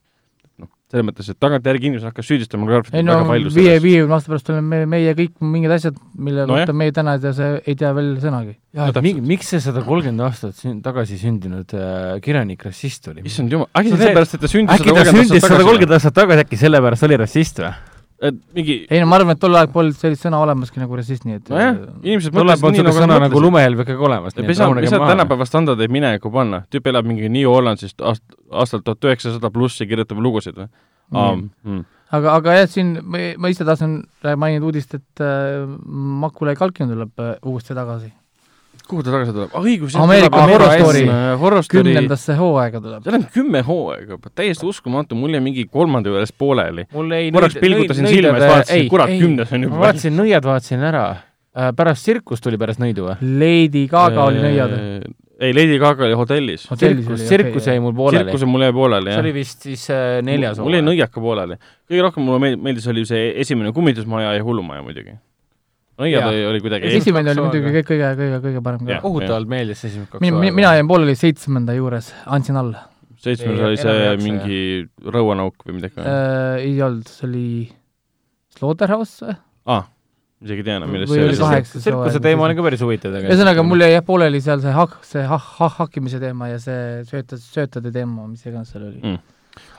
Noh, 0.60 0.68
selles 0.92 1.06
mõttes, 1.08 1.30
et 1.32 1.38
tagantjärgi 1.40 1.88
inimesed 1.88 2.08
hakkas 2.10 2.28
süüdistama 2.28 2.66
ei 2.66 2.72
Lovecraftit 2.72 3.06
no 3.08 3.16
väga 3.16 3.28
palju 3.30 3.52
viie, 3.56 3.76
viiekümne 3.84 4.18
aasta 4.18 4.32
pärast 4.34 4.50
oleme 4.52 4.82
me, 4.82 4.90
meie 4.96 5.14
kõik 5.18 5.38
mingid 5.54 5.76
asjad, 5.78 6.02
mille 6.18 6.46
Nojah. 6.50 6.66
kohta 6.66 6.76
meie 6.82 6.96
täna 6.96 7.16
ei 7.16 7.24
tea, 7.24 7.32
see 7.38 7.52
ei 7.66 7.78
tea 7.80 7.94
veel 7.98 8.12
sõnagi. 8.24 8.58
jaa, 8.76 8.90
et 8.90 8.98
täpselt. 8.98 9.08
mi-, 9.08 9.30
miks 9.34 9.54
see 9.54 9.64
sada 9.64 9.86
kolmkümmend 9.88 10.26
aastat 10.28 10.58
sün- 10.60 10.82
tagasi 10.84 11.20
sündinud 11.22 11.78
äh, 11.78 12.18
kirjanik 12.26 12.66
rassist 12.68 13.08
oli? 13.14 13.24
issand 13.26 13.52
jumal, 13.56 13.72
äkki 13.72 13.94
See- 13.94 14.04
sellepärast, 14.04 14.36
et 14.36 14.46
ta 14.46 14.52
sündis 14.52 14.76
äkki 14.76 14.98
ta 15.00 15.08
sündis 15.10 15.48
sada 15.48 15.64
kolmkümmend 15.64 15.98
aastat 16.00 16.20
tagasi, 16.20 16.46
äkki 16.46 16.62
sellepärast 16.66 17.08
oli 17.10 17.22
rassist 17.24 17.64
või? 17.64 17.74
Et 18.22 18.38
mingi 18.56 18.76
ei 18.86 19.02
no 19.02 19.08
ma 19.10 19.18
arvan, 19.18 19.36
et 19.36 19.42
tol 19.42 19.56
ajal 19.58 19.72
polnud 19.74 19.98
sellist 19.98 20.28
sõna 20.28 20.42
olemaski 20.44 20.82
nagu 20.82 21.00
rassist, 21.00 21.26
nii 21.26 21.40
et 21.40 21.50
nojah, 21.54 21.80
inimesed 22.04 22.36
tol 22.36 22.54
ajal 22.54 22.62
mõtlesid 22.62 22.78
nii, 22.78 22.88
nagu 22.90 23.02
sõna 23.06 23.20
nagu 23.26 23.42
lumehelbek 23.48 23.96
ega 23.96 24.08
olemas. 24.10 24.38
ei 24.38 24.58
saa, 24.58 24.70
ei 24.82 24.92
saa 24.94 25.10
tänapäeva 25.10 25.48
standardeid 25.50 25.94
minevikku 25.94 26.32
panna, 26.34 26.64
tüüp 26.74 26.92
elab 26.94 27.10
mingi 27.10 27.32
New 27.34 27.50
Orleansist 27.50 28.02
aast-, 28.06 28.38
aastalt 28.52 28.86
tuhat 28.86 29.10
üheksasada 29.10 29.52
pluss 29.54 29.82
ja 29.82 29.90
kirjutab 29.90 30.22
lugusid 30.22 30.58
või 30.60 30.70
Mm. 31.12 31.50
mm.? 31.64 31.84
aga, 32.16 32.36
aga 32.40 32.56
jah, 32.56 32.70
siin 32.72 32.94
ma, 33.04 33.52
ise 33.52 33.66
tahtsin 33.68 34.00
mainida 34.40 34.68
uudist, 34.68 34.96
et 34.96 35.24
äh, 35.24 35.66
Makulai 36.24 36.56
Kalkin 36.60 36.92
tuleb 36.92 37.20
äh, 37.20 37.34
uuesti 37.48 37.76
tagasi. 37.76 38.12
Kuhu 38.88 39.04
ta 39.06 39.14
tagasi 39.14 39.34
tuleb? 39.36 39.54
ah 39.56 39.66
õigus, 39.66 39.96
Ameerika 40.00 40.44
Horror 40.50 40.74
Story. 40.76 41.04
Horror 41.42 41.66
Story, 41.66 41.92
kümnendasse 41.92 42.36
hooaega 42.40 42.82
tuleb. 42.84 43.06
seal 43.06 43.18
on 43.20 43.26
kümme 43.34 43.64
hooaega 43.68 44.18
juba, 44.18 44.32
täiesti 44.42 44.68
uskumatu, 44.70 45.18
mul 45.20 45.38
jäi 45.38 45.44
mingi 45.44 45.66
kolmanda 45.72 46.12
juures 46.12 46.34
pooleli. 46.34 46.88
mul 46.94 47.18
ei 47.18 47.32
korraks 47.36 47.58
pilgutasin 47.62 48.08
ja 48.08 48.14
siis 48.14 48.30
vaatasin, 48.36 48.86
kurat, 48.92 49.16
kümnes 49.22 49.54
on 49.54 49.64
ma 49.64 49.70
juba. 49.70 49.82
vaatasin 49.86 50.18
nõiad 50.18 50.48
vaatasin 50.52 50.86
ära. 50.92 51.06
pärast 51.76 52.08
tsirkust 52.08 52.44
tuli 52.44 52.60
pärast 52.62 52.80
nõidu 52.84 53.10
või? 53.10 53.18
Lady 53.42 53.88
Gaga 53.92 54.28
oli 54.30 54.44
nõiad. 54.46 54.78
ei, 55.42 55.56
Lady 55.58 55.80
Gaga 55.82 56.06
oli 56.08 56.16
hotellis. 56.16 56.68
Tsirkus, 56.70 57.26
tsirkus 57.26 57.68
jäi 57.68 57.80
mul 57.84 57.96
pooleli. 57.98 58.24
tsirkuse 58.30 58.50
mul 58.50 58.68
jäi 58.68 58.76
pooleli, 58.78 59.12
see 59.12 59.18
jah 59.18 59.26
oli. 59.26 59.36
vist 59.40 59.68
siis 59.68 59.90
äh, 59.92 60.22
neljas 60.26 60.62
mul 60.64 60.80
jäi 60.80 60.86
nõiaka 60.86 61.24
pooleli. 61.24 61.60
kõige 61.90 62.08
rohkem 62.08 62.28
mulle 62.28 62.40
meeldis, 62.46 62.64
meeldis 62.70 62.88
oli 62.94 63.06
see 63.10 63.34
esimene 63.44 63.74
kummitusmaja 63.76 64.38
ja 64.38 64.48
hullumaja 64.48 64.86
muidugi. 64.86 65.18
Nõiad 66.02 66.20
Jaa. 66.20 66.32
oli, 66.32 66.46
oli 66.52 66.64
kuidagi 66.64 66.94
esimene 67.00 67.34
oli 67.36 67.46
muidugi 67.46 67.68
kõige, 67.70 67.84
kõige, 67.92 68.14
kõige, 68.20 68.40
kõige 68.48 68.64
parem 68.66 68.88
ka 68.88 69.02
kohutavalt 69.04 69.52
meeldis 69.52 69.86
esimesed 69.88 70.10
kaks 70.12 70.24
mina, 70.24 70.42
mina, 70.62 70.74
jäin 70.80 70.90
pooleli 70.90 71.16
seitsmenda 71.20 71.76
juures, 71.78 72.12
andsin 72.26 72.60
alla 72.62 72.88
seitsmes 73.22 73.54
Ei, 73.54 73.66
oli 73.70 73.80
see 73.80 73.96
jaksa, 73.96 74.26
mingi 74.26 74.60
rõuanauk 75.14 75.66
või 75.68 75.78
midagi. 75.78 76.02
äh,. 76.02 76.62
ei 76.66 76.76
olnud, 76.82 77.10
see 77.10 77.28
oli 77.28 77.48
Slaughterhouse 78.58 79.28
või? 79.28 79.36
aa, 79.72 79.84
isegi 80.42 80.64
ei 80.64 80.68
tea 80.68 80.80
enam, 80.80 80.94
millest 80.94 81.14
Või 81.14 81.20
see 81.20 81.28
oli 81.50 81.62
tsirkuse 81.70 82.24
teema 82.24 82.48
oli 82.48 82.58
ka 82.58 82.66
päris 82.66 82.82
huvitav 82.86 83.14
tegelikult. 83.14 83.36
ühesõnaga, 83.36 83.66
mul 83.68 83.86
jäi 83.86 83.92
jah 83.94 84.08
pooleli 84.08 84.42
seal 84.44 84.64
see 84.64 84.74
hak-, 84.76 84.98
see 85.08 85.28
hah-, 85.30 85.52
hah-, 85.60 85.78
hakkimise 85.84 86.22
teema 86.24 86.50
ja 86.50 86.58
see 86.64 86.82
söötas, 87.10 87.46
söötade 87.54 87.94
teema, 87.94 88.26
mis 88.32 88.46
iganes 88.48 88.74
seal 88.74 88.90
oli 88.90 89.02
Mm. 89.02 89.22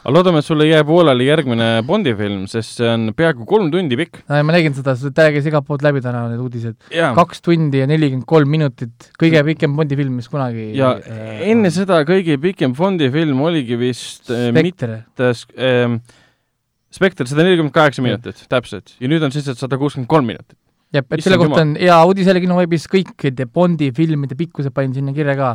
Aga 0.03 0.15
loodame, 0.15 0.43
et 0.43 0.47
sul 0.47 0.63
ei 0.65 0.73
jää 0.73 0.85
pooleli 0.87 1.29
järgmine 1.29 1.69
Bondi 1.87 2.15
film, 2.19 2.45
sest 2.51 2.81
see 2.81 2.89
on 2.91 3.11
peaaegu 3.17 3.47
kolm 3.49 3.71
tundi 3.75 3.99
pikk. 3.99 4.23
ma 4.29 4.55
nägin 4.55 4.77
seda, 4.77 4.95
see 4.99 5.13
käis 5.15 5.49
igalt 5.49 5.67
poolt 5.69 5.85
läbi 5.87 6.03
täna, 6.05 6.25
need 6.33 6.43
uudised. 6.43 6.79
kaks 6.91 7.43
tundi 7.45 7.83
ja 7.83 7.89
nelikümmend 7.91 8.29
kolm 8.29 8.51
minutit, 8.53 9.11
kõige 9.21 9.45
pikem 9.53 9.77
Bondi 9.79 9.99
film, 9.99 10.19
mis 10.21 10.31
kunagi 10.33 10.73
ja 10.79 10.97
äh, 10.99 11.45
enne 11.53 11.73
seda 11.75 12.03
kõige 12.09 12.39
pikem 12.43 12.77
Bondi 12.79 13.11
film 13.15 13.41
oligi 13.47 13.79
vist 13.81 14.33
äh, 14.33 14.51
mitte 14.55 14.83
Spekter, 14.83 15.55
ähm, 15.59 16.01
Spekter 16.93 17.29
sada 17.29 17.45
nelikümmend 17.47 17.75
kaheksa 17.75 18.05
minutit, 18.05 18.45
täpselt. 18.53 18.97
ja 19.01 19.11
nüüd 19.11 19.23
on 19.25 19.33
siis 19.35 19.47
sada 19.47 19.79
kuuskümmend 19.81 20.11
kolm 20.11 20.29
minutit. 20.29 20.57
jah, 20.93 21.05
et 21.05 21.25
selle 21.25 21.39
kohta 21.41 21.63
on 21.65 21.77
hea 21.81 21.99
uudis 22.09 22.29
jälle 22.29 22.43
kinoveebis, 22.45 22.89
kõikide 22.93 23.47
Bondi 23.49 23.93
filmide 23.97 24.37
pikkused 24.39 24.75
panin 24.75 24.95
sinna 24.97 25.15
kirja 25.17 25.37
ka. 25.39 25.55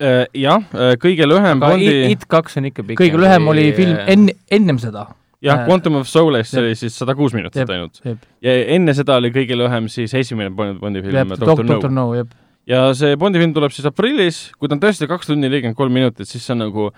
Äh, 0.00 0.24
jah, 0.40 0.62
kõige 1.02 1.26
lühem 1.28 1.58
aga 1.60 1.74
Bondi, 1.74 1.88
It 2.14 2.22
kaks 2.30 2.56
on 2.56 2.64
ikka 2.70 2.82
pikem. 2.86 2.96
kõige 3.02 3.18
lühem 3.20 3.48
oli 3.52 3.66
film 3.76 3.98
enne, 4.08 4.32
ennem 4.50 4.78
seda. 4.80 5.02
jah, 5.44 5.58
äh, 5.60 5.66
Quantum 5.68 5.98
of 5.98 6.08
Solace 6.08 6.54
jep. 6.56 6.62
oli 6.64 6.74
siis 6.78 6.96
sada 6.96 7.14
kuus 7.14 7.34
minutit 7.36 7.60
Jep, 7.60 7.68
ainult. 7.74 8.00
jep. 8.04 8.18
ja 8.40 8.54
enne 8.76 8.94
seda 8.96 9.18
oli 9.20 9.30
kõige 9.34 9.58
lühem 9.60 9.88
siis 9.92 10.14
esimene 10.14 10.48
Bond- 10.56 10.80
Bondi 10.80 11.02
film, 11.04 11.34
Doctor 11.36 11.66
Doctor 11.66 11.90
No. 11.90 12.06
No, 12.06 12.14
jah. 12.14 12.26
ja 12.66 12.94
see 12.96 13.16
Bondi 13.20 13.38
film 13.42 13.52
tuleb 13.52 13.72
siis 13.76 13.84
aprillis, 13.86 14.40
kui 14.58 14.68
ta 14.68 14.78
on 14.78 14.80
tõesti 14.80 15.08
kaks 15.10 15.26
tundi 15.28 15.48
nelikümmend 15.48 15.76
kolm 15.76 15.92
minutit, 15.92 16.28
siis 16.28 16.44
see 16.46 16.52
on 16.56 16.64
nagu 16.64 16.90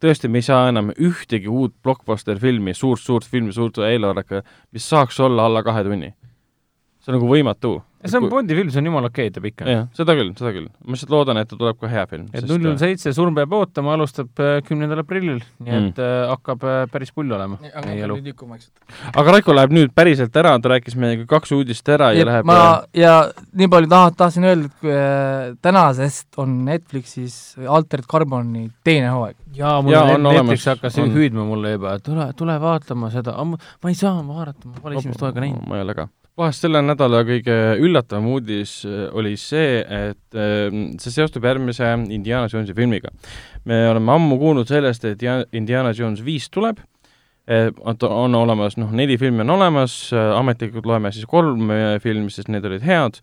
tõesti, 0.00 0.28
me 0.28 0.38
ei 0.40 0.42
saa 0.42 0.68
enam 0.68 0.92
ühtegi 0.96 1.48
uut 1.48 1.72
blockbuster 1.84 2.38
filmi, 2.40 2.72
suurt-suurt 2.76 3.24
filmi, 3.28 3.52
suurte 3.52 3.84
eelarvega, 3.88 4.42
mis 4.72 4.84
saaks 4.88 5.18
olla 5.20 5.44
alla 5.48 5.62
kahe 5.62 5.82
tunni. 5.84 6.12
see 7.00 7.12
on 7.12 7.18
nagu 7.20 7.28
võimatu. 7.32 7.80
See 8.08 8.16
on 8.20 8.28
Bondi 8.32 8.54
film, 8.56 8.70
see 8.72 8.80
on 8.80 8.86
jumala 8.88 9.10
okei, 9.10 9.30
ta 9.34 9.42
pikk 9.44 9.64
on. 9.64 9.68
jah, 9.72 9.86
seda 9.96 10.14
küll, 10.16 10.30
seda 10.38 10.52
küll. 10.56 10.68
ma 10.84 10.94
lihtsalt 10.96 11.12
loodan, 11.12 11.40
et 11.42 11.48
ta 11.50 11.58
tuleb 11.60 11.80
ka 11.80 11.90
hea 11.92 12.06
film. 12.10 12.28
et 12.32 12.46
null 12.48 12.62
null 12.64 12.78
seitse 12.80 13.12
Surm 13.16 13.34
peab 13.36 13.52
ootama, 13.58 13.94
alustab 13.98 14.40
äh, 14.40 14.60
kümnendal 14.66 15.02
aprillil, 15.04 15.40
nii 15.60 15.70
Mm. 15.70 15.90
et 15.90 15.98
äh, 16.02 16.28
hakkab 16.30 16.64
äh, 16.66 16.78
päris 16.90 17.12
pull 17.14 17.30
olema 17.30 17.58
meie 17.60 18.02
elu. 18.04 18.16
aga 19.14 19.32
Raiko 19.36 19.54
läheb 19.54 19.74
nüüd 19.76 19.92
päriselt 19.94 20.34
ära, 20.36 20.54
ta 20.60 20.72
rääkis 20.72 20.96
meiega 20.98 21.26
kaks 21.30 21.52
uudist 21.56 21.88
ära 21.92 22.10
ja 22.16 22.24
läheb 22.26 22.48
ma 22.48 22.82
ja 22.96 23.14
nii 23.52 23.68
palju 23.70 23.90
taha, 23.92 24.10
tahtsin 24.16 24.48
öelda, 24.48 24.70
et 24.70 24.80
kui 24.82 24.94
äh, 24.94 25.54
tänasest 25.62 26.40
on 26.40 26.60
Netflixis 26.66 27.36
Altered 27.68 28.08
Carboni 28.10 28.68
teine 28.84 29.12
hooaeg. 29.14 29.36
jaa, 29.56 29.76
mul 29.82 29.92
Jaa, 29.94 30.14
on 30.16 30.22
Netflix 30.28 30.66
hakkas 30.72 30.96
hüüdma 31.00 31.44
mulle 31.48 31.76
juba, 31.76 31.98
et 31.98 32.06
tule, 32.06 32.30
tule 32.38 32.56
vaatama 32.60 33.10
seda, 33.14 33.36
ma 33.44 33.92
ei 33.92 33.98
saa 33.98 34.16
vaadata, 34.26 34.68
ma 34.70 34.82
pole 34.82 34.98
esimest 35.00 35.20
hooaega 35.22 35.46
näinud. 35.46 35.66
ma 35.68 35.78
ei 35.78 35.86
ole 35.86 35.94
ka. 35.98 36.08
Vahest 36.40 36.64
selle 36.64 36.80
nädala 36.84 37.22
kõige 37.28 37.56
üllatavam 37.82 38.28
uudis 38.34 38.80
äh, 38.88 39.08
oli 39.16 39.36
see, 39.40 39.80
et 39.80 40.38
äh, 40.38 40.68
see 41.00 41.12
seostub 41.14 41.44
järgmise 41.46 41.88
Indiana 42.08 42.48
Jonesi 42.50 42.76
filmiga. 42.76 43.12
me 43.64 43.82
oleme 43.90 44.14
ammu 44.14 44.38
kuulnud 44.40 44.70
sellest, 44.70 45.04
et 45.04 45.20
Dia- 45.20 45.44
Indiana 45.52 45.92
Jones 45.96 46.22
viis 46.24 46.48
tuleb, 46.50 46.80
et 47.50 48.04
on 48.06 48.34
olemas, 48.38 48.76
noh, 48.78 48.92
neli 48.94 49.16
filmi 49.18 49.42
on 49.42 49.50
olemas, 49.56 49.94
ametlikult 50.14 50.86
loeme 50.86 51.10
siis 51.12 51.26
kolm 51.28 51.70
äh, 51.74 51.98
filmi, 52.02 52.30
sest 52.30 52.48
need 52.52 52.64
olid 52.68 52.84
head, 52.86 53.20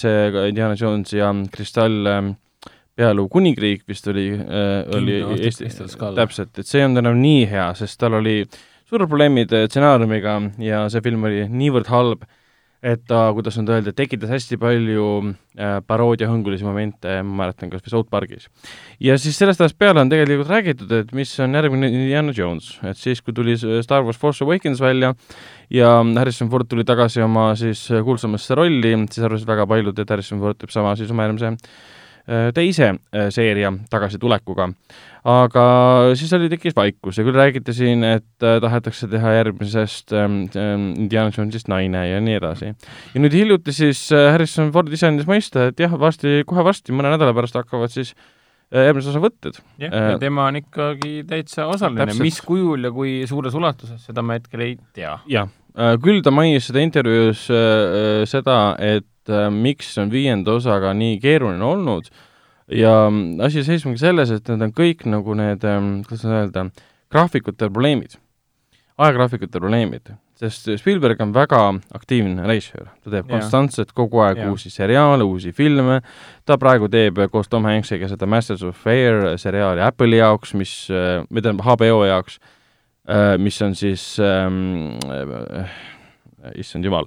see 0.00 0.28
Indiana 0.48 0.76
Jones 0.80 1.12
ja 1.12 1.28
Kristall 1.52 2.06
äh, 2.08 2.28
pealuu 2.96 3.26
kuningriik 3.28 3.82
vist 3.88 4.06
oli, 4.08 4.30
oli 4.94 5.18
Eesti 5.40 5.66
täpselt, 6.16 6.54
et 6.56 6.68
see 6.68 6.84
olnud 6.84 7.02
enam 7.02 7.18
nii 7.20 7.42
hea, 7.50 7.66
sest 7.76 7.98
tal 8.00 8.20
oli 8.20 8.38
suured 8.94 9.10
probleemid 9.10 9.50
stsenaariumiga 9.50 10.38
ja 10.62 10.84
see 10.92 11.02
film 11.02 11.26
oli 11.26 11.44
niivõrd 11.50 11.88
halb, 11.90 12.20
et 12.84 13.00
ta, 13.08 13.30
kuidas 13.34 13.56
nüüd 13.58 13.72
öelda, 13.72 13.94
tekitas 13.96 14.30
hästi 14.30 14.58
palju 14.60 15.06
äh, 15.24 15.78
paroodiahõngulisi 15.88 16.66
momente, 16.66 17.16
ma 17.24 17.40
mäletan 17.40 17.72
kas 17.72 17.82
või 17.82 17.94
South 17.94 18.12
Parkis. 18.12 18.46
ja 19.02 19.16
siis 19.18 19.40
sellest 19.40 19.64
ajast 19.64 19.78
peale 19.80 20.04
on 20.04 20.12
tegelikult 20.12 20.52
räägitud, 20.52 20.92
et 20.94 21.10
mis 21.16 21.32
on 21.42 21.56
järgmine 21.58 21.88
Indiana 21.90 22.34
Jones, 22.36 22.76
et 22.86 23.00
siis, 23.00 23.24
kui 23.24 23.34
tuli 23.34 23.56
Star 23.58 24.04
Wars 24.06 24.20
Force 24.20 24.44
Awakens 24.44 24.84
välja 24.84 25.14
ja 25.72 25.96
Harrison 26.20 26.52
Ford 26.52 26.70
tuli 26.70 26.84
tagasi 26.86 27.24
oma 27.24 27.50
siis 27.58 27.88
äh, 27.90 28.04
kuulsamasse 28.04 28.54
rolli, 28.60 28.94
siis 29.08 29.26
arvasid 29.26 29.50
väga 29.50 29.66
paljud, 29.66 29.98
et 29.98 30.14
Harrison 30.14 30.44
Ford 30.44 30.60
teeb 30.60 30.76
sama 30.76 30.94
siis 31.00 31.10
oma 31.10 31.26
järgmise 31.26 31.56
teise 32.26 32.86
äh, 32.88 33.28
seeria 33.34 33.72
tagasitulekuga. 33.90 34.70
aga 35.24 35.64
siis 36.16 36.32
oli, 36.36 36.50
tekkis 36.52 36.76
vaikus 36.76 37.18
ja 37.18 37.24
küll 37.24 37.36
räägiti 37.36 37.72
siin, 37.76 38.04
et 38.04 38.44
äh, 38.44 38.58
tahetakse 38.60 39.08
teha 39.12 39.32
järgmisest 39.38 40.12
ähm, 40.12 40.44
ähm, 40.56 40.90
Indiana 41.04 41.32
Jonesist 41.36 41.68
naine 41.68 42.06
ja 42.08 42.20
nii 42.20 42.38
edasi. 42.40 42.72
ja 43.14 43.20
nüüd 43.20 43.36
hiljuti 43.36 43.72
siis 43.76 44.06
äh, 44.12 44.30
Harrison 44.32 44.72
Ford 44.72 44.92
ise 44.92 45.08
andis 45.08 45.28
mõista, 45.28 45.68
et 45.68 45.80
jah, 45.80 45.92
varsti, 46.00 46.42
kohe 46.48 46.64
varsti, 46.64 46.96
mõne 46.96 47.12
nädala 47.12 47.36
pärast 47.36 47.60
hakkavad 47.60 47.92
siis 47.92 48.14
järgmise 48.74 49.12
osa 49.12 49.20
võtted. 49.20 49.60
jah, 49.78 49.92
ja 49.92 50.18
tema 50.18 50.48
on 50.48 50.62
ikkagi 50.62 51.26
täitsa 51.28 51.68
osaline, 51.70 52.16
mis 52.20 52.40
kujul 52.44 52.88
ja 52.88 52.92
kui 52.92 53.20
suures 53.28 53.54
ulatuses, 53.54 54.00
seda 54.08 54.24
me 54.24 54.40
hetkel 54.40 54.64
ei 54.64 54.78
tea. 54.96 55.18
jah, 55.28 55.52
küll 56.00 56.24
ta 56.24 56.32
mainis 56.34 56.70
seda 56.70 56.80
intervjuus 56.84 57.46
äh, 57.52 58.24
seda, 58.30 58.58
et 58.80 59.08
äh, 59.32 59.48
miks 59.52 59.92
on 59.98 60.12
viienda 60.12 60.56
osaga 60.58 60.94
nii 60.96 61.18
keeruline 61.22 61.64
olnud. 61.64 62.10
Ja 62.72 63.10
asi 63.44 63.60
seisnebki 63.64 64.00
selles, 64.00 64.30
et 64.32 64.48
need 64.48 64.62
on 64.64 64.70
kõik 64.72 65.04
nagu 65.10 65.34
need, 65.36 65.64
kuidas 66.08 66.22
öelda, 66.24 66.62
graafikute 67.12 67.68
probleemid, 67.68 68.16
ajagraafikute 68.96 69.60
probleemid. 69.60 70.14
Sest 70.40 70.66
Spielberg 70.80 71.20
on 71.22 71.30
väga 71.34 71.60
aktiivne 71.94 72.42
režissöör, 72.48 72.88
ta 73.04 73.12
teeb 73.12 73.28
ja. 73.28 73.36
konstantselt 73.36 73.92
kogu 73.94 74.18
aeg 74.24 74.40
ja. 74.42 74.48
uusi 74.50 74.72
seriaale, 74.72 75.22
uusi 75.22 75.52
filme, 75.54 76.00
ta 76.48 76.56
praegu 76.58 76.88
teeb 76.90 77.20
koos 77.30 77.52
Tom 77.52 77.68
Hanksiga 77.70 78.08
seda 78.10 78.26
Masters 78.26 78.64
of 78.66 78.80
Air 78.90 79.36
seriaali 79.38 79.84
Apple'i 79.84 80.18
jaoks, 80.18 80.56
mis, 80.58 80.72
või 80.90 81.44
tähendab 81.44 81.62
HBO 81.68 82.00
jaoks, 82.08 82.40
mis 83.44 83.60
on 83.62 83.76
siis 83.78 84.08
ähm,, 84.24 84.96
issand 86.58 86.88
jumal, 86.88 87.06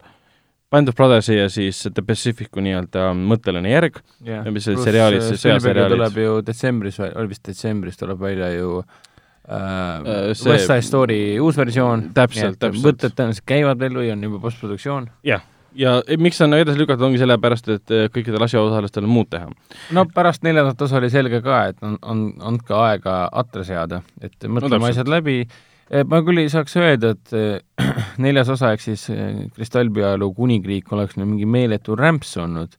Band 0.71 0.91
of 0.91 0.95
Brothersi 0.95 1.37
ja 1.37 1.47
siis 1.49 1.79
The 1.87 2.03
Pacificu 2.03 2.59
nii-öelda 2.63 3.11
mõtteline 3.15 3.71
järg 3.71 4.01
yeah., 4.25 4.47
mis 4.51 4.67
olid 4.67 4.83
seriaalid, 4.83 5.27
sõjaseriaalid. 5.39 5.95
tuleb 5.95 6.17
ju 6.23 6.39
detsembris, 6.47 6.97
oli 7.07 7.31
vist 7.31 7.45
detsembris 7.47 7.99
tuleb 7.99 8.19
välja 8.19 8.49
ju 8.51 8.81
äh, 8.81 9.53
äh, 9.55 10.33
see... 10.33 10.49
West 10.51 10.67
Side 10.67 10.83
Story 10.83 11.19
uus 11.39 11.59
versioon, 11.59 12.09
täpselt, 12.17 12.59
täpselt. 12.59 12.83
võtted 12.83 13.15
tõenäoliselt 13.15 13.47
käivad 13.47 13.79
veel 13.79 13.95
või 14.01 14.11
on 14.11 14.27
juba 14.27 14.41
postproduktsioon. 14.43 15.07
jah, 15.27 15.45
ja 15.77 15.95
miks 16.19 16.43
on 16.43 16.57
edasi 16.57 16.83
lükatud, 16.83 17.05
ongi 17.07 17.21
sellepärast, 17.21 17.71
et 17.71 17.95
äh, 17.95 18.09
kõikidel 18.11 18.43
asjaosalistel 18.43 19.07
on 19.07 19.13
muud 19.21 19.31
teha. 19.31 19.47
no 19.95 20.03
pärast 20.11 20.43
neljandat 20.43 20.83
osa 20.83 20.99
oli 20.99 21.13
selge 21.13 21.39
ka, 21.45 21.61
et 21.71 21.79
on, 21.79 21.95
on, 22.01 22.27
andke 22.51 22.75
aega 22.75 23.21
atre 23.31 23.63
seada, 23.67 24.01
et 24.19 24.35
mõtleme 24.43 24.83
no, 24.83 24.91
asjad 24.91 25.15
läbi, 25.15 25.45
ma 26.09 26.21
küll 26.25 26.43
ei 26.43 26.51
saaks 26.51 26.75
öelda, 26.81 27.13
et 27.15 27.37
äh, 27.37 27.85
neljas 28.23 28.51
osa 28.53 28.73
ehk 28.75 28.83
siis 28.83 29.07
äh, 29.13 29.45
Kristallpealu 29.55 30.33
kuningriik 30.37 30.91
oleks 30.95 31.17
nagu 31.19 31.31
mingi 31.31 31.47
meeletu 31.49 31.95
rämps 31.99 32.35
olnud 32.43 32.75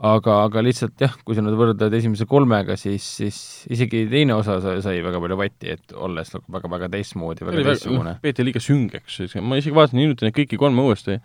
aga, 0.00 0.36
aga 0.46 0.62
lihtsalt 0.64 1.02
jah, 1.02 1.12
kui 1.26 1.36
sa 1.36 1.44
nüüd 1.44 1.56
võrdled 1.58 1.94
esimese 1.98 2.26
kolmega, 2.28 2.76
siis, 2.80 3.04
siis 3.20 3.36
isegi 3.72 4.06
teine 4.10 4.36
osa 4.38 4.58
sai 4.62 4.96
väga 5.04 5.20
palju 5.22 5.38
vatti, 5.40 5.74
et 5.76 5.94
olles 5.96 6.32
nagu 6.34 6.56
väga-väga 6.56 6.88
teistmoodi, 6.94 7.44
väga 7.48 7.66
teistsugune. 7.68 8.16
peeti 8.24 8.46
liiga 8.46 8.62
süngeks, 8.64 9.20
ma 9.44 9.60
isegi 9.60 9.76
vaatasin 9.76 10.02
hiljuti 10.02 10.26
neid 10.26 10.36
kõiki 10.38 10.60
kolme 10.60 10.86
uuesti, 10.86 11.18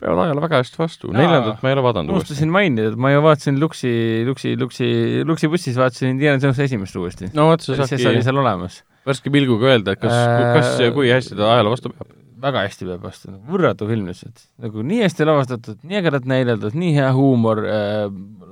peavad 0.00 0.26
ajale 0.26 0.44
väga 0.44 0.60
hästi 0.60 0.82
vastu, 0.82 1.14
neljandat 1.16 1.64
ma 1.64 1.72
ei 1.72 1.78
ole 1.78 1.86
vaadanud 1.88 2.12
uuesti. 2.12 2.28
unustasin 2.28 2.52
mainida, 2.54 2.92
et 2.92 3.00
ma 3.00 3.14
ju 3.14 3.24
vaatasin 3.24 3.60
Luksi, 3.62 3.94
Luksi, 4.28 4.54
Luksi, 4.60 4.90
Luksi 5.26 5.50
bussis 5.50 5.80
vaatasin 5.80 6.14
Indiana 6.14 6.42
Jones 6.42 6.60
esimest 6.66 7.00
uuesti. 7.00 7.32
no 7.34 7.48
vot, 7.50 7.64
sa 7.64 7.80
saadki 7.80 8.02
see 8.04 8.12
oli 8.12 8.22
seal 8.26 8.44
olemas. 8.44 8.82
Värske 9.06 9.32
pilguga 9.32 9.72
öelda, 9.72 9.96
et 9.96 10.02
kas 10.02 10.16
äh,, 10.16 10.48
kas 10.56 10.74
ja 10.82 10.90
kui 10.96 11.12
hästi 11.12 11.38
ta 11.38 11.54
ajale 11.54 11.72
vastu 11.72 11.92
peab 11.94 12.16
väga 12.40 12.64
hästi 12.64 12.88
peab 12.88 13.04
vastu, 13.04 13.30
nagu 13.34 13.54
võrratu 13.54 13.88
film 13.88 14.08
lihtsalt. 14.08 14.44
nagu 14.64 14.84
nii 14.86 15.02
hästi 15.04 15.26
lavastatud, 15.28 15.80
nii 15.84 15.98
ägedalt 16.00 16.28
näideldud, 16.30 16.76
nii 16.78 16.92
hea 16.96 17.10
huumor 17.16 17.62
äh,, 17.68 18.04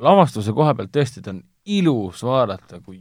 lavastuse 0.05 0.55
koha 0.57 0.75
pealt 0.79 0.93
tõesti, 0.95 1.23
ta 1.25 1.33
on 1.35 1.43
ilus 1.79 2.23
vaadata, 2.27 2.81
kui 2.85 3.01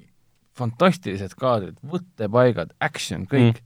fantastilised 0.57 1.35
kaadrid, 1.37 1.77
võttepaigad, 1.85 2.73
action, 2.81 3.27
kõik 3.29 3.59
mm., 3.59 3.65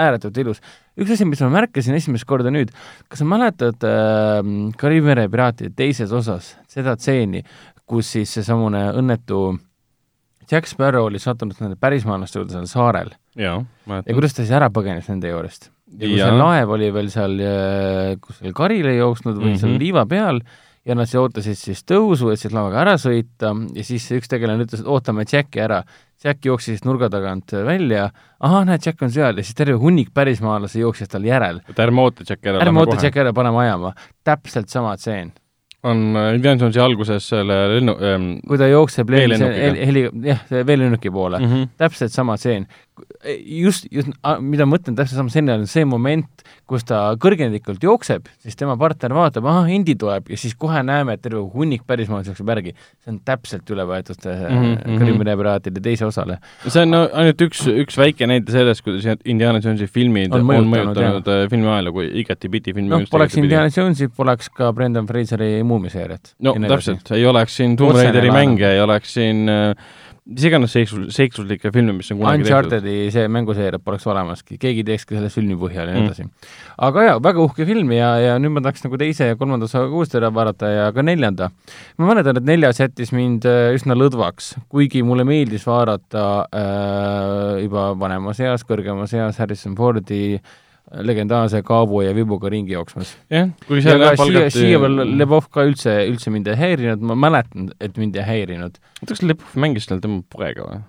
ääretult 0.00 0.38
ilus. 0.42 0.62
üks 0.98 1.12
asi, 1.14 1.26
mis 1.28 1.42
ma 1.44 1.50
märkasin 1.60 1.96
esimest 1.98 2.26
korda 2.28 2.52
nüüd, 2.52 2.72
kas 3.10 3.20
sa 3.20 3.26
mäletad 3.28 3.84
äh, 3.86 4.40
Kariibi 4.80 5.10
mere 5.12 5.26
piraatide 5.30 5.74
teises 5.76 6.12
osas 6.16 6.54
seda 6.70 6.96
tseeni, 6.96 7.44
kus 7.90 8.14
siis 8.16 8.32
seesamune 8.38 8.86
õnnetu 8.96 9.58
Jack 10.50 10.66
Sparrow 10.66 11.06
oli 11.06 11.20
sattunud 11.22 11.58
nende 11.62 11.78
pärismaalaste 11.80 12.40
juurde 12.40 12.56
seal 12.56 12.70
saarel? 12.70 13.12
ja 13.38 14.14
kuidas 14.14 14.34
ta 14.34 14.42
siis 14.42 14.56
ära 14.56 14.70
põgenes 14.74 15.10
nende 15.10 15.30
juurest? 15.30 15.70
ja 15.98 16.08
kui 16.08 16.18
see 16.18 16.40
laev 16.40 16.74
oli 16.76 16.90
veel 16.94 17.12
seal 17.12 17.38
äh, 17.44 18.16
kusagil 18.22 18.56
karile 18.56 18.96
jooksnud 18.96 19.36
või 19.36 19.50
mm 19.50 19.54
-hmm. 19.54 19.62
seal 19.62 19.72
mhm. 19.72 19.82
liiva 19.84 20.06
peal 20.06 20.42
ja 20.86 20.96
nad 20.96 21.10
ootasid 21.14 21.58
siis 21.58 21.82
tõusu, 21.84 22.30
et 22.32 22.40
siis 22.40 22.54
laevaga 22.56 22.80
ära 22.84 22.94
sõita 23.00 23.52
ja 23.76 23.84
siis 23.84 24.06
üks 24.16 24.30
tegelane 24.32 24.64
ütles, 24.64 24.80
et 24.80 24.88
ootame 24.88 25.26
Jacki 25.28 25.60
ära. 25.60 25.82
Jack 26.24 26.44
jooksis 26.44 26.84
nurga 26.84 27.08
tagant 27.12 27.52
välja, 27.52 28.10
ahah, 28.40 28.64
näed, 28.68 28.82
Jack 28.84 29.02
on 29.02 29.12
seal 29.12 29.36
ja 29.36 29.44
siis 29.44 29.56
terve 29.56 29.76
hunnik 29.80 30.10
pärismaalasi 30.14 30.80
jooksis 30.80 31.08
tal 31.08 31.24
järel. 31.24 31.60
et 31.68 31.78
ärme 31.78 32.00
oota 32.00 32.24
Jacki 32.28 32.48
ära. 32.48 32.64
ärme 32.64 32.80
oota 32.80 32.96
Jacki 33.00 33.20
ära, 33.20 33.32
paneme 33.32 33.58
ajama. 33.58 33.92
täpselt 34.24 34.68
sama 34.68 34.96
tseen 34.96 35.32
on 35.82 36.16
äh, 36.16 36.34
Indiana 36.34 36.60
Jonesi 36.60 36.80
alguses 36.80 37.28
selle 37.32 37.56
lennu 37.74 37.94
ähm, 38.04 38.28
kui 38.48 38.58
ta 38.60 38.68
jookseb 38.68 39.10
veelennukiga, 39.10 39.86
heli, 39.88 40.04
jah, 40.26 40.42
veelennuki 40.50 41.12
poole 41.14 41.38
mm, 41.40 41.52
-hmm. 41.52 41.68
täpselt 41.80 42.12
sama 42.12 42.36
tseen. 42.36 42.66
Just, 43.44 43.86
just, 43.92 44.10
mida 44.40 44.66
ma 44.66 44.76
mõtlen, 44.76 44.96
täpselt 44.98 45.18
sama 45.20 45.32
tseen 45.32 45.50
on 45.52 45.66
see 45.70 45.84
moment, 45.88 46.44
kus 46.70 46.86
ta 46.88 47.02
kõrgendikult 47.20 47.82
jookseb, 47.84 48.28
siis 48.42 48.58
tema 48.58 48.76
partner 48.80 49.14
vaatab, 49.16 49.48
ahah, 49.50 49.68
Indi 49.72 49.96
tuleb 49.98 50.30
ja 50.30 50.38
siis 50.40 50.54
kohe 50.58 50.82
näeme, 50.86 51.16
et 51.16 51.22
terve 51.24 51.42
hunnik 51.54 51.84
pärismaalasi 51.88 52.32
jookseb 52.32 52.52
järgi. 52.52 52.74
see 53.04 53.12
on 53.12 53.20
täpselt 53.26 53.70
üle 53.74 53.86
võetud 53.88 54.26
mm 54.26 54.64
-hmm. 54.64 54.98
Krimmi 55.00 55.24
piraatide 55.24 55.80
teise 55.80 56.06
osale. 56.06 56.38
see 56.66 56.82
on 56.82 56.90
no, 56.90 57.02
ainult 57.12 57.40
üks, 57.46 57.64
üks 57.84 57.98
väike 57.98 58.26
näide 58.26 58.52
sellest, 58.52 58.84
kuidas 58.84 59.20
Indiana 59.24 59.60
Jonesi 59.62 59.86
filmid 59.86 60.34
on 60.34 60.44
mõjutanud, 60.46 60.66
on 60.66 60.74
mõjutanud 60.74 61.32
äh, 61.34 61.46
filmi 61.50 61.66
ajalugu 61.66 62.06
igatipidi 62.22 62.74
filmi 62.74 62.90
noh, 62.90 63.06
poleks 63.10 63.36
Indiana 63.40 63.70
Jonesi, 63.76 64.08
poleks 64.08 64.50
ka 64.54 64.72
Brendan 64.72 65.06
Fraseri 65.06 65.62
Muumiseeriat. 65.62 66.34
no 66.38 66.54
täpselt, 66.54 67.10
ei 67.16 67.26
oleks 67.26 67.56
siin 67.56 67.76
Tomb 67.76 67.98
Raideri 67.98 68.30
mänge, 68.30 68.72
ei 68.72 68.80
oleks 68.80 69.14
siin 69.14 69.48
äh, 69.48 69.74
mis 70.28 70.44
iganes 70.46 70.72
seiksus, 70.74 71.08
seiksuslikke 71.14 71.72
filme, 71.74 71.94
mis 71.96 72.10
on 72.12 72.20
kunagi 72.20 72.44
Uncharted'i 72.44 72.96
see 73.14 73.26
mänguseeria 73.32 73.80
poleks 73.82 74.06
olemaski, 74.10 74.58
keegi 74.60 74.84
teekski 74.86 75.16
selle 75.16 75.30
filmi 75.32 75.56
põhjal 75.60 75.90
ja 75.90 75.96
nii 75.96 76.04
mm. 76.04 76.10
edasi 76.10 76.26
aga 76.88 77.06
jaa, 77.06 77.18
väga 77.24 77.42
uhke 77.44 77.66
film 77.68 77.92
ja, 77.96 78.12
ja 78.20 78.38
nüüd 78.42 78.54
ma 78.54 78.64
tahaks 78.64 78.84
nagu 78.86 79.00
teise 79.00 79.30
ja 79.32 79.38
kolmanda 79.40 79.68
osa 79.68 79.84
uuesti 79.88 80.20
ära 80.20 80.32
vaadata 80.34 80.70
ja 80.72 80.88
ka 80.96 81.04
neljanda. 81.06 81.50
ma 81.98 82.10
mäletan, 82.12 82.40
et 82.40 82.48
neljas 82.48 82.82
jättis 82.82 83.14
mind 83.16 83.48
äh, 83.48 83.74
üsna 83.76 83.96
lõdvaks, 83.98 84.54
kuigi 84.72 85.04
mulle 85.06 85.26
meeldis 85.28 85.66
vaadata 85.68 86.26
äh, 86.46 87.60
juba 87.64 87.90
vanemas 87.98 88.40
eas, 88.44 88.66
kõrgemas 88.68 89.14
eas 89.16 89.40
Harrison 89.40 89.76
Fordi 89.78 90.24
äh, 90.36 90.58
legendaarse 91.06 91.62
Kaavo 91.66 92.02
ja 92.02 92.14
Vibuga 92.14 92.50
ringi 92.50 92.74
jooksmas. 92.74 93.14
jah, 93.30 93.50
kui 93.66 93.82
seal 93.84 94.02
ja 94.02 94.14
palgati 94.18 94.54
siia 94.58 94.80
veel 94.82 95.02
Lebov 95.18 95.50
ka 95.54 95.64
üldse, 95.68 96.00
üldse 96.10 96.32
mind 96.34 96.50
ei 96.50 96.58
häirinud, 96.58 97.04
ma 97.10 97.18
mäletan, 97.28 97.70
et 97.80 97.98
mind 98.00 98.16
ei 98.18 98.26
häirinud. 98.26 98.80
oota, 98.80 99.12
kas 99.12 99.22
Lebov 99.22 99.58
mängis 99.60 99.88
seal 99.90 100.02
tema 100.02 100.22
poega 100.34 100.66
või? 100.66 100.80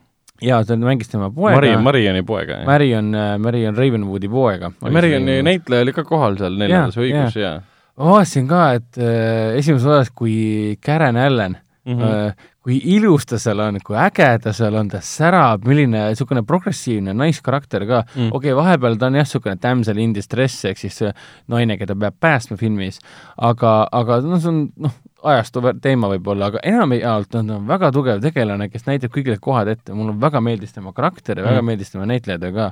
jaa, 0.42 0.62
ta 0.66 0.78
mängis 0.80 1.12
tema 1.12 1.30
poega. 1.34 1.58
Mari, 1.60 1.74
Marioni 1.86 2.24
poega, 2.28 2.62
jah? 2.62 2.70
Marion, 2.70 3.12
äh, 3.16 3.34
Marion 3.42 3.78
Ravenwoodi 3.78 4.30
poega. 4.32 4.72
Marioni 4.82 5.42
näitleja 5.46 5.86
oli 5.86 5.94
ka 5.96 6.06
kohal 6.08 6.40
seal 6.42 6.58
neljandas 6.60 6.98
õigus, 7.02 7.38
jaa. 7.38 7.60
ma 8.00 8.14
vaatasin 8.16 8.48
ka, 8.50 8.64
et 8.80 9.02
äh, 9.02 9.60
esimeses 9.60 9.86
osas, 9.86 10.10
kui 10.16 10.80
Karen 10.82 11.20
Allan 11.22 11.60
mm 11.86 11.98
-hmm. 11.98 12.32
äh, 12.32 12.50
kui 12.62 12.78
ilus 12.94 13.26
ta 13.26 13.40
seal 13.42 13.62
on, 13.64 13.80
kui 13.86 13.98
äge 13.98 14.28
ta 14.44 14.54
seal 14.54 14.76
on, 14.78 14.90
ta 14.92 15.00
särab, 15.06 15.64
milline 15.66 16.04
niisugune 16.12 16.44
progressiivne 16.48 17.16
naiskarakter 17.18 17.88
ka 17.90 18.02
mm.. 18.04 18.30
okei 18.30 18.52
okay,, 18.52 18.58
vahepeal 18.58 19.00
ta 19.02 19.10
on 19.10 19.18
jah, 19.18 19.26
niisugune 19.26 19.58
damsel 19.62 20.02
in 20.04 20.14
distress 20.14 20.68
ehk 20.70 20.82
siis 20.82 21.02
naine, 21.50 21.78
keda 21.82 21.98
peab 22.04 22.20
päästma 22.22 22.60
filmis, 22.62 23.02
aga, 23.50 23.74
aga 23.98 24.22
noh, 24.28 24.42
see 24.44 24.54
on 24.54 24.62
noh, 24.86 24.96
ajastu 25.34 25.66
teema 25.82 26.10
võib-olla, 26.14 26.52
aga 26.52 26.62
enamjaolt 26.70 27.42
on 27.42 27.50
ta 27.50 27.60
väga 27.74 27.92
tugev 27.98 28.22
tegelane, 28.22 28.70
kes 28.70 28.86
näitab 28.86 29.14
kõik 29.16 29.34
need 29.34 29.44
kohad 29.44 29.74
ette, 29.74 29.98
mulle 29.98 30.14
väga 30.22 30.42
meeldis 30.46 30.78
tema 30.78 30.94
karakter 30.94 31.42
ja 31.42 31.46
mm. 31.46 31.52
väga 31.54 31.66
meeldis 31.66 31.94
tema 31.94 32.10
näitlejatöö 32.14 32.58
ka. 32.58 32.72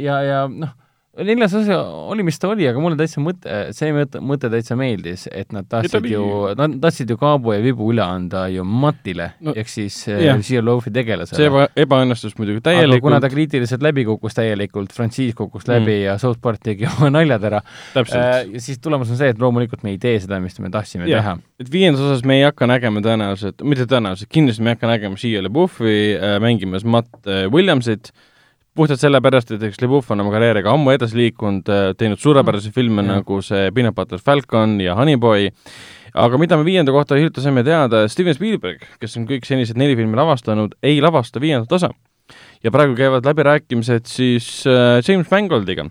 ja, 0.00 0.20
ja 0.24 0.44
noh 0.48 0.76
neljas 1.24 1.54
osa 1.58 1.78
oli, 1.82 2.22
mis 2.26 2.38
ta 2.40 2.50
oli, 2.52 2.66
aga 2.68 2.80
mulle 2.82 2.98
täitsa 2.98 3.22
mõte, 3.22 3.56
see 3.76 3.90
mõte, 3.94 4.20
mõte 4.24 4.50
täitsa 4.52 4.76
meeldis, 4.78 5.26
et 5.32 5.50
nad 5.54 5.66
tahtsid 5.70 6.06
ju, 6.10 6.24
nad 6.58 6.76
tahtsid 6.82 7.10
ju 7.10 7.18
Kaabo 7.20 7.54
ja 7.56 7.62
Vibu 7.64 7.88
üle 7.92 8.04
anda 8.04 8.44
ju 8.52 8.64
Matile 8.68 9.32
no,, 9.44 9.54
ehk 9.58 9.70
siis 9.72 9.96
Zero 10.06 10.64
Loafi 10.66 10.92
tegelasele. 10.94 11.40
see 11.40 11.50
eba, 11.50 11.66
ebaõnnestus 11.78 12.36
muidugi 12.38 12.62
täielikult. 12.68 13.04
kuna 13.08 13.20
ta 13.24 13.30
kriitiliselt 13.32 13.84
läbi 13.84 14.06
kukkus 14.08 14.38
täielikult, 14.38 14.94
frantsiis 14.94 15.34
kukkus 15.38 15.66
mm. 15.66 15.74
läbi 15.74 15.98
ja 16.04 16.16
South 16.22 16.42
Park 16.44 16.62
tegi 16.64 16.88
oma 16.90 17.10
naljad 17.18 17.48
ära, 17.50 17.62
äh, 17.98 18.40
siis 18.62 18.80
tulemus 18.84 19.12
on 19.14 19.20
see, 19.20 19.32
et 19.34 19.42
loomulikult 19.42 19.84
me 19.86 19.96
ei 19.96 20.00
tee 20.02 20.16
seda, 20.22 20.40
mis 20.44 20.58
me 20.62 20.72
tahtsime 20.74 21.08
ja. 21.10 21.22
teha. 21.22 21.36
et 21.62 21.72
viiendas 21.72 22.04
osas 22.06 22.24
me 22.28 22.38
ei 22.38 22.46
hakka 22.46 22.70
nägema 22.70 23.02
tõenäoliselt, 23.04 23.66
mitte 23.66 23.88
tõenäoliselt, 23.90 24.30
kindlasti 24.34 24.64
me 24.64 24.74
ei 24.74 24.78
hakka 24.78 24.94
nägema 24.94 25.20
Shia 25.20 25.44
LaBeoufi 25.46 26.00
äh, 26.14 26.38
mängimas 26.44 26.86
Matt 26.86 27.14
äh, 27.26 27.46
Williamsit 27.52 28.12
äh,, 28.12 28.26
puhtalt 28.78 29.02
sellepärast, 29.02 29.50
et 29.56 29.64
eks 29.68 29.80
Lebov 29.82 30.08
on 30.14 30.22
oma 30.22 30.32
karjääriga 30.34 30.72
ammu 30.72 30.92
edasi 30.94 31.18
liikunud, 31.18 31.68
äh, 31.72 31.90
teinud 31.98 32.20
suurepäraseid 32.22 32.74
filme 32.76 33.02
mm. 33.02 33.08
nagu 33.10 33.40
see 33.44 33.72
Peanut 33.74 33.96
Butter 33.96 34.22
Falcon 34.22 34.76
ja 34.82 34.94
Honeyboy, 34.98 35.48
aga 36.18 36.40
mida 36.40 36.58
me 36.58 36.66
viienda 36.66 36.94
kohta 36.94 37.18
hiljuti 37.18 37.42
saime 37.44 37.64
teada, 37.66 38.04
Steven 38.10 38.36
Spielberg, 38.36 38.84
kes 39.02 39.18
on 39.18 39.26
kõik 39.28 39.48
senised 39.48 39.78
neli 39.80 39.98
filmi 39.98 40.18
lavastanud, 40.18 40.76
ei 40.82 41.02
lavasta 41.04 41.42
viiendat 41.42 41.74
osa. 41.74 41.90
ja 42.62 42.70
praegu 42.74 42.94
käivad 42.98 43.26
läbirääkimised 43.26 44.06
siis 44.10 44.66
äh, 44.66 44.98
James 45.06 45.30
Mangoldiga, 45.30 45.88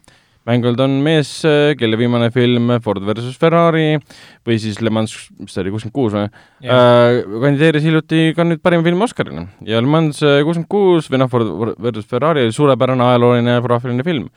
mängijad 0.48 0.82
on 0.86 0.98
mees, 1.04 1.32
kelle 1.78 2.00
viimane 2.00 2.32
film 2.34 2.74
Ford 2.84 3.04
versus 3.06 3.38
Ferrari 3.40 4.00
või 4.48 4.60
siis 4.64 4.82
Le 4.82 4.94
Mans, 4.94 5.14
mis 5.38 5.54
ta 5.54 5.64
oli, 5.64 5.74
kuuskümmend 5.76 5.96
kuus 5.96 6.16
või? 6.16 6.28
Yeah., 6.64 7.24
kandideeris 7.44 7.88
hiljuti 7.88 8.32
ka 8.38 8.48
nüüd 8.48 8.64
parima 8.64 8.86
filmi 8.88 9.04
Oscarile 9.04 9.48
ja 9.68 9.82
Le 9.84 9.92
Mans 9.92 10.22
kuuskümmend 10.24 10.72
kuus 10.72 11.12
või 11.12 11.22
noh, 11.24 11.32
Ford 11.32 11.76
versus 11.84 12.08
Ferrari 12.08 12.48
oli 12.48 12.56
suurepärane 12.56 13.12
ajalooline 13.12 13.60
graafiline 13.66 14.08
film. 14.08 14.30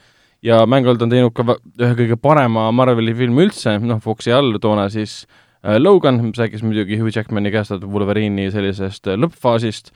Ja 0.42 0.62
mängijad 0.64 1.02
on 1.04 1.10
teinud 1.12 1.34
ka 1.36 1.44
ühe 1.52 1.92
kõige 1.98 2.16
parema 2.16 2.70
Marveli 2.72 3.12
filmi 3.16 3.44
üldse, 3.44 3.74
noh, 3.84 3.98
Foxi 4.00 4.32
all 4.32 4.56
toona 4.62 4.86
siis 4.88 5.26
äh, 5.60 5.76
Logan, 5.76 6.22
mis 6.24 6.40
rääkis 6.40 6.64
muidugi 6.64 6.96
Hugh 6.96 7.12
Jackmani 7.12 7.52
käestatud 7.52 7.90
Wolverine'i 7.92 8.48
sellisest 8.54 9.10
äh, 9.12 9.18
lõppfaasist. 9.20 9.92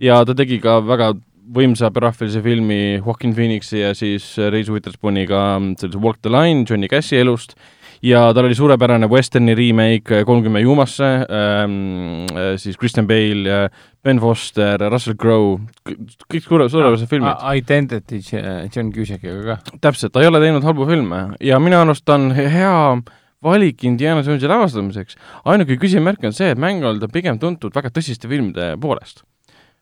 Ja 0.00 0.20
ta 0.24 0.36
tegi 0.38 0.60
ka 0.62 0.78
väga 0.86 1.10
võimsa 1.54 1.90
biograafilise 1.90 2.42
filmi 2.44 2.80
Joaquin 3.00 3.34
Phoenixi 3.34 3.82
ja 3.82 3.92
siis 3.96 4.32
Reise 4.52 4.72
Witherspooniga 4.74 5.42
sellise 5.80 6.00
Walk 6.00 6.20
the 6.22 6.32
Line 6.32 6.66
Johnny 6.68 6.88
Cashi 6.90 7.18
elust 7.20 7.56
ja 8.02 8.22
tal 8.34 8.48
oli 8.48 8.56
suurepärane 8.56 9.08
westerni 9.10 9.54
remake 9.54 10.22
Kolmkümmend 10.24 10.64
juumasse 10.64 11.04
ähm,, 11.04 12.26
äh, 12.32 12.54
siis 12.56 12.78
Christian 12.78 13.06
Bale, 13.06 13.68
Ben 14.04 14.20
Foster, 14.20 14.80
Russell 14.90 15.16
Crowe, 15.20 15.60
kõik 15.84 16.46
suure, 16.46 16.68
suurepärased 16.72 17.04
ah, 17.04 17.10
filmid. 17.10 17.46
Identity 17.60 18.20
John 18.74 18.92
Cusackiga 18.94 19.40
ka. 19.44 19.78
täpselt, 19.84 20.14
ta 20.14 20.24
ei 20.24 20.30
ole 20.30 20.40
teinud 20.40 20.64
halbu 20.64 20.88
filme 20.88 21.24
ja 21.44 21.60
minu 21.60 21.80
arust 21.80 22.08
on 22.14 22.30
hea 22.36 22.76
valik 23.44 23.84
Indiana 23.84 24.24
Jonesi 24.24 24.48
lavastamiseks. 24.48 25.18
ainuke 25.44 25.76
küsimärk 25.80 26.24
on 26.24 26.36
see, 26.36 26.52
et 26.52 26.60
mäng 26.60 26.84
on 26.84 27.00
ta 27.00 27.08
pigem 27.12 27.40
tuntud 27.40 27.74
väga 27.76 27.92
tõsiste 27.92 28.28
filmide 28.28 28.74
poolest 28.80 29.24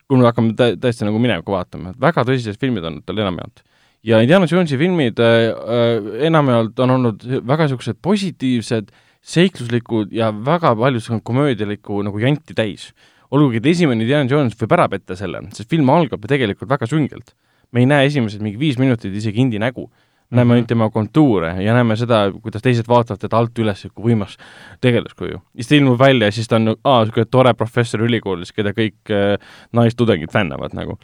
kui 0.08 0.20
me 0.20 0.28
hakkame 0.28 0.54
tä-, 0.56 0.76
täiesti 0.80 1.06
nagu 1.06 1.20
minevikku 1.22 1.52
vaatama, 1.52 1.92
et 1.92 2.00
väga 2.00 2.24
tõsised 2.28 2.58
filmid 2.60 2.86
on 2.88 3.02
tal 3.06 3.20
enamjaolt. 3.20 3.62
ja 4.06 4.20
Indiana 4.24 4.46
Jonesi 4.50 4.78
filmid 4.80 5.20
äh, 5.20 6.24
enamjaolt 6.28 6.80
on 6.84 6.94
olnud 6.96 7.26
väga 7.46 7.66
niisugused 7.66 8.00
positiivsed, 8.02 8.90
seikluslikud 9.28 10.12
ja 10.14 10.30
väga 10.32 10.74
palju 10.78 11.20
komöödialikku 11.22 12.02
nagu 12.06 12.18
janti 12.18 12.54
täis. 12.54 12.92
olgugi, 13.30 13.60
et 13.60 13.66
esimene 13.66 14.02
Indiana 14.02 14.30
Jones 14.30 14.56
võib 14.56 14.72
ära 14.72 14.88
petta 14.88 15.16
selle, 15.16 15.42
sest 15.52 15.68
film 15.68 15.90
algab 15.90 16.24
tegelikult 16.26 16.70
väga 16.70 16.86
süngelt. 16.86 17.34
me 17.72 17.80
ei 17.80 17.86
näe 17.86 18.06
esimesed 18.06 18.40
mingi 18.40 18.58
viis 18.58 18.78
minutit 18.78 19.12
isegi 19.14 19.40
Indi 19.40 19.58
nägu 19.58 19.90
näeme 20.30 20.54
ainult 20.54 20.68
tema 20.68 20.90
kontuure 20.92 21.54
ja 21.62 21.74
näeme 21.74 21.96
seda, 21.96 22.20
kuidas 22.42 22.62
teised 22.64 22.88
vaatavad 22.88 23.20
teda 23.22 23.38
alt 23.40 23.58
üles 23.62 23.86
kui 23.94 24.10
võimas 24.10 24.36
tegelaskuju. 24.84 25.40
siis 25.56 25.70
ta 25.70 25.76
ilmub 25.78 25.98
välja 26.00 26.28
ja 26.28 26.36
siis 26.36 26.48
ta 26.48 26.58
on, 26.58 26.74
aa, 26.76 27.00
niisugune 27.04 27.30
tore 27.30 27.54
professor 27.56 28.04
ülikoolis, 28.04 28.52
keda 28.52 28.74
kõik 28.76 29.12
äh, 29.14 29.36
naistudengid 29.72 30.32
fännavad 30.32 30.76
nagu. 30.76 30.98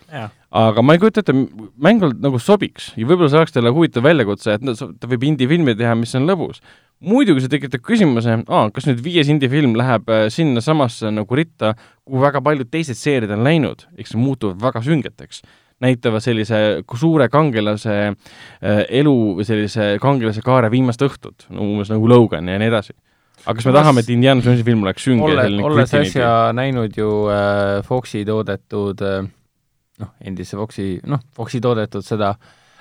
aga 0.51 0.83
ma 0.83 0.95
ei 0.95 1.01
kujuta 1.03 1.25
ette, 1.25 1.33
mäng 1.81 2.05
nagu 2.13 2.39
sobiks 2.39 2.93
ja 2.97 3.09
võib-olla 3.09 3.33
see 3.33 3.41
oleks 3.41 3.57
talle 3.57 3.73
huvitav 3.75 4.05
väljakutse, 4.05 4.59
et 4.59 4.67
no, 4.67 4.77
ta 4.77 5.09
võib 5.11 5.25
indie-filmi 5.33 5.77
teha, 5.79 5.97
mis 5.97 6.15
on 6.15 6.29
lõbus. 6.29 6.61
muidugi 7.01 7.41
see 7.41 7.57
tekitab 7.57 7.81
küsimuse, 7.85 8.43
aa, 8.45 8.71
kas 8.71 8.91
nüüd 8.91 9.01
viies 9.05 9.33
indie-film 9.33 9.77
läheb 9.81 10.09
äh, 10.13 10.29
sinnasamasse 10.29 11.11
nagu 11.11 11.41
ritta, 11.41 11.75
kuhu 12.05 12.21
väga 12.21 12.45
paljud 12.45 12.69
teised 12.69 13.01
seeriad 13.01 13.33
on 13.33 13.45
läinud, 13.45 13.89
eks 13.97 14.13
see 14.13 14.21
muutub 14.21 14.61
väga 14.61 14.85
süngeteks 14.85 15.41
näitavad 15.83 16.23
sellise 16.23 16.59
suure 16.99 17.29
kangelase 17.33 17.97
äh, 18.09 18.85
elu 19.01 19.17
või 19.39 19.47
sellise 19.47 19.95
kangelase 20.03 20.45
kaare 20.45 20.71
viimast 20.73 21.03
õhtut, 21.03 21.49
umbes 21.51 21.93
nagu 21.93 22.09
Logan 22.11 22.49
ja 22.49 22.59
nii 22.61 22.71
edasi. 22.71 22.95
aga 23.45 23.57
kas 23.59 23.69
me 23.69 23.77
tahame, 23.77 24.05
et 24.05 24.11
Indiana 24.15 24.45
Jonesi 24.45 24.65
film 24.67 24.85
oleks 24.87 25.05
sünge 25.05 25.27
Olle, 25.27 25.49
olles 25.67 25.95
äsja 25.99 26.53
näinud 26.57 26.97
ju 26.97 27.11
äh, 27.33 27.81
Foxi 27.87 28.25
toodetud 28.25 29.03
äh, 29.05 29.25
noh, 30.01 30.13
endise 30.25 30.57
Foxi, 30.61 30.99
noh, 31.07 31.23
Foxi 31.35 31.61
toodetud 31.65 32.07
seda 32.07 32.35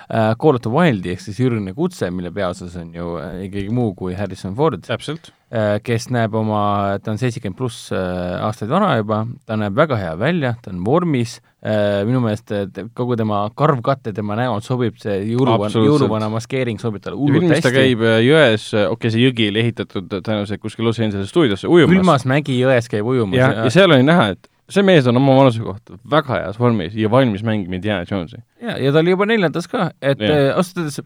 äh, 0.08 0.36
Call 0.40 0.60
of 0.60 0.64
the 0.64 0.72
Wildi 0.72 1.16
ehk 1.16 1.26
siis 1.26 1.42
Jürgeni 1.42 1.74
kutse, 1.76 2.12
mille 2.12 2.32
peaosas 2.32 2.78
on 2.80 2.94
ju 2.96 3.16
äh, 3.20 3.46
ikkagi 3.50 3.74
muu 3.74 3.96
kui 3.98 4.16
Harrison 4.16 4.56
Ford. 4.56 4.86
täpselt 4.86 5.34
Äh, 5.34 5.43
kes 5.86 6.08
näeb 6.10 6.34
oma, 6.34 6.60
ta 7.04 7.12
on 7.14 7.20
seitsekümmend 7.22 7.58
pluss 7.58 7.92
äh, 7.94 8.40
aastaid 8.42 8.72
vana 8.72 8.96
juba, 8.98 9.20
ta 9.46 9.58
näeb 9.60 9.76
väga 9.78 10.00
hea 10.02 10.14
välja, 10.18 10.56
ta 10.64 10.72
on 10.74 10.80
vormis, 10.86 11.36
äh, 11.62 12.02
minu 12.08 12.24
meelest 12.24 12.50
kogu 12.98 13.18
tema 13.20 13.44
karvkatte 13.58 14.16
tema 14.18 14.38
näol 14.40 14.64
sobib, 14.66 14.98
see 15.02 15.20
jõuluvana, 15.34 15.84
jõuluvana 15.86 16.32
maskeering 16.34 16.82
sobib 16.82 17.06
talle 17.06 17.20
hullult 17.22 17.46
hästi. 17.52 17.68
ta 17.68 17.74
käib 17.76 18.02
jões, 18.26 18.66
okei 18.74 18.96
okay,, 18.96 19.14
see 19.14 19.28
jõgi 19.28 19.52
oli 19.54 19.62
ehitatud 19.68 20.10
tõenäoliselt 20.16 20.64
kuskil 20.64 20.90
Los 20.90 21.02
Angeles 21.04 21.30
stuudiosse 21.30 21.70
ujumas. 21.70 22.00
külmas 22.00 22.26
mägi 22.34 22.58
jões 22.58 22.90
käib 22.90 23.14
ujumas. 23.14 23.38
ja, 23.38 23.54
ja 23.62 23.76
seal 23.78 23.94
oli 23.94 24.10
näha, 24.10 24.32
et 24.34 24.50
see 24.72 24.84
mees 24.86 25.08
on 25.10 25.20
oma 25.20 25.36
vanuse 25.38 25.64
kohta 25.64 25.98
väga 26.10 26.38
heas 26.38 26.60
vormis 26.60 26.96
ja 26.96 27.10
valmis 27.12 27.44
mängima 27.44 27.76
Indiana 27.76 28.06
Jonesi. 28.10 28.40
ja, 28.62 28.78
ja 28.80 28.92
ta 28.92 29.02
oli 29.04 29.12
juba 29.16 29.28
neljandas 29.28 29.68
ka, 29.72 29.90
et 30.02 30.22
äh, 30.24 30.52
ausalt 30.56 30.84
öeldes 30.84 31.02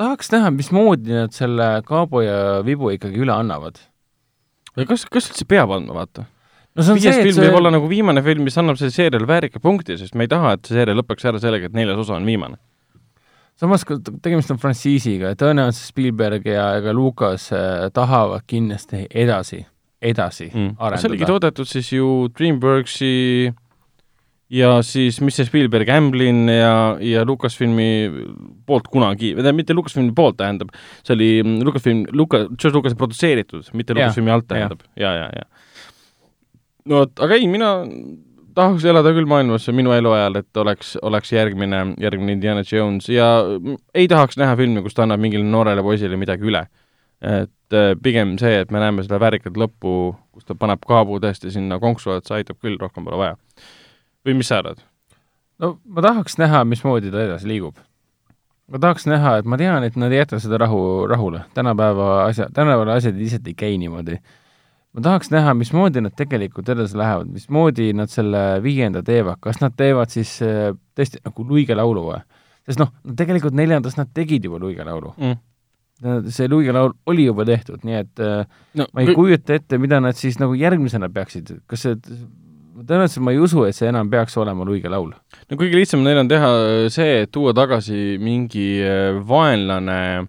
tahaks 0.00 0.32
näha, 0.34 0.50
mismoodi 0.54 1.14
nad 1.14 1.36
selle 1.36 1.68
Kaabo 1.86 2.24
ja 2.24 2.40
Vibu 2.66 2.90
ikkagi 2.94 3.22
üle 3.22 3.34
annavad. 3.34 3.78
kas, 4.74 5.06
kas 5.06 5.30
üldse 5.30 5.46
peab 5.48 5.74
andma, 5.74 6.00
vaata? 6.00 6.26
no 6.74 6.82
see 6.82 6.96
on 6.96 7.02
viies 7.02 7.14
see, 7.14 7.28
film 7.28 7.38
see... 7.38 7.46
võib 7.46 7.60
olla 7.60 7.74
nagu 7.74 7.90
viimane 7.90 8.24
film, 8.26 8.46
mis 8.48 8.58
annab 8.58 8.80
sellele 8.80 8.96
seeriale 8.96 9.30
väärika 9.30 9.62
punkti, 9.62 9.98
sest 10.00 10.18
me 10.18 10.26
ei 10.26 10.34
taha, 10.34 10.56
et 10.58 10.66
see 10.66 10.80
seeria 10.80 10.98
lõpeks 10.98 11.30
ära 11.30 11.42
sellega, 11.42 11.70
et 11.70 11.78
neljas 11.78 12.02
osa 12.06 12.18
on 12.18 12.26
viimane 12.26 12.58
samas, 13.58 13.86
kui 13.86 13.98
tegemist 14.22 14.50
on 14.54 14.58
frantsiisiga, 14.62 15.32
tõenäoliselt 15.38 15.92
Spielberg 15.92 16.46
ja, 16.46 16.68
ja 16.76 16.84
ka 16.84 16.94
Lukas 16.94 17.50
äh, 17.54 17.88
tahavad 17.94 18.46
kindlasti 18.50 19.06
edasi 19.14 19.64
edasi 20.02 20.50
mm. 20.52 20.76
arendada. 20.78 21.00
see 21.02 21.10
oligi 21.10 21.28
toodetud 21.28 21.68
siis 21.68 21.88
ju 21.92 22.10
DreamWorksi 22.30 23.14
ja 24.54 24.70
siis, 24.86 25.18
mis 25.24 25.36
see 25.36 25.48
Spielberg, 25.48 25.90
Amblin 25.92 26.46
ja, 26.52 26.74
ja 27.04 27.24
Lucasfilmi 27.28 27.88
poolt 28.68 28.88
kunagi, 28.92 29.34
tähendab, 29.36 29.58
mitte 29.58 29.76
Lucasfilmi 29.76 30.14
poolt 30.16 30.38
tähendab, 30.40 30.72
see 31.02 31.16
oli 31.16 31.30
Lucasfilm, 31.66 32.06
Luka-, 32.16 32.46
George 32.54 32.76
Lucase 32.76 32.98
produtseeritud, 32.98 33.68
mitte 33.78 33.96
Lucasfilmi 33.96 34.32
alt 34.32 34.48
tähendab, 34.48 34.86
ja, 34.96 35.12
ja, 35.12 35.28
ja, 35.28 35.44
ja. 35.44 35.84
no 36.88 37.04
vot, 37.04 37.14
aga 37.26 37.36
ei, 37.36 37.50
mina 37.50 37.74
tahaks 38.58 38.88
elada 38.88 39.12
küll 39.14 39.28
maailmas 39.30 39.68
minu 39.76 39.92
eluajal, 39.94 40.40
et 40.40 40.62
oleks, 40.62 40.96
oleks 41.06 41.34
järgmine, 41.34 41.84
järgmine 42.00 42.38
Indiana 42.38 42.64
Jones 42.66 43.10
ja 43.12 43.28
ei 43.94 44.08
tahaks 44.10 44.40
näha 44.40 44.56
filmi, 44.58 44.82
kus 44.86 44.96
ta 44.96 45.04
annab 45.04 45.22
mingile 45.22 45.46
noorele 45.46 45.84
poisile 45.84 46.18
midagi 46.18 46.48
üle 46.48 46.64
et 47.20 47.74
äh, 47.74 47.94
pigem 48.02 48.36
see, 48.38 48.60
et 48.62 48.70
me 48.70 48.82
näeme 48.82 49.02
seda 49.06 49.18
väärikat 49.22 49.58
lõppu, 49.58 50.14
kus 50.34 50.46
ta 50.46 50.54
paneb 50.58 50.84
kaabu 50.86 51.18
tõesti 51.22 51.52
sinna 51.54 51.80
konksu 51.82 52.14
otsa, 52.14 52.38
aitab 52.38 52.60
küll, 52.62 52.78
rohkem 52.80 53.06
pole 53.06 53.18
vaja. 53.18 53.36
või 54.26 54.38
mis 54.38 54.50
sa 54.50 54.60
arvad? 54.62 54.82
no 55.58 55.76
ma 55.84 56.04
tahaks 56.04 56.38
näha, 56.38 56.64
mismoodi 56.64 57.10
ta 57.10 57.24
edasi 57.26 57.48
liigub. 57.50 57.78
ma 58.68 58.82
tahaks 58.82 59.08
näha, 59.10 59.38
et 59.40 59.48
ma 59.48 59.58
tean, 59.58 59.84
et 59.84 59.96
nad 59.96 60.12
ei 60.12 60.22
jäta 60.22 60.38
seda 60.42 60.60
rahu, 60.62 61.06
rahule, 61.10 61.42
tänapäeva 61.54 62.26
asja, 62.26 62.48
tänapäeval 62.54 62.94
asjad 62.96 63.18
lihtsalt 63.18 63.46
ei 63.50 63.54
käi 63.54 63.78
niimoodi. 63.78 64.20
ma 64.92 65.06
tahaks 65.10 65.30
näha, 65.34 65.54
mismoodi 65.54 66.04
nad 66.04 66.14
tegelikult 66.16 66.68
edasi 66.68 66.96
lähevad, 66.96 67.34
mismoodi 67.34 67.92
nad 67.92 68.14
selle 68.14 68.62
viienda 68.62 69.02
teevad, 69.02 69.42
kas 69.42 69.60
nad 69.60 69.74
teevad 69.76 70.14
siis 70.14 70.38
äh, 70.46 70.70
tõesti 70.94 71.24
nagu 71.24 71.50
luigelaulu 71.50 72.08
või? 72.12 72.22
sest 72.68 72.78
noh, 72.78 72.94
tegelikult 73.16 73.56
neljandas 73.56 73.96
nad 73.96 74.14
tegid 74.14 74.44
juba 74.44 74.62
luigelaulu 74.62 75.14
mm 75.16 75.47
see 76.30 76.48
Luige 76.50 76.74
laul 76.74 76.92
oli 77.10 77.26
juba 77.26 77.46
tehtud, 77.48 77.82
nii 77.86 77.96
et 78.00 78.22
äh, 78.22 78.44
no, 78.78 78.86
ma 78.94 79.04
ei 79.04 79.14
kujuta 79.16 79.56
ette, 79.58 79.78
mida 79.82 80.00
nad 80.02 80.18
siis 80.18 80.38
nagu 80.38 80.54
järgmisena 80.58 81.08
peaksid, 81.12 81.56
kas 81.70 81.86
see, 81.86 81.96
tõenäoliselt 82.78 83.24
ma 83.26 83.34
ei 83.34 83.40
usu, 83.42 83.64
et 83.66 83.76
see 83.76 83.88
enam 83.90 84.10
peaks 84.12 84.36
olema 84.38 84.66
Luige 84.66 84.90
laul. 84.92 85.10
no 85.10 85.58
kõige 85.58 85.80
lihtsam 85.80 86.04
neil 86.06 86.22
on 86.22 86.30
teha 86.30 86.52
see, 86.94 87.24
et 87.24 87.32
tuua 87.34 87.54
tagasi 87.56 88.18
mingi 88.22 88.68
äh, 88.84 89.18
vaenlane 89.26 90.28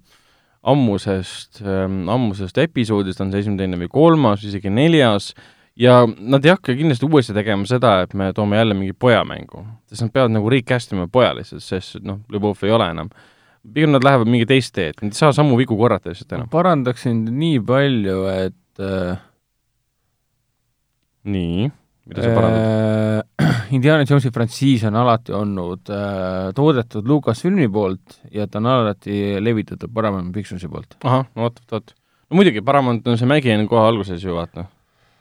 ammusest, 0.70 1.62
ähm, 1.64 2.04
ammusest 2.12 2.58
episoodist, 2.60 3.22
on 3.24 3.32
see 3.32 3.46
esimene, 3.46 3.64
teine 3.64 3.80
või 3.80 3.90
kolmas, 3.94 4.44
isegi 4.44 4.72
neljas, 4.74 5.32
ja 5.80 6.02
nad 6.04 6.46
ei 6.46 6.52
hakka 6.52 6.76
kindlasti 6.76 7.08
uuesti 7.08 7.36
tegema 7.38 7.68
seda, 7.70 8.00
et 8.04 8.14
me 8.18 8.34
toome 8.36 8.60
jälle 8.60 8.76
mingi 8.76 8.98
pojamängu, 8.98 9.64
sest 9.88 10.04
nad 10.04 10.14
peavad 10.16 10.36
nagu 10.36 10.52
recast 10.52 10.92
ima 10.96 11.08
poja 11.12 11.32
lihtsalt, 11.38 11.64
sest 11.64 12.02
noh, 12.04 12.20
Ljubov 12.34 12.66
ei 12.68 12.76
ole 12.76 12.90
enam 12.92 13.14
pigem 13.74 13.94
nad 13.96 14.06
lähevad 14.06 14.30
mingi 14.30 14.48
teist 14.50 14.74
teed, 14.76 14.98
nad 15.02 15.14
ei 15.14 15.20
saa 15.20 15.34
samu 15.36 15.58
vigu 15.60 15.78
korrata 15.80 16.12
lihtsalt 16.12 16.38
enam. 16.38 16.50
parandaksin 16.54 17.26
nii 17.40 17.60
palju, 17.66 18.22
et 18.32 18.84
äh, 18.84 19.20
nii, 21.30 21.70
mida 22.10 22.26
sa 22.26 22.34
parandad 22.38 22.66
äh,? 22.66 23.60
Indiana 23.78 24.06
Jonesi 24.08 24.32
frantsiis 24.34 24.84
on 24.90 24.98
alati 24.98 25.36
olnud 25.36 25.92
äh, 25.94 26.50
toodetud 26.58 27.08
Lucasfilmi 27.08 27.70
poolt 27.72 28.20
ja 28.34 28.48
ta 28.50 28.58
on 28.62 28.72
alati 28.72 29.38
levitatud 29.44 29.94
Paramount 29.94 30.34
Picturesi 30.34 30.72
poolt. 30.72 30.98
ahah, 31.04 31.30
no 31.36 31.48
vot, 31.48 31.62
vot. 31.72 31.96
no 32.30 32.40
muidugi, 32.40 32.66
Paramount 32.66 33.08
on 33.08 33.20
see 33.22 33.30
mägi 33.30 33.54
on 33.56 33.68
kohe 33.70 33.86
alguses 33.92 34.24
ju, 34.26 34.36
vaata 34.38 34.66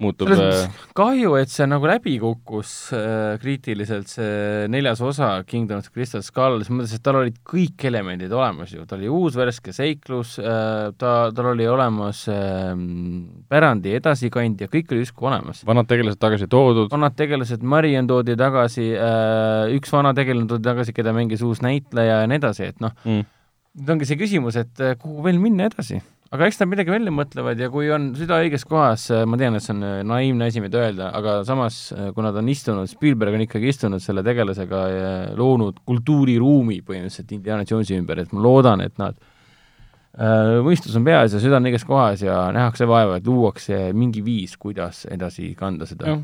muutub 0.03 0.31
äh, 0.33 0.66
kahju, 0.97 1.35
et 1.41 1.51
see 1.53 1.66
nagu 1.69 1.89
läbi 1.89 2.16
kukkus 2.23 2.73
äh, 2.97 3.37
kriitiliselt, 3.43 4.11
see 4.11 4.66
neljas 4.70 5.03
osa 5.05 5.31
Kingdom 5.49 5.83
of 5.83 5.89
the 5.89 5.95
Crystal 5.95 6.25
Skull, 6.25 6.59
selles 6.59 6.73
mõttes, 6.73 6.95
et 6.99 7.05
tal 7.05 7.20
olid 7.20 7.39
kõik 7.49 7.87
elemendid 7.91 8.33
olemas 8.35 8.75
ju, 8.75 8.85
ta 8.89 8.99
oli 8.99 9.11
uus 9.12 9.39
värske 9.39 9.75
seiklus 9.77 10.37
äh,, 10.43 10.91
ta, 10.99 11.15
tal 11.35 11.53
oli 11.53 11.66
olemas 11.70 12.25
äh, 12.33 12.75
pärandi 13.51 13.97
edasikandja, 13.99 14.70
kõik 14.73 14.95
oli 14.95 15.03
justkui 15.05 15.31
olemas. 15.31 15.65
vanad 15.69 15.91
tegelased 15.91 16.23
tagasi 16.23 16.51
toodud. 16.51 16.91
vanad 16.93 17.16
tegelased, 17.19 17.65
Marion 17.66 18.11
toodi 18.11 18.39
tagasi 18.39 18.93
äh,, 18.95 19.75
üks 19.79 19.93
vana 19.95 20.15
tegelane 20.16 20.51
toodi 20.51 20.70
tagasi, 20.70 20.97
keda 20.97 21.16
mängis 21.16 21.43
uus 21.47 21.65
näitleja 21.65 22.23
ja 22.23 22.31
nii 22.31 22.41
edasi, 22.43 22.70
et 22.73 22.81
noh 22.85 22.95
mm., 23.05 23.27
nüüd 23.79 23.95
ongi 23.95 24.09
see 24.09 24.19
küsimus, 24.21 24.59
et 24.61 24.83
äh, 24.83 24.97
kuhu 25.01 25.25
veel 25.27 25.41
minna 25.43 25.69
edasi? 25.71 26.01
Aga 26.35 26.45
eks 26.51 26.59
nad 26.61 26.69
midagi 26.69 26.93
välja 26.93 27.13
mõtlevad 27.15 27.61
ja 27.63 27.71
kui 27.73 27.87
on 27.95 28.11
süda 28.19 28.43
õiges 28.43 28.67
kohas, 28.69 29.07
äh, 29.15 29.25
ma 29.25 29.39
tean, 29.41 29.57
et 29.57 29.65
see 29.65 29.73
on 29.77 29.87
äh, 29.87 30.03
naiivne 30.07 30.51
asi, 30.51 30.61
mida 30.65 30.83
öelda, 30.83 31.09
aga 31.17 31.39
samas, 31.49 31.81
kui 32.15 32.27
nad 32.27 32.37
on 32.37 32.53
istunud, 32.53 32.91
Spielberg 32.91 33.39
on 33.39 33.47
ikkagi 33.47 33.73
istunud 33.73 34.05
selle 34.05 34.25
tegelasega 34.27 34.85
ja 34.93 35.11
loonud 35.39 35.81
kultuuriruumi 35.89 36.83
põhimõtteliselt 36.85 37.35
Indiana 37.39 37.67
Jonesi 37.69 37.97
ümber, 37.97 38.21
et 38.23 38.35
ma 38.37 38.45
loodan, 38.45 38.85
et 38.85 38.99
nad 39.01 39.17
Äh, 39.19 39.35
mõistus 40.65 40.97
on 40.99 41.05
peas 41.07 41.35
ja 41.35 41.41
süda 41.43 41.59
on 41.61 41.69
õiges 41.69 41.85
kohas 41.87 42.23
ja 42.25 42.39
nähakse 42.55 42.89
vaeva, 42.89 43.19
et 43.19 43.27
luuakse 43.29 43.93
mingi 43.95 44.23
viis, 44.25 44.57
kuidas 44.59 45.05
edasi 45.11 45.53
kanda 45.59 45.87
seda. 45.87 46.17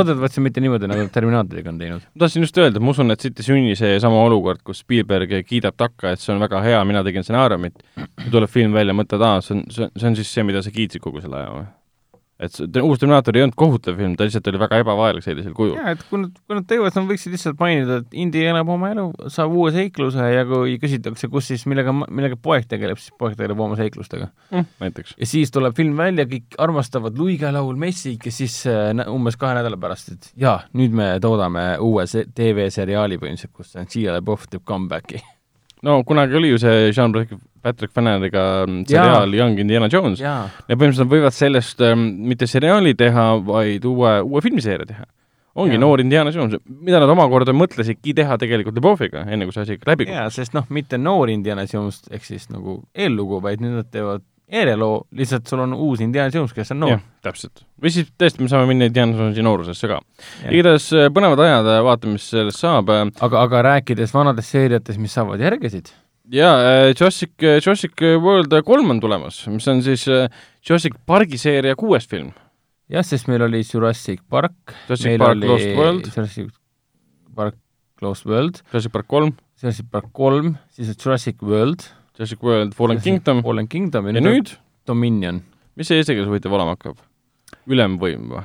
loodetavasti 0.00 0.42
mitte 0.44 0.62
niimoodi, 0.64 0.90
nagu 0.90 1.06
Terminaatoriga 1.12 1.70
on 1.70 1.78
teinud. 1.78 2.06
ma 2.08 2.24
tahtsin 2.24 2.46
just 2.46 2.58
öelda, 2.58 2.82
ma 2.82 2.94
usun, 2.94 3.14
et 3.14 3.20
siit 3.20 3.38
ei 3.38 3.48
sünni 3.50 3.76
seesama 3.78 4.24
olukord, 4.26 4.62
kus 4.66 4.82
Spielberg 4.84 5.34
kiidab 5.46 5.76
takka, 5.78 6.14
et 6.14 6.24
see 6.24 6.34
on 6.34 6.42
väga 6.42 6.62
hea, 6.64 6.84
mina 6.88 7.04
tegin 7.06 7.26
stsenaariumit, 7.26 7.82
tuleb 8.30 8.50
film 8.50 8.74
välja, 8.76 8.96
mõtled, 8.96 9.22
aa, 9.22 9.42
see 9.44 9.58
on, 9.58 9.66
see 9.70 9.86
on, 9.86 9.92
see 9.94 10.10
on 10.10 10.18
siis 10.18 10.32
see, 10.34 10.46
mida 10.48 10.64
sa 10.64 10.74
kiitsid 10.74 11.04
kogu 11.04 11.22
selle 11.24 11.42
aja 11.42 11.52
või? 11.54 11.68
Et 12.38 12.54
see 12.54 12.82
uus 12.84 13.00
Terminaator 13.02 13.34
ei 13.34 13.42
olnud 13.42 13.56
kohutav 13.58 13.96
film, 13.98 14.14
ta 14.14 14.26
lihtsalt 14.26 14.46
oli 14.50 14.60
väga 14.62 14.78
ebavajalik 14.84 15.24
sellisel 15.24 15.54
kujul. 15.56 15.74
jaa, 15.78 15.94
et 15.96 16.02
kui 16.06 16.20
nad, 16.22 16.36
kui 16.46 16.58
nad 16.58 16.66
teevad, 16.70 16.92
siis 16.92 17.00
nad 17.00 17.08
võiksid 17.10 17.34
lihtsalt 17.34 17.62
mainida, 17.62 17.96
et 18.02 18.18
Indi 18.24 18.44
elab 18.46 18.70
oma 18.74 18.92
elu, 18.94 19.06
saab 19.34 19.56
uue 19.58 19.72
seikluse 19.74 20.28
ja 20.30 20.44
kui 20.46 20.76
küsitakse, 20.82 21.30
kus 21.32 21.50
siis, 21.50 21.64
millega, 21.70 21.94
millega 21.94 22.38
poeg 22.42 22.68
tegeleb, 22.70 23.00
siis 23.02 23.14
poeg 23.18 23.34
tegeleb 23.38 23.58
oma 23.64 23.78
seiklustega 23.80 24.28
mm,. 24.52 24.68
näiteks. 24.84 25.16
ja 25.18 25.30
siis 25.30 25.54
tuleb 25.54 25.74
film 25.78 25.98
välja, 25.98 26.28
kõik 26.30 26.58
armastavad 26.62 27.18
Luige 27.18 27.50
laul 27.54 27.80
Messik 27.80 28.28
ja 28.30 28.34
siis 28.34 28.60
äh, 28.70 28.92
umbes 29.10 29.38
kahe 29.40 29.58
nädala 29.58 29.80
pärast, 29.80 30.14
et 30.14 30.30
jaa, 30.38 30.60
nüüd 30.78 30.94
me 30.94 31.10
toodame 31.24 31.72
uue 31.82 32.06
TV-seriaali 32.06 33.18
põhimõtteliselt, 33.18 33.56
kus 33.56 33.74
Shia 33.88 34.14
LaBeouf 34.14 34.46
teeb 34.52 34.62
comeback'i 34.68 35.24
no 35.82 36.02
kunagi 36.04 36.38
oli 36.38 36.52
ju 36.52 36.58
see 36.62 36.90
Jean 36.90 37.14
Patrick 37.62 37.94
Fanneriga 37.94 38.44
seriaal 38.88 39.34
Young 39.34 39.60
Indiana 39.62 39.88
Jones 39.92 40.22
ja, 40.22 40.40
ja 40.48 40.74
põhimõtteliselt 40.74 41.12
võivad 41.12 41.36
sellest 41.36 41.84
ähm, 41.84 42.08
mitte 42.30 42.48
seriaali 42.50 42.94
teha, 42.98 43.30
vaid 43.44 43.86
uue, 43.88 44.18
uue 44.24 44.44
filmiseeria 44.44 44.88
teha. 44.88 45.06
ongi 45.58 45.76
ja. 45.76 45.82
noor 45.82 46.02
Indiana 46.04 46.32
Jones, 46.34 46.60
mida 46.68 47.02
nad 47.02 47.10
omakorda 47.12 47.54
mõtlesidki 47.56 48.14
teha 48.16 48.38
tegelikult 48.40 48.78
Leboviga, 48.78 49.26
enne 49.26 49.48
kui 49.48 49.56
see 49.56 49.66
asi 49.66 49.78
läbi 49.78 50.08
kukkus. 50.08 50.16
jaa, 50.16 50.32
sest 50.34 50.56
noh, 50.56 50.66
mitte 50.74 51.00
noor 51.00 51.32
Indiana 51.34 51.66
Jones 51.68 52.04
ehk 52.10 52.26
siis 52.26 52.48
nagu 52.54 52.82
eellugu, 52.94 53.42
vaid 53.44 53.64
nüüd 53.64 53.80
nad 53.80 53.92
teevad 53.92 54.26
järeloo, 54.52 55.06
lihtsalt 55.12 55.46
sul 55.46 55.60
on 55.60 55.74
uus 55.74 56.00
Indiana 56.00 56.30
Jones, 56.34 56.52
kes 56.56 56.72
on 56.72 56.80
noor. 56.80 56.98
täpselt. 57.22 57.64
või 57.82 57.92
siis 57.92 58.08
tõesti, 58.18 58.42
me 58.42 58.48
saame 58.48 58.68
minna 58.70 58.88
Indiana 58.88 59.16
Jonesi 59.16 59.44
noorusesse 59.44 59.90
ka. 59.90 60.00
igatahes 60.50 60.90
äh, 60.96 61.08
põnevad 61.14 61.42
ajad, 61.44 61.68
äh, 61.74 61.80
vaatame, 61.84 62.16
mis 62.16 62.28
sellest 62.32 62.64
saab. 62.64 62.92
Äh. 62.94 63.06
aga, 63.20 63.42
aga 63.44 63.62
rääkides 63.72 64.14
vanadest 64.14 64.56
seeriatest, 64.56 65.00
mis 65.02 65.16
saavad 65.18 65.42
järgesid? 65.44 65.92
Jaa, 66.32 66.90
Jurassic, 66.92 67.32
Jurassic 67.38 68.04
World 68.22 68.54
kolm 68.66 68.94
on 68.94 69.00
tulemas, 69.00 69.40
mis 69.52 69.68
on 69.70 69.82
siis 69.84 70.06
Jurassic 70.08 70.98
Parki 71.06 71.40
seeria 71.40 71.76
kuues 71.78 72.08
film. 72.08 72.32
jah, 72.88 73.04
sest 73.06 73.28
meil 73.30 73.46
oli 73.46 73.62
Jurassic 73.64 74.20
Park, 74.28 74.76
Jurassic 74.88 75.12
meil 75.12 75.24
Park 75.24 75.36
oli 75.36 75.52
Lost 75.52 75.70
World, 75.78 76.10
Jurassic 76.14 76.50
Park 77.36 77.56
Lost 78.02 78.26
World, 78.26 78.62
Jurassic 78.72 78.92
Park 78.94 79.08
kolm, 79.10 79.32
Jurassic 79.62 79.86
Park 79.90 80.12
kolm, 80.12 80.56
siis 80.74 80.92
Jurassic 80.94 81.42
World 81.42 81.86
Jurassic 82.18 82.42
World 82.42 82.74
Fallen 82.74 83.00
Kingdom. 83.00 83.42
Fallen 83.42 83.68
Kingdom 83.68 84.08
ja, 84.10 84.12
ja 84.18 84.22
nüüd 84.22 84.54
Dominion. 84.86 85.42
mis 85.78 85.86
see 85.86 86.00
eesti 86.00 86.16
keeles 86.16 86.30
huvitav 86.30 86.54
olema 86.56 86.74
hakkab? 86.74 86.98
ülemvõim 87.70 88.30
või? 88.32 88.42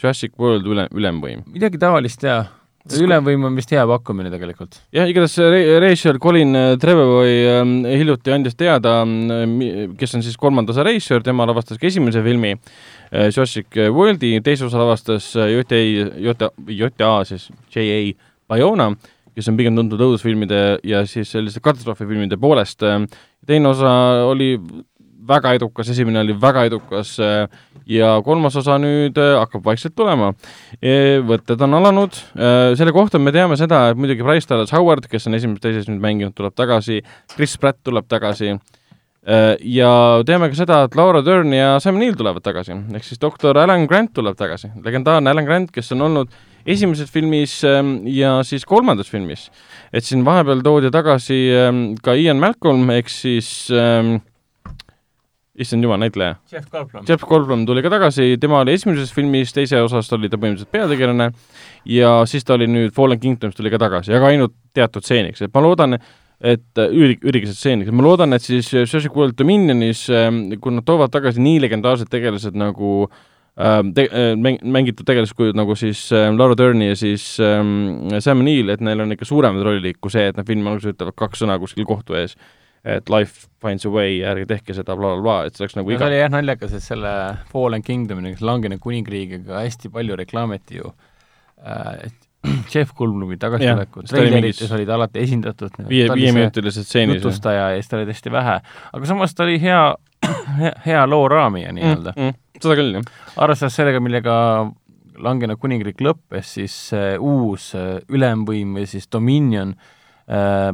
Jurassic 0.00 0.32
World 0.40 0.68
üle, 0.68 0.86
ülemvõim. 0.96 1.44
midagi 1.52 1.80
taolist, 1.80 2.24
jaa. 2.24 2.46
Ülemvõim 2.94 3.46
on 3.48 3.56
vist 3.58 3.72
hea 3.74 3.82
pakkumine 3.88 4.30
tegelikult. 4.32 4.78
jah, 4.94 5.08
igatahes 5.10 5.80
reisijal 5.82 6.20
Colin 6.22 6.54
äh, 6.56 6.68
Trevorroy 6.80 7.32
äh, 7.50 7.96
hiljuti 7.98 8.34
andis 8.34 8.56
teada, 8.58 9.00
äh, 9.02 9.88
kes 9.98 10.16
on 10.18 10.24
siis 10.26 10.38
kolmanda 10.40 10.74
osa 10.74 10.86
reisijal, 10.86 11.24
tema 11.26 11.46
lavastas 11.48 11.80
ka 11.82 11.88
esimese 11.88 12.22
filmi 12.24 12.54
äh, 12.54 13.28
Jurassic 13.28 13.76
Worldi, 13.90 14.36
teise 14.46 14.68
osa 14.68 14.80
lavastas 14.82 15.32
JA, 15.36 15.82
JA, 16.22 16.50
JA 16.68 17.12
siis 17.28 17.50
J.A. 17.74 18.00
Bayona 18.46 18.92
kes 19.36 19.50
on 19.50 19.56
pigem 19.58 19.76
tuntud 19.76 20.00
õudusfilmide 20.00 20.60
ja 20.86 21.02
siis 21.04 21.28
selliste 21.34 21.60
katastroofifilmide 21.60 22.38
poolest. 22.40 22.80
teine 23.46 23.68
osa 23.68 23.90
oli 24.24 24.54
väga 25.28 25.54
edukas, 25.58 25.90
esimene 25.92 26.20
oli 26.22 26.36
väga 26.40 26.66
edukas 26.68 27.16
ja 27.86 28.12
kolmas 28.24 28.56
osa 28.60 28.78
nüüd 28.82 29.18
hakkab 29.18 29.64
vaikselt 29.66 29.96
tulema. 29.98 30.32
E, 30.80 31.18
võtted 31.26 31.60
on 31.66 31.76
alanud, 31.78 32.16
selle 32.78 32.94
kohta 32.94 33.20
me 33.22 33.34
teame 33.34 33.58
seda, 33.60 33.86
et 33.90 34.00
muidugi 34.00 34.26
Bryce 34.26 34.50
Dallas 34.50 34.74
Howard, 34.74 35.06
kes 35.10 35.28
on 35.28 35.38
esimeses-teises 35.38 35.90
nüüd 35.90 36.02
mänginud, 36.02 36.34
tuleb 36.36 36.56
tagasi, 36.56 37.02
Chris 37.34 37.56
Pratt 37.60 37.82
tuleb 37.86 38.08
tagasi. 38.10 38.56
Ja 39.66 39.92
teame 40.26 40.52
ka 40.52 40.58
seda, 40.58 40.82
et 40.86 40.94
Laura 40.94 41.22
Dern 41.26 41.50
ja 41.54 41.76
Sam 41.82 41.96
Neill 41.98 42.14
tulevad 42.18 42.44
tagasi, 42.46 42.76
ehk 42.94 43.06
siis 43.06 43.22
doktor 43.22 43.58
Alan 43.58 43.88
Grant 43.90 44.12
tuleb 44.14 44.38
tagasi, 44.38 44.70
legendaarne 44.84 45.32
Alan 45.32 45.48
Grant, 45.48 45.72
kes 45.74 45.90
on 45.96 46.06
olnud 46.06 46.36
esimeses 46.66 47.10
filmis 47.10 47.60
ähm, 47.64 48.00
ja 48.10 48.40
siis 48.44 48.64
kolmandas 48.66 49.10
filmis. 49.10 49.50
et 49.92 50.04
siin 50.04 50.24
vahepeal 50.24 50.62
toodi 50.66 50.90
tagasi 50.90 51.38
ähm, 51.54 51.82
ka 52.02 52.16
Ian 52.18 52.40
Malcolm 52.42 52.90
ehk 52.90 53.08
siis 53.12 53.68
ähm, 53.70 54.18
issand 55.62 55.86
jumal, 55.86 56.00
näitleja. 56.02 56.36
Jeff 56.52 56.68
Goldblum. 56.72 57.04
Jeff 57.08 57.26
Goldblum 57.28 57.64
tuli 57.68 57.84
ka 57.84 57.92
tagasi, 57.92 58.34
tema 58.40 58.60
oli 58.62 58.76
esimeses 58.76 59.12
filmis, 59.14 59.54
teise 59.56 59.80
osas 59.84 60.10
oli 60.16 60.30
ta 60.32 60.40
põhimõtteliselt 60.40 60.72
peategelane 60.74 61.30
ja 61.92 62.12
siis 62.28 62.46
ta 62.46 62.56
oli 62.56 62.68
nüüd 62.70 62.94
Fallen 62.96 63.20
Kingdoms 63.22 63.58
tuli 63.58 63.72
ka 63.72 63.80
tagasi, 63.82 64.14
aga 64.16 64.32
ainult 64.32 64.56
teatud 64.76 65.06
stseeniks, 65.06 65.44
et 65.46 65.54
ma 65.54 65.64
loodan, 65.64 65.98
et 66.40 66.82
üür-, 66.88 67.16
üürikesed 67.20 67.56
stseenid, 67.56 67.92
ma 67.92 68.04
loodan, 68.04 68.36
et 68.36 68.44
siis 68.44 68.68
Jurassic 68.74 69.14
World 69.16 69.38
Dominionis, 69.38 70.06
kui 70.60 70.76
nad 70.76 70.86
toovad 70.86 71.14
tagasi 71.14 71.42
nii 71.44 71.62
legendaarsed 71.64 72.12
tegelased 72.12 72.58
nagu 72.58 73.06
äh, 73.06 73.24
Ähm, 73.60 73.94
te-, 73.94 74.10
äh, 74.12 74.36
mäng-, 74.36 74.60
mängitud 74.62 75.06
tegelaskujud 75.08 75.56
nagu 75.56 75.72
siis 75.80 76.10
äh, 76.12 76.28
Laura 76.36 76.52
Dern'i 76.58 76.90
ja 76.90 76.96
siis 76.96 77.38
ähm, 77.40 78.04
Sam 78.20 78.42
Neill, 78.44 78.68
et 78.68 78.82
neil 78.84 79.00
on 79.00 79.14
ikka 79.14 79.24
suuremad 79.24 79.64
rollid 79.64 79.96
kui 79.96 80.12
see, 80.12 80.26
et 80.28 80.36
nad 80.36 80.44
filmi 80.44 80.68
alguses 80.68 80.92
ütlevad 80.92 81.16
kaks 81.16 81.40
sõna 81.40 81.56
kuskil 81.62 81.86
kohtu 81.88 82.18
ees, 82.20 82.34
et 82.86 83.10
life 83.10 83.48
finds 83.62 83.86
a 83.86 83.90
way, 83.90 84.20
ärge 84.26 84.46
tehke 84.50 84.76
seda 84.76 84.94
bla, 84.98 85.16
bla, 85.16 85.22
bla, 85.24 85.36
et 85.46 85.56
see 85.56 85.64
oleks 85.64 85.74
nagu 85.78 85.90
iga 85.90 86.04
see 86.04 86.12
oli 86.12 86.20
jah 86.20 86.30
naljakas, 86.32 86.76
et 86.78 86.84
selle 86.84 87.12
Fallen 87.50 87.82
Kingdomi, 87.86 88.36
langenud 88.46 88.82
kuningriigiga 88.82 89.64
hästi 89.64 89.90
palju 89.94 90.18
reklaamiti 90.22 90.78
ju 90.78 90.92
äh,, 91.66 92.06
et 92.06 92.26
Jeff 92.72 92.94
Goldblumi 92.94 93.36
tagasitulekut, 93.42 94.06
treilerites 94.10 94.72
olid 94.76 94.90
alati 94.92 95.22
esindatud 95.24 95.80
viie, 95.88 96.08
viieminutilised 96.12 96.86
stseenid. 96.86 97.20
jutustaja 97.20 97.70
ja 97.72 97.80
siis 97.80 97.90
ta 97.90 97.98
oli 97.98 98.10
hästi 98.10 98.32
vähe. 98.32 98.56
aga 98.92 99.10
samas 99.10 99.34
ta 99.34 99.44
oli 99.46 99.58
hea, 99.62 99.82
hea, 100.60 100.72
hea 100.86 101.04
loo 101.10 101.28
raamija 101.32 101.74
nii-öelda 101.76 102.14
mm,. 102.16 102.32
Mm, 102.32 102.60
seda 102.60 102.78
küll, 102.78 102.98
jah. 102.98 103.14
arvestades 103.36 103.78
sellega, 103.80 104.02
millega 104.04 104.36
langenud 105.22 105.60
kuningriik 105.60 106.02
lõppes, 106.04 106.56
siis 106.58 106.76
äh, 106.96 107.14
uus 107.22 107.72
äh, 107.78 107.96
ülemvõim 108.12 108.76
või 108.78 108.86
siis 108.90 109.08
Dominion 109.12 109.74
äh,, 110.28 110.70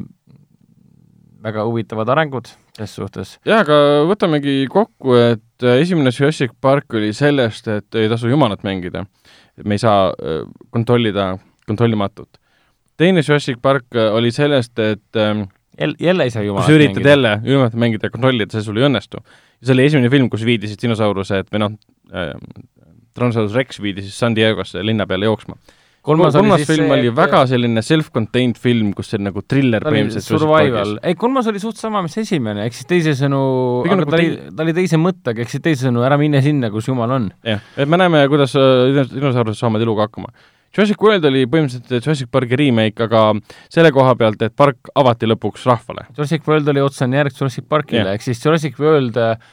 väga 1.43 1.64
huvitavad 1.69 2.09
arengud 2.14 2.51
ses 2.77 2.94
suhtes. 2.98 3.36
jah, 3.48 3.62
aga 3.64 3.78
võtamegi 4.09 4.66
kokku, 4.73 5.16
et 5.19 5.66
äh, 5.66 5.81
esimene 5.82 6.12
Jurassic 6.14 6.55
Park 6.60 6.94
oli 6.98 7.12
sellest, 7.16 7.69
et 7.69 8.01
ei 8.01 8.10
tasu 8.12 8.31
jumalat 8.32 8.64
mängida. 8.66 9.06
me 9.64 9.78
ei 9.78 9.82
saa 9.82 10.10
äh, 10.10 10.44
kontrollida 10.70 11.36
kontrollimatut. 11.66 12.40
teine 12.97 13.23
Jurassic 13.27 13.60
Park 13.62 13.98
oli 14.12 14.31
sellest, 14.31 14.78
et 14.78 15.16
ähm, 15.16 15.48
jälle, 15.81 15.97
jälle 16.01 16.24
ei 16.24 16.31
saa 16.31 16.43
jumalat 16.43 16.69
mängida. 16.69 16.85
sa 16.85 16.90
üritad 16.93 17.10
jälle 17.10 17.40
jumalat 17.44 17.74
mängida 17.74 18.06
ja 18.06 18.10
kontrollida, 18.10 18.52
see 18.52 18.62
sul 18.62 18.81
ei 18.81 18.89
õnnestu 18.90 19.23
see 19.62 19.77
oli 19.77 19.86
esimene 19.86 20.10
film, 20.10 20.28
kus 20.31 20.44
viidi 20.47 20.70
siis 20.70 20.81
dinosaurused 20.82 21.52
või 21.52 21.62
noh 21.62 21.77
äh,, 22.12 22.32
Tyrannosaurus 23.12 23.55
Rex 23.56 23.81
viidi 23.82 24.05
siis 24.05 24.16
San 24.19 24.35
Diegosse 24.36 24.81
linna 24.85 25.05
peale 25.06 25.28
jooksma. 25.28 25.59
Kolmas, 26.07 26.37
kolmas 26.37 26.65
film 26.69 26.87
see, 26.87 26.95
oli 26.99 27.12
väga 27.16 27.43
selline 27.51 27.83
self-contained 27.87 28.61
film, 28.62 28.93
kus 28.97 29.12
see 29.15 29.23
nagu 29.23 29.45
triller 29.47 29.85
põhimõtteliselt. 29.87 30.29
Survival, 30.35 30.97
ei 31.07 31.19
kolmas 31.19 31.51
oli 31.53 31.62
suht 31.62 31.81
sama, 31.81 32.03
mis 32.07 32.16
esimene, 32.23 32.66
ehk 32.69 32.79
siis 32.79 32.89
teisisõnu, 32.91 33.43
aga 33.87 34.01
nagu 34.01 34.15
ta 34.15 34.19
oli, 34.20 34.33
ta 34.51 34.66
oli 34.66 34.77
teise 34.81 35.01
mõttega, 35.01 35.45
ehk 35.45 35.55
siis 35.55 35.65
teisisõnu, 35.65 36.03
ära 36.07 36.19
mine 36.20 36.43
sinna, 36.45 36.73
kus 36.74 36.91
jumal 36.91 37.19
on. 37.19 37.31
jah, 37.47 37.62
et 37.77 37.91
me 37.91 38.01
näeme, 38.01 38.24
kuidas 38.33 38.57
äh, 38.59 39.05
dinosaurused 39.15 39.62
saavad 39.62 39.85
eluga 39.85 40.09
hakkama 40.09 40.35
Jurassic 40.73 41.03
World 41.05 41.27
oli 41.29 41.43
põhimõtteliselt 41.53 42.07
Jurassic 42.07 42.31
Parki 42.33 42.57
remake, 42.57 43.05
aga 43.05 43.27
selle 43.73 43.91
koha 43.93 44.15
pealt, 44.16 44.41
et 44.41 44.55
park 44.57 44.89
avati 44.97 45.29
lõpuks 45.29 45.66
rahvale. 45.69 46.07
Jurassic 46.16 46.47
World 46.49 46.70
oli 46.73 46.81
otsene 46.81 47.20
järg 47.20 47.37
Jurassic 47.37 47.66
Parkile, 47.69 48.15
ehk 48.15 48.24
siis 48.24 48.41
Jurassic 48.41 48.81
World 48.81 49.19
äh, 49.20 49.51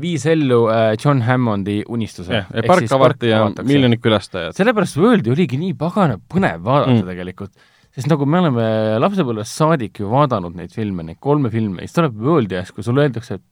viis 0.00 0.26
ellu 0.30 0.66
äh, 0.70 0.92
John 1.02 1.22
Hammondi 1.26 1.80
unistuse. 1.88 2.44
park 2.66 2.92
avati 2.92 3.32
ja 3.32 3.40
miljonid 3.66 4.02
külastajad. 4.04 4.54
sellepärast 4.56 4.98
Worldi 5.00 5.32
oligi 5.34 5.58
nii 5.58 5.74
pagana 5.78 6.20
põnev 6.20 6.62
vaadata 6.66 6.94
mm. 6.94 7.08
tegelikult, 7.10 7.52
sest 7.96 8.10
nagu 8.12 8.28
me 8.30 8.42
oleme 8.44 8.68
lapsepõlvest 9.02 9.62
saadik 9.62 10.02
ju 10.02 10.12
vaadanud 10.12 10.54
neid 10.58 10.74
filme, 10.74 11.02
neid 11.08 11.18
kolme 11.18 11.50
filme, 11.50 11.82
siis 11.82 11.96
tuleb 11.98 12.18
Worldi 12.28 12.60
ees, 12.60 12.70
kui 12.74 12.86
sulle 12.86 13.06
öeldakse, 13.06 13.40
et 13.40 13.44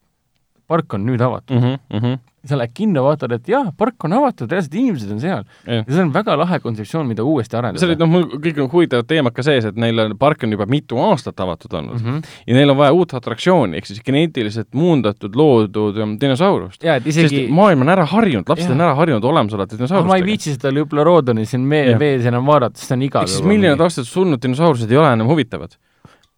park 0.71 0.95
on 0.97 1.05
nüüd 1.07 1.21
avatud 1.25 1.57
mm. 1.57 1.63
-hmm, 1.63 1.79
mm 1.93 2.01
-hmm. 2.01 2.19
sa 2.45 2.59
lähed 2.59 2.73
kinno, 2.75 3.03
vaatad, 3.05 3.33
et 3.33 3.49
jah, 3.49 3.69
park 3.77 4.05
on 4.05 4.13
avatud, 4.13 4.51
reaalselt 4.51 4.75
inimesed 4.75 5.13
on 5.13 5.21
seal. 5.21 5.45
ja 5.67 5.85
see 5.89 6.03
on 6.03 6.13
väga 6.13 6.37
lahe 6.37 6.59
kontseptsioon, 6.61 7.07
mida 7.07 7.25
uuesti 7.25 7.57
arendada. 7.57 7.81
see 7.81 7.89
oli, 7.89 7.97
noh, 8.01 8.11
mul 8.11 8.27
kõik 8.47 8.61
on 8.65 8.71
huvitavad 8.73 9.09
teemad 9.09 9.33
ka 9.37 9.43
sees, 9.43 9.65
et 9.65 9.77
neil 9.77 9.99
on, 9.99 10.17
park 10.19 10.45
on 10.45 10.53
juba 10.53 10.67
mitu 10.67 10.99
aastat 10.99 11.41
avatud 11.41 11.73
olnud 11.73 12.01
mm. 12.01 12.11
-hmm. 12.11 12.35
ja 12.47 12.55
neil 12.55 12.71
on 12.71 12.77
vaja 12.77 12.93
uut 12.93 13.15
atraktsiooni, 13.15 13.77
ehk 13.77 13.87
siis 13.87 14.03
geneetiliselt 14.03 14.69
muundatud, 14.75 15.37
loodud 15.37 15.97
um, 15.97 16.19
dinosaurust. 16.21 16.85
isegi 17.05 17.47
maailm 17.49 17.81
on 17.81 17.89
ära 17.89 18.05
harjunud, 18.05 18.49
lapsed 18.49 18.69
ja. 18.69 18.75
on 18.75 18.81
ära 18.81 18.95
harjunud 18.95 19.25
olemasolevate 19.25 19.77
dinosaurustega. 19.77 20.13
ma 20.13 20.17
ei 20.17 20.25
viitsi 20.25 20.55
seda 20.55 20.73
Lüplorodoni 20.73 21.47
siin 21.47 21.61
mee, 21.61 21.99
vees 21.99 22.27
enam 22.27 22.47
vaadata, 22.47 22.79
sest 22.79 22.89
see 22.89 22.97
on 22.97 23.09
igav. 23.09 23.23
ehk 23.23 23.37
siis 23.37 23.49
miljonid 23.49 23.81
aastad 23.81 24.05
surnud 24.05 24.43
dinosaurused 24.43 24.91
ei 24.91 24.97
ole 24.97 25.13
enam 25.13 25.27
huvitavad 25.29 25.77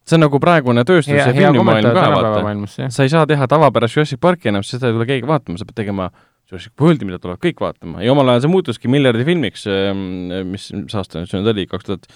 see 0.07 0.17
on 0.19 0.23
nagu 0.27 0.41
praegune 0.43 0.85
tööstus 0.87 1.15
ja, 1.15 1.27
ja 1.27 1.35
filmimaailm 1.35 1.91
ka, 1.97 2.07
vaata. 2.15 2.91
sa 2.95 3.07
ei 3.07 3.13
saa 3.13 3.27
teha 3.29 3.49
tavapärast 3.51 3.99
Jurassic 3.99 4.23
Parki 4.23 4.53
enam, 4.53 4.65
seda 4.67 4.91
ei 4.91 4.97
tule 4.97 5.07
keegi 5.09 5.27
vaatama, 5.29 5.59
sa 5.59 5.67
pead 5.69 5.81
tegema 5.83 6.11
Jurassic 6.47 6.79
Worldi, 6.81 7.09
mida 7.09 7.19
tulevad 7.23 7.43
kõik 7.43 7.63
vaatama 7.65 8.05
ja 8.05 8.15
omal 8.15 8.31
ajal 8.31 8.45
see 8.45 8.53
muutuski 8.53 8.91
miljardi 8.93 9.27
filmiks, 9.27 9.67
ehm, 9.71 10.05
mis, 10.53 10.69
mis 10.77 10.95
aasta 10.95 11.25
see 11.25 11.41
nüüd 11.41 11.51
oli, 11.51 11.67
kaks 11.71 11.89
tuhat 11.89 12.07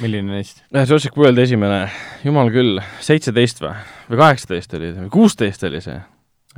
milline 0.00 0.38
neist? 0.38 0.64
Äh, 0.72 0.86
Jurassic 0.86 1.18
World 1.20 1.42
esimene, 1.42 1.82
jumal 2.24 2.48
küll, 2.54 2.80
seitseteist 3.04 3.60
või, 3.60 3.74
või 4.08 4.22
kaheksateist 4.24 4.80
oli 4.80 4.94
kuusteist 5.12 5.68
oli 5.68 5.84
see? 5.84 6.00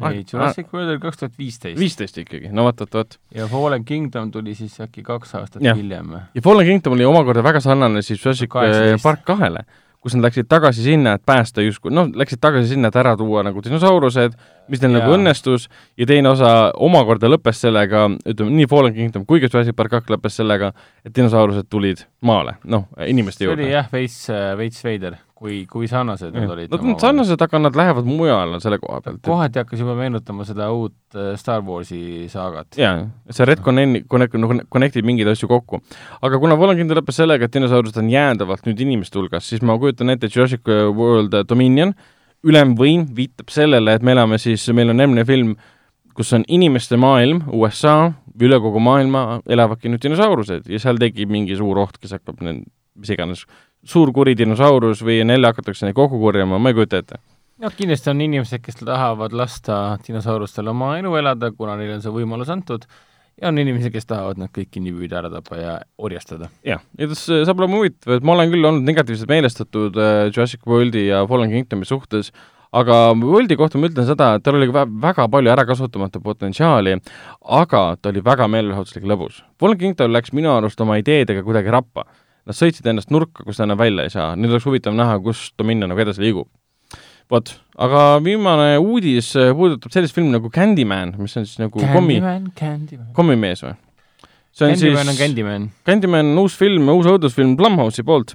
ei, 0.07 0.23
Jurassic 0.23 0.71
World 0.71 0.95
oli 0.95 1.03
kaks 1.03 1.19
tuhat 1.25 1.35
viisteist. 1.39 1.79
viisteist 1.83 2.23
ikkagi, 2.23 2.55
no 2.55 2.71
vot, 2.71 2.79
vot, 2.87 2.95
vot. 3.01 3.19
ja 3.35 3.51
Fallen 3.51 3.83
Kingdom 3.85 4.31
tuli 4.31 4.55
siis 4.55 4.79
äkki 4.87 5.03
kaks 5.03 5.35
aastat 5.43 5.67
ja. 5.67 5.75
hiljem. 5.75 6.15
ja 6.31 6.45
Fallen 6.47 6.71
Kingdom 6.71 6.95
oli 6.95 7.11
omakorda 7.11 7.43
väga 7.43 7.61
sarnane 7.65 8.07
siis 8.07 8.23
Jurassic 8.23 8.55
Park 9.03 9.27
kahele 9.27 9.67
kus 10.03 10.17
nad 10.17 10.27
läksid 10.27 10.49
tagasi 10.51 10.83
sinna, 10.83 11.15
et 11.17 11.23
päästa 11.27 11.63
justkui, 11.63 11.93
noh, 11.95 12.09
läksid 12.19 12.41
tagasi 12.43 12.75
sinna, 12.75 12.91
et 12.91 12.99
ära 12.99 13.15
tuua 13.19 13.45
nagu 13.47 13.63
dinosaurused, 13.63 14.35
mis 14.73 14.83
neil 14.83 14.97
nagu 14.97 15.15
õnnestus, 15.15 15.69
ja 15.99 16.09
teine 16.11 16.33
osa 16.33 16.53
omakorda 16.75 17.31
lõppes 17.31 17.63
sellega, 17.63 18.09
ütleme 18.27 18.57
nii 18.59 18.71
Fallen 18.71 18.97
Kingdom 18.97 19.27
kui 19.29 19.43
ka 19.43 19.51
Jurassic 19.51 19.79
Park 19.79 19.95
kaks 19.95 20.11
lõppes 20.11 20.41
sellega, 20.43 20.73
et 21.07 21.15
dinosaurused 21.15 21.71
tulid 21.71 22.03
maale, 22.27 22.59
noh, 22.65 22.89
inimeste 23.07 23.47
juurde. 23.47 23.63
see 23.63 23.71
oli 23.71 23.77
jah, 23.77 23.93
veits, 23.95 24.25
veits 24.59 24.83
veider 24.87 25.21
kui, 25.43 25.59
kui 25.71 25.89
sarnased 25.91 26.35
nad 26.35 26.51
olid? 26.55 26.71
Nad 26.73 26.85
on 26.87 26.97
sarnased, 27.01 27.43
aga 27.43 27.61
nad 27.61 27.77
lähevad 27.79 28.07
mujale 28.09 28.61
selle 28.63 28.79
koha 28.83 29.01
pealt. 29.05 29.21
kohati 29.27 29.61
hakkas 29.63 29.83
juba 29.83 29.97
meenutama 29.99 30.47
seda 30.49 30.69
uut 30.75 31.19
äh, 31.19 31.35
Star 31.41 31.65
Warsi 31.67 32.29
saagat. 32.33 32.79
jaa, 32.79 33.09
see 33.31 33.49
Red 33.49 33.65
Connect, 33.67 34.07
Connect, 34.13 34.39
connect 34.73 34.99
ib 35.01 35.09
mingeid 35.09 35.33
asju 35.35 35.51
kokku. 35.51 35.83
aga 36.23 36.41
kuna 36.43 36.59
Volangkindel 36.61 37.01
lõppes 37.01 37.19
sellega, 37.23 37.49
et 37.49 37.55
dinosaurused 37.59 37.99
on 38.03 38.11
jäädavalt 38.13 38.67
nüüd 38.69 38.83
inimeste 38.87 39.19
hulgas, 39.19 39.49
siis 39.51 39.65
ma 39.67 39.79
kujutan 39.81 40.15
ette, 40.15 40.31
et 40.31 40.37
Jurassic 40.37 40.69
World 40.69 41.37
Dominion, 41.51 41.95
ülemvõim 42.47 43.07
viitab 43.17 43.53
sellele, 43.55 43.97
et 43.97 44.03
me 44.03 44.15
elame 44.17 44.39
siis, 44.43 44.65
meil 44.75 44.91
on 44.93 45.03
järgmine 45.03 45.27
film, 45.27 45.57
kus 46.17 46.33
on 46.37 46.45
inimeste 46.53 46.99
maailm, 47.01 47.43
USA, 47.57 48.13
üle 48.43 48.59
kogu 48.63 48.81
maailma 48.83 49.41
elavadki 49.51 49.91
nüüd 49.93 50.03
dinosaurused 50.03 50.69
ja 50.71 50.81
seal 50.83 50.99
tekib 51.01 51.31
mingi 51.33 51.57
suur 51.59 51.79
oht, 51.83 51.99
kes 52.01 52.17
hakkab 52.17 52.41
need, 52.45 52.65
mis 52.99 53.13
iganes, 53.15 53.45
suur 53.85 54.13
kuri 54.15 54.35
dinosaurus 54.39 55.03
või 55.05 55.21
jälle 55.21 55.51
hakatakse 55.51 55.87
neid 55.87 55.97
kokku 55.99 56.21
korjama, 56.23 56.59
ma 56.59 56.71
ei 56.71 56.79
kujuta 56.79 57.03
ette. 57.03 57.19
noh, 57.63 57.73
kindlasti 57.77 58.11
on 58.11 58.21
inimesed, 58.21 58.63
kes 58.63 58.81
tahavad 58.83 59.35
lasta 59.37 59.99
dinosaurustel 60.07 60.69
oma 60.73 60.97
elu 60.99 61.15
elada, 61.21 61.53
kuna 61.55 61.77
neile 61.79 61.99
on 61.99 62.03
see 62.05 62.15
võimalus 62.15 62.51
antud, 62.51 62.87
ja 63.41 63.51
on 63.51 63.59
inimesi, 63.59 63.91
kes 63.95 64.07
tahavad 64.07 64.41
nad 64.41 64.51
kõik 64.55 64.73
kinni 64.75 64.95
püüda, 64.95 65.21
ära 65.23 65.31
tappa 65.33 65.59
ja 65.59 65.77
orjastada. 65.99 66.51
jah, 66.67 66.83
ja 66.99 67.11
tas 67.11 67.27
saab 67.27 67.63
olema 67.63 67.81
huvitav, 67.81 68.17
et 68.17 68.27
ma 68.27 68.37
olen 68.37 68.51
küll 68.55 68.71
olnud 68.71 68.89
negatiivselt 68.89 69.31
meelestatud 69.31 69.99
äh, 69.99 70.25
Jurassic 70.31 70.67
Worldi 70.67 71.07
ja 71.09 71.23
Fallen 71.31 71.55
Kingdomi 71.55 71.87
suhtes, 71.89 72.33
aga 72.73 72.99
Worldi 73.19 73.59
kohta 73.61 73.79
ma 73.79 73.91
ütlen 73.91 74.09
seda, 74.09 74.33
et 74.39 74.47
tal 74.47 74.59
oli 74.59 74.71
väga 74.73 75.29
palju 75.31 75.53
ära 75.53 75.67
kasutamata 75.69 76.23
potentsiaali, 76.25 76.99
aga 77.61 77.85
ta 78.01 78.11
oli 78.15 78.23
väga 78.25 78.49
meelelahutuslik 78.51 79.07
lõbus. 79.11 79.43
Fallen 79.61 79.79
Kingdom 79.79 80.15
läks 80.15 80.35
minu 80.35 80.55
arust 80.55 80.81
oma 80.81 80.99
ideedega 81.03 81.45
kuidagi 81.47 81.75
rappa 81.75 82.07
nad 82.49 82.59
sõitsid 82.59 82.89
ennast 82.91 83.13
nurka, 83.15 83.45
kus 83.47 83.61
ta 83.61 83.67
enam 83.67 83.81
välja 83.81 84.07
ei 84.07 84.13
saa, 84.13 84.33
nüüd 84.39 84.55
oleks 84.55 84.67
huvitav 84.67 84.97
näha, 84.99 85.19
kus 85.23 85.51
Dominion 85.59 85.93
nagu 85.93 86.03
edasi 86.03 86.25
liigub. 86.25 86.51
vot, 87.33 87.55
aga 87.81 88.19
viimane 88.21 88.75
uudis 88.83 89.31
äh, 89.41 89.55
puudutab 89.57 89.95
sellist 89.95 90.17
filmi 90.17 90.35
nagu 90.35 90.51
Candyman, 90.53 91.15
mis 91.23 91.37
on 91.39 91.47
siis 91.47 91.63
nagu 91.63 91.81
kommi, 91.95 92.19
kommimees 93.17 93.65
või? 93.65 93.79
see 94.53 94.67
on 94.67 94.75
Candyman 94.75 95.07
siis, 95.07 95.13
on 95.15 95.21
Candyman. 95.21 95.71
Candyman 95.89 96.35
on 96.35 96.43
uus 96.43 96.59
film, 96.61 96.91
uus 96.93 97.09
õudusfilm 97.09 97.55
Blumhouse'i 97.57 98.05
poolt, 98.05 98.35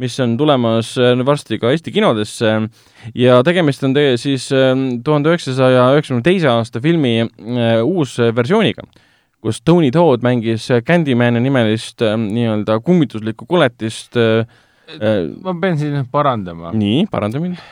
mis 0.00 0.16
on 0.24 0.38
tulemas 0.40 0.94
äh, 1.02 1.18
varsti 1.26 1.58
ka 1.60 1.74
Eesti 1.74 1.92
kinodesse 1.92 2.54
ja 3.18 3.42
tegemist 3.44 3.84
on 3.84 3.98
teie 3.98 4.14
siis 4.22 4.48
ähm, 4.54 5.02
tuhande 5.04 5.34
üheksasaja 5.34 5.90
üheksakümne 5.98 6.24
teise 6.24 6.48
aasta 6.54 6.80
filmi 6.84 7.18
äh, 7.26 7.82
uus 7.82 8.16
versiooniga 8.38 8.86
kus 9.44 9.60
Tony 9.62 9.90
Todd 9.94 10.24
mängis 10.26 10.68
Candymani 10.86 11.42
nimelist 11.42 12.02
äh, 12.02 12.16
nii-öelda 12.18 12.80
kummituslikku 12.84 13.46
koletist 13.50 14.18
äh, 14.18 14.48
äh, 14.98 15.22
ma 15.44 15.54
pean 15.60 15.78
siin 15.78 16.04
parandama. 16.10 16.72
nii, 16.74 17.06
paranda 17.10 17.40
mind. 17.42 17.62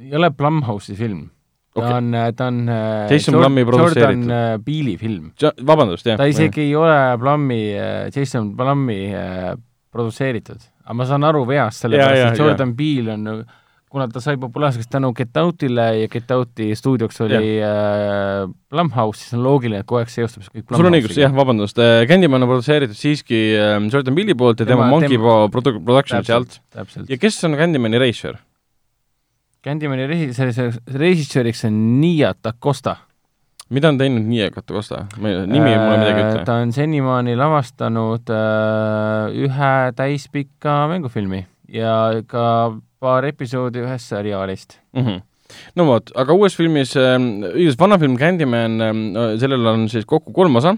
ei 0.00 0.16
ole 0.16 0.30
Blumhouse'i 0.30 0.96
film 0.98 1.28
okay.. 1.74 1.88
ta 1.88 1.96
on, 1.96 2.12
ta 2.36 2.50
on 2.50 2.60
äh, 2.68 3.12
Jason 3.12 3.34
Jord 3.34 3.44
Blummi 3.44 3.64
produtseeritud. 3.64 4.28
Jordan 4.30 4.36
äh, 4.36 4.58
Peele'i 4.64 4.98
film. 4.98 5.32
vabandust, 5.66 6.06
jah. 6.06 6.18
ta 6.20 6.28
isegi 6.30 6.68
ei 6.68 6.76
ole 6.78 6.98
Blummi, 7.18 7.62
Jason 8.14 8.54
Blummi 8.56 9.00
äh, 9.14 9.54
produtseeritud. 9.90 10.68
aga 10.84 10.98
ma 10.98 11.06
saan 11.06 11.26
aru 11.26 11.44
veast, 11.48 11.84
sellepärast 11.84 12.32
et 12.32 12.44
Jordan 12.44 12.76
Peele 12.78 13.16
on 13.18 13.42
kuna 13.90 14.06
ta 14.10 14.22
sai 14.22 14.38
populaarseks 14.40 14.86
tänu 14.90 15.10
Get 15.16 15.36
Outile 15.40 15.86
ja 15.98 16.08
Get 16.10 16.30
Outi 16.30 16.70
stuudioks 16.78 17.20
oli 17.24 17.56
äh, 17.64 18.44
Blumhouse, 18.70 19.24
siis 19.24 19.34
on 19.34 19.42
loogiline, 19.44 19.82
et 19.82 19.88
kogu 19.88 20.04
aeg 20.04 20.12
seostub 20.12 20.46
see 20.46 20.60
kõik 20.60 20.76
sul 20.78 20.90
on 20.90 20.98
õigus, 20.98 21.18
jah, 21.18 21.34
vabandust, 21.34 21.80
äh, 21.82 22.04
Candyman 22.10 22.46
on 22.46 22.52
produtseeritud 22.52 22.98
siiski 22.98 23.42
äh, 23.58 23.74
Jordan 23.90 24.16
Peele'i 24.18 24.38
poolt 24.38 24.62
ja 24.62 24.68
tema, 24.68 24.86
tema 24.86 24.94
Monkey 24.94 25.18
Paw 25.18 25.50
produ-, 25.50 25.76
Productionsi 25.82 26.36
alt. 26.36 26.60
ja 27.10 27.18
kes 27.18 27.42
on 27.48 27.58
Candymani 27.58 28.02
reisijör? 28.02 28.38
Candymani 29.66 30.06
režissöör, 30.08 30.78
režissööriks 30.94 31.66
on 31.68 31.84
Nia 32.00 32.30
Tacosta. 32.38 32.96
mida 33.74 33.90
on 33.90 33.98
teinud 33.98 34.22
Nia 34.22 34.52
Tacosta? 34.54 35.08
nimi 35.18 35.74
äh, 35.74 35.82
mulle 35.82 35.98
midagi 35.98 36.28
ütle. 36.28 36.46
ta 36.46 36.62
on 36.62 36.70
senimaani 36.78 37.34
lavastanud 37.42 38.30
äh, 38.38 39.40
ühe 39.48 39.72
täispika 39.98 40.84
mängufilmi 40.94 41.48
ja 41.70 42.22
ka 42.28 42.44
paar 43.00 43.26
episoodi 43.28 43.84
ühest 43.84 44.12
seriaalist. 44.12 44.78
Mm. 44.96 45.06
-hmm 45.06 45.26
no 45.74 45.86
vot, 45.88 46.12
aga 46.14 46.34
uues 46.36 46.54
filmis 46.54 46.92
äh,, 46.98 47.16
õigus, 47.18 47.78
vana 47.78 47.98
film 47.98 48.16
Candyman 48.20 48.76
äh,, 48.80 49.32
sellel 49.40 49.66
on 49.66 49.88
siis 49.90 50.06
kokku 50.06 50.30
kolm 50.32 50.56
osa, 50.60 50.76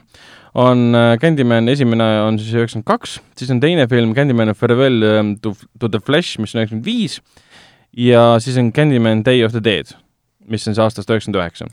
on 0.54 0.94
äh, 0.96 1.18
Candyman 1.20 1.68
esimene 1.68 2.06
on 2.24 2.38
siis 2.40 2.54
üheksakümmend 2.56 2.88
kaks, 2.88 3.18
siis 3.36 3.52
on 3.52 3.60
teine 3.60 3.84
film 3.90 4.14
Candyman 4.16 4.54
Farewell 4.54 5.04
äh, 5.04 5.20
to, 5.44 5.54
to 5.78 5.88
the 5.92 6.00
Flesh, 6.00 6.40
mis 6.40 6.54
on 6.54 6.62
üheksakümmend 6.62 6.88
viis, 6.88 7.20
ja 7.92 8.38
siis 8.40 8.56
on 8.56 8.72
Candyman 8.72 9.24
Day 9.24 9.44
of 9.44 9.52
the 9.52 9.60
Dead, 9.60 9.92
mis 10.48 10.66
on 10.66 10.72
siis 10.72 10.84
aastast 10.86 11.12
üheksakümmend 11.12 11.42
üheksa 11.42 11.68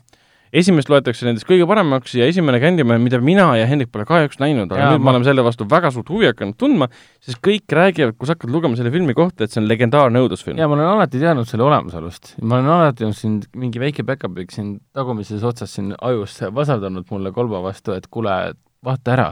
esimest 0.52 0.90
loetakse 0.90 1.26
nendest 1.26 1.46
kõige 1.48 1.66
paremaks 1.68 2.14
ja 2.18 2.26
esimene 2.30 2.60
Candyman, 2.62 3.00
mida 3.02 3.20
mina 3.22 3.48
ja 3.58 3.66
Hendrik 3.70 3.92
pole 3.94 4.06
kahjuks 4.08 4.40
näinud, 4.42 4.70
aga 4.70 4.80
ja, 4.80 4.92
nüüd 4.92 5.02
ma... 5.02 5.10
me 5.10 5.12
oleme 5.14 5.28
selle 5.28 5.44
vastu 5.46 5.66
väga 5.70 5.92
suurt 5.94 6.10
huvi 6.12 6.30
hakanud 6.30 6.58
tundma, 6.60 6.90
sest 7.24 7.40
kõik 7.44 7.76
räägivad, 7.76 8.16
kui 8.18 8.28
sa 8.28 8.36
hakkad 8.36 8.54
lugema 8.54 8.78
selle 8.78 8.92
filmi 8.94 9.16
kohta, 9.18 9.46
et 9.46 9.54
see 9.54 9.62
on 9.62 9.68
legendaarne 9.70 10.22
õudusfilm. 10.24 10.58
jaa, 10.60 10.70
ma 10.70 10.78
olen 10.78 10.90
alati 10.94 11.22
teadnud 11.22 11.50
selle 11.50 11.66
olemasolust. 11.68 12.34
ma 12.42 12.58
olen 12.58 12.72
alati 12.78 13.06
olnud 13.06 13.20
siin 13.20 13.38
mingi 13.58 13.82
väike 13.82 14.06
päkapikk 14.08 14.56
siin 14.56 14.74
tagumises 14.96 15.46
otsas 15.46 15.76
siin 15.78 15.94
ajus 16.00 16.40
vasardanud 16.54 17.06
mulle 17.10 17.34
kolba 17.36 17.62
vastu, 17.70 17.94
et 17.96 18.10
kuule, 18.10 18.40
vaata 18.86 19.16
ära 19.16 19.30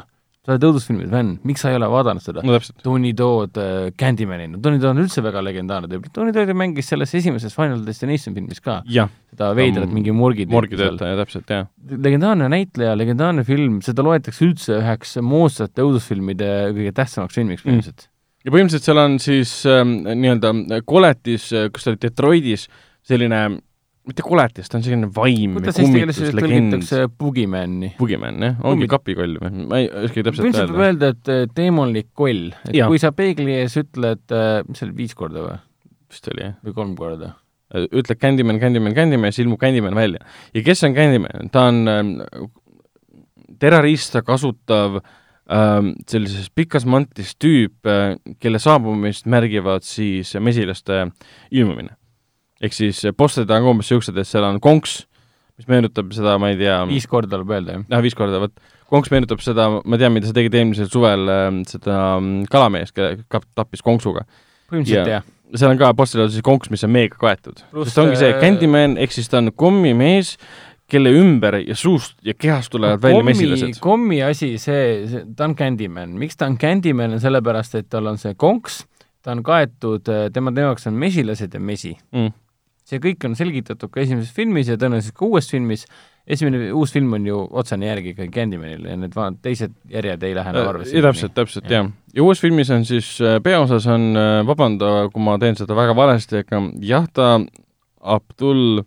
sa 0.49 0.55
oled 0.55 0.65
õudusfilmide 0.65 1.10
fänn, 1.12 1.35
miks 1.44 1.60
sa 1.60 1.68
ei 1.68 1.77
ole 1.77 1.89
vaadanud 1.93 2.25
seda 2.25 2.41
no,? 2.47 2.57
Tony 2.81 3.10
Todd 3.17 3.59
äh, 3.60 3.91
Candymani, 4.01 4.47
no 4.49 4.60
Tony 4.65 4.81
Todd 4.81 4.94
on 4.94 5.02
üldse 5.02 5.20
väga 5.25 5.43
legendaarne 5.44 5.91
tüüp, 5.93 6.07
Tony 6.15 6.33
Todd 6.33 6.55
mängis 6.57 6.89
selles 6.89 7.12
esimeses 7.18 7.52
Final 7.57 7.83
Destination 7.85 8.36
filmis 8.36 8.62
ka. 8.65 8.78
seda 8.89 9.51
veidrat 9.59 9.93
mingi 9.93 10.15
morgi 10.17 10.49
morgitöötaja, 10.49 11.18
täpselt, 11.20 11.52
jah. 11.52 11.68
legendaarne 11.93 12.49
näitleja, 12.55 12.97
legendaarne 12.97 13.44
film, 13.44 13.83
seda 13.85 14.07
loetakse 14.07 14.47
üldse 14.49 14.78
üheks 14.81 15.18
moodsate 15.20 15.85
õudusfilmide 15.85 16.52
kõige 16.73 16.97
tähtsamaks 16.97 17.36
filmiks 17.36 17.67
mm. 17.67 17.68
põhimõtteliselt 17.68 18.09
mm.. 18.09 18.49
ja 18.49 18.57
põhimõtteliselt 18.57 18.89
seal 18.89 19.05
on 19.05 19.20
siis 19.20 19.55
ähm, 19.68 19.97
nii-öelda 20.09 20.83
koletis, 20.89 21.51
kus 21.75 21.85
ta 21.85 21.93
oli 21.93 22.05
Detroitis, 22.09 22.70
selline 23.05 23.44
mitte 24.09 24.25
koletis, 24.25 24.70
ta 24.70 24.78
on 24.78 24.85
selline 24.85 25.09
vaim 25.15 25.59
eesti 25.61 25.89
keeles 25.93 26.20
tõlgitakse 26.23 27.03
Boogeyman'i? 27.20 27.93
Boogeyman, 27.99 28.39
jah, 28.45 28.62
ongi 28.69 28.89
kapikoll 28.91 29.37
või? 29.43 29.67
ma 29.69 29.83
ei 29.83 29.91
oskagi 29.91 30.25
täpselt 30.28 30.49
öelda. 30.49 30.65
võib 30.70 30.87
öelda, 30.87 31.11
et 31.15 31.33
äh, 31.35 31.43
teemonlik 31.57 32.09
koll, 32.17 32.49
et 32.69 32.78
ja. 32.78 32.89
kui 32.89 33.01
sa 33.03 33.12
peegli 33.17 33.59
ees 33.59 33.77
ütled, 33.81 34.25
äh, 34.33 34.62
mis 34.69 34.81
see 34.81 34.89
oli, 34.89 34.97
viis 35.03 35.12
korda 35.19 35.45
või? 35.45 35.59
vist 36.09 36.33
oli, 36.33 36.47
jah. 36.47 36.57
või 36.65 36.78
kolm 36.81 36.97
korda? 36.99 37.35
Äh, 37.75 37.85
ütled 37.91 38.23
Candyman, 38.23 38.62
Candyman, 38.62 38.97
Candyman, 38.97 39.35
siis 39.35 39.45
ilmub 39.45 39.61
Candyman 39.61 39.99
välja. 39.99 40.25
ja 40.57 40.65
kes 40.65 40.85
on 40.89 40.97
Candyman? 40.97 41.53
ta 41.53 41.69
on 41.69 41.85
ähm, 41.93 42.17
terrorista 43.61 44.25
kasutav 44.25 45.03
ähm, 45.03 45.93
sellises 46.09 46.49
pikas 46.49 46.89
mantis 46.89 47.37
tüüp 47.37 47.85
äh,, 47.85 48.17
kelle 48.41 48.62
saabumist 48.62 49.28
märgivad 49.28 49.85
siis 49.85 50.33
mesilaste 50.41 51.11
ilmumine 51.53 51.98
ehk 52.65 52.75
siis 52.75 53.05
postid 53.17 53.51
on 53.55 53.70
umbes 53.73 53.89
niisugused, 53.89 54.19
et 54.19 54.28
seal 54.28 54.47
on 54.47 54.59
konks, 54.62 55.01
mis 55.59 55.70
meenutab 55.70 56.12
seda, 56.15 56.37
ma 56.41 56.53
ei 56.53 56.59
tea 56.61 56.81
viis 56.91 57.09
korda 57.11 57.37
tuleb 57.37 57.55
öelda, 57.55 57.78
jah? 57.78 57.87
jah, 57.95 58.05
viis 58.05 58.19
korda, 58.19 58.43
vot. 58.43 58.55
konks 58.91 59.11
meenutab 59.15 59.43
seda, 59.45 59.69
ma 59.83 59.99
tean, 60.01 60.15
mida 60.15 60.31
sa 60.31 60.37
tegid 60.37 60.55
eelmisel 60.59 60.91
suvel 60.93 61.27
äh,, 61.33 61.49
seda 61.70 61.99
kalameest, 62.53 62.95
kelle 62.97 63.25
kap-, 63.31 63.49
tappis 63.59 63.85
konksuga. 63.87 64.27
põhimõtteliselt 64.70 65.12
jah 65.15 65.20
ja. 65.20 65.59
seal 65.59 65.75
on 65.75 65.81
ka 65.81 65.93
postil 65.99 66.25
on 66.27 66.33
siis 66.35 66.47
konks, 66.47 66.70
mis 66.75 66.87
on 66.87 66.95
meega 66.95 67.19
kaetud. 67.20 67.62
sest 67.85 68.03
ongi 68.03 68.19
see 68.20 68.33
äh, 68.35 68.41
Candyman, 68.43 68.99
ehk 69.03 69.15
siis 69.15 69.31
ta 69.31 69.43
on 69.43 69.53
kommimees, 69.57 70.37
kelle 70.89 71.12
ümber 71.12 71.59
ja 71.61 71.77
suust 71.77 72.17
ja 72.25 72.33
kehast 72.35 72.73
tulevad 72.73 73.03
no, 73.03 73.05
välja 73.05 73.25
mesilased. 73.27 73.81
kommi 73.85 74.23
asi, 74.25 74.55
see, 74.62 75.07
see, 75.11 75.25
ta 75.37 75.49
on 75.49 75.57
Candyman. 75.59 76.15
miks 76.20 76.39
ta 76.39 76.49
on 76.49 76.57
Candyman, 76.61 77.19
on 77.19 77.23
sellepärast, 77.23 77.77
et 77.83 77.91
tal 77.93 78.09
on 78.09 78.19
see 78.20 78.35
konks, 78.39 78.83
ta 79.23 79.35
on 79.35 79.43
kaetud, 79.45 80.07
tema, 80.07 80.53
tema 80.55 80.69
jaoks 80.70 80.89
on 80.89 80.97
mesilased 80.99 81.55
ja 81.55 81.61
mesi 81.61 81.93
mm. 82.15 82.33
See 82.89 83.02
kõik 83.02 83.26
on 83.28 83.36
selgitatud 83.39 83.92
ka 83.92 84.00
esimeses 84.02 84.33
filmis 84.34 84.70
ja 84.70 84.78
tõenäoliselt 84.81 85.17
ka 85.18 85.26
uues 85.28 85.49
filmis, 85.52 85.84
esimene 86.28 86.70
uus 86.76 86.92
film 86.94 87.12
on 87.17 87.26
ju 87.28 87.41
otsene 87.60 87.89
järg 87.89 88.10
ikkagi 88.12 88.33
Candymanile 88.34 88.92
ja 88.92 89.00
need 89.00 89.17
vanad 89.17 89.41
teised 89.44 89.75
järjed 89.92 90.25
ei 90.28 90.36
lähe 90.36 90.52
enam 90.55 90.70
arvesse. 90.73 91.02
täpselt, 91.05 91.34
täpselt, 91.36 91.70
jah. 91.73 91.91
ja 92.15 92.25
uues 92.25 92.41
filmis 92.44 92.73
on 92.75 92.86
siis, 92.89 93.15
äh, 93.25 93.39
peaosas 93.44 93.89
on, 93.92 94.10
äh, 94.17 94.41
vabanda, 94.49 95.08
kui 95.12 95.25
ma 95.25 95.39
teen 95.41 95.58
seda 95.60 95.76
väga 95.78 95.97
valesti, 95.97 96.44
aga 96.44 96.62
Jahta 96.81 97.34
Abdul 98.00 98.83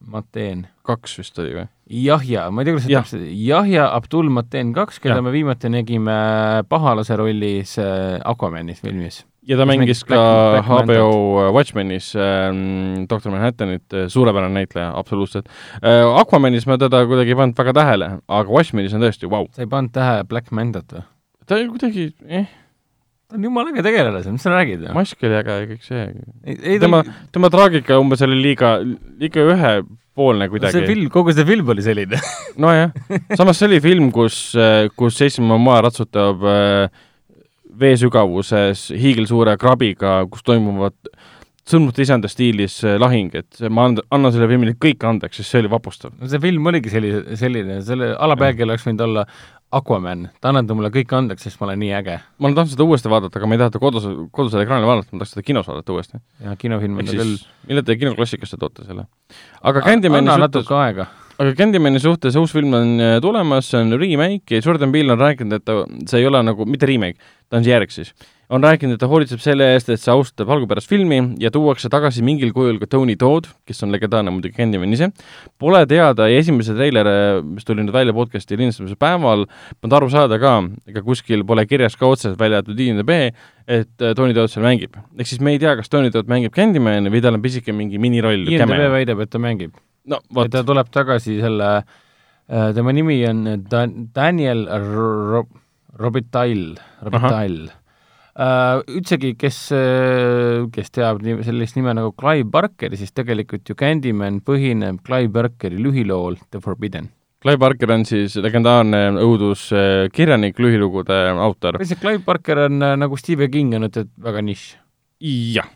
Mateen. 0.00 0.66
kaks 0.86 1.18
vist 1.20 1.38
oli 1.38 1.54
või? 1.54 1.68
Jahja, 1.90 2.46
ma 2.54 2.62
ei 2.62 2.68
tea, 2.68 2.76
kuidas 2.76 2.86
see 2.86 2.96
täpselt, 2.96 3.26
Jahja 3.44 3.88
Abdul 3.96 4.30
Mateen 4.32 4.74
kaks, 4.76 5.00
keda 5.02 5.18
ja. 5.18 5.24
me 5.24 5.32
viimati 5.34 5.72
nägime 5.72 6.20
pahalase 6.68 7.16
rollis 7.20 7.76
äh, 7.80 8.20
Aquamanis 8.24 8.84
filmis 8.84 9.24
ja 9.48 9.56
ta 9.56 9.66
mängis 9.68 10.02
ka 10.04 10.18
Black, 10.54 10.68
HBO 10.68 11.50
Watchmenis 11.54 12.12
äh, 12.16 12.50
doktor 13.10 13.32
Manhattanit, 13.32 13.86
äh, 13.94 14.08
suurepärane 14.12 14.60
näitleja, 14.60 14.92
absoluutselt 14.96 15.48
äh,. 15.80 16.04
Aquamanis 16.20 16.66
ma 16.68 16.78
teda 16.80 17.02
kuidagi 17.08 17.34
ei 17.34 17.38
pannud 17.38 17.58
väga 17.58 17.74
tähele, 17.80 18.10
aga 18.28 18.52
Watchmenis 18.52 18.96
on 18.96 19.04
tõesti 19.04 19.30
vau 19.30 19.44
wow.. 19.46 19.52
sa 19.54 19.64
ei 19.64 19.70
pannud 19.70 19.94
tähele 19.96 20.26
Black 20.28 20.52
Mandat 20.54 20.92
või? 20.96 21.06
ta 21.48 21.60
kuidagi, 21.70 22.10
eh. 22.28 22.50
ta 23.30 23.38
on 23.38 23.48
jumala 23.48 23.72
äge 23.72 23.86
tegelane, 23.86 24.20
mis 24.34 24.44
sa 24.44 24.52
räägid? 24.54 24.84
mask 24.96 25.24
oli 25.24 25.40
äge 25.40 25.56
ja 25.56 25.70
kõik 25.72 25.88
see. 25.88 26.78
tema, 26.84 27.02
tema 27.32 27.52
traagika 27.52 27.98
umbes 28.02 28.22
oli 28.26 28.38
liiga, 28.44 28.76
liiga 29.22 29.46
ühepoolne 29.54 30.50
kuidagi. 30.52 30.76
see 30.76 30.90
film, 30.90 31.08
kogu 31.12 31.34
see 31.36 31.48
film 31.48 31.72
oli 31.72 31.86
selline 31.86 32.20
nojah, 32.60 32.92
samas 33.40 33.56
see 33.56 33.72
oli 33.72 33.80
film, 33.84 34.12
kus, 34.14 34.50
äh, 34.58 34.90
kus 35.00 35.16
Jason 35.22 35.48
Momoa 35.48 35.80
ratsutab 35.88 36.44
äh, 36.44 37.06
veesügavuses 37.80 38.88
hiigelsuure 38.96 39.56
krabiga, 39.60 40.20
kus 40.30 40.44
toimuvad 40.46 40.96
sõrmute 41.70 42.02
isanda 42.02 42.28
stiilis 42.30 42.80
äh, 42.86 42.98
lahing, 43.00 43.30
et 43.36 43.62
ma 43.70 43.86
and-, 43.88 44.02
annan 44.14 44.34
sellele 44.34 44.50
filmile 44.54 44.74
kõik 44.80 45.04
andeks, 45.06 45.40
sest 45.40 45.52
see 45.54 45.62
oli 45.62 45.70
vapustav. 45.72 46.12
no 46.18 46.28
see 46.30 46.42
film 46.42 46.66
oligi 46.70 46.92
selline, 46.92 47.38
selline, 47.38 47.80
selle 47.86 48.12
alapealkiri 48.16 48.68
oleks 48.68 48.86
võinud 48.88 49.06
olla 49.06 49.26
Aquaman, 49.70 50.24
ta 50.42 50.50
annab 50.50 50.72
mulle 50.74 50.90
kõik 50.90 51.12
andeks, 51.14 51.44
sest 51.46 51.60
ma 51.60 51.68
olen 51.68 51.78
nii 51.84 51.92
äge. 52.00 52.18
ma 52.38 52.48
olen 52.48 52.58
tahtnud 52.58 52.74
seda 52.74 52.88
uuesti 52.88 53.12
vaadata, 53.12 53.38
aga 53.38 53.50
ma 53.50 53.54
ei 53.54 53.62
taha 53.62 53.70
seda 53.70 53.82
kodus, 53.84 54.08
kodusel 54.34 54.64
ekraanil 54.64 54.90
vaadata, 54.90 55.12
ma 55.12 55.22
tahaks 55.22 55.36
seda 55.36 55.46
kinos 55.46 55.70
vaadata 55.70 55.94
uuesti. 55.94 56.22
jaa, 56.42 56.56
kinofilm 56.58 56.98
on 56.98 57.14
küll. 57.14 57.36
millal 57.70 57.86
te 57.86 57.98
kinoklassikast 58.00 58.58
toote 58.58 58.88
selle? 58.88 59.06
aga 59.62 59.84
Candymani 59.86 60.26
anna 60.26 60.48
natuke 60.48 60.74
aega 60.80 61.06
aga 61.40 61.54
Candymani 61.56 62.00
suhtes 62.02 62.36
uus 62.36 62.52
film 62.52 62.74
on 62.76 62.96
äh, 63.00 63.16
tulemas, 63.22 63.70
see 63.70 63.80
on 63.80 63.94
remake 64.00 64.58
ja 64.58 64.64
Jordan 64.64 64.92
Peele 64.92 65.14
on 65.14 65.22
rääkinud, 65.22 65.60
et 65.60 65.64
ta, 65.64 65.84
see 66.10 66.20
ei 66.20 66.26
ole 66.28 66.42
nagu, 66.44 66.66
mitte 66.68 66.88
remake, 66.90 67.22
ta 67.50 67.58
on 67.58 67.66
see 67.66 67.72
järg 67.74 67.90
siis, 67.90 68.12
on 68.50 68.64
rääkinud, 68.66 68.96
et 68.96 69.02
ta 69.02 69.08
hoolitseb 69.10 69.42
selle 69.42 69.66
eest, 69.74 69.90
et 69.92 70.00
see 70.02 70.10
austab 70.10 70.50
algupärast 70.50 70.90
filmi 70.90 71.20
ja 71.42 71.52
tuuakse 71.54 71.90
tagasi 71.92 72.22
mingil 72.26 72.50
kujul 72.54 72.80
ka 72.82 72.88
Tony 72.90 73.14
Todd, 73.18 73.46
kes 73.68 73.84
on 73.86 73.94
legendaarne 73.94 74.32
muidugi 74.34 74.56
Candyman 74.56 74.94
ise. 74.96 75.10
Pole 75.60 75.84
teada 75.90 76.26
ja 76.30 76.40
esimese 76.42 76.74
treileri, 76.74 77.12
mis 77.46 77.66
tuli 77.66 77.84
nüüd 77.84 77.94
välja 77.94 78.14
podcast'i 78.16 78.58
lindistamise 78.58 78.98
päeval, 78.98 79.46
polnud 79.78 79.98
aru 80.00 80.10
saada 80.10 80.40
ka, 80.42 80.56
ega 80.90 81.04
kuskil 81.06 81.44
pole 81.46 81.66
kirjas 81.70 81.98
ka 81.98 82.10
otseselt 82.10 82.40
välja 82.40 82.58
jäetud 82.58 82.82
IMDB, 82.86 83.14
et 83.70 84.02
äh, 84.02 84.16
Tony 84.18 84.34
Todd 84.34 84.50
seal 84.50 84.66
mängib. 84.66 84.98
ehk 85.18 85.30
siis 85.30 85.42
me 85.42 85.54
ei 85.54 85.62
tea, 85.62 85.76
kas 85.78 85.92
Tony 85.92 86.10
Todd 86.10 86.30
mängib 86.30 86.56
Candymani 86.56 87.12
või 87.12 87.22
tal 87.22 87.38
on 87.38 87.44
pisike 87.44 87.76
mingi 87.76 88.02
miniroll. 88.02 88.50
IMDB 88.50 88.90
väidab, 88.96 89.22
et 89.22 89.30
ta 89.30 89.42
mängib 89.42 89.78
no 90.10 90.46
ta 90.50 90.62
tuleb 90.66 90.90
tagasi 90.92 91.38
selle, 91.40 91.70
äh, 92.50 92.70
tema 92.74 92.92
nimi 92.92 93.20
on 93.28 93.44
Dan-, 93.70 93.96
Daniel 94.14 94.66
Ro-, 94.66 95.46
Robitaille, 95.98 96.76
Robitaille. 97.02 97.70
Uh, 98.40 98.78
üldsegi, 98.94 99.34
kes, 99.36 99.56
äh, 99.74 100.62
kes 100.72 100.92
teab 100.94 101.18
nii, 101.24 101.40
sellist 101.44 101.74
nime 101.76 101.92
nagu 101.98 102.12
Clive 102.16 102.46
Barker, 102.48 102.94
siis 102.96 103.10
tegelikult 103.12 103.66
ju 103.68 103.74
Candyman 103.76 104.38
põhineb 104.46 105.02
Clive 105.04 105.32
Barkeri 105.34 105.80
lühilool 105.82 106.38
The 106.48 106.62
Forbidden. 106.62 107.10
Clive 107.42 107.58
Barker 107.60 107.90
on 107.92 108.06
siis 108.08 108.36
legendaarne 108.40 109.02
õuduskirjanik, 109.20 110.60
lühilugude 110.62 111.18
autor. 111.42 111.80
Clive 111.82 112.22
Barker 112.24 112.66
on 112.68 112.78
nagu 113.00 113.18
Stephen 113.18 113.50
King 113.50 113.76
on, 113.80 113.88
et 113.90 113.98
väga 114.20 114.44
nišš. 114.46 114.72
jah 115.56 115.68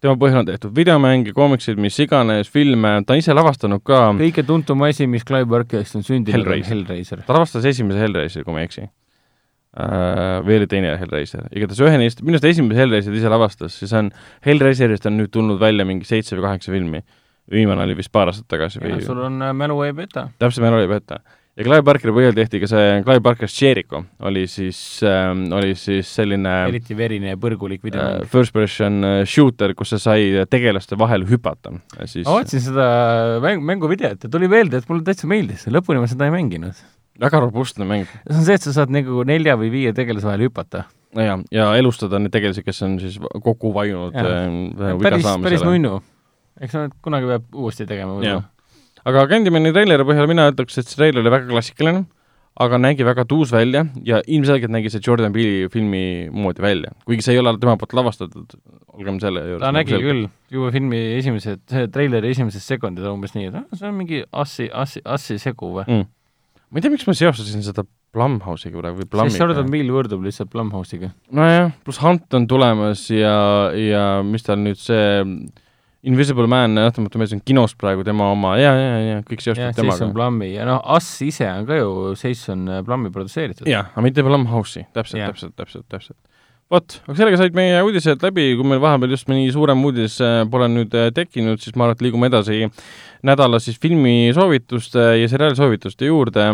tema 0.00 0.12
põhjal 0.20 0.42
on 0.42 0.46
tehtud 0.46 0.74
videomänge, 0.76 1.32
koomiksid, 1.34 1.80
mis 1.80 1.96
iganes, 2.04 2.50
filme, 2.52 3.00
ta 3.04 3.16
on 3.16 3.22
ise 3.22 3.34
lavastanud 3.34 3.82
ka 3.84 4.12
kõige 4.14 4.44
tuntum 4.46 4.84
asi, 4.86 5.08
mis 5.10 5.24
Clive 5.26 5.48
Barkerist 5.50 5.96
on 5.98 6.04
sündinud, 6.06 6.46
on 6.46 6.62
Hellraiser. 6.68 7.24
ta 7.26 7.34
lavastas 7.34 7.66
esimese 7.66 8.04
Hellraiseri, 8.04 8.44
kui 8.46 8.54
ma 8.54 8.62
ei 8.62 8.70
eksi 8.70 8.86
Või 9.76 10.56
oli 10.56 10.66
teine 10.70 10.94
Hellraiser, 10.96 11.50
igatahes 11.52 11.82
ühe 11.84 12.00
neist, 12.00 12.22
minu 12.24 12.38
arust 12.38 12.48
esimese 12.48 12.80
Hellraiseri 12.80 13.20
ise 13.20 13.32
lavastas, 13.32 13.74
siis 13.76 13.92
on, 13.96 14.08
Hellraiserist 14.46 15.08
on 15.10 15.18
nüüd 15.20 15.32
tulnud 15.34 15.60
välja 15.60 15.84
mingi 15.88 16.08
seitse 16.08 16.36
või 16.38 16.46
kaheksa 16.48 16.72
filmi. 16.72 17.02
viimane 17.52 17.84
oli 17.84 17.94
vist 17.94 18.10
paar 18.10 18.32
aastat 18.32 18.48
tagasi 18.48 18.80
või 18.82 19.02
sul 19.04 19.20
on 19.22 19.42
äh, 19.42 19.52
mälu 19.54 19.76
ei 19.84 19.92
peta. 19.94 20.30
täpselt, 20.38 20.64
mälu 20.64 20.80
ei 20.80 20.88
peta 20.88 21.20
ja 21.56 21.64
Clive 21.64 21.84
Barkeri 21.86 22.12
põhjal 22.12 22.34
tehti 22.36 22.60
ka 22.60 22.68
see 22.70 22.88
Clive 23.04 23.22
Barker's 23.24 23.54
Jericho, 23.56 24.02
oli 24.28 24.44
siis 24.50 24.80
äh,, 25.06 25.30
oli 25.56 25.76
siis 25.78 26.10
selline 26.18 26.52
eriti 26.68 26.96
verine 26.96 27.32
ja 27.32 27.38
põrgulik 27.40 27.84
videomäng 27.86 28.26
äh,. 28.26 28.30
First 28.32 28.56
person 28.56 29.00
äh, 29.06 29.22
shooter, 29.28 29.76
kus 29.78 29.94
sa 29.94 30.00
sai 30.02 30.44
tegelaste 30.52 30.98
vahel 31.00 31.24
hüpata. 31.28 31.72
Siis... 32.04 32.26
ma 32.26 32.36
vaatasin 32.40 32.66
seda 32.68 32.90
mäng, 33.44 33.64
mänguvideot 33.72 34.28
ja 34.28 34.32
tuli 34.32 34.50
meelde, 34.52 34.82
et 34.82 34.90
mulle 34.90 35.06
täitsa 35.06 35.30
meeldis, 35.30 35.68
lõpuni 35.72 36.02
ma 36.02 36.10
seda 36.10 36.28
ei 36.28 36.36
mänginud. 36.36 36.84
Väga 37.20 37.40
robustne 37.46 37.86
mäng. 37.88 38.08
see 38.28 38.38
on 38.38 38.48
see, 38.48 38.58
et 38.58 38.66
sa 38.66 38.74
saad 38.80 38.92
nagu 38.94 39.22
nelja 39.28 39.56
või 39.60 39.70
viie 39.74 39.94
tegelase 39.96 40.28
vahel 40.28 40.48
hüpata. 40.48 40.84
ja, 41.14 41.38
ja 41.54 41.70
elustada 41.78 42.20
neid 42.22 42.34
tegelasi, 42.34 42.64
kes 42.66 42.82
on 42.86 42.98
siis 43.02 43.20
kokku 43.20 43.72
vajunud 43.74 44.16
äh, 44.16 44.92
päris, 45.02 45.30
päris 45.42 45.64
nunnu. 45.66 46.00
eks 46.60 46.76
nad 46.76 47.00
kunagi 47.02 47.34
peab 47.34 47.64
uuesti 47.64 47.86
tegema 47.88 48.18
võib-olla 48.18 48.44
aga 49.06 49.26
Candymani 49.30 49.72
treileri 49.74 50.06
põhjal 50.06 50.28
mina 50.30 50.50
ütleks, 50.50 50.78
et 50.80 50.90
see 50.90 50.98
treiler 50.98 51.22
oli 51.22 51.32
väga 51.32 51.48
klassikaline, 51.50 52.02
aga 52.64 52.78
nägi 52.80 53.04
väga 53.06 53.26
tuus 53.28 53.52
välja 53.52 53.84
ja 54.06 54.22
ilmselgelt 54.32 54.72
nägi 54.72 54.90
see 54.92 55.04
Jordan 55.04 55.34
Peele'i 55.34 55.68
filmi 55.72 56.02
moodi 56.32 56.64
välja. 56.64 56.94
kuigi 57.06 57.26
see 57.26 57.36
ei 57.36 57.42
ole 57.42 57.52
tema 57.60 57.76
poolt 57.80 57.94
lavastatud, 57.98 58.56
olgem 58.96 59.20
selle 59.22 59.44
juures. 59.44 59.62
ta 59.62 59.72
nägi 59.76 59.94
selge. 59.94 60.08
küll, 60.08 60.28
juba 60.56 60.72
filmi 60.74 61.02
esimesed, 61.18 61.62
treileri 61.92 62.32
esimesed 62.34 62.64
sekundid 62.64 63.06
umbes 63.10 63.36
nii, 63.36 63.50
et 63.52 63.60
ah, 63.60 63.66
see 63.76 63.90
on 63.90 63.98
mingi 64.00 64.24
assi, 64.44 64.70
assi, 64.72 65.04
assi 65.04 65.38
segu 65.42 65.70
või 65.78 65.86
mm.? 65.86 66.08
Ma 66.70 66.78
ei 66.80 66.84
tea, 66.84 66.92
miks 66.92 67.06
ma 67.08 67.14
seostasin 67.16 67.64
seda 67.66 67.84
Blumhouse'iga 68.16 68.80
praegu 68.80 69.02
või 69.02 69.10
Blummiga. 69.12 69.34
siis 69.34 69.42
Jordan 69.42 69.70
Peele 69.72 69.94
võrdub 69.94 70.24
lihtsalt 70.26 70.50
Blumhouse'iga. 70.54 71.12
nojah, 71.36 71.70
pluss 71.86 72.02
Hunt 72.02 72.36
on 72.38 72.48
tulemas 72.50 73.06
ja, 73.12 73.36
ja 73.76 74.04
mis 74.26 74.46
tal 74.46 74.60
nüüd 74.62 74.80
see 74.80 75.22
Invisible 76.06 76.46
Man, 76.46 76.76
nähtamatu 76.76 77.18
mees 77.18 77.32
on 77.34 77.40
kinos 77.42 77.74
praegu, 77.74 78.04
tema 78.06 78.28
oma 78.30 78.52
ja, 78.60 78.70
ja, 78.78 78.98
ja 79.02 79.22
kõik 79.26 79.42
seostub 79.42 79.74
temaga. 79.74 79.96
Jason 79.96 80.12
Blummi 80.14 80.52
ja 80.52 80.66
noh, 80.68 80.78
Us 80.94 81.08
ise 81.26 81.48
on 81.50 81.66
ka 81.66 81.80
ju 81.80 82.14
Jason 82.14 82.68
Blummi 82.86 83.10
produtseeritud. 83.14 83.66
jah, 83.70 83.90
aga 83.92 84.06
mitte 84.06 84.26
Blumhouse'i, 84.26 84.86
täpselt, 84.94 85.24
täpselt, 85.24 85.56
täpselt, 85.58 85.88
täpselt 85.90 86.20
vot, 86.72 86.96
aga 87.06 87.14
sellega 87.14 87.38
said 87.38 87.54
meie 87.54 87.78
uudised 87.86 88.22
läbi, 88.26 88.48
kui 88.58 88.66
meil 88.66 88.80
vahepeal 88.82 89.12
just 89.14 89.28
mõni 89.30 89.46
suurem 89.54 89.84
uudis 89.86 90.16
äh, 90.24 90.40
pole 90.50 90.66
nüüd 90.72 90.94
äh, 90.98 91.12
tekkinud, 91.14 91.60
siis 91.62 91.76
ma 91.78 91.86
arvan, 91.86 91.94
et 91.94 92.02
liigume 92.02 92.26
edasi 92.26 92.64
nädala 93.26 93.60
siis 93.62 93.78
filmisoovituste 93.82 95.04
ja 95.20 95.28
seriaalisoovituste 95.30 96.08
juurde. 96.10 96.46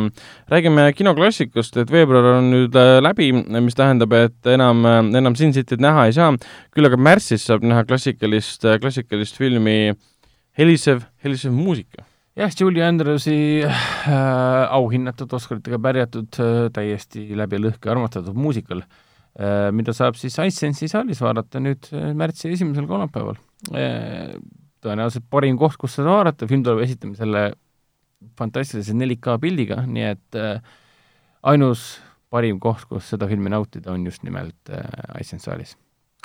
räägime 0.52 0.84
kinoklassikust, 0.97 1.78
et 1.81 1.92
veebruar 1.92 2.28
on 2.36 2.50
nüüd 2.52 2.76
äh, 2.76 2.99
läbi, 3.00 3.31
mis 3.32 3.78
tähendab, 3.78 4.12
et 4.12 4.52
enam, 4.52 4.84
enam 5.16 5.36
Sin 5.36 5.55
Cityt 5.57 5.81
näha 5.81 6.07
ei 6.10 6.16
saa, 6.16 6.34
küll 6.76 6.89
aga 6.89 6.99
märtsis 7.00 7.47
saab 7.49 7.65
näha 7.65 7.84
klassikalist, 7.89 8.68
klassikalist 8.84 9.41
filmi 9.41 9.94
Helisev, 10.58 11.07
helisev 11.24 11.55
muusika. 11.57 12.05
Jah, 12.36 12.52
Julie 12.52 12.84
Andrewsi 12.84 13.65
äh, 13.65 13.73
auhinnatud, 14.76 15.32
Oscaritega 15.32 15.78
pärjatud 15.81 16.36
äh,, 16.41 16.68
täiesti 16.73 17.24
läbi 17.36 17.60
lõhki 17.60 17.89
armastatud 17.89 18.36
muusikal. 18.36 18.84
äh,, 18.84 19.11
mida 19.73 19.94
saab 19.97 20.19
siis 20.20 20.36
iSense'i 20.36 20.91
saalis 20.93 21.23
vaadata 21.25 21.61
nüüd 21.62 21.89
äh, 21.97 22.11
märtsi 22.17 22.51
esimesel 22.52 22.89
kolmapäeval. 22.91 23.39
Äh, 23.73 24.35
tõenäoliselt 24.85 25.25
parim 25.33 25.57
koht, 25.61 25.78
kus 25.81 25.97
seda 25.97 26.12
vaadata, 26.19 26.49
film 26.51 26.65
tuleb 26.67 26.83
esitamisele 26.85 27.52
fantastilise 28.39 28.94
4K 28.94 29.36
pildiga, 29.43 29.81
nii 29.86 30.05
et 30.07 30.36
ainus 31.51 31.86
parim 32.31 32.59
koht, 32.62 32.85
kus 32.91 33.09
seda 33.12 33.27
filmi 33.31 33.51
nautida, 33.51 33.93
on 33.94 34.05
just 34.07 34.23
nimelt 34.27 34.70
iSense 35.20 35.49
saalis. 35.49 35.75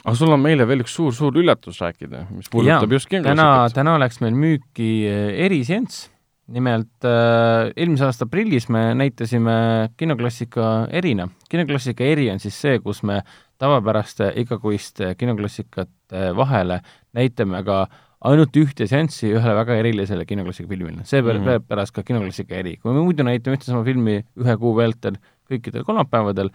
aga 0.04 0.14
sul 0.18 0.34
on 0.34 0.42
meile 0.42 0.68
veel 0.70 0.84
üks 0.84 0.94
suur-suur 0.98 1.38
üllatus 1.42 1.80
rääkida, 1.82 2.28
mis 2.34 2.50
puudutab 2.54 2.94
just 2.94 3.10
täna, 3.10 3.48
täna 3.74 3.96
läks 4.02 4.22
meil 4.22 4.38
müüki 4.38 4.92
äh, 5.10 5.32
eriseanss, 5.46 6.10
nimelt 6.48 7.06
äh, 7.06 7.74
eelmise 7.76 8.06
aasta 8.08 8.26
aprillis 8.28 8.70
me 8.70 8.94
näitasime 8.96 9.58
kinoklassika 9.98 10.88
erina. 10.92 11.28
kinoklassika 11.50 12.04
eri 12.04 12.30
on 12.32 12.40
siis 12.40 12.62
see, 12.62 12.80
kus 12.80 13.04
me 13.04 13.22
tavapäraste 13.58 14.32
igakuiste 14.36 15.16
kinoklassikat 15.18 15.90
vahele 16.38 16.82
näitame 17.18 17.64
ka 17.66 17.88
ainult 18.26 18.56
ühte 18.58 18.88
seanssi 18.90 19.30
ühele 19.30 19.56
väga 19.60 19.78
erilisele 19.82 20.26
kinoklassika 20.26 20.70
filmile. 20.70 21.04
seepärast 21.04 21.44
mm 21.44 21.52
-hmm. 21.52 21.68
pärast 21.68 21.92
ka 21.96 22.04
kinoklassika 22.04 22.56
eri. 22.56 22.78
kui 22.78 22.94
me 22.94 23.02
muidu 23.02 23.24
näitame 23.24 23.58
ühte 23.58 23.66
sama 23.66 23.84
filmi 23.84 24.24
ühe 24.38 24.58
kuu 24.58 24.76
vältel 24.76 25.18
kõikidel 25.50 25.84
kolmapäevadel, 25.84 26.50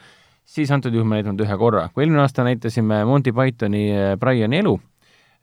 siis 0.45 0.71
antud 0.71 0.95
juhul 0.95 1.09
me 1.09 1.17
näitame 1.17 1.43
ühe 1.43 1.59
korra. 1.59 1.89
kui 1.95 2.05
eelmine 2.05 2.23
aasta 2.23 2.45
näitasime 2.45 3.05
Monty 3.05 3.33
Pythoni 3.33 3.91
eh, 3.91 4.17
Briani 4.17 4.59
elu, 4.59 4.81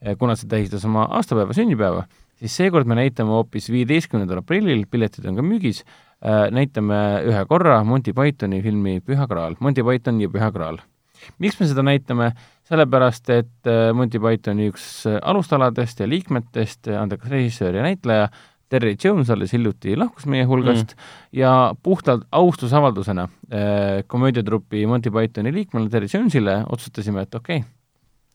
eh, 0.01 0.17
kuna 0.17 0.35
see 0.35 0.47
tähistas 0.47 0.85
oma 0.85 1.07
aastapäeva, 1.09 1.53
sünnipäeva, 1.53 2.03
siis 2.39 2.59
seekord 2.61 2.87
me 2.87 2.97
näitame 2.99 3.35
hoopis 3.35 3.69
viieteistkümnendal 3.73 4.43
aprillil, 4.43 4.85
piletid 4.91 5.27
on 5.29 5.39
ka 5.39 5.45
müügis, 5.45 5.83
eh, 6.23 6.45
näitame 6.55 7.01
ühe 7.27 7.43
korra 7.49 7.81
Monty 7.83 8.15
Pythoni 8.15 8.63
filmi 8.65 8.99
Püha 9.05 9.27
Graal, 9.27 9.59
Monty 9.59 9.85
Python 9.85 10.21
ja 10.23 10.31
Püha 10.31 10.51
Graal 10.55 10.79
miks 11.41 11.59
me 11.59 11.67
seda 11.69 11.83
näitame, 11.85 12.31
sellepärast 12.69 13.33
et 13.33 13.69
äh, 13.69 13.89
Monty 13.95 14.21
Pythoni 14.23 14.69
üks 14.71 14.85
äh, 15.09 15.19
alustaladest 15.31 16.03
ja 16.03 16.07
liikmetest, 16.09 16.87
äh, 16.87 16.99
andekas 17.01 17.33
režissöör 17.33 17.79
ja 17.79 17.85
näitleja, 17.85 18.29
Terry 18.69 18.93
Jones 19.01 19.31
alles 19.33 19.49
hiljuti 19.55 19.95
lahkus 19.97 20.27
meie 20.29 20.45
hulgast 20.45 20.91
mm. 20.93 21.07
ja 21.39 21.51
puhtalt 21.81 22.27
austusavaldusena 22.37 23.23
komöödiatrupi 24.07 24.83
Monty 24.85 25.09
Pythoni 25.09 25.53
liikmele 25.55 25.89
Terry 25.89 26.05
Jonesile 26.13 26.59
otsustasime, 26.69 27.23
et 27.25 27.33
okei 27.33 27.63
okay,, 27.63 27.78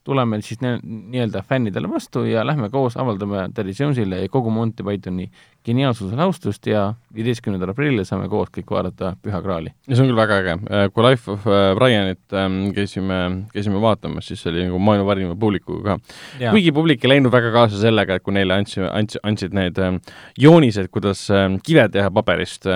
tuleme 0.04 0.40
siis 0.44 0.60
nii-öelda 0.60 1.42
fännidele 1.48 1.88
vastu 1.90 2.24
ja 2.28 2.44
lähme 2.46 2.68
koos 2.70 2.96
avaldame 2.96 3.48
Terry 3.54 3.72
Jonesile 3.78 4.20
ja 4.20 4.28
kogu 4.28 4.50
Monty 4.50 4.84
Pythoni 4.84 5.30
geniaalsusele 5.64 6.22
austust 6.22 6.66
ja 6.68 6.82
viieteistkümnendal 7.14 7.72
aprillil 7.72 8.04
saame 8.04 8.28
koos 8.28 8.50
kõik 8.52 8.68
vaadata 8.74 9.14
Püha 9.24 9.40
Graali. 9.42 9.72
ja 9.88 9.96
see 9.96 10.04
on 10.04 10.10
küll 10.10 10.18
väga 10.18 10.38
äge, 10.42 10.56
äh, 10.68 10.84
kui 10.92 11.06
Life 11.06 11.32
of 11.32 11.46
äh, 11.48 11.72
Brianit 11.78 12.36
ähm, 12.36 12.58
käisime, 12.76 13.20
käisime 13.54 13.80
vaatamas, 13.80 14.28
siis 14.28 14.44
see 14.44 14.52
oli 14.52 14.66
nagu 14.68 14.78
maailma 14.78 15.08
parima 15.08 15.36
publikuga 15.40 15.96
ka. 15.96 16.16
kuigi 16.50 16.72
publik 16.76 17.04
ei 17.04 17.14
läinud 17.14 17.32
väga 17.32 17.52
kaasa 17.54 17.80
sellega, 17.80 18.20
et 18.20 18.26
kui 18.26 18.36
neile 18.36 18.58
andsime, 18.60 18.90
andsid, 18.92 19.24
andsid 19.24 19.56
need 19.56 19.80
ähm, 19.80 20.02
joonised, 20.40 20.92
kuidas 20.92 21.24
ähm, 21.32 21.56
kive 21.64 21.88
teha 21.96 22.12
paberist, 22.12 22.68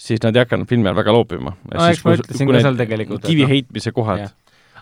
siis 0.00 0.24
nad 0.24 0.36
ei 0.36 0.46
hakanud 0.46 0.70
filmi 0.72 0.88
ajal 0.88 1.02
väga 1.02 1.18
loopima. 1.18 1.56
no 1.68 1.90
ka 1.92 2.64
seal 2.64 2.80
tegelikult. 2.80 3.28
kivi 3.28 3.44
noh. 3.44 3.52
heitmise 3.52 3.92
kohad 3.92 4.30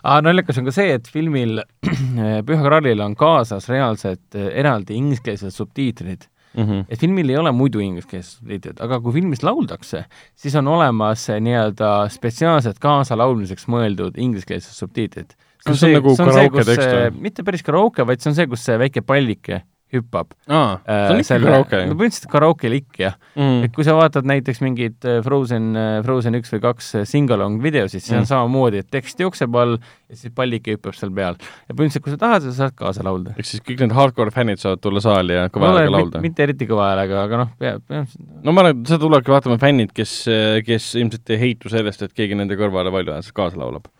aga 0.01 0.21
naljakas 0.25 0.59
on 0.61 0.67
ka 0.69 0.75
see, 0.75 0.97
et 0.97 1.07
filmil 1.11 1.61
Püha 2.47 2.61
Kraalil 2.65 3.01
on 3.05 3.15
kaasas 3.19 3.69
reaalselt 3.71 4.37
eh, 4.37 4.51
eraldi 4.61 4.97
ingliskeelsed 4.97 5.53
subtiitrid 5.55 6.27
mm. 6.53 6.63
-hmm. 6.63 6.83
et 6.89 6.99
filmil 6.99 7.29
ei 7.29 7.37
ole 7.37 7.51
muidu 7.55 7.79
ingliskeelsed 7.83 8.39
subtiitrid, 8.39 8.81
aga 8.83 8.99
kui 9.01 9.15
filmis 9.19 9.43
lauldakse, 9.43 10.05
siis 10.35 10.55
on 10.59 10.67
olemas 10.67 11.27
nii-öelda 11.29 12.09
spetsiaalselt 12.13 12.79
kaasalaulmiseks 12.79 13.67
mõeldud 13.67 14.17
ingliskeelsed 14.17 14.75
subtiitrid. 14.77 15.35
kas 15.65 15.79
see 15.79 15.93
on 15.93 16.01
nagu 16.01 16.15
karaoke 16.17 16.65
tekst 16.65 16.87
või? 16.87 17.21
mitte 17.29 17.43
päris 17.43 17.63
karaoke, 17.63 18.07
vaid 18.07 18.21
see 18.21 18.31
on 18.31 18.39
see, 18.39 18.47
kus 18.49 18.65
see 18.65 18.79
väike 18.81 19.05
pallike 19.05 19.61
hüppab. 19.91 20.31
aa, 20.47 20.77
see 20.85 21.15
on 21.15 21.21
ikka 21.21 21.37
karaoke? 21.43 21.79
no 21.87 21.97
põhimõtteliselt 21.99 22.31
karaoke 22.31 22.71
likk, 22.71 22.99
jah 23.01 23.17
mm.. 23.35 23.65
et 23.67 23.75
kui 23.75 23.85
sa 23.87 23.95
vaatad 23.97 24.27
näiteks 24.29 24.61
mingit 24.63 25.07
äh, 25.07 25.19
Frozen, 25.25 25.71
äh, 25.77 25.97
Frozen 26.05 26.37
üks 26.39 26.53
või 26.55 26.63
kaks 26.63 26.91
äh, 26.99 27.05
sing-along 27.09 27.59
videosid, 27.63 27.99
siis 27.99 28.13
mm. 28.13 28.23
on 28.23 28.29
samamoodi, 28.29 28.81
et 28.83 28.91
tekst 28.93 29.21
jookseb 29.21 29.57
all 29.59 29.77
ja 29.77 30.17
siis 30.19 30.33
pallike 30.35 30.77
hüppab 30.77 30.97
seal 30.97 31.13
peal. 31.15 31.39
ja 31.39 31.75
põhimõtteliselt, 31.75 32.05
kui 32.07 32.15
sa 32.15 32.21
tahad, 32.25 32.47
sa 32.47 32.55
saad 32.63 32.77
kaasa 32.79 33.05
laulda. 33.07 33.35
ehk 33.37 33.51
siis 33.51 33.65
kõik 33.67 33.83
need 33.85 33.95
hardcore 33.97 34.35
fännid 34.35 34.63
saavad 34.63 34.83
tulla 34.83 35.03
saali 35.03 35.37
ja 35.37 35.47
kõva 35.53 35.73
häälega 35.73 35.95
laulda? 35.97 36.25
mitte 36.25 36.47
eriti 36.47 36.69
kõva 36.69 36.91
häälega, 36.91 37.25
aga 37.27 37.41
noh, 37.45 37.55
pea, 37.61 37.77
pea 37.87 38.05
no 38.41 38.55
ma 38.55 38.65
arvan, 38.65 38.79
et 38.79 38.93
seda 38.93 39.03
tulebki 39.05 39.35
vaatama 39.35 39.59
fännid, 39.61 39.95
kes, 39.95 40.21
kes 40.67 40.93
ilmselt 41.01 41.35
ei 41.35 41.43
heitu 41.47 41.71
sellest, 41.71 42.07
et 42.07 42.15
keegi 42.15 42.39
nende 42.39 42.59
kõrvale 42.59 42.93
palju 42.93 43.19
kaasa 43.35 43.59
laulab 43.59 43.91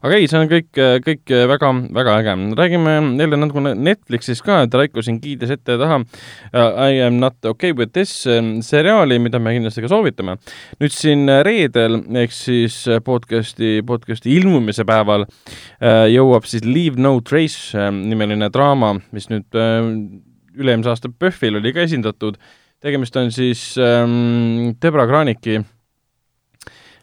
aga 0.00 0.18
ei, 0.18 0.26
see 0.30 0.38
on 0.40 0.48
kõik, 0.50 0.70
kõik 1.04 1.32
väga, 1.50 1.70
väga 1.94 2.16
äge. 2.20 2.34
räägime 2.58 2.94
jälle 3.20 3.38
natukene 3.38 3.74
Netflixist 3.78 4.44
ka, 4.46 4.62
et 4.66 4.74
Raiko 4.74 5.04
siin 5.04 5.20
kiides 5.22 5.52
ette 5.54 5.76
ja 5.76 5.80
taha 5.80 6.00
uh, 6.02 6.80
I 6.88 7.00
am 7.06 7.20
not 7.22 7.38
okay 7.46 7.72
with 7.76 7.92
this 7.94 8.26
um, 8.26 8.58
seriaali, 8.66 9.20
mida 9.22 9.38
me 9.38 9.54
kindlasti 9.56 9.84
ka 9.84 9.92
soovitame. 9.92 10.36
nüüd 10.80 10.94
siin 10.94 11.26
reedel 11.46 12.00
ehk 12.24 12.34
siis 12.34 12.82
podcasti, 13.06 13.80
podcasti 13.86 14.34
ilmumise 14.38 14.86
päeval 14.88 15.26
jõuab 16.10 16.48
siis 16.48 16.66
Leave 16.66 17.00
no 17.00 17.18
trace 17.20 17.76
uh, 17.78 17.90
nimeline 17.94 18.50
draama, 18.52 18.96
mis 19.14 19.30
nüüd 19.30 19.60
üle-eelmise 20.60 20.90
aasta 20.92 21.10
PÖFFil 21.10 21.60
oli 21.60 21.74
ka 21.74 21.86
esindatud. 21.86 22.38
tegemist 22.80 23.16
on 23.16 23.30
siis 23.30 23.74
um, 23.78 24.74
Debra 24.82 25.06
Graniki 25.06 25.60
Äh, 25.60 25.79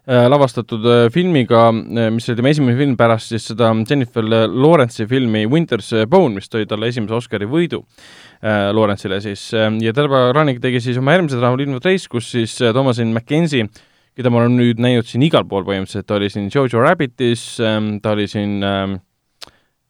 lavastatud 0.08 0.86
äh, 0.88 1.10
filmiga, 1.12 1.68
äh, 1.68 2.08
mis 2.16 2.30
oli 2.30 2.38
tema 2.40 2.52
esimene 2.54 2.78
film 2.80 2.96
pärast 3.00 3.34
siis 3.34 3.50
seda 3.50 3.74
Jennifer 3.90 4.24
Lawrence'i 4.24 5.08
filmi 5.10 5.44
Winter's 5.52 5.92
Bone, 6.08 6.38
mis 6.38 6.48
tõi 6.48 6.68
talle 6.70 6.88
esimese 6.88 7.18
Oscari 7.18 7.50
võidu 7.50 7.84
Lawrence'ile 8.42 9.18
siis 9.24 9.50
ja 9.52 9.92
Terva 9.98 10.28
Ranik 10.36 10.62
tegi 10.62 10.80
siis 10.84 11.00
oma 11.02 11.16
järgmise 11.16 11.40
draama 11.42 11.58
Lind 11.58 11.76
of 11.76 11.84
Race, 11.84 12.08
kus 12.08 12.30
siis 12.36 12.54
Thomasin 12.62 13.10
McKenzie, 13.10 13.66
keda 14.16 14.32
ma 14.32 14.44
olen 14.44 14.56
nüüd 14.60 14.80
näinud 14.82 15.10
siin 15.10 15.26
igal 15.26 15.44
pool 15.50 15.66
põhimõtteliselt, 15.68 16.08
ta 16.08 16.20
oli 16.20 16.30
siin 16.32 16.48
Jojo 16.54 16.84
Rabbitis, 16.86 17.48
ähm, 17.66 17.96
ta 18.04 18.14
oli 18.16 18.28
siin 18.30 18.62
ähm, 18.64 19.00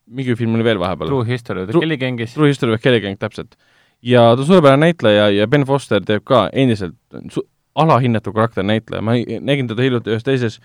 mingi 0.08 0.34
film 0.40 0.56
oli 0.56 0.64
veel 0.66 0.80
vahepeal. 0.80 1.12
True 1.12 1.28
History 1.28 1.62
of 1.62 1.70
the 1.70 1.78
Kelly 1.78 2.00
Gangis. 2.00 2.34
True 2.34 2.48
History 2.48 2.74
of 2.74 2.82
Kelly 2.82 3.04
Gang, 3.04 3.20
täpselt. 3.20 3.54
ja 4.02 4.32
ta 4.34 4.42
on 4.42 4.46
suurepärane 4.46 4.86
näitleja 4.86 5.30
ja 5.34 5.46
Ben 5.50 5.64
Foster 5.66 6.00
teeb 6.06 6.22
ka 6.24 6.48
endiselt 6.52 6.94
alahinnatud 7.78 8.36
karakter 8.36 8.66
näitleja, 8.66 9.04
ma 9.04 9.16
nägin 9.18 9.70
teda 9.70 9.84
hiljuti 9.86 10.14
ühes 10.14 10.26
teises, 10.26 10.58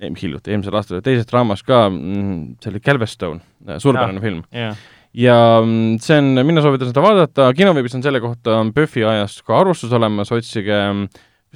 hiljuti, 0.00 0.52
eelmisel 0.52 0.76
aastal 0.76 1.02
teises 1.04 1.28
draamas 1.30 1.64
ka, 1.66 1.86
mm, 1.90 2.56
see 2.62 2.72
oli 2.72 2.82
Galveston, 2.84 3.40
suurepärane 3.82 4.20
film 4.22 4.42
yeah. 4.54 4.76
ja 5.16 5.38
mm, 5.62 5.96
see 6.04 6.18
on, 6.20 6.42
mina 6.46 6.64
soovitan 6.64 6.92
seda 6.92 7.04
vaadata, 7.04 7.48
kinoveebis 7.56 7.96
on 7.98 8.04
selle 8.04 8.20
kohta 8.24 8.60
PÖFFi 8.76 9.06
ajast 9.14 9.46
ka 9.46 9.56
arvustus 9.62 9.94
olemas, 9.96 10.32
otsige 10.36 10.82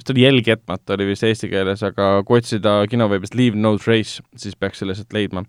vist 0.01 0.09
oli 0.09 0.23
Jälg 0.23 0.47
jätmata, 0.47 0.95
oli 0.95 1.11
vist 1.11 1.23
eesti 1.27 1.49
keeles, 1.51 1.83
aga 1.85 2.21
kui 2.25 2.41
otsida 2.41 2.79
kinoveebist 2.89 3.35
Leave 3.37 3.59
no 3.59 3.75
trace, 3.77 4.23
siis 4.39 4.55
peaks 4.57 4.81
selle 4.81 4.95
sealt 4.97 5.13
leidma. 5.13 5.43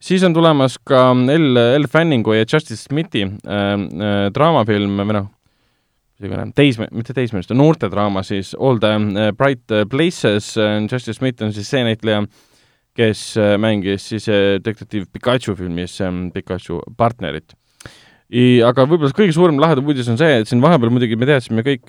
siis 0.00 0.22
on 0.24 0.34
tulemas 0.34 0.78
ka 0.78 1.10
Elle, 1.32 1.74
Elle 1.74 1.88
Fanningu 1.88 2.36
ja 2.36 2.44
Justice 2.44 2.86
Smithi 2.86 3.24
äh, 3.24 3.32
äh, 3.50 4.28
draamafilm 4.34 5.00
või 5.02 5.18
noh, 5.18 5.30
niisugune 6.16 6.52
teisme-, 6.56 6.88
mitte 6.96 7.14
teismeliste, 7.16 7.56
noortedraama 7.56 8.22
siis 8.26 8.54
All 8.56 8.80
the 8.82 8.94
uh, 8.96 9.30
Bright 9.36 9.72
Places, 9.90 10.54
uh, 10.56 10.78
Justice 10.90 11.18
Smith 11.18 11.44
on 11.44 11.52
siis 11.52 11.68
see 11.70 11.84
näitleja, 11.86 12.24
kes 12.96 13.34
mängis 13.60 14.06
siis 14.08 14.24
detektiiv 14.64 15.10
Pikachu 15.12 15.52
filmis 15.58 15.98
Pikachu 16.32 16.78
partnerit. 16.96 17.52
Aga 18.66 18.86
võib-olla 18.88 19.12
kõige 19.14 19.34
suurem 19.36 19.60
lahedam 19.60 19.84
uudis 19.86 20.08
on 20.08 20.16
see, 20.16 20.40
et 20.40 20.48
siin 20.48 20.62
vahepeal 20.64 20.90
muidugi 20.90 21.18
me 21.20 21.28
teadsime 21.28 21.60
kõik, 21.66 21.84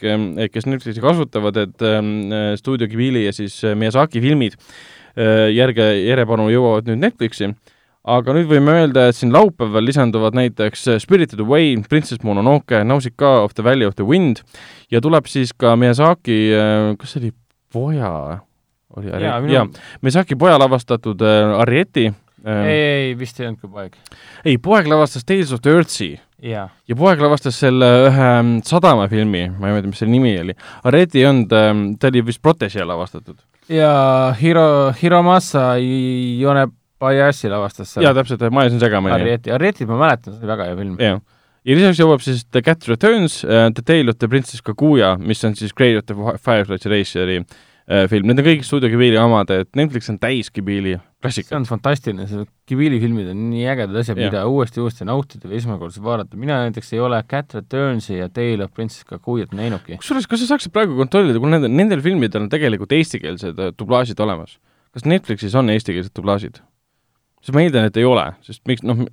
kes 0.52 0.68
Netflixi 0.68 1.02
kasutavad, 1.02 1.62
et 1.64 1.86
stuudio 2.60 2.92
Ghibli 2.92 3.24
ja 3.24 3.32
siis 3.34 3.56
Miyazaki 3.64 4.20
filmid 4.22 4.60
järge, 5.56 5.88
järjepanu 6.04 6.52
jõuavad 6.52 6.92
nüüd 6.92 7.02
Netflixi 7.08 7.54
aga 8.08 8.36
nüüd 8.38 8.48
võime 8.50 8.76
öelda, 8.80 9.08
et 9.10 9.18
siin 9.18 9.34
laupäeval 9.36 9.84
lisanduvad 9.88 10.38
näiteks 10.38 10.86
Spirited 11.04 11.42
Away, 11.44 11.76
Princess 11.90 12.24
Mononoke, 12.24 12.84
Nausicaa 12.88 13.42
of 13.44 13.56
the 13.58 13.66
Valley 13.66 13.88
of 13.88 13.98
the 14.00 14.06
Wind 14.08 14.44
ja 14.94 15.02
tuleb 15.04 15.28
siis 15.32 15.52
ka 15.54 15.76
Miyazaki, 15.80 16.38
äh, 16.56 16.94
kas 17.00 17.16
see 17.16 17.26
oli 17.26 17.34
poja, 17.74 18.12
oli 18.96 19.12
Ari-, 19.12 19.52
jaa, 19.54 19.68
Miyazaki 20.02 20.40
poja 20.40 20.60
lavastatud 20.62 21.22
äh, 21.26 21.60
Arieti 21.62 22.08
ei, 22.48 22.78
ei, 22.78 23.20
vist 23.20 23.40
ei 23.42 23.50
olnud 23.50 23.60
ka 23.62 23.68
poeg. 23.72 23.98
ei, 24.46 24.56
poeg 24.62 24.88
lavastas 24.88 25.26
Tales 25.28 25.52
of 25.52 25.64
the 25.66 25.74
Earthsea. 25.74 26.22
ja 26.40 26.98
poeg 26.98 27.22
lavastas 27.22 27.60
selle 27.60 27.90
ühe 28.08 28.32
sadamafilmi, 28.68 29.44
ma 29.58 29.68
ei 29.68 29.76
mäleta, 29.76 29.92
mis 29.92 30.02
selle 30.04 30.14
nimi 30.14 30.36
oli. 30.40 30.54
Arieti 30.88 31.24
ei 31.24 31.30
olnud, 31.32 31.56
ta 32.00 32.12
oli 32.12 32.26
vist 32.30 32.42
Protege 32.46 32.86
lavastatud. 32.86 33.40
ja 33.74 33.92
Hiro, 34.40 34.94
Hiromasa 35.02 35.74
Yone 35.82 36.68
Bayassi 37.02 37.52
lavastas 37.52 37.94
selle. 37.94 38.08
jaa, 38.08 38.16
täpselt, 38.18 38.46
ma 38.54 38.66
ajasin 38.66 38.82
segamini. 38.82 39.16
Arrieti, 39.18 39.54
Arrietit 39.54 39.90
ma 39.90 40.00
mäletan, 40.02 40.34
see 40.34 40.46
oli 40.46 40.54
väga 40.54 40.70
hea 40.70 40.78
film. 40.80 40.98
jah. 41.02 41.22
ja 41.68 41.78
lisaks 41.78 42.02
jõuab 42.02 42.24
siis 42.26 42.44
The 42.50 42.64
Cat 42.66 42.88
Returns 42.90 43.44
uh,, 43.46 43.68
The 43.70 43.86
Tale 43.86 44.14
of 44.14 44.20
the 44.22 44.30
Princess 44.32 44.66
Kaguya, 44.66 45.16
mis 45.22 45.44
on 45.46 45.58
siis 45.60 45.76
Grey 45.78 45.98
of 46.00 46.08
the 46.10 46.38
Firefly 46.38 46.80
Raceri 46.90 47.42
uh, 47.42 48.06
film, 48.12 48.28
need 48.28 48.42
on 48.42 48.48
kõik 48.48 48.66
stuudio 48.68 48.90
Ghibli 48.92 49.18
omad, 49.20 49.52
et 49.54 49.70
Netflix 49.78 50.10
on 50.12 50.20
täis 50.22 50.50
Ghibli 50.54 50.96
klassika. 51.24 51.52
see 51.52 51.60
on 51.60 51.68
fantastiline, 51.70 52.28
see 52.30 52.48
Ghibli 52.70 53.02
filmid 53.04 53.30
on 53.32 53.44
nii 53.52 53.68
ägedad 53.74 54.00
asjad, 54.02 54.20
mida 54.20 54.44
uuesti-uuesti 54.50 55.08
nautida 55.08 55.50
või 55.50 55.60
esmakordselt 55.62 56.06
vaadata, 56.06 56.40
mina 56.40 56.62
näiteks 56.66 56.94
ei 56.96 57.04
ole 57.04 57.20
Cat 57.30 57.58
Returnsi 57.58 58.20
ja 58.20 58.30
Tale 58.34 58.68
of 58.68 58.74
Princess 58.76 59.08
Kaguyat 59.08 59.54
näinudki. 59.58 60.00
kusjuures, 60.02 60.30
kas 60.30 60.44
sa 60.44 60.54
saaksid 60.54 60.74
praegu 60.76 60.98
kontrollida, 61.00 61.42
kui 61.44 61.52
nendel, 61.54 61.72
nendel 61.74 62.04
filmidel 62.06 62.48
on 62.48 62.52
tegelikult 62.54 62.96
eestikeelsed 62.98 63.62
dublaažid 63.80 64.20
olemas, 64.24 64.58
kas 64.96 65.08
Netflixis 65.08 65.56
on 65.58 65.72
eestikeelsed 65.74 66.16
dublaažid? 66.18 66.60
Siis 67.48 67.56
ma 67.56 67.64
eeldan, 67.64 67.88
et 67.88 67.98
ei 68.00 68.04
ole, 68.04 68.24
sest 68.44 68.62
miks, 68.68 68.84
noh, 68.84 69.06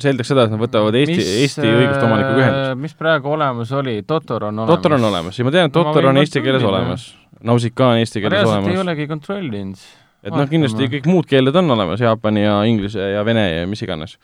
see 0.00 0.12
eeldaks 0.12 0.30
seda, 0.32 0.46
et 0.48 0.52
nad 0.54 0.60
võtavad 0.62 0.96
Eesti, 0.96 1.24
Eesti 1.42 1.66
õiguste 1.68 2.06
omanikuga 2.06 2.38
ühendust. 2.40 2.78
mis 2.80 2.94
praegu 2.96 3.34
olemas 3.34 3.72
oli, 3.76 3.98
Totor 4.08 4.48
on 4.48 4.62
olemas? 4.62 4.78
Totor 4.78 4.96
on 4.96 5.08
olemas 5.10 5.40
ja 5.40 5.44
ma 5.44 5.52
tean, 5.52 5.68
et 5.68 5.76
Totor 5.76 6.08
on 6.08 6.20
eesti 6.22 6.44
keeles 6.44 6.64
olemas. 6.64 7.10
Nausicaa 7.44 7.90
on 7.92 8.00
eesti 8.00 8.22
keeles 8.24 8.46
olemas. 8.48 8.72
ei 8.72 8.80
olegi 8.80 9.08
kontrollinud. 9.10 9.84
et 10.22 10.32
noh, 10.32 10.48
kindlasti 10.48 10.88
kõik 10.94 11.10
muud 11.10 11.28
keeled 11.28 11.60
on 11.60 11.76
olemas, 11.76 12.00
jaapani 12.00 12.46
ja 12.46 12.56
inglise 12.70 13.12
ja 13.12 13.26
vene 13.28 13.44
ja 13.50 13.68
mis 13.68 13.84
iganes. 13.84 14.16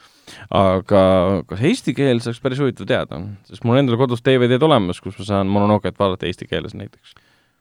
aga 0.48 1.04
kas 1.52 1.64
eesti 1.68 1.92
keel, 1.98 2.22
oleks 2.24 2.40
päris 2.40 2.64
huvitav 2.64 2.88
teada, 2.88 3.20
sest 3.50 3.68
mul 3.68 3.82
endal 3.82 4.00
kodus 4.00 4.24
DVD-d 4.24 4.64
olemas, 4.64 5.04
kus 5.04 5.20
ma 5.20 5.28
saan 5.28 5.52
Mononoket 5.52 6.00
vaadata 6.00 6.30
eesti 6.30 6.48
keeles 6.48 6.78
näiteks 6.78 7.18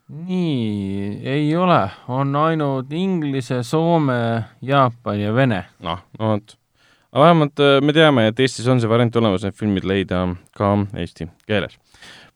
nii, 0.08 1.20
ei 1.28 1.50
ole, 1.56 1.82
on 2.08 2.36
ainult 2.40 2.94
inglise, 2.96 3.60
soome, 3.68 4.20
jaapan 4.64 5.20
ja 5.20 5.34
vene. 5.36 5.64
noh, 5.84 6.00
no 6.20 6.32
vot. 6.32 6.56
aga 7.12 7.26
vähemalt 7.26 7.64
äh, 7.64 7.80
me 7.84 7.96
teame, 7.96 8.30
et 8.32 8.40
Eestis 8.40 8.70
on 8.72 8.80
see 8.80 8.90
variant 8.90 9.16
olemas, 9.20 9.44
need 9.44 9.58
filmid 9.58 9.88
leida 9.88 10.24
ka 10.58 10.72
eesti 10.96 11.28
keeles. 11.50 11.76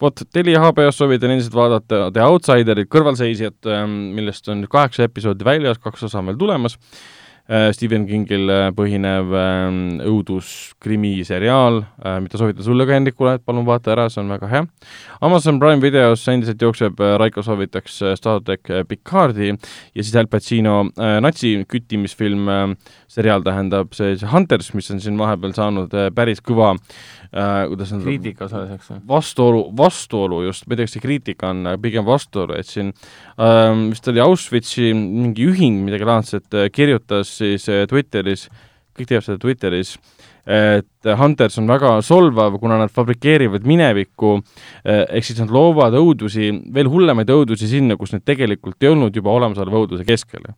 vot, 0.01 0.25
Telia 0.33 0.59
HBO-s 0.65 0.99
soovitan 0.99 1.31
endiselt 1.31 1.55
vaadata 1.55 2.09
The 2.11 2.27
Outsiderit, 2.27 2.91
kõrvalseisjat, 2.91 3.59
ähm, 3.71 3.97
millest 4.17 4.51
on 4.51 4.65
kaheksa 4.69 5.07
episoodi 5.07 5.47
väljas, 5.47 5.79
kaks 5.79 6.09
osa 6.09 6.19
on 6.19 6.31
veel 6.31 6.41
tulemas 6.41 6.77
Stephen 7.75 8.05
Kingil 8.07 8.49
äh, 8.51 8.67
põhinev 8.75 9.33
ähm, 9.35 9.79
õuduskrimi-seriaal, 10.07 11.81
äh, 11.99 12.17
mida 12.23 12.39
soovitan 12.39 12.65
sulle 12.65 12.85
ka, 12.87 12.95
Hendrikule, 12.95 13.33
et 13.39 13.45
palun 13.47 13.65
vaata 13.67 13.95
ära, 13.95 14.05
see 14.11 14.21
on 14.21 14.31
väga 14.31 14.49
hea. 14.51 14.61
Amazon 15.25 15.59
Prime 15.61 15.83
videos 15.83 16.23
endiselt 16.31 16.61
jookseb, 16.61 17.01
Raiko 17.21 17.43
soovitaks 17.45 17.99
Star 18.19 18.39
track 18.45 18.71
Picardi 18.87 19.51
ja 19.51 20.03
siis 20.03 20.15
Al 20.19 20.29
Pacino 20.31 20.83
natsi 20.95 21.53
küttimisfilm, 21.69 22.75
seriaal 23.11 23.43
tähendab 23.45 23.95
see, 23.97 24.15
see 24.19 24.29
Hunters, 24.31 24.71
mis 24.77 24.89
on 24.93 25.01
siin 25.03 25.17
vahepeal 25.19 25.53
saanud 25.57 25.95
päris 26.15 26.41
kõva 26.45 26.71
äh, 26.75 27.67
kuidas 27.71 27.91
öelda 27.91 28.07
kriitika 28.07 28.47
osaliseks 28.47 28.93
või? 28.93 29.01
vastuolu, 29.11 29.63
vastuolu 29.77 30.41
just, 30.47 30.67
ma 30.67 30.75
ei 30.75 30.81
tea, 30.81 30.87
kas 30.89 30.97
see 30.97 31.03
kriitika 31.03 31.51
on 31.51 31.73
pigem 31.83 32.07
vastuolu, 32.07 32.55
et 32.59 32.69
siin 32.69 32.93
äh, 32.93 33.69
vist 33.91 34.07
oli 34.11 34.23
Auschwitzi 34.23 34.91
mingi 34.95 35.47
ühing 35.51 35.83
midagi 35.85 36.07
laadset 36.07 36.57
äh, 36.57 36.71
kirjutas 36.73 37.35
siis 37.41 37.67
äh, 37.71 37.83
Twitteris, 37.91 38.47
kõik 38.97 39.11
teavad 39.11 39.27
seda 39.27 39.41
Twitteris, 39.41 39.95
et 40.41 41.11
Hunters 41.19 41.59
on 41.61 41.69
väga 41.69 41.93
solvav, 42.05 42.55
kuna 42.59 42.79
nad 42.81 42.91
fabrikeerivad 42.93 43.67
minevikku, 43.67 44.37
äh, 44.81 45.03
ehk 45.17 45.27
siis 45.27 45.43
nad 45.43 45.53
loovad 45.53 45.95
õudusi, 45.99 46.49
veel 46.73 46.89
hullemaid 46.91 47.29
õudusi 47.33 47.69
sinna, 47.69 47.99
kus 47.99 48.15
need 48.15 48.25
tegelikult 48.27 48.81
ei 48.81 48.93
olnud 48.95 49.15
juba 49.15 49.35
olemasoleva 49.35 49.83
õuduse 49.83 50.07
keskel 50.07 50.53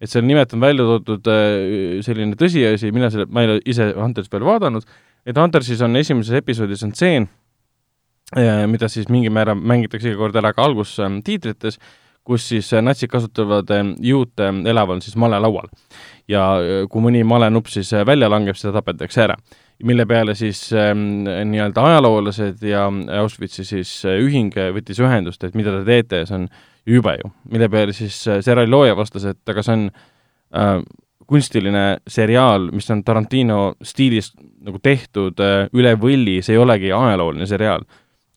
et 0.00 0.10
seal 0.10 0.26
nimelt 0.26 0.52
on 0.54 0.62
välja 0.62 0.86
toodud 0.86 1.28
äh, 1.32 1.98
selline 2.06 2.38
tõsiasi, 2.38 2.92
mina 2.94 3.10
selle, 3.10 3.26
ma 3.30 3.42
ei 3.42 3.52
ole 3.52 3.62
ise 3.68 3.90
Hunterist 3.96 4.32
veel 4.34 4.46
vaadanud, 4.46 4.86
et 5.26 5.38
Huntersis 5.38 5.82
on 5.84 5.96
esimeses 5.98 6.38
episoodis 6.38 6.84
on 6.86 6.92
tseen, 6.94 7.28
äh, 8.36 8.66
mida 8.70 8.88
siis 8.90 9.08
mingil 9.12 9.34
määral 9.34 9.58
mängitakse 9.58 10.12
iga 10.12 10.20
kord 10.22 10.38
ära 10.38 10.54
ka 10.56 10.68
algustiitrites, 10.68 11.80
kus 12.28 12.46
siis 12.52 12.70
äh, 12.76 12.84
natsid 12.84 13.10
kasutavad 13.10 13.70
äh, 13.74 13.84
juute 14.04 14.52
elaval 14.70 15.02
siis 15.04 15.18
malelaual. 15.18 15.70
ja 16.28 16.44
kui 16.92 17.00
mõni 17.00 17.22
malenupp 17.24 17.70
siis 17.72 17.88
välja 18.04 18.28
langeb, 18.28 18.56
ta 18.60 18.72
tapetakse 18.72 19.22
ära. 19.24 19.36
mille 19.82 20.06
peale 20.06 20.34
siis 20.34 20.72
ähm, 20.72 21.24
nii-öelda 21.24 21.84
ajaloolased 21.86 22.62
ja 22.62 22.88
Auschwitzi 23.20 23.64
siis 23.64 23.92
ühing 24.04 24.52
võttis 24.74 24.98
ühendust, 24.98 25.44
et 25.44 25.54
mida 25.54 25.70
te 25.70 25.84
teete, 25.86 26.26
see 26.26 26.34
on 26.34 26.48
jube 26.88 27.14
ju. 27.22 27.30
mille 27.50 27.68
peale 27.68 27.92
siis 27.92 28.16
seriaali 28.24 28.70
looja 28.70 28.96
vastas, 28.96 29.24
et 29.28 29.52
aga 29.52 29.64
see 29.64 29.76
on 29.76 29.86
äh, 30.56 30.80
kunstiline 31.28 31.84
seriaal, 32.08 32.70
mis 32.72 32.88
on 32.90 33.02
Tarantino 33.04 33.60
stiilis 33.84 34.32
nagu 34.64 34.80
tehtud 34.82 35.40
äh, 35.44 35.66
üle 35.76 35.94
võlli, 36.00 36.38
see 36.44 36.56
ei 36.56 36.62
olegi 36.62 36.92
ajalooline 36.92 37.48
seriaal. 37.48 37.84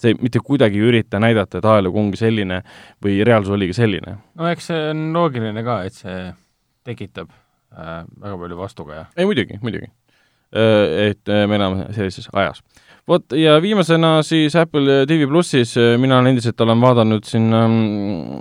see 0.02 0.16
mitte 0.18 0.40
kuidagi 0.42 0.80
ei 0.80 0.88
ürita 0.90 1.20
näidata, 1.22 1.60
et 1.60 1.66
ajalugu 1.66 2.00
ongi 2.02 2.18
selline 2.18 2.64
või 3.06 3.20
reaalsus 3.28 3.54
oligi 3.54 3.78
selline. 3.78 4.18
no 4.36 4.50
eks 4.50 4.72
see 4.72 4.84
on 4.92 5.10
loogiline 5.16 5.64
ka, 5.64 5.82
et 5.88 5.96
see 5.96 6.20
tekitab 6.88 7.32
äh, 7.32 8.04
väga 8.20 8.38
palju 8.44 8.60
vastukaja. 8.60 9.06
ei 9.16 9.26
muidugi, 9.30 9.60
muidugi 9.62 9.88
äh,. 9.88 11.10
Et 11.12 11.30
äh, 11.30 11.48
me 11.48 11.56
elame 11.56 11.86
sellises 11.96 12.28
ajas 12.34 12.60
vot 13.10 13.34
ja 13.38 13.56
viimasena 13.62 14.22
siis 14.26 14.56
Apple 14.60 15.06
TV 15.10 15.28
plussis 15.30 15.74
äh, 15.80 15.96
mina 16.02 16.20
endiselt 16.28 16.62
olen 16.62 16.82
vaadanud 16.82 17.26
siin 17.28 17.50
ähm, 17.56 17.76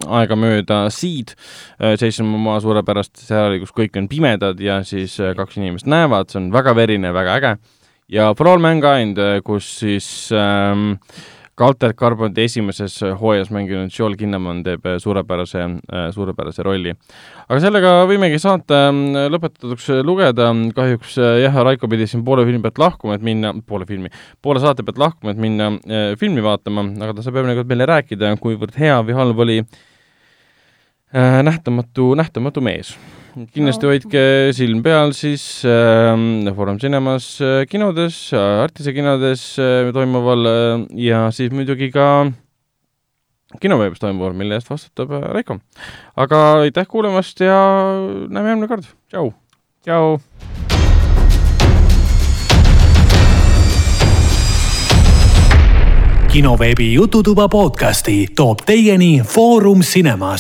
aegamööda 0.07 0.83
Seed 0.95 1.35
äh,, 1.35 1.97
Jason 2.01 2.29
Momoa 2.29 2.61
suurepärast 2.63 3.25
seriaali, 3.25 3.61
kus 3.63 3.75
kõik 3.77 3.99
on 4.01 4.09
pimedad 4.11 4.61
ja 4.61 4.81
siis 4.87 5.19
äh, 5.21 5.35
kaks 5.39 5.59
inimest 5.61 5.89
näevad, 5.91 6.31
see 6.31 6.43
on 6.43 6.51
väga 6.55 6.75
verine, 6.77 7.13
väga 7.17 7.37
äge. 7.41 7.57
ja 8.09 8.33
For 8.37 8.49
All 8.49 8.63
Mankind, 8.63 9.19
äh, 9.19 9.41
kus 9.45 9.71
siis 9.81 10.31
ähm, 10.37 10.99
ka 11.59 11.67
Altered 11.69 11.97
Carbonite 11.99 12.45
esimeses 12.47 12.97
hooajas 13.21 13.51
mänginud 13.53 13.93
Joel 13.93 14.17
Kinnaman 14.19 14.63
teeb 14.65 14.87
äh, 14.89 14.97
suurepärase, 15.03 15.67
äh, 15.67 16.07
suurepärase 16.15 16.65
rolli. 16.67 16.95
aga 17.47 17.61
sellega 17.61 17.93
võimegi 18.09 18.41
saate 18.41 18.79
ähm, 18.89 19.03
lõpetatuks 19.35 19.91
lugeda, 20.07 20.51
kahjuks 20.77 21.19
äh, 21.21 21.37
jah, 21.45 21.61
Raiko 21.67 21.91
pidi 21.91 22.09
siin 22.11 22.25
poole 22.25 22.47
filmi 22.49 22.63
pealt 22.65 22.81
lahkuma, 22.81 23.19
et 23.19 23.27
minna, 23.27 23.53
poole 23.67 23.89
filmi, 23.89 24.13
poole 24.43 24.63
saate 24.63 24.87
pealt 24.87 25.01
lahkuma, 25.03 25.35
et 25.35 25.43
minna 25.43 25.73
äh, 25.77 26.11
filmi 26.21 26.45
vaatama, 26.45 26.87
aga 27.05 27.19
ta 27.19 27.27
saab 27.27 27.41
järgmine 27.41 27.59
kord 27.61 27.73
meile 27.73 27.89
rääkida, 27.91 28.35
kuivõrd 28.41 28.79
hea 28.81 29.01
või 29.05 29.19
halb 29.21 29.47
oli 29.47 29.59
äh, 29.63 31.41
nähtamatu, 31.47 32.15
nähtamatu 32.19 32.65
mees 32.65 32.97
kindlasti 33.31 33.87
no. 33.87 33.93
hoidke 33.93 34.23
silm 34.57 34.83
peal 34.85 35.13
siis 35.17 35.45
äh, 35.69 36.53
Foorum 36.57 36.79
Cinemas 36.83 37.33
äh, 37.45 37.65
kinodes, 37.71 38.19
Artise 38.35 38.95
kinodes 38.97 39.45
äh, 39.59 39.91
toimuval 39.95 40.47
äh, 40.51 40.87
ja 41.07 41.29
siis 41.35 41.53
muidugi 41.55 41.91
ka 41.95 42.31
kinoveebis 43.63 44.03
toimuval, 44.03 44.35
mille 44.39 44.59
eest 44.59 44.71
vastutab 44.71 45.15
äh, 45.15 45.29
Raiko. 45.37 45.61
aga 46.17 46.43
aitäh 46.67 46.89
kuulamast 46.91 47.41
ja 47.45 47.61
näeme 48.29 48.55
järgmine 48.55 48.71
kord, 48.71 48.91
tšau! 49.11 49.33
tšau! 49.87 50.19
kinoveebi 56.31 56.93
Jututuba 56.95 57.49
podcasti 57.51 58.29
toob 58.39 58.61
teieni 58.63 59.19
Foorum 59.27 59.81
Cinemas. 59.83 60.39